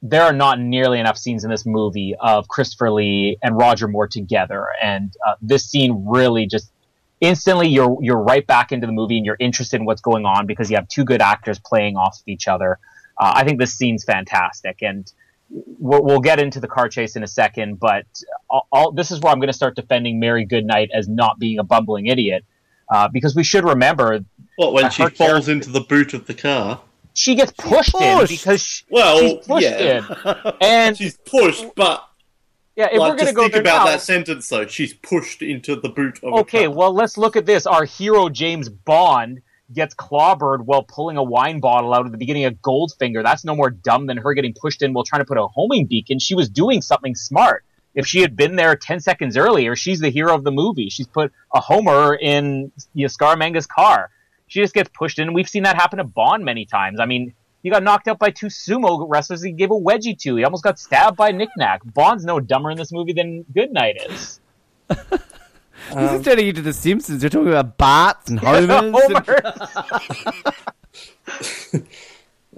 there 0.01 0.23
are 0.23 0.33
not 0.33 0.59
nearly 0.59 0.99
enough 0.99 1.17
scenes 1.17 1.43
in 1.43 1.51
this 1.51 1.65
movie 1.65 2.15
of 2.19 2.47
Christopher 2.47 2.91
Lee 2.91 3.37
and 3.43 3.55
Roger 3.55 3.87
Moore 3.87 4.07
together, 4.07 4.67
and 4.81 5.13
uh, 5.25 5.35
this 5.41 5.65
scene 5.65 6.05
really 6.07 6.47
just 6.47 6.71
instantly 7.19 7.67
you're 7.67 7.97
you're 8.01 8.21
right 8.21 8.45
back 8.45 8.71
into 8.71 8.87
the 8.87 8.93
movie 8.93 9.17
and 9.17 9.25
you're 9.25 9.37
interested 9.39 9.79
in 9.79 9.85
what's 9.85 10.01
going 10.01 10.25
on 10.25 10.47
because 10.47 10.71
you 10.71 10.75
have 10.75 10.87
two 10.87 11.05
good 11.05 11.21
actors 11.21 11.59
playing 11.59 11.97
off 11.97 12.19
of 12.19 12.27
each 12.27 12.47
other. 12.47 12.79
Uh, 13.17 13.33
I 13.35 13.43
think 13.43 13.59
this 13.59 13.73
scene's 13.73 14.03
fantastic, 14.03 14.81
and 14.81 15.11
we'll, 15.49 16.03
we'll, 16.03 16.19
get 16.19 16.39
into 16.39 16.59
the 16.59 16.67
car 16.67 16.89
chase 16.89 17.15
in 17.15 17.23
a 17.23 17.27
second. 17.27 17.79
But 17.79 18.05
all, 18.49 18.67
all, 18.71 18.91
this 18.91 19.11
is 19.11 19.19
where 19.19 19.31
I'm 19.31 19.39
going 19.39 19.49
to 19.49 19.53
start 19.53 19.75
defending 19.75 20.19
Mary 20.19 20.45
Goodnight 20.45 20.89
as 20.93 21.07
not 21.07 21.37
being 21.37 21.59
a 21.59 21.63
bumbling 21.63 22.07
idiot 22.07 22.43
uh, 22.91 23.07
because 23.07 23.35
we 23.35 23.43
should 23.43 23.65
remember. 23.65 24.19
What 24.55 24.73
when 24.73 24.89
she 24.89 25.05
falls 25.07 25.47
into 25.47 25.69
the 25.69 25.81
boot 25.81 26.15
of 26.15 26.25
the 26.25 26.33
car? 26.33 26.81
She 27.13 27.35
gets 27.35 27.51
pushed, 27.51 27.93
pushed. 27.93 28.03
in 28.03 28.27
because 28.27 28.61
she, 28.61 28.85
well, 28.89 29.19
she's 29.19 29.45
pushed 29.45 29.63
yeah. 29.67 30.05
in, 30.25 30.53
and 30.61 30.97
she's 30.97 31.17
pushed. 31.17 31.65
But 31.75 32.07
yeah, 32.75 32.87
if 32.91 32.99
like, 32.99 33.13
we're 33.13 33.17
gonna 33.17 33.33
go 33.33 33.43
think 33.43 33.55
about 33.55 33.85
now, 33.85 33.91
that 33.91 34.01
sentence 34.01 34.47
though, 34.49 34.65
she's 34.67 34.93
pushed 34.93 35.41
into 35.41 35.75
the 35.75 35.89
boot 35.89 36.19
of. 36.23 36.33
Okay, 36.41 36.67
well 36.67 36.93
let's 36.93 37.17
look 37.17 37.35
at 37.35 37.45
this. 37.45 37.65
Our 37.65 37.85
hero 37.85 38.29
James 38.29 38.69
Bond 38.69 39.41
gets 39.73 39.95
clobbered 39.95 40.61
while 40.65 40.83
pulling 40.83 41.17
a 41.17 41.23
wine 41.23 41.59
bottle 41.59 41.93
out 41.93 42.05
at 42.05 42.11
the 42.11 42.17
beginning 42.17 42.45
of 42.45 42.55
Goldfinger. 42.55 43.23
That's 43.23 43.45
no 43.45 43.55
more 43.55 43.69
dumb 43.69 44.05
than 44.05 44.17
her 44.17 44.33
getting 44.33 44.53
pushed 44.53 44.81
in 44.81 44.93
while 44.93 45.05
trying 45.05 45.21
to 45.21 45.25
put 45.25 45.37
a 45.37 45.47
homing 45.47 45.85
beacon. 45.85 46.19
She 46.19 46.35
was 46.35 46.49
doing 46.49 46.81
something 46.81 47.15
smart 47.15 47.63
if 47.93 48.07
she 48.07 48.21
had 48.21 48.35
been 48.35 48.55
there 48.55 48.75
10 48.75 48.99
seconds 48.99 49.37
earlier, 49.37 49.75
she's 49.75 49.99
the 49.99 50.09
hero 50.09 50.33
of 50.33 50.43
the 50.43 50.51
movie. 50.51 50.89
She's 50.89 51.07
put 51.07 51.31
a 51.53 51.59
Homer 51.59 52.15
in 52.15 52.71
you 52.93 53.05
know, 53.05 53.07
Scaramanga's 53.07 53.67
car. 53.67 54.09
She 54.51 54.59
just 54.59 54.73
gets 54.73 54.89
pushed 54.93 55.17
in. 55.17 55.31
We've 55.31 55.47
seen 55.47 55.63
that 55.63 55.77
happen 55.77 55.97
to 55.99 56.03
Bond 56.03 56.43
many 56.43 56.65
times. 56.65 56.99
I 56.99 57.05
mean, 57.05 57.33
he 57.63 57.69
got 57.69 57.83
knocked 57.83 58.09
out 58.09 58.19
by 58.19 58.31
two 58.31 58.47
sumo 58.47 59.05
wrestlers 59.07 59.41
he 59.41 59.53
gave 59.53 59.71
a 59.71 59.75
wedgie 59.75 60.19
to. 60.19 60.35
He 60.35 60.43
almost 60.43 60.61
got 60.61 60.77
stabbed 60.77 61.15
by 61.15 61.31
Nick 61.31 61.47
Nack. 61.55 61.79
Bond's 61.85 62.25
no 62.25 62.41
dumber 62.41 62.69
in 62.69 62.77
this 62.77 62.91
movie 62.91 63.13
than 63.13 63.45
Goodnight 63.55 63.95
is. 64.09 64.41
This 64.89 65.07
um, 65.93 66.15
is 66.15 66.25
turning 66.25 66.49
into 66.49 66.61
The 66.61 66.73
Simpsons. 66.73 67.23
You're 67.23 67.29
talking 67.29 67.47
about 67.47 67.77
Barts 67.77 68.29
and 68.29 68.39
Homers. 68.41 69.01
and... 71.71 71.87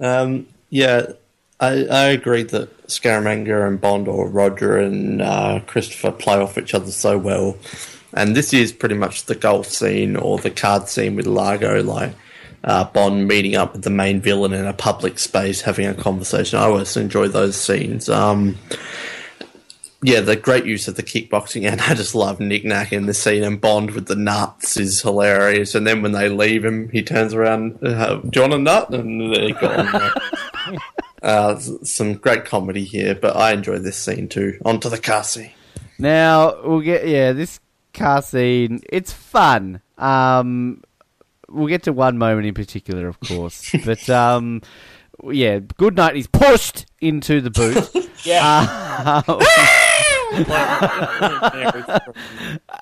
um, 0.00 0.48
yeah, 0.70 1.12
I, 1.60 1.84
I 1.84 2.04
agree 2.06 2.42
that 2.42 2.88
Scaramanga 2.88 3.68
and 3.68 3.80
Bond 3.80 4.08
or 4.08 4.28
Roger 4.28 4.78
and 4.78 5.22
uh, 5.22 5.60
Christopher 5.68 6.10
play 6.10 6.38
off 6.38 6.58
each 6.58 6.74
other 6.74 6.90
so 6.90 7.18
well. 7.18 7.56
And 8.14 8.36
this 8.36 8.52
is 8.52 8.72
pretty 8.72 8.94
much 8.94 9.24
the 9.24 9.34
golf 9.34 9.66
scene 9.66 10.16
or 10.16 10.38
the 10.38 10.50
card 10.50 10.88
scene 10.88 11.16
with 11.16 11.26
Largo, 11.26 11.82
like 11.82 12.14
uh, 12.62 12.84
Bond 12.84 13.28
meeting 13.28 13.56
up 13.56 13.72
with 13.72 13.82
the 13.82 13.90
main 13.90 14.20
villain 14.20 14.52
in 14.52 14.66
a 14.66 14.72
public 14.72 15.18
space, 15.18 15.60
having 15.60 15.86
a 15.86 15.94
conversation. 15.94 16.58
I 16.58 16.64
always 16.64 16.96
enjoy 16.96 17.28
those 17.28 17.56
scenes. 17.56 18.08
Um, 18.08 18.56
yeah, 20.02 20.20
the 20.20 20.36
great 20.36 20.64
use 20.64 20.86
of 20.86 20.96
the 20.96 21.02
kickboxing, 21.02 21.68
and 21.70 21.80
I 21.80 21.94
just 21.94 22.14
love 22.14 22.40
Nick 22.40 22.64
Nack 22.64 22.92
in 22.92 23.06
the 23.06 23.14
scene, 23.14 23.42
and 23.42 23.60
Bond 23.60 23.90
with 23.90 24.06
the 24.06 24.16
nuts 24.16 24.76
is 24.76 25.02
hilarious. 25.02 25.74
And 25.74 25.86
then 25.86 26.00
when 26.00 26.12
they 26.12 26.28
leave 26.28 26.64
him, 26.64 26.88
he 26.90 27.02
turns 27.02 27.34
around, 27.34 27.78
uh, 27.82 28.16
"Do 28.16 28.30
you 28.34 28.40
want 28.42 28.54
a 28.54 28.58
nut?" 28.58 28.90
And 28.90 29.34
they're 29.34 29.54
gone. 29.54 30.10
Uh, 31.22 31.58
some 31.58 32.12
great 32.12 32.44
comedy 32.44 32.84
here, 32.84 33.14
but 33.14 33.34
I 33.34 33.52
enjoy 33.52 33.78
this 33.78 33.96
scene 33.96 34.28
too. 34.28 34.58
On 34.62 34.78
to 34.80 34.90
the 34.90 34.98
car 34.98 35.24
scene. 35.24 35.52
Now 35.98 36.60
we'll 36.62 36.82
get 36.82 37.08
yeah, 37.08 37.32
this 37.32 37.60
car 37.94 38.20
scene. 38.22 38.80
It's 38.90 39.12
fun. 39.12 39.80
Um, 39.96 40.82
we'll 41.48 41.68
get 41.68 41.84
to 41.84 41.92
one 41.92 42.18
moment 42.18 42.46
in 42.46 42.54
particular, 42.54 43.08
of 43.08 43.18
course, 43.20 43.74
but 43.84 44.08
um, 44.10 44.62
yeah, 45.24 45.60
good 45.76 45.96
night. 45.96 46.16
He's 46.16 46.26
pushed 46.26 46.86
into 47.00 47.40
the 47.40 47.50
boot. 47.50 48.10
yeah. 48.24 49.22
Uh, 49.26 49.44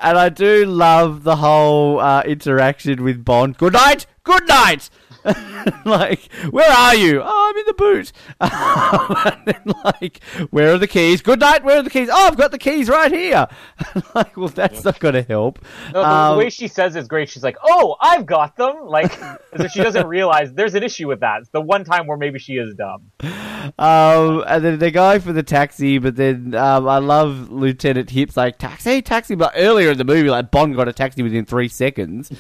and 0.03 0.19
I 0.19 0.29
do 0.31 0.65
love 0.65 1.23
the 1.23 1.37
whole 1.37 2.01
uh, 2.01 2.23
interaction 2.23 3.05
with 3.05 3.25
Bond. 3.25 3.59
Good 3.59 3.75
night. 3.75 4.07
Good 4.25 4.49
night. 4.49 4.89
like, 5.85 6.33
where 6.51 6.71
are 6.71 6.95
you? 6.95 7.23
Oh, 7.25 7.51
I'm 7.51 7.59
in 7.59 7.67
the 7.67 7.75
boot. 7.75 8.13
and 8.41 9.47
then, 9.47 9.75
like, 9.85 10.23
where 10.51 10.75
are 10.75 10.79
the 10.79 10.89
keys? 10.89 11.23
Good 11.23 11.41
night. 11.41 11.65
Where 11.65 11.79
are 11.79 11.83
the 11.83 11.91
keys? 11.91 12.09
Oh, 12.11 12.27
I've 12.27 12.37
got 12.37 12.51
the 12.51 12.59
keys 12.59 12.89
right 12.89 13.13
here. 13.13 13.47
like, 14.15 14.37
well, 14.37 14.49
that's 14.49 14.85
not 14.85 14.99
going 14.99 15.15
to 15.15 15.23
help. 15.23 15.65
No, 15.93 16.03
um, 16.03 16.33
the 16.33 16.45
way 16.45 16.51
she 16.51 16.69
says 16.69 16.97
is 16.97 17.07
great. 17.07 17.29
She's 17.29 17.45
like, 17.45 17.57
"Oh, 17.63 17.97
I've 18.01 18.27
got 18.27 18.57
them." 18.57 18.87
Like, 18.87 19.21
as 19.53 19.61
if 19.61 19.73
she 19.73 19.83
doesn't 19.83 20.07
realize 20.07 20.53
there's 20.53 20.75
an 20.75 20.83
issue 20.83 21.09
with 21.09 21.21
that. 21.21 21.43
It's 21.43 21.51
the 21.51 21.61
one 21.61 21.85
time 21.85 22.07
where 22.07 22.17
maybe 22.17 22.39
she 22.39 22.55
is 22.55 22.75
dumb. 22.75 23.11
Um, 23.79 24.45
and 24.47 24.65
then 24.65 24.79
they 24.79 24.91
go 24.91 25.21
for 25.21 25.33
the 25.33 25.43
taxi, 25.43 25.99
but 25.99 26.17
then 26.17 26.55
um, 26.55 26.89
I 26.89 26.99
love 26.99 27.51
Lieutenant 27.51 28.11
Hip's 28.11 28.37
like 28.37 28.59
taxi, 28.59 29.03
taxi. 29.03 29.35
But 29.35 29.53
earlier 29.57 29.93
in 29.93 29.99
the 29.99 30.05
movie, 30.05 30.31
like 30.31 30.51
Bond 30.51 30.75
got 30.75 30.89
a 30.89 30.93
taxi 30.93 31.23
within 31.23 31.45
three 31.45 31.69
seconds, 31.69 32.33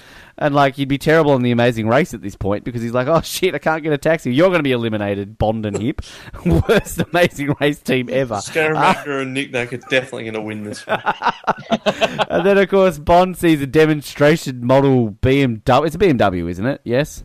and 0.42 0.56
like 0.56 0.74
he'd 0.74 0.88
be 0.88 0.98
terrible 0.98 1.36
in 1.36 1.42
the 1.42 1.52
Amazing 1.52 1.86
Race 1.86 2.12
at 2.14 2.20
this 2.20 2.34
point 2.34 2.64
because 2.64 2.82
he's 2.82 2.92
like, 2.92 3.06
oh 3.06 3.20
shit, 3.20 3.54
I 3.54 3.58
can't 3.58 3.82
get 3.82 3.92
a 3.92 3.98
taxi. 3.98 4.34
You're 4.34 4.48
going 4.48 4.58
to 4.58 4.64
be 4.64 4.72
eliminated, 4.72 5.38
Bond 5.38 5.64
and 5.64 5.80
Hip, 5.80 6.02
worst 6.44 6.98
Amazing 6.98 7.54
Race 7.60 7.80
team 7.80 8.08
ever. 8.10 8.36
Scaramanga 8.36 9.06
uh, 9.06 9.20
and 9.20 9.34
Nick 9.34 9.52
Nack 9.52 9.72
are 9.72 9.76
definitely 9.76 10.24
going 10.24 10.34
to 10.34 10.40
win 10.40 10.64
this 10.64 10.84
one. 10.84 11.00
and 12.28 12.44
then 12.44 12.58
of 12.58 12.68
course 12.68 12.98
Bond 12.98 13.36
sees 13.36 13.62
a 13.62 13.66
demonstration 13.66 14.66
model 14.66 15.12
BMW. 15.12 15.86
It's 15.86 15.94
a 15.94 15.98
BMW, 15.98 16.50
isn't 16.50 16.66
it? 16.66 16.80
Yes. 16.82 17.22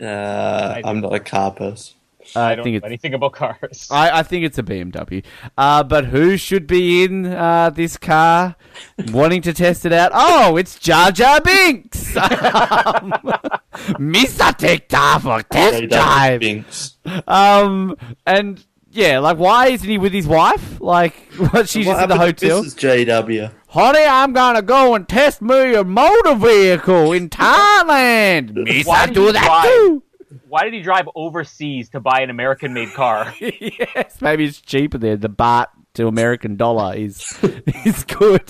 Uh, 0.00 0.80
I'm 0.82 1.00
not 1.00 1.14
a 1.14 1.20
car 1.20 1.50
person. 1.50 1.95
I 2.36 2.54
don't 2.54 2.64
think 2.64 2.82
know 2.82 2.86
anything 2.86 3.14
about 3.14 3.32
cars. 3.32 3.88
I, 3.90 4.20
I 4.20 4.22
think 4.22 4.44
it's 4.44 4.58
a 4.58 4.62
BMW. 4.62 5.24
Uh, 5.56 5.82
but 5.82 6.06
who 6.06 6.36
should 6.36 6.66
be 6.66 7.04
in 7.04 7.26
uh, 7.26 7.70
this 7.70 7.96
car 7.96 8.56
wanting 9.08 9.42
to 9.42 9.52
test 9.52 9.84
it 9.86 9.92
out? 9.92 10.12
Oh, 10.14 10.56
it's 10.56 10.78
Jar 10.78 11.12
Jar 11.12 11.40
Binks! 11.40 12.16
um, 12.16 12.30
Mr. 13.98 14.56
TikTok 14.56 15.22
for 15.22 15.42
test 15.42 15.82
JW 15.82 15.90
drive! 15.90 16.40
Binks. 16.40 16.96
Um, 17.26 17.96
and 18.26 18.64
yeah, 18.96 19.18
like, 19.18 19.36
why 19.36 19.68
isn't 19.68 19.88
he 19.88 19.98
with 19.98 20.12
his 20.12 20.26
wife? 20.26 20.80
Like, 20.80 21.14
what, 21.50 21.68
she's 21.68 21.86
What 21.86 21.94
just 21.94 22.02
in 22.04 22.08
the 22.08 22.18
hotel. 22.18 22.62
This 22.62 22.74
is 22.74 22.78
JW. 22.78 23.52
Honey, 23.68 24.04
I'm 24.04 24.32
gonna 24.32 24.62
go 24.62 24.94
and 24.94 25.06
test 25.06 25.42
me 25.42 25.74
a 25.74 25.84
motor 25.84 26.34
vehicle 26.34 27.12
in 27.12 27.28
Thailand. 27.28 28.54
Miss, 28.54 28.88
I 28.88 29.06
do 29.06 29.32
that 29.32 29.64
too. 29.64 30.02
Why 30.48 30.64
did 30.64 30.74
he 30.74 30.82
drive 30.82 31.08
overseas 31.14 31.90
to 31.90 32.00
buy 32.00 32.20
an 32.20 32.30
American-made 32.30 32.92
car? 32.94 33.34
yes, 33.40 34.20
maybe 34.20 34.44
it's 34.44 34.60
cheaper 34.60 34.98
there. 34.98 35.16
The 35.16 35.28
baht 35.28 35.66
to 35.94 36.06
American 36.08 36.56
dollar 36.56 36.94
is 36.94 37.36
is 37.84 38.04
good. 38.18 38.46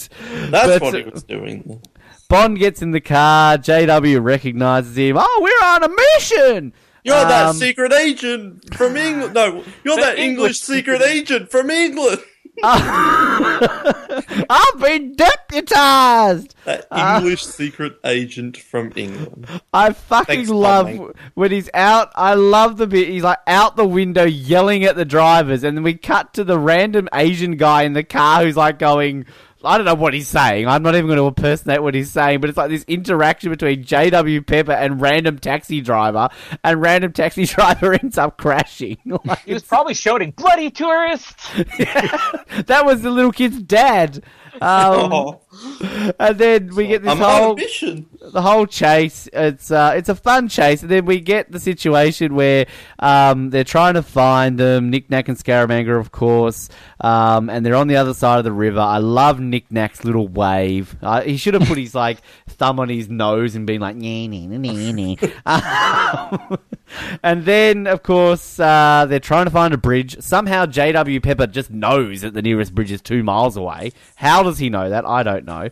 That's 0.50 0.78
But, 0.78 0.82
what 0.82 0.94
uh, 0.94 0.98
he 0.98 1.04
was 1.04 1.22
doing. 1.22 1.82
Bond 2.28 2.58
gets 2.58 2.82
in 2.82 2.90
the 2.90 3.00
car. 3.00 3.56
JW 3.56 4.22
recognizes 4.22 4.96
him. 4.96 5.16
Oh, 5.18 5.38
we're 5.42 5.66
on 5.68 5.84
a 5.84 5.88
mission. 6.16 6.72
You're 7.04 7.14
that 7.14 7.46
Um, 7.50 7.56
secret 7.56 7.92
agent 7.92 8.74
from 8.74 8.96
England. 8.96 9.34
No, 9.34 9.62
you're 9.84 9.94
that 9.96 10.18
English 10.18 10.18
English 10.18 10.60
secret 10.60 11.02
agent 11.02 11.52
from 11.52 11.70
England. 11.70 12.18
I've 14.48 14.80
been 14.80 15.14
deputized. 15.14 16.54
That 16.64 16.86
Ah. 16.90 17.18
English 17.18 17.44
secret 17.44 17.98
agent 18.04 18.56
from 18.56 18.92
England. 18.96 19.46
I 19.72 19.92
fucking 19.92 20.36
Thanks, 20.36 20.50
love 20.50 21.14
when 21.34 21.50
he's 21.50 21.68
out. 21.74 22.10
I 22.14 22.34
love 22.34 22.76
the 22.76 22.86
bit. 22.86 23.08
He's 23.08 23.22
like 23.22 23.38
out 23.46 23.76
the 23.76 23.86
window 23.86 24.24
yelling 24.24 24.84
at 24.84 24.96
the 24.96 25.04
drivers, 25.04 25.62
and 25.64 25.76
then 25.76 25.84
we 25.84 25.94
cut 25.94 26.32
to 26.34 26.44
the 26.44 26.58
random 26.58 27.08
Asian 27.14 27.56
guy 27.56 27.82
in 27.82 27.92
the 27.92 28.04
car 28.04 28.42
who's 28.44 28.56
like 28.56 28.78
going. 28.78 29.26
I 29.66 29.76
don't 29.76 29.84
know 29.84 29.94
what 29.94 30.14
he's 30.14 30.28
saying. 30.28 30.66
I'm 30.68 30.82
not 30.82 30.94
even 30.94 31.06
going 31.06 31.18
to 31.18 31.26
impersonate 31.26 31.82
what 31.82 31.94
he's 31.94 32.10
saying, 32.10 32.40
but 32.40 32.48
it's 32.48 32.56
like 32.56 32.70
this 32.70 32.84
interaction 32.86 33.50
between 33.50 33.84
JW 33.84 34.46
Pepper 34.46 34.72
and 34.72 35.00
random 35.00 35.38
taxi 35.38 35.80
driver, 35.80 36.28
and 36.64 36.80
random 36.80 37.12
taxi 37.12 37.44
driver 37.46 37.92
ends 37.94 38.16
up 38.18 38.38
crashing. 38.38 38.98
Like, 39.24 39.40
He 39.44 39.52
was 39.54 39.62
probably 39.64 39.94
shouting, 39.94 40.30
"Bloody 40.30 40.70
tourists!" 40.70 41.50
that 41.78 42.82
was 42.84 43.02
the 43.02 43.10
little 43.10 43.32
kid's 43.32 43.60
dad. 43.62 44.22
Um, 44.60 45.12
Oh, 45.12 45.40
and 46.18 46.38
then 46.38 46.74
we 46.74 46.86
get 46.86 47.02
this 47.02 47.12
I'm 47.12 47.18
whole 47.18 47.56
mission. 47.56 48.08
the 48.32 48.42
whole 48.42 48.66
chase. 48.66 49.28
It's 49.32 49.70
uh, 49.70 49.94
it's 49.96 50.08
a 50.08 50.14
fun 50.14 50.48
chase, 50.48 50.82
and 50.82 50.90
then 50.90 51.04
we 51.04 51.20
get 51.20 51.52
the 51.52 51.60
situation 51.60 52.34
where 52.34 52.66
um, 52.98 53.50
they're 53.50 53.64
trying 53.64 53.94
to 53.94 54.02
find 54.02 54.58
them. 54.58 54.90
Nick 54.90 55.10
Nack 55.10 55.28
and 55.28 55.36
Scaramanga, 55.36 55.98
of 55.98 56.12
course, 56.12 56.68
um, 57.00 57.50
and 57.50 57.64
they're 57.64 57.74
on 57.74 57.88
the 57.88 57.96
other 57.96 58.14
side 58.14 58.38
of 58.38 58.44
the 58.44 58.52
river. 58.52 58.80
I 58.80 58.98
love 58.98 59.40
Nick 59.40 59.70
Nack's 59.70 60.04
little 60.04 60.28
wave. 60.28 60.96
Uh, 61.02 61.22
he 61.22 61.36
should 61.36 61.54
have 61.54 61.66
put 61.66 61.78
his 61.78 61.94
like 61.94 62.18
thumb 62.48 62.80
on 62.80 62.88
his 62.88 63.08
nose 63.08 63.54
and 63.54 63.66
been 63.66 63.80
like, 63.80 63.96
nee, 63.96 64.28
nee, 64.28 64.46
nee, 64.46 64.58
nee, 64.58 64.92
nee. 64.92 65.18
Um, 65.44 66.58
and 67.22 67.44
then, 67.44 67.86
of 67.86 68.02
course, 68.02 68.58
uh, 68.58 69.06
they're 69.08 69.20
trying 69.20 69.46
to 69.46 69.50
find 69.50 69.74
a 69.74 69.78
bridge. 69.78 70.20
Somehow, 70.20 70.66
JW 70.66 71.22
Pepper 71.22 71.46
just 71.46 71.70
knows 71.70 72.22
that 72.22 72.34
the 72.34 72.42
nearest 72.42 72.74
bridge 72.74 72.92
is 72.92 73.00
two 73.00 73.22
miles 73.22 73.56
away. 73.56 73.92
How 74.16 74.42
does 74.42 74.58
he 74.58 74.70
know 74.70 74.90
that? 74.90 75.06
I 75.06 75.22
don't 75.22 75.44
know. 75.46 75.70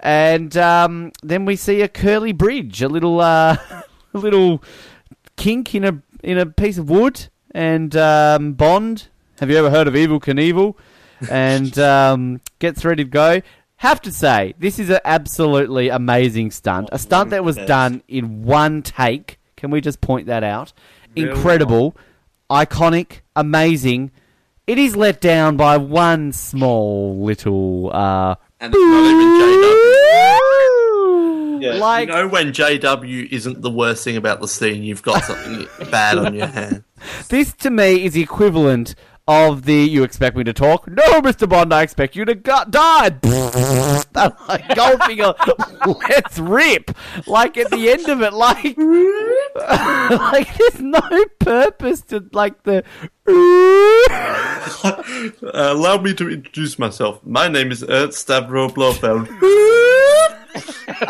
And 0.00 0.56
um, 0.56 1.12
then 1.22 1.44
we 1.44 1.56
see 1.56 1.82
a 1.82 1.88
curly 1.88 2.32
bridge, 2.32 2.82
a 2.82 2.88
little, 2.88 3.20
uh, 3.20 3.56
a 4.14 4.18
little 4.18 4.62
kink 5.36 5.74
in 5.74 5.84
a 5.84 6.02
in 6.22 6.38
a 6.38 6.46
piece 6.46 6.78
of 6.78 6.90
wood. 6.90 7.28
And 7.52 7.96
um, 7.96 8.52
Bond, 8.52 9.08
have 9.40 9.50
you 9.50 9.56
ever 9.56 9.70
heard 9.70 9.88
of 9.88 9.94
Evel 9.94 10.20
Knievel? 10.20 10.74
And 11.30 11.78
um, 11.78 12.40
gets 12.58 12.84
ready 12.84 13.04
to 13.04 13.10
go. 13.10 13.40
Have 13.76 14.00
to 14.02 14.12
say, 14.12 14.54
this 14.58 14.78
is 14.78 14.88
an 14.88 15.00
absolutely 15.04 15.88
amazing 15.90 16.50
stunt. 16.50 16.88
A 16.92 16.98
stunt 16.98 17.30
that 17.30 17.44
was 17.44 17.56
done 17.56 18.02
in 18.08 18.42
one 18.42 18.82
take. 18.82 19.38
Can 19.56 19.70
we 19.70 19.80
just 19.80 20.00
point 20.00 20.26
that 20.26 20.42
out? 20.42 20.72
Incredible, 21.14 21.96
iconic, 22.50 23.20
amazing. 23.34 24.10
It 24.66 24.78
is 24.78 24.96
let 24.96 25.20
down 25.20 25.56
by 25.56 25.76
one 25.76 26.32
small 26.32 27.22
little. 27.22 27.90
Uh, 27.92 28.36
And 28.60 28.72
it's 28.74 28.82
not 28.82 29.10
even 29.10 29.28
JW. 29.36 29.86
Yeah, 31.62 31.74
like 31.74 32.08
you 32.08 32.14
know 32.14 32.28
when 32.28 32.52
JW 32.52 33.30
isn't 33.32 33.62
the 33.62 33.70
worst 33.70 34.04
thing 34.04 34.16
about 34.16 34.40
the 34.40 34.48
scene, 34.48 34.82
you've 34.82 35.02
got 35.02 35.24
something 35.24 35.66
bad 35.90 36.18
on 36.18 36.34
your 36.34 36.46
hands. 36.46 36.82
this 37.28 37.52
to 37.54 37.70
me 37.70 38.04
is 38.04 38.12
the 38.14 38.22
equivalent 38.22 38.94
of 39.28 39.64
the 39.64 39.74
"You 39.74 40.04
expect 40.04 40.36
me 40.36 40.44
to 40.44 40.52
talk? 40.52 40.88
No, 40.88 41.20
Mister 41.20 41.46
Bond, 41.46 41.72
I 41.72 41.82
expect 41.82 42.14
you 42.16 42.24
to 42.24 42.34
go- 42.34 42.64
die." 42.70 43.10
like 44.48 44.64
Goldfinger, 44.68 45.34
let's 46.08 46.38
rip. 46.38 46.90
Like 47.26 47.56
at 47.56 47.70
the 47.70 47.90
end 47.90 48.08
of 48.08 48.22
it, 48.22 48.32
like, 48.32 48.76
like 50.20 50.56
there's 50.56 50.80
no 50.80 51.24
purpose 51.38 52.02
to 52.02 52.24
like 52.32 52.62
the. 52.64 52.84
Uh, 54.82 55.02
allow 55.72 55.96
me 56.00 56.12
to 56.14 56.28
introduce 56.30 56.78
myself. 56.78 57.20
My 57.24 57.48
name 57.48 57.70
is 57.70 57.84
Ernst 57.88 58.26
Stavro 58.26 58.72
Blofeld. 58.72 59.26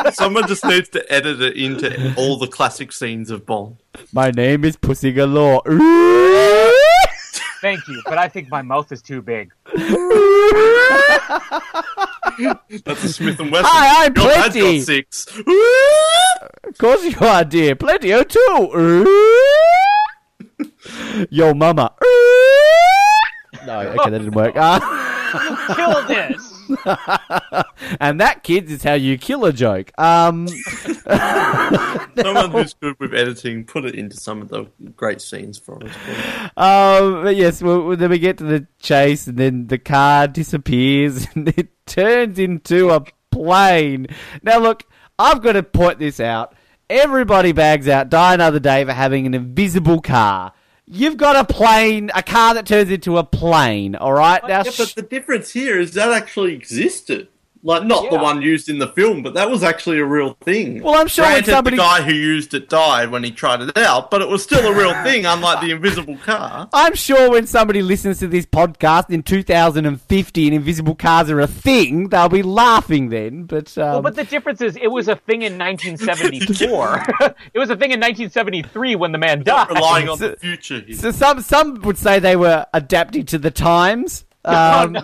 Someone 0.15 0.47
just 0.47 0.65
needs 0.65 0.89
to 0.91 1.13
edit 1.13 1.41
it 1.41 1.57
into 1.57 2.15
all 2.17 2.39
the 2.39 2.47
classic 2.47 2.93
scenes 2.93 3.31
of 3.31 3.47
Bond. 3.47 3.77
My 4.13 4.31
name 4.31 4.65
is 4.65 4.77
Pussy 4.77 5.13
Galore. 5.13 5.63
Thank 7.61 7.89
you, 7.89 8.03
but 8.05 8.19
I 8.19 8.29
think 8.29 8.51
my 8.51 8.63
mouth 8.63 8.93
is 8.93 9.01
too 9.03 9.23
big. 9.23 9.51
That's 12.85 13.03
a 13.05 13.09
Smith 13.09 13.41
and 13.41 13.51
Wesson. 13.51 13.67
Hi, 13.69 14.05
I'm 14.07 14.15
Your 14.15 14.25
man's 14.27 14.53
Plenty. 14.53 14.79
got 14.79 14.85
six. 14.87 15.27
Of 16.65 16.79
course 16.79 17.05
you 17.05 17.17
are, 17.27 17.45
dear. 17.45 17.75
Plenty 17.77 18.13
O'Toole. 18.13 19.05
Yo, 21.31 21.55
mama. 21.55 21.93
No, 23.67 23.81
okay, 23.81 24.11
that 24.11 24.19
didn't 24.19 24.31
work. 24.35 24.55
Uh, 24.55 24.79
Kill 25.75 26.07
this. 26.07 26.56
and 28.01 28.21
that, 28.21 28.43
kids, 28.43 28.71
is 28.73 28.83
how 28.83 28.95
you 28.95 29.19
kill 29.19 29.45
a 29.45 29.53
joke. 29.53 29.91
Um, 29.99 30.49
Someone 32.19 32.51
who's 32.51 32.75
good 32.75 32.99
with 32.99 33.15
editing, 33.15 33.65
put 33.65 33.85
it 33.85 33.95
into 33.95 34.17
some 34.17 34.43
of 34.43 34.49
the 34.49 34.65
great 34.97 35.21
scenes 35.21 35.59
for 35.59 35.83
us. 35.85 35.95
um, 36.57 37.25
but 37.25 37.37
yes, 37.37 37.63
well, 37.63 37.97
then 37.97 38.11
we 38.11 38.19
get 38.19 38.39
to 38.39 38.45
the 38.45 38.67
chase, 38.79 39.27
and 39.27 39.37
then 39.37 39.67
the 39.67 39.79
car 39.79 40.29
disappears, 40.29 41.27
and 41.35 41.49
it 41.49 41.69
turns 41.87 42.39
into 42.39 42.91
a 42.91 43.05
plane. 43.31 44.07
Now, 44.43 44.59
look, 44.59 44.85
I've 45.19 45.43
got 45.43 45.53
to 45.53 45.63
point 45.63 45.99
this 45.99 46.21
out. 46.21 46.55
Everybody 46.89 47.53
bags 47.53 47.89
out 47.89 48.11
Die 48.11 48.35
Another 48.35 48.61
Day 48.61 48.85
for 48.85 48.93
having 48.93 49.27
an 49.27 49.35
invisible 49.35 50.01
car. 50.01 50.53
You've 50.89 51.17
got 51.17 51.35
a 51.35 51.45
plane, 51.53 52.11
a 52.15 52.23
car 52.23 52.55
that 52.55 52.65
turns 52.67 52.91
into 52.91 53.19
a 53.19 53.25
plane, 53.25 53.97
all 53.97 54.13
right? 54.13 54.41
Now, 54.43 54.63
Yeah, 54.65 54.71
but 54.79 54.95
the 54.95 55.03
difference 55.03 55.53
here 55.53 55.81
is 55.81 55.95
that 55.95 56.13
actually 56.13 56.55
existed. 56.55 57.29
Like, 57.67 57.85
not 57.85 58.11
the 58.11 58.17
one 58.19 58.43
used 58.43 58.69
in 58.69 58.79
the 58.79 58.87
film, 58.87 59.23
but 59.25 59.35
that 59.35 59.51
was 59.51 59.65
actually 59.65 59.99
a 59.99 60.05
real 60.05 60.37
thing. 60.43 60.83
Well, 60.85 60.95
I'm 60.95 61.09
sure 61.09 61.25
Granted, 61.25 61.51
somebody- 61.51 61.77
the 61.77 61.83
guy 61.83 62.03
who 62.03 62.13
used 62.15 62.55
it 62.55 62.69
died 62.69 63.11
when 63.11 63.25
he 63.25 63.33
tried 63.33 63.61
it 63.63 63.77
out, 63.77 64.11
but 64.11 64.23
it 64.23 64.29
was 64.29 64.43
still 64.43 64.65
a 64.67 64.73
real 64.73 64.95
thing, 65.03 65.27
unlike 65.27 65.61
the 65.63 65.73
invisible 65.73 66.17
car. 66.19 66.69
I'm 66.73 66.95
sure 66.95 67.31
when 67.33 67.47
somebody 67.49 67.83
listens 67.83 68.21
to 68.21 68.29
this 68.29 68.47
podcast 68.47 69.11
in 69.11 69.25
2050 69.25 70.47
and 70.47 70.55
invisible 70.55 70.95
cars 70.95 71.29
are 71.29 71.41
a 71.41 71.47
thing, 71.49 72.09
they'll 72.11 72.29
be 72.29 72.43
laughing 72.45 73.09
then. 73.09 73.45
But, 73.45 73.77
um, 73.77 73.85
Well, 73.95 74.03
but 74.03 74.15
the 74.15 74.25
difference 74.25 74.61
is, 74.61 74.77
it 74.77 74.89
was 74.89 75.09
a 75.09 75.17
thing 75.17 75.43
in 75.43 75.59
1974. 75.59 77.05
it 77.53 77.59
was 77.59 77.69
a 77.71 77.77
thing 77.77 77.91
in 77.91 77.99
1973 78.01 78.95
when 78.97 79.11
the 79.13 79.19
man 79.19 79.43
died. 79.43 79.71
Relying 79.71 80.09
on 80.09 80.19
the 80.19 80.37
future 80.41 80.81
here. 80.81 80.95
so 80.97 81.11
some 81.11 81.41
some 81.41 81.81
would 81.83 81.99
say 81.99 82.19
they 82.21 82.37
were 82.37 82.65
adapting 82.73 83.27
to 83.27 83.39
the 83.39 83.51
times. 83.51 84.25
Oh, 84.49 84.85
Um, 84.85 84.93
no. 84.93 85.03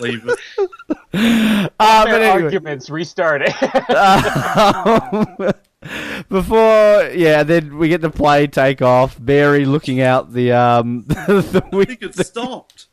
Leave 0.00 0.26
it. 0.26 0.38
uh, 0.58 1.68
but 1.78 2.04
Their 2.04 2.22
anyway, 2.22 2.44
arguments 2.44 2.90
restarted. 2.90 3.54
um, 3.90 5.52
before 6.28 7.10
yeah, 7.14 7.42
then 7.42 7.78
we 7.78 7.88
get 7.88 8.00
the 8.00 8.10
plane 8.10 8.50
take 8.50 8.82
off. 8.82 9.16
Barry 9.18 9.64
looking 9.64 10.00
out 10.00 10.32
the 10.32 10.52
um 10.52 11.04
the 11.06 11.64
I 11.72 11.84
think 11.84 12.02
it 12.02 12.14
stopped. 12.14 12.88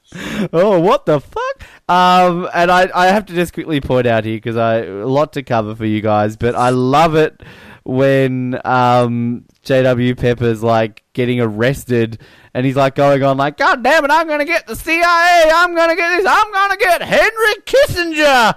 oh, 0.54 0.80
what 0.80 1.06
the 1.06 1.20
fuck? 1.20 1.64
Um, 1.90 2.50
and 2.54 2.72
I, 2.72 2.90
I 2.94 3.08
have 3.08 3.26
to 3.26 3.34
just 3.34 3.54
quickly 3.54 3.82
point 3.82 4.08
out 4.08 4.24
here 4.24 4.38
because 4.38 4.56
I 4.56 4.78
a 4.78 5.06
lot 5.06 5.34
to 5.34 5.44
cover 5.44 5.76
for 5.76 5.86
you 5.86 6.02
guys, 6.02 6.38
but 6.38 6.56
I 6.56 6.70
love 6.70 7.16
it 7.16 7.42
when 7.88 8.60
um 8.66 9.46
JW 9.64 10.18
Pepper's 10.18 10.62
like 10.62 11.04
getting 11.14 11.40
arrested, 11.40 12.20
and 12.54 12.66
he's 12.66 12.76
like 12.76 12.96
going 12.96 13.24
on 13.24 13.38
like, 13.38 13.58
"God 13.58 13.82
damn 13.82 14.04
it, 14.04 14.12
I'm 14.12 14.28
gonna 14.28 14.44
get 14.44 14.68
the 14.68 14.76
CIA, 14.76 15.50
I'm 15.54 15.74
gonna 15.74 15.96
get 15.96 16.18
this, 16.18 16.28
I'm 16.30 16.52
gonna 16.52 16.76
get 16.76 17.02
Henry 17.02 17.56
Kissinger," 17.66 18.56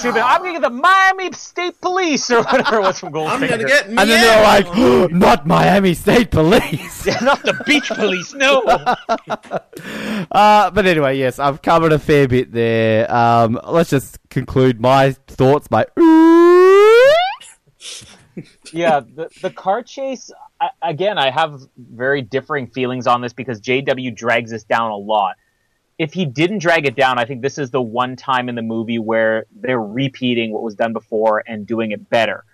Should 0.00 0.14
be, 0.14 0.20
I'm 0.20 0.40
gonna 0.40 0.52
get 0.52 0.62
the 0.62 0.70
Miami 0.70 1.30
State 1.32 1.78
Police 1.82 2.30
or 2.30 2.42
whatever 2.42 2.76
it 2.76 2.80
was 2.80 2.98
from 2.98 3.12
Goldfinger. 3.12 3.30
I'm 3.30 3.48
gonna 3.48 3.64
get 3.64 3.86
and 3.86 3.98
then 3.98 4.08
they're 4.08 4.42
like, 4.42 4.66
"Oh, 4.68 5.06
"Not 5.10 5.46
Miami 5.46 5.92
State 5.92 6.30
Police." 6.30 7.06
Yeah, 7.06 7.18
not 7.22 7.42
the 7.42 7.62
beach 7.66 7.88
police. 7.88 8.32
No. 8.34 8.62
Uh, 10.32 10.70
but 10.70 10.86
anyway, 10.86 11.18
yes, 11.18 11.38
I've 11.38 11.60
covered 11.60 11.92
a 11.92 11.98
fair 11.98 12.28
bit 12.28 12.52
there. 12.52 13.12
Um, 13.12 13.58
let's 13.66 13.90
just 13.90 14.18
conclude 14.28 14.80
my 14.80 15.12
thoughts 15.26 15.66
by. 15.66 15.86
Yeah, 18.72 19.00
the 19.00 19.30
the 19.42 19.50
car 19.50 19.82
chase. 19.82 20.30
I, 20.60 20.70
again, 20.82 21.18
I 21.18 21.30
have 21.30 21.60
very 21.76 22.22
differing 22.22 22.66
feelings 22.66 23.06
on 23.06 23.20
this 23.20 23.32
because 23.32 23.60
JW 23.60 24.14
drags 24.14 24.50
this 24.50 24.64
down 24.64 24.90
a 24.90 24.96
lot. 24.96 25.36
If 25.98 26.12
he 26.12 26.24
didn't 26.24 26.58
drag 26.58 26.86
it 26.86 26.96
down, 26.96 27.18
I 27.18 27.24
think 27.24 27.42
this 27.42 27.58
is 27.58 27.70
the 27.70 27.82
one 27.82 28.16
time 28.16 28.48
in 28.48 28.54
the 28.54 28.62
movie 28.62 28.98
where 28.98 29.44
they're 29.54 29.80
repeating 29.80 30.52
what 30.52 30.62
was 30.62 30.74
done 30.74 30.92
before 30.92 31.42
and 31.46 31.66
doing 31.66 31.92
it 31.92 32.08
better. 32.08 32.44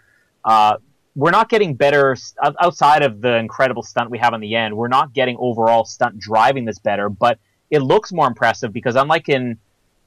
Uh, 0.44 0.78
we're 1.14 1.30
not 1.30 1.48
getting 1.48 1.74
better 1.74 2.16
outside 2.60 3.02
of 3.02 3.20
the 3.20 3.36
incredible 3.36 3.82
stunt 3.82 4.10
we 4.10 4.18
have 4.18 4.34
on 4.34 4.40
the 4.40 4.54
end. 4.54 4.76
We're 4.76 4.88
not 4.88 5.12
getting 5.12 5.36
overall 5.38 5.84
stunt 5.84 6.18
driving 6.18 6.64
this 6.64 6.78
better, 6.78 7.08
but 7.08 7.38
it 7.70 7.80
looks 7.80 8.12
more 8.12 8.26
impressive 8.26 8.72
because 8.72 8.96
unlike 8.96 9.28
in 9.28 9.58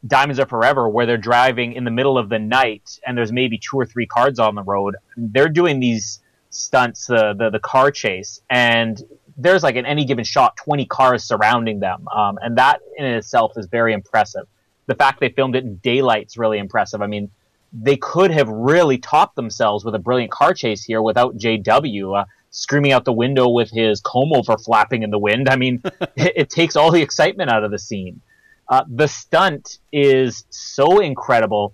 Diamonds 0.07 0.39
Are 0.39 0.47
Forever, 0.47 0.87
where 0.87 1.05
they're 1.05 1.17
driving 1.17 1.73
in 1.73 1.83
the 1.83 1.91
middle 1.91 2.17
of 2.17 2.29
the 2.29 2.39
night 2.39 2.99
and 3.05 3.17
there's 3.17 3.31
maybe 3.31 3.57
two 3.57 3.77
or 3.77 3.85
three 3.85 4.05
cars 4.05 4.39
on 4.39 4.55
the 4.55 4.63
road, 4.63 4.95
they're 5.17 5.49
doing 5.49 5.79
these 5.79 6.21
stunts, 6.49 7.07
the 7.07 7.49
the 7.51 7.59
car 7.59 7.91
chase, 7.91 8.41
and 8.49 9.03
there's 9.37 9.63
like 9.63 9.75
in 9.75 9.85
any 9.85 10.05
given 10.05 10.23
shot, 10.23 10.57
20 10.57 10.85
cars 10.85 11.23
surrounding 11.23 11.79
them, 11.79 12.07
um, 12.09 12.39
and 12.41 12.57
that 12.57 12.81
in 12.97 13.05
itself 13.05 13.53
is 13.57 13.67
very 13.67 13.93
impressive. 13.93 14.47
The 14.87 14.95
fact 14.95 15.19
they 15.19 15.29
filmed 15.29 15.55
it 15.55 15.63
in 15.63 15.77
daylight's 15.77 16.37
really 16.37 16.57
impressive. 16.57 17.01
I 17.01 17.07
mean, 17.07 17.29
they 17.71 17.97
could 17.97 18.31
have 18.31 18.49
really 18.49 18.97
topped 18.97 19.35
themselves 19.35 19.85
with 19.85 19.93
a 19.95 19.99
brilliant 19.99 20.31
car 20.31 20.53
chase 20.53 20.83
here 20.83 21.01
without 21.01 21.37
JW. 21.37 22.21
Uh, 22.21 22.25
screaming 22.51 22.91
out 22.91 23.05
the 23.05 23.13
window 23.13 23.47
with 23.47 23.69
his 23.69 24.01
comb 24.01 24.33
over 24.33 24.57
flapping 24.57 25.03
in 25.03 25.11
the 25.11 25.19
wind. 25.19 25.49
I 25.49 25.55
mean, 25.55 25.81
it, 26.15 26.33
it 26.35 26.49
takes 26.49 26.75
all 26.75 26.91
the 26.91 27.01
excitement 27.01 27.49
out 27.49 27.63
of 27.63 27.71
the 27.71 27.79
scene. 27.79 28.21
Uh, 28.69 28.83
the 28.87 29.07
stunt 29.07 29.79
is 29.91 30.45
so 30.51 30.99
incredible. 30.99 31.73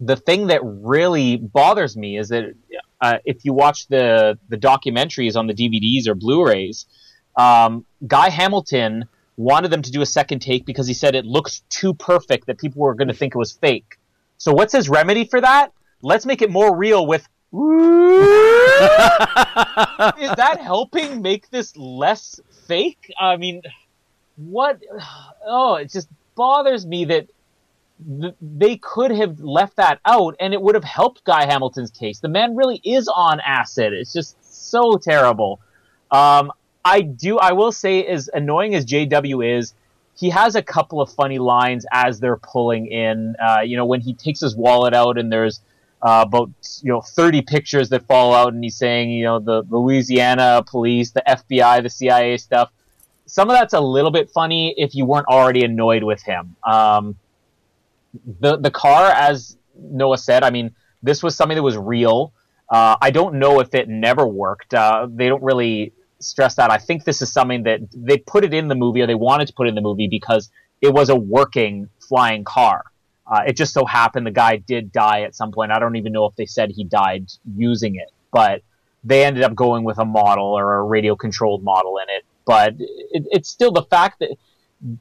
The 0.00 0.16
thing 0.16 0.48
that 0.48 0.60
really 0.62 1.36
bothers 1.36 1.96
me 1.96 2.18
is 2.18 2.28
that 2.28 2.54
uh, 3.00 3.18
if 3.24 3.44
you 3.44 3.52
watch 3.52 3.86
the 3.86 4.38
the 4.48 4.56
documentaries 4.56 5.36
on 5.36 5.46
the 5.46 5.54
DVDs 5.54 6.08
or 6.08 6.14
Blu-rays, 6.14 6.86
um, 7.36 7.86
Guy 8.06 8.28
Hamilton 8.28 9.06
wanted 9.36 9.70
them 9.70 9.82
to 9.82 9.90
do 9.92 10.02
a 10.02 10.06
second 10.06 10.40
take 10.40 10.66
because 10.66 10.88
he 10.88 10.94
said 10.94 11.14
it 11.14 11.24
looked 11.24 11.68
too 11.70 11.94
perfect 11.94 12.46
that 12.46 12.58
people 12.58 12.82
were 12.82 12.94
going 12.94 13.08
to 13.08 13.14
think 13.14 13.34
it 13.34 13.38
was 13.38 13.52
fake. 13.52 13.96
So 14.36 14.52
what's 14.52 14.72
his 14.72 14.88
remedy 14.88 15.24
for 15.24 15.40
that? 15.40 15.72
Let's 16.02 16.26
make 16.26 16.42
it 16.42 16.50
more 16.50 16.76
real 16.76 17.06
with. 17.06 17.26
is 17.52 17.60
that 20.36 20.58
helping 20.60 21.22
make 21.22 21.48
this 21.50 21.76
less 21.76 22.40
fake? 22.66 23.12
I 23.18 23.36
mean, 23.36 23.62
what? 24.38 24.80
Oh, 25.46 25.74
it 25.74 25.90
just 25.90 26.08
bothers 26.34 26.86
me 26.86 27.04
that 27.06 27.26
th- 28.20 28.34
they 28.40 28.76
could 28.76 29.10
have 29.10 29.40
left 29.40 29.76
that 29.76 30.00
out 30.04 30.36
and 30.40 30.54
it 30.54 30.62
would 30.62 30.74
have 30.74 30.84
helped 30.84 31.24
Guy 31.24 31.46
Hamilton's 31.46 31.90
case. 31.90 32.20
The 32.20 32.28
man 32.28 32.56
really 32.56 32.80
is 32.84 33.08
on 33.08 33.40
acid. 33.40 33.92
It's 33.92 34.12
just 34.12 34.36
so 34.42 34.96
terrible. 34.96 35.60
Um, 36.10 36.52
I 36.84 37.02
do, 37.02 37.38
I 37.38 37.52
will 37.52 37.72
say, 37.72 38.06
as 38.06 38.30
annoying 38.32 38.74
as 38.74 38.86
JW 38.86 39.58
is, 39.58 39.74
he 40.16 40.30
has 40.30 40.54
a 40.54 40.62
couple 40.62 41.00
of 41.00 41.12
funny 41.12 41.38
lines 41.38 41.86
as 41.92 42.18
they're 42.18 42.38
pulling 42.38 42.86
in. 42.86 43.36
Uh, 43.36 43.60
you 43.60 43.76
know, 43.76 43.86
when 43.86 44.00
he 44.00 44.14
takes 44.14 44.40
his 44.40 44.56
wallet 44.56 44.94
out 44.94 45.18
and 45.18 45.30
there's 45.30 45.60
uh, 46.02 46.24
about 46.26 46.50
you 46.82 46.92
know 46.92 47.00
30 47.00 47.42
pictures 47.42 47.88
that 47.90 48.06
fall 48.06 48.34
out, 48.34 48.52
and 48.52 48.62
he's 48.62 48.76
saying, 48.76 49.10
you 49.10 49.24
know, 49.24 49.38
the 49.38 49.62
Louisiana 49.68 50.62
police, 50.66 51.10
the 51.10 51.22
FBI, 51.26 51.82
the 51.82 51.90
CIA 51.90 52.36
stuff. 52.38 52.70
Some 53.28 53.50
of 53.50 53.56
that's 53.56 53.74
a 53.74 53.80
little 53.80 54.10
bit 54.10 54.30
funny 54.30 54.74
if 54.76 54.94
you 54.94 55.04
weren't 55.04 55.26
already 55.28 55.62
annoyed 55.62 56.02
with 56.02 56.22
him. 56.22 56.56
Um, 56.66 57.16
the 58.40 58.56
the 58.56 58.70
car, 58.70 59.10
as 59.10 59.56
Noah 59.78 60.18
said, 60.18 60.42
I 60.42 60.50
mean, 60.50 60.74
this 61.02 61.22
was 61.22 61.36
something 61.36 61.56
that 61.56 61.62
was 61.62 61.76
real. 61.76 62.32
Uh, 62.70 62.96
I 63.00 63.10
don't 63.10 63.38
know 63.38 63.60
if 63.60 63.74
it 63.74 63.88
never 63.88 64.26
worked. 64.26 64.74
Uh, 64.74 65.08
they 65.10 65.28
don't 65.28 65.42
really 65.42 65.92
stress 66.20 66.54
that. 66.56 66.70
I 66.70 66.78
think 66.78 67.04
this 67.04 67.22
is 67.22 67.30
something 67.30 67.62
that 67.64 67.80
they 67.94 68.18
put 68.18 68.44
it 68.44 68.52
in 68.52 68.68
the 68.68 68.74
movie, 68.74 69.02
or 69.02 69.06
they 69.06 69.14
wanted 69.14 69.46
to 69.48 69.54
put 69.54 69.66
it 69.66 69.70
in 69.70 69.74
the 69.74 69.82
movie 69.82 70.08
because 70.08 70.50
it 70.80 70.92
was 70.92 71.10
a 71.10 71.16
working 71.16 71.88
flying 72.00 72.44
car. 72.44 72.84
Uh, 73.26 73.42
it 73.46 73.56
just 73.56 73.74
so 73.74 73.84
happened 73.84 74.26
the 74.26 74.30
guy 74.30 74.56
did 74.56 74.90
die 74.90 75.22
at 75.22 75.34
some 75.34 75.52
point. 75.52 75.70
I 75.70 75.78
don't 75.78 75.96
even 75.96 76.12
know 76.12 76.24
if 76.24 76.34
they 76.36 76.46
said 76.46 76.70
he 76.70 76.84
died 76.84 77.30
using 77.56 77.96
it, 77.96 78.08
but 78.32 78.62
they 79.04 79.24
ended 79.24 79.42
up 79.42 79.54
going 79.54 79.84
with 79.84 79.98
a 79.98 80.04
model 80.04 80.46
or 80.46 80.76
a 80.76 80.82
radio 80.82 81.14
controlled 81.14 81.62
model 81.62 81.98
in 81.98 82.08
it. 82.08 82.24
But 82.48 82.76
it, 82.78 83.26
it's 83.30 83.50
still 83.50 83.72
the 83.72 83.82
fact 83.82 84.20
that 84.20 84.30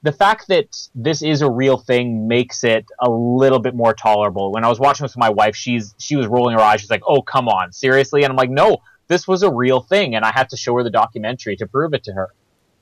the 0.04 0.12
fact 0.12 0.50
that 0.50 0.76
this 0.94 1.22
is 1.22 1.42
a 1.42 1.50
real 1.50 1.78
thing 1.78 2.28
makes 2.28 2.66
it 2.66 2.86
a 3.00 3.10
little 3.10 3.60
bit 3.60 3.74
more 3.74 3.94
tolerable. 3.94 4.52
When 4.52 4.66
I 4.66 4.68
was 4.68 4.80
watching 4.80 5.06
this 5.06 5.14
with 5.14 5.22
my 5.22 5.30
wife, 5.30 5.56
she's 5.56 5.96
she 5.98 6.18
was 6.18 6.28
rolling 6.28 6.58
her 6.58 6.62
eyes. 6.62 6.82
She's 6.82 6.90
like, 6.90 7.04
"Oh, 7.08 7.22
come 7.22 7.48
on, 7.48 7.72
seriously?" 7.72 8.24
And 8.24 8.32
I'm 8.32 8.36
like, 8.36 8.50
"No, 8.50 8.80
this 9.08 9.30
was 9.30 9.44
a 9.44 9.50
real 9.50 9.80
thing," 9.80 10.14
and 10.16 10.26
I 10.26 10.32
had 10.34 10.50
to 10.50 10.58
show 10.58 10.76
her 10.76 10.84
the 10.84 10.90
documentary 10.90 11.56
to 11.56 11.68
prove 11.68 11.94
it 11.94 12.04
to 12.04 12.14
her. 12.14 12.34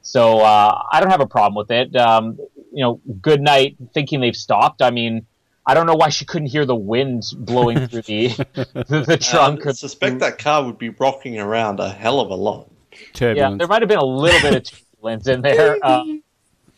So 0.02 0.40
uh, 0.40 0.82
I 0.92 1.00
don't 1.00 1.12
have 1.12 1.22
a 1.22 1.28
problem 1.28 1.56
with 1.56 1.70
it. 1.70 1.96
Um, 1.96 2.40
you 2.74 2.84
know, 2.84 3.02
Goodnight. 3.22 3.78
Thinking 3.94 4.20
they've 4.20 4.36
stopped. 4.36 4.82
I 4.82 4.90
mean, 4.90 5.28
I 5.68 5.76
don't 5.76 5.86
know 5.86 5.96
why 5.96 6.10
she 6.10 6.26
couldn't 6.26 6.48
hear 6.48 6.66
the 6.66 6.76
wind 6.76 7.24
blowing 7.38 7.88
through 7.88 8.02
the 8.04 8.28
the, 8.74 9.04
the 9.06 9.18
trunk. 9.18 9.68
I 9.68 9.74
suspect 9.74 10.20
that 10.20 10.40
car 10.40 10.64
would 10.66 10.80
be 10.80 10.90
rocking 10.90 11.40
around 11.40 11.80
a 11.80 11.90
hell 11.90 12.20
of 12.20 12.32
a 12.32 12.36
lot. 12.36 12.72
Yeah, 13.20 13.56
there 13.58 13.68
might 13.68 13.82
have 13.82 13.90
been 13.90 14.00
a 14.00 14.06
little 14.06 14.42
bit 14.42 14.56
of 14.56 14.64
turbulence 14.64 15.28
in 15.28 15.42
there. 15.42 15.78
Uh, 15.84 16.04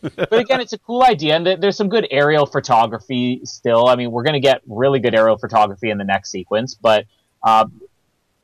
but 0.00 0.38
again, 0.38 0.60
it's 0.60 0.72
a 0.72 0.78
cool 0.78 1.02
idea, 1.02 1.36
and 1.36 1.46
there's 1.62 1.76
some 1.76 1.88
good 1.88 2.06
aerial 2.10 2.46
photography 2.46 3.40
still. 3.44 3.88
I 3.88 3.96
mean, 3.96 4.12
we're 4.12 4.22
going 4.22 4.34
to 4.34 4.40
get 4.40 4.62
really 4.66 5.00
good 5.00 5.14
aerial 5.14 5.38
photography 5.38 5.90
in 5.90 5.98
the 5.98 6.04
next 6.04 6.30
sequence, 6.30 6.74
but 6.74 7.06
uh, 7.42 7.66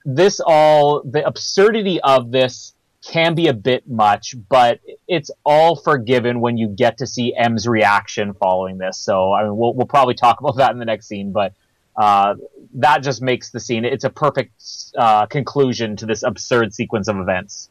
this 0.04 0.40
all 0.44 1.02
the 1.02 1.24
absurdity 1.24 2.00
of 2.00 2.32
this 2.32 2.74
can 3.02 3.34
be 3.34 3.48
a 3.48 3.52
bit 3.52 3.88
much, 3.88 4.34
but 4.48 4.80
it's 5.06 5.30
all 5.44 5.76
forgiven 5.76 6.40
when 6.40 6.56
you 6.56 6.68
get 6.68 6.98
to 6.98 7.06
see 7.06 7.34
M's 7.36 7.68
reaction 7.68 8.34
following 8.34 8.78
this. 8.78 8.98
So, 8.98 9.32
I 9.32 9.44
mean, 9.44 9.56
we'll 9.56 9.74
we'll 9.74 9.86
probably 9.86 10.14
talk 10.14 10.40
about 10.40 10.56
that 10.56 10.72
in 10.72 10.78
the 10.78 10.86
next 10.86 11.06
scene, 11.06 11.32
but. 11.32 11.54
Uh, 11.96 12.34
that 12.74 13.02
just 13.02 13.22
makes 13.22 13.50
the 13.50 13.60
scene. 13.60 13.84
It's 13.84 14.04
a 14.04 14.10
perfect 14.10 14.52
uh, 14.98 15.26
conclusion 15.26 15.96
to 15.96 16.06
this 16.06 16.22
absurd 16.22 16.74
sequence 16.74 17.08
of 17.08 17.16
events. 17.18 17.70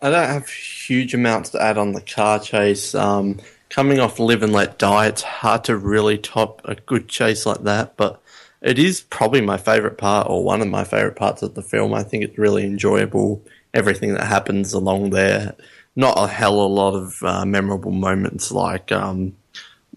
I 0.00 0.10
don't 0.10 0.28
have 0.28 0.48
huge 0.48 1.14
amounts 1.14 1.50
to 1.50 1.62
add 1.62 1.76
on 1.76 1.92
the 1.92 2.00
car 2.00 2.38
chase. 2.38 2.94
Um, 2.94 3.40
coming 3.68 3.98
off 3.98 4.20
Live 4.20 4.42
and 4.44 4.52
Let 4.52 4.78
Die, 4.78 5.06
it's 5.06 5.22
hard 5.22 5.64
to 5.64 5.76
really 5.76 6.16
top 6.18 6.62
a 6.64 6.76
good 6.76 7.08
chase 7.08 7.44
like 7.44 7.64
that, 7.64 7.96
but 7.96 8.22
it 8.62 8.78
is 8.78 9.00
probably 9.00 9.40
my 9.40 9.56
favourite 9.56 9.98
part, 9.98 10.28
or 10.30 10.44
one 10.44 10.60
of 10.60 10.68
my 10.68 10.84
favourite 10.84 11.16
parts 11.16 11.42
of 11.42 11.54
the 11.54 11.62
film. 11.62 11.94
I 11.94 12.04
think 12.04 12.24
it's 12.24 12.38
really 12.38 12.64
enjoyable, 12.64 13.42
everything 13.74 14.14
that 14.14 14.26
happens 14.26 14.72
along 14.72 15.10
there. 15.10 15.56
Not 15.96 16.16
a 16.16 16.28
hell 16.28 16.60
of 16.60 16.70
a 16.70 16.74
lot 16.74 16.94
of 16.94 17.22
uh, 17.22 17.44
memorable 17.44 17.90
moments 17.90 18.52
like 18.52 18.92
um, 18.92 19.36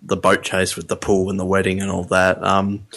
the 0.02 0.18
boat 0.18 0.42
chase 0.42 0.76
with 0.76 0.88
the 0.88 0.96
pool 0.96 1.30
and 1.30 1.40
the 1.40 1.46
wedding 1.46 1.80
and 1.80 1.92
all 1.92 2.06
that. 2.06 2.44
Um, 2.44 2.88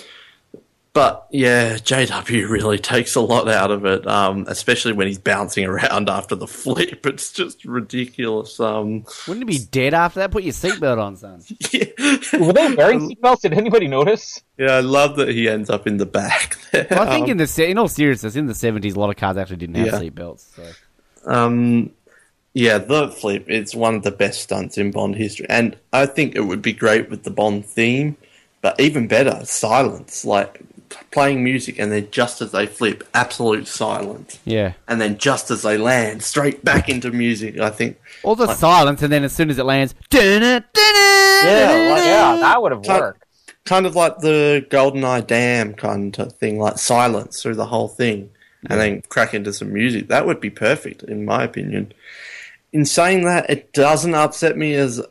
but 0.94 1.26
yeah, 1.30 1.74
JW 1.74 2.48
really 2.48 2.78
takes 2.78 3.14
a 3.16 3.20
lot 3.20 3.48
out 3.48 3.70
of 3.70 3.84
it, 3.84 4.06
um, 4.06 4.46
especially 4.48 4.92
when 4.94 5.06
he's 5.08 5.18
bouncing 5.18 5.64
around 5.66 6.08
after 6.08 6.34
the 6.34 6.46
flip. 6.46 7.04
It's 7.04 7.30
just 7.32 7.64
ridiculous. 7.64 8.58
Um, 8.60 9.04
Wouldn't 9.28 9.42
it 9.42 9.46
be 9.46 9.58
dead 9.70 9.92
after 9.92 10.20
that? 10.20 10.30
Put 10.30 10.44
your 10.44 10.52
seatbelt 10.54 10.98
on, 10.98 11.16
son. 11.16 11.42
yeah. 11.72 11.84
Were 12.38 12.52
they 12.52 12.74
wearing 12.74 13.10
seatbelts? 13.10 13.42
Did 13.42 13.52
anybody 13.52 13.88
notice? 13.88 14.40
yeah, 14.56 14.72
I 14.76 14.80
love 14.80 15.16
that 15.16 15.28
he 15.28 15.48
ends 15.48 15.68
up 15.68 15.86
in 15.86 15.96
the 15.98 16.06
back 16.06 16.56
there. 16.72 16.86
Well, 16.90 17.02
I 17.02 17.10
think 17.10 17.24
Um, 17.24 17.30
in 17.32 17.36
the 17.38 17.66
in 17.68 17.76
all 17.76 17.88
seriousness, 17.88 18.36
in 18.36 18.46
the 18.46 18.54
seventies, 18.54 18.94
a 18.94 19.00
lot 19.00 19.10
of 19.10 19.16
cars 19.16 19.36
actually 19.36 19.56
didn't 19.56 19.74
have 19.76 19.86
Yeah. 19.86 20.00
seatbelts. 20.08 20.54
So. 20.54 21.30
Um, 21.30 21.90
yeah, 22.52 22.78
the 22.78 23.08
flip. 23.08 23.46
It's 23.48 23.74
one 23.74 23.96
of 23.96 24.04
the 24.04 24.12
best 24.12 24.42
stunts 24.42 24.78
in 24.78 24.92
Bond 24.92 25.16
history, 25.16 25.46
and 25.50 25.76
I 25.92 26.06
think 26.06 26.36
it 26.36 26.42
would 26.42 26.62
be 26.62 26.72
great 26.72 27.10
with 27.10 27.24
the 27.24 27.30
Bond 27.30 27.66
theme, 27.66 28.16
but 28.62 28.78
even 28.78 29.08
better, 29.08 29.40
silence, 29.44 30.24
like 30.24 30.60
playing 31.10 31.42
music, 31.44 31.78
and 31.78 31.90
then 31.92 32.08
just 32.10 32.40
as 32.42 32.52
they 32.52 32.66
flip, 32.66 33.06
absolute 33.14 33.66
silence, 33.68 34.38
Yeah. 34.44 34.72
and 34.88 35.00
then 35.00 35.18
just 35.18 35.50
as 35.50 35.62
they 35.62 35.76
land, 35.78 36.22
straight 36.22 36.64
back 36.64 36.88
into 36.88 37.10
music. 37.10 37.58
I 37.58 37.70
think 37.70 37.98
All 38.22 38.34
the 38.36 38.52
silence, 38.54 39.02
and 39.02 39.12
then 39.12 39.24
as 39.24 39.32
soon 39.32 39.50
as 39.50 39.58
it 39.58 39.64
lands, 39.64 39.94
yeah, 40.12 40.60
Yeah, 40.74 41.92
like, 41.92 42.04
yeah, 42.04 42.36
that 42.40 42.62
would 42.62 42.72
have 42.72 42.86
worked. 42.86 43.22
kind 43.64 43.86
of 43.86 43.94
like 43.96 44.18
the 44.18 44.64
GoldenEye 44.70 45.26
Dam 45.26 45.74
kind 45.74 46.18
of 46.18 46.32
thing, 46.34 46.58
like 46.58 46.78
silence 46.78 47.42
through 47.42 47.54
the 47.56 47.66
whole 47.66 47.88
thing. 47.88 48.30
and 48.70 48.80
then 48.80 49.02
crack 49.10 49.34
into 49.34 49.52
some 49.52 49.70
music. 49.74 50.08
That 50.08 50.24
would 50.24 50.40
be 50.40 50.48
perfect, 50.48 51.02
in 51.02 51.26
my 51.26 51.44
opinion. 51.44 51.92
In 52.72 52.86
saying 52.86 53.24
that, 53.26 53.50
it 53.50 53.74
doesn't 53.74 54.14
upset 54.14 54.56
me 54.56 54.72
as 54.74 55.02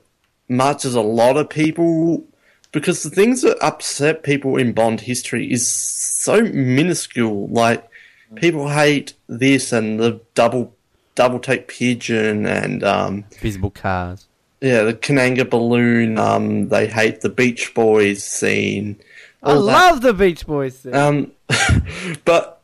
much 0.50 0.86
as 0.86 0.96
a 0.96 1.02
lot 1.02 1.38
of 1.38 1.50
people 1.50 2.24
because 2.74 3.04
the 3.04 3.10
things 3.10 3.42
that 3.44 3.58
upset 3.62 4.24
people 4.24 4.58
in 4.58 4.74
Bond 4.74 5.00
history 5.02 5.50
is 5.50 5.66
so 5.66 6.42
minuscule. 6.42 7.48
Like 7.48 7.88
people 8.36 8.68
hate 8.70 9.14
this 9.28 9.72
and 9.72 10.00
the 10.00 10.20
double 10.36 10.76
double 11.16 11.40
take 11.40 11.68
pigeon 11.70 12.46
and 12.46 12.84
um, 12.84 13.24
Visible 13.40 13.70
cars. 13.72 14.26
yeah, 14.62 14.82
the 14.84 14.94
Kananga 14.94 15.50
balloon. 15.50 16.18
Um, 16.18 16.68
they 16.70 16.88
hate 16.88 17.22
the 17.22 17.30
Beach 17.30 17.74
Boys 17.74 18.24
scene. 18.24 19.00
I 19.44 19.52
all 19.52 19.64
that. 19.66 19.72
love 19.74 20.02
the 20.02 20.14
Beach 20.14 20.46
Boys. 20.46 20.78
Thing. 20.80 20.96
Um, 20.96 21.32
but 22.26 22.62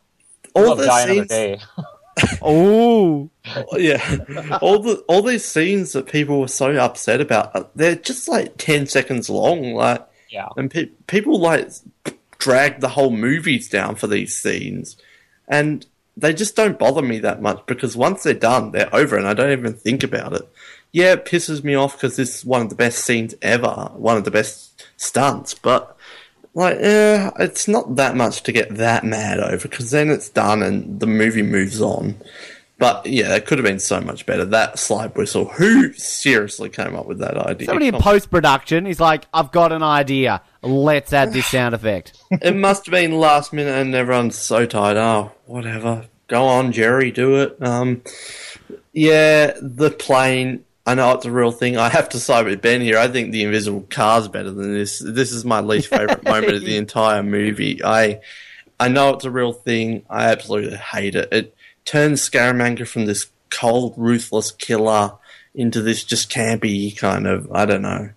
all 0.55 0.75
the 0.75 0.85
Die 0.85 1.01
Another 1.03 1.13
scenes, 1.13 1.27
Day. 1.27 1.59
oh, 2.41 3.29
yeah, 3.73 4.17
all 4.61 4.79
the 4.79 5.03
all 5.07 5.21
these 5.21 5.45
scenes 5.45 5.93
that 5.93 6.07
people 6.07 6.39
were 6.39 6.47
so 6.47 6.75
upset 6.75 7.21
about, 7.21 7.55
uh, 7.55 7.63
they're 7.75 7.95
just 7.95 8.27
like 8.27 8.53
ten 8.57 8.85
seconds 8.87 9.29
long. 9.29 9.73
Like, 9.73 10.05
Yeah. 10.29 10.47
and 10.57 10.69
pe- 10.71 10.91
people 11.07 11.39
like 11.39 11.69
drag 12.37 12.79
the 12.79 12.89
whole 12.89 13.11
movies 13.11 13.69
down 13.69 13.95
for 13.95 14.07
these 14.07 14.35
scenes, 14.35 14.97
and 15.47 15.85
they 16.17 16.33
just 16.33 16.55
don't 16.55 16.79
bother 16.79 17.01
me 17.01 17.19
that 17.19 17.41
much 17.41 17.65
because 17.65 17.95
once 17.95 18.23
they're 18.23 18.33
done, 18.33 18.71
they're 18.71 18.93
over, 18.93 19.17
and 19.17 19.27
I 19.27 19.33
don't 19.33 19.51
even 19.51 19.73
think 19.73 20.03
about 20.03 20.33
it. 20.33 20.47
Yeah, 20.91 21.13
it 21.13 21.25
pisses 21.25 21.63
me 21.63 21.75
off 21.75 21.93
because 21.93 22.15
this 22.15 22.37
is 22.39 22.45
one 22.45 22.61
of 22.63 22.69
the 22.69 22.75
best 22.75 23.05
scenes 23.05 23.35
ever, 23.41 23.91
one 23.93 24.17
of 24.17 24.23
the 24.23 24.31
best 24.31 24.83
stunts, 24.97 25.53
but 25.53 25.95
like, 26.53 26.77
eh, 26.79 27.31
it's 27.39 27.67
not 27.67 27.95
that 27.95 28.15
much 28.15 28.43
to 28.43 28.51
get 28.51 28.75
that 28.75 29.03
mad 29.03 29.39
over 29.39 29.67
because 29.67 29.91
then 29.91 30.09
it's 30.09 30.29
done 30.29 30.61
and 30.61 30.99
the 30.99 31.07
movie 31.07 31.43
moves 31.43 31.81
on. 31.81 32.15
But 32.79 33.05
yeah, 33.05 33.35
it 33.35 33.45
could 33.45 33.57
have 33.57 33.65
been 33.65 33.79
so 33.79 33.99
much 33.99 34.25
better. 34.25 34.45
That 34.45 34.79
slide 34.79 35.15
whistle. 35.15 35.45
Who 35.45 35.91
seriously 35.93 36.69
came 36.69 36.95
up 36.95 37.05
with 37.05 37.19
that 37.19 37.37
idea? 37.37 37.67
somebody 37.67 37.89
in 37.89 37.97
post 37.97 38.31
production 38.31 38.87
is 38.87 39.01
like, 39.01 39.27
I've 39.33 39.51
got 39.51 39.73
an 39.73 39.83
idea. 39.83 40.41
Let's 40.61 41.11
add 41.11 41.33
this 41.33 41.45
sound 41.47 41.75
effect. 41.75 42.17
it 42.31 42.55
must 42.55 42.85
have 42.85 42.93
been 42.93 43.19
last 43.19 43.51
minute 43.51 43.73
and 43.73 43.93
everyone's 43.93 44.37
so 44.37 44.65
tired. 44.65 44.95
Oh, 44.95 45.33
whatever. 45.45 46.05
Go 46.27 46.45
on, 46.45 46.71
Jerry, 46.71 47.11
do 47.11 47.41
it. 47.41 47.57
Um, 47.61 48.01
yeah, 48.93 49.53
the 49.61 49.91
plane. 49.91 50.63
I 50.89 50.95
know 50.95 51.11
it's 51.11 51.25
a 51.25 51.31
real 51.31 51.51
thing. 51.51 51.77
I 51.77 51.87
have 51.87 52.09
to 52.09 52.19
side 52.19 52.47
with 52.47 52.63
Ben 52.63 52.81
here. 52.81 52.97
I 52.97 53.07
think 53.07 53.31
the 53.31 53.43
invisible 53.43 53.85
car's 53.91 54.27
better 54.27 54.49
than 54.49 54.73
this. 54.73 54.97
This 54.97 55.31
is 55.31 55.45
my 55.45 55.59
least 55.59 55.89
favorite 55.89 56.23
moment 56.23 56.55
of 56.55 56.63
the 56.63 56.77
entire 56.83 57.21
movie. 57.21 57.79
I, 57.83 58.21
I 58.79 58.87
know 58.87 59.11
it's 59.13 59.23
a 59.23 59.29
real 59.29 59.53
thing. 59.53 60.03
I 60.09 60.31
absolutely 60.31 60.77
hate 60.77 61.13
it. 61.13 61.31
It 61.31 61.55
turns 61.85 62.27
Scaramanga 62.27 62.87
from 62.87 63.05
this 63.05 63.27
cold, 63.51 63.93
ruthless 63.97 64.49
killer 64.49 65.11
into 65.53 65.83
this 65.83 66.03
just 66.03 66.31
campy 66.31 66.97
kind 66.97 67.27
of. 67.27 67.51
I 67.51 67.67
don't 67.67 67.83
know. 67.83 68.09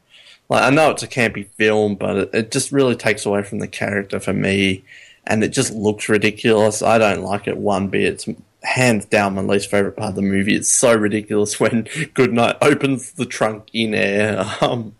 Like 0.48 0.62
I 0.62 0.70
know 0.70 0.92
it's 0.92 1.02
a 1.02 1.08
campy 1.08 1.48
film, 1.48 1.96
but 1.96 2.16
it, 2.16 2.30
it 2.32 2.52
just 2.52 2.72
really 2.72 2.96
takes 2.96 3.26
away 3.26 3.42
from 3.42 3.58
the 3.58 3.68
character 3.68 4.18
for 4.18 4.32
me, 4.32 4.82
and 5.26 5.44
it 5.44 5.50
just 5.50 5.74
looks 5.74 6.08
ridiculous. 6.08 6.80
I 6.80 6.96
don't 6.96 7.20
like 7.20 7.46
it 7.46 7.58
one 7.58 7.88
bit. 7.88 8.14
It's 8.14 8.28
hands 8.62 9.04
down 9.04 9.34
my 9.34 9.42
least 9.42 9.70
favorite 9.70 9.96
part 9.96 10.10
of 10.10 10.16
the 10.16 10.22
movie. 10.22 10.54
It's 10.54 10.70
so 10.70 10.94
ridiculous 10.94 11.58
when 11.60 11.88
Goodnight 12.14 12.56
opens 12.60 13.12
the 13.12 13.26
trunk 13.26 13.68
in 13.72 13.94
air. 13.94 14.44
Um, 14.62 14.94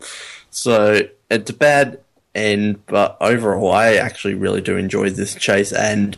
so 0.49 0.99
it's 1.31 1.49
a 1.49 1.53
bad 1.53 1.99
end, 2.35 2.85
but 2.85 3.17
overall, 3.21 3.71
I 3.71 3.93
actually 3.95 4.33
really 4.33 4.61
do 4.61 4.77
enjoy 4.77 5.09
this 5.09 5.35
chase. 5.35 5.71
And 5.71 6.17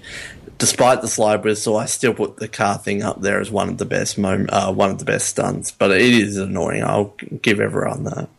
despite 0.58 1.02
the 1.02 1.08
slide 1.08 1.44
whistle, 1.44 1.78
I 1.78 1.86
still 1.86 2.14
put 2.14 2.38
the 2.38 2.48
car 2.48 2.78
thing 2.78 3.04
up 3.04 3.22
there 3.22 3.40
as 3.40 3.52
one 3.52 3.70
of 3.70 3.78
the 3.78 3.86
best 3.86 4.18
mom- 4.18 4.50
uh, 4.50 4.74
one 4.74 4.90
of 4.90 5.00
the 5.00 5.06
best 5.06 5.28
stunts. 5.28 5.72
But 5.72 5.92
it 5.92 6.02
is 6.02 6.38
annoying. 6.38 6.84
I'll 6.84 7.16
give 7.42 7.60
everyone 7.60 8.04
that. 8.06 8.30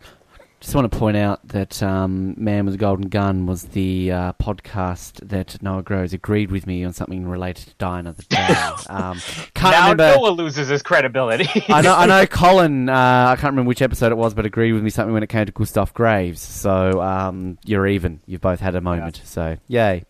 Just 0.67 0.75
want 0.75 0.91
to 0.91 0.99
point 0.99 1.17
out 1.17 1.47
that 1.47 1.81
um, 1.81 2.35
Man 2.37 2.65
with 2.65 2.75
a 2.75 2.77
Golden 2.77 3.09
Gun 3.09 3.47
was 3.47 3.67
the 3.67 4.11
uh, 4.11 4.33
podcast 4.33 5.29
that 5.29 5.63
Noah 5.63 5.85
Groves 5.85 6.13
agreed 6.13 6.51
with 6.51 6.67
me 6.67 6.83
on 6.83 6.93
something 6.93 7.29
related 7.29 7.69
to 7.69 7.75
Die 7.75 7.99
Another 8.01 8.25
Day. 8.29 8.49
um, 8.91 9.21
can't 9.55 9.77
Now 9.77 9.91
remember. 9.91 10.17
Noah 10.17 10.31
loses 10.31 10.67
his 10.67 10.83
credibility. 10.83 11.49
I 11.69 11.83
know, 11.83 11.95
I 11.95 12.07
know. 12.07 12.27
Colin, 12.31 12.89
uh, 12.89 13.27
I 13.29 13.37
can't 13.37 13.53
remember 13.53 13.69
which 13.69 13.81
episode 13.81 14.11
it 14.11 14.17
was, 14.17 14.35
but 14.35 14.45
agreed 14.45 14.73
with 14.73 14.83
me 14.83 14.91
something 14.91 15.15
when 15.15 15.23
it 15.23 15.29
came 15.29 15.47
to 15.47 15.53
Gustav 15.53 15.95
Graves. 15.95 16.41
So 16.41 17.01
um, 17.01 17.59
you're 17.65 17.87
even. 17.87 18.19
You've 18.27 18.41
both 18.41 18.59
had 18.59 18.75
a 18.75 18.81
moment. 18.81 19.23
So 19.23 19.59
yay. 19.69 20.05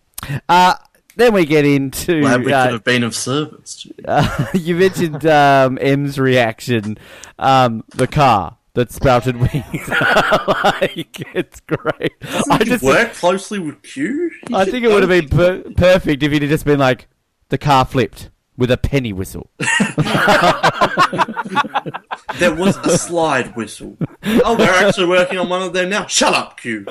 Uh, 0.49 0.77
then 1.17 1.35
we 1.35 1.45
get 1.45 1.67
into. 1.67 2.23
Glad 2.23 2.47
we 2.47 2.53
uh, 2.55 2.65
could 2.65 2.73
have 2.73 2.85
been 2.85 3.03
of 3.03 3.15
service. 3.15 3.85
you. 3.85 3.93
uh, 4.09 4.47
you 4.55 4.77
mentioned 4.77 5.27
um, 5.27 5.77
M's 5.83 6.19
reaction, 6.19 6.97
um, 7.39 7.85
the 7.89 8.07
car 8.07 8.57
that 8.77 8.93
sprouted 8.93 9.37
wings. 9.37 9.89
like 9.89 11.35
it's 11.35 11.61
great. 11.61 12.13
I 12.51 12.63
just, 12.63 12.83
you 12.83 12.91
work 12.91 13.15
closely 13.15 13.59
with 13.59 13.83
Q? 13.83 14.31
I 14.53 14.67
think 14.67 14.85
it 14.85 14.89
would 14.89 15.03
have 15.03 15.09
been 15.09 15.29
per- 15.29 15.63
perfect 15.77 16.23
if 16.23 16.31
he'd 16.31 16.43
have 16.43 16.51
just 16.51 16.67
been 16.67 16.79
like, 16.79 17.09
the 17.49 17.57
car 17.57 17.87
flipped 17.87 18.31
with 18.57 18.71
a 18.71 18.77
penny 18.77 19.13
whistle. 19.13 19.51
There 22.39 22.55
was 22.55 22.77
a 22.79 22.99
slide 22.99 23.57
whistle. 23.57 23.97
Oh, 24.23 24.57
we're 24.59 24.69
actually 24.69 25.07
working 25.07 25.39
on 25.39 25.49
one 25.49 25.63
of 25.63 25.73
them 25.73 25.89
now. 25.89 26.07
Shut 26.07 26.35
up, 26.35 26.61
Q. 26.61 26.87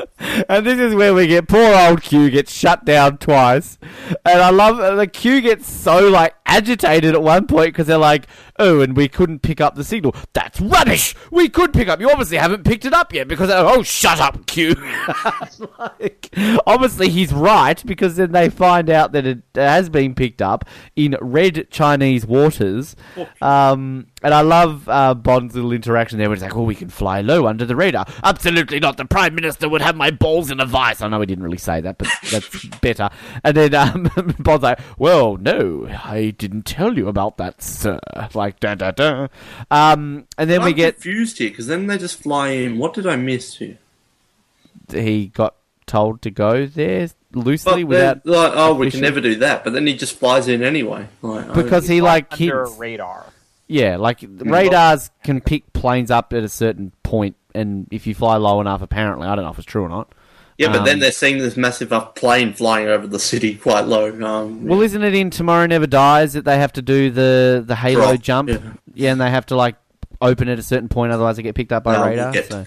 And 0.50 0.66
this 0.66 0.80
is 0.80 0.96
where 0.96 1.14
we 1.14 1.28
get 1.28 1.48
poor 1.48 1.76
old 1.76 2.02
Q 2.02 2.32
gets 2.32 2.52
shut 2.52 2.84
down 2.84 3.20
twice. 3.20 3.78
And 4.26 4.42
I 4.42 4.50
love 4.50 4.98
the 4.98 5.08
Q 5.08 5.42
gets 5.42 5.72
so 5.72 6.08
like 6.08 6.34
agitated 6.46 7.14
at 7.14 7.22
one 7.22 7.48
point 7.48 7.70
because 7.70 7.88
they're 7.88 7.98
like, 7.98 8.28
"Oh, 8.58 8.82
and 8.82 8.96
we 8.96 9.08
couldn't 9.08 9.42
pick 9.42 9.62
up 9.62 9.76
the 9.76 9.84
signal." 9.84 10.16
That's 10.34 10.60
rubbish. 10.62 11.16
We 11.32 11.50
could 11.50 11.74
pick 11.74 11.88
up. 11.88 12.00
You 12.00 12.10
obviously 12.10 12.38
haven't 12.38 12.64
picked 12.64 12.86
it 12.86 12.94
up 12.94 13.14
yet 13.14 13.28
because 13.28 13.50
oh, 13.52 13.84
shut 13.84 14.20
up, 14.20 14.46
Q. 14.46 14.76
like, 15.80 16.30
obviously 16.66 17.10
he's 17.10 17.34
right 17.34 17.82
because 17.86 18.16
then 18.16 18.32
they 18.32 18.50
find 18.50 18.90
out 18.90 19.12
that 19.14 19.26
it 19.26 19.44
has 19.56 19.90
been 19.90 20.16
picked 20.16 20.42
up 20.42 20.66
in 20.96 21.16
red 21.22 21.68
Chinese 21.72 22.26
waters. 22.26 22.96
Um, 23.42 24.08
and 24.26 24.34
I 24.34 24.42
love 24.42 24.90
uh, 24.90 25.14
Bond's 25.14 25.54
little 25.54 25.72
interaction 25.72 26.18
there 26.18 26.28
where 26.28 26.34
it's 26.34 26.42
like, 26.42 26.56
oh, 26.56 26.64
we 26.64 26.74
can 26.74 26.90
fly 26.90 27.22
low 27.22 27.46
under 27.46 27.64
the 27.64 27.76
radar. 27.76 28.08
Absolutely 28.24 28.80
not. 28.80 28.98
The 28.98 29.06
Prime 29.06 29.36
Minister 29.36 29.70
would 29.70 29.84
have 29.84 29.96
my 29.96 30.10
balls 30.10 30.50
in 30.50 30.60
a 30.60 30.66
vice. 30.66 31.00
I 31.02 31.08
know 31.08 31.20
he 31.20 31.28
didn't 31.28 31.44
really 31.44 31.60
say 31.60 31.80
that, 31.82 32.00
but 32.00 32.08
that's 32.32 32.66
better. 32.80 33.10
And 33.44 33.56
then 33.56 33.76
um, 33.76 34.12
Bond's 34.40 34.64
like, 34.64 34.80
well, 34.98 35.38
no, 35.38 35.88
I 36.04 36.32
didn't 36.32 36.64
tell 36.66 36.98
you 36.98 37.08
about 37.08 37.38
that, 37.38 37.62
sir. 37.62 38.00
Like, 38.34 38.60
da 38.60 38.74
da 38.74 38.90
da. 38.90 39.28
Um, 39.70 40.26
and 40.40 40.50
then 40.50 40.62
I'm 40.62 40.66
we 40.66 40.74
get, 40.74 40.96
confused 40.96 41.38
here 41.38 41.50
because 41.52 41.68
then 41.68 41.86
they 41.86 42.00
just 42.00 42.20
fly 42.22 42.50
in. 42.50 42.80
What 42.80 42.96
did 42.96 43.06
I 43.06 43.16
miss 43.18 43.58
here? 43.58 43.78
he 44.92 45.28
got 45.28 45.56
told 45.86 46.22
to 46.24 46.32
go 46.32 46.66
there 46.66 47.08
loosely 47.32 47.84
But 47.84 47.88
without. 48.24 48.26
like, 48.26 48.54
oh, 48.56 48.74
we 48.74 48.90
can 48.90 49.02
never 49.02 49.22
do 49.22 49.36
that. 49.36 49.64
But 49.64 49.74
then 49.74 49.86
he 49.86 49.96
just 49.96 50.18
flies 50.18 50.48
in 50.48 50.64
anyway. 50.64 51.08
Like, 51.22 51.48
I- 51.50 51.54
Because 51.54 51.88
he, 51.88 52.02
like, 52.02 52.34
he. 52.34 52.50
under 52.52 52.66
radar. 52.72 53.26
Yeah, 53.68 53.98
like 53.98 54.20
radars 54.28 55.10
can 55.24 55.42
pick 55.42 55.72
planes 55.74 56.12
up 56.12 56.34
at 56.34 56.44
a 56.44 56.50
certain 56.50 56.92
point, 57.04 57.36
and 57.56 57.88
if 57.92 58.06
you 58.06 58.14
fly 58.14 58.38
low 58.38 58.62
enough, 58.62 58.82
apparently, 58.82 59.28
I 59.28 59.36
don't 59.36 59.44
know 59.46 59.52
if 59.52 59.58
it's 59.58 59.66
true 59.66 59.84
or 59.84 59.90
not. 59.90 60.12
yeah, 60.58 60.68
but 60.68 60.80
um, 60.82 60.86
then 60.86 61.00
they're 61.00 61.12
seeing 61.12 61.40
this 61.40 61.58
massive 61.58 61.92
uh, 61.92 62.02
plane 62.06 62.54
flying 62.54 62.88
over 62.88 63.08
the 63.08 63.20
city 63.20 63.56
quite 63.68 63.86
low. 63.88 64.10
Um, 64.24 64.66
Well, 64.66 64.82
isn't 64.82 65.04
it 65.04 65.16
in 65.16 65.30
Tomorrow 65.32 65.66
Never 65.66 65.88
Dies 65.88 66.34
that 66.34 66.46
they 66.46 66.58
have 66.58 66.74
to 66.74 66.82
do 66.84 67.10
the 67.10 67.64
the 67.66 67.76
halo 67.76 68.12
Drop, 68.18 68.22
jump? 68.22 68.50
yeah. 68.94 69.12
and 69.12 69.20
they 69.20 69.30
have 69.32 69.48
to 69.48 69.56
like 69.56 69.76
open 70.22 70.48
at 70.48 70.60
a 70.60 70.64
certain 70.64 70.88
point, 70.90 71.12
otherwise 71.12 71.38
they 71.38 71.44
get 71.44 71.56
picked 71.56 71.72
up 71.74 71.84
by 71.84 71.96
No, 71.96 72.06
radar. 72.06 72.32
get 72.32 72.46
so. 72.48 72.66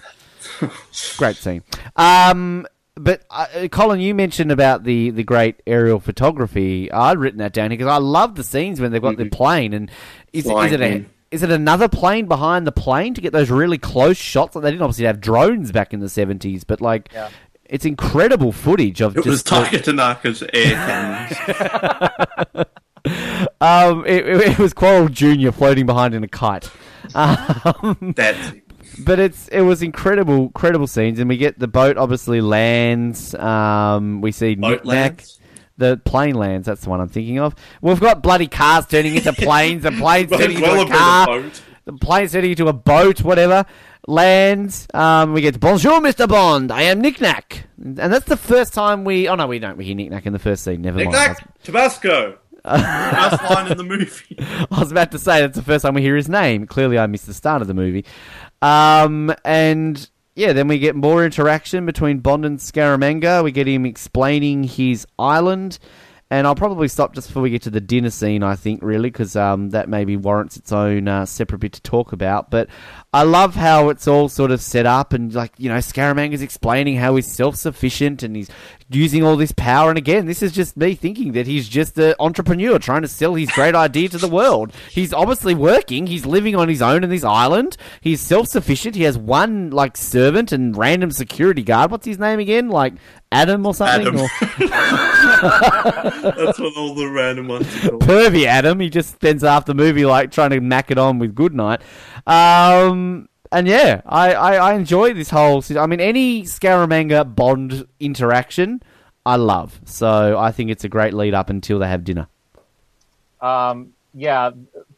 Great 1.17 1.35
scene. 1.37 1.63
Um, 1.95 2.67
but 2.95 3.23
uh, 3.31 3.67
Colin, 3.71 4.01
you 4.01 4.13
mentioned 4.13 4.51
about 4.51 4.83
the, 4.83 5.11
the 5.11 5.23
great 5.23 5.61
aerial 5.65 6.01
photography. 6.01 6.91
I'd 6.91 7.17
written 7.17 7.39
that 7.39 7.53
down 7.53 7.71
here 7.71 7.77
because 7.77 7.91
I 7.91 7.97
love 7.97 8.35
the 8.35 8.43
scenes 8.43 8.81
when 8.81 8.91
they've 8.91 9.01
got 9.01 9.15
the 9.15 9.29
plane 9.29 9.71
and 9.73 9.89
is, 10.33 10.45
it- 10.45 10.47
is 10.47 10.51
Flying 10.51 10.73
it 10.73 10.81
a 10.81 11.05
is 11.31 11.43
it 11.43 11.51
another 11.51 11.87
plane 11.87 12.25
behind 12.25 12.65
the 12.65 12.71
plane 12.71 13.13
to 13.13 13.21
get 13.21 13.31
those 13.33 13.51
really 13.51 13.77
close 13.77 14.17
shots? 14.17 14.55
Like 14.55 14.63
they 14.63 14.71
didn't 14.71 14.81
obviously 14.81 15.05
have 15.05 15.21
drones 15.21 15.71
back 15.71 15.93
in 15.93 15.99
the 15.99 16.09
seventies, 16.09 16.63
but 16.63 16.81
like 16.81 17.09
Yeah. 17.13 17.29
it's 17.65 17.85
incredible 17.85 18.51
footage 18.51 18.99
of 19.01 19.15
it 19.15 19.25
was 19.25 19.43
just 19.43 19.71
the- 19.71 19.91
Tanaka's 19.91 20.41
air 20.53 20.73
cannons. 22.55 22.65
um, 23.61 24.05
it, 24.05 24.27
it, 24.27 24.41
it 24.51 24.59
was 24.59 24.73
Coral 24.73 25.07
Junior 25.09 25.51
floating 25.51 25.85
behind 25.85 26.13
in 26.15 26.23
a 26.23 26.27
kite. 26.27 26.69
Um, 27.15 28.13
That's 28.15 28.53
but 29.05 29.19
it's 29.19 29.47
it 29.49 29.61
was 29.61 29.81
incredible, 29.81 30.43
incredible 30.45 30.87
scenes, 30.87 31.19
and 31.19 31.29
we 31.29 31.37
get 31.37 31.57
the 31.59 31.67
boat 31.67 31.97
obviously 31.97 32.41
lands. 32.41 33.33
Um, 33.35 34.21
we 34.21 34.31
see 34.31 34.55
Boat 34.55 34.83
Nick 34.83 34.85
Nack. 34.85 35.23
The 35.79 35.97
plane 36.05 36.35
lands. 36.35 36.67
That's 36.67 36.81
the 36.81 36.89
one 36.89 37.01
I'm 37.01 37.09
thinking 37.09 37.39
of. 37.39 37.55
We've 37.81 37.99
got 37.99 38.21
bloody 38.21 38.47
cars 38.47 38.85
turning 38.85 39.15
into 39.15 39.33
planes. 39.33 39.83
The 39.83 39.91
planes 39.91 40.29
Well, 40.29 40.39
turning 40.39 40.57
into 40.57 40.69
well 40.69 40.81
a 40.81 40.85
a 40.85 40.89
car. 40.89 41.25
boat. 41.25 41.61
The 41.85 41.93
plane's 41.93 42.31
turning 42.33 42.51
into 42.51 42.67
a 42.67 42.73
boat. 42.73 43.21
Whatever. 43.23 43.65
Lands. 44.07 44.87
Um, 44.93 45.33
we 45.33 45.41
get 45.41 45.59
Bonjour, 45.59 45.99
Mr. 46.01 46.27
Bond. 46.27 46.71
I 46.71 46.83
am 46.83 47.01
Nick 47.01 47.19
Nack. 47.21 47.65
And 47.77 47.95
that's 47.97 48.25
the 48.25 48.37
first 48.37 48.73
time 48.73 49.03
we. 49.05 49.27
Oh 49.27 49.35
no, 49.35 49.47
we 49.47 49.59
don't. 49.59 49.77
We 49.77 49.85
hear 49.85 49.95
Nick 49.95 50.09
Nack 50.11 50.25
in 50.25 50.33
the 50.33 50.39
first 50.39 50.63
scene. 50.63 50.81
Never 50.81 50.97
mind. 50.97 51.11
Nick 51.11 51.19
Nack, 51.19 51.63
Tabasco. 51.63 52.37
First 52.65 53.43
line 53.49 53.71
in 53.71 53.77
the 53.77 53.83
movie. 53.85 54.35
I 54.39 54.79
was 54.79 54.91
about 54.91 55.11
to 55.11 55.19
say 55.19 55.39
that's 55.41 55.55
the 55.55 55.63
first 55.63 55.83
time 55.83 55.93
we 55.93 56.01
hear 56.01 56.15
his 56.17 56.27
name. 56.27 56.67
Clearly, 56.67 56.99
I 56.99 57.07
missed 57.07 57.25
the 57.25 57.33
start 57.33 57.61
of 57.61 57.69
the 57.69 57.73
movie. 57.73 58.03
Um, 58.61 59.33
and 59.45 60.09
yeah, 60.39 60.53
then 60.53 60.69
we 60.69 60.79
get 60.79 60.95
more 60.95 61.25
interaction 61.25 61.85
between 61.85 62.19
Bond 62.19 62.45
and 62.45 62.59
Scaramanga. 62.59 63.43
We 63.43 63.51
get 63.51 63.67
him 63.67 63.85
explaining 63.85 64.63
his 64.63 65.05
island. 65.19 65.79
And 66.31 66.47
I'll 66.47 66.55
probably 66.55 66.87
stop 66.87 67.13
just 67.13 67.27
before 67.27 67.41
we 67.41 67.49
get 67.49 67.63
to 67.63 67.69
the 67.69 67.81
dinner 67.81 68.09
scene, 68.09 68.41
I 68.41 68.55
think, 68.55 68.81
really, 68.81 69.09
because 69.09 69.35
um, 69.35 69.71
that 69.71 69.89
maybe 69.89 70.15
warrants 70.15 70.55
its 70.55 70.71
own 70.71 71.09
uh, 71.09 71.25
separate 71.25 71.59
bit 71.59 71.73
to 71.73 71.81
talk 71.81 72.13
about. 72.13 72.51
But 72.51 72.69
I 73.11 73.23
love 73.23 73.55
how 73.55 73.89
it's 73.89 74.07
all 74.07 74.29
sort 74.29 74.51
of 74.51 74.61
set 74.61 74.85
up, 74.85 75.13
and 75.13 75.33
like, 75.33 75.51
you 75.57 75.67
know, 75.67 75.77
Scaramanga's 75.77 76.43
explaining 76.43 76.97
how 76.97 77.15
he's 77.15 77.25
self 77.25 77.55
sufficient 77.55 78.21
and 78.21 78.35
he's 78.35 78.49
using 78.91 79.23
all 79.23 79.35
this 79.35 79.51
power. 79.51 79.89
And 79.89 79.97
again, 79.97 80.27
this 80.27 80.43
is 80.43 80.51
just 80.51 80.77
me 80.77 80.93
thinking 80.93 81.31
that 81.31 81.47
he's 81.47 81.67
just 81.67 81.97
an 81.97 82.13
entrepreneur 82.19 82.77
trying 82.77 83.01
to 83.01 83.07
sell 83.07 83.33
his 83.33 83.49
great 83.51 83.73
idea 83.73 84.09
to 84.09 84.17
the 84.19 84.27
world. 84.27 84.73
He's 84.91 85.11
obviously 85.11 85.55
working, 85.55 86.05
he's 86.05 86.25
living 86.27 86.55
on 86.55 86.69
his 86.69 86.81
own 86.83 87.03
in 87.03 87.09
this 87.09 87.23
island, 87.23 87.77
he's 88.01 88.21
self 88.21 88.47
sufficient, 88.47 88.95
he 88.95 89.03
has 89.03 89.17
one, 89.17 89.71
like, 89.71 89.97
servant 89.97 90.51
and 90.51 90.77
random 90.77 91.09
security 91.09 91.63
guard. 91.63 91.89
What's 91.89 92.05
his 92.05 92.19
name 92.19 92.39
again? 92.39 92.69
Like, 92.69 92.93
Adam 93.31 93.65
or 93.65 93.73
something? 93.73 94.07
Adam. 94.07 94.19
Or- 94.21 94.29
That's 95.39 96.59
what 96.59 96.75
all 96.77 96.95
the 96.95 97.09
random 97.13 97.47
ones 97.47 97.67
are 97.85 97.89
called. 97.89 98.01
pervy 98.03 98.45
Adam. 98.45 98.79
He 98.79 98.89
just 98.89 99.13
spends 99.13 99.43
half 99.43 99.65
the 99.65 99.73
movie 99.75 100.05
like 100.05 100.31
trying 100.31 100.49
to 100.51 100.59
mac 100.59 100.91
it 100.91 100.97
on 100.97 101.19
with 101.19 101.35
Goodnight. 101.35 101.81
Um, 102.25 102.98
and 103.51 103.67
yeah, 103.67 104.01
I, 104.05 104.33
I, 104.33 104.53
I 104.55 104.73
enjoy 104.73 105.13
this 105.13 105.29
whole. 105.29 105.63
I 105.77 105.87
mean, 105.87 105.99
any 105.99 106.43
Scaramanga 106.43 107.35
Bond 107.35 107.87
interaction, 107.99 108.81
I 109.25 109.35
love. 109.35 109.79
So 109.85 110.37
I 110.37 110.51
think 110.51 110.69
it's 110.69 110.83
a 110.83 110.89
great 110.89 111.13
lead 111.13 111.33
up 111.33 111.49
until 111.49 111.79
they 111.79 111.87
have 111.87 112.03
dinner. 112.03 112.27
Um, 113.41 113.93
yeah. 114.13 114.51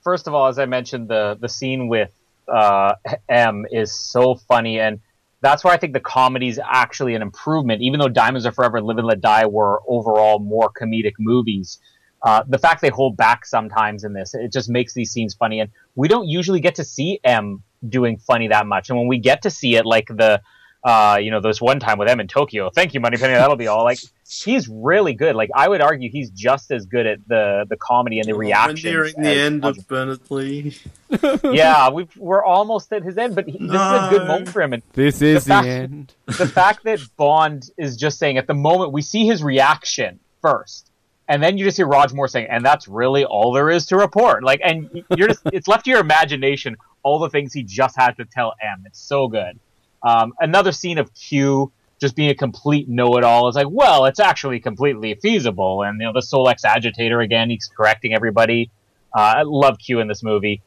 First 0.03 0.27
of 0.27 0.33
all, 0.33 0.47
as 0.47 0.59
I 0.59 0.65
mentioned, 0.65 1.07
the 1.07 1.37
the 1.39 1.49
scene 1.49 1.87
with 1.87 2.11
uh, 2.47 2.95
M 3.29 3.65
is 3.71 3.93
so 3.93 4.35
funny, 4.35 4.79
and 4.79 4.99
that's 5.41 5.63
where 5.63 5.73
I 5.73 5.77
think 5.77 5.93
the 5.93 5.99
comedy 5.99 6.47
is 6.49 6.59
actually 6.63 7.15
an 7.15 7.21
improvement. 7.21 7.81
Even 7.81 7.99
though 7.99 8.09
Diamonds 8.09 8.45
Are 8.45 8.51
Forever, 8.51 8.77
and 8.77 8.85
Live 8.85 8.97
and 8.97 9.07
Let 9.07 9.21
Die 9.21 9.45
were 9.45 9.81
overall 9.87 10.39
more 10.39 10.71
comedic 10.71 11.13
movies, 11.19 11.79
uh, 12.23 12.43
the 12.47 12.57
fact 12.57 12.81
they 12.81 12.89
hold 12.89 13.15
back 13.15 13.45
sometimes 13.45 14.03
in 14.03 14.13
this, 14.13 14.33
it 14.33 14.51
just 14.51 14.69
makes 14.69 14.93
these 14.93 15.11
scenes 15.11 15.33
funny. 15.33 15.59
And 15.59 15.71
we 15.95 16.07
don't 16.07 16.27
usually 16.27 16.59
get 16.59 16.75
to 16.75 16.83
see 16.83 17.19
M 17.23 17.63
doing 17.87 18.17
funny 18.17 18.47
that 18.49 18.65
much, 18.65 18.89
and 18.89 18.97
when 18.97 19.07
we 19.07 19.17
get 19.19 19.43
to 19.43 19.49
see 19.49 19.75
it, 19.75 19.85
like 19.85 20.07
the 20.07 20.41
uh, 20.83 21.19
you 21.21 21.29
know, 21.29 21.39
there's 21.39 21.61
one 21.61 21.79
time 21.79 21.99
with 21.99 22.07
M 22.09 22.19
in 22.19 22.27
Tokyo. 22.27 22.71
Thank 22.71 22.95
you, 22.95 22.99
Moneypenny. 22.99 23.35
That'll 23.35 23.55
be 23.55 23.67
all. 23.67 23.83
Like 23.83 23.99
he's 24.27 24.67
really 24.67 25.13
good. 25.13 25.35
Like 25.35 25.51
I 25.55 25.69
would 25.69 25.79
argue 25.79 26.09
he's 26.09 26.31
just 26.31 26.71
as 26.71 26.87
good 26.87 27.05
at 27.05 27.19
the 27.27 27.65
the 27.69 27.77
comedy 27.77 28.17
and 28.19 28.27
the 28.27 28.33
We're 28.33 28.39
reaction. 28.39 28.89
nearing 28.89 29.13
the 29.15 29.29
end 29.29 29.63
of 29.63 29.87
Bernard 29.87 30.21
Lee. 30.31 30.75
yeah, 31.43 31.91
we 31.91 32.07
we're 32.17 32.43
almost 32.43 32.91
at 32.93 33.03
his 33.03 33.17
end, 33.17 33.35
but 33.35 33.45
he, 33.47 33.59
this 33.59 33.69
is 33.69 33.75
a 33.75 34.07
good 34.09 34.27
moment 34.27 34.49
for 34.49 34.61
him. 34.63 34.73
And 34.73 34.81
This 34.93 35.21
is 35.21 35.43
the, 35.45 35.49
fact- 35.49 35.67
end. 35.67 36.13
the 36.25 36.47
fact 36.47 36.83
that 36.85 36.99
Bond 37.15 37.69
is 37.77 37.95
just 37.95 38.17
saying 38.17 38.37
at 38.39 38.47
the 38.47 38.53
moment 38.55 38.91
we 38.91 39.01
see 39.03 39.27
his 39.27 39.43
reaction 39.43 40.19
first, 40.41 40.89
and 41.31 41.41
then 41.41 41.57
you 41.57 41.63
just 41.65 41.77
hear 41.77 41.87
Roger 41.87 42.13
Moore 42.15 42.27
saying, 42.27 42.47
"And 42.49 42.63
that's 42.63 42.87
really 42.87 43.23
all 43.25 43.51
there 43.53 43.69
is 43.69 43.85
to 43.87 43.95
report." 43.97 44.43
Like, 44.43 44.61
and 44.63 45.03
you're 45.17 45.29
just 45.29 45.41
it's 45.51 45.67
left 45.67 45.85
to 45.85 45.91
your 45.91 45.99
imagination 46.01 46.75
all 47.03 47.17
the 47.19 47.29
things 47.29 47.53
he 47.53 47.63
just 47.63 47.95
had 47.97 48.17
to 48.17 48.25
tell 48.25 48.53
M. 48.61 48.83
It's 48.85 48.99
so 48.99 49.27
good. 49.27 49.59
Um, 50.03 50.33
another 50.39 50.71
scene 50.71 50.97
of 50.99 51.13
Q 51.15 51.71
just 51.99 52.15
being 52.15 52.29
a 52.31 52.35
complete 52.35 52.89
know-it-all 52.89 53.47
is 53.47 53.55
like, 53.55 53.67
well, 53.69 54.05
it's 54.05 54.19
actually 54.19 54.59
completely 54.59 55.13
feasible, 55.15 55.83
and 55.83 55.99
you 55.99 56.05
know 56.07 56.13
the 56.13 56.19
Solex 56.31 56.63
agitator 56.65 57.21
again, 57.21 57.49
he's 57.49 57.67
correcting 57.67 58.13
everybody. 58.13 58.69
Uh, 59.15 59.33
I 59.37 59.41
love 59.43 59.77
Q 59.77 59.99
in 59.99 60.07
this 60.07 60.23
movie. 60.23 60.61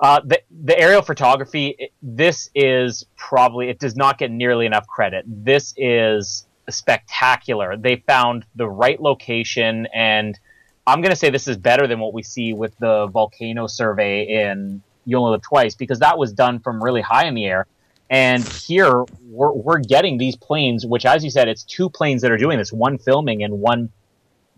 Uh, 0.00 0.20
the, 0.24 0.40
the 0.64 0.78
aerial 0.78 1.02
photography, 1.02 1.74
it- 1.78 1.92
this 2.02 2.50
is 2.54 3.04
probably, 3.16 3.68
it 3.68 3.78
does 3.80 3.96
not 3.96 4.16
get 4.18 4.30
nearly 4.30 4.64
enough 4.66 4.86
credit. 4.86 5.24
This 5.26 5.74
is 5.76 6.46
spectacular. 6.70 7.76
They 7.76 7.96
found 8.06 8.44
the 8.54 8.68
right 8.68 9.00
location, 9.00 9.86
and 9.94 10.38
I'm 10.86 11.00
going 11.00 11.10
to 11.10 11.16
say 11.16 11.30
this 11.30 11.48
is 11.48 11.56
better 11.56 11.86
than 11.86 12.00
what 12.00 12.14
we 12.14 12.22
see 12.22 12.52
with 12.52 12.76
the 12.78 13.06
volcano 13.08 13.66
survey 13.66 14.24
in 14.24 14.82
You 15.04 15.18
Only 15.18 15.32
Live 15.32 15.42
Twice, 15.42 15.74
because 15.74 15.98
that 16.00 16.18
was 16.18 16.32
done 16.32 16.60
from 16.60 16.82
really 16.82 17.02
high 17.02 17.26
in 17.26 17.34
the 17.34 17.44
air. 17.44 17.66
And 18.10 18.46
here, 18.48 19.04
we're, 19.26 19.52
we're 19.52 19.80
getting 19.80 20.16
these 20.16 20.34
planes, 20.34 20.86
which, 20.86 21.04
as 21.04 21.22
you 21.22 21.30
said, 21.30 21.48
it's 21.48 21.62
two 21.62 21.90
planes 21.90 22.22
that 22.22 22.30
are 22.30 22.38
doing 22.38 22.58
this 22.58 22.72
one 22.72 22.96
filming 22.98 23.42
and 23.42 23.60
one 23.60 23.90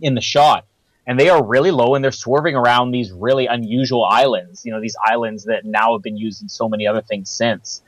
in 0.01 0.15
the 0.15 0.21
shot 0.21 0.67
and 1.07 1.19
they 1.19 1.29
are 1.29 1.45
really 1.45 1.73
low 1.73 1.97
and 1.97 2.05
they're 2.05 2.13
swerving 2.13 2.55
around 2.55 2.93
these 2.93 3.11
really 3.11 3.47
unusual 3.47 4.05
islands 4.05 4.65
you 4.65 4.73
know 4.73 4.81
these 4.81 4.97
islands 5.05 5.45
that 5.45 5.65
now 5.65 5.93
have 5.93 6.03
been 6.03 6.17
used 6.17 6.43
in 6.43 6.49
so 6.49 6.69
many 6.69 6.87
other 6.87 7.03
things 7.03 7.29
since 7.29 7.83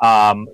um, 0.00 0.48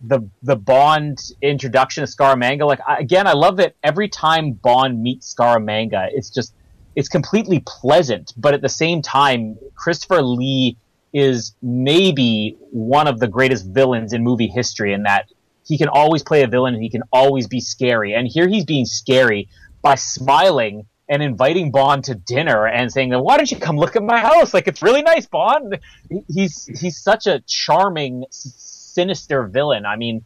the 0.00 0.20
the 0.42 0.56
bond 0.56 1.32
introduction 1.42 2.02
of 2.02 2.08
scaramanga 2.08 2.66
like 2.66 2.80
I, 2.86 2.98
again 2.98 3.26
i 3.26 3.32
love 3.32 3.58
that 3.58 3.74
every 3.82 4.08
time 4.08 4.52
bond 4.52 5.02
meets 5.02 5.34
scaramanga 5.34 6.08
it's 6.12 6.30
just 6.30 6.54
it's 6.96 7.08
completely 7.08 7.62
pleasant 7.66 8.32
but 8.36 8.54
at 8.54 8.62
the 8.62 8.68
same 8.68 9.02
time 9.02 9.58
christopher 9.74 10.22
lee 10.22 10.76
is 11.12 11.54
maybe 11.62 12.56
one 12.70 13.06
of 13.06 13.18
the 13.20 13.28
greatest 13.28 13.66
villains 13.66 14.12
in 14.12 14.24
movie 14.24 14.48
history 14.48 14.92
in 14.92 15.02
that 15.02 15.26
he 15.66 15.76
can 15.76 15.88
always 15.88 16.22
play 16.22 16.42
a 16.42 16.46
villain 16.46 16.74
and 16.74 16.82
he 16.82 16.88
can 16.88 17.02
always 17.12 17.46
be 17.46 17.60
scary 17.60 18.14
and 18.14 18.26
here 18.26 18.48
he's 18.48 18.64
being 18.64 18.86
scary 18.86 19.48
by 19.82 19.94
smiling 19.94 20.86
and 21.08 21.22
inviting 21.22 21.70
Bond 21.70 22.04
to 22.04 22.14
dinner 22.14 22.66
and 22.66 22.92
saying, 22.92 23.12
"Why 23.12 23.36
don't 23.36 23.50
you 23.50 23.56
come 23.56 23.76
look 23.76 23.96
at 23.96 24.02
my 24.02 24.18
house? 24.18 24.52
Like 24.52 24.68
it's 24.68 24.82
really 24.82 25.02
nice, 25.02 25.26
Bond." 25.26 25.78
He's 26.28 26.66
he's 26.66 26.98
such 26.98 27.26
a 27.26 27.40
charming, 27.46 28.24
sinister 28.98 29.46
villain. 29.46 29.86
I 29.86 29.94
mean, 29.94 30.24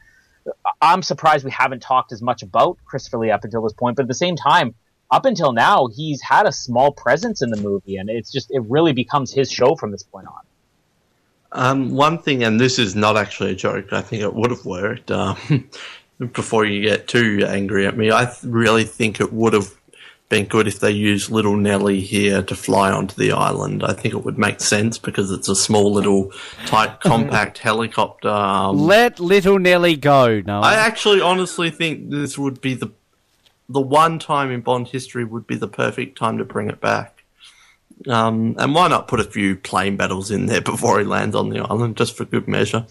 I'm 0.80 1.02
surprised 1.02 1.44
we 1.44 1.50
haven't 1.50 1.82
talked 1.82 2.10
as 2.10 2.22
much 2.22 2.42
about 2.42 2.78
Christopher 2.86 3.18
Lee 3.18 3.30
up 3.30 3.44
until 3.44 3.62
this 3.62 3.74
point, 3.74 3.96
but 3.96 4.04
at 4.04 4.08
the 4.08 4.14
same 4.14 4.34
time, 4.34 4.74
up 5.10 5.26
until 5.26 5.52
now, 5.52 5.88
he's 5.88 6.22
had 6.22 6.46
a 6.46 6.52
small 6.52 6.90
presence 6.90 7.42
in 7.42 7.50
the 7.50 7.60
movie, 7.60 7.96
and 7.96 8.08
it's 8.08 8.32
just 8.32 8.50
it 8.50 8.62
really 8.62 8.94
becomes 8.94 9.30
his 9.30 9.52
show 9.52 9.74
from 9.74 9.90
this 9.90 10.02
point 10.02 10.26
on. 10.26 10.42
Um, 11.54 11.90
one 11.90 12.18
thing, 12.18 12.44
and 12.44 12.58
this 12.58 12.78
is 12.78 12.96
not 12.96 13.18
actually 13.18 13.50
a 13.50 13.54
joke, 13.54 13.92
I 13.92 14.00
think 14.00 14.22
it 14.22 14.32
would 14.32 14.50
have 14.50 14.64
worked. 14.64 15.10
Um, 15.10 15.36
before 16.32 16.64
you 16.64 16.80
get 16.80 17.08
too 17.08 17.44
angry 17.46 17.86
at 17.86 17.94
me, 17.94 18.10
I 18.10 18.24
th- 18.24 18.42
really 18.44 18.84
think 18.84 19.20
it 19.20 19.30
would 19.34 19.52
have 19.52 19.70
been 20.32 20.46
good 20.46 20.66
if 20.66 20.80
they 20.80 20.90
used 20.90 21.30
Little 21.30 21.56
Nelly 21.56 22.00
here 22.00 22.42
to 22.42 22.56
fly 22.56 22.90
onto 22.90 23.14
the 23.16 23.32
island. 23.32 23.84
I 23.84 23.92
think 23.92 24.14
it 24.14 24.24
would 24.24 24.38
make 24.38 24.62
sense 24.62 24.96
because 24.96 25.30
it's 25.30 25.46
a 25.46 25.54
small, 25.54 25.92
little, 25.92 26.32
tight, 26.64 27.00
compact 27.00 27.58
helicopter. 27.58 28.30
Um, 28.30 28.78
Let 28.78 29.20
little 29.20 29.58
Nelly 29.58 29.94
go. 29.94 30.40
No, 30.40 30.62
I 30.62 30.76
actually 30.76 31.20
honestly 31.20 31.68
think 31.68 32.08
this 32.08 32.38
would 32.38 32.62
be 32.62 32.72
the 32.72 32.90
the 33.68 33.80
one 33.82 34.18
time 34.18 34.50
in 34.50 34.62
Bond 34.62 34.88
history 34.88 35.22
would 35.24 35.46
be 35.46 35.56
the 35.56 35.68
perfect 35.68 36.16
time 36.16 36.38
to 36.38 36.46
bring 36.46 36.70
it 36.70 36.80
back. 36.80 37.24
Um, 38.08 38.56
and 38.58 38.74
why 38.74 38.88
not 38.88 39.08
put 39.08 39.20
a 39.20 39.24
few 39.24 39.54
plane 39.54 39.98
battles 39.98 40.30
in 40.30 40.46
there 40.46 40.60
before 40.72 40.98
he 40.98 41.04
lands 41.04 41.36
on 41.36 41.50
the 41.50 41.60
island, 41.60 41.98
just 41.98 42.16
for 42.16 42.24
good 42.24 42.48
measure? 42.48 42.86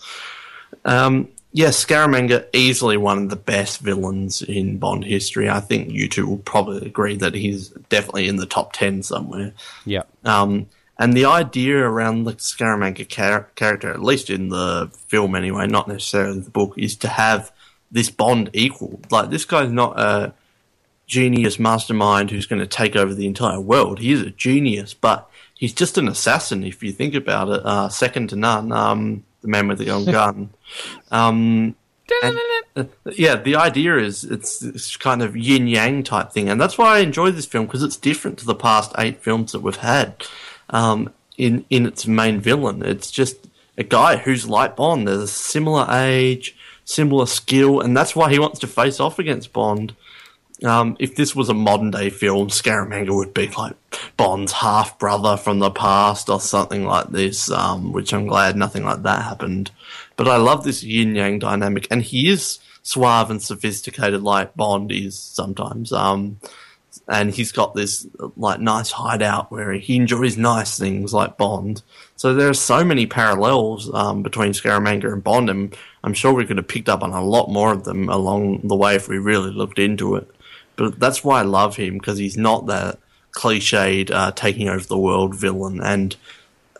Um, 0.85 1.29
yes, 1.51 1.83
Scaramanga 1.83 2.47
easily 2.53 2.97
one 2.97 3.23
of 3.23 3.29
the 3.29 3.35
best 3.35 3.79
villains 3.79 4.41
in 4.41 4.77
Bond 4.77 5.03
history. 5.03 5.49
I 5.49 5.59
think 5.59 5.89
you 5.89 6.07
two 6.07 6.27
will 6.27 6.37
probably 6.37 6.85
agree 6.85 7.15
that 7.17 7.33
he's 7.33 7.69
definitely 7.89 8.27
in 8.27 8.37
the 8.37 8.45
top 8.45 8.73
ten 8.73 9.03
somewhere. 9.03 9.53
yeah. 9.85 10.03
Um, 10.23 10.67
and 10.99 11.13
the 11.13 11.25
idea 11.25 11.77
around 11.77 12.25
the 12.25 12.33
Scaramanga 12.33 13.07
char- 13.07 13.49
character, 13.55 13.89
at 13.89 14.03
least 14.03 14.29
in 14.29 14.49
the 14.49 14.91
film 15.07 15.33
anyway, 15.33 15.65
not 15.65 15.87
necessarily 15.87 16.39
the 16.39 16.51
book, 16.51 16.77
is 16.77 16.95
to 16.97 17.07
have 17.07 17.51
this 17.91 18.11
Bond 18.11 18.51
equal. 18.53 18.99
Like, 19.09 19.31
this 19.31 19.45
guy's 19.45 19.71
not 19.71 19.99
a 19.99 20.33
genius 21.07 21.57
mastermind 21.57 22.29
who's 22.29 22.45
going 22.45 22.61
to 22.61 22.67
take 22.67 22.95
over 22.95 23.15
the 23.15 23.25
entire 23.25 23.59
world. 23.59 23.99
He 23.99 24.11
is 24.11 24.21
a 24.21 24.29
genius, 24.29 24.93
but 24.93 25.27
he's 25.55 25.73
just 25.73 25.97
an 25.97 26.07
assassin 26.07 26.63
if 26.63 26.83
you 26.83 26.91
think 26.91 27.15
about 27.15 27.49
it. 27.49 27.65
Uh, 27.65 27.89
second 27.89 28.29
to 28.29 28.35
none. 28.35 28.71
Um, 28.71 29.23
the 29.41 29.47
man 29.47 29.67
with 29.67 29.79
the 29.79 29.85
golden 29.85 30.11
gun. 30.11 30.49
Um, 31.11 31.75
and, 32.23 32.39
uh, 32.75 32.83
yeah, 33.15 33.35
the 33.35 33.55
idea 33.55 33.97
is 33.97 34.23
it's 34.23 34.59
this 34.59 34.97
kind 34.97 35.21
of 35.21 35.35
yin 35.35 35.67
yang 35.67 36.03
type 36.03 36.31
thing, 36.31 36.49
and 36.49 36.59
that's 36.59 36.77
why 36.77 36.97
I 36.97 36.99
enjoy 36.99 37.31
this 37.31 37.45
film 37.45 37.65
because 37.65 37.83
it's 37.83 37.97
different 37.97 38.37
to 38.39 38.45
the 38.45 38.55
past 38.55 38.91
eight 38.97 39.21
films 39.21 39.51
that 39.51 39.61
we've 39.61 39.75
had. 39.77 40.25
Um, 40.69 41.13
in 41.37 41.65
in 41.69 41.85
its 41.85 42.05
main 42.07 42.39
villain, 42.39 42.83
it's 42.83 43.09
just 43.11 43.47
a 43.77 43.83
guy 43.83 44.17
who's 44.17 44.47
like 44.47 44.75
Bond. 44.75 45.07
There's 45.07 45.23
a 45.23 45.27
similar 45.27 45.87
age, 45.89 46.55
similar 46.85 47.25
skill, 47.25 47.79
and 47.79 47.95
that's 47.95 48.15
why 48.15 48.29
he 48.31 48.39
wants 48.39 48.59
to 48.59 48.67
face 48.67 48.99
off 48.99 49.19
against 49.19 49.53
Bond. 49.53 49.95
Um, 50.63 50.95
if 50.99 51.15
this 51.15 51.35
was 51.35 51.49
a 51.49 51.55
modern 51.55 51.91
day 51.91 52.09
film, 52.09 52.49
Scaramanga 52.49 53.15
would 53.15 53.33
be 53.33 53.47
like 53.47 53.75
Bond's 54.15 54.51
half 54.51 54.99
brother 54.99 55.35
from 55.35 55.59
the 55.59 55.71
past 55.71 56.29
or 56.29 56.39
something 56.39 56.85
like 56.85 57.07
this, 57.07 57.49
um, 57.49 57.91
which 57.91 58.13
I'm 58.13 58.27
glad 58.27 58.55
nothing 58.55 58.83
like 58.83 59.01
that 59.03 59.23
happened. 59.23 59.71
But 60.15 60.27
I 60.27 60.37
love 60.37 60.63
this 60.63 60.83
yin 60.83 61.15
yang 61.15 61.39
dynamic, 61.39 61.87
and 61.89 62.03
he 62.03 62.29
is 62.29 62.59
suave 62.83 63.31
and 63.31 63.41
sophisticated 63.41 64.21
like 64.21 64.55
Bond 64.55 64.91
is 64.91 65.17
sometimes. 65.17 65.91
Um, 65.91 66.39
and 67.07 67.31
he's 67.31 67.51
got 67.51 67.73
this 67.73 68.05
like 68.35 68.59
nice 68.59 68.91
hideout 68.91 69.51
where 69.51 69.73
he 69.73 69.95
enjoys 69.95 70.37
nice 70.37 70.77
things 70.77 71.13
like 71.13 71.37
Bond. 71.37 71.81
So 72.15 72.33
there 72.33 72.49
are 72.49 72.53
so 72.53 72.83
many 72.83 73.07
parallels 73.07 73.91
um, 73.93 74.23
between 74.23 74.51
Scaramanga 74.51 75.11
and 75.11 75.23
Bond, 75.23 75.49
and 75.49 75.75
I'm 76.03 76.13
sure 76.13 76.33
we 76.33 76.45
could 76.45 76.57
have 76.57 76.67
picked 76.67 76.89
up 76.89 77.01
on 77.01 77.11
a 77.11 77.23
lot 77.23 77.49
more 77.49 77.73
of 77.73 77.83
them 77.83 78.09
along 78.09 78.61
the 78.63 78.75
way 78.75 78.95
if 78.95 79.07
we 79.07 79.17
really 79.17 79.51
looked 79.51 79.79
into 79.79 80.15
it. 80.15 80.29
But 80.81 80.99
that's 80.99 81.23
why 81.23 81.39
I 81.39 81.43
love 81.43 81.75
him 81.75 81.93
because 81.95 82.17
he's 82.17 82.37
not 82.37 82.65
that 82.67 82.97
cliched 83.31 84.11
uh, 84.11 84.31
taking 84.31 84.67
over 84.67 84.85
the 84.85 84.97
world 84.97 85.35
villain, 85.35 85.79
and 85.81 86.15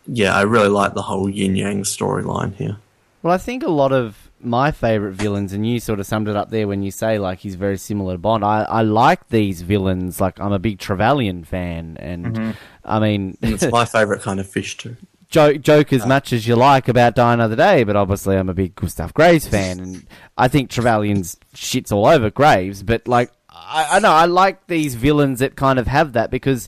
yeah, 0.08 0.36
I 0.36 0.42
really 0.42 0.70
like 0.70 0.94
the 0.94 1.04
whole 1.04 1.30
yin 1.30 1.56
yang 1.56 1.84
storyline 1.84 2.56
here. 2.56 2.78
Well, 3.24 3.34
I 3.34 3.38
think 3.38 3.64
a 3.64 3.70
lot 3.70 3.92
of 3.92 4.30
my 4.40 4.72
favourite 4.72 5.14
villains, 5.16 5.54
and 5.54 5.66
you 5.68 5.80
sort 5.80 6.00
of 6.00 6.08
summed 6.08 6.28
it 6.28 6.36
up 6.36 6.50
there 6.50 6.68
when 6.68 6.82
you 6.82 6.90
say 6.92 7.20
like 7.20 7.40
he's 7.40 7.56
very 7.56 7.78
similar 7.78 8.16
to 8.16 8.18
Bond. 8.18 8.44
I, 8.44 8.64
I 8.64 8.82
like 8.82 9.30
these 9.30 9.62
villains. 9.62 10.20
Like 10.20 10.40
I'm 10.40 10.52
a 10.52 10.60
big 10.60 10.80
Trevelyan 10.80 11.44
fan, 11.44 11.98
and 12.00 12.56
I 12.84 13.00
mean, 13.00 13.38
It's 13.42 13.70
my 13.72 13.86
favorite 13.98 14.22
kind 14.22 14.40
of 14.40 14.50
fish 14.50 14.78
too. 14.78 14.98
joke, 15.30 15.62
joke 15.62 15.94
as 15.94 16.06
much 16.06 16.34
as 16.34 16.48
you 16.48 16.56
like 16.56 16.88
about 16.88 17.16
Die 17.16 17.34
Another 17.34 17.56
Day, 17.56 17.84
but 17.84 17.96
obviously 17.96 18.36
I'm 18.36 18.50
a 18.50 18.54
big 18.54 18.76
Gustav 18.76 19.14
Graves 19.14 19.48
fan, 19.48 19.80
and 19.80 20.08
I 20.38 20.48
think 20.48 20.70
Trevelyan's 20.72 21.38
shits 21.56 21.92
all 21.92 22.08
over 22.08 22.32
Graves. 22.32 22.82
But 22.84 23.08
like, 23.08 23.32
I, 23.72 23.98
I 23.98 24.00
know 24.00 24.12
I 24.12 24.26
like 24.26 24.68
these 24.68 24.96
villains 24.96 25.40
that 25.40 25.56
kind 25.56 25.80
of 25.80 25.88
have 25.88 26.14
that 26.14 26.30
because 26.30 26.68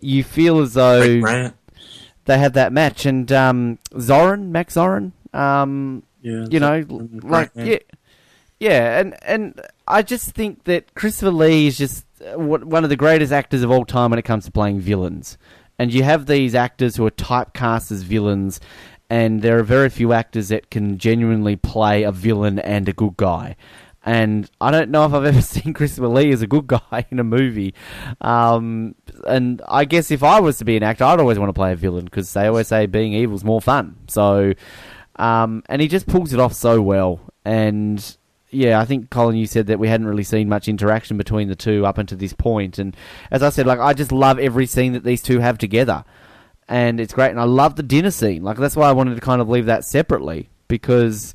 you 0.00 0.22
feel 0.22 0.60
as 0.60 0.74
though 0.74 1.20
they 2.26 2.38
have 2.38 2.52
that 2.54 2.72
match. 2.72 3.06
And 3.06 3.30
um, 3.32 3.78
Zorin, 3.92 4.48
Max 4.48 4.74
Zorin, 4.76 5.12
um, 5.32 6.04
Yeah, 6.22 6.46
you 6.50 6.60
know, 6.60 6.84
like 7.22 7.50
yeah, 7.56 7.78
yeah, 8.60 9.00
and 9.00 9.16
and 9.24 9.60
I 9.86 10.02
just 10.02 10.30
think 10.30 10.64
that 10.64 10.94
Christopher 10.94 11.32
Lee 11.32 11.66
is 11.66 11.76
just 11.76 12.06
uh, 12.22 12.38
one 12.38 12.84
of 12.84 12.90
the 12.90 12.96
greatest 12.96 13.32
actors 13.32 13.62
of 13.62 13.70
all 13.70 13.84
time 13.84 14.10
when 14.10 14.18
it 14.18 14.24
comes 14.24 14.44
to 14.46 14.50
playing 14.50 14.80
villains. 14.80 15.36
And 15.78 15.92
you 15.92 16.04
have 16.04 16.26
these 16.26 16.54
actors 16.54 16.94
who 16.96 17.04
are 17.04 17.10
typecast 17.10 17.90
as 17.90 18.02
villains, 18.04 18.60
and 19.10 19.42
there 19.42 19.58
are 19.58 19.64
very 19.64 19.90
few 19.90 20.12
actors 20.12 20.48
that 20.48 20.70
can 20.70 20.98
genuinely 20.98 21.56
play 21.56 22.04
a 22.04 22.12
villain 22.12 22.60
and 22.60 22.88
a 22.88 22.92
good 22.92 23.16
guy. 23.16 23.56
And 24.04 24.50
I 24.60 24.70
don't 24.70 24.90
know 24.90 25.06
if 25.06 25.14
I've 25.14 25.24
ever 25.34 25.40
seen 25.40 25.72
Christopher 25.72 26.08
Lee 26.08 26.32
as 26.32 26.42
a 26.42 26.46
good 26.46 26.66
guy 26.66 27.06
in 27.10 27.18
a 27.18 27.24
movie. 27.24 27.74
Um, 28.20 28.94
and 29.26 29.62
I 29.66 29.84
guess 29.84 30.10
if 30.10 30.22
I 30.22 30.40
was 30.40 30.58
to 30.58 30.64
be 30.64 30.76
an 30.76 30.82
actor, 30.82 31.04
I'd 31.04 31.20
always 31.20 31.38
want 31.38 31.48
to 31.48 31.54
play 31.54 31.72
a 31.72 31.76
villain 31.76 32.04
because 32.04 32.32
they 32.32 32.46
always 32.46 32.68
say 32.68 32.86
being 32.86 33.14
evil 33.14 33.36
is 33.36 33.44
more 33.44 33.60
fun. 33.60 33.96
So, 34.08 34.52
um, 35.16 35.62
and 35.68 35.80
he 35.80 35.88
just 35.88 36.06
pulls 36.06 36.32
it 36.32 36.40
off 36.40 36.52
so 36.52 36.82
well. 36.82 37.20
And 37.44 38.16
yeah, 38.50 38.80
I 38.80 38.84
think 38.84 39.10
Colin, 39.10 39.36
you 39.36 39.46
said 39.46 39.66
that 39.66 39.78
we 39.78 39.88
hadn't 39.88 40.06
really 40.06 40.22
seen 40.22 40.48
much 40.48 40.68
interaction 40.68 41.16
between 41.16 41.48
the 41.48 41.56
two 41.56 41.84
up 41.84 41.98
until 41.98 42.18
this 42.18 42.32
point. 42.32 42.78
And 42.78 42.96
as 43.30 43.42
I 43.42 43.50
said, 43.50 43.66
like 43.66 43.80
I 43.80 43.92
just 43.94 44.12
love 44.12 44.38
every 44.38 44.66
scene 44.66 44.92
that 44.92 45.04
these 45.04 45.22
two 45.22 45.40
have 45.40 45.58
together, 45.58 46.04
and 46.68 47.00
it's 47.00 47.12
great. 47.12 47.30
And 47.30 47.40
I 47.40 47.44
love 47.44 47.76
the 47.76 47.82
dinner 47.82 48.10
scene. 48.10 48.42
Like 48.42 48.56
that's 48.56 48.76
why 48.76 48.88
I 48.88 48.92
wanted 48.92 49.16
to 49.16 49.20
kind 49.20 49.40
of 49.40 49.48
leave 49.48 49.66
that 49.66 49.84
separately 49.84 50.50
because 50.68 51.34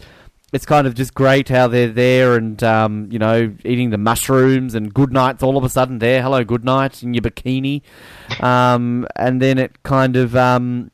it's 0.52 0.66
kind 0.66 0.88
of 0.88 0.96
just 0.96 1.14
great 1.14 1.50
how 1.50 1.68
they're 1.68 1.90
there 1.90 2.36
and 2.36 2.62
um, 2.64 3.08
you 3.12 3.20
know 3.20 3.54
eating 3.64 3.90
the 3.92 3.98
mushrooms 3.98 4.74
and 4.76 4.94
Goodnight's 4.94 5.44
all 5.44 5.58
of 5.58 5.64
a 5.64 5.70
sudden 5.70 6.00
there. 6.00 6.22
Hello, 6.22 6.44
Goodnight 6.44 7.04
in 7.04 7.14
your 7.14 7.22
bikini, 7.22 7.82
um, 8.42 9.08
and 9.16 9.42
then 9.42 9.58
it 9.58 9.84
kind 9.84 10.16
of 10.16 10.36
um, 10.36 10.92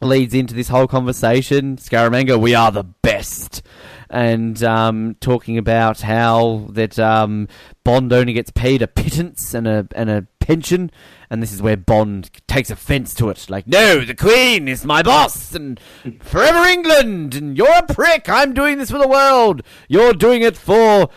leads 0.00 0.34
into 0.34 0.54
this 0.54 0.68
whole 0.68 0.86
conversation. 0.86 1.76
Scaramanga, 1.76 2.38
we 2.38 2.54
are 2.54 2.70
the 2.70 2.84
best. 2.84 3.62
And 4.08 4.62
um, 4.62 5.16
talking 5.20 5.58
about 5.58 6.02
how 6.02 6.68
that 6.70 6.96
um, 6.98 7.48
Bond 7.82 8.12
only 8.12 8.34
gets 8.34 8.50
paid 8.50 8.82
a 8.82 8.86
pittance 8.86 9.52
and 9.52 9.66
a 9.66 9.88
and 9.96 10.08
a 10.08 10.26
pension, 10.46 10.92
and 11.28 11.42
this 11.42 11.52
is 11.52 11.60
where 11.60 11.76
Bond 11.76 12.30
takes 12.46 12.70
offence 12.70 13.14
to 13.14 13.28
it. 13.30 13.50
Like, 13.50 13.66
no, 13.66 14.04
the 14.04 14.14
Queen 14.14 14.68
is 14.68 14.84
my 14.84 15.02
boss, 15.02 15.54
and 15.54 15.80
forever 16.20 16.68
England, 16.68 17.34
and 17.34 17.56
you're 17.56 17.78
a 17.78 17.82
prick. 17.82 18.28
I'm 18.28 18.54
doing 18.54 18.78
this 18.78 18.90
for 18.90 18.98
the 18.98 19.08
world. 19.08 19.62
You're 19.88 20.12
doing 20.12 20.42
it 20.42 20.56
for 20.56 21.08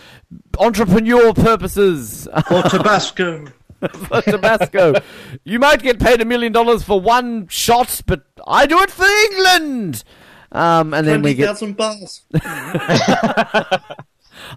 entrepreneurial 0.54 1.36
purposes. 1.36 2.28
Or 2.50 2.64
Tabasco. 2.64 3.46
for 3.94 4.22
Tabasco. 4.24 4.96
you 5.44 5.60
might 5.60 5.84
get 5.84 6.00
paid 6.00 6.22
a 6.22 6.26
million 6.26 6.52
dollars 6.52 6.82
for 6.84 7.00
one 7.00 7.48
shot, 7.48 8.02
but 8.08 8.24
I 8.48 8.66
do 8.66 8.80
it 8.80 8.90
for 8.90 9.06
England. 9.06 10.04
Um, 10.52 10.96
and 10.96 11.08
then 11.08 11.22
we 11.22 11.36
get. 11.36 11.50
thousand 11.50 11.78
bars. 11.78 12.24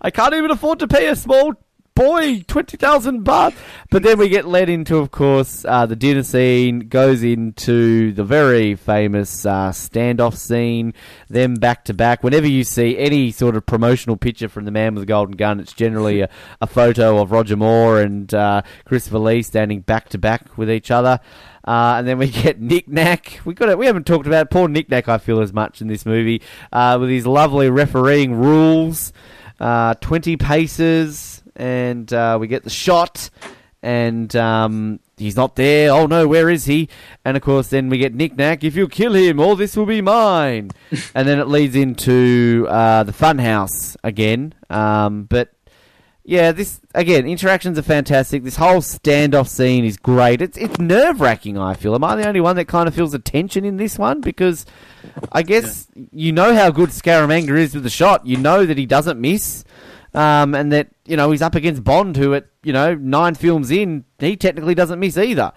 I 0.00 0.10
can't 0.10 0.32
even 0.32 0.50
afford 0.50 0.78
to 0.78 0.88
pay 0.88 1.08
a 1.08 1.16
small 1.16 1.52
boy 1.94 2.42
twenty 2.46 2.76
thousand 2.76 3.24
baht. 3.24 3.54
But 3.90 4.02
then 4.02 4.18
we 4.18 4.28
get 4.28 4.46
led 4.46 4.68
into, 4.68 4.96
of 4.96 5.10
course, 5.10 5.64
uh, 5.64 5.86
the 5.86 5.96
dinner 5.96 6.22
scene 6.22 6.88
goes 6.88 7.22
into 7.22 8.12
the 8.12 8.24
very 8.24 8.74
famous 8.74 9.44
uh, 9.44 9.70
standoff 9.70 10.36
scene. 10.36 10.94
Them 11.28 11.54
back 11.54 11.84
to 11.86 11.94
back. 11.94 12.22
Whenever 12.22 12.46
you 12.46 12.64
see 12.64 12.98
any 12.98 13.30
sort 13.30 13.56
of 13.56 13.66
promotional 13.66 14.16
picture 14.16 14.48
from 14.48 14.64
the 14.64 14.70
man 14.70 14.94
with 14.94 15.02
the 15.02 15.06
golden 15.06 15.36
gun, 15.36 15.60
it's 15.60 15.72
generally 15.72 16.20
a, 16.20 16.28
a 16.60 16.66
photo 16.66 17.20
of 17.20 17.32
Roger 17.32 17.56
Moore 17.56 18.00
and 18.00 18.32
uh, 18.32 18.62
Christopher 18.84 19.18
Lee 19.18 19.42
standing 19.42 19.80
back 19.80 20.08
to 20.10 20.18
back 20.18 20.56
with 20.56 20.70
each 20.70 20.90
other. 20.90 21.20
Uh, 21.64 21.94
and 21.98 22.08
then 22.08 22.18
we 22.18 22.28
get 22.28 22.60
Nick 22.60 22.88
Nack. 22.88 23.40
We 23.44 23.54
got 23.54 23.68
it. 23.68 23.78
We 23.78 23.86
haven't 23.86 24.04
talked 24.06 24.26
about 24.26 24.50
poor 24.50 24.66
Nick 24.66 24.88
Nack. 24.90 25.08
I 25.08 25.18
feel 25.18 25.40
as 25.40 25.52
much 25.52 25.80
in 25.80 25.86
this 25.86 26.04
movie 26.04 26.42
uh, 26.72 26.96
with 27.00 27.08
his 27.08 27.24
lovely 27.24 27.70
refereeing 27.70 28.34
rules. 28.34 29.12
Uh, 29.60 29.94
Twenty 30.00 30.36
paces, 30.36 31.41
and 31.62 32.12
uh, 32.12 32.38
we 32.40 32.48
get 32.48 32.64
the 32.64 32.70
shot, 32.70 33.30
and 33.84 34.34
um, 34.34 34.98
he's 35.16 35.36
not 35.36 35.54
there. 35.54 35.92
Oh 35.92 36.06
no, 36.06 36.26
where 36.26 36.50
is 36.50 36.64
he? 36.64 36.88
And 37.24 37.36
of 37.36 37.42
course, 37.44 37.68
then 37.68 37.88
we 37.88 37.98
get 37.98 38.12
Nick 38.12 38.36
Nack. 38.36 38.64
If 38.64 38.74
you 38.74 38.88
kill 38.88 39.14
him, 39.14 39.38
all 39.38 39.54
this 39.54 39.76
will 39.76 39.86
be 39.86 40.00
mine. 40.00 40.72
and 41.14 41.28
then 41.28 41.38
it 41.38 41.46
leads 41.46 41.76
into 41.76 42.66
uh, 42.68 43.04
the 43.04 43.12
funhouse 43.12 43.96
again. 44.02 44.54
Um, 44.70 45.22
but 45.24 45.52
yeah, 46.24 46.50
this 46.50 46.80
again, 46.96 47.28
interactions 47.28 47.78
are 47.78 47.82
fantastic. 47.82 48.42
This 48.42 48.56
whole 48.56 48.80
standoff 48.80 49.46
scene 49.46 49.84
is 49.84 49.96
great. 49.96 50.42
It's 50.42 50.58
it's 50.58 50.80
nerve 50.80 51.20
wracking. 51.20 51.58
I 51.58 51.74
feel. 51.74 51.94
Am 51.94 52.02
I 52.02 52.16
the 52.16 52.26
only 52.26 52.40
one 52.40 52.56
that 52.56 52.66
kind 52.66 52.88
of 52.88 52.94
feels 52.96 53.12
the 53.12 53.20
tension 53.20 53.64
in 53.64 53.76
this 53.76 54.00
one? 54.00 54.20
Because 54.20 54.66
I 55.30 55.44
guess 55.44 55.86
you 56.10 56.32
know 56.32 56.56
how 56.56 56.72
good 56.72 56.88
Scaramanga 56.88 57.56
is 57.56 57.72
with 57.72 57.84
the 57.84 57.90
shot. 57.90 58.26
You 58.26 58.36
know 58.36 58.66
that 58.66 58.78
he 58.78 58.86
doesn't 58.86 59.20
miss, 59.20 59.64
um, 60.14 60.54
and 60.54 60.72
that 60.72 60.88
you 61.06 61.16
know 61.16 61.30
he's 61.30 61.42
up 61.42 61.54
against 61.54 61.84
Bond, 61.84 62.16
who 62.16 62.34
at 62.34 62.46
you 62.62 62.72
know 62.72 62.94
nine 62.94 63.34
films 63.34 63.70
in, 63.70 64.04
he 64.18 64.36
technically 64.36 64.74
doesn't 64.74 64.98
miss 65.00 65.16
either. 65.16 65.52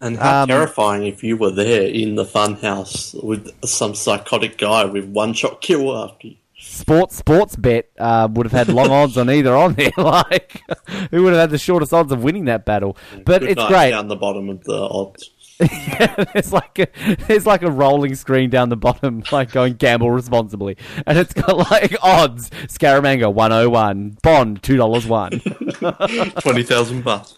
And 0.00 0.16
how 0.16 0.42
Um, 0.42 0.48
terrifying 0.48 1.06
if 1.06 1.24
you 1.24 1.36
were 1.36 1.50
there 1.50 1.82
in 1.88 2.14
the 2.14 2.24
funhouse 2.24 3.20
with 3.24 3.50
some 3.64 3.94
psychotic 3.94 4.56
guy 4.56 4.84
with 4.84 5.04
one 5.06 5.32
shot 5.32 5.60
kill 5.60 5.96
after 5.96 6.28
you. 6.28 6.36
Sports 6.60 7.16
sports 7.16 7.54
bet 7.56 7.88
uh, 7.98 8.28
would 8.32 8.46
have 8.46 8.52
had 8.52 8.68
long 8.74 8.90
odds 9.00 9.16
on 9.16 9.28
either 9.30 9.56
on 9.56 9.74
there. 9.74 9.90
Like, 9.96 10.60
who 11.10 11.22
would 11.24 11.32
have 11.32 11.40
had 11.40 11.50
the 11.50 11.58
shortest 11.58 11.92
odds 11.92 12.10
of 12.12 12.22
winning 12.22 12.44
that 12.46 12.64
battle? 12.64 12.96
But 13.24 13.40
Good 13.42 13.50
it's 13.50 13.64
great. 13.66 13.90
down 13.90 14.08
the 14.08 14.16
bottom 14.16 14.48
of 14.48 14.62
the 14.64 14.76
odds. 14.76 15.30
yeah, 15.72 16.24
there's 16.32 16.52
like 16.52 16.78
a 16.78 16.86
there's 17.26 17.44
like 17.46 17.62
a 17.62 17.70
rolling 17.70 18.14
screen 18.14 18.48
down 18.50 18.68
the 18.68 18.76
bottom, 18.76 19.22
like 19.32 19.50
going 19.50 19.74
gamble 19.74 20.10
responsibly, 20.10 20.76
and 21.06 21.18
it's 21.18 21.32
got 21.34 21.70
like 21.70 21.96
odds: 22.02 22.50
Scaramanga 22.68 23.32
one 23.32 23.52
oh 23.52 23.68
one, 23.68 24.18
Bond 24.22 24.62
two 24.62 24.76
dollars 24.76 25.06
one. 25.06 25.40
Twenty 26.40 26.62
thousand 26.62 27.02
bucks. 27.02 27.34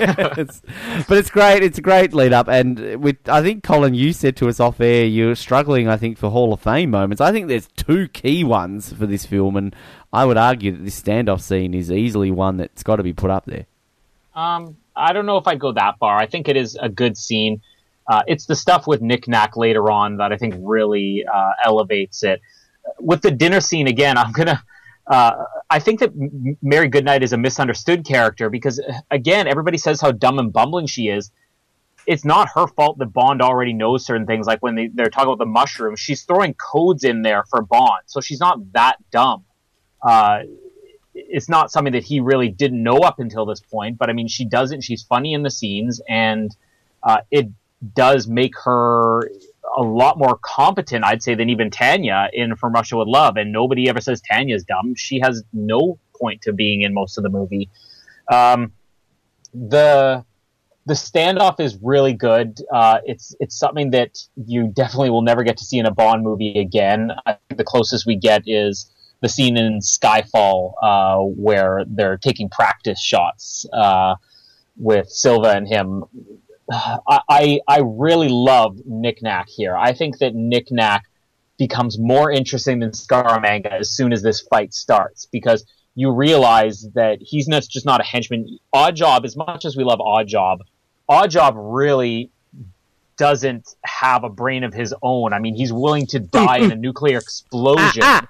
It's- 0.00 0.62
but 1.08 1.18
it's 1.18 1.30
great. 1.30 1.62
It's 1.62 1.78
a 1.78 1.82
great 1.82 2.12
lead 2.14 2.32
up, 2.32 2.48
and 2.48 3.00
with 3.02 3.16
I 3.28 3.42
think 3.42 3.64
Colin, 3.64 3.94
you 3.94 4.12
said 4.12 4.36
to 4.36 4.48
us 4.48 4.60
off 4.60 4.80
air, 4.80 5.04
you're 5.04 5.34
struggling. 5.34 5.88
I 5.88 5.96
think 5.96 6.18
for 6.18 6.30
Hall 6.30 6.52
of 6.52 6.60
Fame 6.60 6.90
moments. 6.90 7.20
I 7.20 7.32
think 7.32 7.48
there's 7.48 7.66
two 7.76 8.08
key 8.08 8.44
ones 8.44 8.92
for 8.92 9.06
this 9.06 9.26
film, 9.26 9.56
and 9.56 9.74
I 10.12 10.24
would 10.24 10.36
argue 10.36 10.72
that 10.72 10.84
this 10.84 11.00
standoff 11.00 11.40
scene 11.40 11.74
is 11.74 11.90
easily 11.90 12.30
one 12.30 12.58
that's 12.58 12.82
got 12.82 12.96
to 12.96 13.02
be 13.02 13.12
put 13.12 13.30
up 13.30 13.46
there. 13.46 13.66
Um, 14.34 14.76
I 15.00 15.12
don't 15.12 15.26
know 15.26 15.38
if 15.38 15.46
I'd 15.46 15.58
go 15.58 15.72
that 15.72 15.98
far. 15.98 16.18
I 16.18 16.26
think 16.26 16.48
it 16.48 16.56
is 16.56 16.76
a 16.80 16.88
good 16.88 17.16
scene. 17.16 17.62
Uh, 18.06 18.22
it's 18.26 18.46
the 18.46 18.56
stuff 18.56 18.86
with 18.86 19.00
Nick 19.00 19.28
Nack 19.28 19.56
later 19.56 19.90
on 19.90 20.16
that 20.16 20.32
I 20.32 20.36
think 20.36 20.54
really 20.58 21.24
uh, 21.32 21.52
elevates 21.64 22.22
it. 22.22 22.40
With 22.98 23.22
the 23.22 23.30
dinner 23.30 23.60
scene 23.60 23.86
again, 23.86 24.18
I'm 24.18 24.32
gonna. 24.32 24.62
Uh, 25.06 25.44
I 25.68 25.78
think 25.80 26.00
that 26.00 26.12
Mary 26.62 26.88
Goodnight 26.88 27.22
is 27.22 27.32
a 27.32 27.36
misunderstood 27.36 28.04
character 28.04 28.48
because 28.50 28.78
uh, 28.80 29.00
again, 29.10 29.46
everybody 29.46 29.78
says 29.78 30.00
how 30.00 30.12
dumb 30.12 30.38
and 30.38 30.52
bumbling 30.52 30.86
she 30.86 31.08
is. 31.08 31.30
It's 32.06 32.24
not 32.24 32.48
her 32.54 32.66
fault 32.66 32.98
that 32.98 33.06
Bond 33.06 33.42
already 33.42 33.72
knows 33.72 34.04
certain 34.04 34.26
things. 34.26 34.46
Like 34.46 34.62
when 34.62 34.74
they, 34.74 34.88
they're 34.88 35.10
talking 35.10 35.28
about 35.28 35.38
the 35.38 35.46
mushroom, 35.46 35.96
she's 35.96 36.22
throwing 36.22 36.54
codes 36.54 37.04
in 37.04 37.22
there 37.22 37.44
for 37.50 37.62
Bond, 37.62 38.02
so 38.06 38.20
she's 38.20 38.40
not 38.40 38.72
that 38.72 38.96
dumb. 39.10 39.44
Uh, 40.02 40.40
it's 41.28 41.48
not 41.48 41.70
something 41.70 41.92
that 41.92 42.04
he 42.04 42.20
really 42.20 42.48
didn't 42.48 42.82
know 42.82 42.98
up 42.98 43.18
until 43.18 43.46
this 43.46 43.60
point. 43.60 43.98
But 43.98 44.10
I 44.10 44.12
mean, 44.12 44.28
she 44.28 44.44
does 44.44 44.72
it. 44.72 44.82
She's 44.82 45.02
funny 45.02 45.32
in 45.32 45.42
the 45.42 45.50
scenes, 45.50 46.00
and 46.08 46.54
uh, 47.02 47.18
it 47.30 47.48
does 47.94 48.26
make 48.26 48.54
her 48.64 49.30
a 49.76 49.82
lot 49.82 50.18
more 50.18 50.38
competent, 50.42 51.04
I'd 51.04 51.22
say, 51.22 51.34
than 51.34 51.48
even 51.50 51.70
Tanya 51.70 52.28
in 52.32 52.56
From 52.56 52.72
Russia 52.72 52.96
with 52.96 53.08
Love. 53.08 53.36
And 53.36 53.52
nobody 53.52 53.88
ever 53.88 54.00
says 54.00 54.20
Tanya's 54.20 54.64
dumb. 54.64 54.94
She 54.96 55.20
has 55.20 55.44
no 55.52 55.98
point 56.18 56.42
to 56.42 56.52
being 56.52 56.82
in 56.82 56.92
most 56.92 57.16
of 57.16 57.22
the 57.22 57.30
movie. 57.30 57.68
Um, 58.30 58.72
the 59.52 60.24
the 60.86 60.94
standoff 60.94 61.60
is 61.60 61.78
really 61.82 62.14
good. 62.14 62.60
Uh, 62.72 62.98
it's 63.04 63.34
it's 63.40 63.56
something 63.56 63.90
that 63.90 64.18
you 64.46 64.68
definitely 64.68 65.10
will 65.10 65.22
never 65.22 65.44
get 65.44 65.56
to 65.58 65.64
see 65.64 65.78
in 65.78 65.86
a 65.86 65.90
Bond 65.90 66.22
movie 66.22 66.58
again. 66.58 67.12
I 67.26 67.36
think 67.48 67.58
the 67.58 67.64
closest 67.64 68.06
we 68.06 68.16
get 68.16 68.42
is 68.46 68.90
the 69.20 69.28
scene 69.28 69.56
in 69.56 69.80
Skyfall 69.80 70.74
uh, 70.82 71.18
where 71.18 71.84
they're 71.86 72.16
taking 72.16 72.48
practice 72.48 73.00
shots 73.00 73.66
uh, 73.72 74.14
with 74.76 75.08
Silva 75.10 75.50
and 75.50 75.68
him. 75.68 76.04
I, 76.72 77.20
I 77.28 77.60
I 77.66 77.80
really 77.84 78.28
love 78.28 78.78
Nick 78.86 79.22
Nack 79.22 79.48
here. 79.48 79.76
I 79.76 79.92
think 79.92 80.18
that 80.18 80.34
Nick 80.34 80.70
Nack 80.70 81.04
becomes 81.58 81.98
more 81.98 82.30
interesting 82.30 82.78
than 82.78 82.90
Scaramanga 82.90 83.80
as 83.80 83.90
soon 83.90 84.12
as 84.12 84.22
this 84.22 84.40
fight 84.40 84.72
starts 84.72 85.26
because 85.26 85.64
you 85.94 86.10
realize 86.10 86.88
that 86.94 87.18
he's 87.20 87.48
not 87.48 87.66
just 87.68 87.84
not 87.84 88.00
a 88.00 88.04
henchman. 88.04 88.58
Oddjob, 88.74 89.24
as 89.24 89.36
much 89.36 89.64
as 89.64 89.76
we 89.76 89.84
love 89.84 89.98
Oddjob, 89.98 90.60
Oddjob 91.10 91.54
really 91.56 92.30
doesn't 93.16 93.74
have 93.84 94.24
a 94.24 94.30
brain 94.30 94.64
of 94.64 94.72
his 94.72 94.94
own. 95.02 95.34
I 95.34 95.40
mean, 95.40 95.54
he's 95.54 95.72
willing 95.72 96.06
to 96.06 96.18
die 96.18 96.58
in 96.58 96.72
a 96.72 96.76
nuclear 96.86 97.18
explosion. 97.18 98.02
Ah, 98.02 98.26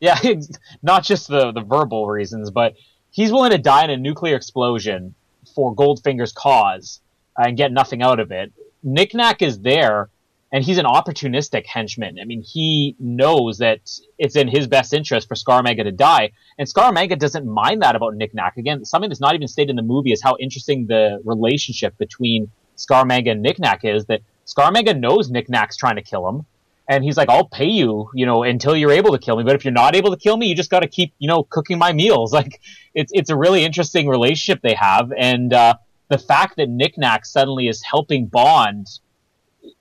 Yeah, 0.00 0.18
not 0.82 1.04
just 1.04 1.28
the 1.28 1.52
the 1.52 1.60
verbal 1.60 2.06
reasons, 2.08 2.50
but 2.50 2.74
he's 3.10 3.30
willing 3.30 3.50
to 3.50 3.58
die 3.58 3.84
in 3.84 3.90
a 3.90 3.96
nuclear 3.96 4.34
explosion 4.34 5.14
for 5.54 5.74
Goldfinger's 5.74 6.32
cause 6.32 7.00
and 7.36 7.56
get 7.56 7.72
nothing 7.72 8.02
out 8.02 8.20
of 8.20 8.32
it. 8.32 8.52
Nick 8.82 9.14
Nack 9.14 9.42
is 9.42 9.60
there, 9.60 10.08
and 10.52 10.64
he's 10.64 10.78
an 10.78 10.86
opportunistic 10.86 11.66
henchman. 11.66 12.18
I 12.18 12.24
mean, 12.24 12.42
he 12.42 12.96
knows 12.98 13.58
that 13.58 13.80
it's 14.18 14.36
in 14.36 14.48
his 14.48 14.66
best 14.66 14.92
interest 14.92 15.28
for 15.28 15.34
Scaramanga 15.34 15.84
to 15.84 15.92
die, 15.92 16.32
and 16.58 16.66
Scaramanga 16.66 17.18
doesn't 17.18 17.46
mind 17.46 17.82
that 17.82 17.94
about 17.94 18.14
Nick 18.16 18.34
Nack. 18.34 18.56
Again, 18.56 18.84
something 18.84 19.10
that's 19.10 19.20
not 19.20 19.34
even 19.34 19.48
stated 19.48 19.70
in 19.70 19.76
the 19.76 19.82
movie 19.82 20.12
is 20.12 20.22
how 20.22 20.36
interesting 20.40 20.86
the 20.86 21.20
relationship 21.24 21.96
between 21.98 22.50
Scaramanga 22.76 23.32
and 23.32 23.42
Nick 23.42 23.58
Nack 23.58 23.84
is. 23.84 24.06
That 24.06 24.22
Scaramanga 24.46 24.98
knows 24.98 25.30
Nick 25.30 25.48
Nack's 25.48 25.76
trying 25.76 25.96
to 25.96 26.02
kill 26.02 26.28
him, 26.28 26.46
and 26.90 27.04
he's 27.04 27.16
like, 27.16 27.28
"I'll 27.28 27.46
pay 27.46 27.68
you, 27.68 28.10
you 28.14 28.26
know, 28.26 28.42
until 28.42 28.76
you're 28.76 28.90
able 28.90 29.12
to 29.12 29.18
kill 29.18 29.36
me. 29.36 29.44
But 29.44 29.54
if 29.54 29.64
you're 29.64 29.72
not 29.72 29.94
able 29.94 30.10
to 30.10 30.16
kill 30.16 30.36
me, 30.36 30.48
you 30.48 30.56
just 30.56 30.70
got 30.70 30.80
to 30.80 30.88
keep, 30.88 31.14
you 31.18 31.28
know, 31.28 31.44
cooking 31.44 31.78
my 31.78 31.92
meals." 31.92 32.32
Like, 32.40 32.60
it's 32.94 33.12
it's 33.14 33.30
a 33.30 33.36
really 33.36 33.64
interesting 33.64 34.08
relationship 34.08 34.62
they 34.62 34.74
have, 34.74 35.12
and 35.16 35.52
uh, 35.52 35.74
the 36.08 36.18
fact 36.18 36.56
that 36.56 36.68
Nick 36.68 36.98
Nack 36.98 37.26
suddenly 37.26 37.68
is 37.68 37.82
helping 37.82 38.26
Bond, 38.26 38.88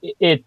it, 0.02 0.16
it 0.20 0.46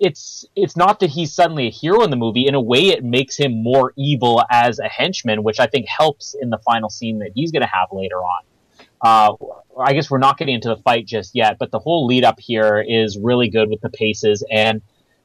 it's 0.00 0.44
it's 0.56 0.76
not 0.76 0.98
that 1.00 1.10
he's 1.10 1.32
suddenly 1.32 1.68
a 1.68 1.70
hero 1.70 2.02
in 2.02 2.10
the 2.10 2.16
movie. 2.16 2.48
In 2.48 2.54
a 2.54 2.60
way, 2.60 2.88
it 2.88 3.04
makes 3.04 3.36
him 3.36 3.62
more 3.62 3.92
evil 3.96 4.42
as 4.50 4.80
a 4.80 4.88
henchman, 4.88 5.44
which 5.44 5.60
I 5.60 5.66
think 5.66 5.86
helps 5.86 6.34
in 6.34 6.50
the 6.50 6.58
final 6.58 6.90
scene 6.90 7.20
that 7.20 7.30
he's 7.34 7.52
going 7.52 7.62
to 7.62 7.68
have 7.68 7.88
later 7.92 8.16
on. 8.16 8.42
Uh, 9.00 9.34
I 9.78 9.92
guess 9.92 10.10
we're 10.10 10.18
not 10.18 10.38
getting 10.38 10.54
into 10.54 10.68
the 10.68 10.76
fight 10.76 11.06
just 11.06 11.34
yet, 11.34 11.58
but 11.58 11.70
the 11.70 11.78
whole 11.78 12.06
lead 12.06 12.24
up 12.24 12.40
here 12.40 12.80
is 12.80 13.18
really 13.18 13.48
good 13.48 13.68
with 13.68 13.80
the 13.80 13.90
paces 13.90 14.44
and 14.50 14.82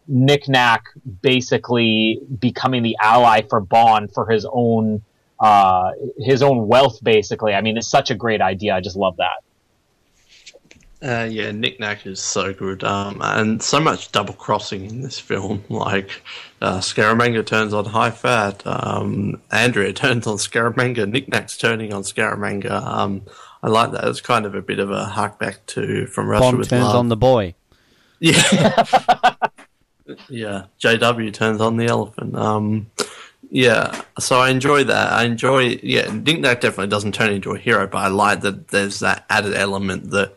Nick 0.08 0.48
Nack 0.48 0.86
basically 1.22 2.22
becoming 2.40 2.84
the 2.84 2.98
ally 3.02 3.42
for 3.50 3.60
Bond 3.60 4.14
for 4.14 4.30
his 4.30 4.46
own 4.52 5.02
uh, 5.40 5.92
his 6.18 6.42
own 6.42 6.68
wealth. 6.68 7.04
Basically, 7.04 7.54
I 7.54 7.62
mean, 7.62 7.78
it's 7.78 7.88
such 7.88 8.10
a 8.10 8.16
great 8.16 8.42
idea. 8.42 8.76
I 8.76 8.82
just 8.82 8.96
love 8.96 9.18
that. 9.18 9.44
Uh, 11.00 11.26
yeah, 11.30 11.52
Nick 11.52 11.80
Nack 11.80 12.08
is 12.08 12.20
so 12.20 12.52
good, 12.54 12.84
um, 12.84 13.20
and 13.22 13.62
so 13.62 13.80
much 13.80 14.12
double 14.12 14.34
crossing 14.34 14.86
in 14.86 15.02
this 15.02 15.20
film. 15.20 15.64
Like 15.70 16.10
uh, 16.60 16.80
Scaramanga 16.80 17.46
turns 17.46 17.74
on 17.74 17.86
Hai 17.86 18.10
Fat, 18.10 18.66
um, 18.66 19.40
Andrea 19.52 19.94
turns 19.94 20.26
on 20.26 20.38
Scaramanga, 20.38 21.08
Nick 21.08 21.28
Nack's 21.28 21.56
turning 21.58 21.94
on 21.94 22.02
Scaramanga. 22.02 22.72
Um, 22.72 23.22
I 23.62 23.68
like 23.68 23.92
that. 23.92 24.06
It's 24.06 24.22
kind 24.22 24.46
of 24.46 24.56
a 24.56 24.62
bit 24.62 24.80
of 24.80 24.90
a 24.90 25.06
hark 25.06 25.38
back 25.38 25.66
to 25.68 26.08
from 26.08 26.28
Russia 26.28 26.42
Bond 26.42 26.58
with 26.58 26.70
turns 26.70 26.86
Love. 26.86 26.96
on 26.96 27.10
the 27.10 27.18
boy. 27.18 27.54
Yeah. 28.20 28.86
Yeah. 30.30 30.66
JW 30.80 31.34
turns 31.34 31.62
on 31.62 31.78
the 31.78 31.86
elephant. 31.86 32.36
Um, 32.36 32.90
yeah. 33.50 34.02
So 34.20 34.40
I 34.40 34.50
enjoy 34.50 34.86
that. 34.86 35.14
I 35.14 35.24
enjoy, 35.24 35.80
yeah, 35.84 36.12
Nick 36.12 36.40
Nack 36.40 36.62
definitely 36.62 36.88
doesn't 36.88 37.14
turn 37.14 37.32
into 37.32 37.52
a 37.52 37.58
hero, 37.58 37.88
but 37.88 38.00
I 38.00 38.08
like 38.08 38.42
that 38.42 38.70
there's 38.70 39.00
that 39.00 39.26
added 39.30 39.54
element 39.56 40.12
that 40.12 40.36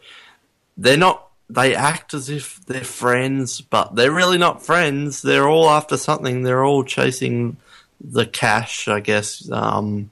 they're 0.76 0.96
not, 0.96 1.28
they 1.48 1.74
act 1.74 2.14
as 2.14 2.30
if 2.30 2.64
they're 2.66 2.84
friends, 2.84 3.60
but 3.60 3.96
they're 3.96 4.12
really 4.12 4.38
not 4.38 4.64
friends. 4.64 5.22
They're 5.22 5.48
all 5.48 5.68
after 5.68 5.96
something. 5.96 6.42
They're 6.42 6.64
all 6.64 6.84
chasing 6.84 7.56
the 8.00 8.24
cash, 8.26 8.86
I 8.86 9.00
guess. 9.00 9.50
Um, 9.50 10.10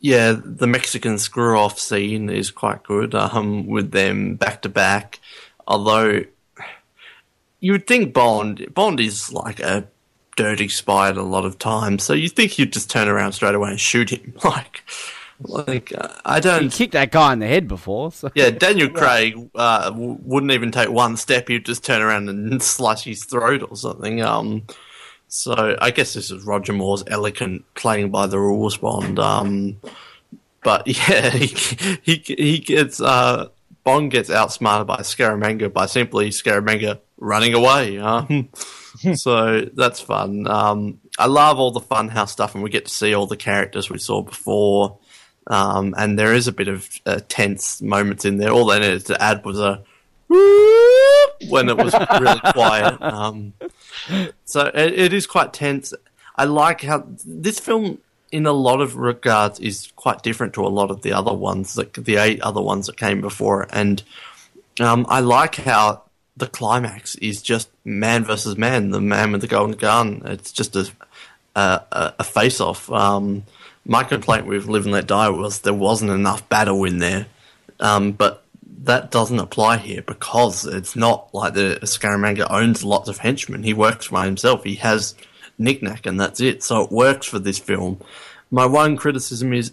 yeah, 0.00 0.36
the 0.42 0.68
Mexican 0.68 1.18
screw 1.18 1.58
off 1.58 1.78
scene 1.78 2.30
is 2.30 2.52
quite 2.52 2.84
good 2.84 3.14
um, 3.14 3.66
with 3.66 3.90
them 3.90 4.36
back 4.36 4.62
to 4.62 4.68
back. 4.68 5.18
Although 5.66 6.22
you 7.60 7.72
would 7.72 7.86
think 7.86 8.12
Bond 8.12 8.72
Bond 8.74 9.00
is 9.00 9.32
like 9.32 9.60
a 9.60 9.86
dirty 10.36 10.68
spy 10.68 11.08
at 11.08 11.16
a 11.16 11.22
lot 11.22 11.44
of 11.44 11.58
times, 11.58 12.04
so 12.04 12.12
you 12.12 12.28
think 12.28 12.52
he'd 12.52 12.72
just 12.72 12.90
turn 12.90 13.08
around 13.08 13.32
straight 13.32 13.54
away 13.54 13.70
and 13.70 13.80
shoot 13.80 14.10
him. 14.10 14.34
Like, 14.44 14.82
like 15.40 15.92
uh, 15.96 16.08
I 16.24 16.40
don't. 16.40 16.68
kicked 16.68 16.94
that 16.94 17.12
guy 17.12 17.32
in 17.32 17.38
the 17.38 17.46
head 17.46 17.68
before. 17.68 18.10
So. 18.10 18.28
Yeah, 18.34 18.50
Daniel 18.50 18.88
Craig 19.00 19.36
uh, 19.54 19.90
w- 19.90 20.18
wouldn't 20.22 20.50
even 20.50 20.72
take 20.72 20.90
one 20.90 21.16
step. 21.16 21.46
He'd 21.46 21.64
just 21.64 21.84
turn 21.84 22.02
around 22.02 22.28
and 22.28 22.60
slice 22.74 23.04
his 23.04 23.24
throat 23.24 23.64
or 23.68 23.76
something. 23.76 24.20
Um, 24.20 24.64
so 25.28 25.76
I 25.80 25.92
guess 25.92 26.14
this 26.14 26.32
is 26.32 26.44
Roger 26.44 26.72
Moore's 26.72 27.04
elegant 27.06 27.64
playing 27.76 28.10
by 28.10 28.26
the 28.26 28.38
rules 28.40 28.78
Bond. 28.78 29.20
Um, 29.20 29.80
but 30.64 30.86
yeah, 30.86 31.30
he 31.30 31.46
he, 32.02 32.34
he 32.36 32.58
gets 32.58 33.00
uh, 33.00 33.48
Bond 33.88 34.10
gets 34.10 34.28
outsmarted 34.28 34.86
by 34.86 34.98
Scaramanga 34.98 35.72
by 35.72 35.86
simply 35.86 36.28
Scaramanga 36.28 37.00
running 37.16 37.54
away. 37.54 37.98
Um, 37.98 38.50
so 39.14 39.62
that's 39.62 39.98
fun. 39.98 40.46
Um, 40.46 41.00
I 41.18 41.24
love 41.24 41.58
all 41.58 41.70
the 41.70 41.80
funhouse 41.80 42.28
stuff, 42.28 42.54
and 42.54 42.62
we 42.62 42.68
get 42.68 42.84
to 42.84 42.92
see 42.92 43.14
all 43.14 43.26
the 43.26 43.34
characters 43.34 43.88
we 43.88 43.96
saw 43.96 44.20
before. 44.20 44.98
Um, 45.46 45.94
and 45.96 46.18
there 46.18 46.34
is 46.34 46.46
a 46.48 46.52
bit 46.52 46.68
of 46.68 46.86
uh, 47.06 47.20
tense 47.30 47.80
moments 47.80 48.26
in 48.26 48.36
there. 48.36 48.50
All 48.50 48.66
they 48.66 48.78
needed 48.78 49.06
to 49.06 49.22
add 49.22 49.42
was 49.46 49.58
a 49.58 49.82
when 51.48 51.70
it 51.70 51.78
was 51.78 51.94
really 52.20 52.40
quiet. 52.52 53.00
Um, 53.00 53.54
so 54.44 54.66
it, 54.66 54.98
it 54.98 55.12
is 55.14 55.26
quite 55.26 55.54
tense. 55.54 55.94
I 56.36 56.44
like 56.44 56.82
how 56.82 57.06
this 57.24 57.58
film, 57.58 58.00
in 58.30 58.46
a 58.46 58.52
lot 58.52 58.80
of 58.80 58.96
regards, 58.96 59.58
is 59.60 59.92
quite 59.96 60.22
different 60.22 60.54
to 60.54 60.66
a 60.66 60.68
lot 60.68 60.90
of 60.90 61.02
the 61.02 61.12
other 61.12 61.32
ones, 61.32 61.76
like 61.76 61.92
the 61.94 62.16
eight 62.16 62.40
other 62.42 62.60
ones 62.60 62.86
that 62.86 62.96
came 62.96 63.20
before. 63.20 63.66
And 63.70 64.02
um, 64.80 65.06
I 65.08 65.20
like 65.20 65.56
how 65.56 66.02
the 66.36 66.46
climax 66.46 67.16
is 67.16 67.42
just 67.42 67.68
man 67.84 68.24
versus 68.24 68.56
man, 68.56 68.90
the 68.90 69.00
man 69.00 69.32
with 69.32 69.40
the 69.40 69.46
golden 69.48 69.76
gun. 69.76 70.22
It's 70.24 70.52
just 70.52 70.76
a 70.76 70.90
a, 71.56 72.14
a- 72.18 72.24
face 72.24 72.60
off. 72.60 72.90
Um, 72.90 73.44
my 73.84 74.04
complaint 74.04 74.46
with 74.46 74.66
Live 74.66 74.84
and 74.84 74.92
Let 74.92 75.06
Die 75.06 75.28
was 75.30 75.60
there 75.60 75.74
wasn't 75.74 76.10
enough 76.10 76.48
battle 76.48 76.84
in 76.84 76.98
there, 76.98 77.26
um, 77.80 78.12
but 78.12 78.44
that 78.84 79.10
doesn't 79.10 79.38
apply 79.38 79.78
here 79.78 80.02
because 80.02 80.64
it's 80.64 80.94
not 80.94 81.34
like 81.34 81.54
the 81.54 81.78
Scaramanga 81.82 82.46
owns 82.48 82.84
lots 82.84 83.08
of 83.08 83.18
henchmen. 83.18 83.62
He 83.62 83.74
works 83.74 84.08
by 84.08 84.24
himself. 84.26 84.62
He 84.62 84.76
has 84.76 85.14
Nick 85.58 85.82
Nack 85.82 86.06
and 86.06 86.20
that's 86.20 86.40
it. 86.40 86.62
So 86.62 86.82
it 86.82 86.92
works 86.92 87.26
for 87.26 87.38
this 87.38 87.58
film. 87.58 88.00
My 88.50 88.66
one 88.66 88.96
criticism 88.96 89.52
is 89.52 89.72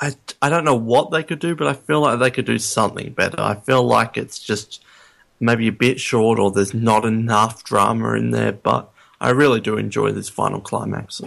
I, 0.00 0.14
I 0.40 0.48
don't 0.48 0.64
know 0.64 0.76
what 0.76 1.10
they 1.10 1.22
could 1.22 1.40
do, 1.40 1.56
but 1.56 1.66
I 1.66 1.72
feel 1.72 2.00
like 2.00 2.20
they 2.20 2.30
could 2.30 2.46
do 2.46 2.58
something 2.58 3.12
better. 3.12 3.40
I 3.40 3.56
feel 3.56 3.82
like 3.82 4.16
it's 4.16 4.38
just 4.38 4.82
maybe 5.40 5.66
a 5.68 5.72
bit 5.72 5.98
short 5.98 6.38
or 6.38 6.50
there's 6.50 6.74
not 6.74 7.04
enough 7.04 7.64
drama 7.64 8.12
in 8.12 8.30
there, 8.30 8.52
but 8.52 8.90
I 9.20 9.30
really 9.30 9.60
do 9.60 9.76
enjoy 9.76 10.12
this 10.12 10.28
final 10.28 10.60
climax. 10.60 11.20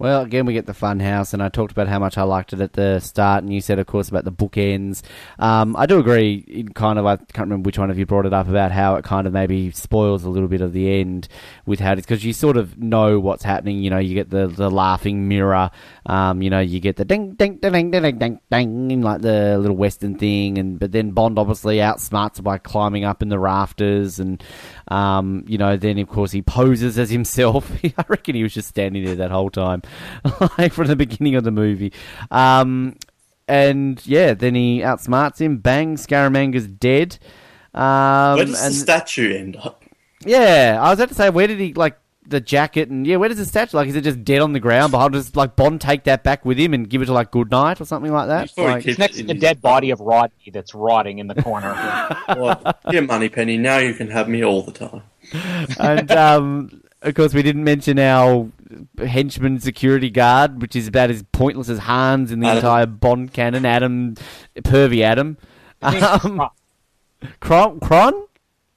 Well, 0.00 0.22
again, 0.22 0.46
we 0.46 0.54
get 0.54 0.64
the 0.64 0.72
fun 0.72 0.98
house, 0.98 1.34
and 1.34 1.42
I 1.42 1.50
talked 1.50 1.72
about 1.72 1.86
how 1.86 1.98
much 1.98 2.16
I 2.16 2.22
liked 2.22 2.54
it 2.54 2.62
at 2.62 2.72
the 2.72 3.00
start, 3.00 3.44
and 3.44 3.52
you 3.52 3.60
said, 3.60 3.78
of 3.78 3.86
course, 3.86 4.08
about 4.08 4.24
the 4.24 4.32
bookends. 4.32 5.02
Um, 5.38 5.76
I 5.76 5.84
do 5.84 5.98
agree, 5.98 6.42
in 6.48 6.72
kind 6.72 6.98
of, 6.98 7.04
I 7.04 7.16
can't 7.16 7.50
remember 7.50 7.66
which 7.66 7.78
one 7.78 7.90
of 7.90 7.98
you 7.98 8.06
brought 8.06 8.24
it 8.24 8.32
up 8.32 8.48
about 8.48 8.72
how 8.72 8.94
it 8.94 9.04
kind 9.04 9.26
of 9.26 9.34
maybe 9.34 9.70
spoils 9.72 10.24
a 10.24 10.30
little 10.30 10.48
bit 10.48 10.62
of 10.62 10.72
the 10.72 10.90
end 11.00 11.28
with 11.66 11.80
how 11.80 11.92
it's, 11.92 12.00
because 12.00 12.24
you 12.24 12.32
sort 12.32 12.56
of 12.56 12.78
know 12.78 13.20
what's 13.20 13.42
happening, 13.42 13.80
you 13.80 13.90
know, 13.90 13.98
you 13.98 14.14
get 14.14 14.30
the, 14.30 14.46
the 14.46 14.70
laughing 14.70 15.28
mirror, 15.28 15.70
um, 16.06 16.40
you 16.40 16.48
know, 16.48 16.60
you 16.60 16.80
get 16.80 16.96
the 16.96 17.04
ding, 17.04 17.34
ding, 17.34 17.56
ding, 17.58 17.90
ding, 17.90 17.90
ding, 17.90 18.16
ding, 18.18 18.40
ding, 18.88 19.02
like 19.02 19.20
the 19.20 19.58
little 19.58 19.76
western 19.76 20.16
thing, 20.16 20.56
and 20.56 20.78
but 20.78 20.92
then 20.92 21.10
Bond 21.10 21.38
obviously 21.38 21.76
outsmarts 21.76 22.42
by 22.42 22.56
climbing 22.56 23.04
up 23.04 23.20
in 23.20 23.28
the 23.28 23.38
rafters, 23.38 24.18
and, 24.18 24.42
um, 24.88 25.44
you 25.46 25.58
know, 25.58 25.76
then 25.76 25.98
of 25.98 26.08
course 26.08 26.32
he 26.32 26.40
poses 26.40 26.98
as 26.98 27.10
himself. 27.10 27.70
I 27.84 28.04
reckon 28.08 28.34
he 28.34 28.42
was 28.42 28.54
just 28.54 28.68
standing 28.68 29.04
there 29.04 29.16
that 29.16 29.30
whole 29.30 29.50
time, 29.50 29.82
like 30.58 30.72
from 30.72 30.86
the 30.86 30.96
beginning 30.96 31.34
of 31.34 31.44
the 31.44 31.50
movie. 31.50 31.92
Um, 32.30 32.96
and 33.48 34.04
yeah, 34.06 34.34
then 34.34 34.54
he 34.54 34.80
outsmarts 34.80 35.40
him. 35.40 35.58
Bang! 35.58 35.96
Scaramanga's 35.96 36.66
dead. 36.66 37.18
Um, 37.74 38.36
Where 38.36 38.44
does 38.46 38.62
and 38.62 38.74
the 38.74 38.78
statue 38.78 39.36
end 39.36 39.56
up? 39.56 39.82
yeah, 40.24 40.78
I 40.80 40.90
was 40.90 40.98
about 40.98 41.08
to 41.08 41.14
say, 41.14 41.30
where 41.30 41.46
did 41.46 41.58
he 41.58 41.74
like? 41.74 41.96
the 42.30 42.40
jacket 42.40 42.88
and 42.88 43.06
yeah, 43.06 43.16
where 43.16 43.28
does 43.28 43.38
the 43.38 43.44
statue? 43.44 43.76
Like, 43.76 43.88
is 43.88 43.96
it 43.96 44.04
just 44.04 44.24
dead 44.24 44.40
on 44.40 44.52
the 44.52 44.60
ground? 44.60 44.92
But 44.92 44.98
I'll 44.98 45.10
just 45.10 45.36
like 45.36 45.56
Bond 45.56 45.80
take 45.80 46.04
that 46.04 46.24
back 46.24 46.44
with 46.44 46.58
him 46.58 46.72
and 46.72 46.88
give 46.88 47.02
it 47.02 47.06
to 47.06 47.12
like 47.12 47.30
Goodnight 47.30 47.80
or 47.80 47.84
something 47.84 48.12
like 48.12 48.28
that. 48.28 48.48
Before 48.48 48.70
Like, 48.70 48.86
It's 48.86 48.98
next 48.98 49.16
to 49.16 49.24
the 49.24 49.34
dead 49.34 49.60
body 49.60 49.90
of 49.90 50.00
Rodney 50.00 50.50
that's 50.52 50.74
rotting 50.74 51.18
in 51.18 51.26
the 51.26 51.34
corner. 51.42 51.70
Well, 52.40 52.62
yeah, 52.90 53.00
Moneypenny. 53.00 53.56
Now 53.56 53.78
you 53.78 53.92
can 53.92 54.08
have 54.10 54.28
me 54.28 54.44
all 54.44 54.62
the 54.62 54.72
time. 54.72 55.02
and 55.78 56.10
um, 56.12 56.82
of 57.02 57.14
course, 57.14 57.34
we 57.34 57.42
didn't 57.42 57.64
mention 57.64 57.98
our 57.98 58.48
henchman 58.98 59.60
security 59.60 60.10
guard, 60.10 60.60
which 60.62 60.76
is 60.76 60.86
about 60.88 61.10
as 61.10 61.22
pointless 61.32 61.68
as 61.68 61.78
Hans 61.78 62.30
in 62.32 62.40
the 62.40 62.46
Adam. 62.46 62.58
entire 62.58 62.86
Bond 62.86 63.32
canon. 63.32 63.64
Adam, 63.66 64.14
pervy 64.56 65.02
Adam. 65.02 65.36
Um, 65.82 66.48
Kron, 67.40 67.80
Kron, 67.80 68.26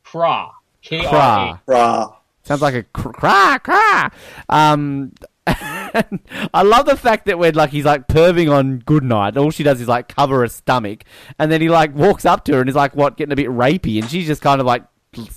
Kra. 0.06 0.52
K 0.82 1.06
R 1.06 1.60
Kra. 1.68 2.10
A. 2.12 2.14
Sounds 2.44 2.62
like 2.62 2.76
a 2.76 2.84
cr- 2.84 3.12
cra 3.12 3.60
cra. 3.64 4.12
Um, 4.50 5.14
I 5.48 6.62
love 6.64 6.86
the 6.86 6.96
fact 6.98 7.26
that 7.26 7.38
when 7.38 7.56
like 7.56 7.70
he's 7.72 7.86
like 7.86 8.08
perving 8.08 8.52
on 8.52 8.80
Goodnight, 8.80 9.38
all 9.38 9.52
she 9.52 9.64
does 9.64 9.80
is 9.82 9.88
like 9.88 10.08
cover 10.14 10.40
her 10.40 10.48
stomach, 10.48 11.04
and 11.40 11.52
then 11.52 11.62
he 11.62 11.70
like 11.70 11.94
walks 11.96 12.26
up 12.26 12.46
to 12.46 12.54
her 12.54 12.62
and 12.62 12.70
is 12.70 12.76
like, 12.76 12.96
"What?" 12.96 13.18
Getting 13.18 13.34
a 13.34 13.36
bit 13.36 13.48
rapey, 13.50 14.00
and 14.02 14.10
she's 14.10 14.28
just 14.28 14.42
kind 14.42 14.60
of 14.62 14.68
like 14.68 14.84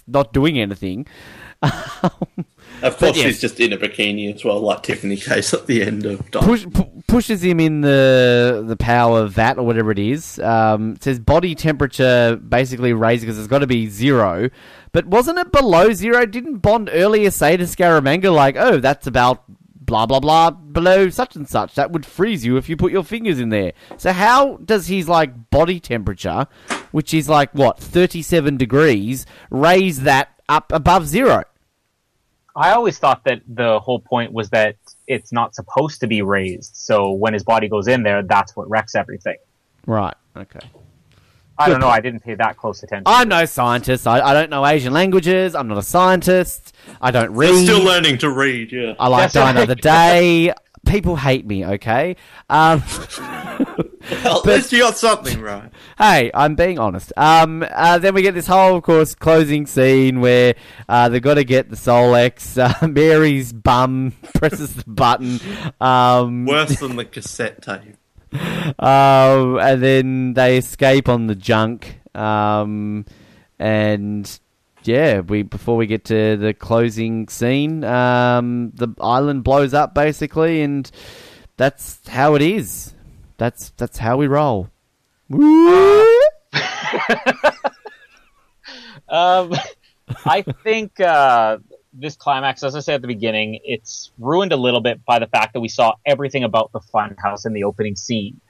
not 0.06 0.32
doing 0.32 0.58
anything. 0.58 1.06
Of 2.82 2.98
course, 2.98 3.16
yeah. 3.16 3.24
she's 3.24 3.40
just 3.40 3.58
in 3.58 3.72
a 3.72 3.78
bikini 3.78 4.34
as 4.34 4.44
well, 4.44 4.60
like 4.60 4.82
Tiffany 4.82 5.16
Case 5.16 5.55
at 5.55 5.66
the 5.66 5.82
end 5.82 6.05
of. 6.05 6.30
Push, 6.30 6.66
pu- 6.72 7.02
pushes 7.08 7.42
him 7.42 7.58
in 7.60 7.80
the 7.80 8.64
the 8.66 8.76
power 8.76 9.22
of 9.22 9.32
vat 9.32 9.58
or 9.58 9.64
whatever 9.64 9.90
it 9.90 9.98
is. 9.98 10.38
Um, 10.38 10.92
it 10.92 11.02
says 11.02 11.18
body 11.18 11.55
temperature 11.55 12.36
basically 12.36 12.92
raised 12.92 13.22
because 13.22 13.38
it's 13.38 13.48
got 13.48 13.60
to 13.60 13.66
be 13.66 13.88
zero. 13.88 14.50
But 14.92 15.06
wasn't 15.06 15.38
it 15.38 15.52
below 15.52 15.92
zero? 15.92 16.26
Didn't 16.26 16.58
Bond 16.58 16.90
earlier 16.92 17.30
say 17.30 17.56
to 17.56 17.64
Scaramanga 17.64 18.34
like, 18.34 18.56
"Oh, 18.58 18.78
that's 18.78 19.06
about 19.06 19.44
blah 19.78 20.05
blah 20.05 20.20
blah 20.20 20.50
below 20.50 21.08
such 21.08 21.36
and 21.36 21.48
such. 21.48 21.74
That 21.76 21.92
would 21.92 22.05
freeze 22.05 22.44
you 22.44 22.56
if 22.56 22.68
you 22.68 22.76
put 22.76 22.92
your 22.92 23.05
fingers 23.05 23.40
in 23.40 23.48
there." 23.48 23.72
So 23.96 24.12
how 24.12 24.58
does 24.58 24.86
his 24.88 25.08
like 25.08 25.50
body 25.50 25.80
temperature, 25.80 26.46
which 26.92 27.14
is 27.14 27.28
like 27.28 27.52
what 27.52 27.78
thirty 27.78 28.22
seven 28.22 28.56
degrees, 28.56 29.24
raise 29.50 30.00
that 30.02 30.30
up 30.48 30.72
above 30.72 31.06
zero? 31.08 31.44
I 32.56 32.72
always 32.72 32.98
thought 32.98 33.22
that 33.24 33.42
the 33.46 33.78
whole 33.80 34.00
point 34.00 34.32
was 34.32 34.48
that 34.50 34.76
it's 35.06 35.30
not 35.30 35.54
supposed 35.54 36.00
to 36.00 36.06
be 36.06 36.22
raised. 36.22 36.74
So 36.74 37.12
when 37.12 37.34
his 37.34 37.44
body 37.44 37.68
goes 37.68 37.86
in 37.86 38.02
there, 38.02 38.22
that's 38.22 38.56
what 38.56 38.68
wrecks 38.70 38.94
everything. 38.94 39.36
Right. 39.86 40.14
Okay. 40.34 40.60
I 41.58 41.66
Good 41.66 41.72
don't 41.72 41.80
know. 41.80 41.88
I 41.88 42.00
didn't 42.00 42.20
pay 42.20 42.34
that 42.34 42.56
close 42.56 42.82
attention. 42.82 43.04
I'm 43.06 43.28
no 43.28 43.44
scientist. 43.44 44.06
I, 44.06 44.20
I 44.20 44.34
don't 44.34 44.50
know 44.50 44.66
Asian 44.66 44.92
languages. 44.92 45.54
I'm 45.54 45.68
not 45.68 45.78
a 45.78 45.82
scientist. 45.82 46.74
I 47.00 47.10
don't 47.10 47.32
read. 47.32 47.48
You're 47.48 47.76
still 47.76 47.84
learning 47.84 48.18
to 48.18 48.30
read, 48.30 48.72
yeah. 48.72 48.94
I 48.98 49.08
like 49.08 49.32
That's 49.32 49.34
Die 49.34 49.40
right. 49.40 49.56
Another 49.56 49.74
Day. 49.74 50.52
People 50.86 51.16
hate 51.16 51.47
me, 51.47 51.65
okay? 51.65 52.16
Um, 52.48 52.82
Well, 54.24 54.39
at 54.39 54.47
least 54.47 54.73
you 54.73 54.81
got 54.81 54.97
something 54.97 55.40
right. 55.40 55.70
hey, 55.98 56.31
I'm 56.32 56.55
being 56.55 56.78
honest. 56.78 57.12
Um, 57.16 57.66
uh, 57.68 57.98
then 57.98 58.15
we 58.15 58.23
get 58.23 58.34
this 58.34 58.47
whole, 58.47 58.76
of 58.76 58.84
course, 58.84 59.16
closing 59.16 59.66
scene 59.66 60.20
where 60.20 60.55
uh, 60.89 61.08
they've 61.08 61.23
got 61.23 61.34
to 61.34 61.44
get 61.44 61.70
the 61.70 61.76
Solex. 61.76 62.56
Uh, 62.66 62.89
Mary's 62.89 63.52
bum 63.52 64.12
presses 64.34 64.74
the 64.74 64.84
button. 64.86 65.40
Um, 65.81 66.47
Worse 66.47 66.81
than 66.81 66.97
the 66.97 67.05
cassette 67.05 67.62
tape. 67.62 67.97
Um, 68.81 69.58
and 69.58 69.82
then 69.82 70.34
they 70.34 70.56
escape 70.58 71.08
on 71.08 71.26
the 71.26 71.34
junk. 71.34 72.00
Um, 72.15 73.05
and 73.58 74.39
yeah, 74.86 75.20
we 75.20 75.42
before 75.42 75.76
we 75.76 75.86
get 75.86 76.05
to 76.06 76.36
the 76.36 76.55
closing 76.55 77.28
scene, 77.28 77.84
um, 77.84 78.73
the 78.74 78.89
island 79.00 79.44
blows 79.44 79.74
up 79.74 79.94
basically, 79.94 80.62
and 80.62 80.90
that's 81.56 82.06
how 82.08 82.34
it 82.34 82.42
is. 82.42 82.94
That's 83.36 83.70
that's 83.76 83.98
how 83.98 84.16
we 84.16 84.26
roll. 84.26 84.70
Um, 89.08 89.55
I 90.24 90.42
think 90.42 91.00
uh, 91.00 91.58
this 91.92 92.16
climax, 92.16 92.62
as 92.62 92.74
I 92.74 92.81
said 92.81 92.97
at 92.97 93.02
the 93.02 93.08
beginning, 93.08 93.60
it's 93.65 94.10
ruined 94.18 94.52
a 94.52 94.56
little 94.56 94.81
bit 94.81 95.05
by 95.05 95.18
the 95.18 95.26
fact 95.26 95.55
that 95.55 95.60
we 95.60 95.68
saw 95.68 95.94
everything 96.05 96.44
about 96.44 96.73
the 96.73 96.81
funhouse 96.81 97.47
in 97.47 97.52
the 97.52 97.65
opening 97.65 97.97
scene. 97.97 98.40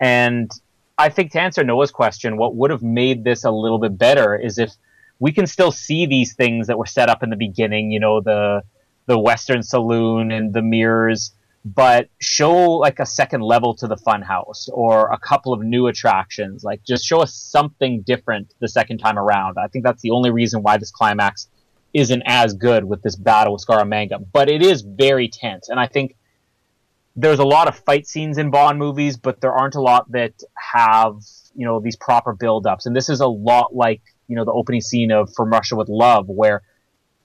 And 0.00 0.50
I 0.96 1.08
think 1.08 1.32
to 1.32 1.40
answer 1.40 1.62
Noah's 1.62 1.90
question, 1.90 2.36
what 2.36 2.54
would 2.56 2.70
have 2.70 2.82
made 2.82 3.24
this 3.24 3.44
a 3.44 3.50
little 3.50 3.78
bit 3.78 3.98
better 3.98 4.36
is 4.36 4.58
if 4.58 4.72
we 5.18 5.32
can 5.32 5.46
still 5.46 5.72
see 5.72 6.06
these 6.06 6.34
things 6.34 6.66
that 6.68 6.78
were 6.78 6.86
set 6.86 7.08
up 7.08 7.22
in 7.22 7.30
the 7.30 7.36
beginning, 7.36 7.90
you 7.90 8.00
know, 8.00 8.20
the 8.20 8.62
the 9.06 9.18
Western 9.18 9.62
Saloon 9.62 10.30
and 10.30 10.52
the 10.52 10.60
mirrors, 10.60 11.34
but 11.64 12.08
show 12.20 12.72
like 12.72 12.98
a 12.98 13.06
second 13.06 13.40
level 13.40 13.74
to 13.74 13.86
the 13.86 13.96
funhouse 13.96 14.68
or 14.70 15.10
a 15.10 15.18
couple 15.18 15.52
of 15.52 15.62
new 15.62 15.86
attractions. 15.86 16.62
Like 16.62 16.82
just 16.84 17.04
show 17.04 17.20
us 17.20 17.34
something 17.34 18.02
different 18.02 18.54
the 18.60 18.68
second 18.68 18.98
time 18.98 19.18
around. 19.18 19.56
I 19.58 19.68
think 19.68 19.84
that's 19.84 20.02
the 20.02 20.10
only 20.10 20.30
reason 20.30 20.62
why 20.62 20.76
this 20.76 20.90
climax 20.90 21.48
isn't 21.94 22.22
as 22.26 22.52
good 22.52 22.84
with 22.84 23.02
this 23.02 23.16
battle 23.16 23.54
with 23.54 23.64
Scaramanga. 23.66 24.24
But 24.30 24.50
it 24.50 24.62
is 24.62 24.82
very 24.82 25.28
tense, 25.28 25.68
and 25.68 25.80
I 25.80 25.86
think 25.86 26.14
there's 27.16 27.40
a 27.40 27.44
lot 27.44 27.66
of 27.66 27.76
fight 27.76 28.06
scenes 28.06 28.38
in 28.38 28.50
Bond 28.50 28.78
movies, 28.78 29.16
but 29.16 29.40
there 29.40 29.52
aren't 29.52 29.74
a 29.74 29.80
lot 29.80 30.10
that 30.12 30.34
have 30.54 31.16
you 31.54 31.66
know 31.66 31.80
these 31.80 31.96
proper 31.96 32.32
build-ups. 32.32 32.86
And 32.86 32.94
this 32.94 33.08
is 33.08 33.20
a 33.20 33.26
lot 33.26 33.74
like 33.74 34.02
you 34.28 34.36
know 34.36 34.44
the 34.44 34.52
opening 34.52 34.80
scene 34.80 35.10
of 35.10 35.32
From 35.34 35.50
Russia 35.50 35.74
with 35.74 35.88
Love, 35.88 36.28
where 36.28 36.62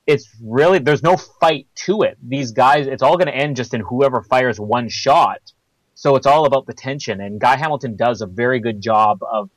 it's 0.08 0.30
really 0.42 0.80
there's 0.80 1.04
no 1.04 1.18
fight 1.18 1.68
to 1.76 2.02
it. 2.02 2.18
These 2.22 2.52
guys, 2.52 2.88
it's 2.88 3.04
all 3.04 3.18
going 3.18 3.28
to 3.28 3.36
end 3.36 3.56
just 3.56 3.74
in 3.74 3.82
whoever 3.82 4.22
fires 4.22 4.60
one 4.60 4.90
shot. 4.90 5.40
So 5.96 6.16
it's 6.16 6.26
all 6.26 6.46
about 6.46 6.66
the 6.66 6.74
tension, 6.74 7.22
and 7.22 7.40
Guy 7.40 7.56
Hamilton 7.56 7.96
does 7.96 8.22
a 8.22 8.26
very 8.26 8.60
good 8.60 8.82
job 8.82 9.20
of 9.22 9.50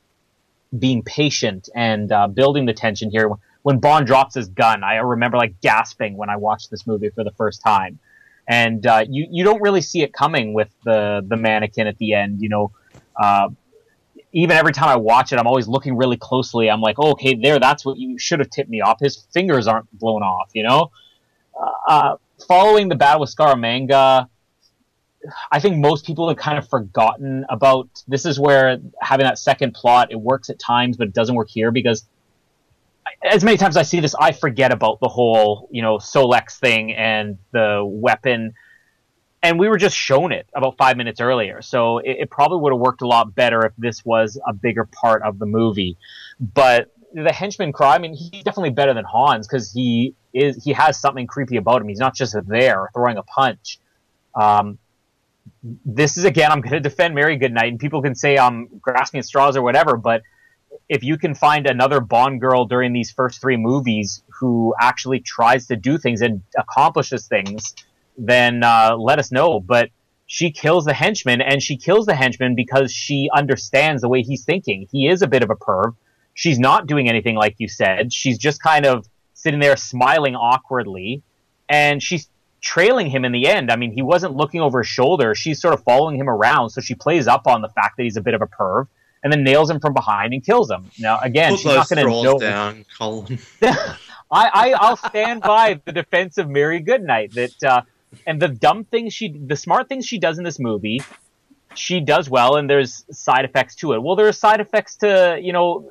being 0.77 1.01
patient 1.01 1.69
and 1.73 2.11
uh, 2.11 2.27
building 2.27 2.65
the 2.65 2.73
tension 2.73 3.09
here. 3.09 3.29
When 3.63 3.79
Bond 3.79 4.05
drops 4.05 4.35
his 4.35 4.47
gun, 4.47 4.83
I 4.83 4.95
remember 4.95 5.37
like 5.37 5.59
gasping 5.61 6.15
when 6.15 6.29
I 6.29 6.37
watched 6.37 6.69
this 6.69 6.85
movie 6.85 7.09
for 7.09 7.23
the 7.23 7.31
first 7.31 7.61
time, 7.61 7.99
and 8.47 8.85
uh, 8.85 9.03
you 9.09 9.27
you 9.29 9.43
don't 9.43 9.61
really 9.61 9.81
see 9.81 10.03
it 10.03 10.13
coming 10.13 10.53
with 10.53 10.69
the 10.85 11.25
the 11.27 11.35
mannequin 11.35 11.87
at 11.87 11.97
the 11.97 12.13
end. 12.13 12.41
You 12.41 12.49
know, 12.49 12.71
uh, 13.15 13.49
even 14.37 14.55
every 14.55 14.71
time 14.71 14.87
I 14.87 14.97
watch 14.97 15.33
it, 15.33 15.39
I'm 15.39 15.47
always 15.47 15.67
looking 15.67 15.97
really 15.97 16.15
closely. 16.15 16.69
I'm 16.69 16.79
like, 16.79 16.97
oh, 16.99 17.13
okay, 17.13 17.33
there, 17.33 17.57
that's 17.57 17.83
what 17.83 17.97
you 17.97 18.19
should 18.19 18.37
have 18.37 18.51
tipped 18.51 18.69
me 18.69 18.81
off. 18.81 18.99
His 18.99 19.25
fingers 19.33 19.65
aren't 19.65 19.91
blown 19.97 20.21
off, 20.21 20.51
you 20.53 20.61
know. 20.61 20.91
Uh, 21.87 22.17
following 22.47 22.87
the 22.87 22.93
battle 22.93 23.21
with 23.21 23.35
Scaramanga, 23.35 24.29
I 25.51 25.59
think 25.59 25.77
most 25.77 26.05
people 26.05 26.27
have 26.27 26.37
kind 26.37 26.59
of 26.59 26.69
forgotten 26.69 27.47
about. 27.49 27.89
This 28.07 28.27
is 28.27 28.39
where 28.39 28.77
having 29.01 29.25
that 29.25 29.39
second 29.39 29.73
plot 29.73 30.11
it 30.11 30.21
works 30.21 30.51
at 30.51 30.59
times, 30.59 30.97
but 30.97 31.07
it 31.07 31.15
doesn't 31.15 31.33
work 31.33 31.49
here 31.49 31.71
because 31.71 32.05
as 33.23 33.43
many 33.43 33.57
times 33.57 33.75
as 33.75 33.79
I 33.79 33.83
see 33.83 33.99
this, 34.01 34.13
I 34.13 34.33
forget 34.33 34.71
about 34.71 34.99
the 34.99 35.07
whole 35.07 35.67
you 35.71 35.81
know 35.81 35.97
Solex 35.97 36.59
thing 36.59 36.93
and 36.93 37.39
the 37.53 37.81
weapon. 37.83 38.53
And 39.43 39.59
we 39.59 39.69
were 39.69 39.77
just 39.77 39.95
shown 39.95 40.31
it 40.31 40.47
about 40.55 40.77
five 40.77 40.97
minutes 40.97 41.21
earlier, 41.21 41.61
so 41.61 41.99
it, 41.99 42.17
it 42.21 42.29
probably 42.29 42.59
would 42.59 42.73
have 42.73 42.79
worked 42.79 43.01
a 43.01 43.07
lot 43.07 43.35
better 43.35 43.65
if 43.65 43.73
this 43.77 44.03
was 44.03 44.39
a 44.47 44.53
bigger 44.53 44.85
part 44.85 45.21
of 45.21 45.37
the 45.37 45.45
movie. 45.45 45.97
But 46.39 46.91
the 47.13 47.31
henchman 47.31 47.71
Kra, 47.71 47.95
I 47.95 47.97
mean, 47.99 48.13
he's 48.13 48.43
definitely 48.43 48.71
better 48.71 48.93
than 48.93 49.05
Hans 49.05 49.47
because 49.47 49.71
he 49.71 50.15
is 50.33 50.63
he 50.63 50.73
has 50.73 50.99
something 50.99 51.27
creepy 51.27 51.57
about 51.57 51.81
him. 51.81 51.87
He's 51.87 51.99
not 51.99 52.15
just 52.15 52.35
there 52.47 52.89
throwing 52.93 53.17
a 53.17 53.23
punch. 53.23 53.79
Um, 54.35 54.79
this 55.63 56.17
is 56.17 56.25
again, 56.25 56.51
I'm 56.51 56.61
going 56.61 56.73
to 56.73 56.79
defend 56.79 57.15
Mary 57.15 57.37
Goodnight, 57.37 57.69
and 57.69 57.79
people 57.79 58.01
can 58.01 58.15
say 58.15 58.37
I'm 58.37 58.67
grasping 58.81 59.19
at 59.19 59.25
straws 59.25 59.55
or 59.55 59.61
whatever, 59.61 59.97
but 59.97 60.23
if 60.89 61.03
you 61.03 61.17
can 61.17 61.35
find 61.35 61.67
another 61.67 61.99
Bond 61.99 62.39
girl 62.39 62.65
during 62.65 62.93
these 62.93 63.11
first 63.11 63.41
three 63.41 63.57
movies 63.57 64.23
who 64.39 64.73
actually 64.79 65.19
tries 65.19 65.67
to 65.67 65.75
do 65.75 65.97
things 65.97 66.21
and 66.21 66.43
accomplishes 66.57 67.27
things, 67.27 67.75
then 68.17 68.63
uh, 68.63 68.95
let 68.97 69.19
us 69.19 69.31
know. 69.31 69.59
But 69.59 69.89
she 70.25 70.51
kills 70.51 70.85
the 70.85 70.93
henchman, 70.93 71.41
and 71.41 71.61
she 71.61 71.77
kills 71.77 72.05
the 72.05 72.15
henchman 72.15 72.55
because 72.55 72.91
she 72.91 73.29
understands 73.33 74.01
the 74.01 74.09
way 74.09 74.21
he's 74.21 74.43
thinking. 74.43 74.87
He 74.91 75.07
is 75.07 75.21
a 75.21 75.27
bit 75.27 75.43
of 75.43 75.49
a 75.49 75.55
perv. 75.55 75.95
She's 76.33 76.59
not 76.59 76.85
doing 76.85 77.09
anything 77.09 77.35
like 77.35 77.55
you 77.57 77.67
said. 77.67 78.13
She's 78.13 78.37
just 78.37 78.61
kind 78.61 78.85
of 78.85 79.07
sitting 79.33 79.59
there 79.59 79.77
smiling 79.77 80.35
awkwardly, 80.35 81.23
and 81.69 82.03
she's 82.03 82.27
trailing 82.61 83.07
him 83.09 83.23
in 83.23 83.31
the 83.31 83.47
end. 83.47 83.71
I 83.71 83.75
mean, 83.75 83.91
he 83.91 84.01
wasn't 84.01 84.35
looking 84.35 84.61
over 84.61 84.79
his 84.79 84.87
shoulder. 84.87 85.33
She's 85.33 85.61
sort 85.61 85.73
of 85.73 85.83
following 85.83 86.17
him 86.17 86.29
around, 86.29 86.69
so 86.71 86.81
she 86.81 86.95
plays 86.95 87.27
up 87.27 87.47
on 87.47 87.61
the 87.61 87.69
fact 87.69 87.97
that 87.97 88.03
he's 88.03 88.17
a 88.17 88.21
bit 88.21 88.33
of 88.33 88.41
a 88.41 88.47
perv, 88.47 88.87
and 89.23 89.31
then 89.31 89.43
nails 89.43 89.69
him 89.69 89.79
from 89.79 89.93
behind 89.93 90.33
and 90.33 90.43
kills 90.43 90.69
him. 90.69 90.91
Now, 90.99 91.19
again, 91.21 91.51
Put 91.51 91.59
she's 91.59 91.73
not 91.73 91.89
going 91.89 92.05
to 92.05 92.23
know. 92.23 92.37
down, 92.37 92.85
Colin. 92.97 93.39
I, 93.61 93.87
I 94.29 94.73
I'll 94.77 94.97
stand 94.97 95.41
by 95.41 95.79
the 95.85 95.93
defense 95.93 96.37
of 96.37 96.49
Mary 96.49 96.79
Goodnight 96.81 97.33
that 97.33 97.63
uh, 97.63 97.81
and 98.25 98.41
the 98.41 98.47
dumb 98.47 98.83
things 98.83 99.13
she 99.13 99.29
the 99.29 99.55
smart 99.55 99.89
things 99.89 100.05
she 100.05 100.17
does 100.17 100.37
in 100.37 100.43
this 100.43 100.59
movie 100.59 101.01
she 101.75 101.99
does 101.99 102.29
well 102.29 102.55
and 102.55 102.69
there's 102.69 103.05
side 103.11 103.45
effects 103.45 103.75
to 103.75 103.93
it. 103.93 104.01
Well 104.01 104.15
there 104.15 104.27
are 104.27 104.33
side 104.33 104.59
effects 104.59 104.97
to, 104.97 105.39
you 105.41 105.53
know, 105.53 105.89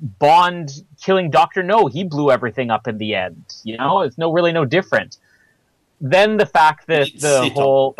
Bond 0.00 0.70
killing 1.02 1.30
Doctor 1.30 1.62
No, 1.62 1.86
he 1.86 2.04
blew 2.04 2.30
everything 2.30 2.70
up 2.70 2.88
in 2.88 2.98
the 2.98 3.14
end. 3.14 3.44
You 3.64 3.76
know, 3.76 4.00
it's 4.00 4.18
no 4.18 4.32
really 4.32 4.52
no 4.52 4.64
different. 4.64 5.18
then 6.00 6.36
the 6.36 6.46
fact 6.46 6.86
that 6.88 7.08
the 7.18 7.50
whole 7.54 7.94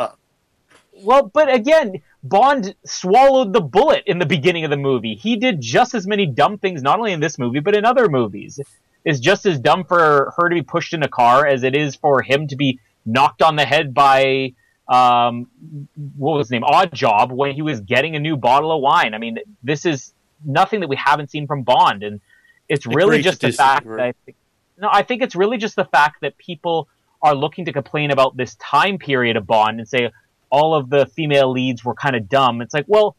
well, 1.03 1.31
but 1.33 1.53
again, 1.53 2.03
Bond 2.23 2.75
swallowed 2.85 3.53
the 3.53 3.61
bullet 3.61 4.03
in 4.07 4.19
the 4.19 4.27
beginning 4.27 4.65
of 4.65 4.71
the 4.71 4.77
movie. 4.77 5.15
He 5.15 5.37
did 5.37 5.61
just 5.61 5.95
as 5.95 6.07
many 6.07 6.27
dumb 6.27 6.59
things, 6.59 6.83
not 6.83 6.99
only 6.99 7.13
in 7.13 7.21
this 7.21 7.39
movie, 7.39 7.61
but 7.61 7.75
in 7.75 7.85
other 7.87 8.09
movies. 8.09 8.61
It's 9.05 9.19
just 9.19 9.47
as 9.47 9.59
dumb 9.59 9.85
for 9.85 10.35
her 10.37 10.49
to 10.51 10.55
be 10.55 10.63
pushed 10.63 10.93
in 10.93 11.03
a 11.03 11.09
car 11.09 11.47
as 11.47 11.63
it 11.63 11.75
is 11.75 11.97
for 11.97 12.21
him 12.23 12.49
to 12.49 12.57
be 12.57 12.79
knocked 13.07 13.43
on 13.43 13.57
the 13.57 13.65
head 13.65 13.95
by, 13.95 14.55
um, 14.89 15.49
what 16.17 16.37
was 16.37 16.47
his 16.47 16.51
name? 16.51 16.63
Oddjob 16.63 17.31
when 17.31 17.55
he 17.55 17.63
was 17.63 17.81
getting 17.81 18.17
a 18.17 18.19
new 18.19 18.37
bottle 18.37 18.73
of 18.73 18.81
wine. 18.81 19.15
I 19.15 19.19
mean, 19.19 19.39
this 19.63 19.87
is 19.87 20.13
nothing 20.45 20.81
that 20.81 20.89
we 20.89 20.97
haven't 20.97 21.31
seen 21.31 21.47
from 21.47 21.63
Bond. 21.63 22.03
And 22.03 22.21
it's 22.69 22.87
really 22.87 23.23
just 23.23 23.41
the 23.41 23.53
fact 23.53 23.87
that 23.87 24.01
I 24.01 24.13
think, 24.25 24.37
no, 24.79 24.89
I 24.91 25.03
think 25.03 25.23
it's 25.23 25.37
really 25.37 25.59
just 25.59 25.77
the 25.77 25.85
fact 25.85 26.23
that 26.23 26.39
people 26.39 26.89
are 27.23 27.35
looking 27.35 27.67
to 27.67 27.73
complain 27.73 28.11
about 28.11 28.37
this 28.37 28.55
time 28.57 28.99
period 28.99 29.37
of 29.37 29.47
Bond 29.47 29.79
and 29.79 29.89
say 29.89 30.11
all 30.51 30.75
of 30.75 30.91
the 30.91 31.07
female 31.07 31.51
leads 31.53 31.85
were 31.85 31.95
kind 31.95 32.17
of 32.17 32.29
dumb. 32.29 32.61
It's 32.61 32.75
like, 32.75 32.87
well, 32.89 33.17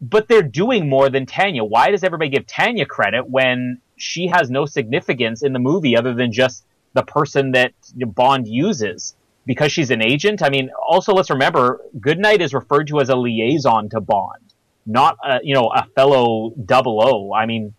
but 0.00 0.26
they're 0.26 0.42
doing 0.42 0.88
more 0.88 1.10
than 1.10 1.26
Tanya. 1.26 1.62
Why 1.62 1.90
does 1.90 2.02
everybody 2.02 2.30
give 2.30 2.46
Tanya 2.46 2.86
credit 2.86 3.28
when 3.28 3.80
she 3.96 4.26
has 4.26 4.50
no 4.50 4.66
significance 4.66 5.42
in 5.42 5.52
the 5.52 5.60
movie 5.60 5.96
other 5.96 6.12
than 6.12 6.32
just 6.32 6.64
the 6.94 7.02
person 7.02 7.52
that 7.52 7.72
Bond 7.94 8.48
uses? 8.48 9.14
Because 9.44 9.72
she's 9.72 9.90
an 9.90 10.02
agent. 10.02 10.42
I 10.42 10.50
mean, 10.50 10.70
also 10.80 11.12
let's 11.12 11.30
remember, 11.30 11.80
Goodnight 12.00 12.40
is 12.40 12.54
referred 12.54 12.86
to 12.88 13.00
as 13.00 13.08
a 13.08 13.16
liaison 13.16 13.88
to 13.90 14.00
Bond, 14.00 14.54
not 14.86 15.18
a, 15.24 15.40
you 15.42 15.54
know 15.54 15.68
a 15.74 15.84
fellow 15.96 16.50
double 16.50 17.02
O. 17.02 17.34
I 17.34 17.46
mean, 17.46 17.74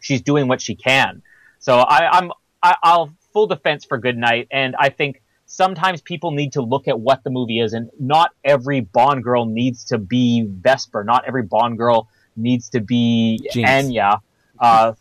she's 0.00 0.22
doing 0.22 0.48
what 0.48 0.60
she 0.62 0.74
can. 0.74 1.22
So 1.58 1.78
I, 1.78 2.18
I'm 2.18 2.32
I, 2.62 2.76
I'll 2.82 3.12
full 3.32 3.46
defense 3.46 3.84
for 3.84 3.98
Goodnight, 3.98 4.48
and 4.50 4.74
I 4.78 4.88
think 4.88 5.22
sometimes 5.46 6.00
people 6.00 6.30
need 6.30 6.52
to 6.52 6.62
look 6.62 6.88
at 6.88 6.98
what 6.98 7.24
the 7.24 7.30
movie 7.30 7.60
is, 7.60 7.74
and 7.74 7.90
not 7.98 8.30
every 8.42 8.80
Bond 8.80 9.22
girl 9.22 9.44
needs 9.44 9.84
to 9.86 9.98
be 9.98 10.46
Vesper. 10.48 11.04
Not 11.04 11.24
every 11.26 11.42
Bond 11.42 11.76
girl 11.76 12.08
needs 12.36 12.70
to 12.70 12.80
be 12.80 13.46
Jinx. 13.52 13.70
Anya. 13.70 14.20
Uh, 14.58 14.94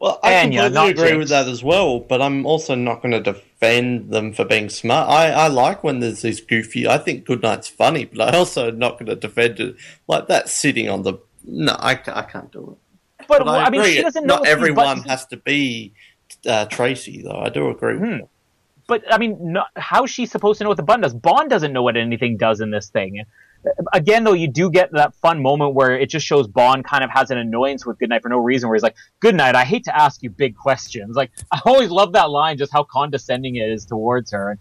Well, 0.00 0.18
I 0.22 0.34
Anya, 0.36 0.70
completely 0.70 0.90
agree 0.90 1.18
with 1.18 1.28
that 1.28 1.46
as 1.46 1.62
well, 1.62 2.00
but 2.00 2.22
I'm 2.22 2.46
also 2.46 2.74
not 2.74 3.02
going 3.02 3.12
to 3.12 3.20
defend 3.20 4.10
them 4.10 4.32
for 4.32 4.46
being 4.46 4.70
smart. 4.70 5.10
I, 5.10 5.30
I 5.30 5.48
like 5.48 5.84
when 5.84 6.00
there's 6.00 6.22
these 6.22 6.40
goofy. 6.40 6.88
I 6.88 6.96
think 6.96 7.26
Goodnight's 7.26 7.68
funny, 7.68 8.06
but 8.06 8.34
I 8.34 8.38
also 8.38 8.70
not 8.70 8.92
going 8.92 9.06
to 9.06 9.16
defend 9.16 9.60
it 9.60 9.76
like 10.08 10.26
that 10.28 10.48
sitting 10.48 10.88
on 10.88 11.02
the. 11.02 11.18
No, 11.44 11.76
I, 11.78 11.90
I 11.90 12.22
can't 12.22 12.50
do 12.50 12.78
it. 13.18 13.26
but, 13.28 13.44
But 13.44 13.48
I, 13.48 13.64
I 13.64 13.70
mean, 13.70 13.84
she 13.84 14.00
doesn't 14.00 14.26
know 14.26 14.36
not 14.36 14.46
everyone 14.46 15.02
has 15.02 15.26
to 15.26 15.36
be 15.36 15.92
uh, 16.46 16.64
Tracy, 16.64 17.20
though. 17.20 17.38
I 17.38 17.50
do 17.50 17.68
agree 17.68 17.96
with 17.96 18.08
Hmm. 18.08 18.24
But 18.86 19.04
I 19.12 19.18
mean, 19.18 19.52
no, 19.52 19.64
how's 19.76 20.10
she 20.10 20.24
supposed 20.24 20.58
to 20.58 20.64
know 20.64 20.70
what 20.70 20.78
the 20.78 20.82
button 20.82 21.02
does? 21.02 21.14
Bond 21.14 21.50
doesn't 21.50 21.72
know 21.72 21.82
what 21.82 21.96
anything 21.96 22.38
does 22.38 22.60
in 22.60 22.70
this 22.70 22.88
thing. 22.88 23.24
Again, 23.92 24.24
though, 24.24 24.32
you 24.32 24.48
do 24.48 24.70
get 24.70 24.90
that 24.92 25.14
fun 25.16 25.42
moment 25.42 25.74
where 25.74 25.98
it 25.98 26.08
just 26.08 26.26
shows 26.26 26.48
Bond 26.48 26.84
kind 26.84 27.04
of 27.04 27.10
has 27.10 27.30
an 27.30 27.38
annoyance 27.38 27.84
with 27.84 27.98
Goodnight 27.98 28.22
for 28.22 28.28
no 28.28 28.38
reason, 28.38 28.68
where 28.68 28.76
he's 28.76 28.82
like, 28.82 28.96
"Goodnight, 29.20 29.54
I 29.54 29.64
hate 29.64 29.84
to 29.84 29.96
ask 29.96 30.22
you 30.22 30.30
big 30.30 30.56
questions." 30.56 31.14
Like, 31.14 31.30
I 31.52 31.60
always 31.66 31.90
love 31.90 32.12
that 32.12 32.30
line, 32.30 32.56
just 32.56 32.72
how 32.72 32.84
condescending 32.84 33.56
it 33.56 33.68
is 33.70 33.84
towards 33.84 34.32
her. 34.32 34.50
And 34.50 34.60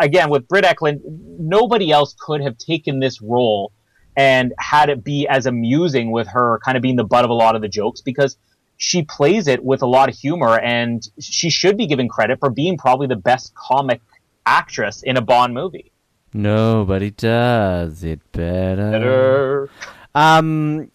again, 0.00 0.30
with 0.30 0.46
Britt 0.46 0.64
Ekland, 0.64 1.00
nobody 1.38 1.90
else 1.90 2.14
could 2.18 2.40
have 2.42 2.58
taken 2.58 3.00
this 3.00 3.22
role 3.22 3.72
and 4.16 4.52
had 4.58 4.90
it 4.90 5.02
be 5.02 5.26
as 5.28 5.46
amusing 5.46 6.10
with 6.10 6.28
her 6.28 6.60
kind 6.64 6.76
of 6.76 6.82
being 6.82 6.96
the 6.96 7.04
butt 7.04 7.24
of 7.24 7.30
a 7.30 7.34
lot 7.34 7.56
of 7.56 7.62
the 7.62 7.68
jokes 7.68 8.00
because 8.00 8.36
she 8.76 9.02
plays 9.02 9.48
it 9.48 9.64
with 9.64 9.82
a 9.82 9.86
lot 9.86 10.08
of 10.08 10.16
humor 10.16 10.58
and 10.58 11.08
she 11.20 11.50
should 11.50 11.76
be 11.76 11.86
given 11.86 12.08
credit 12.08 12.38
for 12.38 12.50
being 12.50 12.76
probably 12.76 13.06
the 13.06 13.16
best 13.16 13.54
comic 13.54 14.00
actress 14.46 15.02
in 15.02 15.16
a 15.16 15.22
Bond 15.22 15.54
movie. 15.54 15.92
Nobody 16.34 17.12
does 17.12 18.02
it 18.02 18.20
better. 18.32 18.90
Better. 18.90 19.70
Um, 20.16 20.90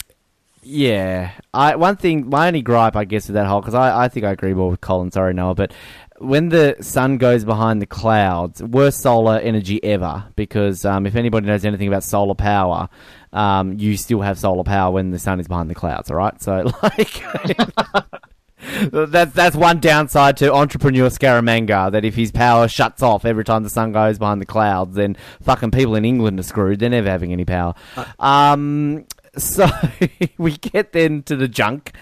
yeah. 0.61 1.31
I 1.53 1.77
one 1.77 1.95
thing, 1.95 2.29
my 2.29 2.47
only 2.47 2.61
gripe, 2.61 2.97
I 2.97 3.05
guess, 3.05 3.27
with 3.27 3.35
that 3.35 3.47
whole 3.47 3.61
because 3.61 3.73
I, 3.73 4.03
I 4.03 4.07
think 4.09 4.25
I 4.25 4.31
agree 4.31 4.53
more 4.53 4.69
with 4.69 4.81
Colin. 4.81 5.11
Sorry, 5.11 5.33
Noah, 5.33 5.55
but 5.55 5.73
when 6.17 6.49
the 6.49 6.75
sun 6.81 7.17
goes 7.17 7.45
behind 7.45 7.81
the 7.81 7.85
clouds, 7.85 8.61
worst 8.61 8.99
solar 8.99 9.39
energy 9.39 9.81
ever. 9.81 10.25
Because 10.35 10.83
um, 10.83 11.05
if 11.05 11.15
anybody 11.15 11.47
knows 11.47 11.63
anything 11.63 11.87
about 11.87 12.03
solar 12.03 12.35
power, 12.35 12.89
um, 13.31 13.79
you 13.79 13.95
still 13.95 14.19
have 14.19 14.37
solar 14.37 14.65
power 14.65 14.91
when 14.91 15.11
the 15.11 15.19
sun 15.19 15.39
is 15.39 15.47
behind 15.47 15.69
the 15.69 15.75
clouds. 15.75 16.11
All 16.11 16.17
right, 16.17 16.39
so 16.41 16.69
like. 16.83 17.23
That's 18.91 19.31
that's 19.33 19.55
one 19.55 19.79
downside 19.79 20.37
to 20.37 20.53
entrepreneur 20.53 21.09
Scaramanga. 21.09 21.91
That 21.91 22.03
if 22.03 22.15
his 22.15 22.31
power 22.31 22.67
shuts 22.67 23.01
off 23.01 23.23
every 23.25 23.43
time 23.43 23.63
the 23.63 23.69
sun 23.69 23.91
goes 23.93 24.19
behind 24.19 24.41
the 24.41 24.45
clouds, 24.45 24.95
then 24.95 25.15
fucking 25.41 25.71
people 25.71 25.95
in 25.95 26.05
England 26.05 26.39
are 26.39 26.43
screwed. 26.43 26.79
They're 26.79 26.89
never 26.89 27.09
having 27.09 27.31
any 27.31 27.45
power. 27.45 27.73
Um, 28.19 29.05
so 29.37 29.69
we 30.37 30.57
get 30.57 30.91
then 30.91 31.23
to 31.23 31.35
the 31.35 31.47
junk, 31.47 31.93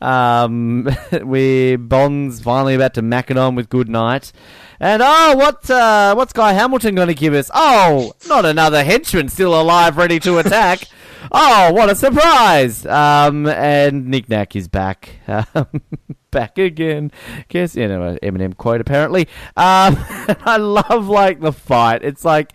um, 0.00 0.84
where 1.22 1.78
Bond's 1.78 2.40
finally 2.40 2.74
about 2.74 2.94
to 2.94 3.02
mack 3.02 3.30
it 3.30 3.38
on 3.38 3.54
with 3.54 3.68
Goodnight. 3.68 4.32
And 4.80 5.00
oh, 5.04 5.36
what 5.36 5.70
uh, 5.70 6.14
what's 6.14 6.32
Guy 6.32 6.52
Hamilton 6.52 6.94
going 6.94 7.08
to 7.08 7.14
give 7.14 7.34
us? 7.34 7.50
Oh, 7.54 8.14
not 8.28 8.44
another 8.44 8.84
henchman 8.84 9.28
still 9.28 9.58
alive, 9.58 9.96
ready 9.96 10.20
to 10.20 10.38
attack. 10.38 10.88
Oh, 11.30 11.72
what 11.72 11.90
a 11.90 11.94
surprise! 11.94 12.84
Um, 12.86 13.46
and 13.46 14.08
Nick 14.08 14.28
Nack 14.28 14.56
is 14.56 14.68
back, 14.68 15.10
um, 15.28 15.82
back 16.30 16.58
again. 16.58 17.12
Guess 17.48 17.76
you 17.76 17.88
know 17.88 18.18
Eminem 18.22 18.56
quote 18.56 18.80
apparently. 18.80 19.28
Um, 19.56 19.96
I 20.44 20.56
love 20.56 21.08
like 21.08 21.40
the 21.40 21.52
fight. 21.52 22.02
It's 22.02 22.24
like 22.24 22.52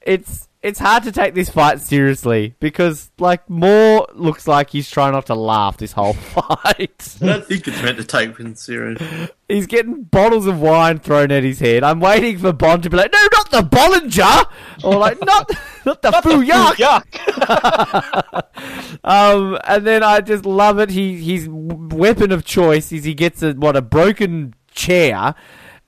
it's 0.00 0.48
it's 0.64 0.78
hard 0.78 1.02
to 1.02 1.12
take 1.12 1.34
this 1.34 1.50
fight 1.50 1.78
seriously 1.78 2.54
because 2.58 3.10
like 3.18 3.50
Moore 3.50 4.06
looks 4.14 4.48
like 4.48 4.70
he's 4.70 4.90
trying 4.90 5.12
not 5.12 5.26
to 5.26 5.34
laugh 5.34 5.76
this 5.76 5.92
whole 5.92 6.12
fight. 6.14 7.18
I 7.20 7.26
don't 7.26 7.44
think 7.44 7.68
it's 7.68 7.82
meant 7.82 7.98
to 7.98 8.04
take 8.04 8.38
him 8.38 8.54
serious. 8.54 9.30
He's 9.46 9.66
getting 9.66 10.04
bottles 10.04 10.46
of 10.46 10.62
wine 10.62 11.00
thrown 11.00 11.30
at 11.32 11.44
his 11.44 11.60
head. 11.60 11.84
I'm 11.84 12.00
waiting 12.00 12.38
for 12.38 12.54
Bond 12.54 12.82
to 12.84 12.90
be 12.90 12.96
like, 12.96 13.12
"No, 13.12 13.28
not 13.34 13.50
the 13.50 13.60
Bollinger," 13.60 14.46
or 14.82 14.96
like, 14.96 15.20
"Not, 15.20 15.50
not 15.84 16.00
the 16.00 16.12
Fouillac." 16.12 16.76
Yuck! 18.54 19.00
Um, 19.04 19.58
and 19.64 19.86
then 19.86 20.02
I 20.02 20.22
just 20.22 20.46
love 20.46 20.78
it. 20.78 20.88
He 20.88 21.22
his 21.22 21.46
weapon 21.50 22.32
of 22.32 22.46
choice 22.46 22.90
is 22.90 23.04
he 23.04 23.12
gets 23.12 23.42
a 23.42 23.52
what 23.52 23.76
a 23.76 23.82
broken 23.82 24.54
chair, 24.72 25.34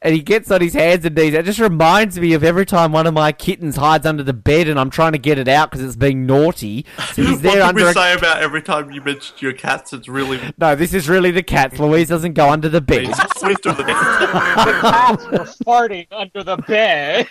and 0.03 0.15
he 0.15 0.21
gets 0.23 0.51
on 0.51 0.61
his 0.61 0.75
hands 0.75 1.05
and 1.05 1.17
knees. 1.17 1.33
It 1.35 1.45
just 1.47 1.59
reminds 1.59 2.19
me 2.21 2.33
of 2.35 2.45
every 2.45 2.67
time 2.67 2.93
one 2.93 3.07
of 3.07 3.15
my 3.15 3.33
kittens 3.33 3.77
hides 3.77 4.05
under 4.07 4.23
the 4.23 4.33
bed, 4.35 4.69
and 4.69 4.79
I'm 4.79 4.91
trying 4.91 5.13
to 5.13 5.19
get 5.19 5.39
it 5.39 5.49
out 5.49 5.71
because 5.71 5.85
it's 5.85 5.97
being 5.97 6.27
naughty. 6.27 6.85
So 7.17 7.23
he's 7.23 7.31
what 7.33 7.43
there 7.43 7.53
did 7.55 7.63
under. 7.63 7.85
we 7.85 7.91
A, 7.91 7.93
say 7.95 8.13
about 8.15 8.43
every 8.43 8.61
time 8.63 8.91
you 8.91 9.01
mentioned 9.01 9.41
your 9.41 9.55
cats? 9.55 9.93
It's 9.95 10.07
really 10.09 10.39
no, 10.59 10.75
this 10.77 10.93
is 10.93 11.09
really 11.09 11.31
the 11.31 11.43
cats. 11.43 11.79
Louise 11.79 12.09
doesn't 12.09 12.35
go 12.35 12.51
under 12.51 12.69
the 12.69 12.81
bed. 12.83 13.07
Swift 13.39 13.65
of 13.67 13.77
the 13.79 13.83
the 13.85 13.93
cats 14.83 15.25
were 15.27 15.39
farting 15.65 16.07
under 16.13 16.43
the 16.43 16.57
bed. 16.59 17.27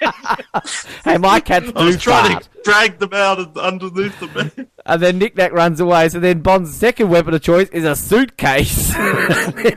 hey, 1.04 1.18
my 1.18 1.40
cats 1.40 1.72
I 1.76 1.86
was 1.86 1.96
do 1.98 2.02
trying 2.02 2.32
fart. 2.32 2.44
to 2.52 2.62
drag 2.64 2.98
them 3.00 3.14
out 3.14 3.40
and 3.40 3.56
underneath 3.58 4.20
the 4.20 4.28
bed. 4.28 4.68
And 4.88 5.02
then 5.04 5.20
Nick 5.20 5.36
Nack 5.38 5.52
runs 5.52 5.80
away. 5.80 6.10
So 6.10 6.20
then 6.20 6.42
Bond's 6.42 6.76
second 6.76 7.10
weapon 7.10 7.34
of 7.36 7.42
choice 7.44 7.70
is 7.70 7.84
a 7.84 7.96
suitcase. 7.96 8.94
he 8.94 9.74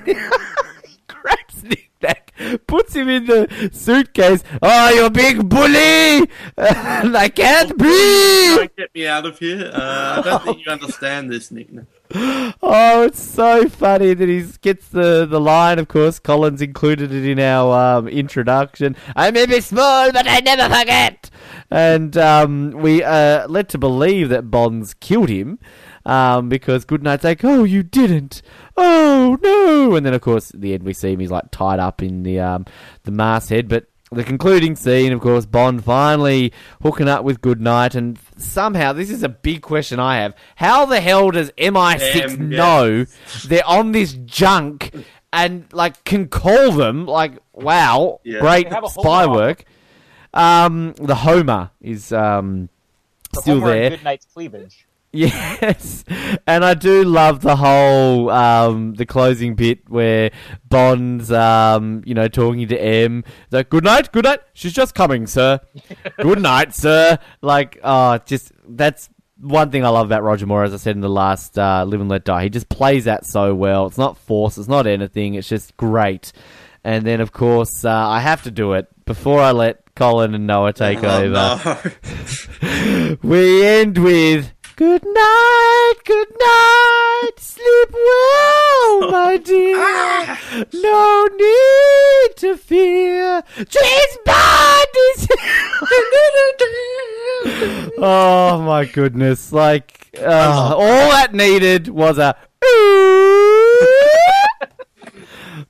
grabs 1.07 1.62
Nick 1.65 1.91
Nack, 2.02 2.27
puts 2.67 2.94
him 2.94 3.08
in 3.08 3.26
the 3.26 3.70
suitcase. 3.73 4.42
Oh, 4.62 4.91
you 4.91 5.10
big 5.10 5.49
bully! 5.49 6.28
I 6.58 7.31
can't 7.34 7.76
breathe! 7.76 8.57
Don't 8.57 8.76
get 8.76 8.94
me 8.94 9.07
out 9.07 9.26
of 9.26 9.39
here. 9.39 9.70
Uh, 9.73 10.17
I 10.18 10.23
don't 10.23 10.44
think 10.44 10.67
you 10.67 10.73
understand 10.73 11.31
this, 11.31 11.50
Nick. 11.50 11.68
Oh, 12.15 13.02
it's 13.02 13.20
so 13.20 13.68
funny 13.68 14.15
that 14.15 14.28
he 14.28 14.47
gets 14.62 14.89
the, 14.89 15.26
the 15.26 15.41
line, 15.41 15.78
of 15.78 15.89
course. 15.89 16.18
Collins 16.18 16.62
included 16.62 17.12
it 17.12 17.25
in 17.26 17.39
our 17.39 17.99
um, 17.99 18.08
introduction. 18.08 18.97
I 19.15 19.31
may 19.31 19.44
be 19.47 19.60
small, 19.60 20.10
but 20.12 20.26
I 20.26 20.41
never 20.41 20.75
forget. 20.75 21.31
And 21.70 22.17
um, 22.17 22.70
we 22.70 23.02
are 23.02 23.47
led 23.47 23.68
to 23.70 23.78
believe 23.78 24.31
that 24.31 24.50
Bonds 24.50 24.94
killed 24.94 25.28
him 25.28 25.58
um, 26.07 26.49
because 26.49 26.86
Goodnight's 26.86 27.25
like, 27.25 27.44
oh, 27.44 27.65
you 27.65 27.83
didn't. 27.83 28.41
Oh, 28.81 29.36
no. 29.42 29.97
And 29.97 30.07
then, 30.07 30.15
of 30.15 30.20
course, 30.20 30.55
at 30.55 30.60
the 30.60 30.73
end, 30.74 30.84
we 30.84 30.92
see 30.92 31.12
him. 31.12 31.20
He's 31.20 31.31
like 31.31 31.50
tied 31.50 31.81
up 31.81 32.02
in 32.02 32.23
the, 32.23 32.39
um, 32.40 32.65
the 33.02 33.10
masthead. 33.10 33.68
But 33.68 33.86
the 34.12 34.24
concluding 34.24 34.76
scene, 34.76 35.12
of 35.12 35.20
course, 35.20 35.44
Bond 35.47 35.84
finally 35.84 36.52
hooking 36.82 37.08
up 37.08 37.24
with 37.24 37.40
Goodnight, 37.42 37.94
and 37.94 38.18
somehow 38.39 38.92
this 38.94 39.10
is 39.10 39.23
a 39.23 39.28
big 39.28 39.60
question 39.62 39.98
I 40.00 40.18
have: 40.20 40.34
How 40.57 40.86
the 40.86 41.00
hell 41.00 41.31
does 41.31 41.50
MI6 41.58 42.24
Um, 42.39 42.50
yeah. 42.52 42.57
know 42.58 43.05
they're 43.47 43.66
on 43.66 43.92
this 43.92 44.15
junk 44.15 44.94
and 45.32 45.70
like 45.74 46.05
can 46.05 46.28
call 46.28 46.73
them? 46.73 47.05
Like, 47.05 47.32
wow, 47.52 48.20
Yeah. 48.24 48.40
great 48.40 48.68
They 48.70 48.74
have 48.74 48.84
a 48.84 48.89
Homer 48.89 49.02
spy 49.02 49.26
work. 49.26 49.65
Um, 50.32 50.94
the 50.94 51.16
Homer 51.16 51.70
is 51.82 52.10
um 52.12 52.70
The 53.34 53.42
still 53.42 53.60
Homer 53.60 53.73
there. 53.73 53.90
Goodnight's 53.90 54.26
cleavage. 54.32 54.86
Yes, 55.12 56.05
and 56.47 56.62
I 56.62 56.75
do 56.75 57.03
love 57.03 57.41
the 57.41 57.57
whole 57.57 58.28
um, 58.31 58.93
the 58.95 59.07
closing 59.07 59.55
bit 59.55 59.89
where 59.89 60.31
Bond's 60.69 61.33
um, 61.33 62.03
you 62.05 62.12
know 62.15 62.28
talking 62.28 62.69
to 62.69 62.77
M. 62.78 63.25
Like, 63.51 63.70
good 63.70 63.85
night, 63.85 64.12
good 64.12 64.25
night. 64.25 64.41
She's 64.53 64.75
just 64.75 64.95
coming, 64.95 65.27
sir. 65.27 65.61
good 66.20 66.43
night, 66.43 66.75
sir. 66.75 67.19
Like, 67.41 67.78
oh, 67.83 68.19
just 68.27 68.53
that's 68.69 69.09
one 69.41 69.70
thing 69.70 69.83
I 69.85 69.89
love 69.89 70.05
about 70.07 70.23
Roger 70.25 70.45
Moore. 70.47 70.65
As 70.65 70.75
I 70.75 70.77
said 70.77 70.95
in 70.95 71.01
the 71.01 71.09
last 71.09 71.59
uh, 71.59 71.85
Live 71.89 72.03
and 72.03 72.11
Let 72.11 72.25
Die, 72.25 72.43
he 72.43 72.51
just 72.51 72.69
plays 72.69 73.05
that 73.07 73.25
so 73.25 73.55
well. 73.55 73.87
It's 73.87 73.99
not 73.99 74.19
forced. 74.19 74.59
It's 74.59 74.69
not 74.69 74.87
anything. 74.87 75.35
It's 75.35 75.49
just 75.49 75.75
great. 75.78 76.33
And 76.85 77.07
then, 77.07 77.20
of 77.23 77.33
course, 77.33 77.85
uh, 77.85 77.91
I 77.91 78.20
have 78.20 78.43
to 78.43 78.51
do 78.51 78.75
it 78.75 78.89
before 79.07 79.41
I 79.41 79.53
let 79.53 79.95
Colin 79.95 80.35
and 80.35 80.47
Noah 80.47 80.73
take 80.75 81.03
Oh, 81.03 81.23
over. 81.23 81.91
no. 82.62 83.17
We 83.23 83.65
end 83.67 83.99
with 83.99 84.53
Good 84.78 85.05
night, 85.05 85.94
good 86.05 86.28
night, 86.39 87.32
sleep 87.39 87.89
well, 87.92 89.10
my 89.10 89.36
dear. 89.36 90.39
No 90.73 91.26
need 91.36 92.36
to 92.36 92.57
fear. 92.57 93.42
James 93.57 94.18
Bond 94.24 94.86
is. 95.16 95.26
oh 97.98 98.62
my 98.65 98.84
goodness! 98.84 99.52
Like 99.52 100.10
uh, 100.16 100.76
all 100.76 101.10
that 101.10 101.34
needed 101.34 101.89
was 101.89 102.18
a. 102.18 102.36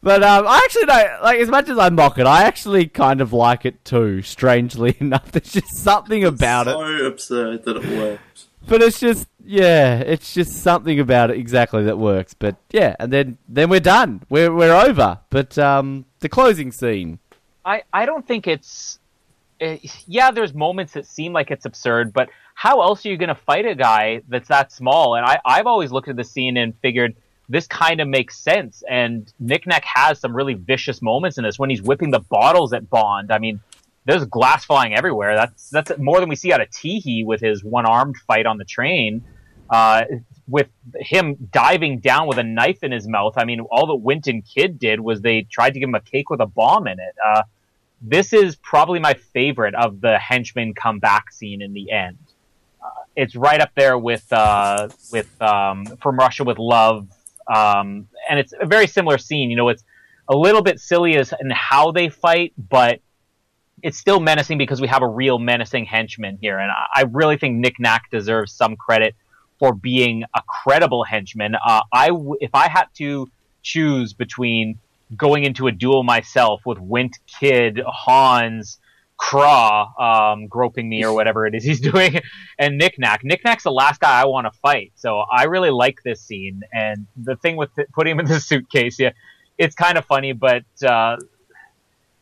But 0.02 0.22
um, 0.22 0.46
I 0.46 0.60
actually 0.64 0.86
don't 0.86 1.22
like 1.22 1.40
as 1.40 1.48
much 1.48 1.68
as 1.68 1.78
I 1.78 1.88
mock 1.90 2.18
it. 2.18 2.26
I 2.26 2.44
actually 2.44 2.86
kind 2.86 3.20
of 3.20 3.32
like 3.32 3.64
it 3.64 3.84
too. 3.84 4.22
Strangely 4.22 4.96
enough, 5.00 5.32
there's 5.32 5.52
just 5.52 5.76
something 5.76 6.24
about 6.24 6.68
it. 6.68 6.72
so 6.72 7.06
absurd 7.06 7.64
that 7.64 7.76
it 7.76 7.98
works. 7.98 8.48
But 8.66 8.82
it's 8.82 9.00
just 9.00 9.28
yeah, 9.44 10.00
it's 10.00 10.34
just 10.34 10.62
something 10.62 11.00
about 11.00 11.30
it 11.30 11.38
exactly 11.38 11.84
that 11.84 11.98
works. 11.98 12.34
But 12.34 12.56
yeah, 12.70 12.96
and 12.98 13.12
then 13.12 13.38
then 13.48 13.70
we're 13.70 13.80
done. 13.80 14.22
We're 14.28 14.54
we're 14.54 14.74
over. 14.74 15.20
But 15.30 15.56
um, 15.58 16.04
the 16.20 16.28
closing 16.28 16.72
scene. 16.72 17.18
I, 17.64 17.82
I 17.92 18.06
don't 18.06 18.26
think 18.26 18.46
it's. 18.46 18.98
Uh, 19.60 19.76
yeah, 20.06 20.30
there's 20.30 20.54
moments 20.54 20.92
that 20.92 21.04
seem 21.04 21.32
like 21.32 21.50
it's 21.50 21.64
absurd, 21.64 22.12
but 22.12 22.28
how 22.54 22.80
else 22.80 23.04
are 23.04 23.08
you 23.08 23.16
going 23.16 23.28
to 23.28 23.34
fight 23.34 23.66
a 23.66 23.74
guy 23.74 24.22
that's 24.28 24.48
that 24.48 24.70
small? 24.70 25.16
And 25.16 25.26
I, 25.26 25.40
I've 25.44 25.66
always 25.66 25.90
looked 25.90 26.08
at 26.08 26.16
the 26.16 26.24
scene 26.24 26.56
and 26.56 26.74
figured 26.80 27.16
this 27.48 27.66
kind 27.66 28.00
of 28.00 28.08
makes 28.08 28.38
sense. 28.38 28.82
And 28.88 29.32
Nick 29.38 29.66
Nack 29.66 29.84
has 29.84 30.20
some 30.20 30.34
really 30.34 30.54
vicious 30.54 31.00
moments 31.00 31.38
in 31.38 31.44
this 31.44 31.58
when 31.58 31.70
he's 31.70 31.82
whipping 31.82 32.10
the 32.10 32.20
bottles 32.20 32.72
at 32.72 32.88
Bond. 32.90 33.32
I 33.32 33.38
mean, 33.38 33.60
there's 34.04 34.24
glass 34.24 34.64
flying 34.64 34.94
everywhere. 34.94 35.34
That's 35.34 35.70
that's 35.70 35.92
more 35.98 36.20
than 36.20 36.28
we 36.28 36.36
see 36.36 36.52
out 36.52 36.60
of 36.60 36.68
Teehee 36.70 37.24
with 37.24 37.40
his 37.40 37.64
one 37.64 37.86
armed 37.86 38.16
fight 38.26 38.46
on 38.46 38.58
the 38.58 38.64
train. 38.64 39.24
Uh, 39.70 40.04
with 40.48 40.68
him 40.96 41.36
diving 41.52 41.98
down 41.98 42.26
with 42.26 42.38
a 42.38 42.42
knife 42.42 42.82
in 42.82 42.90
his 42.90 43.06
mouth. 43.06 43.34
I 43.36 43.44
mean, 43.44 43.60
all 43.60 43.86
that 43.88 43.96
Wint 43.96 44.26
and 44.26 44.42
Kidd 44.42 44.78
did 44.78 44.98
was 44.98 45.20
they 45.20 45.42
tried 45.42 45.74
to 45.74 45.80
give 45.80 45.90
him 45.90 45.94
a 45.94 46.00
cake 46.00 46.30
with 46.30 46.40
a 46.40 46.46
bomb 46.46 46.86
in 46.86 46.98
it. 46.98 47.14
Uh, 47.24 47.42
this 48.00 48.32
is 48.32 48.56
probably 48.56 48.98
my 48.98 49.14
favorite 49.14 49.74
of 49.74 50.00
the 50.00 50.18
henchman 50.18 50.72
comeback 50.72 51.32
scene 51.32 51.60
in 51.60 51.74
the 51.74 51.90
end. 51.90 52.18
Uh, 52.82 52.88
it's 53.16 53.36
right 53.36 53.60
up 53.60 53.70
there 53.76 53.98
with 53.98 54.32
uh, 54.32 54.88
with 55.12 55.42
um, 55.42 55.84
from 56.00 56.16
Russia 56.16 56.44
with 56.44 56.58
Love, 56.58 57.08
um, 57.52 58.08
and 58.28 58.38
it's 58.38 58.52
a 58.58 58.66
very 58.66 58.86
similar 58.86 59.18
scene. 59.18 59.50
You 59.50 59.56
know, 59.56 59.68
it's 59.68 59.84
a 60.28 60.36
little 60.36 60.62
bit 60.62 60.80
silly 60.80 61.16
as 61.16 61.32
in 61.40 61.50
how 61.50 61.92
they 61.92 62.08
fight, 62.08 62.52
but 62.56 63.00
it's 63.82 63.98
still 63.98 64.20
menacing 64.20 64.58
because 64.58 64.80
we 64.80 64.88
have 64.88 65.02
a 65.02 65.08
real 65.08 65.38
menacing 65.38 65.86
henchman 65.86 66.38
here, 66.40 66.58
and 66.58 66.70
I, 66.70 67.00
I 67.00 67.02
really 67.10 67.36
think 67.36 67.56
Nick 67.56 67.78
Nack 67.78 68.10
deserves 68.10 68.52
some 68.52 68.76
credit 68.76 69.14
for 69.58 69.74
being 69.74 70.24
a 70.34 70.42
credible 70.46 71.04
henchman. 71.04 71.54
Uh, 71.54 71.82
I 71.92 72.08
w- 72.08 72.36
if 72.40 72.54
I 72.54 72.68
had 72.68 72.86
to 72.96 73.28
choose 73.62 74.12
between 74.12 74.78
going 75.16 75.44
into 75.44 75.66
a 75.66 75.72
duel 75.72 76.02
myself 76.02 76.62
with 76.66 76.78
Wint 76.78 77.18
Kid, 77.26 77.80
Hans, 77.86 78.78
Kra, 79.18 80.00
um, 80.00 80.46
groping 80.46 80.88
me 80.88 81.04
or 81.04 81.12
whatever 81.12 81.46
it 81.46 81.54
is 81.54 81.64
he's 81.64 81.80
doing, 81.92 82.20
and 82.58 82.78
Nick 82.78 82.98
Nack. 82.98 83.24
Knickknack's 83.24 83.64
the 83.64 83.72
last 83.72 84.00
guy 84.00 84.20
I 84.20 84.24
want 84.26 84.46
to 84.46 84.58
fight. 84.60 84.92
So 84.94 85.18
I 85.18 85.44
really 85.44 85.70
like 85.70 86.02
this 86.04 86.22
scene. 86.22 86.62
And 86.72 87.06
the 87.16 87.36
thing 87.36 87.56
with 87.56 87.76
it, 87.78 87.90
putting 87.92 88.12
him 88.12 88.20
in 88.20 88.26
the 88.26 88.40
suitcase, 88.40 88.98
yeah, 88.98 89.10
it's 89.58 89.74
kind 89.74 89.98
of 89.98 90.04
funny, 90.04 90.32
but 90.32 90.64
uh, 90.84 91.16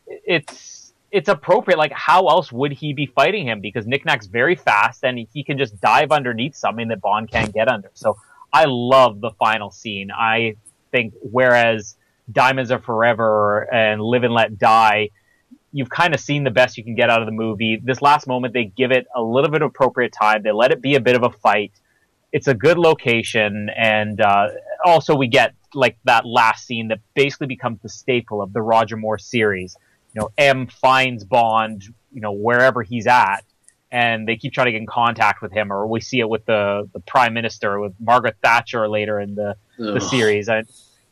it's 0.07 0.93
it's 1.13 1.29
appropriate. 1.29 1.79
Like, 1.79 1.93
how 1.93 2.29
else 2.29 2.51
would 2.51 2.73
he 2.73 2.93
be 2.93 3.07
fighting 3.07 3.47
him? 3.47 3.61
Because 3.61 3.87
Nick 3.87 4.05
Nack's 4.05 4.27
very 4.27 4.57
fast 4.57 5.05
and 5.05 5.27
he 5.33 5.45
can 5.45 5.57
just 5.57 5.81
dive 5.81 6.13
underneath 6.13 6.57
something 6.57 6.89
that 6.89 7.01
Bond 7.01 7.31
can't 7.31 7.53
get 7.55 7.69
under. 7.69 7.91
So 7.95 8.17
I 8.53 8.65
love 8.67 9.21
the 9.21 9.31
final 9.39 9.71
scene. 9.71 10.11
I 10.11 10.57
think 10.91 11.15
whereas 11.21 11.97
Diamonds 12.31 12.71
Are 12.71 12.81
Forever 12.81 13.73
and 13.73 14.01
Live 14.01 14.25
and 14.25 14.35
Let 14.35 14.59
Die, 14.59 15.11
you've 15.73 15.91
kind 15.91 16.15
of 16.15 16.21
seen 16.21 16.45
the 16.45 16.51
best 16.51 16.77
you 16.79 16.85
can 16.85 16.95
get 16.95 17.11
out 17.11 17.21
of 17.21 17.27
the 17.27 17.33
movie. 17.33 17.81
This 17.83 18.01
last 18.01 18.27
moment, 18.27 18.55
they 18.55 18.65
give 18.65 18.93
it 18.93 19.07
a 19.15 19.23
little 19.23 19.51
bit 19.51 19.63
of 19.63 19.69
appropriate 19.69 20.13
time. 20.13 20.43
They 20.43 20.53
let 20.53 20.71
it 20.71 20.81
be 20.81 20.95
a 20.95 21.01
bit 21.01 21.17
of 21.17 21.23
a 21.23 21.31
fight. 21.31 21.73
It's 22.33 22.49
a 22.49 22.55
good 22.55 22.79
location, 22.79 23.71
and 23.77 24.21
uh, 24.21 24.49
also 24.85 25.15
we 25.15 25.29
get 25.29 25.55
like 25.75 25.99
that 26.05 26.27
last 26.27 26.67
scene 26.67 26.89
that 26.89 27.01
basically 27.15 27.47
becomes 27.47 27.81
the 27.83 27.89
staple 27.89 28.43
of 28.43 28.53
the 28.53 28.63
Roger 28.63 28.97
Moore 28.97 29.19
series. 29.19 29.77
You 30.15 30.23
know, 30.23 30.31
M 30.39 30.67
finds 30.67 31.25
Bond, 31.25 31.85
you 32.13 32.21
know, 32.21 32.33
wherever 32.33 32.83
he's 32.83 33.07
at, 33.07 33.45
and 33.91 34.27
they 34.27 34.37
keep 34.37 34.53
trying 34.53 34.67
to 34.67 34.73
get 34.73 34.81
in 34.81 34.87
contact 34.87 35.43
with 35.43 35.53
him. 35.53 35.73
Or 35.73 35.87
we 35.87 36.01
see 36.01 36.21
it 36.21 36.29
with 36.29 36.45
the 36.47 36.89
the 36.93 37.01
Prime 37.01 37.35
Minister, 37.35 37.81
with 37.81 37.95
Margaret 38.01 38.37
Thatcher 38.43 38.89
later 38.89 39.21
in 39.21 39.35
the 39.35 39.57
the 39.79 40.01
series. 40.01 40.49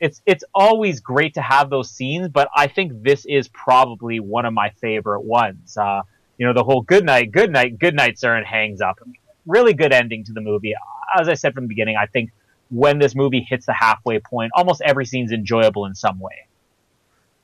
It's 0.05 0.21
it's 0.27 0.45
always 0.55 1.01
great 1.01 1.33
to 1.35 1.41
have 1.41 1.71
those 1.71 1.91
scenes, 1.91 2.29
but 2.29 2.49
I 2.55 2.67
think 2.67 3.03
this 3.03 3.25
is 3.25 3.49
probably 3.49 4.21
one 4.21 4.45
of 4.45 4.53
my 4.53 4.69
favorite 4.81 5.23
ones. 5.23 5.79
Uh, 5.79 6.03
you 6.37 6.47
know, 6.47 6.53
the 6.53 6.63
whole 6.63 6.83
good 6.83 7.07
night, 7.07 7.33
good 7.33 7.51
night, 7.51 7.79
good 7.79 7.95
night, 7.95 8.19
sir, 8.19 8.37
and 8.37 8.47
hangs 8.47 8.81
up. 8.83 8.99
Really 9.47 9.73
good 9.73 9.93
ending 9.93 10.25
to 10.25 10.33
the 10.33 10.43
movie. 10.43 10.75
As 11.19 11.29
I 11.29 11.35
said 11.35 11.55
from 11.55 11.65
the 11.65 11.69
beginning, 11.69 11.97
I 11.97 12.07
think 12.07 12.33
when 12.71 12.99
this 12.99 13.15
movie 13.15 13.47
hits 13.49 13.65
the 13.65 13.73
halfway 13.73 14.19
point, 14.19 14.53
almost 14.55 14.83
every 14.85 15.07
scene's 15.07 15.33
enjoyable 15.33 15.87
in 15.87 15.95
some 15.95 16.19
way. 16.19 16.49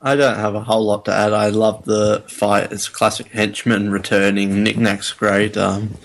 I 0.02 0.16
don't 0.16 0.36
have 0.36 0.54
a 0.54 0.60
whole 0.60 0.84
lot 0.84 1.06
to 1.06 1.14
add. 1.14 1.32
I 1.32 1.48
love 1.48 1.84
the 1.84 2.24
fight. 2.28 2.72
It's 2.72 2.88
classic 2.88 3.28
henchman 3.28 3.90
returning. 3.90 4.62
Nick 4.62 4.76
Nack's 4.76 5.12
great. 5.12 5.56
Um, 5.56 5.96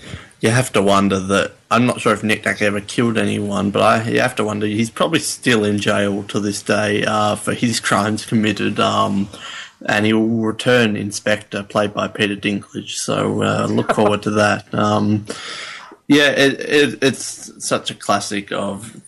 you 0.46 0.52
have 0.52 0.72
to 0.72 0.82
wonder 0.82 1.18
that. 1.18 1.52
I'm 1.68 1.84
not 1.84 2.00
sure 2.00 2.12
if 2.12 2.22
Nick 2.22 2.44
Nack 2.44 2.62
ever 2.62 2.80
killed 2.80 3.18
anyone, 3.18 3.72
but 3.72 3.82
I, 3.82 4.08
you 4.08 4.20
have 4.20 4.36
to 4.36 4.44
wonder 4.44 4.66
he's 4.66 4.90
probably 4.90 5.18
still 5.18 5.64
in 5.64 5.78
jail 5.78 6.22
to 6.24 6.38
this 6.38 6.62
day 6.62 7.04
uh, 7.04 7.34
for 7.34 7.52
his 7.52 7.80
crimes 7.80 8.24
committed. 8.24 8.78
Um, 8.78 9.28
and 9.84 10.06
he 10.06 10.12
will 10.12 10.28
return 10.28 10.96
in 10.96 11.10
Spectre, 11.10 11.64
played 11.64 11.92
by 11.92 12.06
Peter 12.06 12.36
Dinklage. 12.36 12.90
So 12.90 13.42
uh, 13.42 13.66
look 13.68 13.92
forward 13.92 14.22
to 14.22 14.30
that. 14.30 14.72
Um, 14.72 15.26
yeah, 16.06 16.30
it, 16.30 16.60
it, 16.60 16.98
it's 17.02 17.66
such 17.66 17.90
a 17.90 17.94
classic 17.94 18.52
of 18.52 19.02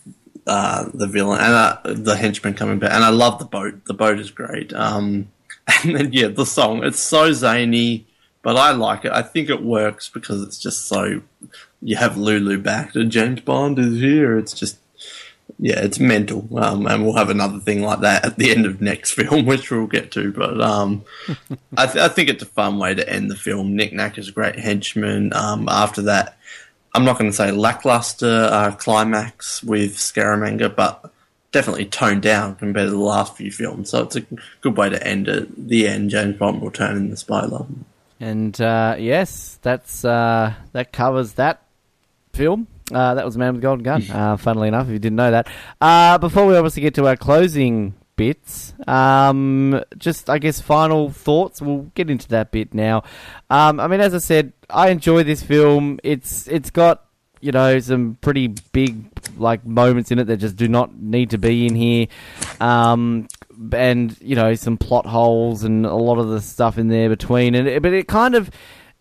uh, 0.49 0.89
the 0.92 1.07
villain 1.07 1.41
and 1.41 1.55
uh, 1.55 1.78
the 1.84 2.17
henchman 2.17 2.55
coming 2.55 2.81
back. 2.81 2.91
And 2.92 3.05
I 3.05 3.10
love 3.10 3.39
the 3.39 3.44
boat. 3.44 3.84
The 3.84 3.94
boat 3.94 4.18
is 4.18 4.33
great. 4.33 4.73
Um, 4.73 5.28
and 5.84 5.94
then 5.94 6.12
yeah, 6.12 6.26
the 6.26 6.44
song. 6.44 6.83
It's 6.83 6.99
so 6.99 7.33
zany, 7.33 8.07
but 8.49 8.57
I 8.57 8.70
like 8.70 9.05
it. 9.05 9.12
I 9.12 9.20
think 9.20 9.51
it 9.51 9.62
works 9.62 10.09
because 10.09 10.43
it's 10.43 10.59
just 10.59 10.86
so. 10.86 11.20
You 11.83 11.97
have 11.97 12.17
Lulu 12.17 12.57
back 12.57 12.94
and 12.94 13.12
James 13.12 13.43
Bond 13.43 13.78
is 13.78 14.01
here. 14.01 14.39
It's 14.39 14.55
just 14.55 14.78
yeah, 15.59 15.81
it's 15.81 16.01
mental. 16.01 16.49
Um, 16.59 16.86
and 16.86 17.05
we'll 17.05 17.17
have 17.17 17.28
another 17.28 17.59
thing 17.59 17.83
like 17.83 18.01
that 18.01 18.25
at 18.25 18.39
the 18.39 18.51
end 18.51 18.65
of 18.65 18.81
next 18.81 19.12
film, 19.18 19.44
which 19.44 19.70
we'll 19.70 19.86
get 19.86 20.10
to. 20.12 20.33
But 20.33 20.62
um, 20.62 21.05
I, 21.77 21.85
th- 21.85 22.02
I 22.02 22.09
think 22.09 22.31
it's 22.31 22.43
a 22.43 22.47
fun 22.47 22.78
way 22.78 22.94
to 22.94 23.07
end 23.07 23.31
the 23.31 23.36
film. 23.36 23.77
Nick 23.77 23.93
Nack 23.93 24.17
is 24.17 24.31
a 24.31 24.33
great 24.33 24.59
henchman. 24.59 25.35
Um, 25.35 25.68
after 25.68 26.01
that, 26.01 26.39
I'm 26.94 27.05
not 27.05 27.18
going 27.18 27.31
to 27.31 27.36
say 27.36 27.51
lackluster 27.51 28.49
uh, 28.51 28.70
climax 28.77 29.62
with 29.62 29.97
Scaramanga, 29.97 30.75
but 30.75 31.12
definitely 31.52 31.85
toned 31.85 32.23
down 32.23 32.57
compared 32.57 32.86
to 32.86 32.93
the 32.93 32.97
last 32.97 33.36
few 33.36 33.52
films. 33.52 33.91
So 33.91 34.05
it's 34.05 34.17
a 34.17 34.25
good 34.62 34.78
way 34.78 34.89
to 34.89 35.07
end 35.07 35.28
it. 35.28 35.68
The 35.68 35.86
end, 35.86 36.09
James 36.09 36.39
Bond 36.39 36.62
will 36.62 36.70
turn 36.70 36.97
in 36.97 37.10
the 37.10 37.17
spy 37.18 37.44
love. 37.44 37.68
And 38.20 38.58
uh, 38.60 38.97
yes, 38.98 39.58
that's 39.62 40.05
uh, 40.05 40.55
that 40.72 40.92
covers 40.92 41.34
that 41.34 41.62
film. 42.32 42.66
Uh, 42.92 43.14
that 43.14 43.24
was 43.24 43.36
Man 43.36 43.55
with 43.55 43.62
the 43.62 43.66
Golden 43.66 43.84
Gun. 43.84 44.10
Uh, 44.10 44.36
funnily 44.36 44.68
enough, 44.68 44.86
if 44.86 44.92
you 44.92 44.98
didn't 44.98 45.16
know 45.16 45.30
that. 45.30 45.48
Uh, 45.80 46.18
before 46.18 46.47
we 46.47 46.56
obviously 46.56 46.82
get 46.82 46.94
to 46.94 47.06
our 47.06 47.16
closing 47.16 47.94
bits, 48.16 48.74
um, 48.86 49.82
just 49.97 50.30
I 50.30 50.38
guess 50.38 50.60
final 50.60 51.10
thoughts. 51.10 51.62
We'll 51.62 51.90
get 51.94 52.10
into 52.10 52.28
that 52.28 52.50
bit 52.50 52.74
now. 52.74 53.05
Um, 53.50 53.78
I 53.80 53.86
mean, 53.86 54.00
as 54.00 54.14
I 54.14 54.18
said, 54.18 54.52
I 54.70 54.88
enjoy 54.88 55.22
this 55.22 55.42
film. 55.42 56.00
It's 56.02 56.48
it's 56.48 56.70
got 56.70 57.05
you 57.40 57.52
know 57.52 57.78
some 57.78 58.18
pretty 58.20 58.48
big 58.72 59.05
like 59.38 59.64
moments 59.64 60.10
in 60.10 60.18
it 60.18 60.24
that 60.24 60.38
just 60.38 60.56
do 60.56 60.68
not 60.68 60.94
need 60.98 61.30
to 61.30 61.38
be 61.38 61.66
in 61.66 61.74
here. 61.74 62.06
Um, 62.60 63.28
and 63.72 64.16
you 64.20 64.36
know 64.36 64.54
some 64.54 64.76
plot 64.76 65.06
holes 65.06 65.64
and 65.64 65.84
a 65.84 65.94
lot 65.94 66.18
of 66.18 66.28
the 66.28 66.40
stuff 66.40 66.78
in 66.78 66.88
there 66.88 67.08
between 67.08 67.54
and 67.54 67.66
it, 67.66 67.82
but 67.82 67.92
it 67.92 68.06
kind 68.08 68.34
of 68.34 68.50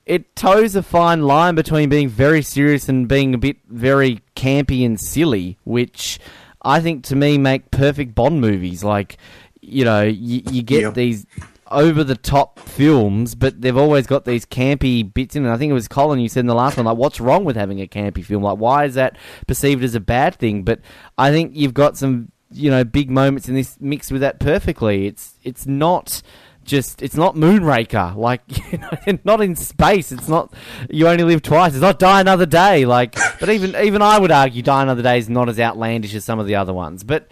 it 0.05 0.35
toes 0.35 0.75
a 0.75 0.81
fine 0.81 1.21
line 1.23 1.53
between 1.55 1.89
being 1.89 2.07
very 2.07 2.41
serious 2.41 2.87
and 2.87 3.07
being 3.07 3.33
a 3.33 3.37
bit 3.37 3.57
very 3.67 4.21
campy 4.35 4.85
and 4.85 4.99
silly, 4.99 5.57
which 5.65 6.17
I 6.61 6.79
think 6.79 7.03
to 7.05 7.15
me 7.15 7.37
make 7.37 7.71
perfect 7.71 8.15
Bond 8.15 8.39
movies. 8.39 8.83
Like, 8.85 9.17
you 9.61 9.83
know, 9.83 10.03
you, 10.03 10.41
you 10.49 10.61
get 10.63 10.81
Yep. 10.81 10.93
these 10.93 11.25
over 11.69 12.05
the 12.05 12.15
top 12.15 12.57
films, 12.59 13.35
but 13.35 13.59
they've 13.61 13.75
always 13.75 14.07
got 14.07 14.23
these 14.23 14.45
campy 14.45 15.13
bits 15.13 15.35
in 15.35 15.45
it. 15.45 15.51
I 15.51 15.57
think 15.57 15.71
it 15.71 15.73
was 15.73 15.89
Colin 15.89 16.19
you 16.19 16.29
said 16.29 16.41
in 16.41 16.47
the 16.47 16.55
last 16.55 16.77
one, 16.77 16.85
like, 16.85 16.97
what's 16.97 17.19
wrong 17.19 17.43
with 17.43 17.57
having 17.57 17.81
a 17.81 17.87
campy 17.87 18.23
film? 18.23 18.43
Like, 18.43 18.57
why 18.57 18.85
is 18.85 18.93
that 18.93 19.17
perceived 19.45 19.83
as 19.83 19.93
a 19.93 19.99
bad 19.99 20.35
thing? 20.35 20.63
But 20.63 20.79
I 21.17 21.31
think 21.31 21.51
you've 21.53 21.73
got 21.73 21.97
some, 21.97 22.31
you 22.51 22.69
know, 22.69 22.83
big 22.83 23.09
moments 23.09 23.47
in 23.47 23.55
this 23.55 23.77
mixed 23.79 24.11
with 24.11 24.21
that 24.21 24.39
perfectly. 24.39 25.07
It's 25.07 25.35
it's 25.43 25.65
not 25.65 26.21
just 26.63 27.01
it's 27.01 27.15
not 27.15 27.35
Moonraker, 27.35 28.15
like 28.15 28.41
you 28.71 28.77
know, 28.77 29.19
not 29.23 29.41
in 29.41 29.55
space. 29.55 30.11
It's 30.11 30.27
not 30.27 30.53
you 30.89 31.07
only 31.07 31.23
live 31.23 31.41
twice. 31.41 31.73
It's 31.73 31.81
not 31.81 31.99
Die 31.99 32.21
Another 32.21 32.45
Day, 32.45 32.85
like. 32.85 33.15
But 33.39 33.49
even 33.49 33.75
even 33.75 34.01
I 34.01 34.17
would 34.17 34.31
argue 34.31 34.63
Die 34.63 34.81
Another 34.81 35.03
Day 35.03 35.19
is 35.19 35.29
not 35.29 35.47
as 35.47 35.59
outlandish 35.59 36.15
as 36.15 36.25
some 36.25 36.39
of 36.39 36.47
the 36.47 36.55
other 36.55 36.73
ones. 36.73 37.03
But 37.03 37.29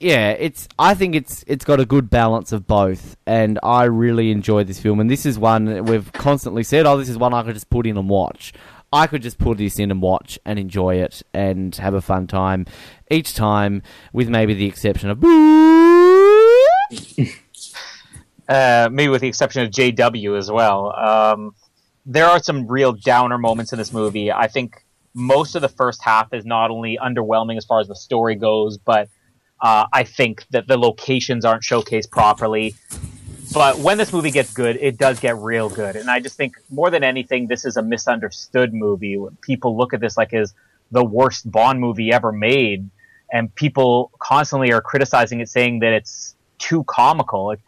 yeah, 0.00 0.30
it's. 0.30 0.68
I 0.76 0.94
think 0.94 1.14
it's 1.14 1.44
it's 1.46 1.64
got 1.64 1.78
a 1.78 1.86
good 1.86 2.10
balance 2.10 2.50
of 2.52 2.66
both, 2.66 3.16
and 3.26 3.60
I 3.62 3.84
really 3.84 4.32
enjoyed 4.32 4.66
this 4.66 4.80
film. 4.80 4.98
And 4.98 5.08
this 5.08 5.24
is 5.24 5.38
one 5.38 5.84
we've 5.84 6.12
constantly 6.12 6.64
said, 6.64 6.84
"Oh, 6.84 6.96
this 6.98 7.08
is 7.08 7.16
one 7.16 7.32
I 7.32 7.42
could 7.44 7.54
just 7.54 7.70
put 7.70 7.86
in 7.86 7.96
and 7.96 8.08
watch." 8.08 8.52
I 8.94 9.08
could 9.08 9.22
just 9.22 9.38
put 9.38 9.58
this 9.58 9.80
in 9.80 9.90
and 9.90 10.00
watch 10.00 10.38
and 10.44 10.56
enjoy 10.56 10.94
it 11.02 11.20
and 11.34 11.74
have 11.76 11.94
a 11.94 12.00
fun 12.00 12.28
time 12.28 12.66
each 13.10 13.34
time, 13.34 13.82
with 14.12 14.28
maybe 14.28 14.54
the 14.54 14.66
exception 14.66 15.10
of. 15.10 15.18
uh, 18.48 18.88
maybe 18.92 19.08
with 19.08 19.22
the 19.22 19.26
exception 19.26 19.62
of 19.62 19.70
JW 19.72 20.38
as 20.38 20.48
well. 20.48 20.94
Um, 20.94 21.56
there 22.06 22.26
are 22.26 22.40
some 22.40 22.68
real 22.68 22.92
downer 22.92 23.36
moments 23.36 23.72
in 23.72 23.78
this 23.78 23.92
movie. 23.92 24.30
I 24.30 24.46
think 24.46 24.86
most 25.12 25.56
of 25.56 25.62
the 25.62 25.68
first 25.68 26.00
half 26.02 26.32
is 26.32 26.44
not 26.44 26.70
only 26.70 26.96
underwhelming 27.02 27.56
as 27.56 27.64
far 27.64 27.80
as 27.80 27.88
the 27.88 27.96
story 27.96 28.36
goes, 28.36 28.78
but 28.78 29.08
uh, 29.60 29.86
I 29.92 30.04
think 30.04 30.46
that 30.50 30.68
the 30.68 30.78
locations 30.78 31.44
aren't 31.44 31.64
showcased 31.64 32.10
properly. 32.10 32.76
But 33.54 33.78
when 33.78 33.98
this 33.98 34.12
movie 34.12 34.32
gets 34.32 34.52
good, 34.52 34.76
it 34.80 34.98
does 34.98 35.20
get 35.20 35.36
real 35.36 35.68
good. 35.68 35.94
And 35.94 36.10
I 36.10 36.18
just 36.18 36.36
think 36.36 36.56
more 36.70 36.90
than 36.90 37.04
anything, 37.04 37.46
this 37.46 37.64
is 37.64 37.76
a 37.76 37.82
misunderstood 37.82 38.74
movie. 38.74 39.16
People 39.42 39.76
look 39.76 39.94
at 39.94 40.00
this 40.00 40.16
like 40.16 40.34
as 40.34 40.52
the 40.90 41.04
worst 41.04 41.48
Bond 41.48 41.78
movie 41.80 42.12
ever 42.12 42.32
made, 42.32 42.90
and 43.32 43.54
people 43.54 44.10
constantly 44.18 44.72
are 44.72 44.80
criticizing 44.80 45.38
it, 45.38 45.48
saying 45.48 45.78
that 45.80 45.92
it's 45.92 46.34
too 46.58 46.82
comical. 46.84 47.46
Like, 47.46 47.60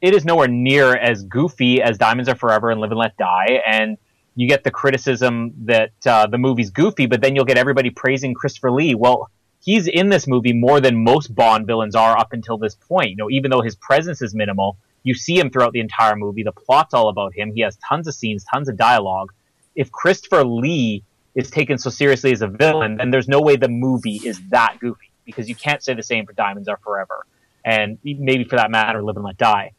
it 0.00 0.12
is 0.12 0.24
nowhere 0.24 0.48
near 0.48 0.96
as 0.96 1.22
goofy 1.22 1.80
as 1.80 1.98
Diamonds 1.98 2.28
Are 2.28 2.34
Forever 2.34 2.70
and 2.70 2.80
Live 2.80 2.90
and 2.90 2.98
Let 2.98 3.16
Die, 3.16 3.62
and 3.64 3.98
you 4.34 4.48
get 4.48 4.64
the 4.64 4.72
criticism 4.72 5.52
that 5.66 5.92
uh, 6.04 6.26
the 6.26 6.38
movie's 6.38 6.70
goofy, 6.70 7.06
but 7.06 7.20
then 7.20 7.36
you'll 7.36 7.44
get 7.44 7.58
everybody 7.58 7.90
praising 7.90 8.34
Christopher 8.34 8.72
Lee. 8.72 8.96
Well, 8.96 9.30
he's 9.60 9.86
in 9.86 10.08
this 10.08 10.26
movie 10.26 10.52
more 10.52 10.80
than 10.80 11.04
most 11.04 11.32
Bond 11.32 11.64
villains 11.66 11.94
are 11.94 12.18
up 12.18 12.32
until 12.32 12.58
this 12.58 12.74
point. 12.74 13.10
You 13.10 13.16
know, 13.16 13.30
even 13.30 13.52
though 13.52 13.60
his 13.60 13.76
presence 13.76 14.20
is 14.20 14.34
minimal, 14.34 14.78
you 15.02 15.14
see 15.14 15.38
him 15.38 15.50
throughout 15.50 15.72
the 15.72 15.80
entire 15.80 16.16
movie. 16.16 16.42
The 16.42 16.52
plot's 16.52 16.94
all 16.94 17.08
about 17.08 17.34
him. 17.34 17.52
He 17.52 17.60
has 17.62 17.76
tons 17.76 18.06
of 18.06 18.14
scenes, 18.14 18.44
tons 18.44 18.68
of 18.68 18.76
dialogue. 18.76 19.32
If 19.74 19.90
Christopher 19.90 20.44
Lee 20.44 21.02
is 21.34 21.50
taken 21.50 21.78
so 21.78 21.90
seriously 21.90 22.32
as 22.32 22.42
a 22.42 22.48
villain, 22.48 22.96
then 22.96 23.10
there's 23.10 23.28
no 23.28 23.40
way 23.40 23.56
the 23.56 23.68
movie 23.68 24.20
is 24.24 24.40
that 24.50 24.78
goofy 24.80 25.10
because 25.24 25.48
you 25.48 25.54
can't 25.54 25.82
say 25.82 25.94
the 25.94 26.02
same 26.02 26.26
for 26.26 26.32
Diamonds 26.32 26.68
Are 26.68 26.78
Forever, 26.78 27.26
and 27.64 27.98
maybe 28.04 28.44
for 28.44 28.56
that 28.56 28.70
matter, 28.70 29.02
Live 29.02 29.16
and 29.16 29.24
Let 29.24 29.38
Die. 29.38 29.72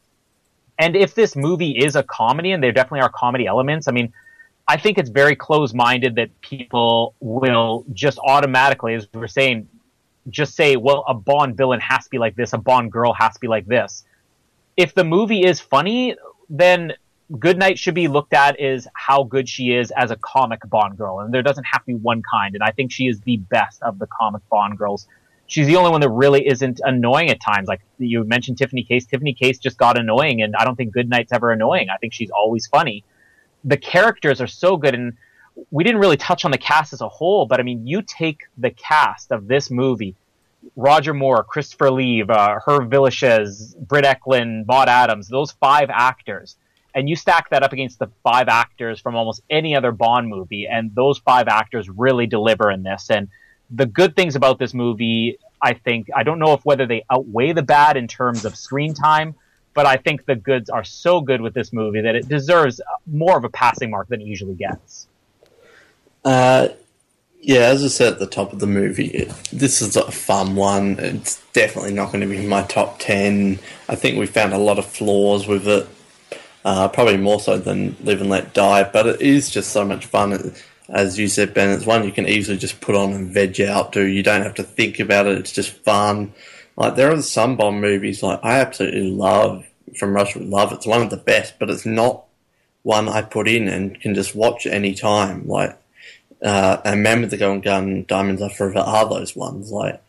And 0.78 0.96
if 0.96 1.14
this 1.14 1.36
movie 1.36 1.78
is 1.78 1.94
a 1.94 2.02
comedy, 2.02 2.50
and 2.50 2.62
there 2.62 2.72
definitely 2.72 3.00
are 3.00 3.10
comedy 3.10 3.46
elements, 3.46 3.86
I 3.86 3.92
mean, 3.92 4.12
I 4.66 4.76
think 4.78 4.98
it's 4.98 5.10
very 5.10 5.36
close 5.36 5.74
minded 5.74 6.16
that 6.16 6.40
people 6.40 7.14
will 7.20 7.84
just 7.92 8.18
automatically, 8.18 8.94
as 8.94 9.06
we 9.12 9.20
were 9.20 9.28
saying, 9.28 9.68
just 10.30 10.54
say, 10.54 10.76
well, 10.76 11.04
a 11.06 11.14
Bond 11.14 11.56
villain 11.56 11.80
has 11.80 12.04
to 12.04 12.10
be 12.10 12.18
like 12.18 12.34
this, 12.34 12.54
a 12.54 12.58
Bond 12.58 12.90
girl 12.90 13.12
has 13.12 13.34
to 13.34 13.40
be 13.40 13.46
like 13.46 13.66
this. 13.66 14.04
If 14.76 14.94
the 14.94 15.04
movie 15.04 15.44
is 15.44 15.60
funny, 15.60 16.16
then 16.48 16.92
Goodnight 17.38 17.78
should 17.78 17.94
be 17.94 18.08
looked 18.08 18.34
at 18.34 18.58
as 18.60 18.86
how 18.94 19.24
good 19.24 19.48
she 19.48 19.72
is 19.72 19.90
as 19.92 20.10
a 20.10 20.16
comic 20.16 20.60
Bond 20.68 20.98
girl. 20.98 21.20
And 21.20 21.32
there 21.32 21.42
doesn't 21.42 21.64
have 21.64 21.82
to 21.82 21.86
be 21.86 21.94
one 21.94 22.22
kind. 22.28 22.54
And 22.54 22.62
I 22.62 22.70
think 22.70 22.92
she 22.92 23.06
is 23.06 23.20
the 23.20 23.38
best 23.38 23.82
of 23.82 23.98
the 23.98 24.06
comic 24.06 24.42
Bond 24.50 24.76
girls. 24.76 25.08
She's 25.46 25.66
the 25.66 25.76
only 25.76 25.90
one 25.90 26.00
that 26.00 26.10
really 26.10 26.46
isn't 26.46 26.80
annoying 26.84 27.30
at 27.30 27.40
times. 27.40 27.68
Like 27.68 27.80
you 27.98 28.24
mentioned 28.24 28.58
Tiffany 28.58 28.82
Case. 28.82 29.06
Tiffany 29.06 29.34
Case 29.34 29.58
just 29.58 29.78
got 29.78 29.98
annoying, 29.98 30.42
and 30.42 30.54
I 30.56 30.64
don't 30.64 30.76
think 30.76 30.92
Goodnight's 30.92 31.32
ever 31.32 31.50
annoying. 31.50 31.88
I 31.90 31.96
think 31.98 32.12
she's 32.12 32.30
always 32.30 32.66
funny. 32.66 33.04
The 33.64 33.76
characters 33.76 34.40
are 34.40 34.46
so 34.46 34.76
good, 34.76 34.94
and 34.94 35.14
we 35.70 35.84
didn't 35.84 36.00
really 36.00 36.16
touch 36.16 36.44
on 36.44 36.50
the 36.50 36.58
cast 36.58 36.92
as 36.92 37.00
a 37.00 37.08
whole, 37.08 37.46
but 37.46 37.60
I 37.60 37.62
mean, 37.62 37.86
you 37.86 38.02
take 38.02 38.42
the 38.58 38.70
cast 38.70 39.32
of 39.32 39.46
this 39.46 39.70
movie 39.70 40.14
Roger 40.76 41.14
Moore, 41.14 41.44
Christopher 41.44 41.90
Lee, 41.90 42.22
uh, 42.22 42.58
Hervé 42.60 42.88
Villechaize, 42.88 43.76
Britt 43.76 44.04
Ekland, 44.04 44.66
Maud 44.66 44.88
Adams, 44.88 45.28
those 45.28 45.52
five 45.52 45.90
actors, 45.90 46.56
and 46.94 47.08
you 47.08 47.16
stack 47.16 47.50
that 47.50 47.62
up 47.62 47.72
against 47.72 47.98
the 47.98 48.08
five 48.22 48.48
actors 48.48 49.00
from 49.00 49.16
almost 49.16 49.42
any 49.50 49.76
other 49.76 49.92
Bond 49.92 50.28
movie, 50.28 50.66
and 50.66 50.94
those 50.94 51.18
five 51.18 51.48
actors 51.48 51.88
really 51.88 52.26
deliver 52.26 52.70
in 52.70 52.82
this. 52.82 53.10
And 53.10 53.28
the 53.70 53.86
good 53.86 54.14
things 54.14 54.36
about 54.36 54.58
this 54.58 54.74
movie, 54.74 55.38
I 55.60 55.74
think, 55.74 56.08
I 56.14 56.22
don't 56.22 56.38
know 56.38 56.52
if 56.52 56.64
whether 56.64 56.86
they 56.86 57.04
outweigh 57.10 57.52
the 57.52 57.62
bad 57.62 57.96
in 57.96 58.06
terms 58.06 58.44
of 58.44 58.56
screen 58.56 58.94
time, 58.94 59.34
but 59.74 59.86
I 59.86 59.96
think 59.96 60.24
the 60.24 60.36
goods 60.36 60.70
are 60.70 60.84
so 60.84 61.20
good 61.20 61.40
with 61.40 61.52
this 61.52 61.72
movie 61.72 62.00
that 62.02 62.14
it 62.14 62.28
deserves 62.28 62.80
more 63.06 63.36
of 63.36 63.44
a 63.44 63.48
passing 63.48 63.90
mark 63.90 64.08
than 64.08 64.20
it 64.20 64.26
usually 64.26 64.54
gets. 64.54 65.08
Uh, 66.24 66.68
yeah, 67.44 67.66
as 67.66 67.84
I 67.84 67.88
said 67.88 68.14
at 68.14 68.18
the 68.18 68.26
top 68.26 68.54
of 68.54 68.58
the 68.58 68.66
movie, 68.66 69.08
it, 69.08 69.28
this 69.52 69.82
is 69.82 69.96
a 69.96 70.10
fun 70.10 70.56
one. 70.56 70.98
It's 70.98 71.42
definitely 71.52 71.92
not 71.92 72.06
going 72.10 72.22
to 72.22 72.26
be 72.26 72.46
my 72.46 72.62
top 72.62 72.98
10. 73.00 73.58
I 73.86 73.94
think 73.96 74.18
we 74.18 74.24
found 74.24 74.54
a 74.54 74.58
lot 74.58 74.78
of 74.78 74.86
flaws 74.86 75.46
with 75.46 75.68
it, 75.68 75.86
uh, 76.64 76.88
probably 76.88 77.18
more 77.18 77.38
so 77.38 77.58
than 77.58 77.96
Live 78.02 78.22
and 78.22 78.30
Let 78.30 78.54
Die, 78.54 78.90
but 78.90 79.06
it 79.06 79.20
is 79.20 79.50
just 79.50 79.72
so 79.72 79.84
much 79.84 80.06
fun. 80.06 80.32
It, 80.32 80.64
as 80.88 81.18
you 81.18 81.28
said, 81.28 81.52
Ben, 81.52 81.68
it's 81.68 81.84
one 81.84 82.04
you 82.04 82.12
can 82.12 82.26
easily 82.26 82.56
just 82.56 82.80
put 82.80 82.94
on 82.94 83.12
and 83.12 83.30
veg 83.30 83.60
out 83.60 83.92
to. 83.92 84.06
You 84.06 84.22
don't 84.22 84.42
have 84.42 84.54
to 84.54 84.62
think 84.62 84.98
about 84.98 85.26
it, 85.26 85.36
it's 85.36 85.52
just 85.52 85.72
fun. 85.84 86.32
Like, 86.76 86.96
there 86.96 87.12
are 87.12 87.20
some 87.20 87.56
Bond 87.56 87.82
movies, 87.82 88.22
like, 88.22 88.40
I 88.42 88.58
absolutely 88.60 89.10
love 89.10 89.66
From 89.98 90.14
Russia 90.14 90.38
with 90.38 90.48
Love. 90.48 90.72
It's 90.72 90.86
one 90.86 91.02
of 91.02 91.10
the 91.10 91.18
best, 91.18 91.58
but 91.58 91.68
it's 91.68 91.84
not 91.84 92.24
one 92.84 93.06
I 93.06 93.20
put 93.20 93.48
in 93.48 93.68
and 93.68 94.00
can 94.00 94.14
just 94.14 94.34
watch 94.34 94.64
any 94.64 94.94
time. 94.94 95.46
Like, 95.46 95.78
uh, 96.44 96.80
and 96.84 97.02
Man 97.02 97.22
with 97.22 97.30
the 97.30 97.36
Golden 97.36 97.60
Gun, 97.62 98.04
Diamonds 98.06 98.42
Are 98.42 98.50
Forever 98.50 98.80
are 98.80 99.08
those 99.08 99.34
ones. 99.34 99.70
Like, 99.70 100.00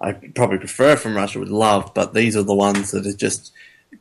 I 0.00 0.12
probably 0.12 0.58
prefer 0.58 0.96
From 0.96 1.16
Russia 1.16 1.38
with 1.38 1.48
Love, 1.48 1.92
but 1.94 2.12
these 2.12 2.36
are 2.36 2.42
the 2.42 2.54
ones 2.54 2.90
that 2.90 3.06
have 3.06 3.16
just 3.16 3.52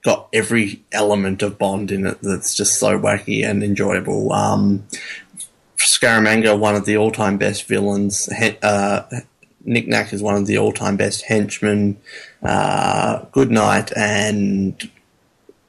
got 0.02 0.28
every 0.34 0.84
element 0.92 1.44
of 1.44 1.58
Bond 1.58 1.92
in 1.92 2.08
it 2.08 2.18
that's 2.22 2.56
just 2.56 2.80
so 2.80 3.00
wacky 3.00 3.48
and 3.48 3.64
enjoyable. 3.64 4.34
Um, 4.34 4.88
Scaramanga, 5.78 6.58
one 6.58 6.76
of 6.76 6.86
the 6.86 6.98
all-time 6.98 7.38
best 7.38 7.68
villains. 7.68 8.28
Uh, 8.62 9.04
Nick 9.66 9.88
Nack 9.88 10.12
is 10.14 10.22
one 10.22 10.36
of 10.36 10.48
the 10.48 10.58
all-time 10.58 10.98
best 10.98 11.24
henchmen. 11.26 11.98
Uh, 12.42 13.26
Goodnight 13.32 13.96
and 13.96 14.90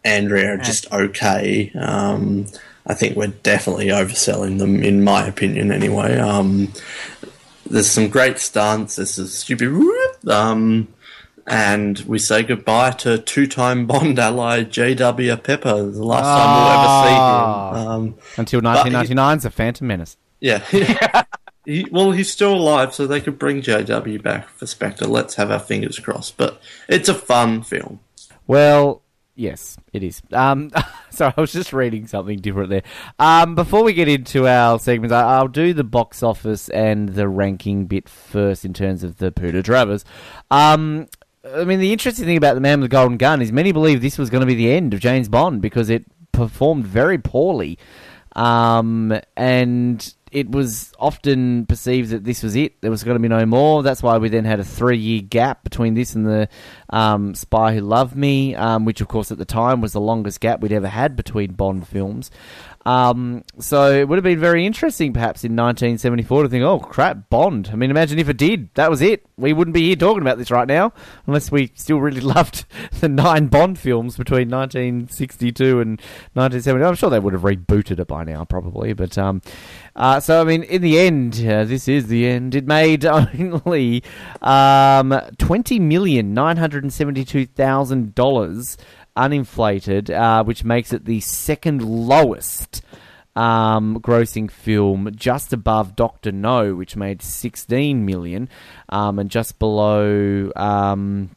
Andrea 0.05 0.55
are 0.55 0.59
just 0.59 0.91
okay. 0.93 1.71
Um, 1.79 2.47
I 2.87 2.95
think 2.95 3.17
we're 3.17 3.29
definitely 3.29 3.87
overselling 3.87 4.59
them, 4.59 4.83
in 4.83 5.03
my 5.05 5.27
opinion, 5.27 5.73
anyway. 5.73 6.19
Um, 6.19 6.73
there's 7.67 7.91
some 7.91 8.09
great 8.09 8.39
stunts. 8.39 8.97
There's 8.97 9.19
a 9.19 9.27
stupid 9.27 9.73
whoop, 9.73 10.29
um, 10.29 10.89
and 11.47 11.99
we 12.01 12.19
say 12.19 12.43
goodbye 12.43 12.91
to 12.93 13.19
two-time 13.19 13.87
Bond 13.87 14.19
ally 14.19 14.65
J.W. 14.65 15.37
Pepper. 15.37 15.83
The 15.83 16.05
last 16.05 16.25
Ah. 16.27 17.73
time 17.73 17.77
we'll 17.77 17.81
ever 17.81 17.81
see 17.81 17.87
him. 17.87 17.91
Um, 18.13 18.15
Until 18.37 18.61
But 18.61 18.87
he- 18.87 18.91
1999's 18.93 19.43
The 19.45 19.51
Phantom 19.51 19.87
Menace. 19.87 20.17
yeah. 20.41 20.63
he, 21.65 21.87
well, 21.91 22.11
he's 22.13 22.31
still 22.31 22.55
alive, 22.55 22.95
so 22.95 23.07
they 23.07 23.21
could 23.23 23.39
bring 23.39 23.63
JW 23.63 24.23
back 24.23 24.49
for 24.51 24.67
Spectre. 24.67 25.07
Let's 25.07 25.37
have 25.37 25.51
our 25.51 25.59
fingers 25.59 25.99
crossed. 25.99 26.37
But 26.37 26.61
it's 26.89 27.09
a 27.09 27.15
fun 27.15 27.63
film. 27.63 28.01
Well, 28.47 29.01
yes, 29.35 29.77
it 29.93 30.03
is. 30.03 30.23
Um, 30.33 30.71
sorry, 31.11 31.35
I 31.37 31.41
was 31.41 31.53
just 31.53 31.73
reading 31.73 32.07
something 32.07 32.39
different 32.39 32.71
there. 32.71 32.83
Um, 33.19 33.55
before 33.55 33.83
we 33.83 33.93
get 33.93 34.09
into 34.09 34.47
our 34.47 34.79
segments, 34.79 35.13
I, 35.13 35.23
I'll 35.37 35.49
do 35.49 35.75
the 35.75 35.85
box 35.85 36.23
office 36.23 36.69
and 36.69 37.11
the 37.11 37.29
ranking 37.29 37.87
bit 37.87 38.09
first 38.09 38.65
in 38.65 38.73
terms 38.73 39.03
of 39.03 39.19
the 39.19 39.33
Peter 39.33 39.63
Travers. 39.63 40.05
Um, 40.51 41.09
I 41.55 41.65
mean, 41.65 41.79
the 41.79 41.93
interesting 41.93 42.25
thing 42.25 42.37
about 42.37 42.55
The 42.55 42.61
Man 42.61 42.81
with 42.81 42.91
the 42.91 42.97
Golden 42.97 43.19
Gun 43.19 43.43
is 43.43 43.53
many 43.53 43.73
believe 43.73 44.01
this 44.01 44.19
was 44.19 44.31
going 44.31 44.41
to 44.41 44.47
be 44.47 44.55
the 44.55 44.73
end 44.73 44.95
of 44.95 45.01
James 45.01 45.29
Bond 45.29 45.61
because 45.61 45.91
it 45.91 46.05
performed 46.33 46.87
very 46.87 47.19
poorly. 47.19 47.79
Um, 48.35 49.19
and 49.37 50.15
it 50.35 50.51
was 50.51 50.93
often 50.99 51.65
perceived 51.67 52.11
that 52.11 52.25
this 52.25 52.43
was 52.43 52.57
it. 52.57 52.83
There 52.83 52.91
was 52.91 53.05
going 53.05 53.15
to 53.15 53.23
be 53.23 53.29
no 53.29 53.47
more. 53.47 53.85
That's 53.85 54.03
why 54.03 54.19
we 54.19 54.29
then 54.29 54.45
had 54.45 54.59
a 54.59 54.65
three-year 54.65 55.23
gap 55.23 55.63
between 55.63 55.95
this 55.95 56.17
and 56.17 56.27
the 56.27 56.49
um, 56.91 57.37
Spy 57.37 57.75
Who 57.75 57.81
Loved 57.81 58.17
Me, 58.17 58.57
um, 58.57 58.85
which, 58.85 59.01
of 59.01 59.07
course, 59.07 59.31
at 59.31 59.39
the 59.39 59.45
time 59.45 59.81
was 59.81 59.93
the 59.93 60.01
longest 60.01 60.41
gap 60.41 60.61
we'd 60.61 60.73
ever 60.73 60.89
had 60.89 61.15
between 61.15 61.53
Bond 61.53 61.87
films. 61.87 62.33
Um, 62.87 63.45
so 63.59 63.91
it 63.91 64.09
would 64.09 64.17
have 64.17 64.25
been 64.25 64.39
very 64.39 64.67
interesting, 64.67 65.13
perhaps 65.13 65.43
in 65.43 65.53
1974, 65.53 66.43
to 66.43 66.49
think, 66.49 66.65
"Oh 66.65 66.79
crap, 66.79 67.31
Bond." 67.31 67.71
I 67.73 67.77
mean, 67.77 67.91
imagine 67.91 68.19
if 68.19 68.29
it 68.29 68.37
did. 68.37 68.69
That 68.75 68.91
was 68.91 69.01
it. 69.01 69.25
We 69.37 69.53
wouldn't 69.53 69.75
be 69.75 69.87
here 69.87 69.97
talking 69.97 70.21
about 70.21 70.39
this 70.39 70.51
right 70.51 70.69
now, 70.69 70.93
unless 71.27 71.51
we 71.51 71.73
still 71.75 71.99
really 71.99 72.21
loved 72.35 72.67
the 73.01 73.09
nine 73.09 73.47
Bond 73.47 73.79
films 73.79 74.17
between 74.17 74.51
1962 74.51 75.81
and 75.81 76.01
1970. 76.35 76.85
I'm 76.85 76.95
sure 76.95 77.11
they 77.11 77.19
would 77.19 77.33
have 77.33 77.43
rebooted 77.43 77.99
it 77.99 78.07
by 78.07 78.23
now, 78.25 78.45
probably. 78.45 78.93
But 78.93 79.17
um, 79.17 79.41
uh, 79.97 80.21
so 80.21 80.43
I 80.43 80.45
mean, 80.45 80.63
in 80.65 80.83
the 80.83 80.99
end, 80.99 81.43
uh, 81.47 81.65
this 81.65 81.89
is 81.89 82.09
the 82.09 82.27
end. 82.27 82.55
It 82.55 82.67
made 82.67 83.05
only 83.07 84.03
um, 84.43 85.19
twenty 85.39 85.79
million 85.79 86.35
nine 86.35 86.59
hundred 86.59 86.93
seventy-two 86.93 87.47
thousand 87.47 88.15
dollars 88.15 88.77
uninflated, 89.17 90.11
uh, 90.11 90.45
which 90.45 90.65
makes 90.65 90.93
it 90.93 91.05
the 91.05 91.21
second 91.21 91.83
lowest 91.83 92.83
um, 93.37 93.99
grossing 94.01 94.51
film, 94.51 95.11
just 95.15 95.53
above 95.53 95.97
Doctor 95.97 96.33
No, 96.33 96.75
which 96.75 96.97
made 96.97 97.23
16 97.23 98.05
million, 98.05 98.49
um, 98.89 99.19
and 99.19 99.31
just 99.31 99.59
below. 99.59 100.51
Um, 100.57 101.31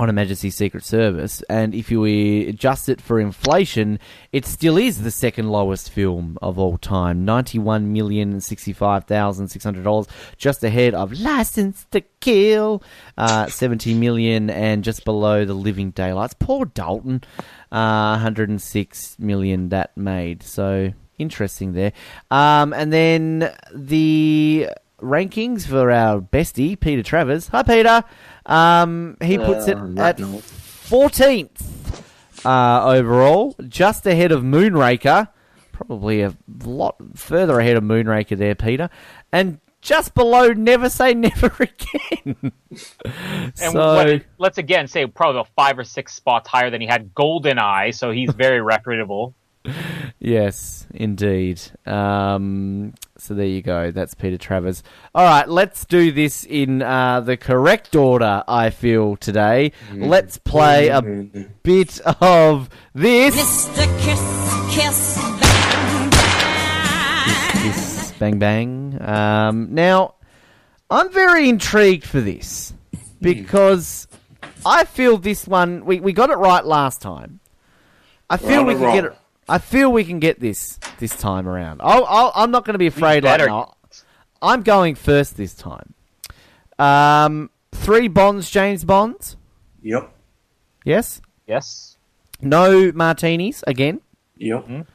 on 0.00 0.14
Majesty's 0.14 0.54
Secret 0.54 0.82
Service, 0.82 1.42
and 1.50 1.74
if 1.74 1.90
you 1.90 2.04
adjust 2.48 2.88
it 2.88 3.02
for 3.02 3.20
inflation, 3.20 3.98
it 4.32 4.46
still 4.46 4.78
is 4.78 5.02
the 5.02 5.10
second 5.10 5.50
lowest 5.50 5.90
film 5.90 6.38
of 6.40 6.58
all 6.58 6.78
time, 6.78 7.26
ninety-one 7.26 7.92
million 7.92 8.40
sixty-five 8.40 9.04
thousand 9.04 9.48
six 9.48 9.62
hundred 9.62 9.84
dollars, 9.84 10.06
just 10.38 10.64
ahead 10.64 10.94
of 10.94 11.12
License 11.12 11.86
to 11.90 12.00
Kill, 12.20 12.82
uh, 13.18 13.46
seventy 13.48 13.92
million, 13.92 14.48
and 14.48 14.82
just 14.82 15.04
below 15.04 15.44
The 15.44 15.54
Living 15.54 15.90
Daylights. 15.90 16.34
Poor 16.38 16.64
Dalton, 16.64 17.22
uh, 17.70 18.16
one 18.16 18.20
hundred 18.20 18.48
and 18.48 18.62
six 18.62 19.18
million 19.18 19.68
that 19.68 19.94
made. 19.96 20.42
So 20.42 20.94
interesting 21.18 21.74
there, 21.74 21.92
um, 22.30 22.72
and 22.72 22.90
then 22.90 23.52
the 23.74 24.70
rankings 25.02 25.66
for 25.66 25.90
our 25.90 26.20
bestie 26.20 26.78
Peter 26.78 27.02
Travers. 27.02 27.48
Hi, 27.48 27.62
Peter. 27.62 28.04
Um, 28.46 29.16
he 29.22 29.38
puts 29.38 29.68
it 29.68 29.76
Uh, 29.76 29.94
at 29.98 30.18
14th 30.18 32.02
uh, 32.44 32.84
overall, 32.84 33.54
just 33.68 34.06
ahead 34.06 34.32
of 34.32 34.42
Moonraker. 34.42 35.28
Probably 35.72 36.22
a 36.22 36.36
lot 36.64 36.96
further 37.14 37.58
ahead 37.60 37.76
of 37.76 37.82
Moonraker 37.82 38.36
there, 38.36 38.54
Peter. 38.54 38.90
And 39.32 39.60
just 39.80 40.14
below 40.14 40.52
Never 40.52 40.88
Say 40.90 41.14
Never 41.14 41.46
Again. 41.60 42.52
And 42.72 43.54
so, 43.54 43.94
what, 43.94 44.22
let's 44.38 44.58
again 44.58 44.86
say 44.88 45.06
probably 45.06 45.40
about 45.40 45.48
five 45.56 45.78
or 45.78 45.84
six 45.84 46.14
spots 46.14 46.48
higher 46.48 46.70
than 46.70 46.80
he 46.80 46.86
had 46.86 47.14
Golden 47.14 47.58
Eye, 47.58 47.90
so 47.90 48.10
he's 48.10 48.30
very 48.30 48.60
reputable. 48.60 49.34
Yes, 50.18 50.86
indeed. 50.92 51.60
Um, 51.86 52.94
so 53.18 53.34
there 53.34 53.46
you 53.46 53.62
go. 53.62 53.90
That's 53.90 54.14
Peter 54.14 54.38
Travers. 54.38 54.82
All 55.14 55.24
right, 55.24 55.48
let's 55.48 55.84
do 55.84 56.12
this 56.12 56.44
in 56.44 56.82
uh, 56.82 57.20
the 57.20 57.36
correct 57.36 57.94
order, 57.94 58.42
I 58.48 58.70
feel, 58.70 59.16
today. 59.16 59.72
Let's 59.94 60.38
play 60.38 60.88
a 60.88 61.02
bit 61.02 62.00
of 62.20 62.70
this. 62.94 63.36
Mr. 63.36 64.00
Kiss, 64.00 64.74
Kiss, 64.74 65.16
Bang, 65.40 66.10
Bang. 66.10 67.62
Kiss 67.62 68.12
Bang 68.18 68.38
Bang. 68.38 68.98
Um, 69.00 69.74
now, 69.74 70.14
I'm 70.90 71.12
very 71.12 71.48
intrigued 71.48 72.04
for 72.04 72.20
this 72.20 72.72
because 73.20 74.08
I 74.64 74.84
feel 74.84 75.18
this 75.18 75.46
one 75.46 75.84
we, 75.84 76.00
we 76.00 76.12
got 76.12 76.30
it 76.30 76.36
right 76.36 76.64
last 76.64 77.00
time. 77.00 77.40
I 78.28 78.36
feel 78.36 78.64
Right 78.64 78.66
we 78.66 78.74
or 78.74 78.78
can 78.78 78.94
get 78.94 79.04
it. 79.06 79.18
I 79.50 79.58
feel 79.58 79.90
we 79.90 80.04
can 80.04 80.20
get 80.20 80.38
this 80.38 80.78
this 80.98 81.16
time 81.16 81.48
around. 81.48 81.80
I'll, 81.82 82.04
I'll, 82.04 82.32
I'm 82.36 82.52
not 82.52 82.64
going 82.64 82.74
to 82.74 82.78
be 82.78 82.86
afraid. 82.86 83.24
Like, 83.24 83.38
better. 83.38 83.46
no, 83.46 83.74
I'm 84.40 84.62
going 84.62 84.94
first 84.94 85.36
this 85.36 85.54
time. 85.54 85.94
Um, 86.78 87.50
three 87.72 88.06
Bonds, 88.06 88.48
James 88.48 88.84
Bonds. 88.84 89.36
Yep. 89.82 90.14
Yes. 90.84 91.20
Yes. 91.46 91.96
No 92.40 92.92
martinis 92.94 93.64
again. 93.66 94.00
Yep. 94.36 94.86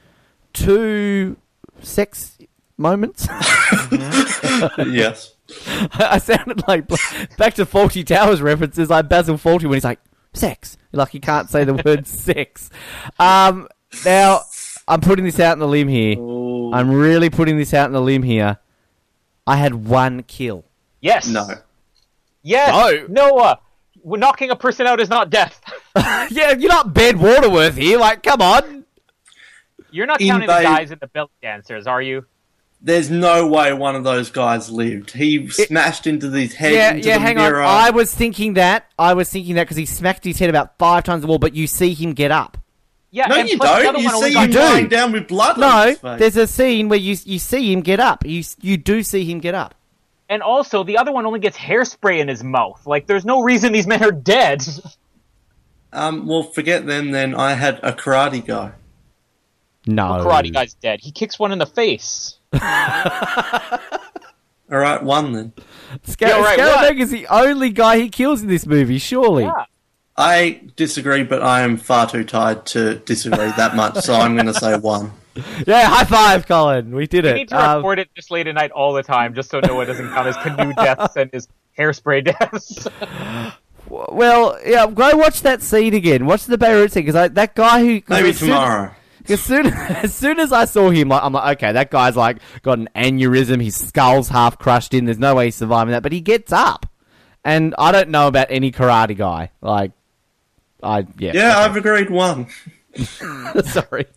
Two 0.53 1.35
sex 1.81 2.37
moments. 2.77 3.27
yes. 4.77 5.35
I 5.93 6.17
sounded 6.17 6.65
like 6.67 6.87
back 7.37 7.55
to 7.55 7.65
Fawlty 7.65 8.05
Towers 8.05 8.41
references, 8.41 8.89
like 8.89 9.09
Basil 9.09 9.35
Fawlty 9.35 9.63
when 9.63 9.73
he's 9.73 9.83
like 9.83 9.99
sex, 10.33 10.77
like 10.93 11.09
he 11.09 11.19
can't 11.19 11.49
say 11.49 11.65
the 11.65 11.73
word 11.85 12.07
sex. 12.07 12.69
Um, 13.19 13.67
now 14.03 14.41
I'm 14.87 15.01
putting 15.01 15.25
this 15.25 15.39
out 15.39 15.53
in 15.53 15.59
the 15.59 15.67
limb 15.67 15.87
here. 15.87 16.15
Oh, 16.19 16.73
I'm 16.73 16.91
really 16.91 17.29
putting 17.29 17.57
this 17.57 17.73
out 17.73 17.85
in 17.87 17.93
the 17.93 18.01
limb 18.01 18.23
here. 18.23 18.57
I 19.47 19.57
had 19.57 19.73
one 19.75 20.23
kill. 20.23 20.65
Yes. 21.01 21.27
no. 21.27 21.47
Yes. 22.41 23.07
No. 23.09 23.29
Noah. 23.29 23.59
Knocking 24.03 24.51
a 24.51 24.55
person 24.55 24.85
out 24.87 24.99
is 24.99 25.09
not 25.09 25.29
death. 25.29 25.59
yeah, 26.31 26.51
you're 26.51 26.69
not 26.69 26.93
Ben 26.93 27.19
Waterworth 27.19 27.75
here. 27.75 27.97
Like, 27.99 28.21
come 28.23 28.41
on. 28.41 28.85
You're 29.91 30.05
not 30.05 30.21
In 30.21 30.27
counting 30.27 30.47
they- 30.47 30.57
the 30.57 30.63
guys 30.63 30.91
in 30.91 30.97
the 30.99 31.07
belly 31.07 31.29
dancers, 31.41 31.87
are 31.87 32.01
you? 32.01 32.25
There's 32.81 33.09
no 33.09 33.47
way 33.47 33.73
one 33.73 33.95
of 33.95 34.03
those 34.03 34.29
guys 34.29 34.69
lived. 34.69 35.09
He 35.11 35.47
smashed 35.49 36.05
into 36.05 36.29
his 36.29 36.53
head 36.53 36.73
Yeah, 36.73 36.93
into 36.93 37.07
yeah. 37.07 37.13
the 37.15 37.19
Hang 37.21 37.37
mirror. 37.37 37.61
on. 37.61 37.67
I 37.67 37.89
was 37.89 38.13
thinking 38.13 38.55
that. 38.55 38.85
I 38.99 39.15
was 39.15 39.27
thinking 39.29 39.55
that 39.55 39.63
because 39.63 39.77
he 39.77 39.87
smacked 39.87 40.23
his 40.23 40.37
head 40.37 40.51
about 40.51 40.77
five 40.77 41.03
times 41.03 41.21
the 41.21 41.27
wall, 41.27 41.39
but 41.39 41.55
you 41.55 41.65
see 41.65 41.95
him 41.95 42.13
get 42.13 42.29
up. 42.29 42.57
Yeah. 43.15 43.27
no, 43.27 43.35
and 43.35 43.47
you 43.49 43.57
plus 43.57 43.69
the 43.77 43.83
don't. 43.83 43.95
other 43.95 43.99
You 43.99 44.05
one 44.05 44.15
only 44.15 44.27
see 44.29 44.33
got 44.33 44.45
him 44.45 44.51
do. 44.51 44.59
lying 44.59 44.87
down 44.89 45.11
with 45.13 45.27
blood 45.29 45.53
on 45.55 45.59
No, 45.61 45.87
his 45.87 45.99
face. 45.99 46.19
there's 46.19 46.35
a 46.37 46.47
scene 46.47 46.89
where 46.89 46.99
you 46.99 47.15
you 47.23 47.39
see 47.39 47.71
him 47.71 47.79
get 47.81 47.99
up. 48.01 48.25
You 48.25 48.43
you 48.61 48.75
do 48.77 49.01
see 49.03 49.23
him 49.23 49.39
get 49.39 49.55
up. 49.55 49.73
And 50.27 50.41
also, 50.41 50.83
the 50.83 50.97
other 50.97 51.11
one 51.11 51.25
only 51.25 51.39
gets 51.39 51.55
hairspray 51.57 52.19
in 52.19 52.27
his 52.27 52.43
mouth. 52.43 52.85
Like, 52.85 53.05
there's 53.07 53.25
no 53.25 53.41
reason 53.43 53.71
these 53.73 53.87
men 53.87 54.03
are 54.03 54.11
dead. 54.11 54.63
Um, 55.93 56.27
well, 56.27 56.43
forget 56.43 56.85
them 56.85 57.11
then. 57.11 57.33
I 57.35 57.53
had 57.53 57.79
a 57.81 57.93
karate 57.93 58.45
guy. 58.45 58.73
No, 59.87 60.03
Karate 60.25 60.51
guy's 60.51 60.73
dead. 60.73 60.99
He 61.01 61.09
kicks 61.11 61.39
one 61.39 61.53
in 61.53 61.57
the 61.57 61.65
face. 61.65 62.37
All 62.51 62.59
right, 64.79 65.01
one 65.01 65.31
then. 65.31 65.53
Scar- 66.03 66.29
Yeah, 66.29 66.41
right, 66.41 66.57
what? 66.57 66.91
Scaramanga 66.93 66.99
is 66.99 67.11
the 67.11 67.27
only 67.27 67.69
guy 67.69 67.99
he 67.99 68.09
kills 68.09 68.41
in 68.41 68.47
this 68.49 68.65
movie, 68.65 68.97
surely. 68.97 69.43
Yeah. 69.43 69.65
I 70.17 70.61
disagree, 70.75 71.23
but 71.23 71.41
I 71.43 71.61
am 71.61 71.77
far 71.77 72.09
too 72.09 72.23
tired 72.23 72.65
to 72.67 72.95
disagree 72.99 73.51
that 73.57 73.75
much, 73.75 73.97
so 73.97 74.13
I'm 74.13 74.35
going 74.35 74.47
to 74.47 74.53
say 74.53 74.77
one. 74.77 75.11
Yeah, 75.67 75.89
high 75.89 76.05
five, 76.05 76.47
Colin. 76.47 76.95
We 76.95 77.07
did 77.07 77.25
We 77.25 77.31
it. 77.31 77.33
need 77.33 77.49
to 77.49 77.61
Um, 77.61 77.77
report 77.79 77.99
it 77.99 78.07
this 78.15 78.31
late 78.31 78.47
at 78.47 78.55
night 78.55 78.71
all 78.71 78.93
the 78.93 79.03
time, 79.03 79.33
just 79.33 79.49
so 79.49 79.59
Noah 79.59 79.85
doesn't 79.85 80.07
count 80.13 80.27
his 80.27 80.37
canoe 80.37 80.71
deaths 80.77 81.17
and 81.17 81.29
his 81.33 81.49
hairspray 81.77 82.23
deaths. 82.23 82.87
well, 83.89 84.57
yeah, 84.65 84.87
go 84.87 85.17
watch 85.17 85.41
that 85.41 85.61
scene 85.61 85.93
again. 85.93 86.25
Watch 86.25 86.45
the 86.45 86.57
Beirut 86.57 86.93
scene 86.93 87.05
because 87.05 87.31
that 87.33 87.53
guy 87.53 87.79
who 87.81 88.01
Maybe 88.07 88.29
as 88.29 88.37
soon- 88.39 88.47
tomorrow. 88.49 88.91
As 89.27 89.41
soon 89.41 89.65
as 89.65 90.13
soon 90.13 90.39
as 90.39 90.51
I 90.53 90.65
saw 90.65 90.89
him, 90.91 91.09
like, 91.09 91.23
I'm 91.23 91.33
like, 91.33 91.57
okay, 91.57 91.71
that 91.73 91.89
guy's 91.91 92.15
like 92.15 92.37
got 92.61 92.77
an 92.77 92.87
aneurysm. 92.95 93.61
His 93.61 93.75
skull's 93.75 94.29
half 94.29 94.57
crushed 94.59 94.93
in. 94.93 95.05
There's 95.05 95.17
no 95.17 95.33
way 95.35 95.45
he's 95.45 95.55
surviving 95.55 95.93
that, 95.93 96.03
but 96.03 96.11
he 96.11 96.21
gets 96.21 96.53
up. 96.53 96.85
And 97.43 97.73
I 97.79 97.91
don't 97.91 98.09
know 98.09 98.27
about 98.27 98.47
any 98.51 98.71
karate 98.71 99.17
guy. 99.17 99.49
Like, 99.61 99.91
I 100.83 101.05
yeah. 101.17 101.31
Yeah, 101.33 101.59
I've 101.59 101.75
agreed 101.75 102.09
one. 102.09 102.47
Sorry. 102.95 104.07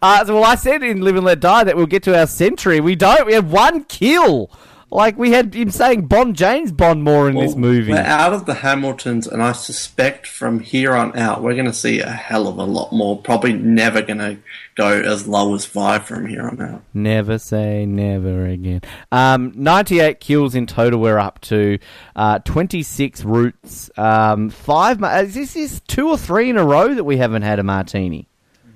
Uh, 0.00 0.24
so, 0.24 0.34
well, 0.34 0.44
I 0.44 0.54
said 0.54 0.82
in 0.82 1.00
Live 1.00 1.16
and 1.16 1.24
Let 1.24 1.40
Die 1.40 1.64
that 1.64 1.76
we'll 1.76 1.86
get 1.86 2.02
to 2.04 2.16
our 2.18 2.26
century. 2.26 2.80
We 2.80 2.94
don't. 2.94 3.26
We 3.26 3.34
have 3.34 3.50
one 3.50 3.84
kill. 3.84 4.50
Like 4.92 5.16
we 5.16 5.30
had 5.30 5.54
him 5.54 5.70
saying 5.70 6.06
Bond 6.06 6.34
James 6.34 6.72
Bond 6.72 7.04
more 7.04 7.28
in 7.28 7.36
this 7.36 7.54
movie. 7.54 7.92
We're 7.92 7.98
out 7.98 8.32
of 8.32 8.46
the 8.46 8.54
Hamiltons, 8.54 9.26
and 9.28 9.40
I 9.42 9.52
suspect 9.52 10.26
from 10.26 10.58
here 10.60 10.94
on 10.94 11.16
out 11.16 11.42
we're 11.42 11.54
going 11.54 11.66
to 11.66 11.72
see 11.72 12.00
a 12.00 12.10
hell 12.10 12.48
of 12.48 12.58
a 12.58 12.64
lot 12.64 12.92
more. 12.92 13.16
Probably 13.20 13.52
never 13.52 14.02
going 14.02 14.18
to 14.18 14.38
go 14.74 14.88
as 15.00 15.28
low 15.28 15.54
as 15.54 15.64
five 15.64 16.04
from 16.06 16.26
here 16.26 16.42
on 16.48 16.60
out. 16.60 16.82
Never 16.92 17.38
say 17.38 17.86
never 17.86 18.46
again. 18.46 18.80
Um, 19.12 19.52
98 19.54 20.18
kills 20.18 20.54
in 20.56 20.66
total. 20.66 21.00
We're 21.00 21.18
up 21.18 21.40
to 21.42 21.78
uh, 22.16 22.40
26 22.40 23.24
roots. 23.24 23.90
Um, 23.96 24.50
five. 24.50 24.98
ma- 24.98 25.18
Is 25.18 25.34
this 25.34 25.54
is 25.54 25.80
two 25.86 26.08
or 26.08 26.18
three 26.18 26.50
in 26.50 26.56
a 26.56 26.64
row 26.64 26.94
that 26.94 27.04
we 27.04 27.16
haven't 27.18 27.42
had 27.42 27.58
a 27.60 27.62
martini? 27.62 28.26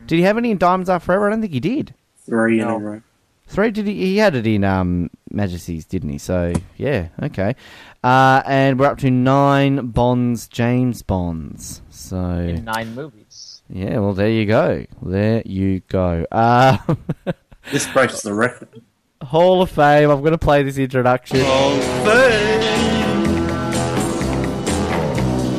Did 0.07 0.17
he 0.17 0.23
have 0.23 0.39
any 0.39 0.51
in 0.53 0.59
Diamonds 0.59 0.89
Are 0.91 1.01
Forever? 1.01 1.27
I 1.27 1.31
don't 1.31 1.41
think 1.41 1.53
he 1.55 1.61
did. 1.61 1.95
Three 2.25 2.61
in 2.61 2.69
No. 2.69 2.77
a 2.77 2.79
row. 2.79 3.03
Three 3.47 3.71
did 3.71 3.87
he? 3.87 3.95
He 3.95 4.17
had 4.17 4.35
it 4.35 4.47
in 4.47 4.65
um, 4.65 5.11
Majesty's, 5.31 5.85
didn't 5.85 6.09
he? 6.11 6.19
So 6.19 6.53
yeah, 6.77 7.09
okay. 7.23 7.55
Uh, 8.03 8.43
and 8.47 8.79
we're 8.79 8.87
up 8.87 8.99
to 8.99 9.11
nine 9.11 9.89
Bonds, 9.89 10.49
James 10.49 11.03
Bonds. 11.03 11.83
So 11.91 12.17
in 12.39 12.65
nine 12.65 12.95
movies. 12.95 13.63
yeah, 13.69 13.99
well 13.99 14.15
there 14.15 14.31
you 14.31 14.47
go. 14.47 14.87
There 15.03 15.43
you 15.45 15.81
go. 15.89 16.25
Uh, 16.33 16.79
This 17.73 17.87
breaks 17.91 18.21
the 18.21 18.35
record. 18.35 18.83
Hall 19.23 19.63
of 19.63 19.71
Fame. 19.71 20.11
I'm 20.11 20.21
going 20.21 20.33
to 20.33 20.39
play 20.39 20.63
this 20.63 20.77
introduction. 20.77 21.41
Hall 21.41 21.73
of 21.73 21.83
Fame. 22.05 22.61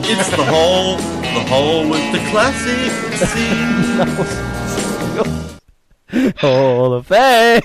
It's 0.08 0.30
the 0.30 0.46
hall, 0.46 0.98
the 0.98 1.44
hall 1.50 1.90
with 1.90 2.12
the 2.12 2.20
classic 2.30 2.92
scene. 5.34 5.45
Hall 6.38 6.94
of 6.94 7.08
Fame. 7.08 7.62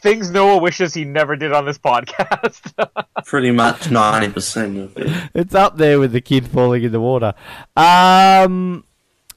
Things 0.01 0.31
Noah 0.31 0.57
wishes 0.59 0.93
he 0.93 1.03
never 1.05 1.35
did 1.35 1.51
on 1.53 1.65
this 1.65 1.77
podcast. 1.77 2.73
Pretty 3.25 3.51
much 3.51 3.91
ninety 3.91 4.31
percent 4.31 4.77
of 4.77 4.97
it. 4.97 5.29
It's 5.33 5.53
up 5.55 5.77
there 5.77 5.99
with 5.99 6.11
the 6.11 6.21
kid 6.21 6.47
falling 6.47 6.83
in 6.83 6.91
the 6.91 6.99
water. 6.99 7.33
Um, 7.75 8.83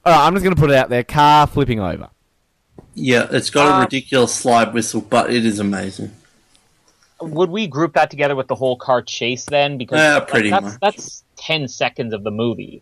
all 0.05 0.13
right, 0.13 0.25
I'm 0.25 0.33
just 0.33 0.43
going 0.43 0.55
to 0.55 0.59
put 0.59 0.71
it 0.71 0.75
out 0.75 0.89
there. 0.89 1.03
Car 1.03 1.45
flipping 1.47 1.79
over. 1.79 2.09
Yeah, 2.95 3.27
it's 3.31 3.49
got 3.49 3.67
Uh, 3.71 3.77
a 3.77 3.79
ridiculous 3.81 4.33
slide 4.33 4.73
whistle, 4.73 5.01
but 5.01 5.31
it 5.31 5.45
is 5.45 5.59
amazing. 5.59 6.11
Would 7.21 7.51
we 7.51 7.67
group 7.67 7.93
that 7.93 8.09
together 8.09 8.35
with 8.35 8.47
the 8.47 8.55
whole 8.55 8.75
car 8.75 9.03
chase 9.03 9.45
then? 9.45 9.77
Because 9.77 9.99
Yeah, 9.99 10.15
like, 10.15 10.27
pretty 10.27 10.49
that's, 10.49 10.63
much. 10.65 10.79
that's 10.81 11.23
ten 11.37 11.67
seconds 11.67 12.13
of 12.13 12.23
the 12.23 12.31
movie. 12.31 12.81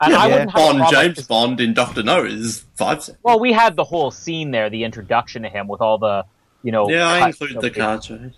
And 0.00 0.12
yeah, 0.12 0.18
I 0.18 0.26
wouldn't 0.28 0.50
have 0.52 0.76
Bond, 0.78 0.92
James 0.92 1.26
Bond 1.26 1.60
in 1.60 1.74
Doctor 1.74 2.02
No 2.02 2.24
is 2.24 2.64
five 2.76 3.02
seconds. 3.02 3.18
Well, 3.24 3.40
we 3.40 3.52
had 3.52 3.74
the 3.74 3.84
whole 3.84 4.10
scene 4.10 4.52
there, 4.52 4.70
the 4.70 4.84
introduction 4.84 5.42
to 5.42 5.48
him 5.48 5.66
with 5.66 5.80
all 5.80 5.98
the, 5.98 6.24
you 6.62 6.70
know. 6.70 6.88
yeah, 6.88 7.08
I 7.08 7.26
include 7.28 7.60
the 7.60 7.70
car 7.70 7.98
chase. 7.98 8.32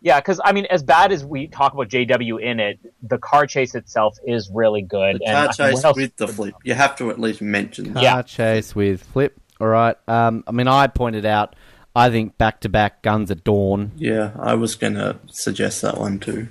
Yeah, 0.00 0.20
because 0.20 0.40
I 0.44 0.52
mean, 0.52 0.66
as 0.66 0.82
bad 0.82 1.12
as 1.12 1.24
we 1.24 1.48
talk 1.48 1.74
about 1.74 1.88
JW 1.88 2.40
in 2.40 2.60
it, 2.60 2.78
the 3.02 3.18
car 3.18 3.46
chase 3.46 3.74
itself 3.74 4.16
is 4.26 4.50
really 4.50 4.82
good. 4.82 5.18
The 5.20 5.24
and 5.26 5.34
car 5.56 5.66
I 5.66 5.70
mean, 5.70 5.82
chase 5.82 5.96
with 5.96 6.16
the 6.16 6.28
flip. 6.28 6.54
You 6.64 6.74
have 6.74 6.96
to 6.96 7.10
at 7.10 7.18
least 7.18 7.42
mention 7.42 7.86
that. 7.86 7.94
Car 7.94 8.02
Yeah. 8.02 8.22
chase 8.22 8.74
with 8.74 9.02
flip. 9.02 9.38
All 9.60 9.66
right. 9.66 9.96
Um, 10.06 10.44
I 10.46 10.52
mean, 10.52 10.68
I 10.68 10.86
pointed 10.86 11.26
out. 11.26 11.56
I 11.94 12.10
think 12.10 12.36
back 12.36 12.60
to 12.60 12.68
back 12.68 13.02
guns 13.02 13.30
at 13.30 13.42
dawn. 13.42 13.92
Yeah, 13.96 14.32
I 14.38 14.54
was 14.54 14.74
going 14.76 14.94
to 14.94 15.16
suggest 15.32 15.80
that 15.82 15.98
one 15.98 16.18
too. 16.20 16.48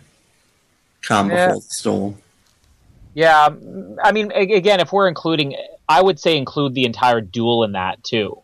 Calm 1.04 1.30
Yeah. 1.30 1.48
before 1.48 1.62
the 1.62 1.68
storm. 1.70 2.18
Yeah, 3.16 3.48
mm, 3.50 3.96
I 4.04 4.12
mean, 4.12 4.32
again, 4.34 4.80
if 4.82 4.92
we're 4.92 5.08
including, 5.08 5.56
I 5.90 6.02
would 6.02 6.20
say 6.20 6.38
include 6.38 6.74
the 6.76 6.86
entire 6.86 7.22
duel 7.22 7.64
in 7.64 7.72
that 7.72 8.04
too, 8.04 8.42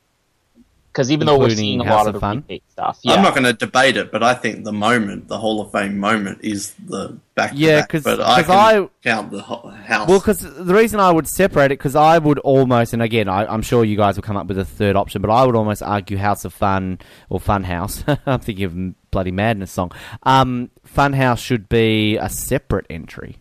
because 0.93 1.11
even 1.11 1.27
though 1.27 1.37
we're 1.37 1.49
seeing 1.49 1.81
a 1.81 1.85
House 1.85 1.93
lot 1.93 2.01
of 2.03 2.07
of 2.07 2.13
the 2.15 2.19
Fun? 2.21 2.35
remake 2.47 2.63
stuff, 2.69 2.99
yeah, 3.03 3.13
I'm 3.15 3.21
not 3.21 3.33
going 3.35 3.43
to 3.43 3.51
debate 3.53 3.97
it, 3.97 4.11
but 4.13 4.23
I 4.23 4.33
think 4.33 4.63
the 4.63 4.71
moment, 4.73 5.27
the 5.27 5.37
Hall 5.37 5.59
of 5.61 5.71
Fame 5.73 5.99
moment, 5.99 6.39
is 6.41 6.73
the 6.87 7.17
back. 7.35 7.51
Yeah, 7.53 7.81
because 7.81 8.03
but 8.05 8.21
I 8.21 8.43
'cause 8.43 8.45
can 8.45 8.55
I- 8.83 8.89
count 9.03 9.31
the 9.31 9.41
ho- 9.41 9.67
house. 9.69 10.07
Well, 10.07 10.19
because 10.19 10.39
the 10.39 10.73
reason 10.73 11.01
I 11.01 11.11
would 11.11 11.27
separate 11.27 11.65
it, 11.67 11.79
because 11.79 11.95
I 11.97 12.17
would 12.17 12.39
almost, 12.39 12.93
and 12.93 13.01
again, 13.01 13.27
I, 13.27 13.45
I'm 13.45 13.61
sure 13.61 13.83
you 13.83 13.97
guys 13.97 14.15
will 14.15 14.23
come 14.23 14.37
up 14.37 14.47
with 14.47 14.57
a 14.57 14.63
third 14.65 14.95
option, 14.95 15.21
but 15.21 15.29
I 15.31 15.45
would 15.45 15.55
almost 15.57 15.83
argue 15.83 16.15
House 16.17 16.45
of 16.45 16.53
Fun 16.53 16.99
or 17.29 17.41
Fun 17.41 17.65
House. 17.65 18.03
I'm 18.25 18.39
thinking 18.39 18.63
of 18.65 19.11
bloody 19.11 19.31
Madness 19.31 19.71
song. 19.71 19.91
Um, 20.23 20.69
Fun 20.85 21.11
House 21.13 21.41
should 21.41 21.67
be 21.67 22.15
a 22.15 22.29
separate 22.29 22.85
entry. 22.89 23.37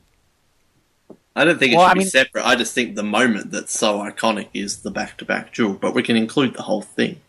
I 1.37 1.45
don't 1.45 1.59
think 1.59 1.73
it 1.73 1.77
Well, 1.77 1.87
should 1.87 1.91
I 1.91 1.95
be 1.95 1.99
mean- 2.01 2.09
separate. 2.09 2.45
I 2.45 2.57
just 2.57 2.75
think 2.75 2.97
the 2.97 3.03
moment 3.03 3.51
that's 3.53 3.79
so 3.79 3.99
iconic 4.01 4.49
is 4.53 4.79
the 4.83 4.91
back-to-back 4.91 5.55
duel, 5.55 5.75
but 5.75 5.95
we 5.95 6.03
can 6.03 6.17
include 6.17 6.55
the 6.55 6.63
whole 6.63 6.83
thing. 6.83 7.21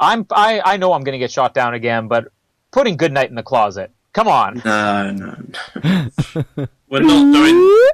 I'm, 0.00 0.26
I, 0.32 0.60
I 0.64 0.76
know 0.78 0.92
I'm 0.92 1.04
going 1.04 1.12
to 1.12 1.18
get 1.18 1.30
shot 1.30 1.54
down 1.54 1.74
again, 1.74 2.08
but 2.08 2.28
putting 2.72 2.96
Goodnight 2.96 3.28
in 3.30 3.36
the 3.36 3.42
closet, 3.44 3.92
come 4.12 4.26
on. 4.26 4.60
No, 4.64 5.10
no, 5.12 5.36
no. 5.84 6.08
We're 6.88 7.00
not 7.02 7.32
doing. 7.32 7.88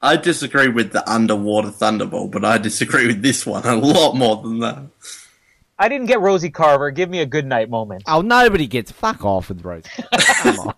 I 0.00 0.16
disagree 0.16 0.68
with 0.68 0.92
the 0.92 1.08
underwater 1.10 1.70
thunderbolt, 1.70 2.30
but 2.30 2.44
I 2.44 2.58
disagree 2.58 3.06
with 3.06 3.22
this 3.22 3.44
one 3.44 3.64
a 3.66 3.76
lot 3.76 4.14
more 4.14 4.36
than 4.42 4.60
that. 4.60 4.78
I 5.78 5.88
didn't 5.90 6.06
get 6.06 6.20
Rosie 6.20 6.48
Carver. 6.50 6.90
Give 6.90 7.10
me 7.10 7.20
a 7.20 7.26
Goodnight 7.26 7.68
moment. 7.68 8.04
Oh, 8.06 8.22
nobody 8.22 8.66
gets 8.66 8.90
fuck 8.90 9.24
off 9.24 9.50
with 9.50 9.62
Rosie. 9.62 9.90
Come 10.42 10.58
on. 10.60 10.74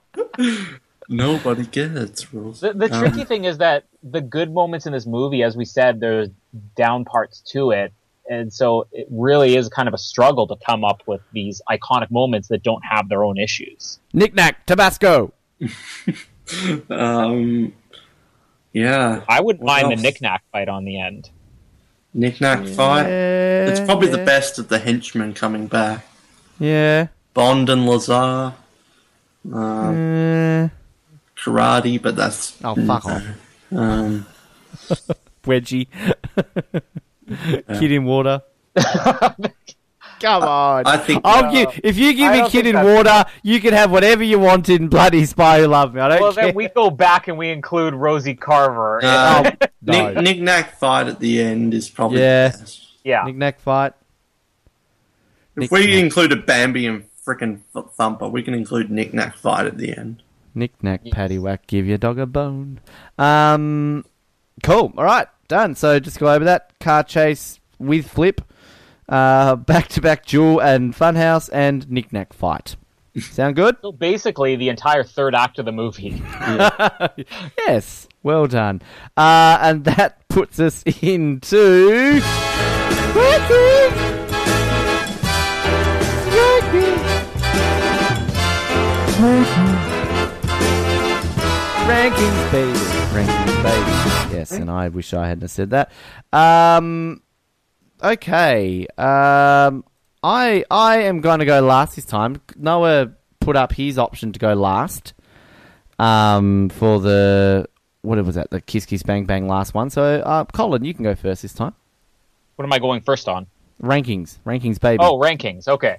Nobody 1.08 1.64
gets 1.66 2.32
rules. 2.34 2.60
The, 2.60 2.72
the 2.74 2.92
Um, 2.92 3.00
tricky 3.00 3.24
thing 3.24 3.44
is 3.44 3.58
that 3.58 3.84
the 4.02 4.20
good 4.20 4.52
moments 4.52 4.86
in 4.86 4.92
this 4.92 5.06
movie, 5.06 5.42
as 5.42 5.56
we 5.56 5.64
said, 5.64 6.00
there's 6.00 6.28
down 6.76 7.04
parts 7.04 7.40
to 7.52 7.70
it. 7.70 7.92
And 8.30 8.52
so 8.52 8.86
it 8.92 9.06
really 9.10 9.56
is 9.56 9.68
kind 9.70 9.88
of 9.88 9.94
a 9.94 9.98
struggle 9.98 10.46
to 10.48 10.56
come 10.66 10.84
up 10.84 11.00
with 11.06 11.22
these 11.32 11.62
iconic 11.70 12.10
moments 12.10 12.48
that 12.48 12.62
don't 12.62 12.84
have 12.84 13.08
their 13.08 13.24
own 13.24 13.38
issues. 13.38 13.98
Nick 14.12 14.34
Nack, 14.34 14.66
Tabasco. 14.66 15.32
Um, 16.88 17.74
yeah, 18.72 19.22
I 19.28 19.40
wouldn't 19.42 19.62
What 19.62 19.82
mind 19.82 19.92
else? 19.92 20.00
the 20.00 20.02
Nick 20.02 20.22
Nack 20.22 20.42
fight 20.50 20.68
on 20.70 20.86
the 20.86 20.98
end. 20.98 21.28
Nick 22.14 22.40
Nack 22.40 22.66
fight. 22.66 23.06
It's 23.06 23.80
probably 23.80 24.08
yeah. 24.08 24.16
the 24.16 24.24
best 24.24 24.58
of 24.58 24.68
the 24.68 24.78
henchmen 24.78 25.34
coming 25.34 25.66
back. 25.66 26.06
Yeah. 26.58 27.08
Bond 27.34 27.68
and 27.68 27.84
Lazar. 27.86 28.54
Uh, 29.52 30.68
karate, 31.48 32.00
but 32.00 32.16
that's 32.16 32.56
oh, 32.64 32.74
fuck 32.86 33.04
off. 33.06 33.22
um, 33.72 34.26
Wedgie. 35.44 35.86
Kid 37.78 37.92
in 37.92 38.04
water. 38.04 38.42
Come 40.20 40.42
on. 40.42 40.84
I 40.86 40.96
think 40.96 41.22
I'll 41.24 41.52
give, 41.52 41.80
if 41.84 41.96
you 41.96 42.12
give 42.12 42.32
I 42.32 42.42
me 42.42 42.48
Kid 42.50 42.66
in 42.66 42.74
that's- 42.74 42.96
water, 42.96 43.30
you 43.44 43.60
can 43.60 43.72
have 43.72 43.90
whatever 43.92 44.24
you 44.24 44.38
want 44.40 44.68
in 44.68 44.88
bloody 44.88 45.24
Spy 45.26 45.60
Who 45.60 45.68
Loved 45.68 45.94
Me. 45.94 46.00
I 46.00 46.08
don't 46.08 46.20
Well, 46.20 46.32
care. 46.32 46.46
then 46.46 46.54
we 46.56 46.68
go 46.68 46.90
back 46.90 47.28
and 47.28 47.38
we 47.38 47.50
include 47.50 47.94
Rosie 47.94 48.34
Carver. 48.34 49.00
Uh, 49.02 49.52
Oh, 49.60 49.66
no. 49.82 50.12
Knick, 50.12 50.24
Nick 50.24 50.40
Nack 50.40 50.76
fight 50.78 51.06
at 51.06 51.20
the 51.20 51.40
end 51.40 51.72
is 51.72 51.88
probably 51.88 52.18
Yeah. 52.20 52.48
the 52.48 52.58
best. 52.58 52.86
yeah. 53.04 53.22
Nick 53.24 53.36
Nack 53.36 53.60
fight. 53.60 53.92
If 55.56 55.70
we 55.70 55.98
include 56.00 56.32
a 56.32 56.36
Bambi 56.36 56.86
and 56.86 57.04
frickin' 57.24 57.60
Thumper, 57.96 58.28
we 58.28 58.42
can 58.42 58.54
include 58.54 58.90
Nick 58.90 59.12
Nack 59.14 59.36
fight 59.36 59.66
at 59.66 59.76
the 59.76 59.96
end. 59.96 60.22
Knick 60.58 60.82
knack, 60.82 61.02
patty 61.12 61.38
whack, 61.38 61.66
give 61.66 61.86
your 61.86 61.98
dog 61.98 62.18
a 62.18 62.26
bone. 62.26 62.80
Um, 63.18 64.04
cool. 64.62 64.92
All 64.96 65.04
right, 65.04 65.28
done. 65.46 65.74
So 65.74 65.98
just 66.00 66.18
go 66.18 66.32
over 66.32 66.44
that 66.44 66.78
car 66.80 67.02
chase 67.02 67.60
with 67.78 68.08
flip, 68.08 68.40
uh, 69.08 69.56
back 69.56 69.88
to 69.88 70.00
back 70.00 70.26
duel 70.26 70.60
and 70.60 70.94
funhouse 70.94 71.48
and 71.52 71.90
Nick 71.90 72.12
Nack 72.12 72.32
fight. 72.32 72.76
Sound 73.20 73.56
good? 73.56 73.76
So 73.82 73.92
basically, 73.92 74.56
the 74.56 74.68
entire 74.68 75.02
third 75.04 75.34
act 75.34 75.58
of 75.58 75.64
the 75.64 75.72
movie. 75.72 76.22
yes. 77.58 78.06
Well 78.22 78.46
done. 78.46 78.82
Uh, 79.16 79.58
and 79.60 79.84
that 79.84 80.28
puts 80.28 80.60
us 80.60 80.82
into. 81.02 82.20
Rankings! 92.08 92.50
Rankings, 92.50 92.52
baby. 92.52 92.78
Rankings, 93.28 93.62
baby. 93.62 94.34
Yes, 94.34 94.52
and 94.52 94.70
I 94.70 94.88
wish 94.88 95.12
I 95.12 95.28
hadn't 95.28 95.48
said 95.48 95.70
that. 95.70 95.90
Um, 96.32 97.22
okay. 98.02 98.86
Um, 98.96 99.84
I 100.22 100.64
I 100.70 101.02
am 101.02 101.20
going 101.20 101.40
to 101.40 101.44
go 101.44 101.60
last 101.60 101.96
this 101.96 102.06
time. 102.06 102.40
Noah 102.56 103.12
put 103.40 103.56
up 103.56 103.74
his 103.74 103.98
option 103.98 104.32
to 104.32 104.38
go 104.38 104.54
last. 104.54 105.12
Um, 105.98 106.70
for 106.70 106.98
the 106.98 107.68
what 108.00 108.24
was 108.24 108.36
that? 108.36 108.48
The 108.48 108.62
Kiss 108.62 108.86
Kiss 108.86 109.02
Bang 109.02 109.26
Bang 109.26 109.46
last 109.46 109.74
one. 109.74 109.90
So, 109.90 110.02
uh, 110.02 110.46
Colin, 110.46 110.84
you 110.84 110.94
can 110.94 111.04
go 111.04 111.14
first 111.14 111.42
this 111.42 111.52
time. 111.52 111.74
what 112.56 112.64
am 112.64 112.72
I 112.72 112.78
going 112.78 113.02
first 113.02 113.28
on? 113.28 113.46
Rankings, 113.82 114.38
rankings, 114.46 114.80
baby. 114.80 115.04
Oh, 115.04 115.18
rankings. 115.18 115.68
Okay. 115.68 115.98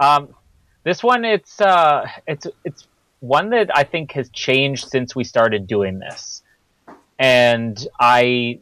Um, 0.00 0.34
this 0.84 1.02
one, 1.02 1.24
it's 1.24 1.60
uh, 1.60 2.06
it's 2.28 2.46
it's 2.64 2.86
one 3.20 3.50
that 3.50 3.76
I 3.76 3.84
think 3.84 4.12
has 4.12 4.30
changed 4.30 4.88
since 4.88 5.14
we 5.14 5.24
started 5.24 5.66
doing 5.66 5.98
this, 5.98 6.42
and 7.18 7.86
I 7.98 8.60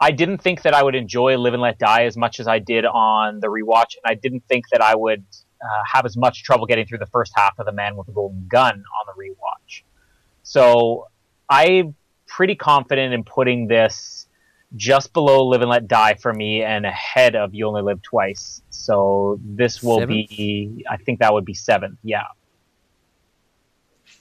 I 0.00 0.12
didn't 0.12 0.38
think 0.38 0.62
that 0.62 0.74
I 0.74 0.82
would 0.82 0.94
enjoy 0.94 1.36
Live 1.36 1.54
and 1.54 1.62
Let 1.62 1.78
Die 1.78 2.04
as 2.04 2.16
much 2.16 2.40
as 2.40 2.46
I 2.46 2.58
did 2.58 2.84
on 2.84 3.40
the 3.40 3.48
rewatch, 3.48 3.96
and 3.96 4.04
I 4.04 4.14
didn't 4.14 4.44
think 4.48 4.68
that 4.70 4.80
I 4.80 4.94
would 4.94 5.24
uh, 5.60 5.82
have 5.92 6.06
as 6.06 6.16
much 6.16 6.44
trouble 6.44 6.66
getting 6.66 6.86
through 6.86 6.98
the 6.98 7.06
first 7.06 7.32
half 7.34 7.58
of 7.58 7.66
The 7.66 7.72
Man 7.72 7.96
with 7.96 8.06
the 8.06 8.12
Golden 8.12 8.46
Gun 8.48 8.74
on 8.74 9.06
the 9.06 9.20
rewatch. 9.20 9.82
So 10.44 11.08
I'm 11.48 11.96
pretty 12.26 12.54
confident 12.54 13.12
in 13.12 13.24
putting 13.24 13.66
this 13.66 14.26
just 14.76 15.12
below 15.12 15.44
Live 15.46 15.62
and 15.62 15.70
Let 15.70 15.88
Die 15.88 16.14
for 16.14 16.32
me 16.32 16.62
and 16.62 16.86
ahead 16.86 17.34
of 17.34 17.54
You 17.54 17.66
Only 17.66 17.82
Live 17.82 18.00
Twice. 18.02 18.62
So 18.70 19.40
this 19.42 19.82
will 19.82 19.98
Seventh? 19.98 20.28
be, 20.28 20.84
I 20.88 20.96
think 20.98 21.18
that 21.20 21.32
would 21.32 21.44
be 21.44 21.54
seventh. 21.54 21.98
Yeah. 22.04 22.24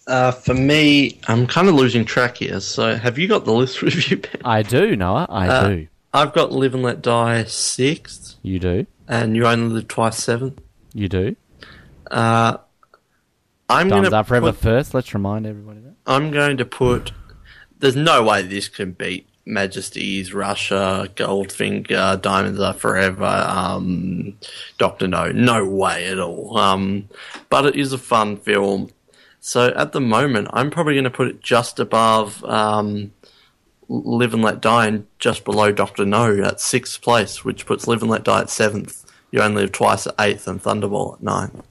Uh, 0.08 0.32
for 0.32 0.54
me, 0.54 1.20
I'm 1.28 1.46
kind 1.48 1.68
of 1.68 1.76
losing 1.76 2.06
track 2.06 2.38
here. 2.38 2.60
So, 2.62 2.96
have 2.96 3.18
you 3.20 3.28
got 3.28 3.46
the 3.46 3.52
list 3.54 3.82
with 3.84 4.10
you? 4.10 4.18
Ben? 4.18 4.42
I 4.46 4.62
do, 4.64 4.96
Noah. 4.96 5.28
I 5.30 5.48
Uh, 5.50 5.68
do. 5.70 5.88
I've 6.14 6.34
got 6.34 6.52
Live 6.52 6.74
and 6.74 6.82
Let 6.84 7.02
Die 7.02 7.44
sixth, 7.44 8.36
You 8.42 8.60
do. 8.60 8.86
and 9.08 9.36
You 9.36 9.46
Only 9.46 9.74
Live 9.76 9.88
Twice 9.90 10.18
seventh. 10.24 10.60
You 10.94 11.10
do. 11.10 11.36
Uh, 12.10 12.58
I'm 13.70 13.90
gonna 13.90 14.10
up 14.10 14.28
forever 14.28 14.54
put, 14.54 14.62
first. 14.62 14.94
Let's 14.94 15.14
remind 15.14 15.46
everybody 15.46 15.82
that. 15.82 15.94
I'm 16.08 16.32
going 16.32 16.58
to 16.58 16.66
put. 16.66 17.12
There's 17.80 17.98
no 17.98 18.24
way 18.24 18.42
this 18.44 18.70
can 18.70 18.94
beat 18.94 19.28
Majesty's, 19.46 20.34
Russia, 20.34 21.10
Goldfinger, 21.16 22.20
Diamonds 22.22 22.60
Are 22.62 22.74
Forever, 22.74 23.26
um, 23.26 24.38
Doctor 24.78 25.08
No. 25.08 25.32
No 25.34 25.66
way 25.66 26.08
at 26.08 26.18
all. 26.20 26.58
Um, 26.58 27.10
but 27.50 27.66
it 27.66 27.76
is 27.76 27.92
a 27.94 27.98
fun 27.98 28.38
film. 28.38 28.90
So 29.48 29.68
at 29.78 29.94
the 29.94 30.02
moment, 30.02 30.50
I'm 30.52 30.70
probably 30.70 30.96
going 30.96 31.06
to 31.06 31.10
put 31.10 31.30
it 31.30 31.40
just 31.40 31.80
above 31.80 32.44
um, 32.44 33.14
Live 33.88 34.34
and 34.34 34.44
Let 34.44 34.60
Die 34.60 34.88
and 34.88 35.08
just 35.20 35.46
below 35.46 35.72
Doctor 35.72 36.04
No 36.04 36.44
at 36.44 36.60
sixth 36.60 37.02
place, 37.02 37.46
which 37.46 37.66
puts 37.66 37.88
Live 37.88 38.02
and 38.02 38.12
Let 38.12 38.26
Die 38.26 38.42
at 38.42 38.50
seventh. 38.50 39.10
You 39.32 39.40
only 39.40 39.62
live 39.62 39.72
twice 39.72 40.06
at 40.06 40.16
eighth 40.20 40.50
and 40.50 40.62
Thunderball 40.62 41.14
at 41.14 41.24
nine. 41.24 41.64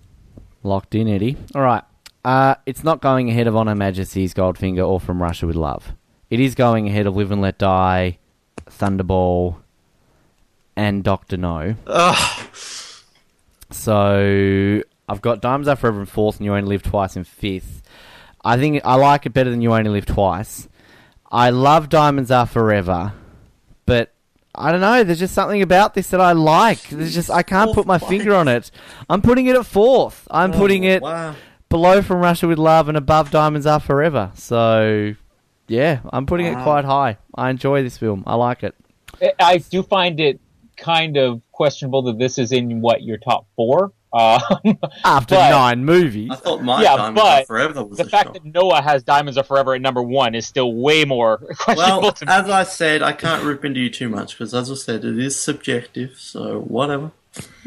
Locked 0.62 0.94
in, 0.94 1.06
Eddie. 1.06 1.36
All 1.54 1.60
right. 1.60 1.84
Uh, 2.24 2.54
it's 2.64 2.82
not 2.82 3.02
going 3.02 3.28
ahead 3.28 3.46
of 3.46 3.54
On 3.54 3.66
Her 3.66 3.74
Majesty's 3.74 4.32
Goldfinger 4.32 4.88
or 4.88 4.98
From 4.98 5.22
Russia 5.22 5.46
with 5.46 5.56
Love. 5.56 5.92
It 6.30 6.40
is 6.40 6.54
going 6.54 6.88
ahead 6.88 7.06
of 7.06 7.14
Live 7.14 7.30
and 7.30 7.42
Let 7.42 7.58
Die, 7.58 8.18
Thunderball, 8.70 9.56
and 10.76 11.04
Doctor 11.04 11.36
No. 11.36 11.74
Ugh. 11.86 12.48
So 13.70 14.80
I've 15.08 15.22
got 15.22 15.40
Diamonds 15.40 15.68
Are 15.68 15.76
Forever 15.76 16.00
in 16.00 16.06
fourth, 16.06 16.36
and 16.36 16.44
You 16.44 16.54
Only 16.54 16.68
Live 16.68 16.82
Twice 16.82 17.16
in 17.16 17.24
fifth. 17.24 17.82
I 18.44 18.56
think 18.56 18.80
I 18.84 18.94
like 18.96 19.26
it 19.26 19.30
better 19.30 19.50
than 19.50 19.60
You 19.62 19.72
Only 19.74 19.90
Live 19.90 20.06
Twice. 20.06 20.68
I 21.30 21.50
love 21.50 21.88
Diamonds 21.88 22.30
Are 22.30 22.46
Forever, 22.46 23.12
but 23.86 24.12
I 24.54 24.72
don't 24.72 24.80
know. 24.80 25.04
There's 25.04 25.18
just 25.18 25.34
something 25.34 25.62
about 25.62 25.94
this 25.94 26.08
that 26.10 26.20
I 26.20 26.32
like. 26.32 26.88
There's 26.88 27.14
just 27.14 27.30
I 27.30 27.42
can't 27.42 27.74
put 27.74 27.86
my 27.86 27.98
Fourth 27.98 28.10
finger 28.10 28.34
on 28.34 28.48
it. 28.48 28.70
I'm 29.10 29.22
putting 29.22 29.46
it 29.46 29.56
at 29.56 29.66
fourth. 29.66 30.26
I'm 30.30 30.52
putting 30.52 30.84
it 30.84 31.02
Wow. 31.02 31.34
below 31.68 32.02
From 32.02 32.18
Russia 32.20 32.46
with 32.48 32.58
Love 32.58 32.88
and 32.88 32.96
above 32.96 33.30
Diamonds 33.30 33.66
Are 33.66 33.80
Forever. 33.80 34.30
So 34.34 35.14
yeah, 35.68 36.00
I'm 36.10 36.26
putting 36.26 36.46
it 36.46 36.54
quite 36.62 36.84
high. 36.84 37.18
I 37.34 37.50
enjoy 37.50 37.82
this 37.82 37.98
film. 37.98 38.22
I 38.26 38.34
like 38.36 38.62
it. 38.62 38.74
I- 39.20 39.32
I 39.40 39.58
do 39.58 39.82
find 39.82 40.20
it 40.20 40.40
kind 40.76 41.16
of 41.16 41.40
questionable 41.52 42.02
that 42.02 42.18
this 42.18 42.38
is 42.38 42.52
in 42.52 42.80
what 42.80 43.02
your 43.02 43.18
top 43.18 43.46
four. 43.56 43.92
Um, 44.12 44.40
After 45.04 45.34
But- 45.34 45.50
nine 45.50 45.84
movies. 45.84 46.30
I 46.32 46.36
thought 46.36 46.62
my 46.62 46.82
Yeah, 46.82 46.96
Diamonds 46.96 47.20
Are 47.20 47.44
Forever 47.44 47.84
was 47.84 47.98
the 47.98 48.04
a 48.04 48.08
fact 48.08 48.26
shock. 48.28 48.34
that 48.34 48.44
Noah 48.44 48.80
has 48.80 49.02
Diamonds 49.02 49.36
Are 49.36 49.44
Forever 49.44 49.74
at 49.74 49.80
number 49.82 50.02
one 50.02 50.34
is 50.34 50.46
still 50.46 50.72
way 50.72 51.04
more 51.04 51.38
questionable 51.58 52.02
Well, 52.02 52.12
to 52.12 52.26
me. 52.26 52.32
as 52.32 52.48
I 52.48 52.62
said, 52.62 53.02
I 53.02 53.12
can't 53.12 53.42
rip 53.44 53.64
into 53.64 53.80
you 53.80 53.90
too 53.90 54.08
much 54.08 54.32
because, 54.38 54.54
as 54.54 54.70
I 54.70 54.74
said, 54.74 55.04
it 55.04 55.18
is 55.18 55.38
subjective. 55.38 56.18
So 56.18 56.60
whatever. 56.60 57.10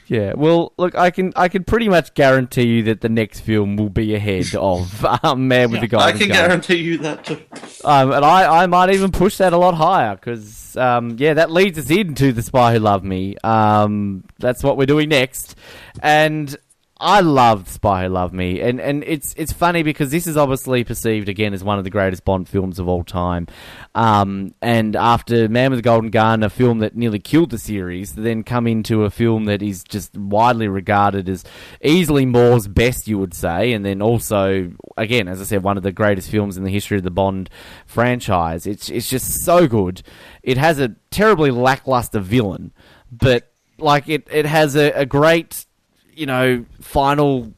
Yeah, 0.09 0.33
well, 0.35 0.73
look, 0.77 0.95
I 0.95 1.11
can 1.11 1.31
I 1.35 1.49
can 1.49 1.63
pretty 1.63 1.88
much 1.88 2.15
guarantee 2.15 2.63
you 2.67 2.83
that 2.83 3.01
the 3.01 3.09
next 3.09 3.41
film 3.41 3.75
will 3.75 3.89
be 3.91 4.15
ahead 4.15 4.55
of 4.59 5.05
um, 5.23 5.47
Man 5.47 5.69
with 5.71 5.81
the 5.81 5.88
Golden 5.88 6.07
I 6.07 6.11
can 6.11 6.29
Gun. 6.29 6.38
guarantee 6.38 6.77
you 6.77 6.97
that 6.97 7.25
too. 7.25 7.39
Um, 7.85 8.11
and 8.11 8.25
I, 8.25 8.63
I 8.63 8.65
might 8.65 8.89
even 8.89 9.11
push 9.11 9.38
that 9.38 9.53
a 9.53 9.57
lot 9.57 9.75
higher 9.75 10.15
because, 10.15 10.75
um, 10.77 11.15
yeah, 11.19 11.35
that 11.35 11.51
leads 11.51 11.77
us 11.77 11.91
into 11.91 12.33
The 12.33 12.41
Spy 12.41 12.73
Who 12.73 12.79
Loved 12.79 13.05
Me. 13.05 13.35
Um, 13.43 14.23
that's 14.39 14.63
what 14.63 14.77
we're 14.77 14.88
doing 14.88 15.09
next. 15.09 15.55
And 16.01 16.57
I 17.01 17.21
loved 17.21 17.69
Spy 17.69 18.03
Who 18.03 18.09
Loved 18.09 18.33
Me. 18.33 18.59
And, 18.59 18.81
and 18.81 19.03
it's, 19.05 19.33
it's 19.37 19.53
funny 19.53 19.83
because 19.83 20.11
this 20.11 20.27
is 20.27 20.35
obviously 20.35 20.83
perceived 20.83 21.29
again 21.29 21.53
as 21.53 21.63
one 21.63 21.77
of 21.77 21.85
the 21.85 21.89
greatest 21.89 22.25
Bond 22.25 22.49
films 22.49 22.77
of 22.77 22.89
all 22.89 23.05
time. 23.05 23.47
Um, 23.95 24.53
and 24.61 24.97
after 24.97 25.47
Man 25.47 25.71
with 25.71 25.79
the 25.79 25.83
Golden 25.83 26.09
Gun, 26.09 26.43
a 26.43 26.49
film 26.49 26.79
that 26.79 26.97
nearly 26.97 27.19
killed 27.19 27.51
the 27.51 27.57
series, 27.57 28.13
then 28.13 28.43
come 28.43 28.67
into 28.67 29.05
a 29.05 29.09
film 29.09 29.45
that 29.45 29.61
is 29.61 29.83
just 29.83 30.17
widely 30.17 30.67
regarded 30.67 31.29
as 31.29 31.45
easily 31.81 32.25
Moore's 32.25 32.67
best, 32.67 33.07
you 33.07 33.17
would 33.17 33.33
say. 33.33 33.71
And 33.71 33.85
then 33.85 34.01
also, 34.01 34.71
again, 34.97 35.29
as 35.29 35.39
I 35.39 35.45
said, 35.45 35.63
one 35.63 35.77
of 35.77 35.83
the 35.83 35.93
greatest 35.93 36.29
films 36.29 36.57
in 36.57 36.65
the 36.65 36.71
history 36.71 36.97
of 36.97 37.03
the 37.03 37.11
Bond 37.11 37.49
franchise. 37.85 38.67
It's 38.67 38.89
it's 38.89 39.09
just 39.09 39.43
so 39.43 39.67
good. 39.67 40.01
It 40.43 40.57
has 40.57 40.79
a 40.79 40.95
terribly 41.11 41.51
lackluster 41.51 42.19
villain, 42.19 42.73
but 43.11 43.51
like 43.77 44.09
it 44.09 44.27
it 44.31 44.45
has 44.45 44.75
a, 44.75 44.91
a 44.91 45.05
great 45.05 45.65
you 46.19 46.25
know 46.25 46.65
final 46.81 47.53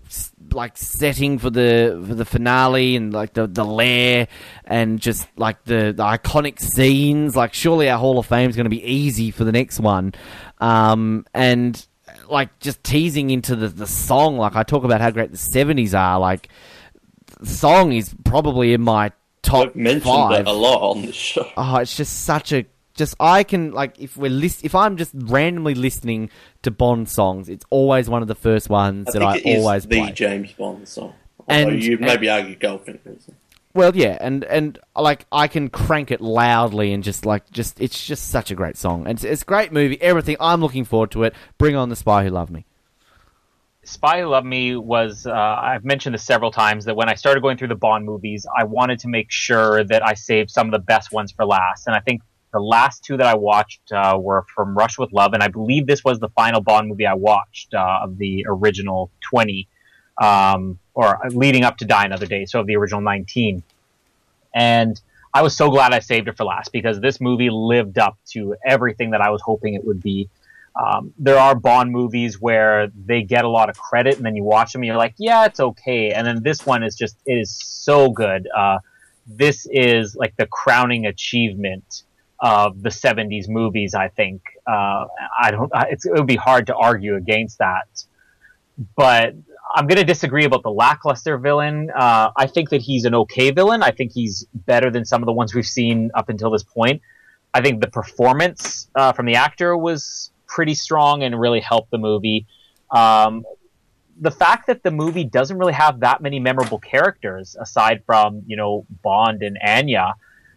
like 0.54 0.78
setting 0.78 1.40
for 1.40 1.50
the 1.50 2.04
for 2.08 2.14
the 2.14 2.26
finale 2.26 2.96
and 2.96 3.12
like 3.12 3.34
the 3.34 3.48
the 3.48 3.66
lair 3.66 4.28
and 4.66 5.00
just 5.00 5.28
like 5.36 5.64
the, 5.64 5.94
the 5.96 6.04
iconic 6.04 6.60
scenes 6.60 7.36
like 7.36 7.56
surely 7.56 7.90
our 7.90 7.98
hall 7.98 8.20
of 8.20 8.26
fame 8.28 8.50
is 8.50 8.56
going 8.56 8.66
to 8.66 8.70
be 8.70 8.84
easy 8.84 9.32
for 9.32 9.46
the 9.46 9.52
next 9.52 9.80
one 9.80 10.14
um 10.60 11.26
and 11.34 11.88
like 12.30 12.60
just 12.60 12.84
teasing 12.84 13.32
into 13.32 13.56
the 13.56 13.68
the 13.68 13.88
song 13.88 14.38
like 14.38 14.56
i 14.56 14.62
talk 14.62 14.84
about 14.84 15.02
how 15.02 15.10
great 15.10 15.32
the 15.32 15.38
70s 15.38 15.98
are 15.98 16.20
like 16.20 16.48
the 17.40 17.48
song 17.48 17.94
is 17.94 18.14
probably 18.24 18.74
in 18.74 18.82
my 18.82 19.12
top 19.42 19.70
I've 19.70 19.76
mentioned 19.76 20.04
five 20.04 20.46
a 20.46 20.52
lot 20.52 20.92
on 20.92 21.02
this 21.02 21.16
show. 21.16 21.50
oh, 21.58 21.78
it's 21.78 21.98
just 21.98 22.26
such 22.26 22.52
a 22.52 22.66
just 22.94 23.16
I 23.20 23.44
can 23.44 23.72
like 23.72 24.00
if 24.00 24.18
we're 24.18 24.30
list 24.30 24.64
if 24.64 24.76
I'm 24.76 24.98
just 24.98 25.12
randomly 25.16 25.76
listening 25.76 26.30
to 26.64 26.72
Bond 26.72 27.10
songs, 27.10 27.50
it's 27.50 27.66
always 27.70 28.10
one 28.10 28.22
of 28.22 28.28
the 28.28 28.36
first 28.36 28.70
ones 28.70 29.08
I 29.10 29.12
that 29.12 29.20
think 29.20 29.32
I 29.32 29.38
it 29.38 29.46
is 29.46 29.64
always 29.66 29.88
the 29.88 30.00
play. 30.02 30.12
James 30.12 30.52
Bond 30.54 30.88
song. 30.88 31.14
And- 31.48 31.66
Although 31.66 31.78
you 31.78 31.94
and- 31.98 32.02
maybe 32.02 32.30
argue 32.30 32.56
Goldfinger. 32.58 33.20
Well, 33.74 33.96
yeah, 33.96 34.18
and 34.20 34.44
and 34.44 34.78
like 34.98 35.26
I 35.32 35.48
can 35.48 35.70
crank 35.70 36.12
it 36.12 36.20
loudly 36.20 36.92
and 36.92 37.04
just 37.06 37.26
like 37.26 37.50
just 37.52 37.80
it's 37.80 38.06
just 38.06 38.28
such 38.30 38.52
a 38.52 38.56
great 38.56 38.76
song. 38.76 39.08
And 39.08 39.12
it's, 39.12 39.24
it's 39.24 39.42
a 39.44 39.46
great 39.46 39.72
movie. 39.72 40.00
Everything. 40.02 40.36
I'm 40.42 40.60
looking 40.60 40.84
forward 40.84 41.12
to 41.12 41.24
it. 41.24 41.34
Bring 41.58 41.78
on 41.78 41.88
the 41.88 41.96
Spy 41.96 42.26
Who 42.26 42.32
Loved 42.32 42.52
Me. 42.52 42.66
Spy 43.84 44.20
Who 44.20 44.28
Loved 44.28 44.46
Me 44.46 44.76
was, 44.76 45.26
uh, 45.26 45.32
I've 45.34 45.84
mentioned 45.86 46.14
this 46.14 46.24
several 46.24 46.52
times, 46.52 46.86
that 46.86 46.96
when 46.96 47.08
I 47.10 47.16
started 47.16 47.42
going 47.42 47.58
through 47.58 47.70
the 47.70 47.76
Bond 47.76 48.06
movies, 48.06 48.46
I 48.56 48.66
wanted 48.66 49.00
to 49.00 49.08
make 49.08 49.32
sure 49.32 49.84
that 49.86 50.06
I 50.06 50.16
saved 50.16 50.52
some 50.52 50.68
of 50.68 50.72
the 50.74 50.80
best 50.80 51.12
ones 51.14 51.32
for 51.32 51.46
last. 51.46 51.88
And 51.88 51.96
I 51.96 52.00
think 52.02 52.22
the 52.52 52.60
last 52.60 53.04
two 53.04 53.18
that 53.18 53.26
I 53.26 53.36
watched 53.36 53.92
uh, 53.92 54.18
were 54.20 54.46
from 54.54 54.78
Rush 54.78 54.98
with 54.98 55.12
Love, 55.12 55.34
and 55.34 55.42
I 55.42 55.48
believe 55.48 55.88
this 55.88 56.04
was 56.04 56.20
the 56.20 56.30
final 56.30 56.62
Bond 56.62 56.90
movie 56.90 57.06
I 57.06 57.14
watched 57.14 57.74
uh, 57.74 58.00
of 58.04 58.18
the 58.18 58.46
original 58.48 59.10
20, 59.30 59.68
um, 60.22 60.80
or 60.94 61.20
leading 61.30 61.64
up 61.64 61.78
to 61.78 61.86
Die 61.86 62.06
Another 62.06 62.26
Day, 62.26 62.46
so 62.46 62.60
of 62.60 62.68
the 62.68 62.76
original 62.76 63.02
19. 63.02 63.64
And 64.54 65.00
I 65.34 65.42
was 65.42 65.56
so 65.56 65.70
glad 65.70 65.94
I 65.94 66.00
saved 66.00 66.28
it 66.28 66.36
for 66.36 66.44
last 66.44 66.74
because 66.74 67.00
this 67.00 67.22
movie 67.22 67.50
lived 67.50 67.98
up 67.98 68.18
to 68.32 68.56
everything 68.66 69.12
that 69.12 69.22
I 69.22 69.30
was 69.30 69.42
hoping 69.42 69.76
it 69.76 69.86
would 69.86 70.02
be. 70.02 70.30
Um, 70.76 71.14
there 71.18 71.38
are 71.38 71.56
Bond 71.56 71.92
movies 71.92 72.40
where 72.40 72.88
they 73.06 73.24
get 73.24 73.46
a 73.46 73.50
lot 73.50 73.70
of 73.70 73.78
credit, 73.78 74.18
and 74.18 74.26
then 74.26 74.36
you 74.36 74.44
watch 74.44 74.74
them, 74.74 74.82
and 74.82 74.88
you're 74.88 74.98
like, 74.98 75.16
"Yeah, 75.18 75.46
it's 75.46 75.60
okay." 75.60 76.12
And 76.12 76.26
then 76.26 76.44
this 76.44 76.66
one 76.66 76.84
is 76.84 76.96
just 76.96 77.18
it 77.26 77.34
is 77.34 77.52
so 77.52 78.10
good. 78.10 78.48
Uh, 78.56 78.80
this 79.28 79.68
is 79.70 80.16
like 80.16 80.36
the 80.38 80.48
crowning 80.48 81.06
achievement 81.06 82.04
of 82.42 82.82
the 82.82 82.90
'70s 82.90 83.48
movies. 83.48 83.94
I 83.94 84.10
think 84.10 84.42
uh, 84.68 85.06
I 85.42 85.52
don't. 85.52 85.72
It 85.90 86.00
would 86.06 86.28
be 86.28 86.36
hard 86.36 86.68
to 86.68 86.76
argue 86.76 87.16
against 87.16 87.60
that, 87.60 87.88
but 88.96 89.36
I'm 89.74 89.88
going 89.88 90.00
to 90.00 90.04
disagree 90.04 90.46
about 90.46 90.64
the 90.64 90.72
lackluster 90.72 91.38
villain. 91.38 91.92
Uh, 91.92 92.32
I 92.36 92.48
think 92.48 92.70
that 92.70 92.82
he's 92.82 93.06
an 93.06 93.16
okay 93.16 93.52
villain. 93.52 93.84
I 93.84 93.92
think 93.92 94.12
he's 94.12 94.46
better 94.54 94.90
than 94.90 95.06
some 95.06 95.22
of 95.22 95.28
the 95.28 95.34
ones 95.34 95.54
we've 95.54 95.66
seen 95.66 96.12
up 96.14 96.30
until 96.30 96.50
this 96.52 96.64
point. 96.64 97.02
I 97.54 97.62
think 97.62 97.82
the 97.82 97.90
performance 97.90 98.90
uh, 98.96 99.14
from 99.14 99.26
the 99.26 99.36
actor 99.36 99.78
was 99.78 100.32
pretty 100.48 100.74
strong 100.74 101.24
and 101.24 101.40
really 101.40 101.60
helped 101.60 101.92
the 101.92 101.98
movie. 101.98 102.48
Um, 102.90 103.44
the 104.20 104.32
fact 104.32 104.68
that 104.68 104.84
the 104.84 104.92
movie 104.92 105.24
doesn't 105.24 105.58
really 105.58 105.74
have 105.74 106.02
that 106.02 106.22
many 106.22 106.40
memorable 106.40 106.80
characters 106.80 107.56
aside 107.60 108.04
from 108.06 108.44
you 108.46 108.58
know 108.58 108.86
Bond 109.02 109.42
and 109.42 109.58
Anya 109.66 110.16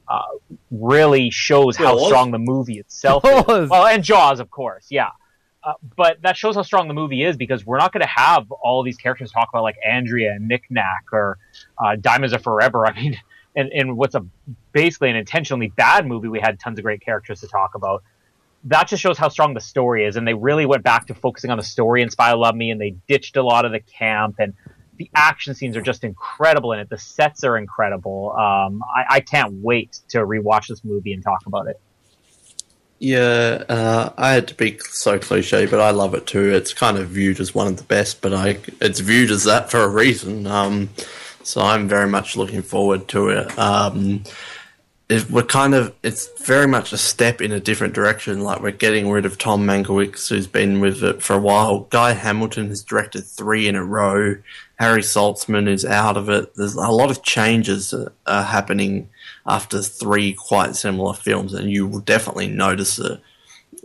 uh, 0.08 0.23
really 0.70 1.31
shows 1.31 1.76
how 1.76 1.97
Jaws. 1.97 2.07
strong 2.07 2.31
the 2.31 2.39
movie 2.39 2.78
itself 2.78 3.23
Jaws. 3.23 3.65
is. 3.65 3.70
Well, 3.70 3.86
and 3.86 4.02
Jaws, 4.02 4.41
of 4.41 4.50
course, 4.50 4.86
yeah. 4.91 5.10
Uh, 5.62 5.73
but 5.97 6.20
that 6.23 6.36
shows 6.36 6.57
how 6.57 6.62
strong 6.62 6.89
the 6.89 6.94
movie 6.94 7.23
is 7.23 7.36
because 7.36 7.65
we're 7.65 7.78
not 7.78 7.91
going 7.92 8.02
to 8.02 8.07
have 8.07 8.50
all 8.52 8.83
these 8.83 8.99
characters 8.99 9.31
talk 9.31 9.49
about 9.49 9.62
like 9.62 9.76
Andrea 9.84 10.33
and 10.33 10.47
Nick 10.47 10.65
Nack 10.68 11.05
or 11.10 11.39
uh, 11.83 11.97
Diamonds 11.97 12.34
Are 12.34 12.39
Forever. 12.39 12.86
I 12.89 12.92
mean, 12.92 13.18
and, 13.57 13.73
in 13.73 13.97
what's 13.97 14.15
a 14.15 14.26
basically 14.73 15.10
an 15.10 15.16
intentionally 15.16 15.68
bad 15.68 16.07
movie, 16.07 16.28
we 16.28 16.41
had 16.41 16.60
tons 16.60 16.78
of 16.78 16.84
great 16.84 17.00
characters 17.00 17.41
to 17.41 17.49
talk 17.49 17.74
about. 17.74 18.02
That 18.65 18.89
just 18.89 19.02
shows 19.02 19.18
how 19.18 19.28
strong 19.28 19.55
the 19.55 19.60
story 19.60 20.07
is, 20.07 20.16
and 20.16 20.26
they 20.26 20.34
really 20.34 20.65
went 20.65 20.83
back 20.83 21.07
to 21.08 21.15
focusing 21.15 21.50
on 21.50 21.58
the 21.58 21.65
story 21.65 22.02
in 22.02 22.10
Spy 22.10 22.33
Love 22.33 22.55
Me, 22.55 22.70
and 22.70 22.81
they 22.81 22.97
ditched 23.08 23.36
a 23.36 23.42
lot 23.42 23.65
of 23.65 23.73
the 23.73 23.81
camp, 23.81 24.36
and 24.39 24.55
the 24.97 25.10
action 25.14 25.55
scenes 25.55 25.76
are 25.76 25.82
just 25.82 26.05
incredible 26.05 26.73
in 26.73 26.81
it. 26.81 26.89
The 26.89 26.98
sets 26.98 27.44
are 27.44 27.56
incredible. 27.56 28.32
Um, 28.32 28.82
I, 28.94 29.16
I 29.16 29.20
can't 29.20 29.55
wait 29.55 30.00
to 30.08 30.18
rewatch 30.18 30.68
this 30.68 30.84
movie 30.84 31.12
and 31.12 31.23
talk 31.23 31.47
about 31.47 31.66
it. 31.68 31.81
Yeah, 32.98 33.64
uh, 33.68 34.12
I 34.16 34.32
had 34.32 34.48
to 34.48 34.55
be 34.55 34.78
so 34.78 35.18
cliche, 35.18 35.66
but 35.66 35.81
I 35.81 35.90
love 35.90 36.14
it 36.14 36.26
too. 36.26 36.55
It's 36.55 36.73
kind 36.73 36.97
of 36.97 37.08
viewed 37.08 37.40
as 37.40 37.55
one 37.55 37.66
of 37.66 37.76
the 37.76 37.82
best, 37.82 38.23
but 38.23 38.32
I 38.32 38.58
it's 38.81 39.00
viewed 39.00 39.31
as 39.31 39.44
that 39.44 39.70
for 39.70 39.81
a 39.81 39.89
reason. 39.89 40.47
Um, 40.47 40.90
so 41.42 41.60
I'm 41.60 41.89
very 41.89 42.08
much 42.08 42.36
looking 42.36 42.62
forward 42.62 43.08
to 43.08 43.28
it. 43.28 43.58
Um, 43.58 44.23
it, 45.08 45.31
we're 45.31 45.42
kind 45.42 45.74
of 45.74 45.94
it's 46.02 46.28
very 46.47 46.66
much 46.66 46.92
a 46.92 46.97
step 46.97 47.40
in 47.40 47.52
a 47.52 47.60
different 47.60 47.94
direction. 47.94 48.40
Like 48.40 48.62
we're 48.62 48.70
getting 48.70 49.10
rid 49.10 49.26
of 49.26 49.39
Tom 49.39 49.66
Mankiewicz, 49.66 50.28
who's 50.28 50.47
been 50.47 50.81
with 50.81 51.02
it 51.02 51.23
for 51.23 51.34
a 51.34 51.39
while. 51.39 51.81
Guy 51.90 52.12
Hamilton 52.12 52.68
has 52.68 52.82
directed 52.82 53.24
three 53.24 53.68
in 53.68 53.76
a 53.76 53.84
row. 53.84 54.36
Harry 54.76 55.02
Saltzman 55.02 55.68
is 55.68 55.84
out 55.84 56.16
of 56.16 56.28
it. 56.28 56.54
There's 56.54 56.74
a 56.74 56.90
lot 56.90 57.10
of 57.10 57.22
changes 57.22 57.94
are 58.26 58.42
happening 58.42 59.08
after 59.46 59.80
three 59.80 60.32
quite 60.32 60.74
similar 60.74 61.14
films, 61.14 61.54
and 61.54 61.70
you 61.70 61.86
will 61.86 62.00
definitely 62.00 62.48
notice 62.48 62.98
it. 62.98 63.20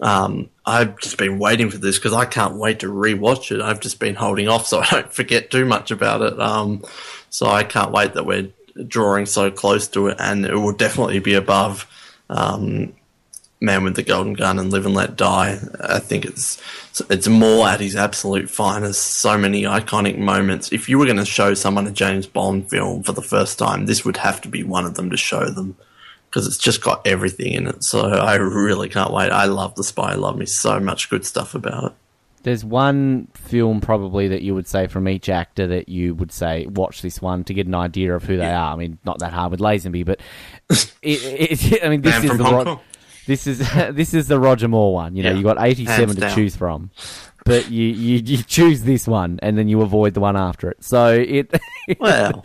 Um, 0.02 0.50
I've 0.66 0.98
just 1.00 1.18
been 1.18 1.40
waiting 1.40 1.70
for 1.70 1.78
this 1.78 1.98
because 1.98 2.14
I 2.14 2.26
can't 2.26 2.56
wait 2.56 2.80
to 2.80 2.88
rewatch 2.88 3.52
it. 3.52 3.62
I've 3.62 3.82
just 3.82 4.00
been 4.00 4.16
holding 4.16 4.48
off 4.48 4.68
so 4.68 4.80
I 4.82 4.90
don't 4.90 5.14
forget 5.14 5.52
too 5.52 5.66
much 5.66 5.92
about 5.92 6.22
it. 6.22 6.40
Um, 6.40 6.84
so 7.30 7.48
I 7.48 7.64
can't 7.64 7.92
wait 7.92 8.14
that 8.14 8.26
we're 8.26 8.50
drawing 8.88 9.26
so 9.26 9.52
close 9.52 9.88
to 9.90 10.08
it, 10.08 10.18
and 10.20 10.46
it 10.46 10.56
will 10.56 10.74
definitely 10.74 11.20
be 11.20 11.34
above 11.34 11.88
um, 12.30 12.94
Man 13.62 13.84
with 13.84 13.96
the 13.96 14.04
Golden 14.04 14.34
Gun 14.34 14.58
and 14.58 14.72
Live 14.72 14.86
and 14.86 14.96
Let 14.96 15.18
Die. 15.18 15.60
I 15.82 16.00
think 16.00 16.26
it's 16.26 16.62
it's 17.10 17.28
more 17.28 17.68
at 17.68 17.82
his 17.82 17.96
absolute 17.96 18.50
finest. 18.50 19.02
So 19.02 19.38
many 19.38 19.64
iconic 19.64 20.18
moments. 20.18 20.72
If 20.72 20.88
you 20.88 20.98
were 20.98 21.06
going 21.06 21.18
to 21.18 21.26
show 21.26 21.54
someone 21.54 21.86
a 21.86 21.92
James 21.92 22.26
Bond 22.26 22.70
film 22.70 23.04
for 23.04 23.12
the 23.12 23.22
first 23.22 23.60
time, 23.60 23.86
this 23.86 24.06
would 24.06 24.18
have 24.18 24.40
to 24.42 24.48
be 24.48 24.64
one 24.64 24.86
of 24.86 24.96
them 24.96 25.10
to 25.10 25.18
show 25.18 25.50
them 25.50 25.76
because 26.30 26.48
it's 26.48 26.58
just 26.58 26.82
got 26.82 27.06
everything 27.06 27.54
in 27.54 27.68
it. 27.68 27.84
So 27.84 28.08
I 28.08 28.36
really 28.36 28.88
can't 28.88 29.12
wait. 29.12 29.32
I 29.32 29.46
love 29.46 29.76
The 29.76 29.84
Spy. 29.84 30.12
I 30.12 30.16
love 30.16 30.38
me 30.38 30.46
so 30.46 30.80
much 30.80 31.10
good 31.10 31.26
stuff 31.26 31.54
about 31.54 31.86
it. 31.86 31.92
There's 32.44 32.64
one 32.64 33.28
film 33.34 33.82
probably 33.82 34.30
that 34.30 34.42
you 34.42 34.56
would 34.56 34.68
say 34.68 34.88
from 34.88 35.10
each 35.10 35.28
actor 35.28 35.68
that 35.68 35.90
you 35.90 36.16
would 36.16 36.32
say 36.32 36.66
watch 36.68 37.02
this 37.02 37.22
one 37.22 37.44
to 37.44 37.54
get 37.54 37.68
an 37.68 37.76
idea 37.76 38.16
of 38.16 38.24
who 38.24 38.38
they 38.38 38.50
are. 38.50 38.74
I 38.74 38.78
mean, 38.78 38.98
not 39.04 39.20
that 39.20 39.34
hard 39.34 39.52
with 39.52 39.60
Lazenby, 39.60 40.06
but 40.06 40.22
it, 41.02 41.62
it, 41.74 41.84
I 41.84 41.90
mean, 41.90 42.02
this 42.02 42.14
Man 42.14 42.24
is 42.24 42.30
from 42.30 42.38
the 42.38 42.44
Hong 42.46 42.64
Kong. 42.64 42.80
This 43.30 43.48
is 43.48 43.60
this 43.92 44.14
is 44.14 44.28
the 44.28 44.40
Roger 44.40 44.68
Moore 44.68 44.94
one. 44.94 45.16
You 45.16 45.24
know, 45.24 45.30
Yeah, 45.32 45.38
you 45.38 45.44
got 45.44 45.58
87 45.62 45.96
hands 45.96 46.16
to 46.16 46.22
down. 46.22 46.36
choose 46.36 46.56
from, 46.56 46.90
but 47.46 47.70
you, 47.72 47.86
you 47.88 48.18
you 48.26 48.44
choose 48.44 48.82
this 48.84 49.08
one 49.08 49.40
and 49.42 49.58
then 49.58 49.70
you 49.70 49.82
avoid 49.82 50.16
the 50.16 50.20
one 50.20 50.36
after 50.36 50.70
it. 50.72 50.84
So 50.84 51.14
it 51.14 51.54
Well, 52.00 52.44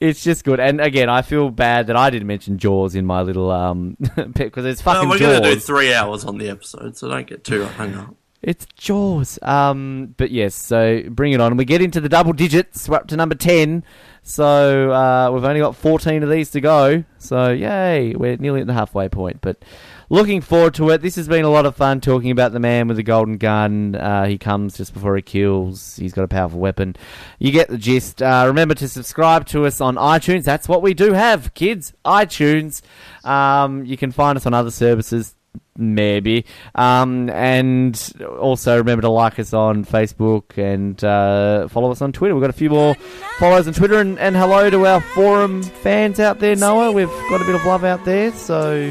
it's 0.00 0.22
just 0.22 0.44
good. 0.44 0.60
And 0.60 0.80
again, 0.80 1.08
I 1.08 1.22
feel 1.22 1.50
bad 1.50 1.86
that 1.86 1.96
I 1.96 2.10
didn't 2.10 2.28
mention 2.28 2.58
Jaws 2.58 2.94
in 2.94 3.06
my 3.06 3.22
little 3.22 3.50
um 3.50 3.96
because 4.34 4.64
it's 4.64 4.84
no, 4.84 4.92
fucking 4.92 5.08
we're 5.08 5.18
Jaws. 5.18 5.40
going 5.40 5.42
to 5.44 5.54
do 5.54 5.60
three 5.60 5.94
hours 5.94 6.24
on 6.24 6.38
the 6.38 6.48
episode, 6.48 6.96
so 6.96 7.08
don't 7.08 7.26
get 7.26 7.44
too 7.44 7.64
hung 7.64 7.94
up. 7.94 8.14
It's 8.42 8.66
Jaws. 8.76 9.38
Um, 9.42 10.14
but 10.16 10.32
yes, 10.32 10.56
so 10.56 11.02
bring 11.08 11.32
it 11.32 11.40
on. 11.40 11.56
We 11.56 11.64
get 11.64 11.80
into 11.80 12.00
the 12.00 12.08
double 12.08 12.32
digits. 12.32 12.88
We're 12.88 12.96
up 12.96 13.06
to 13.08 13.16
number 13.16 13.36
10. 13.36 13.84
So 14.22 14.92
uh, 14.92 15.30
we've 15.32 15.44
only 15.44 15.60
got 15.60 15.74
14 15.74 16.22
of 16.22 16.30
these 16.30 16.50
to 16.50 16.60
go. 16.60 17.04
So 17.18 17.50
yay, 17.50 18.14
we're 18.14 18.36
nearly 18.36 18.60
at 18.60 18.66
the 18.68 18.72
halfway 18.72 19.08
point. 19.08 19.40
But 19.40 19.64
looking 20.10 20.40
forward 20.40 20.74
to 20.74 20.90
it. 20.90 21.02
This 21.02 21.16
has 21.16 21.26
been 21.26 21.44
a 21.44 21.50
lot 21.50 21.66
of 21.66 21.74
fun 21.74 22.00
talking 22.00 22.30
about 22.30 22.52
the 22.52 22.60
man 22.60 22.86
with 22.86 22.98
the 22.98 23.02
golden 23.02 23.36
gun. 23.36 23.96
Uh, 23.96 24.26
he 24.26 24.38
comes 24.38 24.76
just 24.76 24.94
before 24.94 25.16
he 25.16 25.22
kills. 25.22 25.96
He's 25.96 26.12
got 26.12 26.22
a 26.22 26.28
powerful 26.28 26.60
weapon. 26.60 26.94
You 27.40 27.50
get 27.50 27.68
the 27.68 27.78
gist. 27.78 28.22
Uh, 28.22 28.44
remember 28.46 28.74
to 28.76 28.88
subscribe 28.88 29.46
to 29.48 29.66
us 29.66 29.80
on 29.80 29.96
iTunes. 29.96 30.44
That's 30.44 30.68
what 30.68 30.82
we 30.82 30.94
do 30.94 31.14
have, 31.14 31.52
kids. 31.54 31.92
iTunes. 32.04 32.82
Um, 33.24 33.84
you 33.84 33.96
can 33.96 34.12
find 34.12 34.36
us 34.36 34.46
on 34.46 34.54
other 34.54 34.70
services 34.70 35.34
maybe. 35.76 36.44
Um, 36.74 37.30
and 37.30 38.12
also 38.38 38.76
remember 38.78 39.02
to 39.02 39.08
like 39.08 39.38
us 39.38 39.52
on 39.52 39.84
Facebook 39.84 40.58
and 40.58 41.02
uh, 41.02 41.68
follow 41.68 41.90
us 41.90 42.02
on 42.02 42.12
Twitter. 42.12 42.34
We've 42.34 42.42
got 42.42 42.50
a 42.50 42.54
few 42.54 42.70
more 42.70 42.94
followers 43.38 43.66
on 43.66 43.74
Twitter. 43.74 43.98
And, 43.98 44.18
and 44.18 44.36
hello 44.36 44.70
to 44.70 44.86
our 44.86 45.00
forum 45.00 45.62
fans 45.62 46.20
out 46.20 46.38
there, 46.40 46.56
Noah. 46.56 46.92
We've 46.92 47.08
got 47.08 47.40
a 47.40 47.44
bit 47.44 47.54
of 47.54 47.64
love 47.64 47.84
out 47.84 48.04
there. 48.04 48.32
So 48.32 48.90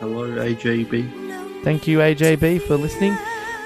Hello, 0.00 0.28
AJB. 0.28 1.62
thank 1.64 1.86
you, 1.86 1.98
AJB, 1.98 2.62
for 2.62 2.76
listening. 2.76 3.16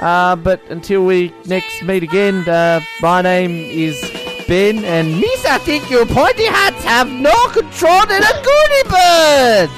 Uh, 0.00 0.36
but 0.36 0.62
until 0.70 1.04
we 1.04 1.34
next 1.46 1.82
meet 1.82 2.04
again, 2.04 2.48
uh, 2.48 2.80
my 3.00 3.20
name 3.20 3.50
is 3.50 4.00
Ben, 4.46 4.84
and 4.84 5.20
Miss, 5.20 5.44
I 5.44 5.58
think 5.58 5.90
your 5.90 6.06
pointy 6.06 6.44
hats 6.44 6.84
have 6.84 7.08
no 7.10 7.34
control 7.48 8.02
in 8.02 8.22
a 8.22 8.42
goody 8.42 8.88
bird. 8.88 9.70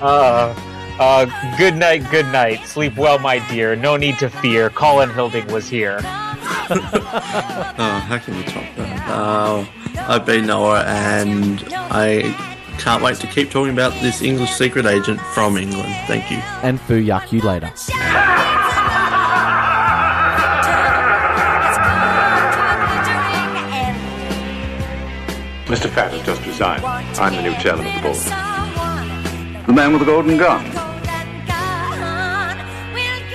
Uh, 0.00 0.54
uh, 1.00 1.56
good 1.56 1.74
night, 1.76 2.08
good 2.10 2.26
night. 2.26 2.64
Sleep 2.66 2.96
well, 2.96 3.18
my 3.18 3.38
dear. 3.48 3.74
No 3.74 3.96
need 3.96 4.18
to 4.18 4.28
fear. 4.28 4.70
Colin 4.70 5.10
Hilding 5.10 5.46
was 5.48 5.68
here. 5.68 6.00
Oh, 6.72 8.04
how 8.06 8.18
can 8.18 8.36
you 8.36 8.44
top 8.44 8.64
that? 8.76 9.08
Uh, 9.08 9.66
I've 9.96 10.24
been 10.24 10.46
Noah, 10.46 10.84
and 10.84 11.64
I 11.74 12.22
can't 12.78 13.02
wait 13.02 13.16
to 13.16 13.26
keep 13.26 13.50
talking 13.50 13.72
about 13.72 13.92
this 14.00 14.22
English 14.22 14.52
secret 14.52 14.86
agent 14.86 15.20
from 15.34 15.56
England. 15.56 15.92
Thank 16.06 16.30
you. 16.30 16.36
And 16.62 16.80
foo 16.80 17.02
yuck 17.02 17.32
you 17.32 17.40
later. 17.40 17.72
Mr. 25.66 25.88
Fat 25.88 26.12
has 26.12 26.26
just 26.26 26.44
resigned. 26.46 26.84
I'm 26.84 27.34
the 27.34 27.42
new 27.42 27.54
chairman 27.60 27.86
of 27.86 27.94
the 27.94 28.00
board. 28.00 29.66
The 29.66 29.72
man 29.72 29.92
with 29.92 30.00
the 30.00 30.06
golden 30.06 30.36
gun. 30.36 30.89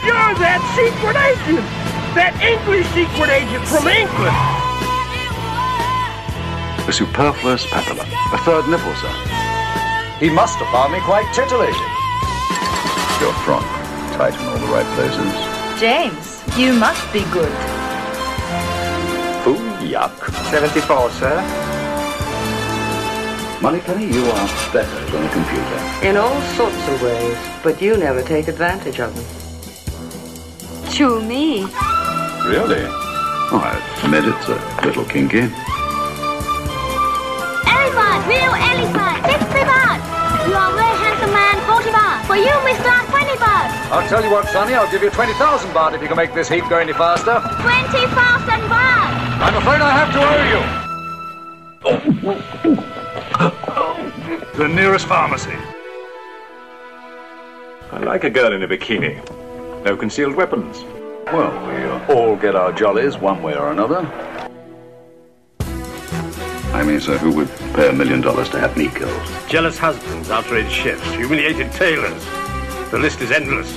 You're 0.06 0.38
that 0.38 0.61
secret 0.77 1.17
agent! 1.17 1.66
That 2.14 2.38
English 2.38 2.85
secret 2.93 3.34
agent 3.34 3.66
from 3.66 3.90
England! 3.90 4.38
A 6.88 6.93
superfluous 6.93 7.66
papilla. 7.66 8.06
A 8.32 8.38
third 8.45 8.69
nipple, 8.69 8.93
sir. 9.01 9.09
He 10.22 10.30
must 10.30 10.61
have 10.61 10.69
found 10.69 10.93
me 10.93 11.00
quite 11.01 11.25
titillating. 11.34 11.90
Your 13.17 13.34
frock. 13.42 13.66
Tight 14.14 14.38
in 14.38 14.45
all 14.45 14.59
the 14.61 14.69
right 14.69 14.85
places. 14.93 15.34
James, 15.82 16.38
you 16.56 16.74
must 16.77 17.01
be 17.11 17.25
good. 17.34 17.51
Foo 19.42 19.58
yuck. 19.82 20.14
74, 20.51 21.09
sir. 21.17 21.42
Moneypenny, 23.59 24.06
you 24.06 24.24
are 24.24 24.48
better 24.72 25.06
than 25.09 25.25
a 25.25 25.30
computer. 25.34 25.80
In 26.06 26.16
all 26.16 26.40
sorts 26.53 26.88
of 26.90 27.01
ways, 27.01 27.38
but 27.64 27.82
you 27.82 27.98
never 27.98 28.22
take 28.22 28.48
advantage 28.48 29.00
of 29.00 29.16
them. 29.16 29.44
Chew 30.95 31.19
Mee. 31.22 31.67
Really? 32.48 32.88
Oh, 33.51 33.59
I 33.59 33.75
admit 33.99 34.24
it's 34.24 34.48
a 34.48 34.56
little 34.88 35.03
kinky. 35.03 35.51
Elephant, 37.67 38.24
real 38.32 38.56
elephant, 38.56 39.19
60 39.27 39.67
baht. 39.67 39.99
You 40.48 40.56
are 40.56 40.72
a 40.72 40.75
very 40.80 40.95
handsome 41.03 41.35
man, 41.35 41.59
40 41.67 41.91
baht. 41.91 42.24
For 42.32 42.38
you, 42.40 42.56
Mr. 42.64 42.95
20 43.11 43.27
baht. 43.43 43.75
I'll 43.91 44.07
tell 44.07 44.24
you 44.24 44.32
what, 44.32 44.48
Sonny, 44.48 44.74
I'll 44.74 44.90
give 44.90 45.03
you 45.03 45.09
20,000 45.09 45.69
baht 45.72 45.95
if 45.95 46.01
you 46.01 46.07
can 46.07 46.15
make 46.15 46.33
this 46.33 46.48
heap 46.48 46.64
go 46.69 46.77
any 46.77 46.93
faster. 46.93 47.43
20,000 47.59 48.15
baht. 48.72 49.11
I'm 49.43 49.56
afraid 49.57 49.82
I 49.82 49.91
have 49.99 50.14
to 50.15 50.19
owe 50.24 50.48
you. 50.48 50.64
The 54.56 54.69
nearest 54.69 55.07
pharmacy. 55.07 55.57
I 57.91 57.99
like 57.99 58.24
a 58.24 58.30
girl 58.30 58.53
in 58.53 58.64
a 58.64 58.67
bikini. 58.69 59.35
No 59.86 59.96
concealed 59.96 60.36
weapons. 60.36 60.84
Well, 61.28 61.52
we 61.68 61.76
uh, 61.84 62.12
all 62.12 62.36
get 62.36 62.56
our 62.56 62.74
jollies 62.74 63.20
one 63.20 63.44
way 63.44 63.54
or 63.54 63.72
another. 63.72 64.00
I 66.74 66.84
mean, 66.84 67.00
sir, 67.00 67.20
who 67.20 67.32
would 67.34 67.50
pay 67.76 67.90
a 67.90 67.94
million 67.94 68.20
dollars 68.20 68.50
to 68.50 68.60
have 68.60 68.76
me 68.76 68.88
killed? 68.88 69.22
Jealous 69.48 69.78
husbands, 69.78 70.32
outraged 70.32 70.72
chefs, 70.72 71.08
humiliated 71.12 71.72
tailors. 71.72 72.26
The 72.90 72.98
list 72.98 73.22
is 73.22 73.30
endless. 73.30 73.72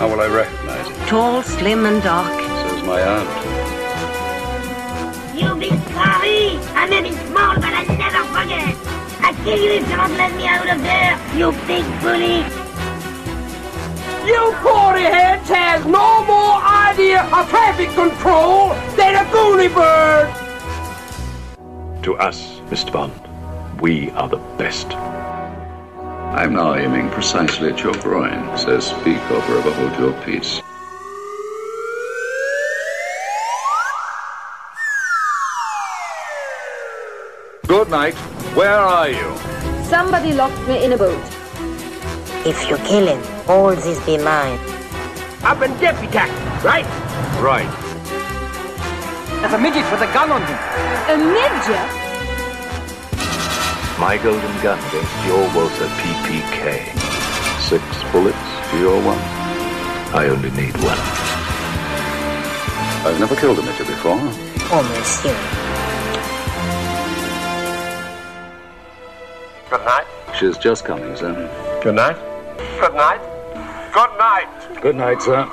How 0.00 0.08
will 0.08 0.20
I 0.20 0.26
recognize 0.26 0.90
it? 0.90 0.96
Tall, 1.06 1.44
slim, 1.44 1.86
and 1.86 2.02
dark. 2.02 2.34
Says 2.68 2.82
my 2.82 3.00
aunt. 3.00 3.30
You'll 5.38 5.54
be 5.54 5.68
sorry. 5.94 6.58
I 6.74 6.88
may 6.90 7.00
be 7.00 7.12
small, 7.30 7.54
but 7.54 7.72
I 7.72 7.84
never 7.94 8.24
forget. 8.34 8.74
I 9.22 9.32
kill 9.44 9.56
you 9.56 9.70
if 9.70 9.88
you 9.88 9.96
don't 9.96 10.16
let 10.16 10.34
me 10.34 10.48
out 10.48 10.68
of 10.68 10.82
there, 10.82 11.16
you 11.38 11.52
big 11.68 11.84
bully. 12.02 12.63
You 14.26 14.52
forty 14.62 15.02
heads 15.02 15.48
has 15.50 15.84
no 15.84 16.24
more 16.24 16.56
idea 16.62 17.22
of 17.24 17.48
traffic 17.50 17.90
control 17.90 18.70
than 18.96 19.16
a 19.16 19.24
goonie 19.30 19.68
bird! 19.74 20.28
To 22.04 22.16
us, 22.16 22.60
Mr. 22.70 22.90
Bond, 22.90 23.12
we 23.80 24.10
are 24.12 24.28
the 24.28 24.38
best. 24.56 24.94
I'm 24.94 26.54
now 26.54 26.74
aiming 26.74 27.10
precisely 27.10 27.68
at 27.68 27.82
your 27.82 27.94
groin. 28.00 28.56
Says 28.56 28.86
speak 28.86 29.20
or 29.30 29.42
forever 29.42 29.72
hold 29.72 29.98
your 29.98 30.12
peace. 30.24 30.60
Goodnight. 37.66 38.14
Where 38.56 38.78
are 38.78 39.08
you? 39.08 39.36
Somebody 39.84 40.32
locked 40.32 40.66
me 40.66 40.82
in 40.84 40.92
a 40.92 40.96
boat. 40.96 41.43
If 42.46 42.68
you 42.68 42.76
kill 42.84 43.06
him, 43.06 43.22
all 43.48 43.74
this 43.74 44.04
be 44.04 44.18
mine. 44.18 44.58
I've 45.42 45.58
been 45.58 45.72
deputized, 45.80 46.30
right? 46.62 46.84
Right. 47.40 47.70
There's 49.40 49.54
a 49.54 49.58
midget 49.58 49.90
with 49.90 50.02
a 50.02 50.12
gun 50.12 50.30
on 50.30 50.42
him. 50.42 50.58
A 51.08 51.16
midget? 51.16 51.88
My 53.98 54.18
golden 54.22 54.52
gun 54.60 54.78
against 54.88 55.24
your 55.24 55.40
Walther 55.56 55.88
PPK. 55.96 56.84
Six 57.62 57.82
bullets 58.12 58.36
to 58.70 58.78
your 58.78 59.00
one. 59.02 59.16
I 60.12 60.28
only 60.28 60.50
need 60.50 60.76
one. 60.84 60.98
I've 63.06 63.18
never 63.18 63.36
killed 63.36 63.58
a 63.58 63.62
midget 63.62 63.86
before. 63.86 64.18
Oh, 64.68 64.82
monsieur. 64.98 65.32
Good 69.70 69.84
night. 69.86 70.06
She's 70.38 70.58
just 70.58 70.84
coming, 70.84 71.16
sir. 71.16 71.80
Good 71.82 71.94
night. 71.94 72.33
Good 72.84 72.96
night. 72.96 73.20
Good 73.94 74.18
night. 74.18 74.82
Good 74.82 74.96
night, 74.96 75.22
sir. 75.22 75.48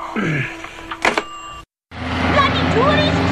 Bloody 2.33 2.73
tourists! 2.73 3.30